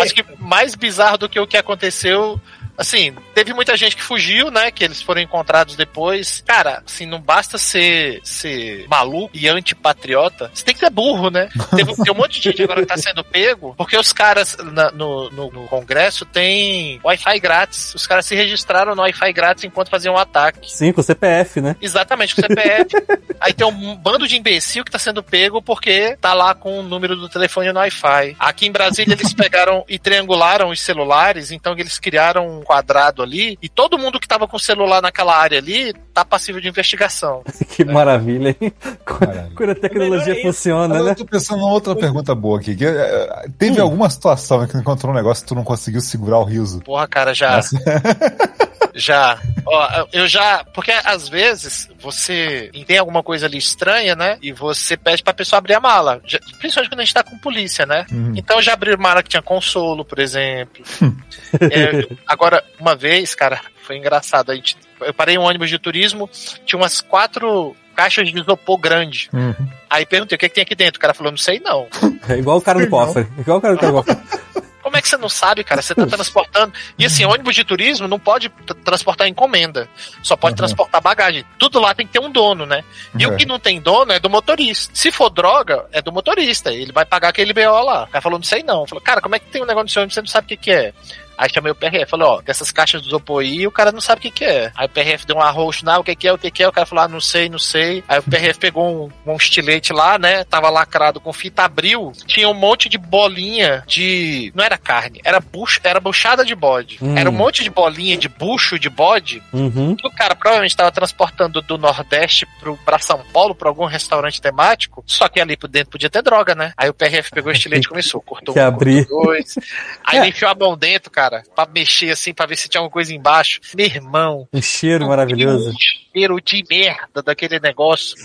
Acho 0.01 0.13
que 0.15 0.23
mais 0.39 0.75
bizarro 0.75 1.17
do 1.17 1.29
que 1.29 1.39
o 1.39 1.47
que 1.47 1.55
aconteceu. 1.57 2.39
Assim, 2.77 3.15
teve 3.33 3.53
muita 3.53 3.75
gente 3.77 3.95
que 3.95 4.01
fugiu, 4.01 4.51
né? 4.51 4.69
Que 4.71 4.83
eles 4.83 5.01
foram 5.01 5.21
encontrados 5.21 5.75
depois. 5.75 6.43
Cara, 6.45 6.83
assim, 6.85 7.05
não 7.05 7.19
basta 7.21 7.57
ser, 7.57 8.19
ser 8.23 8.85
maluco 8.87 9.29
e 9.33 9.47
antipatriota. 9.47 10.51
Você 10.53 10.63
tem 10.65 10.73
que 10.73 10.79
ser 10.79 10.89
burro, 10.89 11.29
né? 11.29 11.49
Teve, 11.75 11.95
tem 11.95 12.11
um 12.13 12.17
monte 12.17 12.39
de 12.39 12.49
gente 12.49 12.63
agora 12.63 12.81
que 12.81 12.87
tá 12.87 12.97
sendo 12.97 13.23
pego, 13.23 13.73
porque 13.77 13.97
os 13.97 14.11
caras 14.11 14.57
na- 14.73 14.91
no, 14.91 15.29
no, 15.31 15.51
no 15.51 15.67
Congresso 15.67 16.25
tem 16.25 16.99
Wi-Fi 17.03 17.39
grátis. 17.39 17.93
Os 17.95 18.05
caras 18.07 18.25
se 18.25 18.35
registraram 18.35 18.95
no 18.95 19.01
Wi-Fi 19.01 19.31
grátis 19.33 19.63
enquanto 19.63 19.89
faziam 19.89 20.15
um 20.15 20.17
ataque. 20.17 20.69
Sim, 20.69 20.91
com 20.91 21.01
o 21.01 21.03
CPF, 21.03 21.61
né? 21.61 21.75
Exatamente, 21.81 22.35
com 22.35 22.41
o 22.41 22.43
CPF. 22.45 22.89
Aí 23.39 23.53
tem 23.53 23.65
um 23.67 23.95
bando 23.95 24.27
de 24.27 24.35
imbecil 24.37 24.83
que 24.83 24.91
tá 24.91 24.99
sendo 24.99 25.21
pego 25.23 25.61
porque 25.61 26.17
tá 26.19 26.33
lá 26.33 26.55
com 26.55 26.79
o 26.79 26.83
número 26.83 27.15
do 27.15 27.29
telefone 27.29 27.71
no 27.71 27.79
Wi-Fi. 27.79 28.35
Aqui 28.39 28.67
em 28.67 28.71
Brasília 28.71 29.13
eles 29.13 29.33
pegaram 29.33 29.83
e 29.87 29.99
triangularam 29.99 30.69
os 30.69 30.81
celulares, 30.81 31.51
então 31.51 31.73
eles 31.77 31.99
criaram 31.99 32.63
quadrado 32.65 33.23
ali 33.23 33.57
e 33.61 33.69
todo 33.69 33.97
mundo 33.97 34.19
que 34.19 34.27
tava 34.27 34.47
com 34.47 34.57
o 34.57 34.59
celular 34.59 35.01
naquela 35.01 35.37
área 35.37 35.59
ali 35.59 35.93
tá 36.13 36.25
passível 36.25 36.59
de 36.59 36.67
investigação. 36.67 37.43
Que 37.75 37.83
maravilha, 37.83 38.55
hein? 38.61 38.71
Caralho. 39.03 39.51
Quando 39.53 39.71
a 39.71 39.75
tecnologia 39.75 40.39
é 40.39 40.41
funciona, 40.41 41.03
né? 41.03 41.11
eu 41.11 41.15
tô 41.15 41.25
pensando 41.25 41.59
numa 41.59 41.73
outra 41.73 41.93
pergunta 41.93 42.33
boa 42.33 42.57
aqui. 42.57 42.73
Que, 42.73 42.85
eh, 42.85 43.49
teve 43.57 43.81
alguma 43.81 44.09
situação 44.09 44.63
em 44.63 44.67
que 44.67 44.71
tu 44.71 44.79
encontrou 44.79 45.11
um 45.11 45.15
negócio 45.15 45.43
e 45.43 45.47
tu 45.47 45.55
não 45.55 45.63
conseguiu 45.65 45.99
segurar 45.99 46.39
o 46.39 46.45
riso? 46.45 46.79
Porra, 46.79 47.05
cara, 47.05 47.33
já. 47.33 47.59
Já. 48.95 49.39
Ó, 49.65 50.07
eu 50.13 50.25
já. 50.27 50.63
Porque 50.73 50.91
às 51.03 51.27
vezes 51.27 51.89
você 51.99 52.71
tem 52.87 52.97
alguma 52.97 53.21
coisa 53.21 53.45
ali 53.45 53.57
estranha, 53.57 54.15
né? 54.15 54.37
E 54.41 54.53
você 54.53 54.95
pede 54.95 55.21
pra 55.21 55.33
pessoa 55.33 55.57
abrir 55.57 55.73
a 55.73 55.79
mala. 55.81 56.21
Já- 56.25 56.39
principalmente 56.59 56.89
quando 56.89 56.99
a 57.01 57.03
gente 57.03 57.13
tá 57.13 57.21
com 57.23 57.37
polícia, 57.37 57.85
né? 57.85 58.05
Uhum. 58.11 58.33
Então 58.35 58.61
já 58.61 58.73
abriu 58.73 58.97
mala 58.97 59.21
que 59.21 59.29
tinha 59.29 59.41
consolo, 59.41 60.05
por 60.05 60.19
exemplo. 60.19 60.83
É, 61.55 62.05
agora, 62.27 62.61
uma 62.79 62.95
vez, 62.95 63.33
cara, 63.33 63.61
foi 63.83 63.97
engraçado. 63.97 64.51
A 64.51 64.55
gente, 64.55 64.75
eu 65.01 65.13
parei 65.13 65.35
em 65.35 65.37
um 65.37 65.43
ônibus 65.43 65.69
de 65.69 65.79
turismo, 65.79 66.29
tinha 66.65 66.77
umas 66.77 66.99
quatro 66.99 67.73
caixas 67.95 68.29
de 68.29 68.37
isopor 68.37 68.77
grande. 68.77 69.29
Uhum. 69.31 69.53
Aí 69.89 70.05
perguntei 70.05 70.35
o 70.35 70.39
que, 70.39 70.49
que 70.49 70.55
tem 70.55 70.61
aqui 70.63 70.75
dentro. 70.75 70.97
O 70.97 71.01
cara 71.01 71.13
falou, 71.13 71.31
não 71.31 71.37
sei 71.37 71.59
não. 71.59 71.87
É 72.27 72.37
igual 72.37 72.57
o 72.57 72.61
cara 72.61 72.79
do 72.79 72.89
cofre. 72.89 73.25
Igual 73.37 73.59
o 73.59 73.61
cara 73.61 73.75
do 73.75 73.79
cofre. 73.91 74.17
Como 74.85 74.97
é 74.97 75.01
que 75.01 75.07
você 75.09 75.17
não 75.17 75.27
sabe, 75.27 75.63
cara? 75.63 75.81
Você 75.81 75.95
tá 75.95 76.05
transportando. 76.05 76.71
E 76.99 77.07
assim, 77.07 77.25
ônibus 77.25 77.55
de 77.55 77.63
turismo 77.63 78.07
não 78.07 78.19
pode 78.19 78.49
transportar 78.83 79.27
encomenda. 79.27 79.89
Só 80.21 80.35
pode 80.35 80.51
Uhum. 80.53 80.57
transportar 80.57 81.01
bagagem. 81.01 81.43
Tudo 81.57 81.79
lá 81.79 81.95
tem 81.95 82.05
que 82.05 82.13
ter 82.13 82.19
um 82.19 82.29
dono, 82.31 82.67
né? 82.67 82.83
E 83.17 83.23
É. 83.23 83.27
o 83.27 83.35
que 83.35 83.47
não 83.47 83.57
tem 83.57 83.81
dono 83.81 84.11
é 84.11 84.19
do 84.19 84.29
motorista. 84.29 84.93
Se 84.93 85.11
for 85.11 85.31
droga, 85.31 85.87
é 85.91 86.03
do 86.03 86.11
motorista. 86.11 86.71
Ele 86.71 86.91
vai 86.91 87.03
pagar 87.03 87.29
aquele 87.29 87.51
BO 87.51 87.61
lá. 87.83 88.03
O 88.03 88.07
cara 88.07 88.21
falou, 88.21 88.37
não 88.37 88.43
sei 88.43 88.61
não. 88.61 88.85
Falou, 88.85 89.01
cara, 89.03 89.21
como 89.21 89.33
é 89.33 89.39
que 89.39 89.47
tem 89.47 89.63
um 89.63 89.65
negócio 89.65 89.89
seu 89.89 90.03
ônibus 90.03 90.13
você 90.13 90.21
não 90.21 90.27
sabe 90.27 90.45
o 90.45 90.47
que, 90.49 90.57
que 90.57 90.71
é? 90.71 90.93
Aí 91.37 91.49
chamei 91.53 91.71
o 91.71 91.75
PRF, 91.75 92.05
falei, 92.09 92.25
ó, 92.27 92.41
dessas 92.41 92.71
caixas 92.71 93.01
do 93.03 93.21
aí, 93.39 93.65
o 93.67 93.71
cara 93.71 93.91
não 93.91 93.99
sabe 94.01 94.19
o 94.19 94.21
que 94.21 94.31
que 94.31 94.45
é. 94.45 94.71
Aí 94.75 94.85
o 94.85 94.89
PRF 94.89 95.25
deu 95.25 95.37
um 95.37 95.41
arroz, 95.41 95.81
não, 95.83 96.01
o 96.01 96.03
que 96.03 96.15
que 96.15 96.27
é, 96.27 96.33
o 96.33 96.37
que 96.37 96.51
que 96.51 96.63
é, 96.63 96.67
o 96.67 96.71
cara 96.71 96.85
falou, 96.85 97.03
ah, 97.03 97.07
não 97.07 97.19
sei, 97.19 97.49
não 97.49 97.57
sei. 97.59 98.03
Aí 98.07 98.19
o 98.19 98.23
PRF 98.23 98.59
pegou 98.59 99.11
um, 99.25 99.31
um 99.33 99.35
estilete 99.35 99.91
lá, 99.91 100.17
né, 100.19 100.43
tava 100.43 100.69
lacrado 100.69 101.19
com 101.19 101.33
fita, 101.33 101.63
abriu, 101.63 102.11
tinha 102.25 102.47
um 102.49 102.53
monte 102.53 102.87
de 102.87 102.97
bolinha 102.97 103.83
de... 103.87 104.51
não 104.55 104.63
era 104.63 104.77
carne, 104.77 105.19
era 105.23 105.39
bucho, 105.39 105.79
era 105.83 105.99
buchada 105.99 106.45
de 106.45 106.53
bode. 106.55 106.97
Hum. 107.01 107.17
Era 107.17 107.29
um 107.29 107.33
monte 107.33 107.63
de 107.63 107.69
bolinha 107.69 108.17
de 108.17 108.29
bucho 108.29 108.77
de 108.79 108.89
bode, 108.89 109.41
Uhum. 109.51 109.95
que 109.95 110.07
o 110.07 110.11
cara 110.11 110.35
provavelmente 110.35 110.71
estava 110.71 110.91
transportando 110.91 111.61
do 111.61 111.77
Nordeste 111.77 112.45
pro, 112.59 112.77
pra 112.85 112.99
São 112.99 113.23
Paulo, 113.33 113.55
pra 113.55 113.69
algum 113.69 113.85
restaurante 113.85 114.41
temático, 114.41 115.03
só 115.07 115.27
que 115.27 115.39
ali 115.39 115.57
por 115.57 115.67
dentro 115.67 115.91
podia 115.91 116.09
ter 116.09 116.21
droga, 116.21 116.53
né? 116.53 116.73
Aí 116.77 116.89
o 116.89 116.93
PRF 116.93 117.31
pegou 117.31 117.49
o 117.51 117.55
estilete 117.55 117.85
e 117.85 117.89
começou, 117.89 118.21
cortou 118.21 118.53
Que 118.55 118.59
um, 118.59 118.65
abrir. 118.67 119.05
cortou 119.05 119.25
dois. 119.25 119.55
Aí 120.05 120.17
É. 120.17 120.21
ele 120.21 120.29
enfiou 120.29 120.51
a 120.51 120.55
mão 120.55 120.77
dentro, 120.77 121.09
cara, 121.09 121.24
pra 121.55 121.67
mexer 121.73 122.11
assim, 122.11 122.33
pra 122.33 122.45
ver 122.45 122.55
se 122.55 122.67
tinha 122.67 122.79
alguma 122.79 122.91
coisa 122.91 123.13
embaixo. 123.13 123.59
Meu 123.75 123.85
irmão. 123.85 124.47
Um 124.51 124.61
cheiro 124.61 125.07
maravilhoso. 125.07 125.69
Um 125.69 125.75
cheiro 126.13 126.41
de 126.41 126.63
merda 126.69 127.21
daquele 127.23 127.59
negócio. 127.59 128.15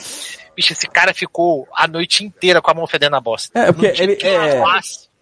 Bicho, 0.57 0.73
esse 0.73 0.89
cara 0.89 1.15
ficou 1.15 1.69
a 1.75 1.87
noite 1.87 2.25
inteira 2.25 2.61
com 2.61 2.71
a 2.71 2.75
mão 2.75 2.87
fedendo 2.87 3.17
a 3.17 3.21
bosta. 3.21 3.59
É, 3.59 3.73
porque 3.73 3.89
Não 3.89 3.95
tinha 3.95 4.09
ele 4.11 4.19
é, 4.23 4.63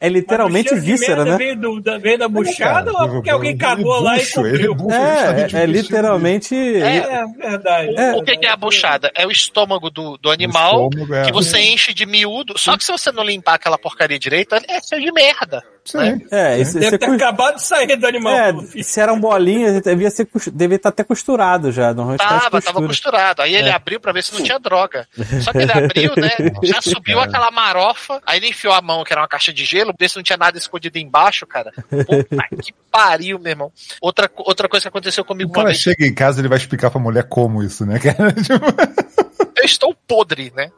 é 0.01 0.09
literalmente 0.09 0.73
o 0.73 0.81
víscera, 0.81 1.25
né? 1.25 1.37
Veio, 1.37 1.57
do, 1.57 1.81
da, 1.81 1.99
veio 1.99 2.19
da 2.19 2.29
buchada 2.29 2.93
ou 2.93 3.05
é 3.05 3.09
porque 3.09 3.31
alguém 3.31 3.57
cagou 3.57 4.01
lá 4.01 4.17
e 4.17 4.21
bucho, 4.21 4.35
cobriu? 4.35 4.75
bucho, 4.75 4.95
É, 4.95 5.49
é, 5.53 5.61
é 5.61 5.65
o 5.65 5.67
literalmente. 5.67 6.55
É, 6.55 7.27
verdade. 7.37 7.99
É. 7.99 8.13
O 8.13 8.23
que, 8.23 8.37
que 8.37 8.47
é 8.47 8.51
a 8.51 8.57
buchada? 8.57 9.11
É 9.15 9.27
o 9.27 9.31
estômago 9.31 9.91
do, 9.91 10.17
do 10.17 10.29
do 10.29 10.31
animal 10.31 10.89
estômago, 10.89 11.15
é. 11.15 11.25
que 11.25 11.33
você 11.33 11.59
enche 11.59 11.93
de 11.93 12.07
miúdo. 12.07 12.57
Só 12.57 12.77
que 12.77 12.85
se 12.85 12.93
você 12.93 13.11
não 13.11 13.25
limpar 13.25 13.55
aquela 13.55 13.79
porcaria 13.79 14.19
direito, 14.19 14.55
é 14.55 14.81
cheio 14.81 15.03
de 15.03 15.13
merda. 15.13 15.65
Sim. 15.91 16.27
É, 16.31 16.59
esse, 16.61 16.79
Deve 16.79 16.99
ter 16.99 17.11
acabado 17.11 17.57
de 17.57 17.63
sair 17.65 17.97
do 17.97 18.07
animal. 18.07 18.33
é, 18.35 18.83
se 18.83 19.01
eram 19.01 19.19
bolinhas, 19.19 19.81
devia 19.83 20.11
ser 20.11 20.29
devia 20.53 20.77
estar 20.77 20.91
até 20.91 21.03
costurado 21.03 21.73
já. 21.73 21.95
Normalmente 21.95 22.19
Tava, 22.21 22.41
tava 22.41 22.61
costura. 22.61 22.87
costurado. 22.89 23.43
Aí 23.43 23.55
ele 23.55 23.69
É. 23.69 23.73
abriu 23.73 23.99
pra 24.01 24.13
ver 24.13 24.23
se 24.23 24.35
não 24.35 24.43
tinha 24.43 24.59
droga. 24.59 25.07
Só 25.43 25.53
que 25.53 25.59
ele 25.59 25.73
abriu, 25.73 26.13
né? 26.17 26.31
Já 26.63 26.83
subiu 26.83 27.19
aquela 27.21 27.51
marofa. 27.51 28.21
Aí 28.27 28.39
ele 28.39 28.49
enfiou 28.49 28.73
a 28.75 28.83
mão, 28.83 29.03
que 29.05 29.13
era 29.13 29.23
uma 29.23 29.29
caixa 29.29 29.53
de 29.53 29.65
gelo, 29.65 29.95
ver 29.99 30.09
se 30.11 30.17
não 30.17 30.23
tinha 30.23 30.37
nada 30.37 30.59
escondido 30.59 30.99
embaixo, 30.99 31.47
cara. 31.47 31.73
Puta 31.89 32.27
que 32.63 32.73
pariu, 32.91 33.39
meu 33.39 33.51
irmão. 33.51 33.73
Outra, 34.01 34.31
outra 34.37 34.69
coisa 34.69 34.83
que 34.85 34.89
aconteceu 34.89 35.25
comigo 35.25 35.49
O 35.49 35.53
uma 35.53 35.57
cara 35.63 35.69
vez. 35.69 35.79
chega 35.79 36.07
em 36.07 36.15
casa 36.15 36.41
ele 36.41 36.49
vai 36.49 36.59
explicar 36.59 36.91
pra 36.91 37.01
mulher 37.01 37.25
como 37.25 37.63
isso, 37.63 37.87
né, 37.87 37.99
cara? 37.99 38.35
Eu 39.57 39.65
estou 39.65 39.95
podre, 40.07 40.53
né? 40.55 40.71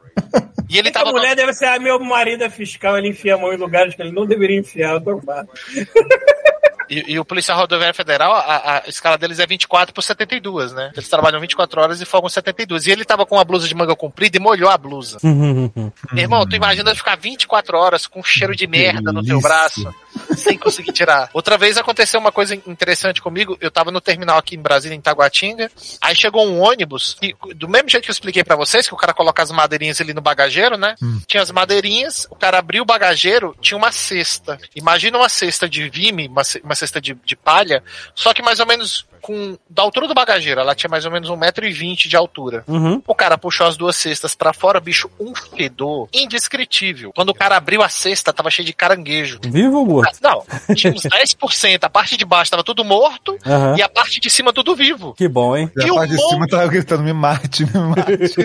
E 0.71 0.77
ele 0.77 0.89
tava. 0.89 1.09
a 1.09 1.11
mulher 1.11 1.35
deve 1.35 1.53
ser, 1.53 1.65
ah, 1.65 1.77
meu 1.77 1.99
marido 1.99 2.45
é 2.45 2.49
fiscal, 2.49 2.97
ele 2.97 3.09
enfia 3.09 3.35
a 3.35 3.37
mão 3.37 3.51
em 3.51 3.57
lugares 3.57 3.93
que 3.93 4.01
ele 4.01 4.13
não 4.13 4.25
deveria 4.25 4.57
enfiar. 4.57 4.93
Eu 4.93 5.01
tô. 5.01 5.21
E, 6.91 7.13
e 7.13 7.19
o 7.19 7.23
Policial 7.23 7.57
Rodoviário 7.57 7.95
Federal, 7.95 8.33
a, 8.33 8.83
a 8.85 8.89
escala 8.89 9.17
deles 9.17 9.39
é 9.39 9.47
24 9.47 9.93
por 9.93 10.01
72, 10.01 10.73
né? 10.73 10.91
Eles 10.93 11.07
trabalham 11.07 11.39
24 11.39 11.81
horas 11.81 12.01
e 12.01 12.05
folgam 12.05 12.29
72. 12.29 12.85
E 12.85 12.91
ele 12.91 13.05
tava 13.05 13.25
com 13.25 13.35
uma 13.35 13.45
blusa 13.45 13.65
de 13.65 13.73
manga 13.73 13.95
comprida 13.95 14.35
e 14.35 14.39
molhou 14.41 14.69
a 14.69 14.77
blusa. 14.77 15.17
Uhum, 15.23 15.71
Meu 16.11 16.21
irmão, 16.21 16.45
tu 16.45 16.53
imagina 16.55 16.93
ficar 16.93 17.15
24 17.15 17.77
horas 17.77 18.05
com 18.05 18.21
cheiro 18.21 18.53
de 18.53 18.67
merda 18.67 19.13
no 19.13 19.23
teu 19.23 19.39
delícia. 19.39 19.49
braço, 19.49 19.95
sem 20.35 20.57
conseguir 20.57 20.91
tirar. 20.91 21.29
Outra 21.33 21.57
vez 21.57 21.77
aconteceu 21.77 22.19
uma 22.19 22.31
coisa 22.31 22.55
interessante 22.55 23.21
comigo. 23.21 23.57
Eu 23.61 23.71
tava 23.71 23.89
no 23.89 24.01
terminal 24.01 24.37
aqui 24.37 24.55
em 24.57 24.61
Brasília, 24.61 24.93
em 24.95 24.99
Taguatinga. 25.01 25.71
Aí 26.01 26.13
chegou 26.13 26.45
um 26.45 26.59
ônibus, 26.59 27.15
e 27.21 27.33
do 27.55 27.69
mesmo 27.69 27.87
jeito 27.89 28.03
que 28.03 28.09
eu 28.09 28.13
expliquei 28.13 28.43
pra 28.43 28.57
vocês, 28.57 28.85
que 28.85 28.93
o 28.93 28.97
cara 28.97 29.13
coloca 29.13 29.41
as 29.41 29.51
madeirinhas 29.51 30.01
ali 30.01 30.13
no 30.13 30.21
bagageiro, 30.21 30.77
né? 30.77 30.95
Tinha 31.25 31.41
as 31.41 31.51
madeirinhas, 31.51 32.27
o 32.29 32.35
cara 32.35 32.59
abriu 32.59 32.83
o 32.83 32.85
bagageiro, 32.85 33.55
tinha 33.61 33.77
uma 33.77 33.93
cesta. 33.93 34.59
Imagina 34.75 35.17
uma 35.17 35.29
cesta 35.29 35.69
de 35.69 35.89
vime, 35.89 36.27
uma, 36.27 36.41
uma 36.63 36.75
cesta 36.81 36.99
de, 37.01 37.13
de 37.25 37.35
palha, 37.35 37.83
só 38.15 38.33
que 38.33 38.41
mais 38.41 38.59
ou 38.59 38.65
menos 38.65 39.05
com 39.21 39.55
da 39.69 39.83
altura 39.83 40.07
do 40.07 40.15
bagageiro. 40.15 40.59
Ela 40.61 40.73
tinha 40.73 40.89
mais 40.89 41.05
ou 41.05 41.11
menos 41.11 41.29
1,20m 41.29 42.07
de 42.07 42.17
altura. 42.17 42.63
Uhum. 42.67 43.03
O 43.05 43.13
cara 43.13 43.37
puxou 43.37 43.67
as 43.67 43.77
duas 43.77 43.95
cestas 43.95 44.33
pra 44.33 44.51
fora, 44.51 44.79
bicho, 44.79 45.11
um 45.19 45.31
fedor 45.35 46.09
indescritível. 46.11 47.11
Quando 47.13 47.29
o 47.29 47.33
cara 47.35 47.55
abriu 47.55 47.83
a 47.83 47.89
cesta, 47.89 48.33
tava 48.33 48.49
cheio 48.49 48.65
de 48.65 48.73
caranguejo. 48.73 49.39
Vivo 49.43 49.77
ou 49.77 49.85
morto? 49.85 50.17
Não, 50.23 50.43
tinha 50.75 50.91
uns 50.91 51.03
10%. 51.03 51.83
A 51.83 51.89
parte 51.89 52.17
de 52.17 52.25
baixo 52.25 52.49
tava 52.49 52.63
tudo 52.63 52.83
morto 52.83 53.37
Aham. 53.45 53.75
e 53.77 53.81
a 53.83 53.87
parte 53.89 54.19
de 54.19 54.27
cima 54.29 54.51
tudo 54.51 54.75
vivo. 54.75 55.13
Que 55.13 55.27
bom, 55.27 55.55
hein? 55.55 55.69
e 55.77 55.81
E 55.85 55.89
a 55.91 55.93
parte 55.93 56.11
de 56.15 56.17
cima 56.17 56.39
monte- 56.39 56.49
tava 56.49 56.67
gritando, 56.67 57.03
me 57.03 57.13
mate, 57.13 57.63
me 57.65 57.71
mate. 57.79 58.35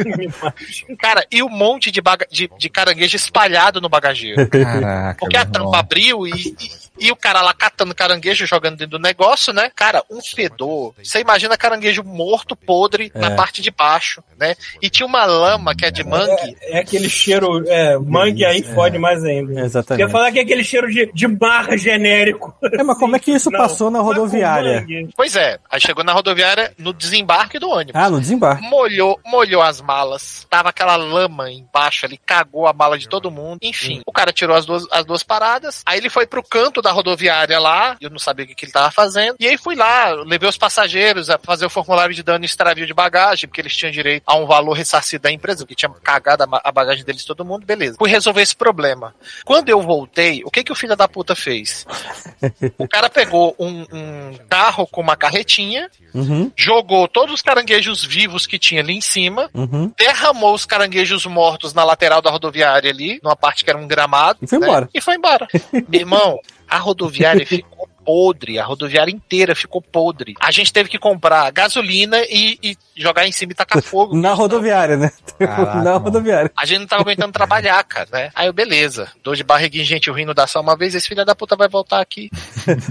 Cara, 1.01 1.27
e 1.33 1.43
um 1.43 1.49
monte 1.49 1.91
de, 1.91 2.03
baga- 2.03 2.27
de, 2.31 2.51
de 2.59 2.69
caranguejo 2.69 3.17
espalhado 3.17 3.81
no 3.81 3.89
bagageiro. 3.89 4.47
Caraca. 4.49 5.19
Porque 5.21 5.37
a 5.39 5.45
tampa 5.47 5.59
irmão. 5.61 5.75
abriu 5.75 6.27
e, 6.27 6.31
e, 6.31 6.69
e 6.99 7.11
o 7.13 7.17
cara 7.17 7.41
lá 7.43 7.53
catando 7.53 7.95
caranguejo, 7.95 8.47
jogando 8.47 8.77
dentro 8.77 8.99
do 8.99 9.03
negócio, 9.03 9.53
né? 9.53 9.71
Cara, 9.75 10.03
um 10.11 10.21
fedor. 10.23 10.95
Você 11.03 11.21
imagina 11.21 11.57
caranguejo 11.57 12.03
morto, 12.03 12.55
podre, 12.57 13.11
na 13.15 13.29
É. 13.29 13.37
parte 13.37 13.61
de 13.63 13.71
baixo, 13.71 14.23
né? 14.39 14.55
E 14.81 14.89
tinha 14.91 15.07
uma 15.07 15.25
lama 15.25 15.75
que 15.75 15.85
é 15.85 15.91
de 15.91 16.05
mangue. 16.05 16.57
É, 16.63 16.79
é 16.79 16.81
aquele 16.81 17.09
cheiro, 17.09 17.65
é, 17.69 17.99
mangue 17.99 18.45
aí 18.45 18.63
fode 18.63 18.99
mais 18.99 19.25
ainda. 19.25 19.61
Exatamente. 19.61 20.03
Eu 20.03 20.09
ia 20.09 20.13
falar 20.13 20.33
que 20.33 20.39
é 20.39 20.43
aquele 20.43 20.65
cheiro 20.65 20.89
de, 20.91 21.11
de 21.13 21.27
mar 21.29 21.77
genérico. 21.79 22.55
É, 22.63 22.83
mas 22.83 22.99
como 22.99 23.17
é 23.17 23.19
que 23.19 23.31
isso 23.31 23.51
Não, 23.51 23.59
passou 23.59 23.91
na 23.91 23.99
é 23.99 24.03
rodoviária? 24.03 24.87
Pois 25.17 25.37
é, 25.37 25.59
aí 25.71 25.81
chegou 25.81 26.05
na 26.05 26.13
rodoviária 26.13 26.73
no 26.79 26.93
desembarque 26.93 27.59
do 27.59 27.69
ônibus. 27.69 27.95
Ah, 27.95 28.11
no 28.11 28.21
desembarque. 28.21 28.67
Molhou, 28.69 29.19
molhou 29.25 29.63
as 29.63 29.81
malas. 29.81 30.47
Tava 30.51 30.71
aquela 30.71 30.97
lama 30.97 31.51
embaixo 31.51 32.07
ali, 32.07 32.17
cagou 32.19 32.67
a 32.67 32.73
mala 32.73 32.99
de 32.99 33.09
todo 33.09 33.31
mundo. 33.31 33.59
Enfim, 33.63 34.01
o 34.07 34.13
cara 34.13 34.33
tirou 34.33 34.57
as 34.57 34.67
duas, 34.67 34.85
as 34.91 35.05
duas 35.05 35.23
paradas. 35.23 35.83
Aí 35.87 35.99
ele 35.99 36.11
foi 36.11 36.27
pro 36.27 36.43
canto 36.43 36.83
da 36.87 36.93
rodoviária 36.93 37.59
lá, 37.59 37.97
eu 38.01 38.09
não 38.09 38.19
sabia 38.19 38.45
o 38.45 38.49
que, 38.49 38.55
que 38.55 38.65
ele 38.65 38.73
tava 38.73 38.93
fazendo. 38.93 39.35
E 39.41 39.47
aí 39.47 39.59
fui 39.59 39.75
lá, 39.75 40.13
levei 40.13 40.49
os 40.49 40.57
passageiros 40.57 41.29
a 41.29 41.37
fazer 41.37 41.67
o 41.67 41.71
formulário 41.71 42.15
de 42.15 42.23
dano 42.23 42.45
e 42.45 42.47
extravio 42.47 42.87
de 42.87 42.95
bagagem, 42.95 43.49
porque 43.49 43.61
eles 43.61 43.77
tinham 43.77 43.91
direito 43.91 44.23
a 44.25 44.37
um 44.37 44.47
valor 44.47 44.73
ressarcido 44.73 45.23
da 45.23 45.33
empresa, 45.33 45.67
que 45.67 45.75
tinha 45.75 45.91
cagado 46.03 46.45
a 46.45 46.73
bagagem 46.73 47.05
deles 47.05 47.25
todo 47.25 47.45
mundo, 47.45 47.67
beleza. 47.67 47.97
Fui 47.99 48.09
resolver 48.09 48.43
esse 48.43 48.55
problema. 48.55 49.13
Quando 49.45 49.69
eu 49.69 49.83
voltei, 49.83 50.43
o 50.45 50.51
que 50.51 50.63
que 50.63 50.73
o 50.73 50.77
filho 50.77 50.97
da 50.97 51.09
puta 51.09 51.35
fez? 51.35 51.85
O 52.79 52.87
cara 52.87 53.09
pegou 53.09 53.55
um, 53.59 53.87
um 53.93 54.39
carro 54.49 54.87
com 54.87 55.01
uma 55.01 55.17
carretinha, 55.17 55.91
Uhum, 56.17 56.51
jogou 56.57 57.07
todos 57.07 57.35
os 57.35 57.43
caranguejos 57.43 58.03
vivos 58.03 58.47
que 58.47 58.59
tinha 58.59 58.81
ali 58.81 58.95
em 58.95 59.03
cima, 59.03 59.51
uhum. 59.53 59.93
derramou 59.99 60.55
os 60.55 60.65
caranguejos 60.65 61.27
mortos 61.27 61.75
na 61.75 61.85
lateral 61.85 62.23
da 62.23 62.31
rodoviária 62.31 62.91
ali, 62.91 63.21
numa 63.23 63.37
parte 63.37 63.63
que 63.63 63.69
era 63.69 63.79
um 63.79 63.87
gramado. 63.87 64.39
E 64.41 64.47
foi 64.47 64.59
né? 64.59 64.67
embora. 64.67 64.89
E 64.95 65.01
foi 65.03 65.15
embora. 65.17 65.47
Meu 65.87 66.01
irmão, 66.01 66.41
a 66.69 66.79
rodoviária 66.79 67.45
ficou 67.47 67.89
podre, 68.07 68.59
a 68.59 68.65
rodoviária 68.65 69.11
inteira 69.11 69.55
ficou 69.55 69.83
podre. 69.83 70.35
A 70.41 70.53
gente 70.53 70.73
teve 70.73 70.89
que 70.89 70.99
comprar 70.99 71.51
gasolina 71.51 72.19
e, 72.31 72.57
e 72.63 72.77
jogar 72.97 73.27
em 73.27 73.33
cima 73.33 73.51
e 73.51 73.55
tacar 73.55 73.83
fogo. 73.83 74.17
Na 74.17 74.33
rodoviária, 74.33 74.97
né? 74.97 75.11
Caraca, 75.39 75.75
Na 75.75 75.83
mano. 75.93 75.99
rodoviária. 75.99 76.51
A 76.57 76.65
gente 76.65 76.79
não 76.81 76.87
tava 76.87 77.03
aguentando 77.03 77.33
trabalhar, 77.33 77.83
cara, 77.83 78.09
né? 78.13 78.31
Aí 78.35 78.47
eu, 78.47 78.53
beleza. 78.53 79.09
Dor 79.25 79.35
de 79.35 79.43
barriguinha, 79.43 79.85
gente, 79.85 80.09
o 80.09 80.15
rindo 80.15 80.33
dá 80.33 80.47
só 80.47 80.61
uma 80.61 80.77
vez, 80.77 80.95
esse 80.95 81.09
filho 81.09 81.25
da 81.25 81.35
puta 81.35 81.57
vai 81.57 81.69
voltar 81.69 82.01
aqui. 82.01 82.31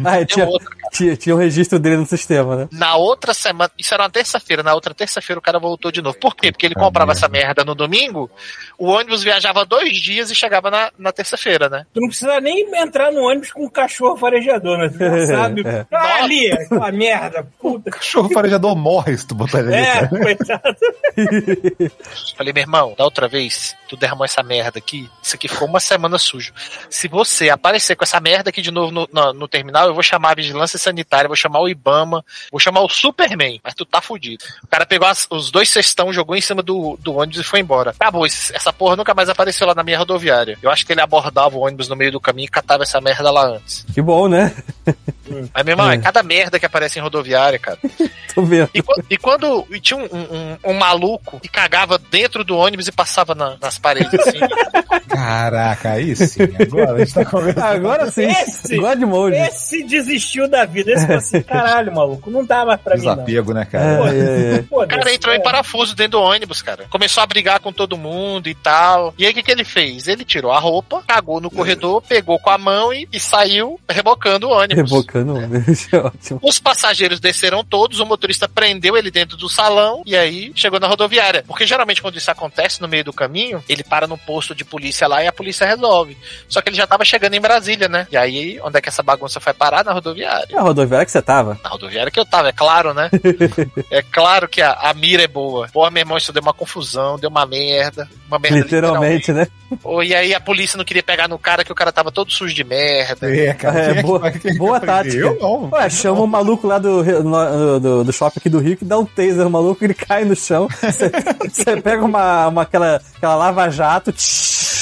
Ah, 0.06 0.24
tinha, 0.26 0.46
outra. 0.46 0.70
tinha, 0.92 1.16
tinha 1.18 1.36
o 1.36 1.38
registro 1.38 1.78
dele 1.80 1.98
no 1.98 2.06
sistema, 2.06 2.56
né? 2.56 2.68
Na 2.72 2.96
outra 2.96 3.34
semana, 3.34 3.70
isso 3.78 3.94
era 3.94 4.04
uma 4.04 4.10
terça-feira, 4.10 4.62
na 4.64 4.74
outra 4.74 4.94
terça-feira 4.94 5.38
o 5.40 5.42
cara 5.42 5.60
voltou 5.60 5.92
de 5.92 6.02
novo. 6.02 6.18
Por 6.18 6.36
quê? 6.36 6.52
Porque 6.52 6.66
ele 6.66 6.76
comprava 6.76 7.12
essa 7.12 7.28
merda 7.28 7.64
no 7.66 7.74
domingo, 7.76 8.30
o 8.78 8.88
ônibus 8.88 9.24
viajava 9.24 9.66
dois 9.66 9.98
dias 9.98 10.30
e 10.32 10.36
chegava 10.36 10.70
na, 10.72 10.92
na 10.98 11.12
terça-feira, 11.12 11.68
né? 11.70 11.86
Tu 11.94 12.00
não 12.00 12.08
precisa 12.08 12.40
nem 12.40 12.66
entrar 12.82 13.12
no 13.12 13.22
ônibus 13.22 13.52
com 13.52 13.66
um 13.66 13.70
cachorro 13.70 14.16
farejador, 14.18 14.78
né? 14.78 14.90
Sabe. 15.28 15.64
É. 15.66 15.86
Ah, 15.92 16.24
ali, 16.24 16.52
aquela 16.52 16.92
merda, 16.92 17.48
puta. 17.60 17.90
Cachorro 17.92 18.30
farejador 18.32 18.76
morre 18.76 19.18
se 19.18 19.26
tu 19.28 19.36
botar 19.36 19.60
ele 19.60 19.74
ali, 19.76 19.84
É, 19.86 19.94
cara. 19.94 20.08
coitado. 20.08 20.76
Falei, 22.38 22.54
meu 22.54 22.62
irmão, 22.62 22.94
da 22.98 23.04
outra 23.04 23.28
vez, 23.28 23.76
tu 23.88 23.96
derramou 23.98 24.26
essa 24.26 24.42
merda 24.44 24.80
aqui, 24.80 25.10
isso 25.22 25.36
aqui 25.36 25.48
ficou 25.48 25.68
uma 25.68 25.80
semana 25.80 26.18
sujo. 26.18 26.54
Se 26.90 27.08
você 27.08 27.50
aparecer 27.50 27.96
com 27.96 28.04
essa 28.04 28.20
merda 28.20 28.50
aqui 28.50 28.62
de 28.62 28.72
novo 28.72 28.92
no, 28.92 29.08
no, 29.12 29.34
no 29.34 29.48
terminal, 29.48 29.88
eu 29.88 29.94
vou 29.94 30.04
chamar 30.04 30.32
a 30.32 30.36
vigilância 30.36 30.78
sanitária, 30.80 31.28
vou 31.28 31.36
chamar 31.36 31.60
o 31.60 31.70
Ibama, 31.70 32.24
vou 32.52 32.60
chamar 32.60 32.82
o 32.82 32.90
Superman, 32.90 33.60
mas 33.64 33.74
tu 33.74 33.86
tá 33.86 34.02
fudido. 34.02 34.44
O 34.64 34.68
cara 34.68 34.86
pegou 34.86 35.08
as- 35.08 35.28
os 35.30 35.52
dois 35.52 35.70
cestão, 35.70 36.12
jogou 36.14 36.36
em 36.36 36.42
cima 36.42 36.62
do, 36.62 36.98
do 37.02 37.16
ônibus 37.16 37.40
e 37.40 37.44
foi 37.44 37.60
embora. 37.60 37.92
Acabou, 37.92 38.26
essa 38.26 38.74
porra 38.74 38.96
nunca 38.96 39.14
mais 39.14 39.30
apareceu 39.30 39.66
lá 39.68 39.74
na 39.76 39.84
minha 39.84 39.98
rodoviária. 39.98 40.58
Eu 40.62 40.70
acho 40.70 40.86
que 40.86 40.92
ele 40.94 41.02
abordava 41.02 41.56
o 41.58 41.62
ônibus 41.66 41.88
no 41.88 41.96
meio 41.96 42.12
do 42.12 42.20
caminho 42.20 42.46
e 42.46 42.50
catava 42.50 42.84
essa 42.84 43.00
merda 43.02 43.32
lá 43.32 43.46
antes. 43.48 43.86
Que 43.94 44.02
bom, 44.02 44.28
né? 44.28 44.56
Mas, 45.54 45.64
meu 45.64 45.74
irmão, 45.74 45.90
é 45.90 45.96
É. 45.96 45.98
cada 45.98 46.22
merda 46.24 46.60
que 46.60 46.66
aparece 46.66 47.00
em 47.00 47.02
rodoviária, 47.02 47.60
cara. 47.60 47.78
Tô 48.34 48.42
vendo. 48.44 48.70
E, 48.74 48.84
e 49.10 49.18
quando 49.18 49.66
e 49.72 49.80
tinha 49.80 49.98
um, 49.98 50.04
um- 50.06 50.58
um 50.72 50.74
maluco 50.74 51.40
que 51.40 51.48
cagava 51.48 51.98
dentro 51.98 52.44
do 52.44 52.58
ônibus 52.58 52.88
e 52.88 52.92
passava 52.92 53.34
na- 53.34 53.56
nas 53.62 53.78
paredes, 53.80 54.14
assim. 54.20 54.40
Caraca, 55.08 55.92
aí 55.92 56.16
sim. 56.16 56.44
Agora 56.60 56.94
a 56.94 57.00
gente 57.00 57.14
tá 57.14 57.26
conversando. 57.26 57.64
Agora 57.66 58.12
sim. 58.12 58.26
Esse- 58.26 58.78
God 58.78 59.00
Mode. 59.02 59.36
Esse 59.38 59.84
desistiu 59.84 60.48
da 60.50 60.66
vida. 60.66 60.92
Esse 60.92 61.04
falou 61.06 61.18
assim, 61.18 61.42
caralho, 61.42 61.94
maluco, 61.94 62.30
não 62.30 62.46
dá 62.46 62.66
mais 62.66 62.80
pra 62.82 62.98
mim, 62.98 63.06
não. 63.06 63.14
Desapego, 63.16 63.54
né, 63.54 63.62
É, 63.62 63.66
cara? 63.66 63.86
é, 63.86 64.56
é. 64.56 64.60
O 64.60 64.64
Foda-se, 64.66 65.00
cara 65.00 65.14
entrou 65.14 65.34
é. 65.34 65.38
em 65.38 65.42
parafuso 65.44 65.96
dentro 65.96 66.12
do 66.14 66.22
ônibus, 66.22 66.62
cara. 66.62 66.86
Começou 66.90 67.24
a 67.24 67.26
brigar 67.28 67.60
com 67.60 67.72
todo 67.72 67.98
mundo 67.98 68.48
e 68.48 68.56
tal. 68.56 69.14
E 69.18 69.26
aí 69.26 69.32
o 69.32 69.34
que, 69.34 69.44
que 69.44 69.52
ele 69.52 69.64
fez? 69.64 70.08
Ele 70.08 70.26
tirou 70.26 70.52
a 70.52 70.60
roupa, 70.60 71.04
cagou 71.08 71.40
no 71.40 71.50
corredor, 71.50 72.02
pegou 72.02 72.40
com 72.40 72.50
a 72.50 72.58
mão 72.58 72.94
e, 72.94 73.08
e 73.12 73.20
saiu 73.20 73.80
rebocando 73.90 74.48
o 74.48 74.52
ônibus. 74.52 74.92
Rebocando 74.92 75.25
o 75.34 75.38
ônibus. 75.38 75.88
É 75.94 75.98
ótimo. 75.98 76.40
Os 76.44 76.60
passageiros 76.60 77.20
desceram 77.20 77.64
todos, 77.64 78.00
o 78.00 78.06
motorista 78.06 78.48
prendeu 78.50 78.98
ele 78.98 79.10
dentro 79.12 79.38
do 79.38 79.48
salão 79.50 80.02
e 80.06 80.16
aí 80.16 80.52
chegou 80.56 80.80
na 80.80 80.88
rodoviária. 80.88 81.44
Porque 81.48 81.66
geralmente 81.66 82.02
quando 82.02 82.18
isso 82.18 82.30
acontece 82.32 82.82
no 82.82 82.88
meio 82.88 83.04
do 83.04 83.14
caminho, 83.14 83.64
ele 83.70 83.84
para 83.84 84.08
no 84.08 84.18
posto 84.18 84.54
de 84.56 84.66
polícia 84.66 85.08
lá 85.08 85.24
e 85.24 85.28
a 85.28 85.32
polícia 85.32 85.66
resolve. 85.66 86.18
Só 86.50 86.62
que 86.62 86.70
ele 86.70 86.76
já 86.78 86.88
tava 86.88 87.06
chegando 87.06 87.34
em 87.36 87.42
Brasília, 87.42 87.88
né? 87.88 88.08
E 88.12 88.18
aí, 88.18 88.60
onde 88.62 88.78
é 88.78 88.82
que 88.82 88.90
essa 88.90 89.04
bagunça 89.04 89.40
foi 89.40 89.54
parar? 89.54 89.84
Na 89.86 89.94
rodoviária. 89.94 90.48
É 90.52 90.58
a 90.58 90.62
rodoviária 90.62 91.06
que 91.06 91.12
você 91.12 91.22
tava? 91.22 91.60
Na 91.64 91.70
rodoviária 91.70 92.12
que 92.12 92.20
eu 92.20 92.26
tava, 92.26 92.50
é 92.50 92.54
claro, 92.54 92.94
né? 92.94 93.10
é 93.92 94.02
claro 94.02 94.48
que 94.48 94.62
a, 94.62 94.72
a 94.74 94.94
mira 94.94 95.24
é 95.24 95.28
boa. 95.28 95.68
Porra, 95.72 95.92
meu 95.92 96.02
irmão, 96.02 96.18
isso 96.18 96.34
deu 96.34 96.42
uma 96.42 96.54
confusão, 96.54 97.18
deu 97.20 97.30
uma 97.30 97.46
merda. 97.46 98.10
Uma 98.28 98.40
merda 98.40 98.58
Literalmente, 98.60 99.32
né? 99.32 99.48
Ô, 99.84 100.02
E 100.02 100.14
aí 100.16 100.34
a 100.34 100.40
polícia 100.40 100.78
não 100.78 100.86
queria 100.86 101.04
pegar 101.04 101.28
no 101.28 101.38
cara 101.40 101.64
que 101.64 101.72
o 101.72 101.76
cara 101.76 101.92
tava 101.92 102.12
todo 102.12 102.32
sujo 102.32 102.54
de 102.54 102.64
merda. 102.64 103.30
É, 103.36 103.54
cara. 103.54 103.80
É, 103.80 104.02
boa- 104.02 104.32
boa 104.58 104.80
vai 104.80 105.05
Eu 105.14 105.38
não. 105.40 105.70
Ué, 105.72 105.90
chama 105.90 106.22
o 106.22 106.28
maluco 106.28 106.68
lá 106.68 106.78
do, 106.80 107.04
no- 107.24 107.80
do, 107.80 108.04
do 108.04 108.14
shopping 108.14 108.40
aqui 108.40 108.50
do 108.50 108.60
Rio 108.60 108.78
que 108.78 108.86
dá 108.86 108.98
um 108.98 109.06
taser 109.06 109.44
no 109.44 109.50
maluco, 109.50 109.84
ele 109.84 109.94
cai 109.94 110.24
no 110.26 110.36
chão. 110.36 110.68
Você, 110.82 111.12
você 111.52 111.82
pega 111.82 112.04
uma, 112.04 112.48
uma 112.48 112.62
aquela, 112.62 113.02
aquela 113.16 113.36
lava-jato, 113.36 114.12
tsh, 114.12 114.75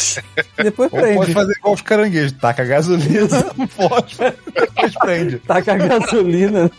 depois 0.57 0.91
Ou 0.91 0.99
pode 0.99 1.15
prende. 1.15 1.33
fazer 1.33 1.53
igual 1.53 1.73
os 1.73 1.81
caranguejos, 1.81 2.31
taca 2.33 2.63
gasolina, 2.63 3.43
pode, 3.75 4.17
depois 4.53 4.93
prende. 4.99 5.37
Taca 5.39 5.73
a 5.73 5.77
gasolina. 5.77 6.71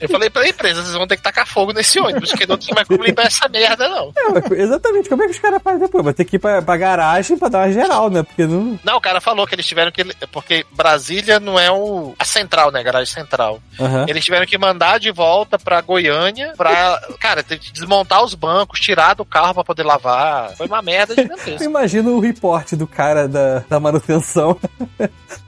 Eu 0.00 0.08
falei 0.08 0.30
pra 0.30 0.48
empresa, 0.48 0.82
vocês 0.82 0.94
vão 0.94 1.06
ter 1.06 1.16
que 1.16 1.22
tacar 1.22 1.46
fogo 1.46 1.72
nesse 1.72 1.98
ônibus, 1.98 2.30
porque 2.30 2.46
não 2.46 2.56
tem 2.58 2.74
mais 2.74 2.86
como 2.88 3.02
limpar 3.04 3.26
essa 3.26 3.48
merda, 3.48 3.88
não. 3.88 4.12
É, 4.16 4.62
exatamente, 4.62 5.08
como 5.08 5.22
é 5.22 5.26
que 5.26 5.32
os 5.32 5.38
caras 5.38 5.62
fazem 5.62 5.80
depois? 5.80 6.04
Vai 6.04 6.14
ter 6.14 6.24
que 6.24 6.36
ir 6.36 6.38
pra, 6.38 6.62
pra 6.62 6.76
garagem 6.76 7.36
pra 7.38 7.48
dar 7.48 7.58
uma 7.66 7.72
geral, 7.72 8.10
né? 8.10 8.22
Porque 8.22 8.46
não. 8.46 8.78
Não, 8.84 8.96
o 8.96 9.00
cara 9.00 9.20
falou 9.20 9.46
que 9.46 9.54
eles 9.54 9.66
tiveram 9.66 9.90
que. 9.90 10.04
Porque 10.30 10.64
Brasília 10.72 11.40
não 11.40 11.58
é 11.58 11.70
o, 11.70 12.14
a 12.18 12.24
central, 12.24 12.70
né? 12.70 12.80
A 12.80 12.82
garagem 12.82 13.12
central. 13.12 13.60
Aham. 13.80 14.06
Eles 14.08 14.24
tiveram 14.24 14.46
que 14.46 14.58
mandar 14.58 14.98
de 15.00 15.10
volta 15.10 15.58
pra 15.58 15.80
Goiânia 15.80 16.52
pra. 16.56 17.00
Cara, 17.18 17.42
ter 17.42 17.58
que 17.58 17.72
desmontar 17.72 18.22
os 18.22 18.34
bancos, 18.34 18.80
tirar 18.80 19.14
do 19.14 19.24
carro 19.24 19.54
pra 19.54 19.64
poder 19.64 19.82
lavar. 19.82 20.54
Foi 20.56 20.66
uma 20.66 20.82
merda 20.82 21.14
gigantesca. 21.14 21.64
Imagina 21.64 22.10
o 22.10 22.20
reporte 22.20 22.75
do 22.76 22.86
cara 22.86 23.26
da, 23.28 23.64
da 23.68 23.80
manutenção. 23.80 24.56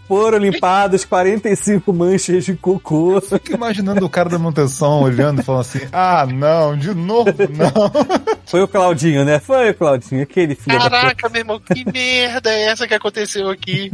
Foram 0.09 0.39
limpados 0.39 1.05
45 1.05 1.93
manchas 1.93 2.43
de 2.47 2.55
cocô. 2.57 3.21
Fico 3.21 3.53
imaginando 3.53 4.07
o 4.07 4.09
cara 4.09 4.31
da 4.31 4.39
manutenção 4.39 5.03
olhando 5.03 5.43
e 5.43 5.45
falando 5.45 5.61
assim: 5.61 5.81
ah, 5.93 6.27
não, 6.27 6.75
de 6.79 6.95
novo, 6.95 7.31
não. 7.31 7.93
Foi 8.49 8.63
o 8.63 8.69
Claudinho, 8.69 9.23
né? 9.27 9.39
Foi 9.39 9.69
o 9.69 9.75
Claudinho, 9.75 10.23
aquele 10.23 10.55
filho. 10.55 10.79
Caraca, 10.79 11.29
meu 11.29 11.41
irmão, 11.43 11.61
que 11.61 11.85
merda 11.93 12.51
é 12.51 12.69
essa 12.69 12.89
que 12.89 12.95
aconteceu 12.95 13.51
aqui? 13.51 13.93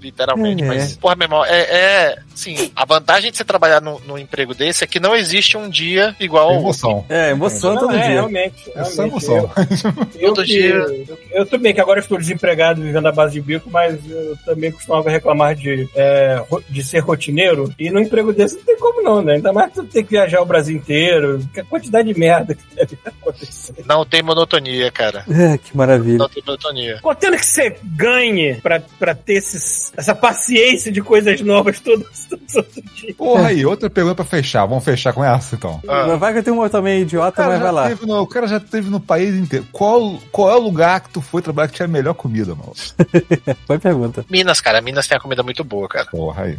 Literalmente, 0.00 0.64
É. 0.64 0.66
mas, 0.66 0.96
porra, 0.96 1.14
meu 1.14 1.26
irmão, 1.26 1.44
é, 1.44 1.60
é. 1.60 2.18
Sim, 2.34 2.72
a 2.74 2.84
vantagem 2.84 3.30
de 3.30 3.36
você 3.36 3.44
trabalhar 3.44 3.80
num, 3.80 4.00
num 4.00 4.18
emprego 4.18 4.54
desse 4.54 4.82
é 4.82 4.86
que 4.86 4.98
não 4.98 5.14
existe 5.14 5.56
um 5.56 5.68
dia 5.68 6.16
igual 6.18 6.48
ao. 6.48 6.56
Emoção. 6.60 7.04
É, 7.08 7.30
emoção 7.30 7.74
Não, 7.74 7.82
todo 7.82 7.94
é, 7.94 7.98
dia. 8.00 8.08
realmente. 8.14 8.70
É 8.74 8.82
só 8.84 9.02
realmente. 9.04 9.26
emoção. 9.26 9.50
Eu, 10.14 10.20
eu 10.28 10.34
Todo 10.34 10.44
que- 10.44 10.52
dia. 10.52 10.74
Eu, 10.74 11.18
eu 11.30 11.46
também, 11.46 11.72
que 11.72 11.80
agora 11.80 12.00
estou 12.00 12.18
desempregado 12.18 12.71
vivendo 12.80 13.06
à 13.06 13.12
base 13.12 13.34
de 13.34 13.40
bico, 13.40 13.68
mas 13.70 13.98
eu 14.08 14.36
também 14.44 14.70
costumava 14.72 15.10
reclamar 15.10 15.54
de, 15.54 15.88
é, 15.94 16.42
de 16.68 16.82
ser 16.82 17.00
rotineiro. 17.00 17.72
E 17.78 17.90
num 17.90 18.00
emprego 18.00 18.32
desse 18.32 18.56
não 18.56 18.62
tem 18.64 18.78
como 18.78 19.02
não, 19.02 19.22
né? 19.22 19.34
Ainda 19.34 19.52
mais 19.52 19.72
tu 19.72 19.84
ter 19.84 20.02
que 20.04 20.10
viajar 20.10 20.40
o 20.40 20.46
Brasil 20.46 20.76
inteiro. 20.76 21.40
Que 21.52 21.60
a 21.60 21.64
quantidade 21.64 22.12
de 22.12 22.18
merda 22.18 22.54
que 22.54 22.62
deve 22.74 22.98
acontecer. 23.04 23.74
Não 23.86 24.04
tem 24.06 24.22
monotonia, 24.22 24.90
cara. 24.90 25.24
É, 25.42 25.58
que 25.58 25.76
maravilha. 25.76 26.18
Não 26.18 26.28
tem 26.28 26.42
monotonia. 26.46 26.98
Contando 27.02 27.36
que 27.36 27.46
você 27.46 27.76
ganhe 27.82 28.54
pra, 28.56 28.80
pra 28.98 29.14
ter 29.14 29.34
esses, 29.34 29.92
essa 29.96 30.14
paciência 30.14 30.92
de 30.92 31.00
coisas 31.02 31.40
novas 31.40 31.80
todos, 31.80 32.06
todos 32.30 32.54
os 32.76 32.94
dias. 33.00 33.16
Porra 33.16 33.48
aí, 33.48 33.64
outra 33.66 33.90
pergunta 33.90 34.14
pra 34.16 34.24
fechar. 34.24 34.66
Vamos 34.66 34.84
fechar 34.84 35.12
com 35.12 35.24
essa 35.24 35.54
então. 35.56 35.80
Ah. 35.88 36.16
Vai 36.16 36.32
que 36.32 36.38
eu 36.38 36.42
tenho 36.44 36.56
uma 36.56 36.70
também 36.70 37.02
idiota, 37.02 37.46
mas 37.48 37.60
vai 37.60 37.72
lá. 37.72 37.90
no- 38.06 38.20
o 38.20 38.26
cara 38.26 38.46
já 38.46 38.60
teve 38.60 38.88
no 38.90 39.00
país 39.00 39.34
inteiro. 39.34 39.66
Qual, 39.72 40.18
qual 40.30 40.50
é 40.50 40.54
o 40.56 40.60
lugar 40.60 41.00
que 41.00 41.10
tu 41.10 41.20
foi 41.20 41.42
trabalhar 41.42 41.68
que 41.68 41.74
tinha 41.74 41.86
a 41.86 41.88
melhor 41.88 42.14
comida, 42.14 42.54
mano? 42.54 42.61
Foi 43.66 43.78
pergunta. 43.78 44.24
Minas, 44.30 44.60
cara. 44.60 44.80
Minas 44.80 45.06
tem 45.06 45.16
a 45.16 45.20
comida 45.20 45.42
muito 45.42 45.64
boa, 45.64 45.88
cara. 45.88 46.06
Porra 46.06 46.44
aí. 46.44 46.58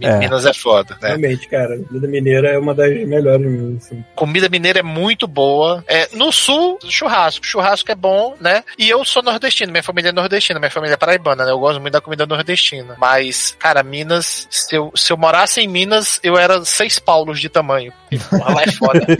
É. 0.00 0.18
Minas 0.18 0.44
é 0.46 0.52
foda, 0.52 0.96
né? 1.00 1.08
Realmente, 1.08 1.48
cara. 1.48 1.78
Comida 1.78 2.08
mineira 2.08 2.48
é 2.50 2.58
uma 2.58 2.74
das 2.74 2.90
melhores 3.06 3.76
assim. 3.76 4.04
Comida 4.14 4.48
mineira 4.48 4.80
é 4.80 4.82
muito 4.82 5.26
boa. 5.26 5.84
É, 5.86 6.08
no 6.14 6.32
sul, 6.32 6.78
churrasco. 6.88 7.46
Churrasco 7.46 7.90
é 7.90 7.94
bom, 7.94 8.34
né? 8.40 8.64
E 8.78 8.88
eu 8.88 9.04
sou 9.04 9.22
nordestino, 9.22 9.72
minha 9.72 9.82
família 9.82 10.10
é 10.10 10.12
nordestina, 10.12 10.58
minha 10.58 10.70
família 10.70 10.94
é 10.94 10.96
paraibana, 10.96 11.44
né? 11.44 11.50
Eu 11.50 11.58
gosto 11.58 11.80
muito 11.80 11.92
da 11.92 12.00
comida 12.00 12.26
nordestina. 12.26 12.96
Mas, 12.98 13.56
cara, 13.58 13.82
Minas, 13.82 14.46
se 14.50 14.76
eu, 14.76 14.92
se 14.94 15.12
eu 15.12 15.16
morasse 15.16 15.60
em 15.60 15.68
Minas, 15.68 16.20
eu 16.22 16.36
era 16.36 16.64
seis 16.64 16.98
paulos 16.98 17.40
de 17.40 17.48
tamanho. 17.48 17.92
Porra, 18.30 18.54
lá 18.54 18.62
é 18.62 18.72
foda. 18.72 19.06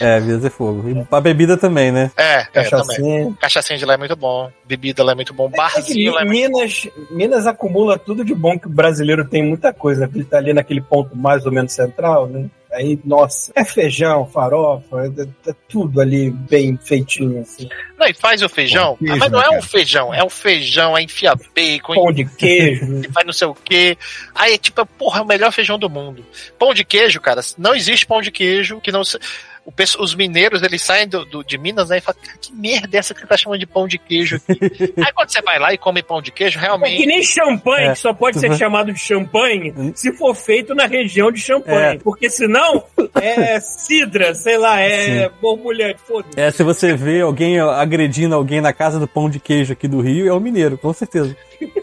É, 0.00 0.18
Minas 0.18 0.44
é 0.44 0.50
fogo. 0.50 0.88
E 0.88 1.06
a 1.08 1.20
bebida 1.20 1.56
também, 1.56 1.92
né? 1.92 2.10
É, 2.16 2.40
é, 2.40 2.44
também. 2.44 2.70
Cachaçinha. 2.70 3.34
Cachaçinha 3.40 3.78
de 3.78 3.84
lá 3.84 3.94
é 3.94 3.96
muito 3.96 4.16
bom. 4.16 4.50
Bebida 4.64 5.04
lá 5.04 5.12
é 5.12 5.14
muito 5.14 5.32
bom. 5.32 5.46
É 5.46 5.50
que 5.50 5.56
Barzinho 5.56 6.12
lá 6.12 6.22
é 6.22 6.24
muito 6.24 6.40
Minas, 6.40 6.88
Minas 7.10 7.46
acumula 7.46 7.96
tudo 7.96 8.24
de 8.24 8.34
bom 8.34 8.58
que 8.58 8.66
o 8.66 8.70
brasileiro 8.70 9.24
tem 9.24 9.42
muita 9.42 9.72
coisa. 9.72 10.10
Ele 10.12 10.24
tá 10.24 10.38
ali 10.38 10.52
naquele 10.52 10.80
ponto 10.80 11.16
mais 11.16 11.46
ou 11.46 11.52
menos 11.52 11.72
central, 11.72 12.26
né? 12.26 12.46
Aí, 12.74 12.98
nossa, 13.04 13.52
é 13.54 13.64
feijão, 13.64 14.26
farofa, 14.26 14.96
é, 15.06 15.50
é 15.50 15.54
tudo 15.68 16.00
ali 16.00 16.30
bem 16.30 16.76
feitinho, 16.76 17.40
assim. 17.40 17.68
Não, 17.96 18.06
e 18.06 18.14
faz 18.14 18.42
o 18.42 18.48
feijão, 18.48 18.96
queijo, 18.96 19.16
mas 19.16 19.30
não 19.30 19.40
é 19.40 19.48
um 19.48 19.52
cara? 19.52 19.62
feijão, 19.62 20.14
é 20.14 20.24
um 20.24 20.28
feijão, 20.28 20.98
é 20.98 21.02
enfia 21.02 21.34
bacon, 21.54 21.94
Pão 21.94 22.12
de 22.12 22.24
queijo. 22.24 23.02
faz 23.14 23.26
não 23.26 23.32
sei 23.32 23.46
o 23.46 23.54
quê. 23.54 23.96
Aí, 24.34 24.58
tipo, 24.58 24.84
porra, 24.84 25.20
é 25.20 25.22
o 25.22 25.26
melhor 25.26 25.52
feijão 25.52 25.78
do 25.78 25.88
mundo. 25.88 26.26
Pão 26.58 26.74
de 26.74 26.84
queijo, 26.84 27.20
cara, 27.20 27.40
não 27.56 27.74
existe 27.74 28.06
pão 28.06 28.20
de 28.20 28.30
queijo 28.30 28.80
que 28.80 28.90
não 28.90 29.04
se... 29.04 29.18
os 29.98 30.14
mineiros, 30.14 30.62
eles 30.62 30.82
saem 30.82 31.08
do, 31.08 31.24
do- 31.24 31.42
de 31.44 31.56
Minas 31.58 31.88
né, 31.88 31.98
e 31.98 32.00
falam, 32.00 32.20
"Cara, 32.22 32.38
que 32.40 32.52
merda 32.52 32.96
é 32.96 32.98
essa 32.98 33.14
que 33.14 33.20
você 33.20 33.26
tá 33.26 33.36
chamando 33.36 33.58
de 33.60 33.66
pão 33.66 33.88
de 33.88 33.98
queijo 33.98 34.36
aqui? 34.36 34.58
Aí 34.98 35.12
quando 35.14 35.30
você 35.30 35.40
vai 35.42 35.58
lá 35.58 35.72
e 35.72 35.78
come 35.78 36.02
pão 36.02 36.20
de 36.20 36.30
queijo, 36.30 36.58
É 36.58 36.60
que 36.60 36.66
realmente... 36.66 37.06
nem 37.06 37.22
champanhe, 37.22 37.86
É. 37.88 37.92
que 37.92 37.98
só 37.98 38.12
pode 38.12 38.38
ser 38.38 38.50
Uhum. 38.50 38.58
chamado 38.58 38.92
de 38.92 38.98
champanhe 38.98 39.72
se 39.94 40.12
for 40.12 40.34
feito 40.34 40.74
na 40.74 40.86
região 40.86 41.32
de 41.32 41.40
champanhe. 41.40 41.96
É. 41.96 41.98
Porque 41.98 42.28
senão 42.28 42.84
é 43.14 43.58
cidra, 43.60 44.34
sei 44.34 44.58
lá, 44.58 44.80
é 44.80 45.28
borbulhante, 45.40 46.00
foda-se. 46.06 46.38
É, 46.38 46.50
se 46.50 46.62
você 46.62 46.94
vê 46.94 47.20
alguém 47.22 47.58
agredindo 47.60 48.34
alguém 48.34 48.60
na 48.60 48.72
casa 48.72 48.98
do 49.00 49.06
pão 49.08 49.28
de 49.30 49.40
queijo 49.40 49.72
aqui 49.72 49.88
do 49.88 50.00
Rio, 50.00 50.28
é 50.28 50.32
o 50.32 50.40
mineiro, 50.40 50.76
com 50.78 50.92
certeza. 50.92 51.36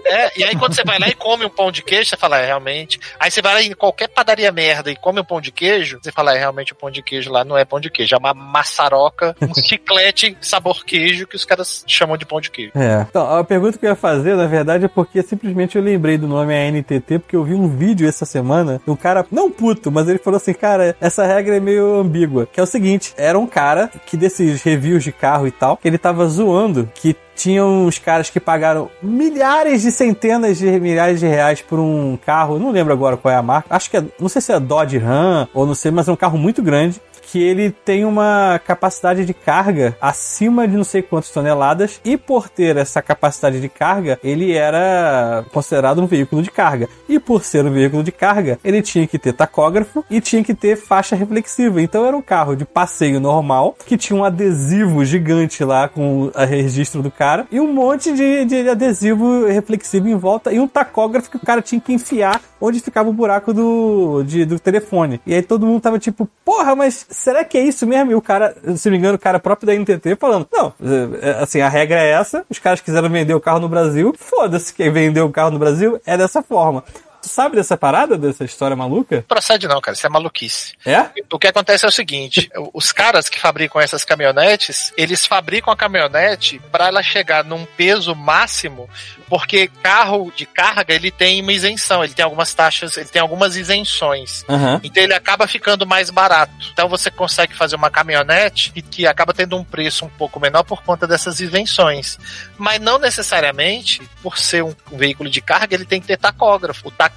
É, 0.06 0.40
e 0.40 0.44
aí 0.44 0.56
quando 0.56 0.74
você 0.74 0.84
vai 0.84 1.00
lá 1.00 1.08
e 1.08 1.14
come 1.14 1.46
um 1.46 1.50
pão 1.50 1.72
de 1.72 1.84
queijo, 1.84 2.10
você 2.10 2.18
fala, 2.18 2.40
é, 2.40 2.46
realmente. 2.46 3.00
Aí 3.20 3.32
você 3.32 3.42
vai 3.42 3.54
lá 3.54 3.62
em 3.62 3.74
qualquer 3.74 4.08
padaria 4.08 4.52
merda 4.52 4.92
e 4.92 4.96
come 4.96 5.20
um 5.20 5.24
pão 5.24 5.40
de 5.40 5.52
queijo, 5.52 6.00
você 6.02 6.12
fala, 6.12 6.36
é, 6.36 6.40
realmente 6.40 6.74
o 6.74 6.76
pão 6.76 6.92
de 6.92 7.02
queijo 7.02 7.32
lá 7.32 7.44
não 7.44 7.58
é 7.58 7.66
pão 7.66 7.80
de 7.80 7.90
queijo, 7.90 8.16
é 8.16 8.18
uma 8.18 8.34
maçaroca, 8.34 9.36
um 9.42 9.54
chiclete 9.54 10.38
sabor 10.42 10.84
queijo 10.84 11.28
que 11.28 11.36
os 11.36 11.46
caras 11.46 11.84
chamam 11.88 12.18
de 12.18 12.26
pão 12.26 12.42
de 12.42 12.52
queijo. 12.52 12.72
É. 12.76 13.06
Então, 13.10 13.38
a 13.38 13.44
pergunta 13.44 13.78
que 13.78 13.86
eu 13.86 13.90
ia 13.90 13.96
fazer, 13.96 14.36
na 14.36 14.48
verdade, 14.48 14.86
é 14.86 14.88
porque 14.88 15.22
simplesmente 15.22 15.76
eu 15.76 15.82
lembrei 15.82 16.18
do 16.18 16.28
nome 16.28 16.54
ANTT, 16.54 17.20
porque 17.20 17.36
eu 17.36 17.44
vi 17.44 17.54
um 17.54 17.68
vídeo 17.68 18.08
essa 18.08 18.26
semana, 18.26 18.82
um 18.88 18.96
cara, 18.96 19.26
não 19.32 19.50
puto, 19.50 19.92
mas 19.92 20.08
ele 20.08 20.20
falou 20.20 20.38
assim, 20.38 20.54
cara, 20.54 20.96
essa 21.00 21.26
regra 21.26 21.58
é 21.58 21.60
meio 21.60 22.00
ambígua. 22.00 22.48
Que 22.52 22.60
é 22.60 22.64
o 22.64 22.68
seguinte, 22.68 23.14
era 23.18 23.38
um 23.38 23.48
cara 23.48 23.90
que 24.06 24.18
desses 24.18 24.62
reviews 24.62 25.04
de 25.04 25.12
carro 25.12 25.48
e 25.48 25.52
tal, 25.52 25.78
que 25.78 25.88
ele 25.88 25.98
tava 25.98 26.28
zoando 26.28 26.90
que 26.94 27.16
tinham 27.36 27.86
uns 27.86 27.98
caras 27.98 28.30
que 28.30 28.40
pagaram 28.40 28.90
milhares 29.02 29.82
de 29.82 29.92
centenas 29.92 30.58
de 30.58 30.80
milhares 30.80 31.20
de 31.20 31.28
reais 31.28 31.62
por 31.62 31.80
um 31.80 32.18
carro, 32.18 32.60
não 32.60 32.72
lembro 32.72 32.94
agora 32.94 33.18
qual 33.18 33.34
é 33.34 33.38
a 33.38 33.42
marca, 33.42 33.76
acho 33.76 33.90
que 33.90 33.98
é, 33.98 34.04
não 34.20 34.30
sei 34.30 34.42
se 34.42 34.52
é 34.52 34.60
Dodge 34.60 34.98
Ram 34.98 35.48
ou 35.54 35.66
não 35.66 35.76
sei, 35.76 35.92
mas 35.92 36.08
é 36.08 36.12
um 36.12 36.16
carro 36.16 36.38
muito 36.38 36.62
grande 36.62 37.02
que 37.22 37.42
ele 37.42 37.72
tem 37.72 38.06
uma 38.06 38.60
capacidade 38.66 39.26
de 39.26 39.34
carga 39.34 39.96
acima 40.02 40.68
de 40.68 40.76
não 40.76 40.84
sei 40.84 41.02
quantas 41.02 41.30
toneladas 41.32 42.00
e 42.04 42.18
por 42.18 42.50
ter 42.50 42.78
essa 42.78 43.02
capacidade 43.02 43.60
de 43.62 43.70
carga, 43.70 44.20
ele 44.24 44.54
era 44.54 45.46
considerado 45.52 46.02
um 46.02 46.06
veículo 46.08 46.42
de 46.42 46.52
carga. 46.52 46.88
E 47.08 47.20
por 47.20 47.44
ser 47.44 47.66
um 47.66 47.72
veículo 47.72 48.04
de 48.04 48.12
carga, 48.12 48.60
ele 48.64 48.82
tinha 48.82 49.06
que 49.08 49.20
ter 49.20 49.34
tacógrafo 49.34 50.04
e 50.10 50.20
tinha 50.22 50.44
que 50.44 50.54
ter 50.54 50.76
faixa 50.76 51.16
reflexiva. 51.16 51.82
Então 51.82 52.06
era 52.06 52.16
um 52.16 52.22
carro 52.22 52.56
de 52.56 52.66
passeio 52.66 53.20
normal 53.20 53.76
que 53.86 53.98
tinha 53.98 54.18
um 54.18 54.24
adesivo 54.24 55.04
gigante 55.06 55.64
lá 55.64 55.88
com 55.88 56.24
o 56.26 56.32
registro 56.46 57.02
do 57.02 57.12
cara 57.12 57.48
e 57.52 57.60
um 57.60 57.72
monte 57.72 58.14
de, 58.14 58.46
de 58.46 58.70
adesivo 58.70 59.46
reflexivo 59.46 60.08
em 60.08 60.16
volta 60.16 60.52
e 60.52 60.60
um 60.60 60.68
tacógrafo 60.68 61.30
que 61.30 61.38
o 61.38 61.46
cara 61.46 61.62
tinha 61.62 61.80
que 61.80 61.94
enfiar 61.94 62.42
onde 62.60 62.80
ficava 62.80 63.10
o 63.10 63.14
buraco 63.14 63.54
do, 63.54 64.24
de- 64.24 64.46
do 64.46 64.60
telefone. 64.60 65.20
E 65.26 65.34
aí 65.34 65.42
todo 65.42 65.66
mundo 65.66 65.82
tava 65.82 65.98
tipo, 65.98 66.30
porra, 66.46 66.76
mas 66.76 67.06
será 67.12 67.44
que 67.44 67.58
é 67.58 67.64
isso 67.64 67.86
mesmo? 67.86 68.12
E 68.12 68.16
o 68.16 68.22
cara, 68.22 68.56
se 68.76 68.88
não 68.88 68.94
me 68.94 68.98
engano, 68.98 69.16
o 69.16 69.20
cara 69.20 69.40
próprio 69.40 69.68
da 69.68 69.76
NTT 69.76 70.16
falando, 70.16 70.48
não, 70.52 70.74
é, 70.82 71.30
é, 71.30 71.44
assim, 71.44 71.62
a 71.62 71.70
regra 71.70 72.00
é 72.00 72.12
essa, 72.12 72.46
os 72.50 72.58
caras 72.58 72.82
quiseram 72.82 73.10
vender 73.10 73.34
o 73.34 73.42
carro 73.42 73.60
no 73.60 73.70
Brasil, 73.70 74.14
foda-se, 74.18 74.74
quem 74.74 74.92
vendeu 74.92 75.26
o 75.26 75.32
carro 75.32 75.52
no 75.52 75.60
Brasil 75.60 76.00
é 76.06 76.18
dessa 76.18 76.42
forma. 76.42 76.84
Tu 77.22 77.30
sabe 77.30 77.56
dessa 77.56 77.78
parada, 77.78 78.18
dessa 78.18 78.44
história 78.44 78.76
maluca? 78.76 79.24
Procede 79.28 79.68
não, 79.68 79.80
cara, 79.80 79.96
isso 79.96 80.06
é 80.06 80.10
maluquice. 80.10 80.74
É? 80.86 81.08
O 81.32 81.38
que 81.38 81.48
acontece 81.48 81.86
é 81.86 81.88
o 81.88 81.92
seguinte: 81.92 82.50
os 82.74 82.92
caras 82.92 83.30
que 83.30 83.40
fabricam 83.40 83.80
essas 83.80 84.04
caminhonetes, 84.04 84.92
eles 84.98 85.26
fabricam 85.26 85.72
a 85.72 85.78
caminhonete 85.78 86.60
para 86.72 86.88
ela 86.88 87.04
chegar 87.04 87.44
num 87.44 87.66
peso 87.78 88.16
máximo, 88.16 88.90
porque 89.30 89.70
carro 89.84 90.32
de 90.36 90.46
carga 90.46 90.94
ele 90.94 91.12
tem 91.12 91.42
uma 91.42 91.54
isenção, 91.54 92.04
ele 92.04 92.14
tem 92.14 92.26
algumas 92.26 92.54
taxas, 92.54 92.98
ele 92.98 93.10
tem 93.10 93.22
algumas 93.22 93.56
isenções. 93.56 94.44
Aham. 94.50 94.82
Então 94.84 95.04
ele 95.04 95.14
acaba 95.14 95.48
ficando 95.48 95.86
mais 95.86 96.10
barato. 96.10 96.52
Então 96.74 96.90
você 96.90 97.12
consegue 97.12 97.56
fazer 97.56 97.76
uma 97.76 97.92
caminhonete 97.92 98.72
e 98.76 98.82
que 98.82 99.06
acaba 99.06 99.34
tendo 99.34 99.56
um 99.56 99.64
preço 99.64 100.06
um 100.06 100.10
pouco 100.10 100.40
menor 100.40 100.64
por 100.64 100.82
conta 100.84 101.06
dessas 101.06 101.40
isenções. 101.40 102.18
Mas 102.58 102.82
não 102.82 102.98
necessariamente, 102.98 104.02
por 104.24 104.38
ser 104.38 104.64
um, 104.64 104.74
um 104.92 104.98
veículo 104.98 105.30
de 105.30 105.42
carga, 105.42 105.76
ele 105.76 105.86
tem 105.86 106.02
que 106.02 106.08
ter 106.08 106.18
tacógrafo. 106.18 106.88
O 106.88 106.92
tacógrafo 106.92 107.11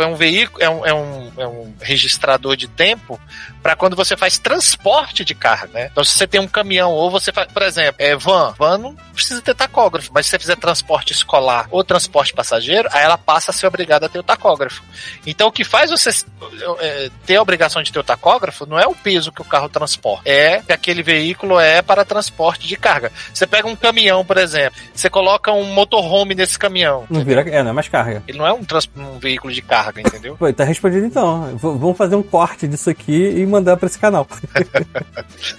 é 0.00 0.06
um 0.06 0.14
veículo, 0.14 0.62
é 0.62 0.70
um, 0.70 0.86
é 0.86 0.94
um, 0.94 1.32
é 1.38 1.46
um 1.46 1.74
registrador 1.80 2.56
de 2.56 2.66
tempo 2.68 3.20
para 3.62 3.76
quando 3.76 3.94
você 3.94 4.16
faz 4.16 4.38
transporte 4.38 5.24
de 5.24 5.34
carga, 5.34 5.68
né? 5.72 5.88
Então 5.92 6.02
se 6.02 6.14
você 6.14 6.26
tem 6.26 6.40
um 6.40 6.48
caminhão 6.48 6.92
ou 6.92 7.10
você 7.10 7.30
faz, 7.32 7.50
por 7.52 7.62
exemplo, 7.62 7.96
é 7.98 8.16
van, 8.16 8.54
van 8.58 8.78
não 8.78 8.96
precisa 9.12 9.42
ter 9.42 9.54
tacógrafo, 9.54 10.10
mas 10.12 10.26
se 10.26 10.30
você 10.30 10.38
fizer 10.38 10.56
transporte 10.56 11.12
escolar 11.12 11.68
ou 11.70 11.84
transporte 11.84 12.32
passageiro, 12.32 12.88
aí 12.92 13.02
ela 13.02 13.18
passa 13.18 13.50
a 13.50 13.54
ser 13.54 13.66
obrigada 13.66 14.06
a 14.06 14.08
ter 14.08 14.18
o 14.18 14.22
tacógrafo. 14.22 14.82
Então 15.26 15.48
o 15.48 15.52
que 15.52 15.64
faz 15.64 15.90
você 15.90 16.10
é, 16.78 17.10
ter 17.26 17.36
a 17.36 17.42
obrigação 17.42 17.82
de 17.82 17.92
ter 17.92 17.98
o 17.98 18.04
tacógrafo 18.04 18.64
não 18.64 18.78
é 18.78 18.86
o 18.86 18.94
peso 18.94 19.30
que 19.30 19.42
o 19.42 19.44
carro 19.44 19.68
transporta, 19.68 20.28
é 20.28 20.62
que 20.62 20.72
aquele 20.72 21.02
veículo 21.02 21.60
é 21.60 21.82
para 21.82 22.04
transporte 22.04 22.66
de 22.66 22.76
carga. 22.76 23.12
Você 23.32 23.46
pega 23.46 23.68
um 23.68 23.76
caminhão, 23.76 24.24
por 24.24 24.38
exemplo, 24.38 24.78
você 24.94 25.10
coloca 25.10 25.52
um 25.52 25.64
motorhome 25.64 26.34
nesse 26.34 26.58
caminhão. 26.58 27.06
Não 27.10 27.24
vira, 27.24 27.42
é, 27.42 27.62
não 27.62 27.70
é 27.70 27.74
mais 27.74 27.88
carga. 27.88 28.22
Ele 28.26 28.38
não 28.38 28.46
é 28.46 28.52
um, 28.52 28.64
trans- 28.64 28.88
um 28.96 29.18
veículo 29.18 29.39
de 29.48 29.62
carga, 29.62 30.00
entendeu? 30.00 30.36
Pô, 30.36 30.52
tá 30.52 30.64
respondido 30.64 31.06
então. 31.06 31.46
V- 31.56 31.78
vamos 31.78 31.96
fazer 31.96 32.16
um 32.16 32.22
corte 32.22 32.66
disso 32.66 32.90
aqui 32.90 33.12
e 33.38 33.46
mandar 33.46 33.76
pra 33.76 33.86
esse 33.86 33.98
canal. 33.98 34.26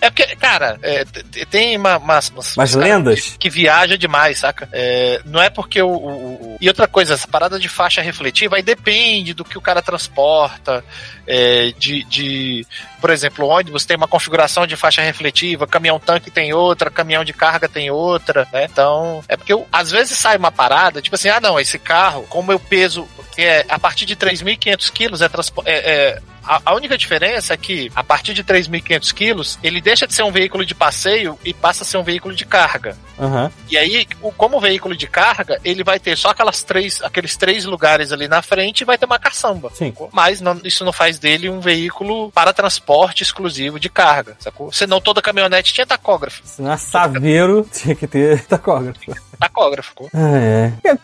É 0.02 0.10
porque, 0.10 0.36
cara, 0.36 0.78
é, 0.84 1.04
tem 1.50 1.78
uma, 1.78 1.98
umas, 1.98 2.30
umas- 2.30 2.56
Mas 2.56 2.74
lendas? 2.76 3.36
que 3.40 3.50
viaja 3.50 3.98
demais, 3.98 4.40
saca? 4.40 4.68
É, 4.72 5.22
não 5.26 5.42
é 5.42 5.50
porque 5.50 5.82
o, 5.82 5.90
o- 5.90 6.34
o- 6.54 6.58
E 6.60 6.68
outra 6.68 6.88
coisa, 6.88 7.14
essa 7.14 7.28
parada 7.28 7.58
de 7.60 7.68
faixa 7.70 8.02
refletiva 8.02 8.56
aí 8.58 8.62
depende 8.62 9.34
do 9.34 9.44
que 9.44 9.58
o 9.58 9.62
cara 9.62 9.82
transporta. 9.82 10.84
é, 11.28 11.72
de, 11.78 12.04
de, 12.06 12.68
por 13.00 13.10
exemplo, 13.10 13.46
ônibus 13.48 13.86
tem 13.86 13.96
uma 13.96 14.08
configuração 14.08 14.66
de 14.68 14.76
faixa 14.76 15.02
refletiva, 15.02 15.66
caminhão 15.68 16.00
tanque 16.00 16.30
tem 16.32 16.52
outra, 16.52 16.90
caminhão 16.90 17.24
de 17.24 17.32
carga 17.32 17.70
tem 17.70 17.90
outra, 17.90 18.46
né? 18.52 18.66
Então, 18.70 19.24
é 19.30 19.38
porque 19.38 19.54
eu- 19.54 19.66
às 19.72 19.92
vezes 19.92 20.18
sai 20.18 20.36
uma 20.36 20.52
parada, 20.52 21.02
tipo 21.02 21.16
assim, 21.16 21.30
ah 21.30 21.40
não, 21.40 21.60
esse 21.60 21.78
carro, 21.80 22.26
como 22.28 22.52
eu 22.52 22.60
peso, 22.60 23.08
que 23.34 23.42
é 23.44 23.66
a 23.72 23.80
partir 23.80 24.06
de 24.06 24.16
3.500 24.16 24.92
quilos 24.92 25.22
é, 25.22 25.30
é, 25.66 25.72
é 25.72 26.22
a, 26.44 26.76
única 26.76 26.98
diferença 26.98 27.54
é 27.54 27.58
que, 27.58 27.92
a 27.96 28.04
partir 28.04 28.34
de 28.34 28.44
3.500 28.44 29.14
quilos, 29.14 29.60
ele 29.64 29.80
deixa 29.80 30.08
de 30.08 30.14
ser 30.14 30.24
um 30.24 30.32
veículo 30.32 30.66
de 30.66 30.74
passeio 30.74 31.38
e 31.46 31.54
passa 31.54 31.84
a 31.84 31.86
ser 31.86 31.98
um 31.98 32.04
veículo 32.04 32.36
de 32.36 32.46
carga. 32.46 32.98
Aham. 33.20 33.52
E 33.70 33.78
aí, 33.78 34.08
como 34.36 34.60
veículo 34.60 34.96
de 34.96 35.08
carga, 35.08 35.60
ele 35.64 35.84
vai 35.84 36.00
ter 36.00 36.18
só 36.18 36.30
aquelas 36.30 36.64
três, 36.64 37.02
aqueles 37.04 37.38
três 37.38 37.66
lugares 37.66 38.12
ali 38.12 38.28
na 38.28 38.42
frente 38.42 38.82
e 38.82 38.86
vai 38.86 38.98
ter 38.98 39.06
uma 39.06 39.20
caçamba. 39.20 39.72
Sim. 39.74 39.94
Mas 40.12 40.42
não- 40.42 40.60
isso 40.64 40.84
não 40.84 40.92
faz 40.92 41.20
dele 41.20 41.48
um 41.50 41.60
veículo 41.60 42.32
para 42.32 42.52
transporte 42.52 43.22
exclusivo 43.24 43.80
de 43.80 43.90
carga, 43.90 44.36
sacou? 44.40 44.72
Senão 44.72 45.00
toda 45.00 45.22
caminhonete 45.22 45.74
tinha 45.74 45.86
tacógrafo. 45.86 46.42
Se 46.44 46.62
não 46.62 46.72
é 46.72 46.78
saveiro, 46.78 47.68
tinha 47.72 47.96
que 47.96 48.08
ter 48.08 48.44
tacógrafo. 48.48 49.16
Tacógrafo. 49.42 50.08
Ah, 50.14 50.38
é. 50.38 50.74
É, 50.86 50.98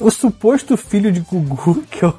o 0.00 0.10
suposto 0.10 0.76
filho 0.76 1.12
de 1.12 1.20
Gugu, 1.20 1.82
que 1.90 2.04
é 2.04 2.08
um, 2.08 2.12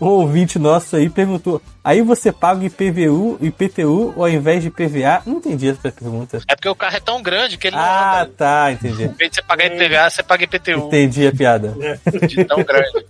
um 0.00 0.06
ouvinte 0.06 0.58
nosso 0.58 0.94
aí, 0.96 1.10
perguntou: 1.10 1.60
aí 1.82 2.00
você 2.00 2.30
paga 2.30 2.64
IPVU, 2.64 3.38
IPTU 3.40 4.14
ao 4.16 4.28
invés 4.28 4.62
de 4.62 4.70
PVA? 4.70 5.22
Não 5.26 5.38
entendi 5.38 5.68
essa 5.68 5.90
pergunta. 5.90 6.40
É 6.48 6.54
porque 6.54 6.68
o 6.68 6.74
carro 6.76 6.96
é 6.96 7.00
tão 7.00 7.20
grande 7.22 7.56
que 7.58 7.66
ele 7.66 7.76
não 7.76 7.82
Ah, 7.82 8.22
anda. 8.22 8.32
tá, 8.36 8.72
entendi. 8.72 9.02
Em 9.04 9.08
vez 9.08 9.30
de 9.30 9.36
você 9.36 9.42
pagar 9.42 9.66
IPVA, 9.66 10.08
você 10.10 10.22
paga 10.22 10.44
IPTU 10.44 10.70
Entendi 10.86 11.26
a 11.26 11.32
piada. 11.32 11.74
de 12.28 12.44
tão 12.44 12.62
grande. 12.62 13.04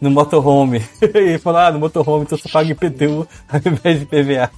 No 0.00 0.10
motorhome. 0.10 0.82
Ele 1.00 1.38
falou: 1.38 1.60
ah, 1.60 1.72
no 1.72 1.78
motorhome 1.78 2.24
então 2.24 2.36
você 2.36 2.48
paga 2.48 2.70
IPTU 2.70 3.26
ao 3.48 3.60
invés 3.64 4.00
de 4.00 4.06
PVA. 4.06 4.50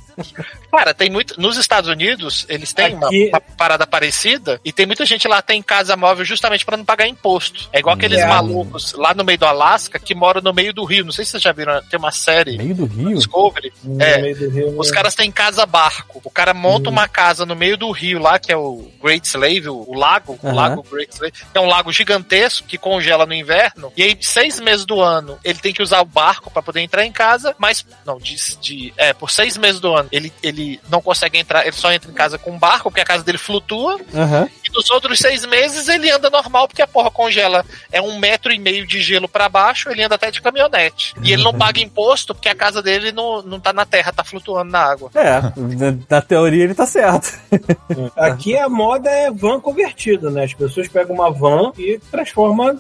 Cara, 0.71 0.95
tem 0.95 1.11
muito. 1.11 1.41
Nos 1.41 1.57
Estados 1.57 1.89
Unidos, 1.91 2.47
eles 2.49 2.73
têm 2.73 2.95
uma, 2.95 3.07
Aqui- 3.09 3.29
uma 3.29 3.41
parada 3.41 3.87
parecida 3.87 4.61
e 4.65 4.73
tem 4.73 4.87
muita 4.87 5.05
gente 5.05 5.27
lá 5.27 5.41
que 5.43 5.49
tem 5.49 5.63
casa 5.63 5.97
móvel 5.97 6.25
justamente 6.25 6.65
pra 6.65 6.77
não 6.77 6.85
pagar 6.85 7.07
imposto. 7.07 7.69
É 7.73 7.79
igual 7.81 7.95
aqueles 7.97 8.21
É. 8.21 8.27
malucos 8.27 8.93
lá 8.93 9.13
no 9.15 9.25
meio 9.25 9.39
do 9.39 9.47
Alasca 9.47 9.99
que 9.99 10.15
moram 10.15 10.41
no 10.41 10.53
meio 10.53 10.73
do 10.73 10.85
rio. 10.85 11.05
Não 11.05 11.13
sei 11.13 11.25
se 11.25 11.33
vocês 11.33 11.43
já 11.43 11.53
viram, 11.53 11.83
tem 11.91 11.99
uma 11.99 12.13
série 12.13 12.57
Meio 12.59 12.75
do 12.75 12.85
Rio? 12.87 13.15
Discovery. 13.17 13.73
No 13.83 14.03
É. 14.03 14.21
meio 14.23 14.37
do 14.39 14.49
rio, 14.51 14.79
Os 14.81 14.91
caras 14.91 15.15
têm 15.15 15.31
casa 15.31 15.65
barco. 15.67 16.21
O 16.25 16.31
cara 16.31 16.55
monta 16.55 16.89
uma 16.91 17.09
casa 17.09 17.45
no 17.47 17.57
meio 17.57 17.77
do 17.77 17.91
rio 17.91 18.19
lá, 18.21 18.39
que 18.39 18.53
é 18.53 18.57
o 18.57 18.89
Great 19.03 19.27
Slave, 19.27 19.69
o, 19.69 19.85
o 19.89 19.95
lago, 19.99 20.39
o 20.43 20.53
lago 20.55 20.83
Great 20.91 21.13
Slave, 21.15 21.33
que 21.33 21.59
é 21.59 21.61
um 21.61 21.67
lago 21.67 21.93
gigantesco 21.93 22.67
que 22.67 22.79
congela 22.79 23.27
no 23.27 23.35
inverno. 23.35 23.93
E 23.97 24.03
aí, 24.03 24.17
seis 24.21 24.61
meses 24.61 24.85
do 24.85 25.01
ano, 25.01 25.39
ele 25.45 25.59
tem 25.59 25.73
que 25.73 25.83
usar 25.83 26.01
o 26.01 26.05
barco 26.05 26.51
pra 26.51 26.63
poder 26.63 26.81
entrar 26.81 27.05
em 27.05 27.13
casa, 27.13 27.55
mas 27.59 27.85
não, 28.05 28.19
de, 28.19 28.37
de- 28.61 28.93
é, 28.97 29.13
por 29.13 29.31
seis 29.31 29.57
meses 29.57 29.81
do 29.81 29.95
ano, 29.95 30.09
ele, 30.13 30.33
ele 30.43 30.81
não 30.91 31.01
consegue 31.01 31.39
entrar, 31.39 31.63
ele 31.67 31.73
só 31.77 31.93
entra 31.93 32.11
em 32.11 32.15
casa 32.15 32.39
com 32.39 32.51
um 32.51 32.59
barco, 32.59 32.91
porque 32.91 33.01
a 33.01 33.05
casa 33.05 33.23
dele 33.25 33.39
flutua. 33.39 33.99
Aham. 34.15 34.49
E 34.65 34.71
nos 34.73 34.91
outros 34.91 35.19
seis 35.19 35.45
meses 35.47 35.89
ele 35.89 36.11
anda 36.11 36.29
normal, 36.31 36.67
porque 36.69 36.83
a 36.83 36.87
porra 36.87 37.11
congela. 37.11 37.65
É 37.93 38.01
um 38.01 38.19
metro 38.19 38.53
e 38.53 38.59
meio 38.59 38.87
de 38.87 39.01
gelo 39.01 39.29
pra 39.29 39.49
baixo, 39.49 39.91
ele 39.91 40.03
anda 40.03 40.15
até 40.15 40.31
de 40.31 40.41
caminhonete. 40.41 41.15
E 41.23 41.33
ele 41.33 41.43
não 41.43 41.53
paga 41.57 41.81
imposto, 41.81 42.35
porque 42.35 42.49
a 42.49 42.55
casa 42.55 42.83
dele 42.83 43.13
não, 43.13 43.43
não 43.43 43.59
tá 43.61 43.73
na 43.73 43.85
terra, 43.87 44.13
tá 44.13 44.23
flutuando 44.25 44.71
na 44.71 44.81
água. 44.81 45.11
É, 45.15 45.41
na, 45.57 45.97
na 46.09 46.23
teoria 46.23 46.65
ele 46.65 46.75
tá 46.75 46.87
certo. 46.87 47.39
Aqui 48.17 48.57
a 48.57 48.69
moda 48.69 49.11
é 49.11 49.31
van 49.31 49.61
convertido, 49.61 50.31
né? 50.31 50.45
As 50.45 50.55
pessoas 50.55 50.89
pegam 50.89 51.15
uma 51.15 51.31
van 51.31 51.73
e 51.79 51.99
transformam 52.11 52.79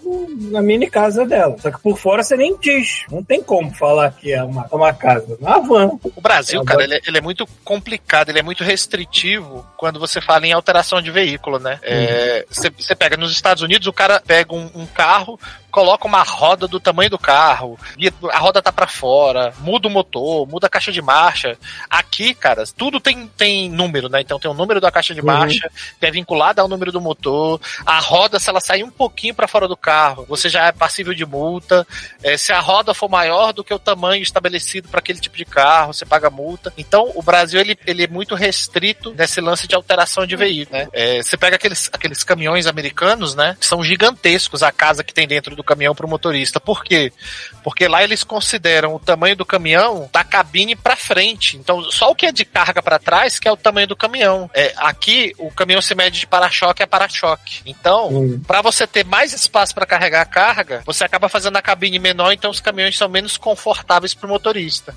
na 0.50 0.62
mini 0.62 0.88
casa 0.88 1.24
dela. 1.26 1.56
Só 1.60 1.70
que 1.70 1.80
por 1.80 1.96
fora 1.98 2.22
você 2.22 2.36
nem 2.36 2.56
diz. 2.56 3.04
Não 3.10 3.22
tem 3.22 3.42
como 3.42 3.72
falar 3.74 4.10
que 4.12 4.32
é 4.32 4.42
uma, 4.42 4.66
uma 4.70 4.92
casa. 4.92 5.36
É 5.40 5.44
uma 5.44 5.60
van. 5.60 5.90
O 6.16 6.20
Brasil, 6.20 6.60
É, 6.60 6.64
cara, 6.64 6.82
agora- 6.84 6.84
ele, 6.84 6.94
é- 7.06 7.09
ele 7.10 7.18
é 7.18 7.20
muito 7.20 7.46
complicado, 7.64 8.30
ele 8.30 8.38
é 8.38 8.42
muito 8.42 8.64
restritivo 8.64 9.66
quando 9.76 10.00
você 10.00 10.20
fala 10.20 10.46
em 10.46 10.52
alteração 10.52 11.02
de 11.02 11.10
veículo, 11.10 11.58
né? 11.58 11.78
É, 11.82 12.46
Você 12.48 12.70
você 12.70 12.94
pega 12.94 13.16
nos 13.16 13.32
Estados 13.32 13.62
Unidos, 13.62 13.86
o 13.86 13.92
cara 13.92 14.20
pega 14.20 14.54
um, 14.54 14.70
um 14.74 14.86
carro, 14.86 15.38
coloca 15.70 16.06
uma 16.06 16.22
roda 16.22 16.66
do 16.66 16.80
tamanho 16.80 17.10
do 17.10 17.18
carro, 17.18 17.78
e 17.98 18.12
a 18.30 18.38
roda 18.38 18.60
tá 18.62 18.72
pra 18.72 18.86
fora, 18.86 19.52
muda 19.60 19.88
o 19.88 19.90
motor, 19.90 20.46
muda 20.46 20.66
a 20.66 20.70
caixa 20.70 20.92
de 20.92 21.00
marcha. 21.00 21.56
Aqui, 21.88 22.34
cara, 22.34 22.64
tudo 22.76 23.00
tem, 23.00 23.26
tem 23.28 23.70
número, 23.70 24.08
né? 24.08 24.20
Então 24.20 24.38
tem 24.38 24.50
o 24.50 24.54
número 24.54 24.80
da 24.80 24.90
caixa 24.90 25.14
de 25.14 25.22
marcha, 25.22 25.70
que 25.98 26.06
é 26.06 26.10
vinculado 26.10 26.60
ao 26.60 26.68
número 26.68 26.92
do 26.92 27.00
motor. 27.00 27.60
A 27.86 27.98
roda, 27.98 28.38
se 28.38 28.48
ela 28.48 28.60
sair 28.60 28.84
um 28.84 28.90
pouquinho 28.90 29.34
pra 29.34 29.48
fora 29.48 29.68
do 29.68 29.76
carro, 29.76 30.26
você 30.28 30.48
já 30.48 30.66
é 30.66 30.72
passível 30.72 31.14
de 31.14 31.24
multa. 31.24 31.86
É, 32.22 32.36
se 32.36 32.52
a 32.52 32.60
roda 32.60 32.92
for 32.94 33.08
maior 33.08 33.52
do 33.52 33.64
que 33.64 33.72
o 33.72 33.78
tamanho 33.78 34.22
estabelecido 34.22 34.88
para 34.88 35.00
aquele 35.00 35.20
tipo 35.20 35.36
de 35.36 35.44
carro, 35.44 35.92
você 35.92 36.04
paga 36.04 36.30
multa. 36.30 36.72
Então, 36.76 37.10
o 37.14 37.22
Brasil 37.22 37.60
ele, 37.60 37.78
ele 37.86 38.04
é 38.04 38.08
muito 38.08 38.34
restrito 38.34 39.14
nesse 39.14 39.40
lance 39.40 39.66
de 39.66 39.74
alteração 39.74 40.26
de 40.26 40.36
veículo, 40.36 40.78
né? 40.78 40.88
É, 40.92 41.22
você 41.22 41.36
pega 41.36 41.56
aqueles, 41.56 41.88
aqueles 41.92 42.22
caminhões 42.24 42.66
americanos, 42.66 43.34
né? 43.34 43.56
Que 43.58 43.66
são 43.66 43.82
gigantescos 43.82 44.62
a 44.62 44.72
casa 44.72 45.04
que 45.04 45.14
tem 45.14 45.26
dentro 45.26 45.54
do 45.54 45.59
caminhão 45.64 45.94
para 45.94 46.06
o 46.06 46.08
motorista. 46.08 46.60
Por 46.60 46.82
quê? 46.84 47.12
Porque 47.62 47.88
lá 47.88 48.02
eles 48.02 48.24
consideram 48.24 48.94
o 48.94 48.98
tamanho 48.98 49.36
do 49.36 49.44
caminhão 49.44 50.08
da 50.12 50.24
cabine 50.24 50.74
para 50.76 50.96
frente. 50.96 51.56
Então, 51.56 51.82
só 51.90 52.10
o 52.10 52.14
que 52.14 52.26
é 52.26 52.32
de 52.32 52.44
carga 52.44 52.82
para 52.82 52.98
trás 52.98 53.38
que 53.38 53.48
é 53.48 53.52
o 53.52 53.56
tamanho 53.56 53.86
do 53.86 53.96
caminhão. 53.96 54.50
É, 54.54 54.72
aqui, 54.76 55.32
o 55.38 55.50
caminhão 55.50 55.80
se 55.80 55.94
mede 55.94 56.20
de 56.20 56.26
para-choque 56.26 56.82
a 56.82 56.86
para-choque. 56.86 57.60
Então, 57.66 58.08
Hum. 58.08 58.42
para 58.46 58.62
você 58.62 58.86
ter 58.86 59.04
mais 59.04 59.32
espaço 59.32 59.74
para 59.74 59.86
carregar 59.86 60.22
a 60.22 60.26
carga, 60.26 60.82
você 60.84 61.04
acaba 61.04 61.28
fazendo 61.28 61.56
a 61.56 61.62
cabine 61.62 61.98
menor, 61.98 62.32
então 62.32 62.50
os 62.50 62.60
caminhões 62.60 62.96
são 62.96 63.08
menos 63.08 63.36
confortáveis 63.36 64.14
para 64.14 64.26
o 64.26 64.30
motorista. 64.30 64.94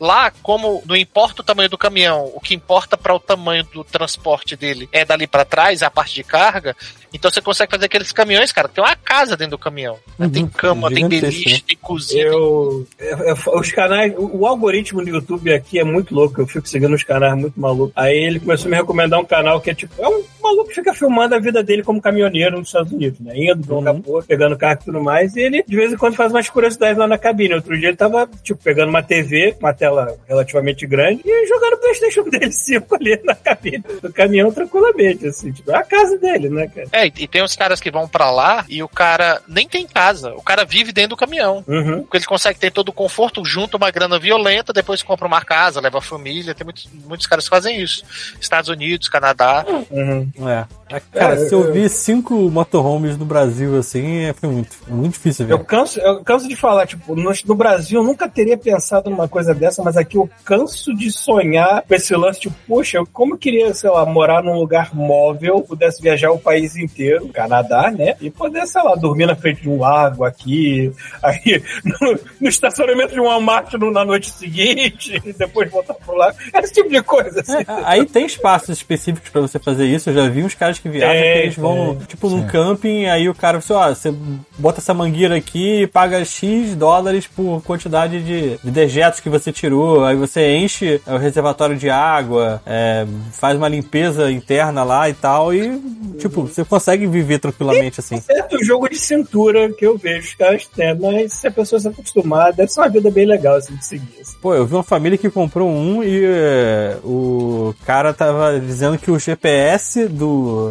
Lá, 0.00 0.30
como 0.42 0.82
não 0.86 0.96
importa 0.96 1.42
o 1.42 1.44
tamanho 1.44 1.68
do 1.68 1.78
caminhão, 1.78 2.30
o 2.34 2.40
que 2.40 2.54
importa 2.54 2.96
para 2.96 3.14
o 3.14 3.20
tamanho 3.20 3.64
do 3.64 3.84
transporte 3.84 4.56
dele 4.56 4.88
é 4.92 5.04
dali 5.04 5.26
para 5.26 5.44
trás, 5.44 5.82
a 5.82 5.90
parte 5.90 6.14
de 6.14 6.24
carga, 6.24 6.76
então 7.12 7.30
você 7.30 7.40
consegue 7.40 7.70
fazer 7.70 7.86
aqueles 7.86 8.12
caminhões, 8.12 8.52
cara, 8.52 8.68
tem 8.68 8.82
uma 8.82 8.96
casa 8.96 9.36
dentro 9.36 9.52
do 9.52 9.58
caminhão. 9.58 9.98
Uhum. 10.18 10.28
Tem 10.30 10.46
cama, 10.46 10.90
tem 10.90 11.08
beliche, 11.08 11.54
né? 11.54 11.60
tem 11.66 11.76
cozinha. 11.80 12.24
Eu, 12.24 12.86
é- 12.98 13.30
é- 13.30 13.58
os 13.58 13.72
canais, 13.72 14.12
o, 14.16 14.38
o 14.38 14.46
algoritmo 14.46 15.02
do 15.02 15.08
YouTube 15.10 15.52
aqui 15.52 15.78
é 15.78 15.84
muito 15.84 16.14
louco. 16.14 16.40
Eu 16.40 16.46
fico 16.46 16.68
seguindo 16.68 16.94
os 16.94 17.04
canais 17.04 17.36
muito 17.38 17.58
malucos. 17.60 17.92
Aí 17.96 18.16
ele 18.16 18.40
começou 18.40 18.66
a 18.66 18.70
me 18.70 18.76
recomendar 18.76 19.20
um 19.20 19.24
canal 19.24 19.60
que 19.60 19.70
é 19.70 19.74
tipo, 19.74 19.92
é 19.98 20.08
um 20.08 20.22
maluco 20.46 20.72
fica 20.72 20.94
filmando 20.94 21.34
a 21.34 21.38
vida 21.38 21.62
dele 21.62 21.82
como 21.82 22.00
caminhoneiro 22.00 22.58
nos 22.58 22.68
Estados 22.68 22.92
Unidos, 22.92 23.20
né? 23.20 23.32
Indo 23.34 23.62
de 23.62 23.72
um 23.72 24.02
outro, 24.06 24.26
pegando 24.26 24.56
carro 24.56 24.78
e 24.80 24.84
tudo 24.84 25.02
mais. 25.02 25.34
E 25.36 25.40
ele, 25.40 25.64
de 25.66 25.76
vez 25.76 25.92
em 25.92 25.96
quando, 25.96 26.14
faz 26.14 26.32
umas 26.32 26.48
curiosidades 26.48 26.98
lá 26.98 27.06
na 27.06 27.18
cabine. 27.18 27.54
Outro 27.54 27.78
dia 27.78 27.88
ele 27.88 27.96
tava, 27.96 28.28
tipo, 28.42 28.62
pegando 28.62 28.90
uma 28.90 29.02
TV, 29.02 29.56
uma 29.60 29.72
tela 29.72 30.16
relativamente 30.28 30.86
grande, 30.86 31.22
e 31.24 31.46
jogando 31.46 31.74
o 31.74 31.78
PlayStation 31.78 32.22
dele 32.30 32.52
5 32.52 32.94
ali 32.94 33.20
na 33.24 33.34
cabine 33.34 33.84
do 34.02 34.12
caminhão 34.12 34.52
tranquilamente, 34.52 35.26
assim. 35.26 35.52
Tipo, 35.52 35.70
é 35.70 35.76
a 35.76 35.82
casa 35.82 36.18
dele, 36.18 36.48
né, 36.48 36.68
cara? 36.68 36.88
É, 36.92 37.06
e 37.06 37.26
tem 37.26 37.42
uns 37.42 37.56
caras 37.56 37.80
que 37.80 37.90
vão 37.90 38.08
pra 38.08 38.30
lá 38.30 38.64
e 38.68 38.82
o 38.82 38.88
cara 38.88 39.40
nem 39.48 39.68
tem 39.68 39.86
casa, 39.86 40.32
o 40.34 40.42
cara 40.42 40.64
vive 40.64 40.92
dentro 40.92 41.10
do 41.10 41.16
caminhão. 41.16 41.64
Uhum. 41.66 42.02
Porque 42.02 42.18
ele 42.18 42.24
consegue 42.24 42.58
ter 42.58 42.70
todo 42.70 42.88
o 42.88 42.92
conforto, 42.92 43.44
junta 43.44 43.76
uma 43.76 43.90
grana 43.90 44.18
violenta, 44.18 44.72
depois 44.72 45.02
compra 45.02 45.26
uma 45.26 45.44
casa, 45.44 45.80
leva 45.80 45.98
a 45.98 46.02
família. 46.02 46.54
Tem 46.54 46.64
muitos, 46.64 46.88
muitos 47.04 47.26
caras 47.26 47.44
que 47.44 47.50
fazem 47.50 47.80
isso. 47.80 48.04
Estados 48.40 48.68
Unidos, 48.68 49.08
Canadá. 49.08 49.64
Uhum. 49.90 50.30
É. 50.38 50.66
Cara, 51.12 51.34
É, 51.34 51.48
se 51.48 51.54
eu 51.54 51.64
eu- 51.64 51.72
vi 51.72 51.88
cinco 51.88 52.34
motorhomes 52.48 53.16
no 53.18 53.24
Brasil, 53.24 53.76
assim, 53.76 54.26
é- 54.26 54.32
foi 54.32 54.48
muito, 54.48 54.76
muito 54.88 55.12
difícil 55.14 55.44
ver. 55.46 55.52
Eu 55.54 55.58
canso, 55.64 55.98
eu 56.00 56.22
canso 56.22 56.46
de 56.48 56.54
falar, 56.54 56.86
tipo, 56.86 57.16
no, 57.16 57.32
no 57.44 57.54
Brasil 57.56 58.00
eu 58.00 58.04
nunca 58.06 58.28
teria 58.28 58.56
pensado 58.56 59.10
numa 59.10 59.26
coisa 59.26 59.52
dessa, 59.52 59.82
mas 59.82 59.96
aqui 59.96 60.16
eu 60.16 60.30
canso 60.44 60.94
de 60.94 61.10
sonhar 61.10 61.82
com 61.82 61.94
esse 61.94 62.14
lance, 62.14 62.40
tipo, 62.40 62.54
poxa, 62.68 62.98
eu- 62.98 63.06
como 63.12 63.34
eu 63.34 63.38
queria, 63.38 63.74
sei 63.74 63.90
lá, 63.90 64.06
morar 64.06 64.42
num 64.44 64.54
lugar 64.58 64.94
móvel, 64.94 65.60
pudesse 65.60 66.00
viajar 66.00 66.30
o 66.30 66.38
país 66.38 66.76
inteiro, 66.76 67.28
Canadá, 67.30 67.90
né? 67.90 68.14
E 68.20 68.30
poder, 68.30 68.64
sei 68.66 68.82
lá, 68.82 68.94
dormir 68.94 69.26
na 69.26 69.34
frente 69.34 69.62
de 69.62 69.68
um 69.68 69.80
lago 69.80 70.24
aqui, 70.24 70.92
aí 71.22 71.62
no, 71.84 72.18
no 72.42 72.48
estacionamento 72.48 73.12
de 73.12 73.20
um 73.20 73.24
Walmart 73.24 73.72
no- 73.74 73.90
na 73.90 74.04
noite 74.04 74.30
seguinte, 74.30 75.20
e 75.26 75.32
depois 75.32 75.68
voltar 75.70 75.94
pro 75.94 76.14
lago. 76.14 76.36
Esse 76.54 76.72
tipo 76.72 76.88
de 76.88 77.02
coisa, 77.02 77.40
assim. 77.40 77.56
É, 77.58 77.64
aí 77.84 78.06
tem 78.06 78.24
espaços 78.24 78.68
específicos 78.70 79.30
pra 79.30 79.40
você 79.40 79.58
fazer 79.58 79.86
isso. 79.86 80.10
Eu 80.10 80.14
já 80.14 80.28
vi 80.28 80.44
uns 80.44 80.54
caras 80.54 80.75
que 80.80 80.88
viajam 80.88 81.14
Tem, 81.22 81.32
que 81.32 81.38
eles 81.38 81.56
vão, 81.56 81.96
tem. 81.96 82.06
tipo, 82.06 82.28
num 82.28 82.46
camping, 82.46 83.06
aí 83.06 83.28
o 83.28 83.34
cara 83.34 83.60
fala 83.60 83.86
assim, 83.86 84.08
ó, 84.08 84.12
você 84.12 84.14
bota 84.58 84.80
essa 84.80 84.94
mangueira 84.94 85.36
aqui 85.36 85.82
e 85.82 85.86
paga 85.86 86.24
X 86.24 86.74
dólares 86.74 87.26
por 87.26 87.62
quantidade 87.62 88.22
de, 88.22 88.58
de 88.62 88.70
dejetos 88.70 89.20
que 89.20 89.28
você 89.28 89.52
tirou. 89.52 90.04
Aí 90.04 90.16
você 90.16 90.56
enche 90.56 91.00
o 91.06 91.16
reservatório 91.16 91.76
de 91.76 91.90
água, 91.90 92.60
é, 92.66 93.06
faz 93.32 93.56
uma 93.56 93.68
limpeza 93.68 94.30
interna 94.30 94.84
lá 94.84 95.08
e 95.08 95.14
tal, 95.14 95.54
e, 95.54 95.80
tipo, 96.18 96.42
você 96.42 96.64
consegue 96.64 97.06
viver 97.06 97.38
tranquilamente 97.38 98.00
assim. 98.00 98.20
certo 98.20 98.62
jogo 98.64 98.88
de 98.88 98.98
cintura 98.98 99.72
que 99.72 99.86
eu 99.86 99.96
vejo 99.96 100.28
os 100.28 100.34
caras 100.34 100.68
tendo, 100.74 101.02
mas 101.02 101.32
se 101.32 101.46
a 101.46 101.50
pessoa 101.50 101.80
se 101.80 101.88
acostumar, 101.88 102.52
deve 102.52 102.70
ser 102.70 102.80
uma 102.80 102.88
vida 102.88 103.10
bem 103.10 103.26
legal 103.26 103.56
assim, 103.56 103.74
de 103.76 103.84
seguir. 103.84 104.20
assim. 104.20 104.36
Pô, 104.40 104.54
eu 104.54 104.66
vi 104.66 104.74
uma 104.74 104.82
família 104.82 105.18
que 105.18 105.30
comprou 105.30 105.68
um 105.68 106.02
e 106.02 106.24
é, 106.24 106.96
o 107.04 107.74
cara 107.84 108.12
tava 108.12 108.58
dizendo 108.58 108.98
que 108.98 109.10
o 109.10 109.18
GPS 109.18 110.06
do, 110.08 110.65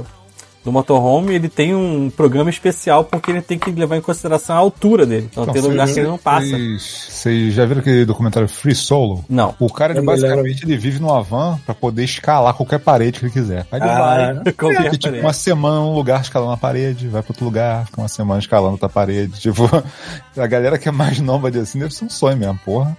do 0.65 0.71
motorhome 0.71 1.33
ele 1.35 1.47
tem 1.47 1.73
um 1.75 2.09
programa 2.09 2.49
especial 2.49 3.03
porque 3.05 3.31
ele 3.31 3.41
tem 3.41 3.57
que 3.57 3.71
levar 3.71 3.95
em 3.97 4.01
consideração 4.01 4.55
a 4.55 4.59
altura 4.59 5.05
dele. 5.05 5.29
Então, 5.31 5.45
tem 5.45 5.61
lugar 5.61 5.87
que 5.87 5.99
ele 5.99 6.07
não 6.07 6.17
passa. 6.17 6.47
Vocês 6.79 7.53
já 7.53 7.65
viram 7.65 7.81
aquele 7.81 8.03
documentário 8.05 8.49
Free 8.49 8.75
Solo? 8.75 9.23
Não. 9.29 9.55
O 9.59 9.71
cara, 9.71 9.93
ele, 9.93 10.01
basicamente, 10.05 10.63
ele 10.65 10.75
vive 10.77 10.99
numa 10.99 11.21
van 11.21 11.57
pra 11.65 11.73
poder 11.75 12.03
escalar 12.03 12.53
qualquer 12.53 12.79
parede 12.79 13.19
que 13.19 13.25
ele 13.25 13.31
quiser. 13.33 13.65
Aí 13.71 13.79
ele 13.79 13.89
Ah, 13.89 14.33
vai, 14.43 14.53
Qualquer 14.53 14.83
fica 14.83 14.97
tipo 14.97 15.17
uma 15.17 15.33
semana 15.33 15.75
num 15.77 15.93
lugar 15.93 16.21
escalando 16.21 16.51
a 16.53 16.57
parede, 16.57 17.07
vai 17.07 17.21
pra 17.21 17.31
outro 17.31 17.45
lugar, 17.45 17.85
fica 17.85 18.01
uma 18.01 18.07
semana 18.07 18.39
escalando 18.39 18.71
outra 18.73 18.89
parede. 18.89 19.39
Tipo, 19.39 19.69
a 20.37 20.47
galera 20.47 20.77
que 20.77 20.89
é 20.89 20.91
mais 20.91 21.19
nômade 21.19 21.59
assim 21.59 21.77
deve 21.79 21.93
ser 21.93 22.05
um 22.05 22.09
sonho 22.09 22.37
mesmo, 22.37 22.59
porra. 22.65 22.97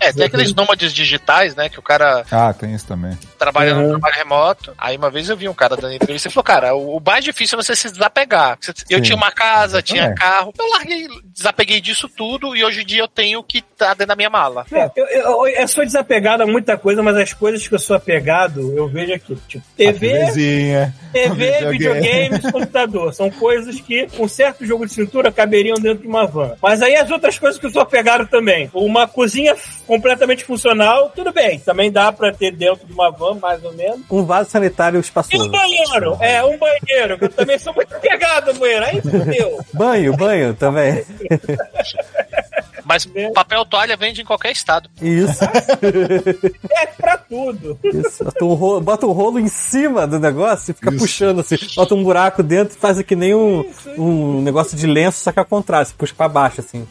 É, 0.00 0.12
tem 0.12 0.24
aqueles 0.26 0.54
nômades 0.54 0.92
digitais, 0.92 1.54
né? 1.56 1.68
Que 1.68 1.78
o 1.78 1.82
cara 1.82 2.24
Ah, 2.30 2.52
tem 2.52 2.74
isso 2.74 2.86
também. 2.86 3.16
trabalha 3.38 3.74
Uhum. 3.74 3.82
no 3.82 3.88
trabalho 3.90 4.14
remoto. 4.16 4.72
Aí 4.78 4.96
uma 4.96 5.10
vez 5.10 5.28
eu 5.28 5.36
vi 5.36 5.48
um 5.48 5.54
cara 5.54 5.76
dando 5.76 5.94
entrevista 5.94 6.28
e 6.28 6.30
falou, 6.30 6.44
cara, 6.44 6.74
o 6.74 6.83
o 6.86 7.00
mais 7.04 7.24
difícil 7.24 7.58
é 7.58 7.62
você 7.62 7.74
se 7.76 7.90
desapegar. 7.90 8.58
Eu 8.90 8.98
Sim. 8.98 9.02
tinha 9.02 9.16
uma 9.16 9.30
casa, 9.30 9.82
tinha 9.82 10.04
É. 10.04 10.14
carro, 10.14 10.52
eu 10.58 10.68
larguei, 10.70 11.06
desapeguei 11.26 11.80
disso 11.80 12.08
tudo 12.08 12.54
e 12.56 12.64
hoje 12.64 12.82
em 12.82 12.86
dia 12.86 13.02
eu 13.02 13.08
tenho 13.08 13.40
o 13.40 13.42
que 13.44 13.62
tá 13.62 13.88
dentro 13.94 14.06
da 14.08 14.16
minha 14.16 14.30
mala. 14.30 14.66
É, 14.72 14.90
eu, 14.96 15.06
eu, 15.06 15.46
eu 15.46 15.68
sou 15.68 15.84
desapegado 15.84 16.42
a 16.42 16.46
muita 16.46 16.76
coisa, 16.76 17.02
mas 17.02 17.16
as 17.16 17.32
coisas 17.32 17.66
que 17.66 17.74
eu 17.74 17.78
sou 17.78 17.96
apegado, 17.96 18.76
eu 18.76 18.88
vejo 18.88 19.12
aqui. 19.14 19.36
Tipo, 19.48 19.64
TV, 19.76 20.08
TV, 20.32 20.92
videogame. 21.70 21.70
videogames, 21.78 22.50
computador. 22.52 23.14
São 23.14 23.30
coisas 23.30 23.80
que, 23.80 24.06
com 24.16 24.26
certo 24.28 24.64
jogo 24.64 24.86
de 24.86 24.92
cintura, 24.92 25.30
caberiam 25.32 25.76
dentro 25.76 26.02
de 26.02 26.08
uma 26.08 26.26
van. 26.26 26.54
Mas 26.62 26.82
aí 26.82 26.94
as 26.96 27.10
outras 27.10 27.38
coisas 27.38 27.58
que 27.58 27.66
eu 27.66 27.70
sou 27.70 27.82
apegado 27.82 28.26
também. 28.26 28.70
Uma 28.74 29.06
cozinha 29.06 29.54
completamente 29.86 30.44
funcional, 30.44 31.10
tudo 31.14 31.32
bem. 31.32 31.58
Também 31.58 31.90
dá 31.90 32.12
pra 32.12 32.32
ter 32.32 32.50
dentro 32.52 32.86
de 32.86 32.92
uma 32.92 33.10
van, 33.10 33.34
mais 33.34 33.62
ou 33.64 33.72
menos. 33.72 34.00
Um 34.10 34.24
vaso 34.24 34.50
sanitário 34.50 34.98
E 34.98 35.00
espaçoso. 35.00 35.44
um 35.44 35.50
banheiro. 35.50 36.16
É, 36.20 36.42
um 36.44 36.56
banheiro. 36.58 36.73
Que 36.80 37.24
eu 37.24 37.28
também 37.30 37.58
sou 37.58 37.74
muito 37.74 37.94
apegado 37.94 38.50
ao 38.50 38.54
banheiro. 38.54 38.84
Aí 38.84 39.00
fudeu. 39.00 39.64
Banho, 39.72 40.16
banho 40.16 40.54
também. 40.54 41.04
Mas 42.84 43.08
papel 43.34 43.64
toalha 43.64 43.96
vende 43.96 44.20
em 44.22 44.24
qualquer 44.24 44.52
estado. 44.52 44.88
Isso, 45.00 45.40
É 46.70 46.86
pra 46.86 47.16
tudo. 47.18 47.78
isso. 47.82 48.24
Bota 48.24 48.44
um, 48.44 48.54
rolo, 48.54 48.80
bota 48.80 49.06
um 49.06 49.12
rolo 49.12 49.38
em 49.38 49.48
cima 49.48 50.06
do 50.06 50.18
negócio 50.18 50.70
e 50.70 50.74
fica 50.74 50.90
Isso. 50.90 50.98
puxando 50.98 51.40
assim. 51.40 51.56
Bota 51.76 51.94
um 51.94 52.02
buraco 52.02 52.42
dentro 52.42 52.76
e 52.76 52.80
faz 52.80 53.00
que 53.02 53.16
nem 53.16 53.34
um, 53.34 53.64
um 53.98 54.40
negócio 54.42 54.76
de 54.76 54.86
lenço, 54.86 55.18
só 55.20 55.32
que 55.32 55.38
ao 55.38 55.44
contrário, 55.44 55.86
você 55.86 55.94
puxa 55.96 56.14
pra 56.16 56.28
baixo 56.28 56.60
assim. 56.60 56.86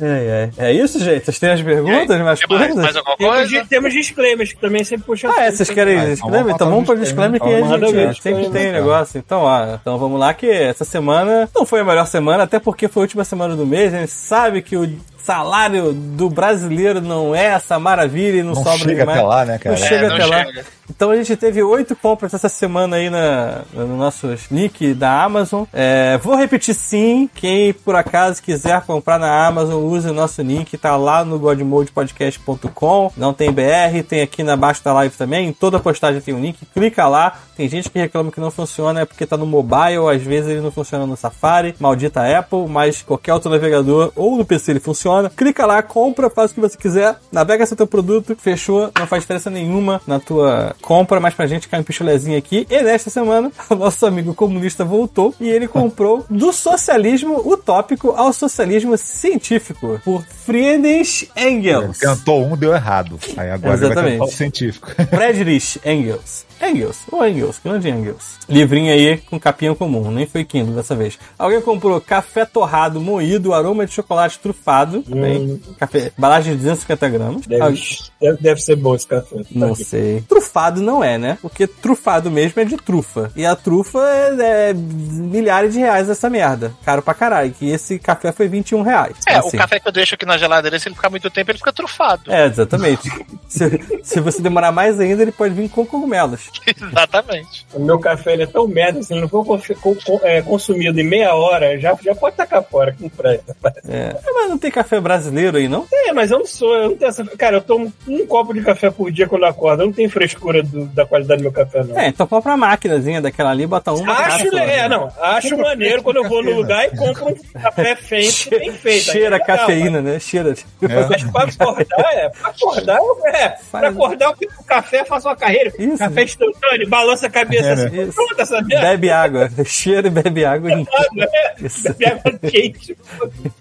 É, 0.00 0.50
é. 0.58 0.66
é 0.68 0.72
isso, 0.72 0.98
gente? 0.98 1.24
Vocês 1.24 1.38
têm 1.38 1.50
as 1.50 1.62
perguntas, 1.62 2.20
mais 2.20 2.40
mais, 2.48 2.74
mais 2.74 2.96
alguma 2.96 3.16
Temos, 3.16 3.34
coisa? 3.36 3.48
di- 3.62 3.68
temos 3.68 3.92
disclaimers 3.92 4.52
que 4.52 4.60
também 4.60 4.84
sempre 4.84 5.06
puxam. 5.06 5.30
Ah, 5.36 5.44
é, 5.44 5.50
vocês 5.50 5.70
querem 5.70 5.94
Ah, 5.98 6.02
então 6.02 6.10
disclaimer? 6.12 6.40
vamos 6.42 6.54
Então 6.54 6.70
vamos 6.70 6.84
para 6.86 6.94
o 6.94 6.98
disclaimer 6.98 7.40
que 7.40 7.48
a 7.48 8.06
gente 8.06 8.22
sempre 8.22 8.50
tem 8.50 8.72
negócio. 8.72 9.18
Então, 9.18 9.46
ah, 9.46 9.78
então 9.80 9.98
vamos 9.98 10.18
lá 10.20 10.34
que 10.34 10.48
essa 10.50 10.84
semana 10.84 11.48
não 11.54 11.64
foi 11.64 11.80
a 11.80 11.84
melhor 11.84 12.06
semana, 12.06 12.42
até 12.44 12.58
porque 12.58 12.88
foi 12.88 13.02
a 13.02 13.04
última 13.04 13.24
semana 13.24 13.54
do 13.56 13.66
mês. 13.66 13.92
A 13.94 13.98
gente 14.00 14.12
sabe 14.12 14.62
que 14.62 14.76
o 14.76 14.88
salário 15.26 15.92
do 15.92 16.30
brasileiro 16.30 17.00
não 17.00 17.34
é 17.34 17.46
essa 17.46 17.78
maravilha 17.80 18.38
e 18.38 18.42
não, 18.42 18.54
Não 18.54 18.62
sobra 18.62 18.78
chega 18.78 19.00
demais. 19.00 19.18
até 19.18 19.26
lá, 19.26 19.44
né, 19.44 19.58
cara? 19.58 19.76
Não 19.76 19.86
chega 19.86 20.06
É, 20.06 20.08
não 20.08 20.14
até 20.14 20.24
lá. 20.26 20.46
Então 20.88 21.10
a 21.10 21.16
gente 21.16 21.36
teve 21.36 21.62
oito 21.62 21.96
compras 21.96 22.32
essa 22.32 22.48
semana 22.48 22.96
aí 22.96 23.10
na, 23.10 23.62
no 23.72 23.96
nosso 23.96 24.28
link 24.50 24.94
da 24.94 25.22
Amazon. 25.22 25.64
É, 25.72 26.18
vou 26.18 26.36
repetir 26.36 26.74
sim. 26.74 27.28
Quem 27.34 27.72
por 27.72 27.94
acaso 27.94 28.42
quiser 28.42 28.80
comprar 28.82 29.18
na 29.18 29.46
Amazon, 29.46 29.82
use 29.82 30.08
o 30.08 30.14
nosso 30.14 30.42
link. 30.42 30.76
Tá 30.78 30.96
lá 30.96 31.24
no 31.24 31.38
godmodepodcast.com. 31.38 33.12
Não 33.16 33.32
tem 33.32 33.52
BR, 33.52 34.02
tem 34.08 34.22
aqui 34.22 34.42
na 34.42 34.56
baixo 34.56 34.84
da 34.84 34.92
live 34.92 35.16
também. 35.16 35.48
Em 35.48 35.52
toda 35.52 35.80
postagem 35.80 36.20
tem 36.20 36.34
um 36.34 36.40
link. 36.40 36.64
Clica 36.72 37.08
lá. 37.08 37.38
Tem 37.56 37.68
gente 37.68 37.90
que 37.90 37.98
reclama 37.98 38.30
que 38.30 38.40
não 38.40 38.50
funciona 38.50 39.00
é 39.00 39.04
porque 39.04 39.26
tá 39.26 39.36
no 39.36 39.46
mobile. 39.46 40.08
Às 40.14 40.22
vezes 40.22 40.50
ele 40.50 40.60
não 40.60 40.70
funciona 40.70 41.06
no 41.06 41.16
Safari. 41.16 41.74
Maldita 41.80 42.22
Apple. 42.38 42.66
Mas 42.68 43.02
qualquer 43.02 43.34
outro 43.34 43.50
navegador 43.50 44.12
ou 44.14 44.36
no 44.36 44.44
PC 44.44 44.72
ele 44.72 44.80
funciona. 44.80 45.30
Clica 45.30 45.66
lá, 45.66 45.82
compra, 45.82 46.30
faz 46.30 46.50
o 46.50 46.54
que 46.54 46.60
você 46.60 46.76
quiser. 46.76 47.16
Navega 47.32 47.66
seu 47.66 47.76
teu 47.76 47.86
produto. 47.86 48.36
Fechou. 48.36 48.92
Não 48.98 49.06
faz 49.06 49.22
diferença 49.22 49.50
nenhuma 49.50 50.00
na 50.06 50.20
tua 50.20 50.75
compra, 50.82 51.18
mas 51.20 51.34
pra 51.34 51.46
gente 51.46 51.68
cai 51.68 51.80
um 51.80 51.84
pichulezinho 51.84 52.36
aqui. 52.38 52.66
E 52.70 52.82
nesta 52.82 53.10
semana, 53.10 53.50
o 53.70 53.74
nosso 53.74 54.04
amigo 54.06 54.34
comunista 54.34 54.84
voltou 54.84 55.34
e 55.40 55.48
ele 55.48 55.66
comprou 55.68 56.24
do 56.30 56.52
socialismo 56.52 57.40
utópico 57.48 58.10
ao 58.10 58.32
socialismo 58.32 58.96
científico 58.96 60.00
por 60.04 60.22
Friedrich 60.22 61.28
Engels. 61.36 61.98
Tentou 61.98 62.44
um, 62.44 62.56
deu 62.56 62.74
errado. 62.74 63.18
Aí 63.36 63.50
agora 63.50 63.74
ele 63.74 63.80
vai 63.80 63.90
Exatamente. 63.90 64.12
tentar 64.12 64.24
o 64.24 64.28
científico. 64.30 64.88
Friedrich 65.14 65.80
Engels. 65.84 66.46
Engels, 66.58 67.00
ou 67.12 67.26
Engels, 67.28 67.60
grande 67.62 67.90
Engels. 67.90 68.38
Livrinho 68.48 68.90
aí 68.90 69.18
com 69.18 69.38
capinha 69.38 69.74
comum, 69.74 70.10
nem 70.10 70.26
foi 70.26 70.42
Kindle 70.42 70.74
dessa 70.74 70.94
vez. 70.94 71.18
Alguém 71.38 71.60
comprou 71.60 72.00
café 72.00 72.46
torrado 72.46 72.98
moído, 72.98 73.52
aroma 73.52 73.84
de 73.84 73.92
chocolate 73.92 74.38
trufado. 74.38 75.04
Bem, 75.06 75.60
café, 75.78 76.10
embalagem 76.16 76.52
de 76.54 76.60
250 76.62 77.08
gramas. 77.10 77.46
Deve, 77.46 77.62
Alguém- 77.62 77.84
deve, 78.18 78.38
deve 78.42 78.62
ser 78.62 78.76
bom 78.76 78.94
esse 78.94 79.06
café. 79.06 79.36
Não 79.50 79.74
Tá 79.74 79.84
sei. 79.84 80.22
Trufado 80.26 80.65
não 80.74 81.02
é, 81.02 81.16
né? 81.18 81.38
Porque 81.42 81.66
trufado 81.66 82.30
mesmo 82.30 82.60
é 82.60 82.64
de 82.64 82.76
trufa. 82.76 83.30
E 83.36 83.44
a 83.46 83.54
trufa 83.56 83.98
é, 84.08 84.70
é 84.70 84.74
milhares 84.74 85.72
de 85.72 85.78
reais 85.80 86.08
essa 86.10 86.28
merda. 86.30 86.72
Caro 86.84 87.02
pra 87.02 87.14
caralho. 87.14 87.52
Que 87.52 87.68
esse 87.70 87.98
café 87.98 88.32
foi 88.32 88.48
21 88.48 88.82
reais. 88.82 89.16
É, 89.28 89.36
Assim. 89.36 89.56
o 89.56 89.58
café 89.60 89.78
que 89.80 89.88
eu 89.88 89.92
deixo 89.92 90.14
aqui 90.14 90.26
na 90.26 90.36
geladeira, 90.38 90.78
se 90.78 90.88
ele 90.88 90.94
ficar 90.94 91.10
muito 91.10 91.30
tempo, 91.30 91.50
ele 91.50 91.58
fica 91.58 91.72
trufado. 91.72 92.32
É, 92.32 92.46
exatamente. 92.46 93.08
se, 93.48 94.00
se 94.02 94.20
você 94.20 94.42
demorar 94.42 94.72
mais 94.72 94.98
ainda, 95.00 95.22
ele 95.22 95.32
pode 95.32 95.54
vir 95.54 95.68
com 95.68 95.84
cogumelos. 95.86 96.50
Exatamente. 96.66 97.66
O 97.74 97.80
meu 97.80 97.98
café 97.98 98.32
ele 98.34 98.42
é 98.44 98.46
tão 98.46 98.66
merda, 98.66 99.02
se 99.02 99.12
ele 99.12 99.20
não 99.22 99.28
for 99.28 99.44
confi- 99.44 99.74
co- 99.74 99.96
co- 100.04 100.20
é, 100.22 100.42
consumido 100.42 100.98
em 101.00 101.04
meia 101.04 101.34
hora, 101.34 101.78
já, 101.78 101.96
já 102.02 102.14
pode 102.14 102.36
tacar 102.36 102.62
fora, 102.62 102.92
que 102.92 103.02
não 103.02 103.08
presta. 103.10 103.56
É. 103.88 104.16
Mas 104.34 104.48
não 104.50 104.58
tem 104.58 104.70
café 104.70 105.00
brasileiro 105.00 105.56
aí, 105.56 105.68
não? 105.68 105.86
É, 105.92 106.12
mas 106.12 106.30
eu 106.30 106.38
não 106.38 106.46
sou, 106.46 106.74
eu 106.74 106.88
não 106.90 106.96
tenho 106.96 107.08
essa. 107.08 107.24
Cara, 107.36 107.56
eu 107.56 107.60
tomo 107.60 107.92
um 108.06 108.26
copo 108.26 108.52
de 108.54 108.62
café 108.62 108.90
por 108.90 109.10
dia 109.10 109.26
quando 109.26 109.42
eu 109.42 109.48
acordo. 109.48 109.82
Eu 109.82 109.86
não 109.86 109.92
tenho 109.92 110.10
frescura 110.10 110.55
do- 110.62 110.86
da 110.86 111.04
qualidade 111.06 111.38
do 111.40 111.44
meu 111.44 111.52
café, 111.52 111.82
não. 111.84 111.98
É, 111.98 112.08
então 112.08 112.26
compra 112.26 112.52
uma 112.52 112.68
máquinazinha 112.68 113.20
daquela 113.20 113.50
ali, 113.50 113.66
bota 113.66 113.92
uma 113.92 114.12
Acho, 114.12 114.38
cápsula. 114.44 114.60
é, 114.62 114.88
não. 114.88 115.12
Acho 115.20 115.56
maneiro 115.58 116.02
quando 116.02 116.16
eu 116.16 116.28
vou 116.28 116.42
no 116.42 116.52
lugar 116.52 116.86
e 116.86 116.96
compro 116.96 117.28
um 117.28 117.34
café 117.60 117.96
feito, 117.96 118.50
bem 118.50 118.72
feito. 118.72 119.04
Cheira 119.12 119.36
é 119.36 119.38
legal, 119.38 119.58
cafeína, 119.58 120.00
né? 120.02 120.18
Cheira. 120.18 120.54
Mas 120.80 121.24
pra 121.24 121.42
acordar, 121.44 122.12
é. 122.14 122.28
Pra 122.30 122.50
acordar, 122.50 122.98
é. 123.34 123.48
Pra 123.70 123.88
acordar, 123.88 124.26
eu 124.30 124.36
fico 124.36 124.54
com 124.56 124.64
café, 124.64 125.04
faço 125.04 125.28
uma 125.28 125.36
carreira. 125.36 125.72
Isso. 125.78 125.98
Café 125.98 126.22
instantâneo, 126.24 126.88
balança 126.88 127.26
a 127.26 127.30
cabeça 127.30 127.68
É, 127.68 127.72
assim. 127.72 127.96
né? 127.96 128.02
Isso. 128.04 128.12
Pronto, 128.14 128.40
essa 128.40 128.62
merda. 128.62 128.86
Bebe 128.86 129.10
água. 129.10 129.50
Cheira 129.64 130.06
e 130.06 130.10
bebe 130.10 130.44
água. 130.44 130.70
em- 130.72 130.86
né? 131.14 131.26
Isso. 131.60 131.82
Bebe 131.82 132.04
água 132.06 132.38
quente. 132.50 132.96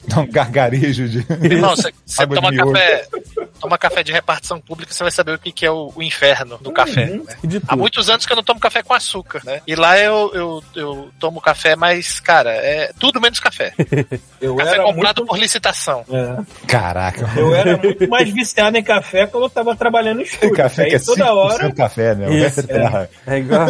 Dá 0.08 0.20
um 0.22 0.28
gargarejo 0.28 1.08
de. 1.10 1.26
Irmão, 1.44 1.76
você 1.76 1.92
Água 2.22 2.36
toma 2.36 2.56
café, 2.56 3.06
toma 3.66 3.78
café 3.78 4.04
de 4.04 4.12
repartição 4.12 4.60
pública, 4.60 4.94
você 4.94 5.04
vai 5.04 5.12
saber 5.12 5.34
o 5.34 5.40
que, 5.40 5.52
que 5.52 5.66
é 5.66 5.72
o, 5.72 5.92
o 5.96 6.04
inferno 6.04 6.58
do 6.60 6.72
café. 6.72 7.06
né? 7.08 7.22
De 7.44 7.62
Há 7.68 7.76
muitos 7.76 8.10
anos 8.10 8.26
que 8.26 8.32
eu 8.32 8.36
não 8.36 8.44
tomo 8.44 8.60
café 8.60 8.82
com 8.84 8.94
açúcar, 8.94 9.42
né? 9.44 9.62
E 9.68 9.76
lá 9.76 9.98
eu, 10.00 10.32
eu, 10.34 10.64
eu 10.76 11.10
tomo 11.20 11.42
café, 11.42 11.76
mas, 11.76 12.20
cara, 12.20 12.52
é 12.52 12.92
tudo 13.00 13.20
menos 13.22 13.40
café. 13.40 13.74
Eu 14.42 14.56
Café 14.58 14.74
era 14.76 14.84
comprado 14.84 15.20
muito. 15.20 15.30
por 15.30 15.40
licitação. 15.40 16.06
É. 16.12 16.68
Caraca. 16.68 17.28
Eu 17.36 17.56
era 17.56 17.76
muito 17.78 18.08
mais 18.08 18.30
viciado 18.30 18.78
em 18.78 18.84
café 18.84 19.26
quando 19.26 19.46
eu 19.46 19.50
tava 19.50 19.76
trabalhando 19.76 20.18
no 20.18 20.22
estúdio. 20.24 20.54
Café 20.56 20.84
Aí 20.84 20.90
que 20.90 20.96
é 20.98 21.00
toda 21.00 21.26
5% 21.26 21.30
hora. 21.36 21.72
café, 21.74 22.14
né? 22.14 22.28
O 22.28 22.32
Isso, 22.34 22.44
resto 22.44 22.60
é 22.60 22.64
terra. 22.64 23.10
É 23.26 23.38
igual, 23.40 23.68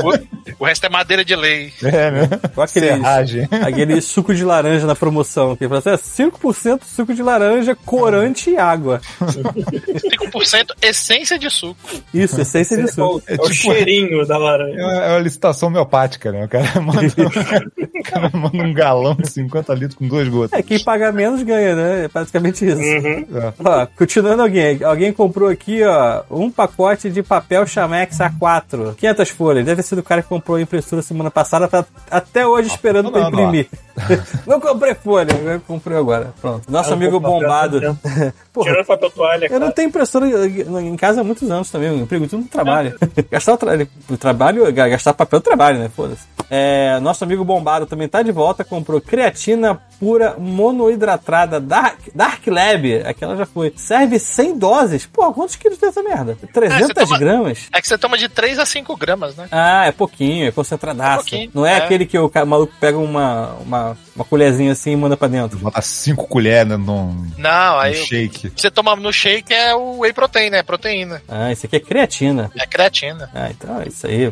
O 0.60 0.66
resto 0.66 0.86
é 0.86 0.90
madeira 0.90 1.24
de 1.24 1.34
lei. 1.36 1.72
É, 1.82 2.12
né? 2.12 2.30
aquele, 2.58 2.88
Serragem. 2.88 3.48
aquele 3.52 4.02
suco 4.02 4.34
de 4.36 4.44
laranja 4.44 4.86
na 4.86 4.96
promoção. 4.96 5.56
Que 5.56 5.66
fala 5.68 5.80
assim, 5.80 6.24
é 6.24 6.28
5% 6.30 6.82
suco 6.84 7.14
de 7.14 7.24
laranja, 7.24 7.74
corante 7.86 8.50
e 8.50 8.58
água. 8.58 9.00
5% 9.94 10.66
essência 10.82 11.38
de 11.38 11.50
suco. 11.50 11.76
Isso, 12.14 12.40
essência 12.42 12.76
de 12.78 12.84
É 12.84 12.86
o, 12.86 12.88
suco. 12.90 13.24
é 13.28 13.34
o 13.36 13.38
tipo- 13.50 13.54
cheirinho 13.56 14.26
da 14.26 14.36
É 14.36 14.38
laranja. 14.38 14.80
é 14.82 15.10
uma 15.12 15.20
licitação 15.20 15.70
homeopática, 15.70 16.32
né? 16.32 16.46
O 16.46 16.50
cara 16.50 16.66
manda, 16.82 17.02
o 17.02 18.04
cara 18.04 18.32
manda 18.34 18.64
um 18.64 18.74
galão 18.74 19.16
de 19.16 19.30
50 19.30 19.74
litros 19.74 19.96
com 19.96 20.08
duas 20.08 20.28
gotas. 20.28 20.58
É, 20.60 20.64
quem 20.64 20.84
paga 20.84 21.12
menos 21.12 21.42
ganha, 21.44 21.76
né? 21.76 22.06
É 22.06 22.08
basicamente 22.08 22.66
isso. 22.66 22.78
Uhum. 22.78 23.26
É. 23.38 23.54
Ó, 23.64 23.88
continuando 23.98 24.42
alguém. 24.44 24.84
Alguém 24.84 25.12
comprou 25.14 25.50
aqui, 25.50 25.84
ó, 25.84 26.24
um 26.30 26.50
pacote 26.52 27.10
de 27.10 27.22
papel 27.24 27.66
Chamex 27.68 28.18
A4. 28.18 28.96
500 28.96 29.30
folhas. 29.30 29.66
Deve 29.66 29.82
ser 29.82 29.96
do 29.96 30.04
cara 30.04 30.22
que 30.22 30.30
comprou 30.30 30.58
a 30.58 30.62
impressora 30.62 31.02
semana 31.02 31.32
passada, 31.32 31.68
tá 31.68 31.86
até 32.10 32.46
hoje 32.46 32.70
esperando 32.70 33.12
pra 33.12 33.22
não, 33.22 33.30
imprimir. 33.30 33.68
Não 33.72 33.85
comprei 34.60 34.94
folha, 34.94 35.30
eu 35.34 35.60
comprei 35.62 35.98
agora. 35.98 36.34
Pronto. 36.42 36.70
Nosso 36.70 36.92
Ah, 36.92 36.94
amigo 36.94 37.14
não 37.14 37.22
bombado. 37.22 37.80
Porra, 38.54 38.70
Tirando 38.72 38.86
papel 38.86 39.10
toalha, 39.12 39.48
eu 39.52 39.60
não 39.60 39.72
tenho 39.72 39.88
impressora 39.90 40.28
em 40.28 40.96
casa 40.96 41.22
há 41.22 41.24
muitos 41.24 41.50
anos 41.50 41.70
também. 41.70 41.90
Eu 41.90 41.98
emprego 41.98 42.28
tudo 42.28 42.44
no 42.44 42.50
trabalho. 42.50 42.98
gastar 43.32 43.54
o, 43.54 43.58
tra 43.58 43.88
o 44.10 44.18
trabalho, 44.18 44.72
gastar 44.74 45.14
papel 45.14 45.40
é 45.40 45.42
trabalho, 45.42 45.80
né? 45.80 45.90
Foda-se. 45.96 46.24
É, 46.50 47.00
nosso 47.00 47.24
amigo 47.24 47.44
Bombado 47.44 47.86
também 47.86 48.08
tá 48.08 48.22
de 48.22 48.32
volta. 48.32 48.64
Comprou 48.64 49.02
creatina 49.02 49.80
pura 50.00 50.36
monoidratada 50.38 51.60
Dark, 51.60 52.00
Dark 52.14 52.46
Lab. 52.48 53.02
Aquela 53.06 53.36
já 53.36 53.46
foi. 53.46 53.74
Serve 53.76 54.20
100 54.20 54.58
doses. 54.58 55.06
Pô, 55.06 55.34
quantos 55.34 55.56
quilos 55.56 55.78
tem 55.78 55.90
essa 55.90 56.02
merda? 56.04 56.38
300 56.54 56.94
toma- 56.94 57.18
gramas? 57.20 57.68
É 57.74 57.82
que 57.82 57.88
você 57.88 57.98
toma 57.98 58.18
de 58.18 58.30
3 58.30 58.60
a 58.60 58.66
5 58.66 58.96
gramas, 58.98 59.36
né? 59.36 59.48
Ah, 59.52 59.86
é 59.88 59.92
pouquinho, 59.92 60.48
é 60.48 60.52
concentradaço. 60.52 61.14
É 61.14 61.16
pouquinho, 61.18 61.52
Não 61.54 61.66
é, 61.66 61.74
é. 61.74 61.78
aquele 61.78 62.06
que 62.06 62.18
o 62.18 62.32
maluco 62.46 62.74
pega 62.80 62.98
uma, 62.98 63.54
uma, 63.62 63.98
uma 64.16 64.26
colherzinha 64.26 64.72
assim 64.72 64.92
e 64.92 64.96
manda 64.96 65.16
pra 65.18 65.28
dentro. 65.28 65.58
Bota 65.60 65.82
cinco 65.82 66.28
colheres 66.28 66.68
num, 66.78 66.78
num 66.78 67.28
Não, 67.38 67.80
aí 67.80 67.94
shake. 67.96 68.52
você 68.56 68.70
toma 68.72 68.96
no 68.96 69.12
shake 69.12 69.54
é 69.54 69.76
o 69.76 70.00
whey 70.00 70.14
protein, 70.14 70.50
né? 70.50 70.64
Proteína. 70.64 71.22
Ah, 71.28 71.52
esse 71.52 71.66
aqui 71.66 71.76
é 71.76 71.80
creatina. 71.80 72.52
É 72.60 72.66
creatina. 72.66 73.30
Ah, 73.34 73.50
então 73.50 73.82
é 73.82 73.88
isso 73.88 74.08
aí. 74.08 74.32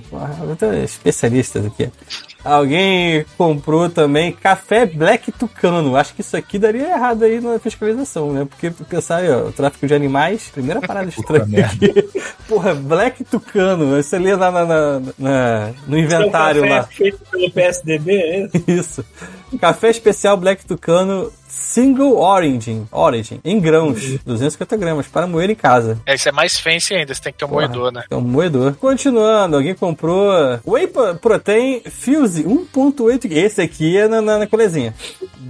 Tô 0.60 0.74
especialistas 0.74 1.66
aqui. 1.66 1.90
Alguém 2.44 3.26
comprou 3.38 3.90
também 3.90 4.32
café 4.34 4.86
Black 4.86 5.32
Tucano. 5.32 5.96
Acho 5.96 6.14
que 6.14 6.22
isso 6.22 6.36
aqui 6.36 6.60
daria 6.60 6.90
errado 6.90 7.24
aí 7.24 7.40
na 7.40 7.58
fiscalização, 7.58 8.34
né? 8.34 8.46
Porque 8.50 8.70
pensar 8.70 9.18
aí, 9.18 9.32
ó, 9.32 9.48
o 9.48 9.52
tráfico 9.52 9.88
de 9.88 9.94
animais, 9.94 10.50
primeira 10.54 10.82
parada 10.82 11.08
estranha 11.10 11.66
aqui. 11.66 11.94
Porra, 12.48 12.74
Black 12.76 13.24
Tucano. 13.24 13.96
Você 13.96 14.20
lê 14.20 14.36
lá 14.36 14.52
na, 14.52 14.66
na- 14.66 15.02
na- 15.18 15.70
no 15.88 15.98
inventário 15.98 16.62
Seu 16.62 16.70
café 16.70 16.80
lá. 16.82 16.84
feito 16.88 17.20
pelo 17.32 17.52
PSDB, 17.52 18.12
é 18.12 18.40
isso? 18.46 18.64
Isso. 18.68 19.06
Café 19.62 19.90
especial 19.90 20.36
Black 20.36 20.66
Tucano 20.66 21.32
Single 21.56 22.18
Origin, 22.20 22.88
Origin 22.92 23.40
em 23.44 23.60
grãos, 23.60 24.20
250 24.26 24.76
gramas, 24.78 25.08
para 25.08 25.28
moer 25.28 25.50
em 25.50 25.56
casa. 25.56 26.00
É, 26.06 26.16
isso 26.16 26.28
é 26.30 26.32
mais 26.32 26.60
fancy 26.60 26.94
ainda, 26.94 27.14
você 27.14 27.22
tem 27.22 27.32
que 27.34 27.40
ter 27.40 27.46
um 27.46 27.50
Porra, 27.50 27.68
moedor, 27.68 27.92
né? 27.92 28.04
É 28.10 28.16
um 28.16 28.22
moedor. 28.22 28.76
Continuando, 28.76 29.56
alguém 29.56 29.74
comprou 29.76 30.32
Whey 30.66 30.88
Pro- 30.88 31.16
Protein 31.16 31.82
Fuse 31.90 32.44
1.8. 32.44 33.32
Esse 33.32 33.62
aqui 33.62 33.98
é 33.98 34.08
na, 34.08 34.22
na, 34.22 34.40
na 34.40 34.48
colezinha. 34.48 34.94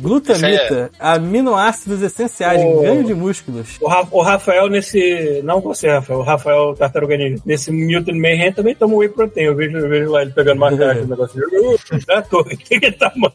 Glutamita, 0.01 0.91
aminoácidos 0.99 2.01
essenciais, 2.01 2.61
Oh. 2.63 2.81
ganho 2.81 3.03
de 3.03 3.13
músculos. 3.13 3.77
O, 3.81 3.87
Ra- 3.87 4.07
o 4.11 4.21
Rafael 4.21 4.67
nesse. 4.69 5.41
Não 5.43 5.61
você, 5.61 5.87
Rafael. 5.89 6.19
O 6.19 6.23
Rafael 6.23 6.75
Tartaruga 6.75 7.15
Ninja. 7.17 7.41
Nesse 7.45 7.71
Milton 7.71 8.13
Mayhem 8.15 8.51
também 8.51 8.75
toma 8.75 8.95
whey 8.95 9.09
protein. 9.09 9.45
Eu 9.45 9.55
vejo, 9.55 9.77
eu 9.77 9.89
vejo 9.89 10.11
lá 10.11 10.21
ele 10.21 10.31
pegando 10.31 10.57
uma 10.57 10.75
caixa, 10.75 11.01
um 11.01 11.05
negócio 11.07 11.39
de. 11.39 11.57
Uh, 11.57 12.05
da 12.05 12.21
torre. 12.21 12.57
Que 12.57 12.79
que 12.79 12.91
tamanho? 12.91 13.31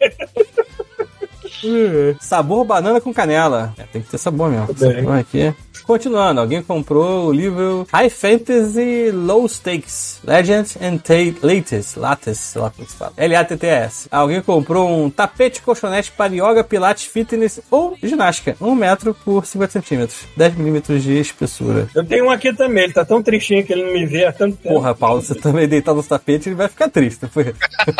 Sabor 2.20 2.64
banana 2.64 3.00
com 3.00 3.12
canela. 3.12 3.72
É, 3.78 3.84
tem 3.84 4.02
que 4.02 4.08
ter 4.08 4.18
sabor 4.18 4.50
mesmo. 4.50 4.68
Sabor 4.76 5.18
aqui. 5.18 5.54
Continuando, 5.88 6.40
alguém 6.40 6.62
comprou 6.62 7.28
o 7.28 7.32
livro 7.32 7.86
High 7.90 8.10
Fantasy 8.10 9.10
Low 9.10 9.48
Stakes 9.48 10.20
Legends 10.22 10.76
and 10.76 11.00
Latest, 11.42 11.96
Latest, 11.96 12.42
sei 12.42 12.60
lá 12.60 12.70
como 12.70 12.86
se 12.86 12.94
fala. 12.94 13.12
L-A-T-T-S. 13.16 14.08
Alguém 14.10 14.42
comprou 14.42 14.86
um 14.86 15.08
tapete 15.08 15.62
colchonete 15.62 16.12
para 16.12 16.34
yoga, 16.34 16.62
pilates, 16.62 17.04
fitness 17.04 17.60
ou 17.70 17.96
ginástica. 18.02 18.54
1 18.60 18.74
metro 18.74 19.14
por 19.14 19.46
50 19.46 19.72
centímetros. 19.72 20.26
10 20.36 20.56
milímetros 20.56 21.02
de 21.02 21.18
espessura. 21.18 21.88
Eu 21.94 22.04
tenho 22.04 22.26
um 22.26 22.30
aqui 22.30 22.52
também. 22.52 22.84
Ele 22.84 22.92
tá 22.92 23.04
tão 23.04 23.22
tristinho 23.22 23.64
que 23.64 23.72
ele 23.72 23.84
não 23.84 23.92
me 23.94 24.04
vê 24.04 24.26
há 24.26 24.32
tanto 24.32 24.58
tempo. 24.58 24.74
Porra, 24.74 24.94
Paulo, 24.94 25.22
você 25.22 25.34
também 25.34 25.66
deitar 25.66 25.94
no 25.94 26.02
tapete, 26.02 26.50
ele 26.50 26.56
vai 26.56 26.68
ficar 26.68 26.90
triste. 26.90 27.26
Foi. 27.28 27.54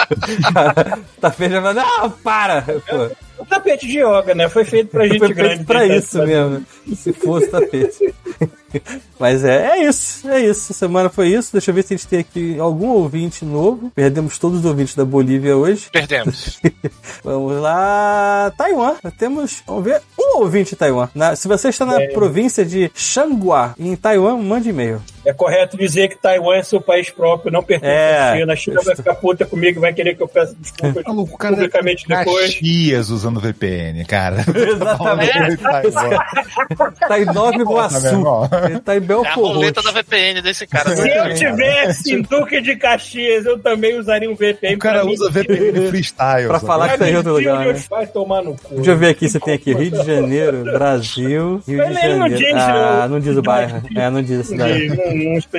Cara, 0.53 0.99
o 1.16 1.20
tapete 1.23 1.53
já 1.53 1.61
vai. 1.61 1.73
Não, 1.73 2.11
para! 2.11 2.62
Pô. 2.62 3.28
Tapete 3.47 3.86
de 3.86 3.98
yoga, 4.01 4.35
né? 4.35 4.48
Foi 4.48 4.65
feito 4.65 4.90
pra 4.90 5.06
gente 5.06 5.19
Foi 5.19 5.32
grande. 5.35 5.56
feito 5.56 5.66
pra 5.66 5.81
tentar 5.81 5.97
isso 5.97 6.19
mesmo. 6.27 6.66
Se 6.97 7.12
fosse 7.12 7.48
tapete. 7.48 8.15
Mas 9.19 9.45
é, 9.45 9.78
é 9.78 9.85
isso, 9.89 10.28
é 10.28 10.40
isso. 10.40 10.49
Essa 10.70 10.74
semana 10.74 11.09
foi 11.09 11.28
isso. 11.28 11.51
Deixa 11.53 11.70
eu 11.70 11.74
ver 11.74 11.82
se 11.82 11.95
a 11.95 11.97
gente 11.97 12.07
tem 12.07 12.19
aqui 12.20 12.59
algum 12.59 12.89
ouvinte 12.89 13.45
novo. 13.45 13.90
Perdemos 13.95 14.39
todos 14.39 14.61
os 14.61 14.65
ouvintes 14.65 14.95
da 14.95 15.05
Bolívia 15.05 15.57
hoje. 15.57 15.86
Perdemos. 15.93 16.61
Vamos 17.24 17.61
lá. 17.61 18.53
Taiwan. 18.57 18.95
Temos, 19.19 19.62
vamos 19.66 19.85
ver, 19.85 20.01
um 20.19 20.39
ouvinte 20.39 20.70
de 20.70 20.77
Taiwan. 20.77 21.09
Na- 21.15 21.35
se 21.35 21.49
você 21.49 21.69
está 21.69 21.85
na 21.85 22.01
É. 22.01 22.09
província 22.09 22.65
de 22.65 22.90
Changhua, 22.95 23.74
em 23.78 23.97
Taiwan, 23.97 24.36
mande 24.39 24.69
e-mail. 24.70 25.03
É 25.24 25.32
correto 25.32 25.77
dizer 25.77 26.09
que 26.09 26.16
Taiwan 26.16 26.57
é 26.57 26.62
seu 26.62 26.81
país 26.81 27.11
próprio, 27.11 27.53
não 27.53 27.62
pertence 27.62 27.93
É, 27.93 28.19
à 28.19 28.36
China. 28.36 28.53
A 28.53 28.57
China 28.57 28.81
vai 28.85 28.97
ficar 28.97 29.15
puta 29.16 29.45
comigo, 29.45 29.81
vai 29.81 29.93
querer 29.93 30.15
que 30.15 30.23
eu 30.23 30.28
peça 30.28 30.55
desculpas 30.59 31.03
Maluco, 31.05 31.35
o 31.35 31.39
cara 31.39 31.55
publicamente 31.57 32.05
é 32.11 32.19
depois. 32.19 32.55
Caxias 32.55 33.11
usando 33.11 33.40
VPN, 33.40 34.05
cara. 34.05 34.45
Exatamente. 34.55 35.59
Tá 37.09 37.19
em 37.19 37.24
Nova 37.27 37.53
Tá 37.53 37.59
Iguaçu. 37.59 38.57
Ele 38.66 38.80
tá 38.80 38.94
em 38.94 38.97
É 38.97 38.98
a 38.98 39.06
Belfort 39.06 39.36
roleta 39.36 39.82
da. 39.82 39.93
VPN 39.93 40.40
desse 40.43 40.66
cara. 40.66 40.94
Se 40.97 41.09
eu 41.09 41.35
tivesse 41.35 42.14
em 42.14 42.22
Duque 42.22 42.60
de 42.60 42.76
Caxias, 42.76 43.44
eu 43.47 43.59
também 43.59 43.98
usaria 43.98 44.30
um 44.30 44.35
VPN. 44.35 44.74
O 44.76 44.78
cara 44.78 45.05
usa 45.06 45.26
mim. 45.26 45.32
VPN 45.32 45.89
freestyle. 45.89 46.47
Pra 46.48 46.60
falar 46.60 46.90
que 46.90 46.98
tá 46.98 47.10
em 47.10 47.16
outro 47.16 47.32
lugar, 47.35 47.66
né? 47.66 47.82
Vai 47.90 48.06
tomar 48.06 48.43
no 48.43 48.55
cu. 48.56 48.74
Deixa 48.76 48.90
eu 48.93 48.97
ver 48.97 49.09
aqui 49.10 49.28
se 49.28 49.40
tem 49.40 49.55
aqui 49.55 49.72
Rio 49.74 49.90
de 49.90 50.05
Janeiro, 50.05 50.62
Brasil, 50.64 51.62
Rio 51.66 51.86
de 51.86 51.94
Janeiro. 51.94 52.36
diz, 52.36 52.55
Ah, 52.55 53.01
não. 53.02 53.09
não 53.14 53.20
diz 53.20 53.36
o 53.36 53.43
bairro. 53.43 53.82
É, 53.97 54.10
não 54.10 54.22
diz 54.22 54.40
a 54.40 54.44
cidade. 54.44 54.89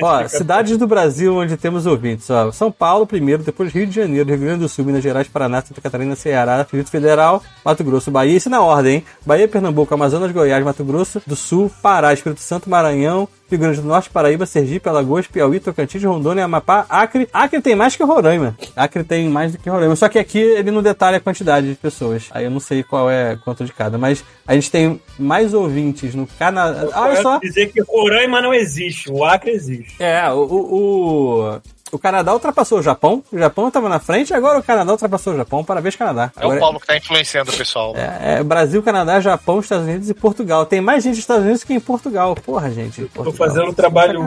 Ó, 0.02 0.28
cidades 0.28 0.76
do 0.78 0.86
Brasil 0.86 1.36
onde 1.36 1.56
temos 1.56 1.86
ouvintes. 1.86 2.28
Ó, 2.30 2.50
São 2.52 2.70
Paulo 2.70 3.06
primeiro, 3.06 3.42
depois 3.42 3.72
Rio 3.72 3.86
de 3.86 3.94
Janeiro, 3.94 4.28
Rio 4.28 4.38
Grande 4.38 4.60
do 4.60 4.68
Sul, 4.68 4.84
Minas 4.84 5.02
Gerais, 5.02 5.28
Paraná, 5.28 5.60
Santa 5.62 5.80
Catarina, 5.80 6.14
Ceará, 6.14 6.58
Distrito 6.62 6.90
Federal, 6.90 7.42
Mato 7.64 7.84
Grosso, 7.84 8.10
Bahia. 8.10 8.36
Isso 8.36 8.48
na 8.50 8.60
ordem, 8.62 8.96
hein? 8.96 9.04
Bahia, 9.24 9.46
Pernambuco, 9.48 9.92
Amazonas, 9.92 10.30
Goiás, 10.32 10.64
Mato 10.64 10.84
Grosso 10.84 11.20
do 11.26 11.36
Sul, 11.36 11.70
Pará, 11.82 12.12
Espírito 12.12 12.40
Santo, 12.40 12.68
Maranhão, 12.90 13.28
Rio 13.48 13.58
Grande 13.58 13.80
do 13.80 13.86
Norte, 13.86 14.10
Paraíba, 14.10 14.46
Sergipe, 14.46 14.88
Alagoas, 14.88 15.26
Piauí, 15.26 15.60
Tocantins, 15.60 16.02
Rondônia, 16.02 16.44
Amapá, 16.44 16.86
Acre. 16.88 17.28
Acre 17.32 17.60
tem 17.60 17.74
mais 17.74 17.96
que 17.96 18.02
Roraima. 18.02 18.56
Acre 18.76 19.04
tem 19.04 19.28
mais 19.28 19.52
do 19.52 19.58
que 19.58 19.70
Roraima. 19.70 19.96
Só 19.96 20.08
que 20.08 20.18
aqui 20.18 20.38
ele 20.38 20.70
não 20.70 20.82
detalha 20.82 21.16
a 21.16 21.20
quantidade 21.20 21.68
de 21.68 21.74
pessoas. 21.74 22.28
Aí 22.30 22.44
eu 22.44 22.50
não 22.50 22.60
sei 22.60 22.82
qual 22.82 23.10
é 23.10 23.36
quanto 23.44 23.64
de 23.64 23.72
cada. 23.72 23.98
Mas 23.98 24.24
a 24.46 24.54
gente 24.54 24.70
tem 24.70 25.00
mais 25.18 25.54
ouvintes 25.54 26.14
no 26.14 26.26
Canadá. 26.26 26.88
Olha 26.94 27.22
só. 27.22 27.38
dizer 27.38 27.72
que 27.72 27.80
Roraima 27.82 28.40
não 28.40 28.52
existe, 28.52 29.10
o 29.10 29.24
Acre 29.24 29.50
existe. 29.50 29.96
É, 30.00 30.28
o, 30.30 30.42
o, 30.42 31.60
o, 31.92 31.96
o 31.96 31.98
Canadá 31.98 32.32
ultrapassou 32.32 32.78
o 32.78 32.82
Japão. 32.82 33.22
O 33.32 33.38
Japão 33.38 33.68
estava 33.68 33.88
na 33.88 33.98
frente, 33.98 34.32
agora 34.34 34.58
o 34.58 34.62
Canadá 34.62 34.92
ultrapassou 34.92 35.34
o 35.34 35.36
Japão. 35.36 35.64
Parabéns, 35.64 35.96
Canadá. 35.96 36.32
É 36.36 36.40
o 36.40 36.44
Agora, 36.44 36.60
Paulo 36.60 36.80
que 36.80 36.86
tá 36.86 36.96
influenciando 36.96 37.50
o 37.50 37.56
pessoal. 37.56 37.94
é, 37.96 38.38
é 38.38 38.42
Brasil, 38.42 38.82
Canadá, 38.82 39.20
Japão, 39.20 39.60
Estados 39.60 39.86
Unidos 39.86 40.08
e 40.10 40.14
Portugal. 40.14 40.66
Tem 40.66 40.80
mais 40.80 41.02
gente 41.02 41.14
nos 41.14 41.20
Estados 41.20 41.44
Unidos 41.44 41.64
que 41.64 41.74
em 41.74 41.80
Portugal. 41.80 42.34
Porra, 42.34 42.70
gente. 42.70 43.02
Tô 43.02 43.24
Portugal. 43.24 43.48
fazendo 43.48 43.70
um 43.70 43.74
trabalho 43.74 44.20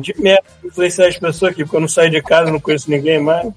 de 0.00 0.14
merda, 0.18 0.44
influenciar 0.64 1.08
as 1.08 1.18
pessoas 1.18 1.52
aqui, 1.52 1.64
porque 1.64 1.76
eu 1.76 1.80
não 1.80 1.88
saio 1.88 2.10
de 2.10 2.22
casa, 2.22 2.50
não 2.50 2.60
conheço 2.60 2.90
ninguém 2.90 3.20
mais. 3.20 3.48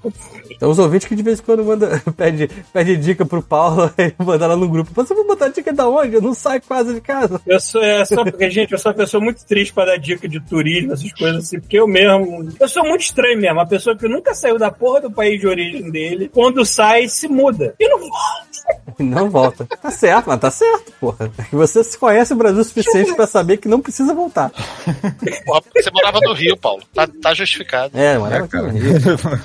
Então, 0.50 0.70
os 0.70 0.78
ouvintes 0.78 1.08
que 1.08 1.14
de 1.16 1.22
vez 1.22 1.40
em 1.40 1.42
quando 1.42 1.64
manda, 1.64 2.02
pede, 2.16 2.48
pede 2.72 2.96
dica 2.96 3.24
pro 3.24 3.42
Paulo, 3.42 3.92
aí 3.96 4.14
manda 4.18 4.46
lá 4.46 4.56
no 4.56 4.68
grupo. 4.68 4.90
Você 4.94 5.14
vai 5.14 5.24
botar 5.24 5.48
dica 5.48 5.72
da 5.72 5.88
onde? 5.88 6.14
Eu 6.14 6.22
não 6.22 6.34
saio 6.34 6.62
quase 6.62 6.94
de 6.94 7.00
casa. 7.00 7.40
Eu 7.46 7.58
sou, 7.60 7.82
é 7.82 8.04
só 8.04 8.22
porque, 8.24 8.48
gente, 8.50 8.72
eu 8.72 8.78
sou 8.78 8.92
uma 8.92 8.98
pessoa 8.98 9.22
muito 9.22 9.44
triste 9.44 9.72
pra 9.72 9.84
dar 9.86 9.96
dica 9.96 10.28
de 10.28 10.40
turismo, 10.40 10.92
essas 10.92 11.12
coisas 11.12 11.44
assim, 11.44 11.60
porque 11.60 11.78
eu 11.78 11.86
mesmo. 11.88 12.48
Eu 12.60 12.68
sou 12.68 12.84
muito 12.84 13.02
estranho 13.02 13.40
mesmo, 13.40 13.51
uma 13.52 13.66
pessoa 13.66 13.96
que 13.96 14.08
nunca 14.08 14.34
saiu 14.34 14.58
da 14.58 14.70
porra 14.70 15.02
do 15.02 15.10
país 15.10 15.40
de 15.40 15.46
origem 15.46 15.90
dele, 15.90 16.28
quando 16.28 16.64
sai, 16.64 17.08
se 17.08 17.28
muda. 17.28 17.74
E 17.78 17.88
não. 17.88 17.98
E 18.98 19.02
não 19.04 19.30
volta. 19.30 19.66
Tá 19.80 19.90
certo, 19.90 20.26
mas 20.28 20.40
tá 20.40 20.50
certo, 20.50 20.92
porra. 21.00 21.30
Você 21.52 21.82
se 21.84 21.96
conhece 21.98 22.32
o 22.32 22.36
Brasil 22.36 22.60
o 22.60 22.64
suficiente 22.64 23.14
pra 23.14 23.26
saber 23.26 23.56
que 23.58 23.68
não 23.68 23.80
precisa 23.80 24.14
voltar. 24.14 24.50
Porra, 25.44 25.62
Você 25.74 25.90
morava 25.90 26.18
no 26.20 26.32
Rio, 26.32 26.56
Paulo. 26.56 26.82
Tá, 26.94 27.06
tá 27.20 27.34
justificado. 27.34 27.96
É, 27.98 28.18
mano. 28.18 28.34
É, 28.34 28.46
cara. 28.48 28.72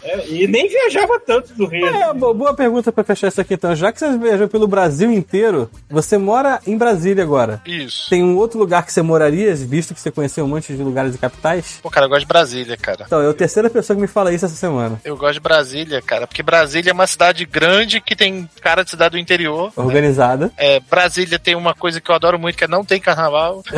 É, 0.03 0.27
e 0.29 0.47
nem 0.47 0.67
viajava 0.67 1.19
tanto 1.19 1.53
do 1.53 1.65
Rio. 1.67 1.85
É, 1.87 2.13
bo- 2.13 2.33
boa 2.33 2.53
pergunta 2.53 2.91
pra 2.91 3.03
fechar 3.03 3.27
isso 3.27 3.41
aqui 3.41 3.53
então. 3.53 3.75
Já 3.75 3.91
que 3.91 3.99
você 3.99 4.17
viajou 4.17 4.47
pelo 4.47 4.67
Brasil 4.67 5.11
inteiro, 5.11 5.69
você 5.89 6.17
mora 6.17 6.59
em 6.67 6.77
Brasília 6.77 7.23
agora. 7.23 7.61
Isso. 7.65 8.09
Tem 8.09 8.23
um 8.23 8.37
outro 8.37 8.59
lugar 8.59 8.85
que 8.85 8.91
você 8.93 9.01
moraria, 9.01 9.53
visto 9.55 9.93
que 9.93 10.01
você 10.01 10.11
conheceu 10.11 10.45
um 10.45 10.47
monte 10.47 10.73
de 10.75 10.81
lugares 10.83 11.15
e 11.15 11.17
capitais? 11.17 11.79
Pô, 11.81 11.89
cara, 11.89 12.05
eu 12.05 12.09
gosto 12.09 12.21
de 12.21 12.27
Brasília, 12.27 12.77
cara. 12.77 13.03
Então, 13.05 13.21
é 13.21 13.29
a 13.29 13.33
terceira 13.33 13.69
pessoa 13.69 13.95
que 13.95 14.01
me 14.01 14.07
fala 14.07 14.33
isso 14.33 14.45
essa 14.45 14.55
semana. 14.55 14.99
Eu 15.03 15.17
gosto 15.17 15.33
de 15.35 15.39
Brasília, 15.39 16.01
cara, 16.01 16.27
porque 16.27 16.43
Brasília 16.43 16.91
é 16.91 16.93
uma 16.93 17.07
cidade 17.07 17.45
grande 17.45 18.01
que 18.01 18.15
tem 18.15 18.49
cara 18.61 18.83
de 18.83 18.89
cidade 18.89 19.16
do 19.17 19.19
interior. 19.19 19.71
Organizada. 19.75 20.51
É, 20.55 20.79
Brasília 20.79 21.39
tem 21.39 21.55
uma 21.55 21.73
coisa 21.73 21.99
que 21.99 22.09
eu 22.09 22.15
adoro 22.15 22.39
muito, 22.39 22.57
que 22.57 22.63
é 22.63 22.67
não 22.67 22.85
tem 22.85 22.99
carnaval. 22.99 23.63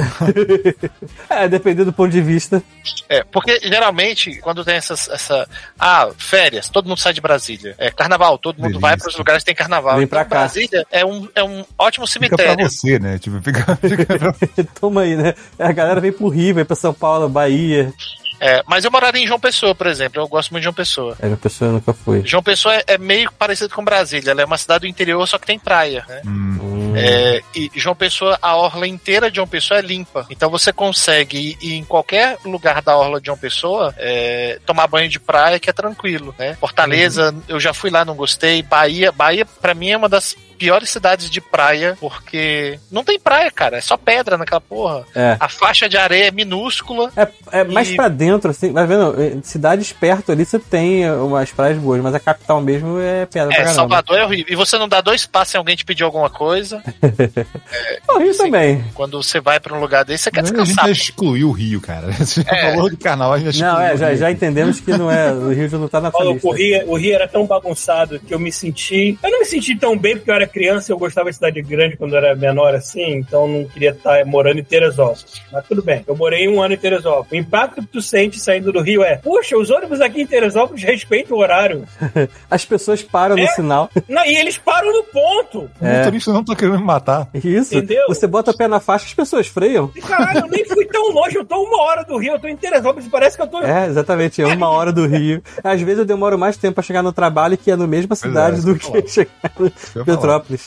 É, 1.29 1.47
dependendo 1.47 1.85
do 1.85 1.93
ponto 1.93 2.09
de 2.09 2.21
vista. 2.21 2.61
É, 3.07 3.23
porque 3.23 3.59
geralmente, 3.61 4.39
quando 4.39 4.65
tem 4.65 4.75
essas, 4.75 5.07
essa. 5.07 5.47
Ah, 5.79 6.09
férias, 6.17 6.69
todo 6.69 6.87
mundo 6.87 6.99
sai 6.99 7.13
de 7.13 7.21
Brasília. 7.21 7.75
É 7.77 7.91
carnaval, 7.91 8.37
todo 8.37 8.57
mundo 8.57 8.73
Delícia. 8.73 8.81
vai 8.81 8.97
para 8.97 9.09
os 9.09 9.17
lugares 9.17 9.43
que 9.43 9.45
tem 9.45 9.55
carnaval. 9.55 9.95
Vem 9.95 10.03
então, 10.05 10.17
pra 10.17 10.25
cá. 10.25 10.39
Brasília 10.41 10.85
é 10.91 11.05
um, 11.05 11.27
é 11.35 11.43
um 11.43 11.63
ótimo 11.77 12.07
Fica 12.07 12.29
pra 12.29 12.37
cemitério. 12.37 12.69
você, 12.69 12.99
né? 12.99 13.19
Tipo, 13.19 13.41
fica, 13.41 13.75
fica 13.75 14.05
pra... 14.05 14.33
Toma 14.79 15.01
aí, 15.01 15.15
né? 15.15 15.33
A 15.57 15.71
galera 15.71 16.01
vem 16.01 16.11
pro 16.11 16.29
Rio, 16.29 16.55
vem 16.55 16.65
pra 16.65 16.75
São 16.75 16.93
Paulo, 16.93 17.29
Bahia. 17.29 17.93
É, 18.39 18.63
mas 18.65 18.85
eu 18.85 18.91
moraria 18.91 19.23
em 19.23 19.27
João 19.27 19.39
Pessoa, 19.39 19.75
por 19.75 19.87
exemplo. 19.87 20.21
Eu 20.21 20.27
gosto 20.27 20.51
muito 20.51 20.61
de 20.61 20.65
João 20.65 20.73
Pessoa. 20.73 21.17
É, 21.19 21.31
a 21.31 21.37
pessoa 21.37 21.71
nunca 21.71 21.93
foi. 21.93 22.21
João 22.25 22.41
Pessoa 22.41 22.75
é, 22.75 22.83
é 22.87 22.97
meio 22.97 23.31
parecido 23.33 23.73
com 23.73 23.83
Brasília. 23.83 24.31
Ela 24.31 24.41
é 24.41 24.45
uma 24.45 24.57
cidade 24.57 24.81
do 24.81 24.87
interior, 24.87 25.27
só 25.27 25.37
que 25.37 25.47
tem 25.47 25.59
praia. 25.59 26.05
Né? 26.07 26.21
Hum. 26.25 26.93
É, 26.95 27.41
e 27.55 27.71
João 27.75 27.95
Pessoa, 27.95 28.37
a 28.41 28.55
orla 28.55 28.87
inteira 28.87 29.29
de 29.29 29.37
João 29.37 29.47
Pessoa 29.47 29.79
é 29.79 29.81
limpa. 29.81 30.25
Então 30.29 30.49
você 30.49 30.71
consegue 30.71 31.57
ir 31.61 31.73
em 31.73 31.83
qualquer 31.83 32.37
lugar 32.45 32.81
da 32.81 32.95
orla 32.95 33.19
de 33.19 33.27
João 33.27 33.37
Pessoa 33.37 33.93
é, 33.97 34.59
tomar 34.65 34.87
banho 34.87 35.09
de 35.09 35.19
praia 35.19 35.59
que 35.59 35.69
é 35.69 35.73
tranquilo, 35.73 36.33
né? 36.37 36.55
Fortaleza, 36.59 37.35
eu 37.47 37.59
já 37.59 37.73
fui 37.73 37.89
lá, 37.89 38.03
não 38.03 38.15
gostei. 38.15 38.61
Bahia, 38.61 39.11
Bahia 39.11 39.45
para 39.45 39.73
mim 39.73 39.89
é 39.89 39.97
uma 39.97 40.09
das 40.09 40.35
piores 40.59 40.89
cidades 40.89 41.29
de 41.29 41.39
praia, 41.39 41.97
porque 42.01 42.77
não 42.91 43.03
tem 43.03 43.17
praia, 43.17 43.49
cara, 43.49 43.77
é 43.77 43.81
só 43.81 43.95
pedra 43.97 44.37
naquela 44.37 44.59
porra. 44.61 45.05
É. 45.15 45.37
A 45.39 45.47
faixa 45.47 45.87
de 45.87 45.97
areia 45.97 46.27
é 46.27 46.31
minúscula. 46.31 47.11
É, 47.15 47.27
é 47.61 47.63
mais 47.63 47.89
E- 47.89 47.95
pra 47.95 48.09
dentro, 48.09 48.51
assim, 48.51 48.73
vai 48.73 48.85
vendo? 48.85 49.15
eh, 49.19 49.37
Cidades 49.41 49.93
perto 49.93 50.31
ali 50.33 50.43
você 50.45 50.59
tem 50.59 51.05
eh, 51.05 51.13
umas 51.13 51.49
praias 51.51 51.77
boas, 51.77 52.01
mas 52.01 52.13
a 52.13 52.19
capital 52.19 52.59
mesmo 52.61 52.99
é 52.99 53.25
pedra 53.25 53.55
pra 53.55 53.63
É. 53.63 53.67
Salvador 53.67 54.17
é 54.19 54.25
horrível. 54.25 54.45
E 54.53 54.55
você 54.55 54.77
não 54.77 54.87
dá 54.89 54.99
dois 55.01 55.25
passos 55.25 55.51
se 55.51 55.57
alguém 55.57 55.75
te 55.75 55.85
pedir 55.85 56.03
alguma 56.03 56.29
coisa. 56.29 56.83
O 58.09 58.17
Rio 58.19 58.35
também. 58.35 58.83
Quando 58.93 59.21
você 59.21 59.39
vai 59.39 59.59
pra 59.59 59.75
um 59.75 59.79
lugar 59.79 60.03
desse, 60.03 60.25
você 60.25 60.31
quer 60.31 60.41
A 60.41 60.43
gente 60.43 60.55
descansar. 60.55 60.85
já 60.85 60.91
excluiu 60.91 61.49
o 61.49 61.51
Rio, 61.51 61.79
cara. 61.79 62.11
Você 62.19 62.41
É. 62.47 62.71
falou 62.73 62.89
de 62.89 62.97
carnaval, 62.97 63.33
a 63.33 63.39
gente 63.39 63.57
já 63.57 63.73
Não, 63.73 63.81
é, 63.81 63.95
já, 63.97 64.15
já 64.15 64.31
entendemos 64.31 64.79
que 64.79 64.91
não 64.91 65.09
é. 65.09 65.31
O 65.31 65.49
Rio 65.53 65.69
já 65.69 65.77
não 65.77 65.87
tá 65.87 66.01
na 66.01 66.09
lista. 66.09 66.47
o 66.47 66.51
Rio, 66.51 66.89
o 66.91 66.97
Rio 66.97 67.13
era 67.15 67.27
tão 67.27 67.45
bagunçado 67.45 68.19
que 68.19 68.33
eu 68.33 68.39
me 68.39 68.51
senti. 68.51 69.17
Eu 69.23 69.31
não 69.31 69.39
me 69.39 69.45
senti 69.45 69.75
tão 69.77 69.97
bem 69.97 70.17
porque 70.17 70.29
eu 70.31 70.35
era 70.35 70.47
criança 70.49 70.91
eu 70.91 70.97
gostava 70.97 71.29
de 71.29 71.35
cidade 71.35 71.61
grande 71.61 71.95
quando 71.95 72.13
eu 72.13 72.17
era 72.17 72.35
menor 72.35 72.75
assim, 72.75 73.15
então 73.15 73.47
não 73.47 73.65
queria 73.65 73.91
estar 73.91 74.25
morando 74.25 74.59
em 74.59 74.63
Teresópolis. 74.63 75.41
Mas 75.51 75.65
tudo 75.65 75.81
bem, 75.81 76.03
eu 76.07 76.15
morei 76.15 76.47
um 76.49 76.61
ano 76.61 76.73
em 76.73 76.77
Teresópolis. 76.77 77.31
O 77.31 77.35
impacto 77.35 77.81
que 77.81 77.87
tu 77.87 78.01
sente 78.01 78.39
saindo 78.39 78.71
do 78.71 78.81
Rio 78.81 79.03
é: 79.03 79.15
puxa, 79.17 79.57
os 79.57 79.69
ônibus 79.69 80.01
aqui 80.01 80.21
em 80.21 80.27
Teresópolis 80.27 80.83
respeitam 80.83 81.37
o 81.37 81.39
horário. 81.39 81.85
As 82.49 82.65
pessoas 82.65 83.01
param 83.01 83.35
no 83.35 83.43
É? 83.43 83.47
sinal. 83.47 83.89
Não, 84.09 84.25
e 84.25 84.35
eles 84.35 84.57
param 84.57 84.91
no 84.91 85.03
ponto. 85.03 85.69
O 85.79 85.85
motorista 85.85 86.33
não 86.33 86.43
tá 86.43 86.55
querendo 86.55 86.79
me 86.79 86.83
matar. 86.83 87.29
Isso. 87.33 87.77
Entendeu? 87.77 88.05
Você 88.07 88.27
bota 88.27 88.51
o 88.51 88.57
pé 88.57 88.67
na 88.67 88.79
faixa, 88.79 89.05
as 89.05 89.13
pessoas 89.13 89.47
freiam. 89.47 89.91
E 89.95 90.01
caralho, 90.01 90.39
eu 90.39 90.47
nem 90.47 90.65
fui 90.65 90.85
tão 90.85 91.11
longe, 91.11 91.35
eu 91.37 91.45
tô 91.45 91.61
uma 91.63 91.81
hora 91.83 92.03
do 92.03 92.17
Rio, 92.17 92.33
eu 92.33 92.39
tô 92.39 92.47
em 92.47 92.55
Teresópolis 92.55 93.05
e 93.05 93.09
parece 93.09 93.35
que 93.37 93.43
eu 93.43 93.47
tô. 93.47 93.61
É, 93.61 93.87
exatamente. 93.87 94.41
É 94.41 94.47
uma 94.47 94.69
hora 94.69 94.91
do 94.91 95.05
Rio. 95.05 95.41
Às 95.63 95.81
vezes 95.81 95.99
eu 95.99 96.05
demoro 96.05 96.37
mais 96.37 96.57
tempo 96.57 96.75
pra 96.75 96.83
chegar 96.83 97.03
no 97.03 97.11
trabalho 97.13 97.57
que 97.57 97.69
é 97.71 97.75
na 97.75 97.87
mesma 97.87 98.15
cidade 98.15 98.59
é, 98.59 98.61
do 98.63 98.75
que 98.75 98.89
chegar 99.07 99.29
em 99.59 99.71
ia 100.07 100.17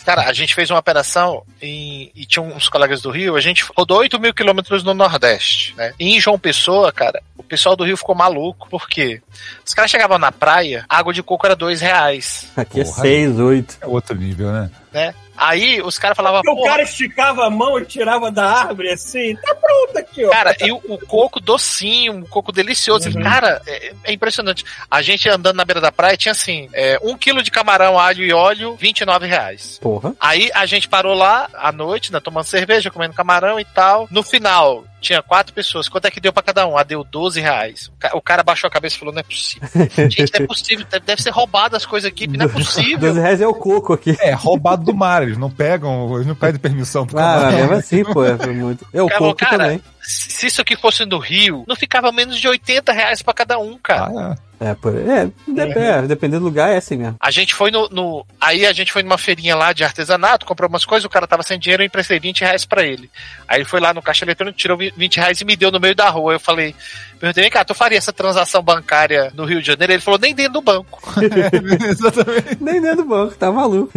Cara, 0.05 0.23
a 0.23 0.33
gente 0.33 0.55
fez 0.55 0.71
uma 0.71 0.79
operação 0.79 1.43
em- 1.61 2.11
e 2.15 2.25
tinha 2.27 2.43
uns 2.43 2.69
colegas 2.69 3.01
do 3.03 3.11
Rio, 3.11 3.37
a 3.37 3.41
gente 3.41 3.65
rodou 3.77 3.99
8 3.99 4.19
mil 4.21 4.33
quilômetros 4.35 4.83
no 4.83 4.95
Nordeste, 4.95 5.75
né? 5.77 5.93
E 5.99 6.15
em 6.17 6.21
João 6.21 6.39
Pessoa, 6.39 6.93
cara, 6.93 7.23
o 7.37 7.43
pessoal 7.43 7.77
do 7.77 7.85
Rio 7.85 7.97
ficou 7.97 8.15
maluco, 8.15 8.69
por 8.69 8.89
quê? 8.89 9.21
Os 9.67 9.75
caras 9.75 9.91
chegavam 9.91 10.19
na 10.19 10.33
praia, 10.33 10.85
a 10.89 10.99
água 10.99 11.13
de 11.13 11.23
coco 11.23 11.47
era 11.47 11.57
dois 11.57 11.81
reais, 11.81 12.49
Aqui 12.57 12.83
Porra. 12.83 12.99
é 12.99 13.03
6, 13.03 13.39
8. 13.39 13.79
É 13.81 13.87
outro 13.87 14.17
nível, 14.17 14.51
né? 14.53 14.71
né? 14.93 15.15
Aí 15.37 15.81
os 15.83 15.99
caras 15.99 16.17
falavam, 16.17 16.43
Porque 16.43 16.51
o 16.51 16.57
"Porra, 16.57 16.71
cara 16.71 16.83
esticava 16.83 17.47
a 17.47 17.51
mão 17.51 17.79
e 17.79 17.85
tirava 17.85 18.31
da 18.31 18.45
árvore 18.45 18.91
assim, 18.91 19.35
tá 19.37 19.55
pronto 19.55 19.99
aqui, 19.99 20.25
ó. 20.25 20.31
Cara, 20.31 20.57
e 20.61 20.71
o, 20.71 20.77
o 20.89 20.99
coco 21.07 21.41
docinho, 21.41 22.13
um 22.13 22.23
coco 22.23 22.53
delicioso. 22.53 23.09
Uhum. 23.09 23.23
Cara, 23.23 23.61
é, 23.67 23.93
é 24.05 24.13
impressionante. 24.13 24.65
A 24.91 25.03
gente 25.03 25.29
andando 25.29 25.57
na 25.57 25.65
beira 25.65 25.81
da 25.81 25.93
praia 25.93 26.17
tinha 26.17 26.33
assim: 26.33 26.69
é, 26.73 26.99
um 27.03 27.17
quilo 27.17 27.43
de 27.43 27.51
camarão, 27.51 27.99
alho 27.99 28.25
e 28.25 28.33
óleo, 28.33 28.77
29 28.77 29.27
reais. 29.27 29.79
Porra. 29.81 30.15
Aí 30.21 30.51
a 30.55 30.67
gente 30.67 30.89
parou 30.89 31.15
lá 31.15 31.49
à 31.55 31.73
noite, 31.73 32.13
né, 32.13 32.21
tomando 32.21 32.45
cerveja, 32.45 32.91
comendo 32.91 33.15
camarão 33.15 33.59
e 33.59 33.65
tal. 33.65 34.07
No 34.11 34.23
final, 34.23 34.85
tinha 35.03 35.23
quatro 35.23 35.53
pessoas. 35.53 35.89
Quanto 35.89 36.07
é 36.07 36.11
que 36.11 36.21
deu 36.21 36.33
pra 36.33 36.43
cada 36.43 36.67
um? 36.67 36.79
Ah, 36.79 36.83
deu 36.83 37.05
12 37.05 37.41
reais. 37.41 37.89
O 37.89 37.93
ca- 37.99 38.11
O 38.15 38.23
cara 38.23 38.43
baixou 38.43 38.69
a 38.69 38.71
cabeça 38.71 38.97
e 38.97 38.99
falou: 38.99 39.13
não 39.13 39.21
é 39.21 39.23
possível. 39.25 39.69
Gente, 40.09 40.33
não 40.39 40.45
é 40.45 40.47
possível. 40.47 40.87
Deve- 41.05 41.23
ser 41.23 41.31
roubado 41.31 41.77
as 41.77 41.85
coisas 41.85 42.09
aqui, 42.11 42.27
não 42.27 42.47
é 42.47 42.49
12 42.49 42.55
possível. 42.55 43.13
reais 43.15 43.41
é 43.41 43.47
o 43.47 43.55
coco 43.55 43.93
aqui. 43.93 44.17
É, 44.21 44.33
roubado 44.33 44.85
do 44.85 44.95
mar, 44.95 45.23
eles 45.23 45.37
não 45.37 45.51
pegam, 45.51 46.15
eles 46.15 46.27
não 46.27 46.35
pedem 46.35 46.61
permissão 46.61 47.07
pro 47.07 47.19
Ah, 47.19 47.35
canal. 47.35 47.53
mesmo 47.53 47.73
assim, 47.75 48.05
pô, 48.05 48.25
é 48.25 48.35
muito. 48.47 48.87
É 48.93 49.03
o 49.03 49.07
Cara, 49.09 49.19
coco 49.19 49.37
cara, 49.37 49.59
também. 49.65 49.83
Se 50.01 50.47
isso 50.47 50.61
aqui 50.63 50.77
fosse 50.77 51.05
no 51.05 51.19
Rio, 51.19 51.65
não 51.69 51.77
ficava 51.77 52.11
menos 52.11 52.41
de 52.41 52.49
80 52.49 52.93
reais 52.93 53.23
pra 53.23 53.35
cada 53.35 53.59
um, 53.59 53.77
cara. 53.79 54.11
Ah, 54.17 54.35
é. 54.39 54.52
É, 54.65 54.75
por, 54.75 54.95
é, 54.97 55.29
dep- 55.49 55.77
é, 55.77 56.03
dependendo 56.03 56.41
do 56.41 56.45
lugar, 56.47 56.71
é 56.71 56.77
assim 56.77 56.97
mesmo. 56.97 57.17
A 57.19 57.31
gente 57.33 57.53
foi 57.53 57.71
no, 57.73 57.89
no- 57.89 58.25
Aí 58.41 58.65
a 58.65 58.73
gente 58.73 58.93
foi 58.93 59.03
numa 59.03 59.19
feirinha 59.19 59.57
lá 59.57 59.73
de 59.73 59.83
artesanato, 59.83 60.47
comprou 60.47 60.69
umas 60.69 60.85
coisas, 60.85 61.05
o 61.05 61.09
cara 61.11 61.27
tava 61.27 61.43
sem 61.43 61.59
dinheiro, 61.59 61.83
eu 61.83 61.87
emprestei 61.87 62.21
20 62.21 62.43
reais 62.43 62.65
pra 62.65 62.85
ele. 62.85 63.11
Aí 63.49 63.59
ele 63.59 63.65
foi 63.65 63.81
lá 63.81 63.93
no 63.93 64.01
caixa 64.01 64.25
eletrônico, 64.25 64.57
tirou 64.57 64.79
20 64.79 65.17
reais 65.17 65.41
e 65.41 65.45
me 65.45 65.57
deu 65.57 65.73
no 65.73 65.81
meio 65.81 65.95
da 65.97 66.09
rua. 66.09 66.35
Eu 66.35 66.41
falei, 66.41 66.75
perguntei, 67.19 67.43
vem 67.43 67.51
cá, 67.51 67.65
tu 67.65 67.75
faria 67.75 67.99
essa 67.99 68.13
transação 68.13 68.63
bancária 68.63 69.33
no 69.35 69.45
Rio 69.45 69.61
de 69.61 69.67
Janeiro? 69.67 69.95
Ele 69.95 70.01
falou, 70.03 70.21
nem 70.21 70.35
dentro 70.35 70.53
do 70.55 70.63
banco. 70.63 71.03
Exatamente. 71.91 72.59
Nem 72.61 72.81
dentro 72.81 72.99
do 72.99 73.09
banco, 73.09 73.35
tá 73.35 73.51
maluco. 73.51 73.93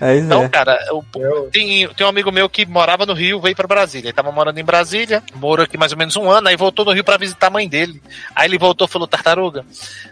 É 0.00 0.14
isso 0.16 0.26
Então, 0.26 0.42
é. 0.44 0.48
cara, 0.48 0.78
o- 0.92 1.04
Eu- 1.16 1.48
tem, 1.50 1.86
tem 1.88 2.06
um 2.06 2.10
amigo 2.10 2.30
meu 2.32 2.48
que 2.48 2.64
morava 2.66 3.04
no 3.06 3.12
Rio, 3.14 3.40
veio 3.40 3.54
pra 3.56 3.66
Brasília. 3.66 4.06
Ele 4.08 4.12
tava 4.12 4.32
morando 4.32 4.58
em 4.58 4.64
Brasília, 4.64 5.22
morou 5.34 5.64
aqui 5.64 5.76
mais 5.76 5.92
ou 5.92 5.98
menos 5.98 6.16
um 6.16 6.30
ano, 6.30 6.48
aí 6.48 6.56
voltou 6.56 6.84
no 6.84 6.92
Rio 6.92 7.04
pra 7.04 7.16
visitar 7.16 7.46
a 7.48 7.50
mãe 7.50 7.68
dele. 7.68 8.00
Aí 8.34 8.48
ele 8.48 8.58
voltou 8.58 8.86
e 8.86 8.90
falou, 8.90 9.06
Tartaruga, 9.08 9.64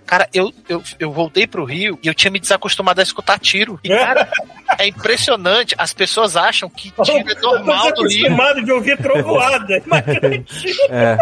cara, 0.07 0.29
eu, 0.35 0.53
eu, 0.69 0.83
eu 0.99 1.13
voltei 1.13 1.47
pro 1.47 1.65
Rio 1.65 1.99
e 2.03 2.07
eu 2.09 2.15
tinha 2.15 2.31
me 2.31 2.39
desacostumado 2.39 3.01
a 3.01 3.03
escutar 3.05 3.39
tiro. 3.39 3.79
E, 3.85 3.89
cara, 3.89 4.29
é 4.79 4.87
impressionante, 4.87 5.75
as 5.79 5.93
pessoas 5.93 6.37
acham 6.37 6.69
que 6.69 6.91
tiro 7.03 7.31
é 7.31 7.35
normal 7.41 7.89
eu 7.89 7.95
tô 7.95 8.03
no 8.03 8.09
Rio. 8.09 8.27
acostumado 8.27 8.65
de 8.65 8.73
ouvir 8.73 8.99
trovoada. 8.99 9.83
Imagina 9.87 10.45
É. 10.91 11.17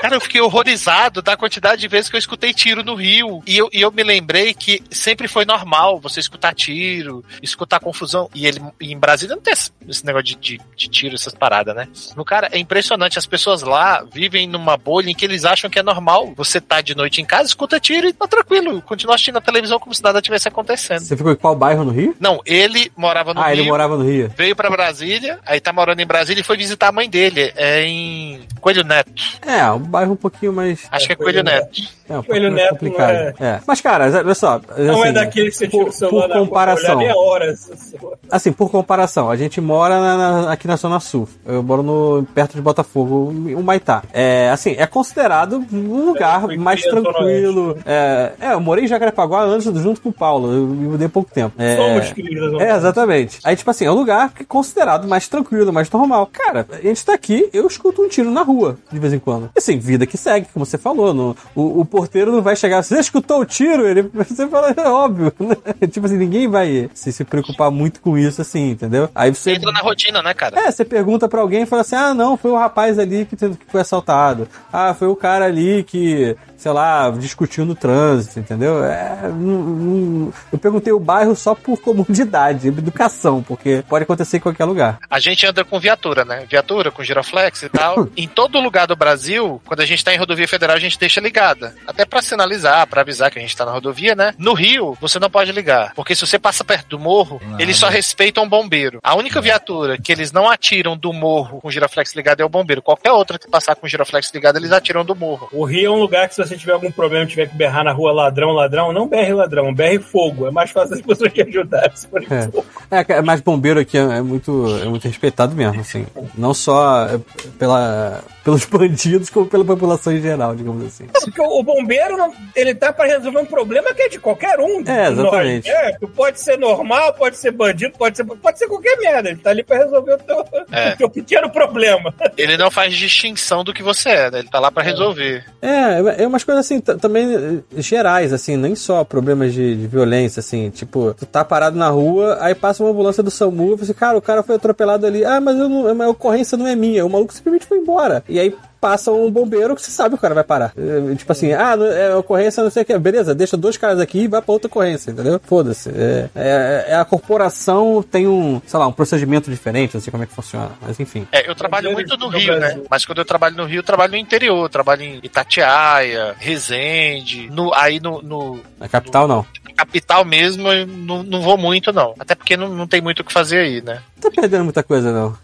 Cara, 0.00 0.16
eu 0.16 0.20
fiquei 0.20 0.40
horrorizado 0.40 1.20
da 1.20 1.36
quantidade 1.36 1.80
de 1.80 1.88
vezes 1.88 2.08
que 2.08 2.16
eu 2.16 2.18
escutei 2.18 2.54
tiro 2.54 2.82
no 2.82 2.94
Rio. 2.94 3.42
E 3.46 3.58
eu, 3.58 3.68
e 3.72 3.80
eu 3.80 3.92
me 3.92 4.02
lembrei 4.02 4.54
que 4.54 4.82
sempre 4.90 5.28
foi 5.28 5.44
normal 5.44 6.00
você 6.00 6.20
escutar 6.20 6.54
tiro, 6.54 7.24
escutar 7.42 7.80
confusão. 7.80 8.28
E 8.34 8.46
ele 8.46 8.60
e 8.80 8.92
em 8.92 8.98
Brasília 8.98 9.34
não 9.36 9.42
tem 9.42 9.52
esse 9.52 9.70
esse 9.88 10.06
negócio 10.06 10.24
de, 10.24 10.36
de, 10.36 10.60
de 10.76 10.88
tiro, 10.88 11.14
essas 11.14 11.34
paradas, 11.34 11.74
né? 11.74 11.88
No 12.16 12.24
cara, 12.24 12.48
é 12.52 12.58
impressionante. 12.58 13.18
As 13.18 13.26
pessoas 13.26 13.62
lá 13.62 14.04
vivem 14.12 14.46
numa 14.46 14.76
bolha 14.76 15.10
em 15.10 15.14
que 15.14 15.24
eles 15.24 15.44
acham 15.44 15.68
que 15.68 15.78
é 15.78 15.82
normal. 15.82 16.32
Você 16.36 16.60
tá 16.60 16.80
de 16.80 16.94
noite 16.94 17.20
em 17.20 17.24
casa, 17.24 17.48
escuta 17.48 17.80
tiro 17.80 18.06
e 18.08 18.12
tá 18.12 18.26
tranquilo. 18.26 18.80
Continua 18.82 19.14
assistindo 19.14 19.38
a 19.38 19.40
televisão 19.40 19.78
como 19.78 19.94
se 19.94 20.02
nada 20.02 20.22
tivesse 20.22 20.48
acontecendo. 20.48 21.00
Você 21.00 21.16
ficou 21.16 21.32
em 21.32 21.36
qual 21.36 21.56
bairro 21.56 21.84
no 21.84 21.90
Rio? 21.90 22.16
Não, 22.20 22.40
ele 22.46 22.90
morava 22.96 23.34
no 23.34 23.40
ah, 23.40 23.48
Rio. 23.48 23.60
ele 23.60 23.68
morava 23.68 23.96
no 23.96 24.04
Rio. 24.04 24.32
Veio 24.36 24.54
pra 24.54 24.70
Brasília, 24.70 25.38
aí 25.44 25.60
tá 25.60 25.72
morando 25.72 26.00
em 26.00 26.06
Brasília 26.06 26.40
e 26.40 26.44
foi 26.44 26.56
visitar 26.56 26.88
a 26.88 26.92
mãe 26.92 27.08
dele. 27.08 27.52
É 27.56 27.84
em 27.84 28.40
Coelho 28.60 28.84
Neto. 28.84 29.12
É, 29.42 29.60
bairro 29.90 30.12
um 30.12 30.16
pouquinho 30.16 30.52
mais. 30.52 30.80
Acho 30.90 31.06
que 31.06 31.12
é 31.12 31.16
Coelho 31.16 31.42
Coelho 31.44 31.44
Neto. 31.44 31.80
É, 32.08 32.18
um 32.18 32.22
Coelho 32.22 32.50
Neto 32.50 32.70
complicado. 32.70 33.34
não 33.38 33.46
É. 33.46 33.60
Mas, 33.66 33.80
cara, 33.80 34.04
olha 34.24 34.34
só. 34.34 34.60
Não 34.78 34.98
é 35.04 35.04
assim, 35.08 35.12
daquele 35.12 35.50
que 35.50 35.56
você 35.56 35.68
tira 35.68 35.84
por, 35.84 35.92
por 36.10 36.28
comparação. 36.38 36.84
olhar 36.84 36.96
meia 36.96 37.16
hora. 37.16 37.50
assim, 37.50 37.96
Assim, 38.30 38.52
por 38.52 38.70
comparação, 38.70 39.30
a 39.30 39.36
gente 39.36 39.60
mora 39.60 39.98
na- 40.00 40.16
na- 40.16 40.52
aqui 40.52 40.66
na 40.66 40.76
Zona 40.76 41.00
Sul. 41.00 41.28
Eu 41.44 41.62
moro 41.62 41.82
no, 41.82 42.26
perto 42.34 42.54
de 42.54 42.60
Botafogo, 42.62 43.30
o 43.56 43.62
Maitá. 43.62 44.02
É, 44.12 44.50
assim, 44.50 44.74
é 44.78 44.86
considerado 44.86 45.64
um 45.72 46.04
lugar 46.06 46.48
É, 46.50 46.56
mais 46.56 46.82
tranquilo. 46.82 47.76
É, 47.84 48.32
é, 48.40 48.52
eu 48.52 48.60
morei 48.60 48.84
em 48.84 48.88
Jacarepaguá 48.88 49.42
antes, 49.42 49.64
junto 49.80 50.00
com 50.00 50.08
o 50.10 50.12
Paulo. 50.12 50.52
Eu 50.52 50.66
me 50.66 50.88
mudei 50.88 51.06
há 51.06 51.10
pouco 51.10 51.30
tempo. 51.32 51.54
É, 51.58 51.76
Somos 51.76 52.12
queridos. 52.12 52.60
é, 52.60 52.76
exatamente. 52.76 53.38
Aí, 53.44 53.56
tipo 53.56 53.70
assim, 53.70 53.84
é 53.84 53.90
um 53.90 53.94
lugar 53.94 54.32
que 54.32 54.42
é 54.42 54.46
considerado 54.46 55.06
mais 55.08 55.26
tranquilo, 55.28 55.72
mais 55.72 55.90
normal. 55.90 56.28
Cara, 56.32 56.66
a 56.72 56.76
gente 56.80 57.04
tá 57.04 57.14
aqui, 57.14 57.48
eu 57.52 57.66
escuto 57.66 58.02
um 58.02 58.08
tiro 58.08 58.30
na 58.30 58.42
rua, 58.42 58.76
de 58.92 58.98
vez 58.98 59.12
em 59.12 59.18
quando. 59.18 59.50
Assim, 59.56 59.78
vida 59.80 60.06
que 60.06 60.16
segue, 60.16 60.46
como 60.52 60.64
você 60.64 60.78
falou. 60.78 61.12
No, 61.12 61.36
o, 61.54 61.80
o 61.80 61.84
porteiro 61.84 62.30
não 62.30 62.42
vai 62.42 62.54
chegar, 62.54 62.82
você 62.82 62.98
escutou 62.98 63.40
o 63.40 63.44
tiro? 63.44 63.86
Ele, 63.86 64.02
você 64.02 64.46
fala, 64.46 64.72
é 64.76 64.88
óbvio. 64.88 65.32
né? 65.40 65.86
tipo 65.88 66.06
assim, 66.06 66.16
ninguém 66.16 66.48
vai 66.48 66.88
se, 66.94 67.12
se 67.12 67.24
preocupar 67.24 67.70
muito 67.70 68.00
com 68.00 68.16
isso, 68.16 68.40
assim, 68.40 68.70
entendeu? 68.70 69.08
Aí 69.14 69.34
você... 69.34 69.52
Entra 69.52 69.72
na 69.72 69.80
rotina, 69.80 70.22
né, 70.22 70.34
cara? 70.34 70.60
É, 70.60 70.70
você 70.70 70.84
pergunta 70.84 71.28
pra 71.28 71.40
alguém 71.40 71.62
e 71.62 71.66
fala 71.66 71.82
assim: 71.82 71.96
ah, 71.96 72.14
não, 72.14 72.36
foi 72.36 72.50
o 72.50 72.56
rapaz 72.56 72.98
ali 72.98 73.24
que, 73.24 73.36
que 73.36 73.56
foi 73.68 73.80
assaltado. 73.80 74.48
Ah, 74.72 74.94
foi 74.94 75.08
o 75.08 75.16
cara 75.16 75.46
ali 75.46 75.82
que, 75.84 76.36
sei 76.60 76.72
lá, 76.72 77.10
discutiu 77.10 77.64
no 77.64 77.74
trânsito, 77.74 78.38
entendeu? 78.38 78.84
É, 78.84 79.18
não- 79.28 79.60
não- 79.62 80.32
eu 80.52 80.58
perguntei 80.58 80.92
o 80.92 81.00
bairro 81.00 81.34
só 81.34 81.54
por 81.54 81.80
comodidade, 81.80 82.68
educação, 82.68 83.42
porque 83.42 83.82
pode 83.88 84.02
acontecer 84.04 84.36
em 84.36 84.40
qualquer 84.40 84.66
lugar. 84.66 84.98
A 85.08 85.18
gente 85.18 85.46
anda 85.46 85.64
com 85.64 85.80
viatura, 85.80 86.24
né? 86.24 86.44
Viatura, 86.48 86.90
com 86.90 87.02
giroflex 87.02 87.62
e 87.62 87.68
tal. 87.70 88.08
em 88.16 88.28
todo 88.28 88.60
lugar 88.60 88.86
do 88.86 88.94
Brasil, 88.94 89.60
quando 89.64 89.80
a 89.80 89.86
gente 89.86 90.04
tá 90.04 90.12
em 90.14 90.18
rodovia 90.18 90.46
federal, 90.46 90.76
a 90.76 90.80
gente 90.80 90.98
deixa 90.98 91.18
ligada. 91.20 91.74
Até 91.86 92.04
pra 92.04 92.20
sinalizar, 92.20 92.86
pra 92.86 93.00
avisar 93.00 93.30
que 93.30 93.38
a 93.38 93.42
gente 93.42 93.56
tá 93.56 93.64
na 93.64 93.72
rodovia, 93.72 94.14
né? 94.14 94.34
No 94.38 94.52
Rio, 94.52 94.96
você 95.00 95.18
não 95.18 95.30
pode 95.30 95.50
ligar. 95.52 95.92
Porque 95.94 96.14
se 96.14 96.26
você 96.26 96.38
passa 96.38 96.62
perto 96.62 96.88
do 96.90 96.98
morro, 96.98 97.40
Nada. 97.42 97.62
eles 97.62 97.76
só 97.78 97.88
respeitam 97.88 98.44
o 98.44 98.48
bombeiro. 98.48 98.98
A 99.02 99.14
única 99.14 99.40
viatura 99.40 99.96
que 99.96 100.12
eles 100.12 100.30
não 100.30 100.48
atiram 100.50 100.94
do 100.96 101.12
morro 101.12 101.60
com 101.60 101.68
o 101.68 101.70
giroflex 101.70 102.14
ligado 102.14 102.40
é 102.40 102.44
o 102.44 102.48
bombeiro. 102.50 102.82
Qualquer 102.82 103.12
outra 103.12 103.38
que 103.38 103.48
passar 103.48 103.74
com 103.76 103.86
o 103.86 103.88
giroflex 103.88 104.30
ligado, 104.34 104.56
eles 104.58 104.72
atiram 104.72 105.04
do 105.04 105.14
morro. 105.16 105.48
O 105.52 105.64
Rio 105.64 105.86
é 105.86 105.90
um 105.90 105.98
lugar 106.00 106.28
que 106.28 106.34
se 106.34 106.42
você 106.50 106.56
tiver 106.58 106.72
algum 106.72 106.90
problema, 106.90 107.24
tiver 107.26 107.48
que 107.48 107.56
berrar 107.56 107.82
na 107.84 107.92
rua 107.92 108.12
ladrão, 108.12 108.50
ladrão, 108.52 108.92
não 108.92 109.08
berre 109.08 109.32
ladrão, 109.32 109.72
berre 109.74 109.98
fogo. 109.98 110.46
É 110.46 110.50
mais 110.50 110.70
fácil 110.70 110.94
as 110.94 111.00
pessoas 111.02 111.32
te 111.32 111.42
ajudarem. 111.42 111.90
se 111.96 112.06
forem 112.06 112.26
É. 112.30 112.42
fogo. 112.42 112.66
É, 112.90 113.04
cara, 113.04 113.22
mas 113.22 113.40
bombeiro 113.40 113.80
aqui 113.80 113.96
é 113.96 114.00
é 114.02 114.22
muito, 114.22 114.66
é 114.82 114.86
muito 114.86 115.06
respeitado 115.06 115.54
mesmo, 115.54 115.80
assim. 115.80 116.06
Não 116.36 116.52
só 116.52 117.06
é, 117.06 117.20
pela, 117.58 118.20
pelos 118.44 118.64
bandidos, 118.64 119.28
como 119.30 119.46
pela 119.46 119.64
população 119.64 120.12
em 120.12 120.20
geral, 120.20 120.54
digamos 120.54 120.84
assim. 120.86 121.06
Porque 121.06 121.40
o 121.40 121.62
bombeiro, 121.62 122.16
não- 122.16 122.32
ele 122.56 122.74
tá 122.74 122.92
pra 122.92 123.06
resolver 123.06 123.38
um 123.38 123.46
problema 123.46 123.92
que 123.94 124.02
é 124.02 124.08
de 124.08 124.18
qualquer 124.18 124.58
um. 124.58 124.82
É, 124.86 125.08
exatamente. 125.10 125.68
É, 125.70 125.96
pode 126.16 126.40
ser 126.40 126.58
normal, 126.58 127.12
pode 127.14 127.36
ser 127.36 127.50
bandido, 127.52 127.94
pode 127.98 128.16
ser, 128.16 128.24
pode 128.24 128.58
ser 128.58 128.66
qualquer 128.66 128.96
merda. 128.98 129.28
Ele 129.30 129.38
tá 129.40 129.50
ali 129.50 129.62
pra 129.62 129.78
resolver 129.78 130.14
o 130.14 130.18
teu, 130.18 130.44
É. 130.72 130.92
o 130.94 130.96
teu 130.96 131.10
pequeno 131.10 131.50
problema. 131.50 132.14
Ele 132.36 132.56
não 132.56 132.70
faz 132.70 132.94
distinção 132.96 133.62
do 133.64 133.72
que 133.74 133.82
você 133.82 134.08
é, 134.08 134.30
né? 134.30 134.38
Ele 134.40 134.48
tá 134.48 134.58
lá 134.58 134.70
pra 134.70 134.82
resolver. 134.82 135.44
É, 135.60 136.22
é 136.22 136.26
umas 136.26 136.44
coisas 136.44 136.64
assim, 136.64 136.80
também 136.80 137.34
eh, 137.34 137.80
gerais, 137.82 138.32
assim, 138.32 138.56
nem 138.56 138.74
só 138.74 139.04
problemas 139.04 139.52
de, 139.52 139.76
de 139.76 139.86
violência, 139.86 140.40
assim, 140.40 140.70
tipo, 140.70 141.14
tu 141.14 141.26
tá 141.26 141.44
parado 141.44 141.76
na 141.76 141.88
rua, 141.88 142.38
aí 142.40 142.54
passa 142.54 142.82
uma 142.82 142.90
ambulância 142.90 143.22
do 143.22 143.30
SAMU, 143.30 143.76
você, 143.76 143.92
cara, 143.92 144.16
o 144.16 144.22
cara 144.22 144.42
foi 144.42 144.56
atropelado 144.56 145.06
ali, 145.06 145.24
ah, 145.24 145.40
mas 145.40 145.58
eu 145.58 145.68
não, 145.68 146.02
a 146.02 146.08
ocorrência 146.08 146.56
não 146.56 146.66
é 146.66 146.74
minha, 146.74 147.04
o 147.04 147.10
maluco 147.10 147.32
simplesmente 147.32 147.66
foi 147.66 147.78
embora. 147.78 148.22
E 148.30 148.38
aí 148.40 148.54
passa 148.80 149.12
um 149.12 149.30
bombeiro 149.30 149.74
que 149.76 149.82
você 149.82 149.90
sabe 149.90 150.10
que 150.10 150.14
o 150.14 150.18
cara 150.18 150.34
vai 150.34 150.42
parar. 150.44 150.72
É, 150.74 151.14
tipo 151.14 151.30
assim, 151.30 151.52
ah, 151.52 151.76
é 151.94 152.14
ocorrência 152.14 152.62
não 152.62 152.70
sei 152.70 152.82
o 152.82 152.86
que, 152.86 152.98
beleza, 152.98 153.34
deixa 153.34 153.54
dois 153.54 153.76
caras 153.76 154.00
aqui 154.00 154.20
e 154.20 154.28
vai 154.28 154.40
pra 154.40 154.52
outra 154.52 154.68
ocorrência, 154.68 155.10
entendeu? 155.10 155.38
Foda-se. 155.44 155.90
É, 155.90 156.30
é- 156.34 156.84
é 156.88 156.94
a 156.94 157.04
corporação 157.04 158.02
tem 158.02 158.26
um, 158.26 158.60
sei 158.66 158.78
lá, 158.78 158.86
um 158.86 158.92
procedimento 158.92 159.50
diferente, 159.50 159.94
não 159.94 160.00
sei 160.00 160.10
como 160.10 160.22
é 160.22 160.26
que 160.26 160.32
funciona, 160.34 160.70
mas 160.80 160.98
enfim. 160.98 161.26
É, 161.30 161.48
eu 161.48 161.54
trabalho 161.54 161.92
muito 161.92 162.16
no 162.16 162.30
No 162.30 162.38
Rio, 162.38 162.58
né? 162.58 162.80
Mas 162.90 163.04
quando 163.04 163.18
eu 163.18 163.24
trabalho 163.26 163.54
no 163.56 163.64
Rio, 163.66 163.80
eu 163.80 163.82
trabalho 163.84 164.12
no 164.12 164.18
interior. 164.18 164.64
Eu 164.64 164.68
trabalho 164.70 165.02
em 165.02 165.20
Itatiaia, 165.22 166.34
Resende. 166.38 167.50
No, 167.50 167.74
aí 167.74 168.00
no, 168.00 168.22
no- 168.22 168.60
Na 168.78 168.88
capital, 168.88 169.28
não. 169.28 169.44
capital 169.76 170.24
mesmo, 170.24 170.68
eu 170.68 170.86
não, 170.86 171.22
não 171.22 171.40
vou 171.42 171.56
muito, 171.58 171.92
não. 171.92 172.14
Até 172.18 172.34
porque 172.34 172.56
não, 172.56 172.68
não 172.68 172.86
tem 172.86 173.00
muito 173.00 173.20
o 173.20 173.24
que 173.24 173.32
fazer 173.32 173.58
aí, 173.58 173.82
né? 173.82 174.00
Não 174.22 174.30
tá 174.30 174.40
perdendo 174.40 174.64
muita 174.64 174.82
coisa, 174.82 175.10
não. 175.12 175.36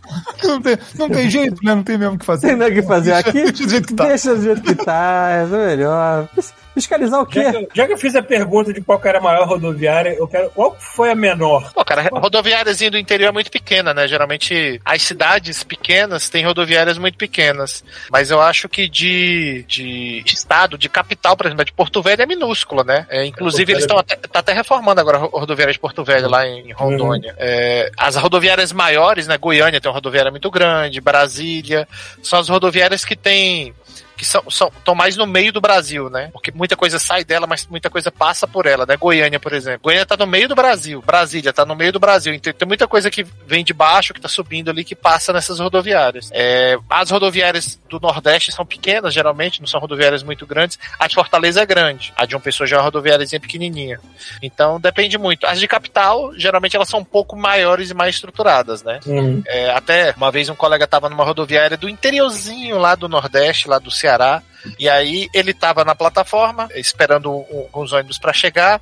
Não 0.45 0.61
tem, 0.61 0.79
não 0.99 1.09
tem 1.09 1.31
jeito, 1.31 1.57
né? 1.65 1.75
Não 1.75 1.83
tem 1.83 1.97
mesmo 1.97 2.15
o 2.15 2.19
que 2.19 2.25
fazer. 2.27 2.49
Tem 2.49 2.57
nada 2.57 2.71
que 2.73 2.83
fazer 2.83 3.13
aqui. 3.13 3.33
Deixa 3.33 3.53
do 3.65 3.69
jeito 3.71 3.87
que 3.89 3.95
tá. 3.95 4.05
Deixa 4.07 4.35
do 4.35 4.43
jeito 4.43 4.63
que 4.63 4.75
tá, 4.75 5.29
é 5.31 5.45
melhor. 5.47 6.29
Fiscalizar 6.75 7.23
o 7.23 7.25
Já 7.25 7.31
que, 7.31 7.51
quê? 7.53 7.57
eu, 7.57 7.69
já 7.75 7.87
que 7.87 7.93
eu 7.95 7.97
fiz 7.99 8.15
a 8.15 8.23
pergunta 8.23 8.71
de 8.71 8.83
qual 8.83 9.01
que 9.01 9.09
era 9.09 9.17
a 9.19 9.21
maior 9.23 9.49
rodoviária, 9.49 10.11
eu 10.11 10.29
quero. 10.29 10.51
Qual 10.51 10.77
foi 10.79 11.11
a 11.11 11.15
menor? 11.15 11.73
Pô, 11.73 11.83
cara, 11.83 12.07
a 12.13 12.19
rodoviáriazinha 12.19 12.91
do 12.91 12.99
interior 12.99 13.29
é 13.29 13.33
muito 13.33 13.51
pequena, 13.51 13.95
né? 13.95 14.07
Geralmente 14.07 14.79
as 14.85 15.01
cidades 15.01 15.65
pequenas 15.65 16.29
têm 16.29 16.45
rodoviárias 16.45 16.99
muito 16.99 17.17
pequenas. 17.17 17.83
Mas 18.13 18.31
eu 18.31 18.43
acho 18.43 18.69
que 18.69 18.91
de, 18.91 19.65
de 19.67 20.23
estado, 20.27 20.77
de 20.77 20.91
capital, 20.91 21.35
por 21.35 21.47
exemplo, 21.47 21.65
de 21.65 21.73
Porto 21.73 22.03
Velho 22.03 22.21
é 22.21 22.27
minúscula, 22.27 22.85
né? 22.85 23.07
É, 23.09 23.25
inclusive, 23.25 23.73
eles 23.73 23.85
estão 23.85 23.97
até, 23.97 24.15
tá 24.17 24.41
até 24.41 24.53
reformando 24.53 25.01
agora 25.01 25.17
a 25.17 25.21
ro- 25.21 25.31
rodoviária 25.33 25.73
de 25.73 25.81
Porto 25.81 26.05
Velho, 26.05 26.29
lá 26.29 26.47
em 26.47 26.73
Rondônia. 26.73 27.35
É, 27.39 27.91
as 27.97 28.17
rodoviárias 28.17 28.66
maiores, 28.73 29.27
né? 29.27 29.37
Goiânia 29.39 29.81
tem 29.81 29.89
uma 29.89 29.95
rodoviária 29.95 30.31
muito 30.31 30.51
grande, 30.51 31.01
Brasília, 31.01 31.87
são 32.23 32.39
as 32.39 32.49
rodoviárias 32.49 33.05
que 33.05 33.17
têm 33.17 33.75
que 34.17 34.25
são, 34.25 34.43
são 34.51 34.69
estão 34.69 34.95
mais 34.95 35.17
no 35.17 35.27
meio 35.27 35.53
do 35.53 35.61
Brasil, 35.61 36.09
né? 36.09 36.31
Porque 36.33 36.51
muita 36.51 36.77
coisa 36.77 36.99
sai 36.99 37.25
dela, 37.25 37.47
mas 37.47 37.67
muita 37.67 37.91
coisa 37.91 38.11
passa 38.11 38.47
por 38.47 38.67
ela, 38.67 38.87
né? 38.87 38.97
Goiânia, 38.97 39.39
por 39.39 39.53
exemplo. 39.53 39.81
Goiânia 39.85 40.07
tá 40.07 40.17
no 40.17 40.27
meio 40.27 40.49
do 40.49 40.55
Brasil, 40.55 41.03
Brasília 41.05 41.53
tá 41.53 41.65
no 41.65 41.75
meio 41.77 41.93
do 41.93 42.01
Brasil. 42.01 42.33
Então 42.33 42.53
tem 42.53 42.67
muita 42.67 42.87
coisa 42.87 43.11
que 43.11 43.25
vem 43.47 43.65
de 43.65 43.75
baixo, 43.75 44.15
que 44.15 44.21
tá 44.21 44.29
subindo 44.29 44.71
ali, 44.71 44.85
que 44.85 44.95
passa 44.95 45.33
nessas 45.33 45.59
rodoviárias. 45.59 46.31
É, 46.33 46.77
as 46.89 47.11
rodoviárias 47.11 47.81
do 47.89 48.01
Nordeste 48.01 48.53
são 48.53 48.65
pequenas, 48.65 49.13
geralmente, 49.13 49.61
não 49.61 49.67
são 49.67 49.81
rodoviárias 49.81 50.23
muito 50.23 50.47
grandes. 50.47 50.79
A 50.99 51.07
de 51.07 51.15
Fortaleza 51.15 51.61
é 51.61 51.67
grande. 51.67 52.13
A 52.17 52.25
de 52.25 52.35
uma 52.35 52.41
pessoa 52.41 52.67
já 52.67 52.77
é 52.77 52.79
uma 52.79 52.85
rodoviáriazinha 52.85 53.41
pequenininha. 53.41 54.01
Então 54.43 54.81
depende 54.81 55.19
muito. 55.19 55.47
As 55.47 55.61
de 55.61 55.69
capital, 55.69 56.33
geralmente 56.37 56.77
elas 56.77 56.89
são 56.89 57.01
um 57.01 57.05
pouco 57.05 57.37
maiores 57.37 57.91
e 57.91 57.95
mais 57.95 58.15
estruturadas, 58.15 58.83
né? 58.83 59.01
Uhum. 59.07 59.43
É, 59.47 59.71
até 59.71 60.15
uma 60.17 60.31
vez 60.31 60.49
um 60.49 60.55
colega 60.55 60.87
tava 60.87 61.09
numa 61.09 61.25
rodoviária 61.25 61.77
do 61.77 61.89
interiorzinho 61.89 62.79
lá 62.79 62.95
do 62.95 63.09
Nordeste, 63.09 63.69
lá 63.69 63.79
do 63.79 63.91
Ceará, 64.07 64.41
e 64.79 64.89
aí 64.89 65.29
ele 65.35 65.53
tava 65.53 65.85
na 65.85 65.95
plataforma, 65.95 66.69
esperando 66.77 67.29
alguns 67.29 67.93
ônibus 67.93 68.19
para 68.19 68.33
chegar. 68.33 68.81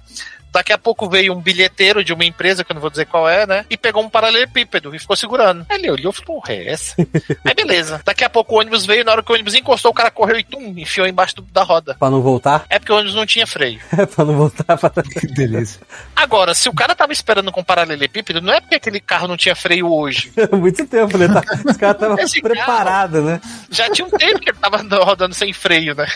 Daqui 0.54 0.72
a 0.72 0.78
pouco 0.78 1.08
veio 1.10 1.34
um 1.34 1.40
bilheteiro 1.40 2.04
de 2.04 2.12
uma 2.12 2.24
empresa, 2.24 2.62
que 2.64 2.70
eu 2.70 2.74
não 2.74 2.80
vou 2.80 2.88
dizer 2.90 3.06
qual 3.06 3.28
é, 3.28 3.44
né? 3.46 3.66
E 3.68 3.76
pegou 3.76 4.02
um 4.02 4.08
paralelepípedo 4.08 4.94
e 4.94 4.98
ficou 5.00 5.16
segurando. 5.16 5.66
Aí 5.68 5.76
ele 5.78 5.90
olhou 5.90 6.12
e 6.12 6.16
falou, 6.16 6.40
porra, 6.40 6.54
é 6.54 6.68
essa? 6.70 6.94
Aí 7.44 7.54
beleza. 7.54 8.00
Daqui 8.04 8.22
a 8.24 8.30
pouco 8.30 8.54
o 8.54 8.58
ônibus 8.60 8.86
veio, 8.86 9.04
na 9.04 9.10
hora 9.12 9.22
que 9.22 9.30
o 9.32 9.34
ônibus 9.34 9.54
encostou, 9.54 9.90
o 9.90 9.94
cara 9.94 10.10
correu 10.12 10.38
e 10.38 10.44
tum, 10.44 10.72
enfiou 10.76 11.06
embaixo 11.06 11.36
do- 11.36 11.42
da 11.42 11.62
roda. 11.64 11.96
Pra 11.98 12.08
não 12.08 12.22
voltar? 12.22 12.64
É 12.70 12.78
porque 12.78 12.92
o 12.92 12.96
ônibus 12.96 13.14
não 13.14 13.26
tinha 13.26 13.46
freio. 13.46 13.80
pra 14.14 14.24
não 14.24 14.36
voltar 14.36 14.76
pra... 14.78 14.90
Que 15.02 15.26
delícia. 15.26 15.80
Agora, 16.14 16.54
se 16.54 16.68
o 16.68 16.72
cara 16.72 16.94
tava 16.94 17.12
esperando 17.12 17.50
com 17.50 17.64
paralelepípedo, 17.64 18.40
não 18.40 18.52
é 18.52 18.60
porque 18.60 18.76
aquele 18.76 19.00
carro 19.00 19.26
não 19.26 19.36
tinha 19.36 19.56
freio 19.56 19.92
hoje. 19.92 20.32
Muito 20.52 20.86
tempo, 20.86 21.18
né? 21.18 21.26
Tá, 21.28 21.40
os 21.68 21.76
caras 21.76 21.96
estavam 21.96 22.16
preparados, 22.42 23.24
né? 23.24 23.40
Já 23.70 23.90
tinha 23.90 24.06
um 24.06 24.10
tempo 24.10 24.38
que 24.38 24.50
ele 24.50 24.58
tava 24.58 24.78
rodando 25.04 25.34
sem 25.34 25.52
freio, 25.52 25.94
né? 25.96 26.06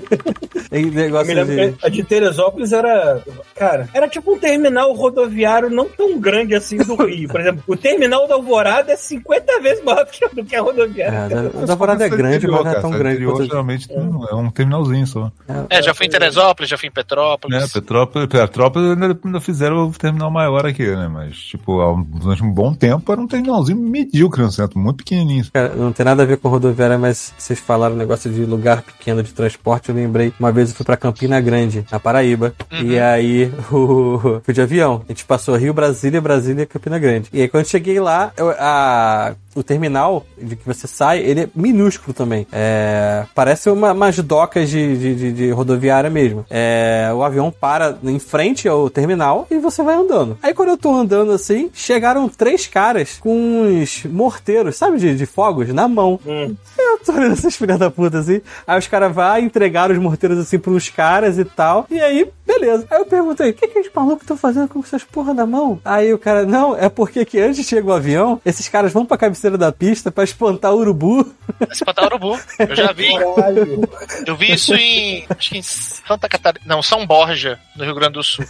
Negócio 0.70 1.44
de... 1.46 1.74
a 1.82 1.88
de 1.88 2.02
Teresópolis 2.04 2.72
era. 2.72 3.22
Cara, 3.54 3.88
era 3.94 4.08
tipo 4.08 4.34
um 4.34 4.38
terminal 4.38 4.92
rodoviário 4.92 5.70
não 5.70 5.88
tão 5.88 6.18
grande 6.20 6.54
assim 6.54 6.76
do 6.78 6.94
Rio. 6.96 7.28
Por 7.28 7.40
exemplo, 7.40 7.62
o 7.66 7.76
terminal 7.76 8.26
da 8.28 8.34
Alvorada 8.34 8.92
é 8.92 8.96
50 8.96 9.60
vezes 9.60 9.82
maior 9.84 10.04
do 10.32 10.44
que- 10.44 10.56
a 10.56 10.60
rodoviária. 10.60 11.16
É, 11.16 11.28
da- 11.28 11.66
da 11.66 11.72
Alvorada 11.72 12.04
é 12.04 12.08
grande, 12.08 12.46
mas 12.46 12.64
não 12.64 12.70
é 12.70 12.80
tão 12.80 12.90
grande 12.90 13.08
Interior, 13.16 13.32
quanto... 13.34 13.46
geralmente 13.48 13.88
não, 13.94 14.24
é 14.28 14.34
um 14.34 14.50
terminalzinho 14.50 15.06
só. 15.06 15.32
É, 15.70 15.82
já 15.82 15.94
fui 15.94 16.06
em 16.06 16.10
Teresópolis, 16.10 16.70
já 16.70 16.76
fui 16.78 16.88
em 16.88 16.92
Petrópolis. 16.92 17.62
É, 17.64 17.68
Petrópolis, 17.80 18.28
Petrópolis 18.28 18.90
ainda, 19.24 19.40
fizeram 19.40 19.86
o 19.88 19.92
terminal 19.92 20.30
maior 20.30 20.66
aqui, 20.66 20.86
né? 20.86 21.08
Mas, 21.08 21.36
tipo, 21.36 21.80
há 21.80 21.92
um- 21.92 22.02
durante 22.02 22.42
um 22.42 22.50
bom 22.50 22.74
tempo 22.74 23.10
era 23.10 23.20
um 23.20 23.26
terminalzinho 23.26 23.78
medíocre 23.78 24.42
no 24.42 24.52
centro, 24.52 24.78
muito 24.78 24.98
pequenininho. 24.98 25.46
Cara, 25.52 25.74
não 25.74 25.92
tem 25.92 26.04
nada 26.04 26.22
a 26.22 26.26
ver 26.26 26.36
com 26.38 26.48
rodoviária, 26.48 26.98
mas 26.98 27.32
vocês 27.38 27.58
falaram 27.58 27.94
um 27.94 27.98
negócio 27.98 28.30
de 28.30 28.44
lugar 28.44 28.82
pequeno 28.82 29.22
de 29.22 29.32
transporte. 29.32 29.87
Eu 29.88 29.94
lembrei, 29.94 30.32
uma 30.38 30.52
vez 30.52 30.70
eu 30.70 30.74
fui 30.76 30.84
pra 30.84 30.96
Campina 30.96 31.40
Grande, 31.40 31.84
na 31.90 31.98
Paraíba. 31.98 32.54
E 32.70 32.98
aí, 32.98 33.50
o... 33.72 34.40
fui 34.44 34.52
de 34.54 34.60
avião. 34.60 35.02
A 35.08 35.12
gente 35.12 35.24
passou 35.24 35.56
Rio, 35.56 35.72
Brasília, 35.72 36.20
Brasília, 36.20 36.66
Campina 36.66 36.98
Grande. 36.98 37.28
E 37.32 37.40
aí, 37.42 37.48
quando 37.48 37.64
eu 37.64 37.68
cheguei 37.70 37.98
lá, 38.00 38.32
eu- 38.36 38.50
a... 38.58 39.34
o 39.58 39.62
terminal 39.62 40.24
de 40.40 40.56
que 40.56 40.66
você 40.66 40.86
sai, 40.86 41.18
ele 41.20 41.42
é 41.42 41.48
minúsculo 41.54 42.12
também. 42.14 42.46
É... 42.52 43.24
Parece 43.34 43.68
uma, 43.70 43.92
umas 43.92 44.18
docas 44.18 44.68
de, 44.70 44.96
de, 44.96 45.14
de- 45.14 45.32
de 45.32 45.50
rodoviária 45.50 46.08
mesmo. 46.10 46.44
É... 46.50 47.10
O 47.14 47.22
avião 47.22 47.50
para 47.50 47.96
em 48.04 48.18
frente 48.18 48.68
ao 48.68 48.88
terminal 48.90 49.46
e 49.50 49.58
você 49.58 49.82
vai 49.82 49.94
andando. 49.96 50.38
Aí, 50.42 50.54
quando 50.54 50.68
eu 50.70 50.76
tô 50.76 50.94
andando 50.94 51.32
assim, 51.32 51.70
chegaram 51.72 52.28
três 52.28 52.66
caras 52.66 53.18
com 53.18 53.32
uns 53.36 54.04
morteiros, 54.04 54.76
sabe, 54.76 54.98
de, 54.98 55.16
de 55.16 55.26
fogos, 55.26 55.68
na 55.72 55.88
mão. 55.88 56.18
Hum. 56.26 56.54
Eu 56.78 56.98
tô 56.98 57.12
olhando 57.12 57.32
essas 57.32 57.56
filhas 57.56 57.78
da 57.78 57.90
puta 57.90 58.18
assim. 58.18 58.40
Aí 58.66 58.78
os 58.78 58.86
caras 58.86 59.12
vão 59.14 59.38
entregar 59.38 59.90
os 59.90 59.98
morteiros 59.98 60.38
assim 60.38 60.58
pros 60.58 60.88
caras 60.88 61.38
e 61.38 61.44
tal. 61.44 61.86
E 61.90 62.00
aí, 62.00 62.28
beleza. 62.46 62.86
Aí 62.90 62.98
eu 62.98 63.06
perguntei: 63.06 63.50
o 63.50 63.54
que, 63.54 63.66
que 63.68 63.78
os 63.80 63.88
malucos 63.94 64.22
estão 64.22 64.36
fazendo 64.36 64.68
com 64.68 64.80
essas 64.80 65.02
porra 65.04 65.32
na 65.34 65.46
mão? 65.46 65.80
Aí 65.84 66.12
o 66.12 66.18
cara, 66.18 66.44
não, 66.44 66.76
é 66.76 66.88
porque 66.88 67.24
que 67.24 67.38
antes 67.40 67.66
chega 67.66 67.86
o 67.88 67.92
avião, 67.92 68.40
esses 68.44 68.68
caras 68.68 68.92
vão 68.92 69.04
pra 69.06 69.16
cabeceira 69.16 69.47
da 69.56 69.72
pista 69.72 70.10
pra 70.10 70.24
espantar 70.24 70.74
o 70.74 70.78
urubu. 70.78 71.34
Espantar 71.70 72.06
urubu. 72.06 72.38
Eu 72.58 72.76
já 72.76 72.92
vi. 72.92 73.08
Caralho. 73.16 73.88
Eu 74.26 74.36
vi 74.36 74.52
isso 74.52 74.74
em. 74.74 75.24
Acho 75.30 75.50
que 75.50 75.58
em 75.58 75.62
Santa 75.62 76.28
Catarina. 76.28 76.64
Não, 76.66 76.82
São 76.82 77.06
Borja, 77.06 77.58
no 77.76 77.84
Rio 77.84 77.94
Grande 77.94 78.14
do 78.14 78.22
Sul. 78.22 78.44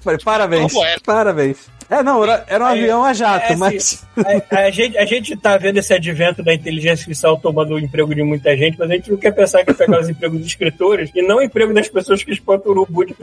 Falei, 0.00 0.18
parabéns, 0.22 0.74
é? 0.74 0.96
parabéns. 1.04 1.76
É, 1.88 2.02
não, 2.02 2.22
era, 2.24 2.44
era 2.48 2.64
um 2.64 2.66
Aí, 2.66 2.80
avião 2.80 3.04
a 3.04 3.12
jato, 3.12 3.52
é, 3.52 3.56
mas. 3.56 4.04
A, 4.50 4.58
a 4.58 4.70
gente, 4.70 4.98
a 4.98 5.04
gente 5.04 5.36
tá 5.36 5.56
vendo 5.56 5.78
esse 5.78 5.94
advento 5.94 6.42
da 6.42 6.52
inteligência 6.52 7.02
artificial 7.02 7.38
tomando 7.38 7.74
o 7.74 7.78
emprego 7.78 8.12
de 8.12 8.22
muita 8.24 8.56
gente, 8.56 8.76
mas 8.76 8.90
a 8.90 8.94
gente 8.94 9.10
não 9.10 9.18
quer 9.18 9.30
pensar 9.30 9.60
que 9.60 9.66
vai 9.66 9.86
pegar 9.86 10.00
os 10.00 10.08
empregos 10.08 10.38
dos 10.38 10.48
escritores 10.48 11.10
e 11.14 11.22
não 11.22 11.36
o 11.36 11.42
emprego 11.42 11.72
das 11.72 11.88
pessoas 11.88 12.24
que 12.24 12.32
espantam 12.32 12.72
o 12.72 12.74
urubu 12.74 13.04
de 13.04 13.14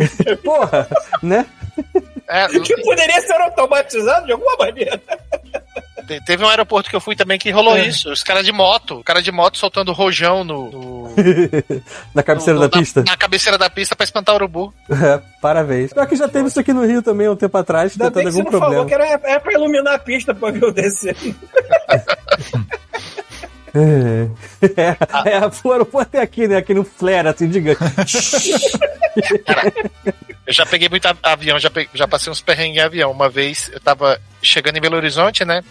Porra, 0.44 0.88
né? 1.22 1.46
É, 2.28 2.48
que 2.60 2.82
poderia 2.82 3.20
ser 3.22 3.34
automatizado 3.34 4.26
de 4.26 4.32
alguma 4.32 4.56
maneira. 4.58 5.02
Te- 6.04 6.22
teve 6.26 6.44
um 6.44 6.48
aeroporto 6.50 6.90
que 6.90 6.96
eu 6.96 7.02
fui 7.02 7.16
também 7.16 7.40
que 7.40 7.50
rolou 7.52 7.78
isso. 7.78 8.12
Os 8.12 8.24
caras 8.24 8.46
de 8.46 8.52
moto. 8.52 9.00
O 9.00 9.04
cara 9.04 9.22
de 9.22 9.32
moto 9.32 9.58
soltando 9.58 9.92
rojão 9.94 10.44
no. 10.44 10.70
no- 10.72 11.14
Na 12.14 12.22
cabeceira 12.24 12.60
no- 12.60 12.68
da 12.68 12.78
pista. 12.78 13.02
Na, 13.04 13.12
na 13.12 13.18
cabeceira 13.18 13.58
da 13.58 13.70
pista 13.70 13.96
pra 13.96 14.04
espantar 14.04 14.34
o 14.34 14.38
urubu. 14.38 14.74
É, 14.90 15.20
parabéns. 15.42 15.92
Pior 15.94 16.06
que 16.08 16.16
já 16.16 16.28
teve 16.28 16.48
isso 16.48 16.60
aqui 16.60 16.74
no 16.74 16.86
Rio 16.86 17.02
também, 17.02 17.28
um 17.30 17.36
tempo 17.36 17.58
atrás, 17.58 17.94
Ainda 17.94 18.12
tentando 18.12 18.28
algum 18.38 18.44
problema. 18.50 18.74
falou 18.74 18.86
que 18.86 18.94
era, 18.94 19.06
era 19.24 19.40
pra 19.40 19.54
iluminar 19.54 19.96
a 19.96 20.00
pista 20.00 20.34
pro 20.36 20.48
avião 20.48 20.72
descer. 20.72 21.16
É, 23.76 24.28
é, 24.80 25.32
é, 25.32 25.52
o 25.64 25.72
aeroporto 25.72 26.16
é 26.16 26.22
aqui, 26.22 26.48
né? 26.48 26.58
Aqui 26.58 26.74
no 26.74 26.84
flare, 26.84 27.28
assim, 27.28 27.50
diga. 27.50 27.76
Eu 30.46 30.54
já 30.54 30.66
peguei 30.66 30.90
muito 30.90 31.08
avião, 31.24 31.58
já, 31.58 31.70
pe- 31.70 31.90
já 31.94 32.06
passei 32.08 32.30
uns 32.32 32.42
perrengues 32.42 32.78
em 32.78 32.82
avião. 32.82 33.12
Uma 33.12 33.30
vez 33.30 33.70
eu 33.74 33.80
tava 33.80 34.20
chegando 34.42 34.76
em 34.78 34.82
Belo 34.82 34.98
Horizonte, 34.98 35.46
né? 35.46 35.64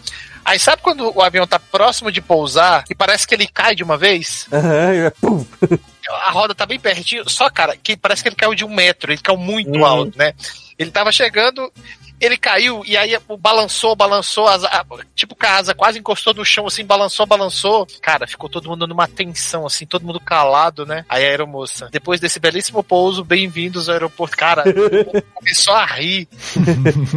Aí 0.43 0.57
sabe 0.57 0.81
quando 0.81 1.15
o 1.15 1.21
avião 1.21 1.45
tá 1.45 1.59
próximo 1.59 2.11
de 2.11 2.19
pousar 2.21 2.83
e 2.89 2.95
parece 2.95 3.27
que 3.27 3.35
ele 3.35 3.45
cai 3.47 3.75
de 3.75 3.83
uma 3.83 3.97
vez? 3.97 4.47
É 4.51 5.09
pum. 5.21 5.45
A 6.25 6.31
roda 6.31 6.55
tá 6.55 6.65
bem 6.65 6.79
pertinho, 6.79 7.29
só, 7.29 7.49
cara, 7.51 7.77
que 7.81 7.95
parece 7.95 8.23
que 8.23 8.29
ele 8.29 8.35
caiu 8.35 8.55
de 8.55 8.65
um 8.65 8.73
metro, 8.73 9.11
ele 9.11 9.21
caiu 9.21 9.37
muito 9.37 9.69
Uhum. 9.77 9.85
alto, 9.85 10.17
né? 10.17 10.33
Ele 10.77 10.89
tava 10.89 11.11
chegando, 11.11 11.71
ele 12.25 12.37
caiu 12.37 12.83
e 12.85 12.95
aí 12.97 13.17
balançou, 13.39 13.95
balançou, 13.95 14.47
as, 14.47 14.63
a- 14.63 14.85
tipo 15.15 15.35
que 15.35 15.45
a 15.45 15.57
asa 15.57 15.73
quase 15.73 15.99
encostou 15.99 16.33
no 16.33 16.45
chão, 16.45 16.65
assim, 16.67 16.85
balançou, 16.85 17.25
balançou. 17.25 17.87
Cara, 18.01 18.25
ficou 18.27 18.49
todo 18.49 18.69
mundo 18.69 18.87
numa 18.87 19.07
tensão, 19.07 19.65
assim, 19.65 19.85
todo 19.85 20.05
mundo 20.05 20.19
calado, 20.19 20.85
né? 20.85 21.05
Aí 21.09 21.23
a 21.25 21.27
aeromoça, 21.29 21.89
depois 21.91 22.19
desse 22.19 22.39
belíssimo 22.39 22.83
pouso, 22.83 23.23
bem-vindos 23.23 23.89
ao 23.89 23.93
aeroporto. 23.93 24.35
Cara, 24.37 24.63
começou 25.35 25.73
a 25.73 25.85
rir, 25.85 26.27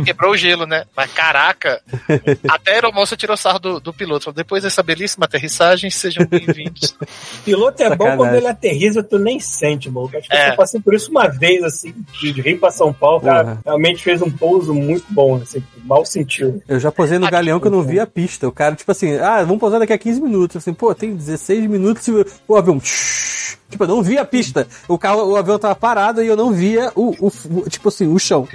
quebrou 0.04 0.32
o 0.32 0.36
gelo, 0.36 0.66
né? 0.66 0.84
Mas 0.96 1.10
caraca, 1.12 1.80
até 2.48 2.72
a 2.72 2.74
aeromoça 2.74 3.16
tirou 3.16 3.36
sarro 3.36 3.58
do, 3.58 3.80
do 3.80 3.92
piloto. 3.92 4.24
Falou, 4.26 4.34
depois 4.36 4.62
dessa 4.62 4.82
belíssima 4.82 5.24
aterrissagem, 5.26 5.90
sejam 5.90 6.26
bem-vindos. 6.26 6.96
Piloto 7.44 7.82
é 7.82 7.88
bom 7.90 7.96
Sacanagem. 8.04 8.16
quando 8.18 8.34
ele 8.34 8.46
aterriza, 8.48 9.02
tu 9.02 9.18
nem 9.18 9.38
sente, 9.40 9.88
mano. 9.90 10.10
Acho 10.16 10.28
que 10.28 10.36
É. 10.36 10.50
eu 10.50 10.56
passei 10.56 10.80
por 10.80 10.94
isso 10.94 11.10
uma 11.10 11.28
vez, 11.28 11.62
assim, 11.62 11.94
de 12.20 12.32
de 12.32 12.40
Rio 12.42 12.58
pra 12.58 12.70
São 12.70 12.92
Paulo, 12.92 13.20
cara. 13.20 13.44
Porra. 13.44 13.60
Realmente 13.64 14.02
fez 14.02 14.20
um 14.20 14.30
pouso 14.30 14.74
muito 14.74 14.95
bom, 15.08 15.36
assim, 15.36 15.62
mal 15.84 16.04
sentiu. 16.04 16.62
Eu 16.68 16.78
já 16.78 16.90
posei 16.92 17.18
no 17.18 17.26
Aqui, 17.26 17.32
galeão 17.32 17.60
que 17.60 17.66
eu 17.66 17.70
não 17.70 17.82
vi 17.82 18.00
a 18.00 18.06
pista. 18.06 18.48
O 18.48 18.52
cara, 18.52 18.74
tipo 18.74 18.90
assim, 18.90 19.14
ah, 19.16 19.42
vamos 19.42 19.58
pousar 19.58 19.78
daqui 19.78 19.92
a 19.92 19.98
15 19.98 20.20
minutos. 20.20 20.56
Assim, 20.56 20.72
pô, 20.72 20.94
tem 20.94 21.14
16 21.14 21.68
minutos 21.68 22.06
e 22.08 22.26
o 22.46 22.56
avião. 22.56 22.80
Tipo, 23.68 23.84
eu 23.84 23.88
não 23.88 24.02
vi 24.02 24.16
a 24.16 24.24
pista. 24.24 24.66
O 24.88 24.96
carro, 24.96 25.24
o 25.32 25.36
avião 25.36 25.58
tava 25.58 25.74
parado 25.74 26.22
e 26.22 26.26
eu 26.26 26.36
não 26.36 26.52
via 26.52 26.92
o, 26.94 27.10
o- 27.26 27.32
o- 27.60 27.68
tipo 27.68 27.88
assim, 27.88 28.06
o 28.06 28.18
chão. 28.18 28.46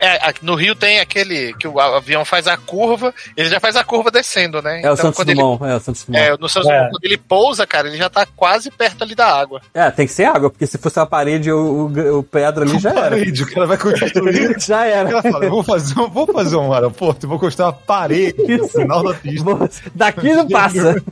É, 0.00 0.28
aqui 0.28 0.44
no 0.44 0.54
Rio 0.54 0.74
tem 0.74 0.98
aquele 1.00 1.54
que 1.54 1.68
o 1.68 1.78
avião 1.78 2.24
faz 2.24 2.46
a 2.48 2.56
curva, 2.56 3.14
ele 3.36 3.48
já 3.48 3.60
faz 3.60 3.76
a 3.76 3.84
curva 3.84 4.10
descendo, 4.10 4.60
né? 4.60 4.80
É 4.82 4.90
o 4.90 4.96
Santos 4.96 5.16
quando 5.16 5.28
ele, 5.30 5.40
Dumont, 5.40 5.64
é 5.64 5.76
o 5.76 5.80
Santos 5.80 6.04
Dumont. 6.04 6.24
é, 6.24 6.36
no 6.36 6.48
Santos 6.48 6.68
É. 6.68 6.74
Dumont, 6.76 6.90
quando 6.92 7.04
ele 7.04 7.16
pousa, 7.16 7.66
cara, 7.66 7.86
ele 7.88 7.96
já 7.96 8.10
tá 8.10 8.26
quase 8.34 8.70
perto 8.70 9.04
ali 9.04 9.14
da 9.14 9.26
água. 9.26 9.60
É, 9.72 9.90
tem 9.90 10.06
que 10.06 10.12
ser 10.12 10.24
água, 10.24 10.50
porque 10.50 10.66
se 10.66 10.78
fosse 10.78 10.98
uma 10.98 11.06
parede 11.06 11.50
ou 11.52 11.88
o, 11.88 12.18
o 12.18 12.22
pedra 12.24 12.64
ali 12.64 12.78
já 12.78 12.90
era. 12.90 13.00
Parede, 13.10 13.42
o 13.42 13.50
cara 13.52 13.66
vai 13.66 13.78
construir. 13.78 14.58
já 14.60 14.80
O 14.80 14.84
era. 14.84 15.08
cara 15.10 15.22
fala, 15.32 15.44
eu 15.44 15.50
vou 15.50 15.62
fazer, 15.62 15.98
um- 16.00 16.10
vou 16.10 16.26
fazer 16.26 16.56
um 16.56 16.72
aeroporto, 16.72 17.24
eu 17.26 17.30
vou 17.30 17.38
construir 17.38 17.66
uma 17.66 17.72
parede 17.72 18.34
no 18.58 18.68
final 18.68 19.02
da 19.04 19.14
pista. 19.14 19.44
Vou- 19.44 19.68
Daqui 19.94 20.32
não 20.34 20.48
passa. 20.48 21.02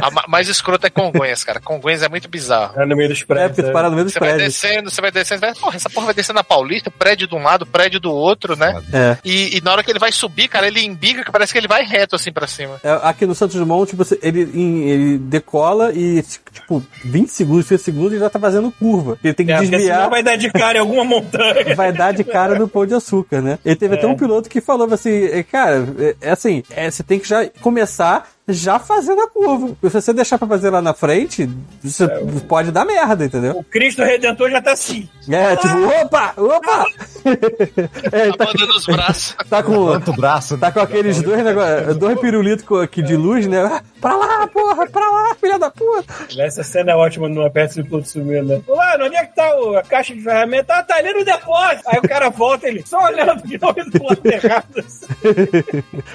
A 0.00 0.10
ma- 0.10 0.24
mais 0.28 0.48
escrota 0.48 0.86
é 0.86 0.90
Congonhas, 0.90 1.42
cara. 1.44 1.60
Congonhas 1.60 2.03
é 2.04 2.08
muito 2.08 2.28
bizarro. 2.28 2.80
É 2.80 2.86
no 2.86 2.96
meio 2.96 3.08
dos 3.08 3.20
É, 3.22 3.24
prédios. 3.24 3.56
porque 3.56 3.62
tu 3.68 3.72
para 3.72 3.88
no 3.88 3.94
meio 3.94 4.04
dos 4.04 4.12
Você 4.12 4.20
vai 4.20 4.34
prédios. 4.34 4.52
descendo, 4.54 4.90
você 4.90 5.00
vai 5.00 5.10
descendo, 5.10 5.40
vai, 5.40 5.54
porra, 5.54 5.76
essa 5.76 5.90
porra 5.90 6.06
vai 6.06 6.14
descendo 6.14 6.36
na 6.36 6.44
Paulista, 6.44 6.90
prédio 6.90 7.26
de 7.26 7.34
um 7.34 7.42
lado, 7.42 7.66
prédio 7.66 7.98
do 8.00 8.12
outro, 8.12 8.56
né? 8.56 8.82
É. 8.92 9.16
E, 9.24 9.56
e 9.56 9.60
na 9.60 9.72
hora 9.72 9.82
que 9.82 9.90
ele 9.90 9.98
vai 9.98 10.12
subir, 10.12 10.48
cara, 10.48 10.66
ele 10.66 10.80
embiga 10.84 11.24
que 11.24 11.32
parece 11.32 11.52
que 11.52 11.58
ele 11.58 11.68
vai 11.68 11.82
reto 11.84 12.16
assim 12.16 12.32
pra 12.32 12.46
cima. 12.46 12.80
É, 12.82 12.98
Aqui 13.02 13.26
no 13.26 13.34
Santos 13.34 13.56
Dumont, 13.56 13.88
tipo, 13.90 14.04
você- 14.04 14.18
ele, 14.22 14.40
ele 14.40 15.18
decola 15.18 15.92
e, 15.92 16.22
tipo, 16.52 16.82
20 17.04 17.28
segundos, 17.28 17.66
30 17.66 17.82
segundos 17.82 18.12
e 18.14 18.18
já 18.18 18.28
tá 18.30 18.38
fazendo 18.38 18.70
curva. 18.70 19.18
Ele 19.22 19.34
tem 19.34 19.46
que 19.46 19.52
É, 19.52 19.58
desviar. 19.60 19.80
senão 19.98 20.10
vai 20.10 20.22
dar 20.22 20.36
de 20.36 20.50
cara 20.50 20.78
em 20.78 20.80
alguma 20.80 21.04
montanha. 21.04 21.74
vai 21.74 21.92
dar 21.92 22.12
de 22.12 22.24
cara 22.24 22.58
no 22.58 22.68
pão 22.68 22.86
de 22.86 22.94
açúcar, 22.94 23.40
né? 23.40 23.58
E 23.64 23.74
teve 23.76 23.94
até 23.94 24.06
um 24.06 24.16
piloto 24.16 24.48
que 24.48 24.60
falou 24.60 24.92
assim, 24.92 25.24
é, 25.26 25.42
cara, 25.42 25.86
é, 25.98 26.16
é 26.20 26.30
assim, 26.30 26.62
é, 26.70 26.90
você 26.90 27.02
tem 27.02 27.18
que 27.18 27.28
já 27.28 27.46
começar 27.60 28.28
já 28.48 28.78
fazendo 28.78 29.22
a 29.22 29.28
curva. 29.28 29.76
Se 29.82 29.88
você 29.88 30.12
deixar 30.12 30.38
pra 30.38 30.46
fazer 30.48 30.70
lá 30.70 30.82
na 30.82 30.92
frente, 30.92 31.48
você 31.82 32.06
pode 32.46 32.70
dar 32.70 32.84
merda, 32.84 33.24
entendeu? 33.24 33.56
O 33.58 33.64
Cristo 33.64 34.02
Redentor 34.02 34.50
já 34.50 34.60
tá 34.60 34.72
assim. 34.72 35.08
É, 35.28 35.56
tipo, 35.56 35.74
opa, 36.02 36.34
opa! 36.36 36.86
é, 38.12 38.32
tá, 38.32 38.46
os 38.76 38.86
braços. 38.86 39.36
tá 39.48 39.62
com. 39.62 39.72
O 39.74 40.12
braço, 40.12 40.54
né? 40.54 40.60
Tá 40.60 40.72
com 40.72 40.80
aqueles 40.80 41.22
dois 41.22 41.42
negócios, 41.42 41.96
dois 41.96 42.20
pirulitos 42.20 42.64
aqui 42.80 43.02
de 43.02 43.16
luz, 43.16 43.46
né? 43.46 43.62
Ah, 43.64 43.82
Pra 44.04 44.16
lá, 44.16 44.46
porra, 44.48 44.86
pra 44.86 45.10
lá, 45.10 45.34
filha 45.36 45.58
da 45.58 45.70
puta. 45.70 46.12
Essa 46.38 46.62
cena 46.62 46.92
é 46.92 46.94
ótima 46.94 47.26
numa 47.26 47.48
peça 47.48 47.82
de 47.82 47.88
Pluto 47.88 48.06
sumindo, 48.06 48.48
né? 48.48 48.60
Mano, 48.68 49.06
onde 49.06 49.16
é 49.16 49.24
que 49.24 49.34
tá 49.34 49.48
a 49.78 49.82
caixa 49.82 50.14
de 50.14 50.20
ferramenta? 50.20 50.74
Ah, 50.74 50.82
tá 50.82 50.96
ali 50.96 51.10
no 51.14 51.24
depósito. 51.24 51.84
Aí 51.86 51.98
o 52.00 52.02
cara 52.06 52.28
volta, 52.28 52.68
ele 52.68 52.84
só 52.86 52.98
olhando 53.02 53.42
de 53.48 53.58
novo 53.58 53.82
do 53.82 54.04
lado 54.04 54.20
errado. 54.26 54.84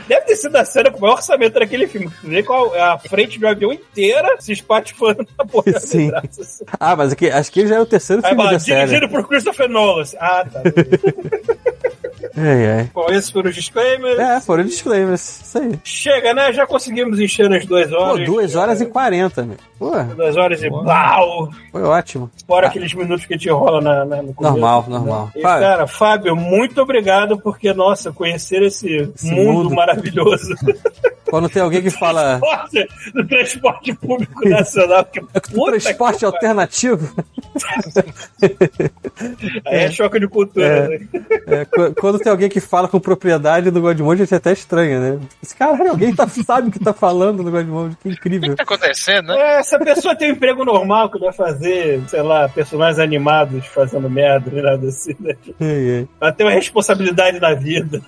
Deve 0.07 0.21
ter 0.21 0.35
sido 0.35 0.55
a 0.55 0.65
cena 0.65 0.91
com 0.91 0.99
o 0.99 1.01
maior 1.01 1.15
orçamento 1.15 1.59
daquele 1.59 1.87
filme. 1.87 2.11
Vê 2.23 2.43
qual 2.43 2.75
é 2.75 2.81
a 2.81 2.97
frente 2.97 3.39
do 3.39 3.47
avião 3.47 3.71
inteira 3.71 4.35
se 4.39 4.51
espatifando 4.51 5.25
na 5.37 5.45
porra 5.45 5.79
Sim. 5.79 6.09
braço. 6.09 6.41
assim. 6.41 6.65
Ah, 6.79 6.95
mas 6.95 7.13
aqui, 7.13 7.29
acho 7.29 7.51
que 7.51 7.65
já 7.67 7.75
é 7.75 7.79
o 7.81 7.85
terceiro 7.85 8.21
Aí 8.23 8.29
filme 8.29 8.43
fala, 8.43 8.53
da 8.55 8.59
série. 8.59 8.85
dirigido 8.87 9.09
por 9.09 9.27
Christopher 9.27 9.69
Nolan. 9.69 10.03
Ah, 10.19 10.45
tá. 10.51 10.61
Ai, 12.37 12.67
ai. 12.67 12.89
Bom, 12.93 13.07
esses 13.09 13.29
foram 13.31 13.49
os 13.49 13.55
disclaimers. 13.55 14.17
É, 14.19 14.39
foram 14.39 14.63
disclaimers. 14.63 15.41
Isso 15.41 15.57
aí. 15.57 15.79
Chega, 15.83 16.33
né? 16.33 16.53
Já 16.53 16.65
conseguimos 16.65 17.19
encher 17.19 17.49
nas 17.49 17.65
duas 17.65 17.89
Pô, 17.89 17.97
horas. 17.97 18.25
2 18.25 18.55
horas 18.55 18.81
e 18.81 18.85
40, 18.85 19.43
meu. 19.43 19.57
Pô, 19.77 19.91
Duas 20.15 20.37
horas 20.37 20.61
e 20.61 20.69
pau! 20.69 21.49
foi 21.71 21.81
ótimo. 21.83 22.29
Fora 22.47 22.67
aqueles 22.67 22.93
minutos 22.93 23.25
que 23.25 23.37
te 23.37 23.49
rola 23.49 23.81
na, 23.81 24.05
na- 24.05 24.21
no 24.21 24.33
começo. 24.33 24.53
Normal, 24.53 24.85
normal. 24.87 25.31
E, 25.35 25.41
Fábio. 25.41 25.67
cara, 25.67 25.87
Fábio, 25.87 26.35
muito 26.35 26.81
obrigado 26.81 27.37
porque, 27.39 27.73
nossa, 27.73 28.11
conhecer 28.11 28.61
esse, 28.63 28.87
Esse 29.15 29.31
mundo, 29.31 29.63
mundo. 29.63 29.75
maravilhoso 29.75 30.53
Quando 31.29 31.49
tem 31.49 31.61
alguém 31.61 31.81
que 31.81 31.89
fala 31.91 32.39
do 33.13 33.27
transporte 33.27 33.93
público 33.93 34.47
nacional. 34.47 35.05
Que 35.05 35.21
puta 35.21 35.71
transporte 35.79 36.19
que 36.19 36.25
alternativo. 36.25 37.13
Aí 39.65 39.77
é 39.83 39.91
choque 39.91 40.19
de 40.19 40.27
cultura. 40.27 40.65
É. 40.65 40.87
né? 40.87 40.99
é, 41.47 41.65
qu- 41.65 41.93
quando 41.99 42.19
tem 42.19 42.31
alguém 42.31 42.49
que 42.49 42.59
fala 42.59 42.87
com 42.87 42.99
propriedade 42.99 43.69
do 43.71 43.81
Godmode, 43.81 44.21
a 44.21 44.25
gente 44.25 44.35
até 44.35 44.51
estranha, 44.53 44.99
né? 44.99 45.19
Esse 45.43 45.55
caralho, 45.55 45.91
alguém 45.91 46.13
tá, 46.15 46.27
sabe 46.27 46.69
o 46.69 46.71
que 46.71 46.79
tá 46.79 46.93
falando 46.93 47.43
no 47.43 47.51
Godmode, 47.51 47.97
que 48.01 48.09
O 48.09 48.11
incrível. 48.11 48.49
que 48.51 48.55
tá 48.55 48.63
acontecendo, 48.63 49.27
né? 49.27 49.37
É, 49.39 49.59
essa 49.59 49.77
pessoa 49.79 50.15
tem 50.15 50.29
um 50.31 50.33
emprego 50.35 50.63
normal 50.63 51.09
que 51.09 51.19
vai 51.19 51.33
fazer, 51.33 52.01
sei 52.07 52.21
lá, 52.21 52.47
personagens 52.49 52.99
animados 52.99 53.65
fazendo 53.67 54.09
merda, 54.09 54.49
nem 54.51 54.63
nada 54.63 54.87
assim, 54.87 55.15
né? 55.19 55.35
Ela 56.21 56.31
tem 56.31 56.45
uma 56.45 56.53
responsabilidade 56.53 57.39
na 57.39 57.53
vida. 57.53 58.01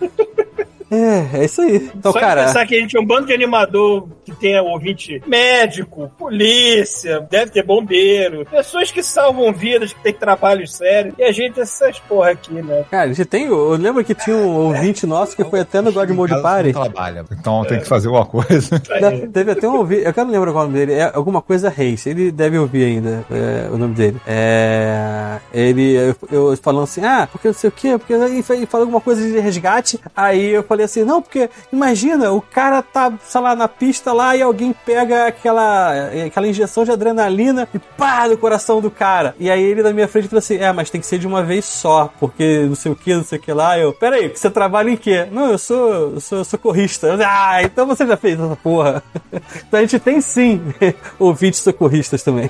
É, 0.91 1.39
é 1.39 1.45
isso 1.45 1.61
aí. 1.61 1.89
Então, 1.95 2.11
Só 2.11 2.19
cara, 2.19 2.41
de 2.41 2.47
pensar 2.47 2.67
que 2.67 2.75
a 2.75 2.79
gente 2.79 2.97
é 2.97 2.99
um 2.99 3.05
bando 3.05 3.27
de 3.27 3.33
animador 3.33 4.09
que 4.25 4.33
tem 4.35 4.59
ouvinte 4.59 5.23
médico, 5.25 6.11
polícia, 6.17 7.25
deve 7.31 7.51
ter 7.51 7.63
bombeiro, 7.63 8.45
pessoas 8.45 8.91
que 8.91 9.01
salvam 9.01 9.53
vidas, 9.53 9.93
que 9.93 10.03
tem 10.03 10.13
trabalhos 10.13 10.75
sérios, 10.75 11.15
e 11.17 11.23
a 11.23 11.31
gente 11.31 11.59
é 11.59 11.63
essas 11.63 11.99
porra 11.99 12.31
aqui, 12.31 12.53
né? 12.53 12.83
cara, 12.91 13.05
a 13.05 13.13
gente 13.13 13.25
tem. 13.25 13.45
Eu 13.45 13.71
lembro 13.71 14.03
que 14.03 14.13
tinha 14.13 14.35
um 14.35 14.67
ouvinte 14.67 15.05
nosso 15.05 15.35
que 15.35 15.43
foi 15.45 15.61
até 15.61 15.79
no 15.79 15.93
Godmode 15.93 16.33
Casa 16.33 16.43
Party. 16.43 16.73
trabalha, 16.73 17.25
então 17.31 17.63
tem 17.63 17.79
que 17.79 17.87
fazer 17.87 18.07
alguma 18.07 18.25
coisa. 18.25 18.81
Não, 18.99 19.31
Teve 19.31 19.51
até 19.51 19.67
um 19.67 19.77
ouvinte, 19.77 20.03
eu 20.03 20.13
quero 20.13 20.29
lembrar 20.29 20.51
qual 20.51 20.63
é 20.63 20.67
o 20.67 20.69
nome 20.69 20.79
dele, 20.79 20.99
é 20.99 21.11
alguma 21.13 21.41
coisa 21.41 21.69
Reis, 21.69 22.05
ele 22.05 22.31
deve 22.31 22.57
ouvir 22.57 22.83
ainda 22.83 23.25
é, 23.31 23.69
o 23.71 23.77
nome 23.77 23.95
dele. 23.95 24.17
É, 24.27 25.37
ele, 25.53 25.93
eu, 25.93 26.15
eu 26.31 26.57
falando 26.57 26.83
assim, 26.83 27.03
ah, 27.05 27.27
porque 27.31 27.47
não 27.47 27.53
sei 27.53 27.69
o 27.69 27.71
quê, 27.71 27.97
porque 27.97 28.13
ele 28.13 28.65
falou 28.65 28.85
alguma 28.85 28.99
coisa 28.99 29.21
de 29.21 29.39
resgate, 29.39 29.99
aí 30.15 30.49
eu 30.49 30.63
falei 30.63 30.80
assim, 30.83 31.03
não, 31.03 31.21
porque 31.21 31.49
imagina, 31.71 32.31
o 32.31 32.41
cara 32.41 32.81
tá, 32.81 33.11
sei 33.23 33.41
lá, 33.41 33.55
na 33.55 33.67
pista 33.67 34.13
lá 34.13 34.35
e 34.35 34.41
alguém 34.41 34.73
pega 34.85 35.27
aquela, 35.27 35.91
aquela 36.25 36.47
injeção 36.47 36.83
de 36.83 36.91
adrenalina 36.91 37.67
e 37.73 37.79
pá, 37.79 38.27
no 38.27 38.37
coração 38.37 38.81
do 38.81 38.89
cara. 38.89 39.35
E 39.39 39.49
aí 39.49 39.61
ele 39.61 39.83
na 39.83 39.91
minha 39.91 40.07
frente 40.07 40.27
falou 40.27 40.39
assim, 40.39 40.57
é, 40.57 40.71
mas 40.71 40.89
tem 40.89 41.01
que 41.01 41.07
ser 41.07 41.19
de 41.19 41.27
uma 41.27 41.43
vez 41.43 41.65
só, 41.65 42.11
porque 42.19 42.65
não 42.67 42.75
sei 42.75 42.91
o 42.91 42.95
que, 42.95 43.13
não 43.13 43.23
sei 43.23 43.37
o 43.37 43.41
que 43.41 43.51
lá. 43.51 43.77
Eu, 43.77 43.93
peraí, 43.93 44.29
você 44.29 44.49
trabalha 44.49 44.89
em 44.89 44.97
quê? 44.97 45.27
Não, 45.31 45.51
eu 45.51 45.57
sou, 45.57 46.13
eu 46.13 46.21
sou 46.21 46.43
socorrista. 46.43 47.07
Eu, 47.07 47.19
ah, 47.25 47.61
então 47.63 47.85
você 47.85 48.05
já 48.05 48.17
fez 48.17 48.39
essa 48.39 48.55
porra. 48.55 49.03
então 49.67 49.79
a 49.79 49.81
gente 49.81 49.99
tem 49.99 50.21
sim 50.21 50.61
ouvintes 51.19 51.59
socorristas 51.61 52.23
também. 52.23 52.49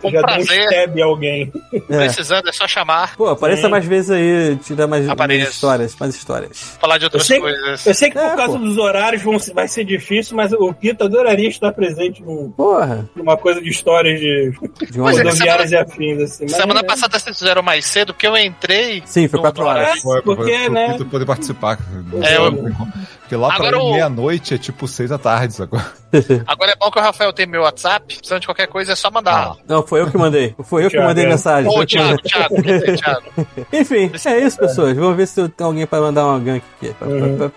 Com 0.00 0.10
Já 0.10 0.20
deu 0.22 0.40
um 0.40 0.44
prazer. 0.46 0.96
em 0.96 1.02
alguém. 1.02 1.52
Precisando, 1.86 2.48
é 2.48 2.52
só 2.52 2.66
chamar, 2.66 3.16
Pô, 3.16 3.28
apareça 3.28 3.62
Sim. 3.62 3.68
mais 3.68 3.84
vezes 3.84 4.10
aí, 4.10 4.56
tirar 4.56 4.86
mais, 4.86 5.06
mais 5.06 5.48
histórias, 5.48 5.96
mais 5.98 6.14
histórias. 6.14 6.78
falar 6.80 6.98
de 6.98 7.04
outras 7.04 7.26
sei, 7.30 7.40
coisas. 7.40 7.86
eu 7.86 7.94
sei 7.94 8.10
que 8.10 8.18
por 8.18 8.24
É, 8.32 8.36
causa 8.36 8.58
pô. 8.58 8.64
dos 8.64 8.78
horários 8.78 9.22
vão, 9.22 9.36
vai 9.54 9.66
ser 9.68 9.84
difícil, 9.84 10.36
mas 10.36 10.52
o 10.52 10.72
Pita 10.74 11.04
adoraria 11.06 11.48
estar 11.48 11.72
presente 11.72 12.22
num- 12.22 12.50
Porra, 12.50 13.08
numa 13.16 13.36
coisa 13.36 13.60
de 13.60 13.68
histórias 13.70 14.20
de 14.20 14.50
de 14.90 14.98
Mas 14.98 15.18
é 15.18 15.22
rodoviárias 15.22 15.70
e 15.72 15.76
afins. 15.76 16.20
Assim. 16.22 16.44
Mas 16.44 16.52
Semana 16.52 16.80
é- 16.80 16.82
passada 16.82 17.18
vocês 17.18 17.38
fizeram 17.38 17.62
mais 17.62 17.84
cedo, 17.86 18.12
porque 18.12 18.26
eu 18.26 18.36
entrei. 18.36 19.02
Sim, 19.06 19.28
foi 19.28 19.40
quatro 19.40 19.64
horas. 19.64 19.82
horário- 19.82 20.02
Foi, 20.02 20.22
porque, 20.22 20.58
pra 20.58 20.70
né? 20.70 20.94
tu 20.98 21.06
poder 21.06 21.24
participar. 21.26 21.78
É, 22.22 22.36
eu- 22.36 22.52
Porque 23.30 23.36
lá 23.40 23.46
pra 23.54 23.56
Agora 23.68 23.78
mim, 23.78 23.84
o- 23.84 23.92
meia-noite 23.92 24.54
é 24.54 24.58
tipo 24.58 24.88
seis 24.88 25.08
da 25.08 25.16
tarde, 25.16 25.54
sacou? 25.54 25.78
Agora 26.48 26.72
é 26.72 26.74
bom 26.76 26.90
que 26.90 26.98
o 26.98 27.02
Rafael 27.02 27.32
tem 27.32 27.46
meu 27.46 27.62
WhatsApp, 27.62 28.16
precisando 28.16 28.40
de 28.40 28.46
qualquer 28.48 28.66
coisa 28.66 28.90
é 28.92 28.96
só 28.96 29.08
mandar. 29.08 29.54
Não, 29.68 29.86
foi 29.86 30.00
eu 30.00 30.10
que 30.10 30.18
mandei. 30.18 30.52
Foi 30.64 30.84
eu 30.84 30.90
que 30.90 30.98
mandei 30.98 31.24
é. 31.26 31.28
mensagem. 31.28 31.70
Ô, 31.70 31.86
Thiago. 31.86 32.20
Thiago, 32.22 32.56
Thiago. 32.60 33.22
Enfim, 33.72 34.10
é 34.26 34.38
isso, 34.40 34.58
pessoas. 34.58 34.96
Vamos 34.96 35.16
ver 35.16 35.28
se 35.28 35.48
tem 35.50 35.64
alguém 35.64 35.86
pra 35.86 36.00
mandar 36.00 36.26
uma 36.26 36.40
gank 36.40 36.64
aqui. 36.82 36.92
Uhum. 37.02 37.48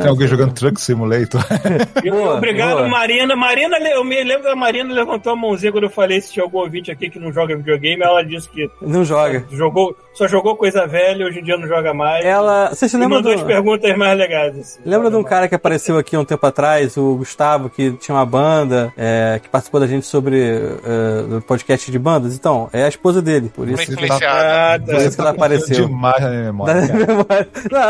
Tem 0.00 0.08
alguém 0.08 0.26
jogando 0.26 0.54
Truck 0.54 0.80
Simulator. 0.80 1.44
Boa, 2.10 2.36
Obrigado, 2.36 2.76
boa. 2.78 2.88
Marina. 2.88 3.36
Marina, 3.36 3.76
eu 3.78 4.02
me 4.02 4.22
lembro 4.24 4.44
que 4.44 4.48
a 4.48 4.56
Marina 4.56 4.92
levantou 4.94 5.34
a 5.34 5.36
mãozinha 5.36 5.70
quando 5.70 5.84
eu 5.84 5.90
falei 5.90 6.18
se 6.22 6.32
tinha 6.32 6.42
algum 6.42 6.58
ouvinte 6.58 6.90
aqui 6.90 7.10
que 7.10 7.18
não 7.18 7.30
joga 7.32 7.54
videogame. 7.56 8.02
Ela 8.02 8.24
disse 8.24 8.48
que 8.48 8.70
Não 8.80 9.04
joga. 9.04 9.44
jogou, 9.50 9.94
só 10.14 10.26
jogou 10.26 10.56
coisa 10.56 10.86
velha, 10.86 11.26
hoje 11.26 11.40
em 11.40 11.44
dia 11.44 11.58
não 11.58 11.68
joga 11.68 11.92
mais. 11.92 12.24
Ela. 12.24 12.70
Você 12.70 12.88
se 12.88 12.96
lembra 12.96 13.20
do. 13.20 13.28
Perguntas 13.62 13.96
mais 13.96 14.18
legais. 14.18 14.58
assim. 14.58 14.80
Lembra 14.84 15.10
de 15.10 15.16
um 15.16 15.22
cara 15.24 15.48
que 15.48 15.54
apareceu 15.54 15.98
aqui 15.98 16.14
há 16.16 16.20
um 16.20 16.24
tempo 16.24 16.44
atrás, 16.46 16.96
o 16.96 17.16
Gustavo, 17.16 17.68
que 17.68 17.92
tinha 17.92 18.14
uma 18.14 18.26
banda, 18.26 18.92
é, 18.96 19.40
que 19.42 19.48
participou 19.48 19.80
da 19.80 19.86
gente 19.86 20.06
sobre 20.06 20.40
é, 20.40 21.40
podcast 21.46 21.90
de 21.90 21.98
bandas? 21.98 22.34
Então, 22.34 22.68
é 22.72 22.84
a 22.84 22.88
esposa 22.88 23.20
dele. 23.20 23.50
Por 23.54 23.68
isso, 23.68 23.96
tá-. 23.96 24.18
Ah, 24.26 24.78
por 24.78 24.94
isso 24.96 25.10
tá. 25.10 25.14
que 25.16 25.20
ela 25.20 25.30
apareceu. 25.30 25.86
demais 25.86 26.20
na 26.22 26.28
minha 26.30 26.42
memória. 26.44 26.86
cara. 26.86 27.06
memória. 27.06 27.48
Não, 27.70 27.80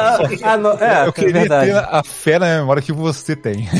ah, 0.48 0.56
não, 0.56 0.70
é, 0.72 1.04
eu 1.04 1.08
é 1.08 1.12
queria 1.12 1.32
verdade. 1.32 1.70
ter 1.70 1.76
a 1.76 2.02
fé 2.02 2.38
na 2.38 2.46
minha 2.46 2.58
memória 2.60 2.82
que 2.82 2.92
você 2.92 3.36
tem. 3.36 3.68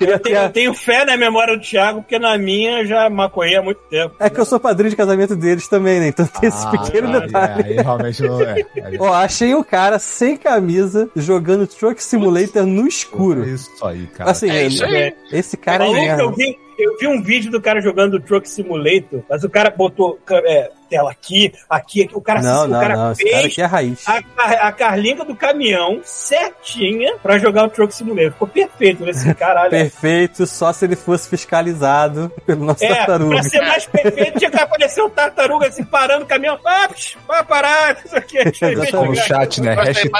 Eu 0.00 0.18
tenho, 0.18 0.38
a- 0.38 0.42
eu 0.44 0.50
tenho 0.50 0.74
fé 0.74 1.04
na 1.04 1.16
memória 1.16 1.56
do 1.56 1.62
Thiago, 1.62 2.02
porque 2.02 2.18
na 2.18 2.36
minha 2.36 2.80
eu 2.80 2.86
já 2.86 3.08
maconhei 3.08 3.56
há 3.56 3.62
muito 3.62 3.80
tempo. 3.88 4.14
É 4.18 4.28
que 4.28 4.38
eu 4.38 4.44
sou 4.44 4.58
padrinho 4.60 4.90
de 4.90 4.96
casamento 4.96 5.34
deles 5.36 5.66
também, 5.68 6.00
né? 6.00 6.08
Então 6.08 6.26
tem 6.26 6.48
esse 6.48 6.68
pequeno 6.70 7.08
Ah, 7.16 7.20
detalhe. 7.20 7.62
É, 7.62 7.66
aí 7.68 7.76
realmente 7.76 8.22
não 8.22 8.40
é. 8.42 8.56
Ó, 8.98 9.14
achei 9.14 9.54
o 9.54 9.64
cara 9.64 9.98
sem 9.98 10.36
camisa 10.54 11.08
jogando 11.16 11.66
Truck 11.66 12.02
Simulator 12.02 12.64
no 12.66 12.86
escuro. 12.86 13.44
É 13.44 13.50
isso 13.50 13.70
aí, 13.84 14.06
cara. 14.06 14.30
Assim, 14.30 14.50
É 14.50 14.66
isso 14.66 14.84
aí. 14.84 14.94
ele- 14.94 15.14
esse 15.32 15.56
cara 15.56 15.84
é 15.84 15.88
eu 15.88 15.92
merda. 15.92 16.30
vi, 16.32 16.58
eu 16.78 16.96
vi 16.98 17.06
um 17.06 17.22
vídeo 17.22 17.50
do 17.50 17.60
cara 17.60 17.80
jogando 17.80 18.20
Truck 18.20 18.48
Simulator, 18.48 19.22
mas 19.28 19.44
o 19.44 19.50
cara 19.50 19.70
botou 19.70 20.18
é, 20.30 20.70
tela 20.88 21.10
aqui, 21.10 21.52
aqui, 21.68 22.04
aqui. 22.04 22.14
O 22.16 22.20
cara, 22.20 22.42
Não, 22.42 22.64
o 22.64 22.68
não, 22.68 22.80
cara 22.80 22.96
não. 22.96 23.12
Esse 23.12 23.22
fez 23.22 23.34
cara 23.34 23.46
aqui 23.46 23.62
é 23.62 23.64
raiz. 23.64 24.04
a, 24.06 24.22
a, 24.36 24.68
a 24.68 24.72
carlinga 24.72 25.24
do 25.24 25.34
caminhão 25.34 26.00
certinha 26.04 27.16
pra 27.22 27.38
jogar 27.38 27.64
o 27.64 27.68
Truck 27.70 27.94
Simulator. 27.94 28.32
Ficou 28.32 28.48
perfeito 28.48 29.04
nesse 29.04 29.32
caralho. 29.34 29.70
Perfeito, 29.70 30.46
só 30.46 30.72
se 30.72 30.84
ele 30.84 30.96
fosse 30.96 31.28
fiscalizado 31.28 32.30
pelo 32.46 32.64
nosso 32.64 32.84
É, 32.84 32.88
tartaruga. 32.94 33.34
pra 33.36 33.42
ser 33.42 33.60
mais 33.60 33.86
perfeito, 33.86 34.38
tinha 34.38 34.50
que 34.50 34.56
aparecer 34.60 35.02
um 35.02 35.10
tartaruga 35.10 35.68
assim, 35.68 35.84
parando 35.84 36.24
o 36.24 36.26
caminhão. 36.26 36.58
Ah, 36.64 36.88
psh, 36.88 37.16
vai 37.26 37.44
parar, 37.44 37.96
isso 38.04 38.16
aqui. 38.16 38.38
Como 38.90 39.06
no 39.06 39.16
chat, 39.16 39.60
né? 39.60 39.74
Hashtag. 39.74 40.10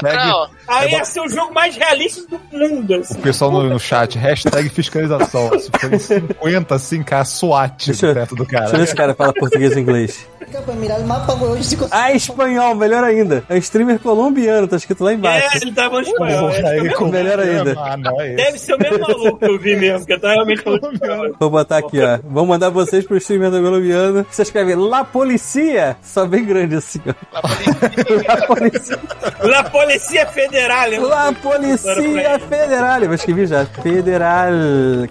Aí 0.66 0.92
ia 0.92 1.04
ser 1.04 1.20
o 1.20 1.28
jogo 1.28 1.52
mais 1.52 1.76
realista 1.76 2.22
do 2.26 2.40
mundo. 2.58 2.94
Assim. 2.94 3.14
O 3.14 3.22
pessoal 3.22 3.50
no, 3.50 3.62
no 3.64 3.78
chat, 3.78 4.18
hashtag 4.18 4.68
fiscalização. 4.68 5.50
Se 5.58 5.70
for 5.70 5.92
em 5.92 5.98
50, 6.44 6.74
assim, 6.74 7.02
cara, 7.02 7.24
SWAT 7.24 7.86
Deixa 7.86 8.06
eu- 8.06 8.14
perto 8.14 8.34
do 8.36 8.44
Deixa 8.44 8.56
eu 8.56 8.60
ver 8.62 8.66
cara. 8.70 8.78
se 8.78 8.84
esse 8.84 8.94
cara 8.94 9.14
fala 9.14 9.32
português 9.32 9.72
ou 9.72 9.78
inglês. 9.78 10.26
Pra 10.64 10.74
mirar 10.74 11.00
o 11.00 11.06
mapa, 11.06 11.34
hoje 11.34 11.76
Ah, 11.90 12.12
espanhol, 12.12 12.74
melhor 12.74 13.04
ainda. 13.04 13.42
É 13.48 13.54
um 13.54 13.58
streamer 13.58 13.98
colombiano, 13.98 14.66
tá 14.68 14.76
escrito 14.76 15.02
lá 15.04 15.12
embaixo. 15.12 15.48
É, 15.54 15.60
ele 15.62 15.72
tava 15.72 15.96
no 16.00 16.02
espanhol. 16.06 16.50
É 16.50 16.80
mesmo- 16.80 16.96
como 16.96 17.10
melhor 17.12 17.38
ainda. 17.40 17.74
mano, 17.74 18.20
é 18.20 18.34
Deve 18.34 18.58
ser 18.58 18.74
o 18.74 18.78
mesmo 18.78 18.98
maluco 19.00 19.38
que 19.38 19.44
eu 19.44 19.58
vi 19.58 19.76
mesmo, 19.76 20.06
que 20.06 20.18
tá 20.18 20.32
realmente 20.32 20.62
falando 20.62 20.92
espanhol. 20.94 21.34
Vou 21.38 21.50
botar 21.50 21.78
aqui, 21.78 22.00
ó. 22.00 22.18
Vamos 22.24 22.48
mandar 22.48 22.70
vocês 22.70 23.04
pro 23.06 23.16
streamer 23.16 23.50
do 23.50 23.60
colombiano. 23.62 24.26
Você 24.30 24.42
escreve 24.42 24.74
La 24.74 25.04
Policia, 25.04 25.96
só 26.02 26.24
bem 26.26 26.44
grande 26.44 26.76
assim, 26.76 27.00
ó. 27.06 27.12
La 27.34 28.46
Policia. 28.46 28.98
La 29.44 29.64
Polícia 29.64 30.26
Federal. 30.26 30.90
La 31.02 31.32
Policia 31.32 32.38
Federal. 32.48 33.02
Eu 33.02 33.12
escrevi 33.14 33.46
já. 33.46 33.64
Federal. 33.66 34.52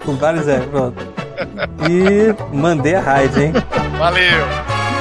Com 0.06 0.16
vários 0.16 0.48
é. 0.48 0.60
Pronto. 0.60 0.96
E 1.90 2.56
mandei 2.56 2.96
a 2.96 3.02
raid, 3.02 3.42
hein? 3.44 3.54
Valeu. 3.98 4.93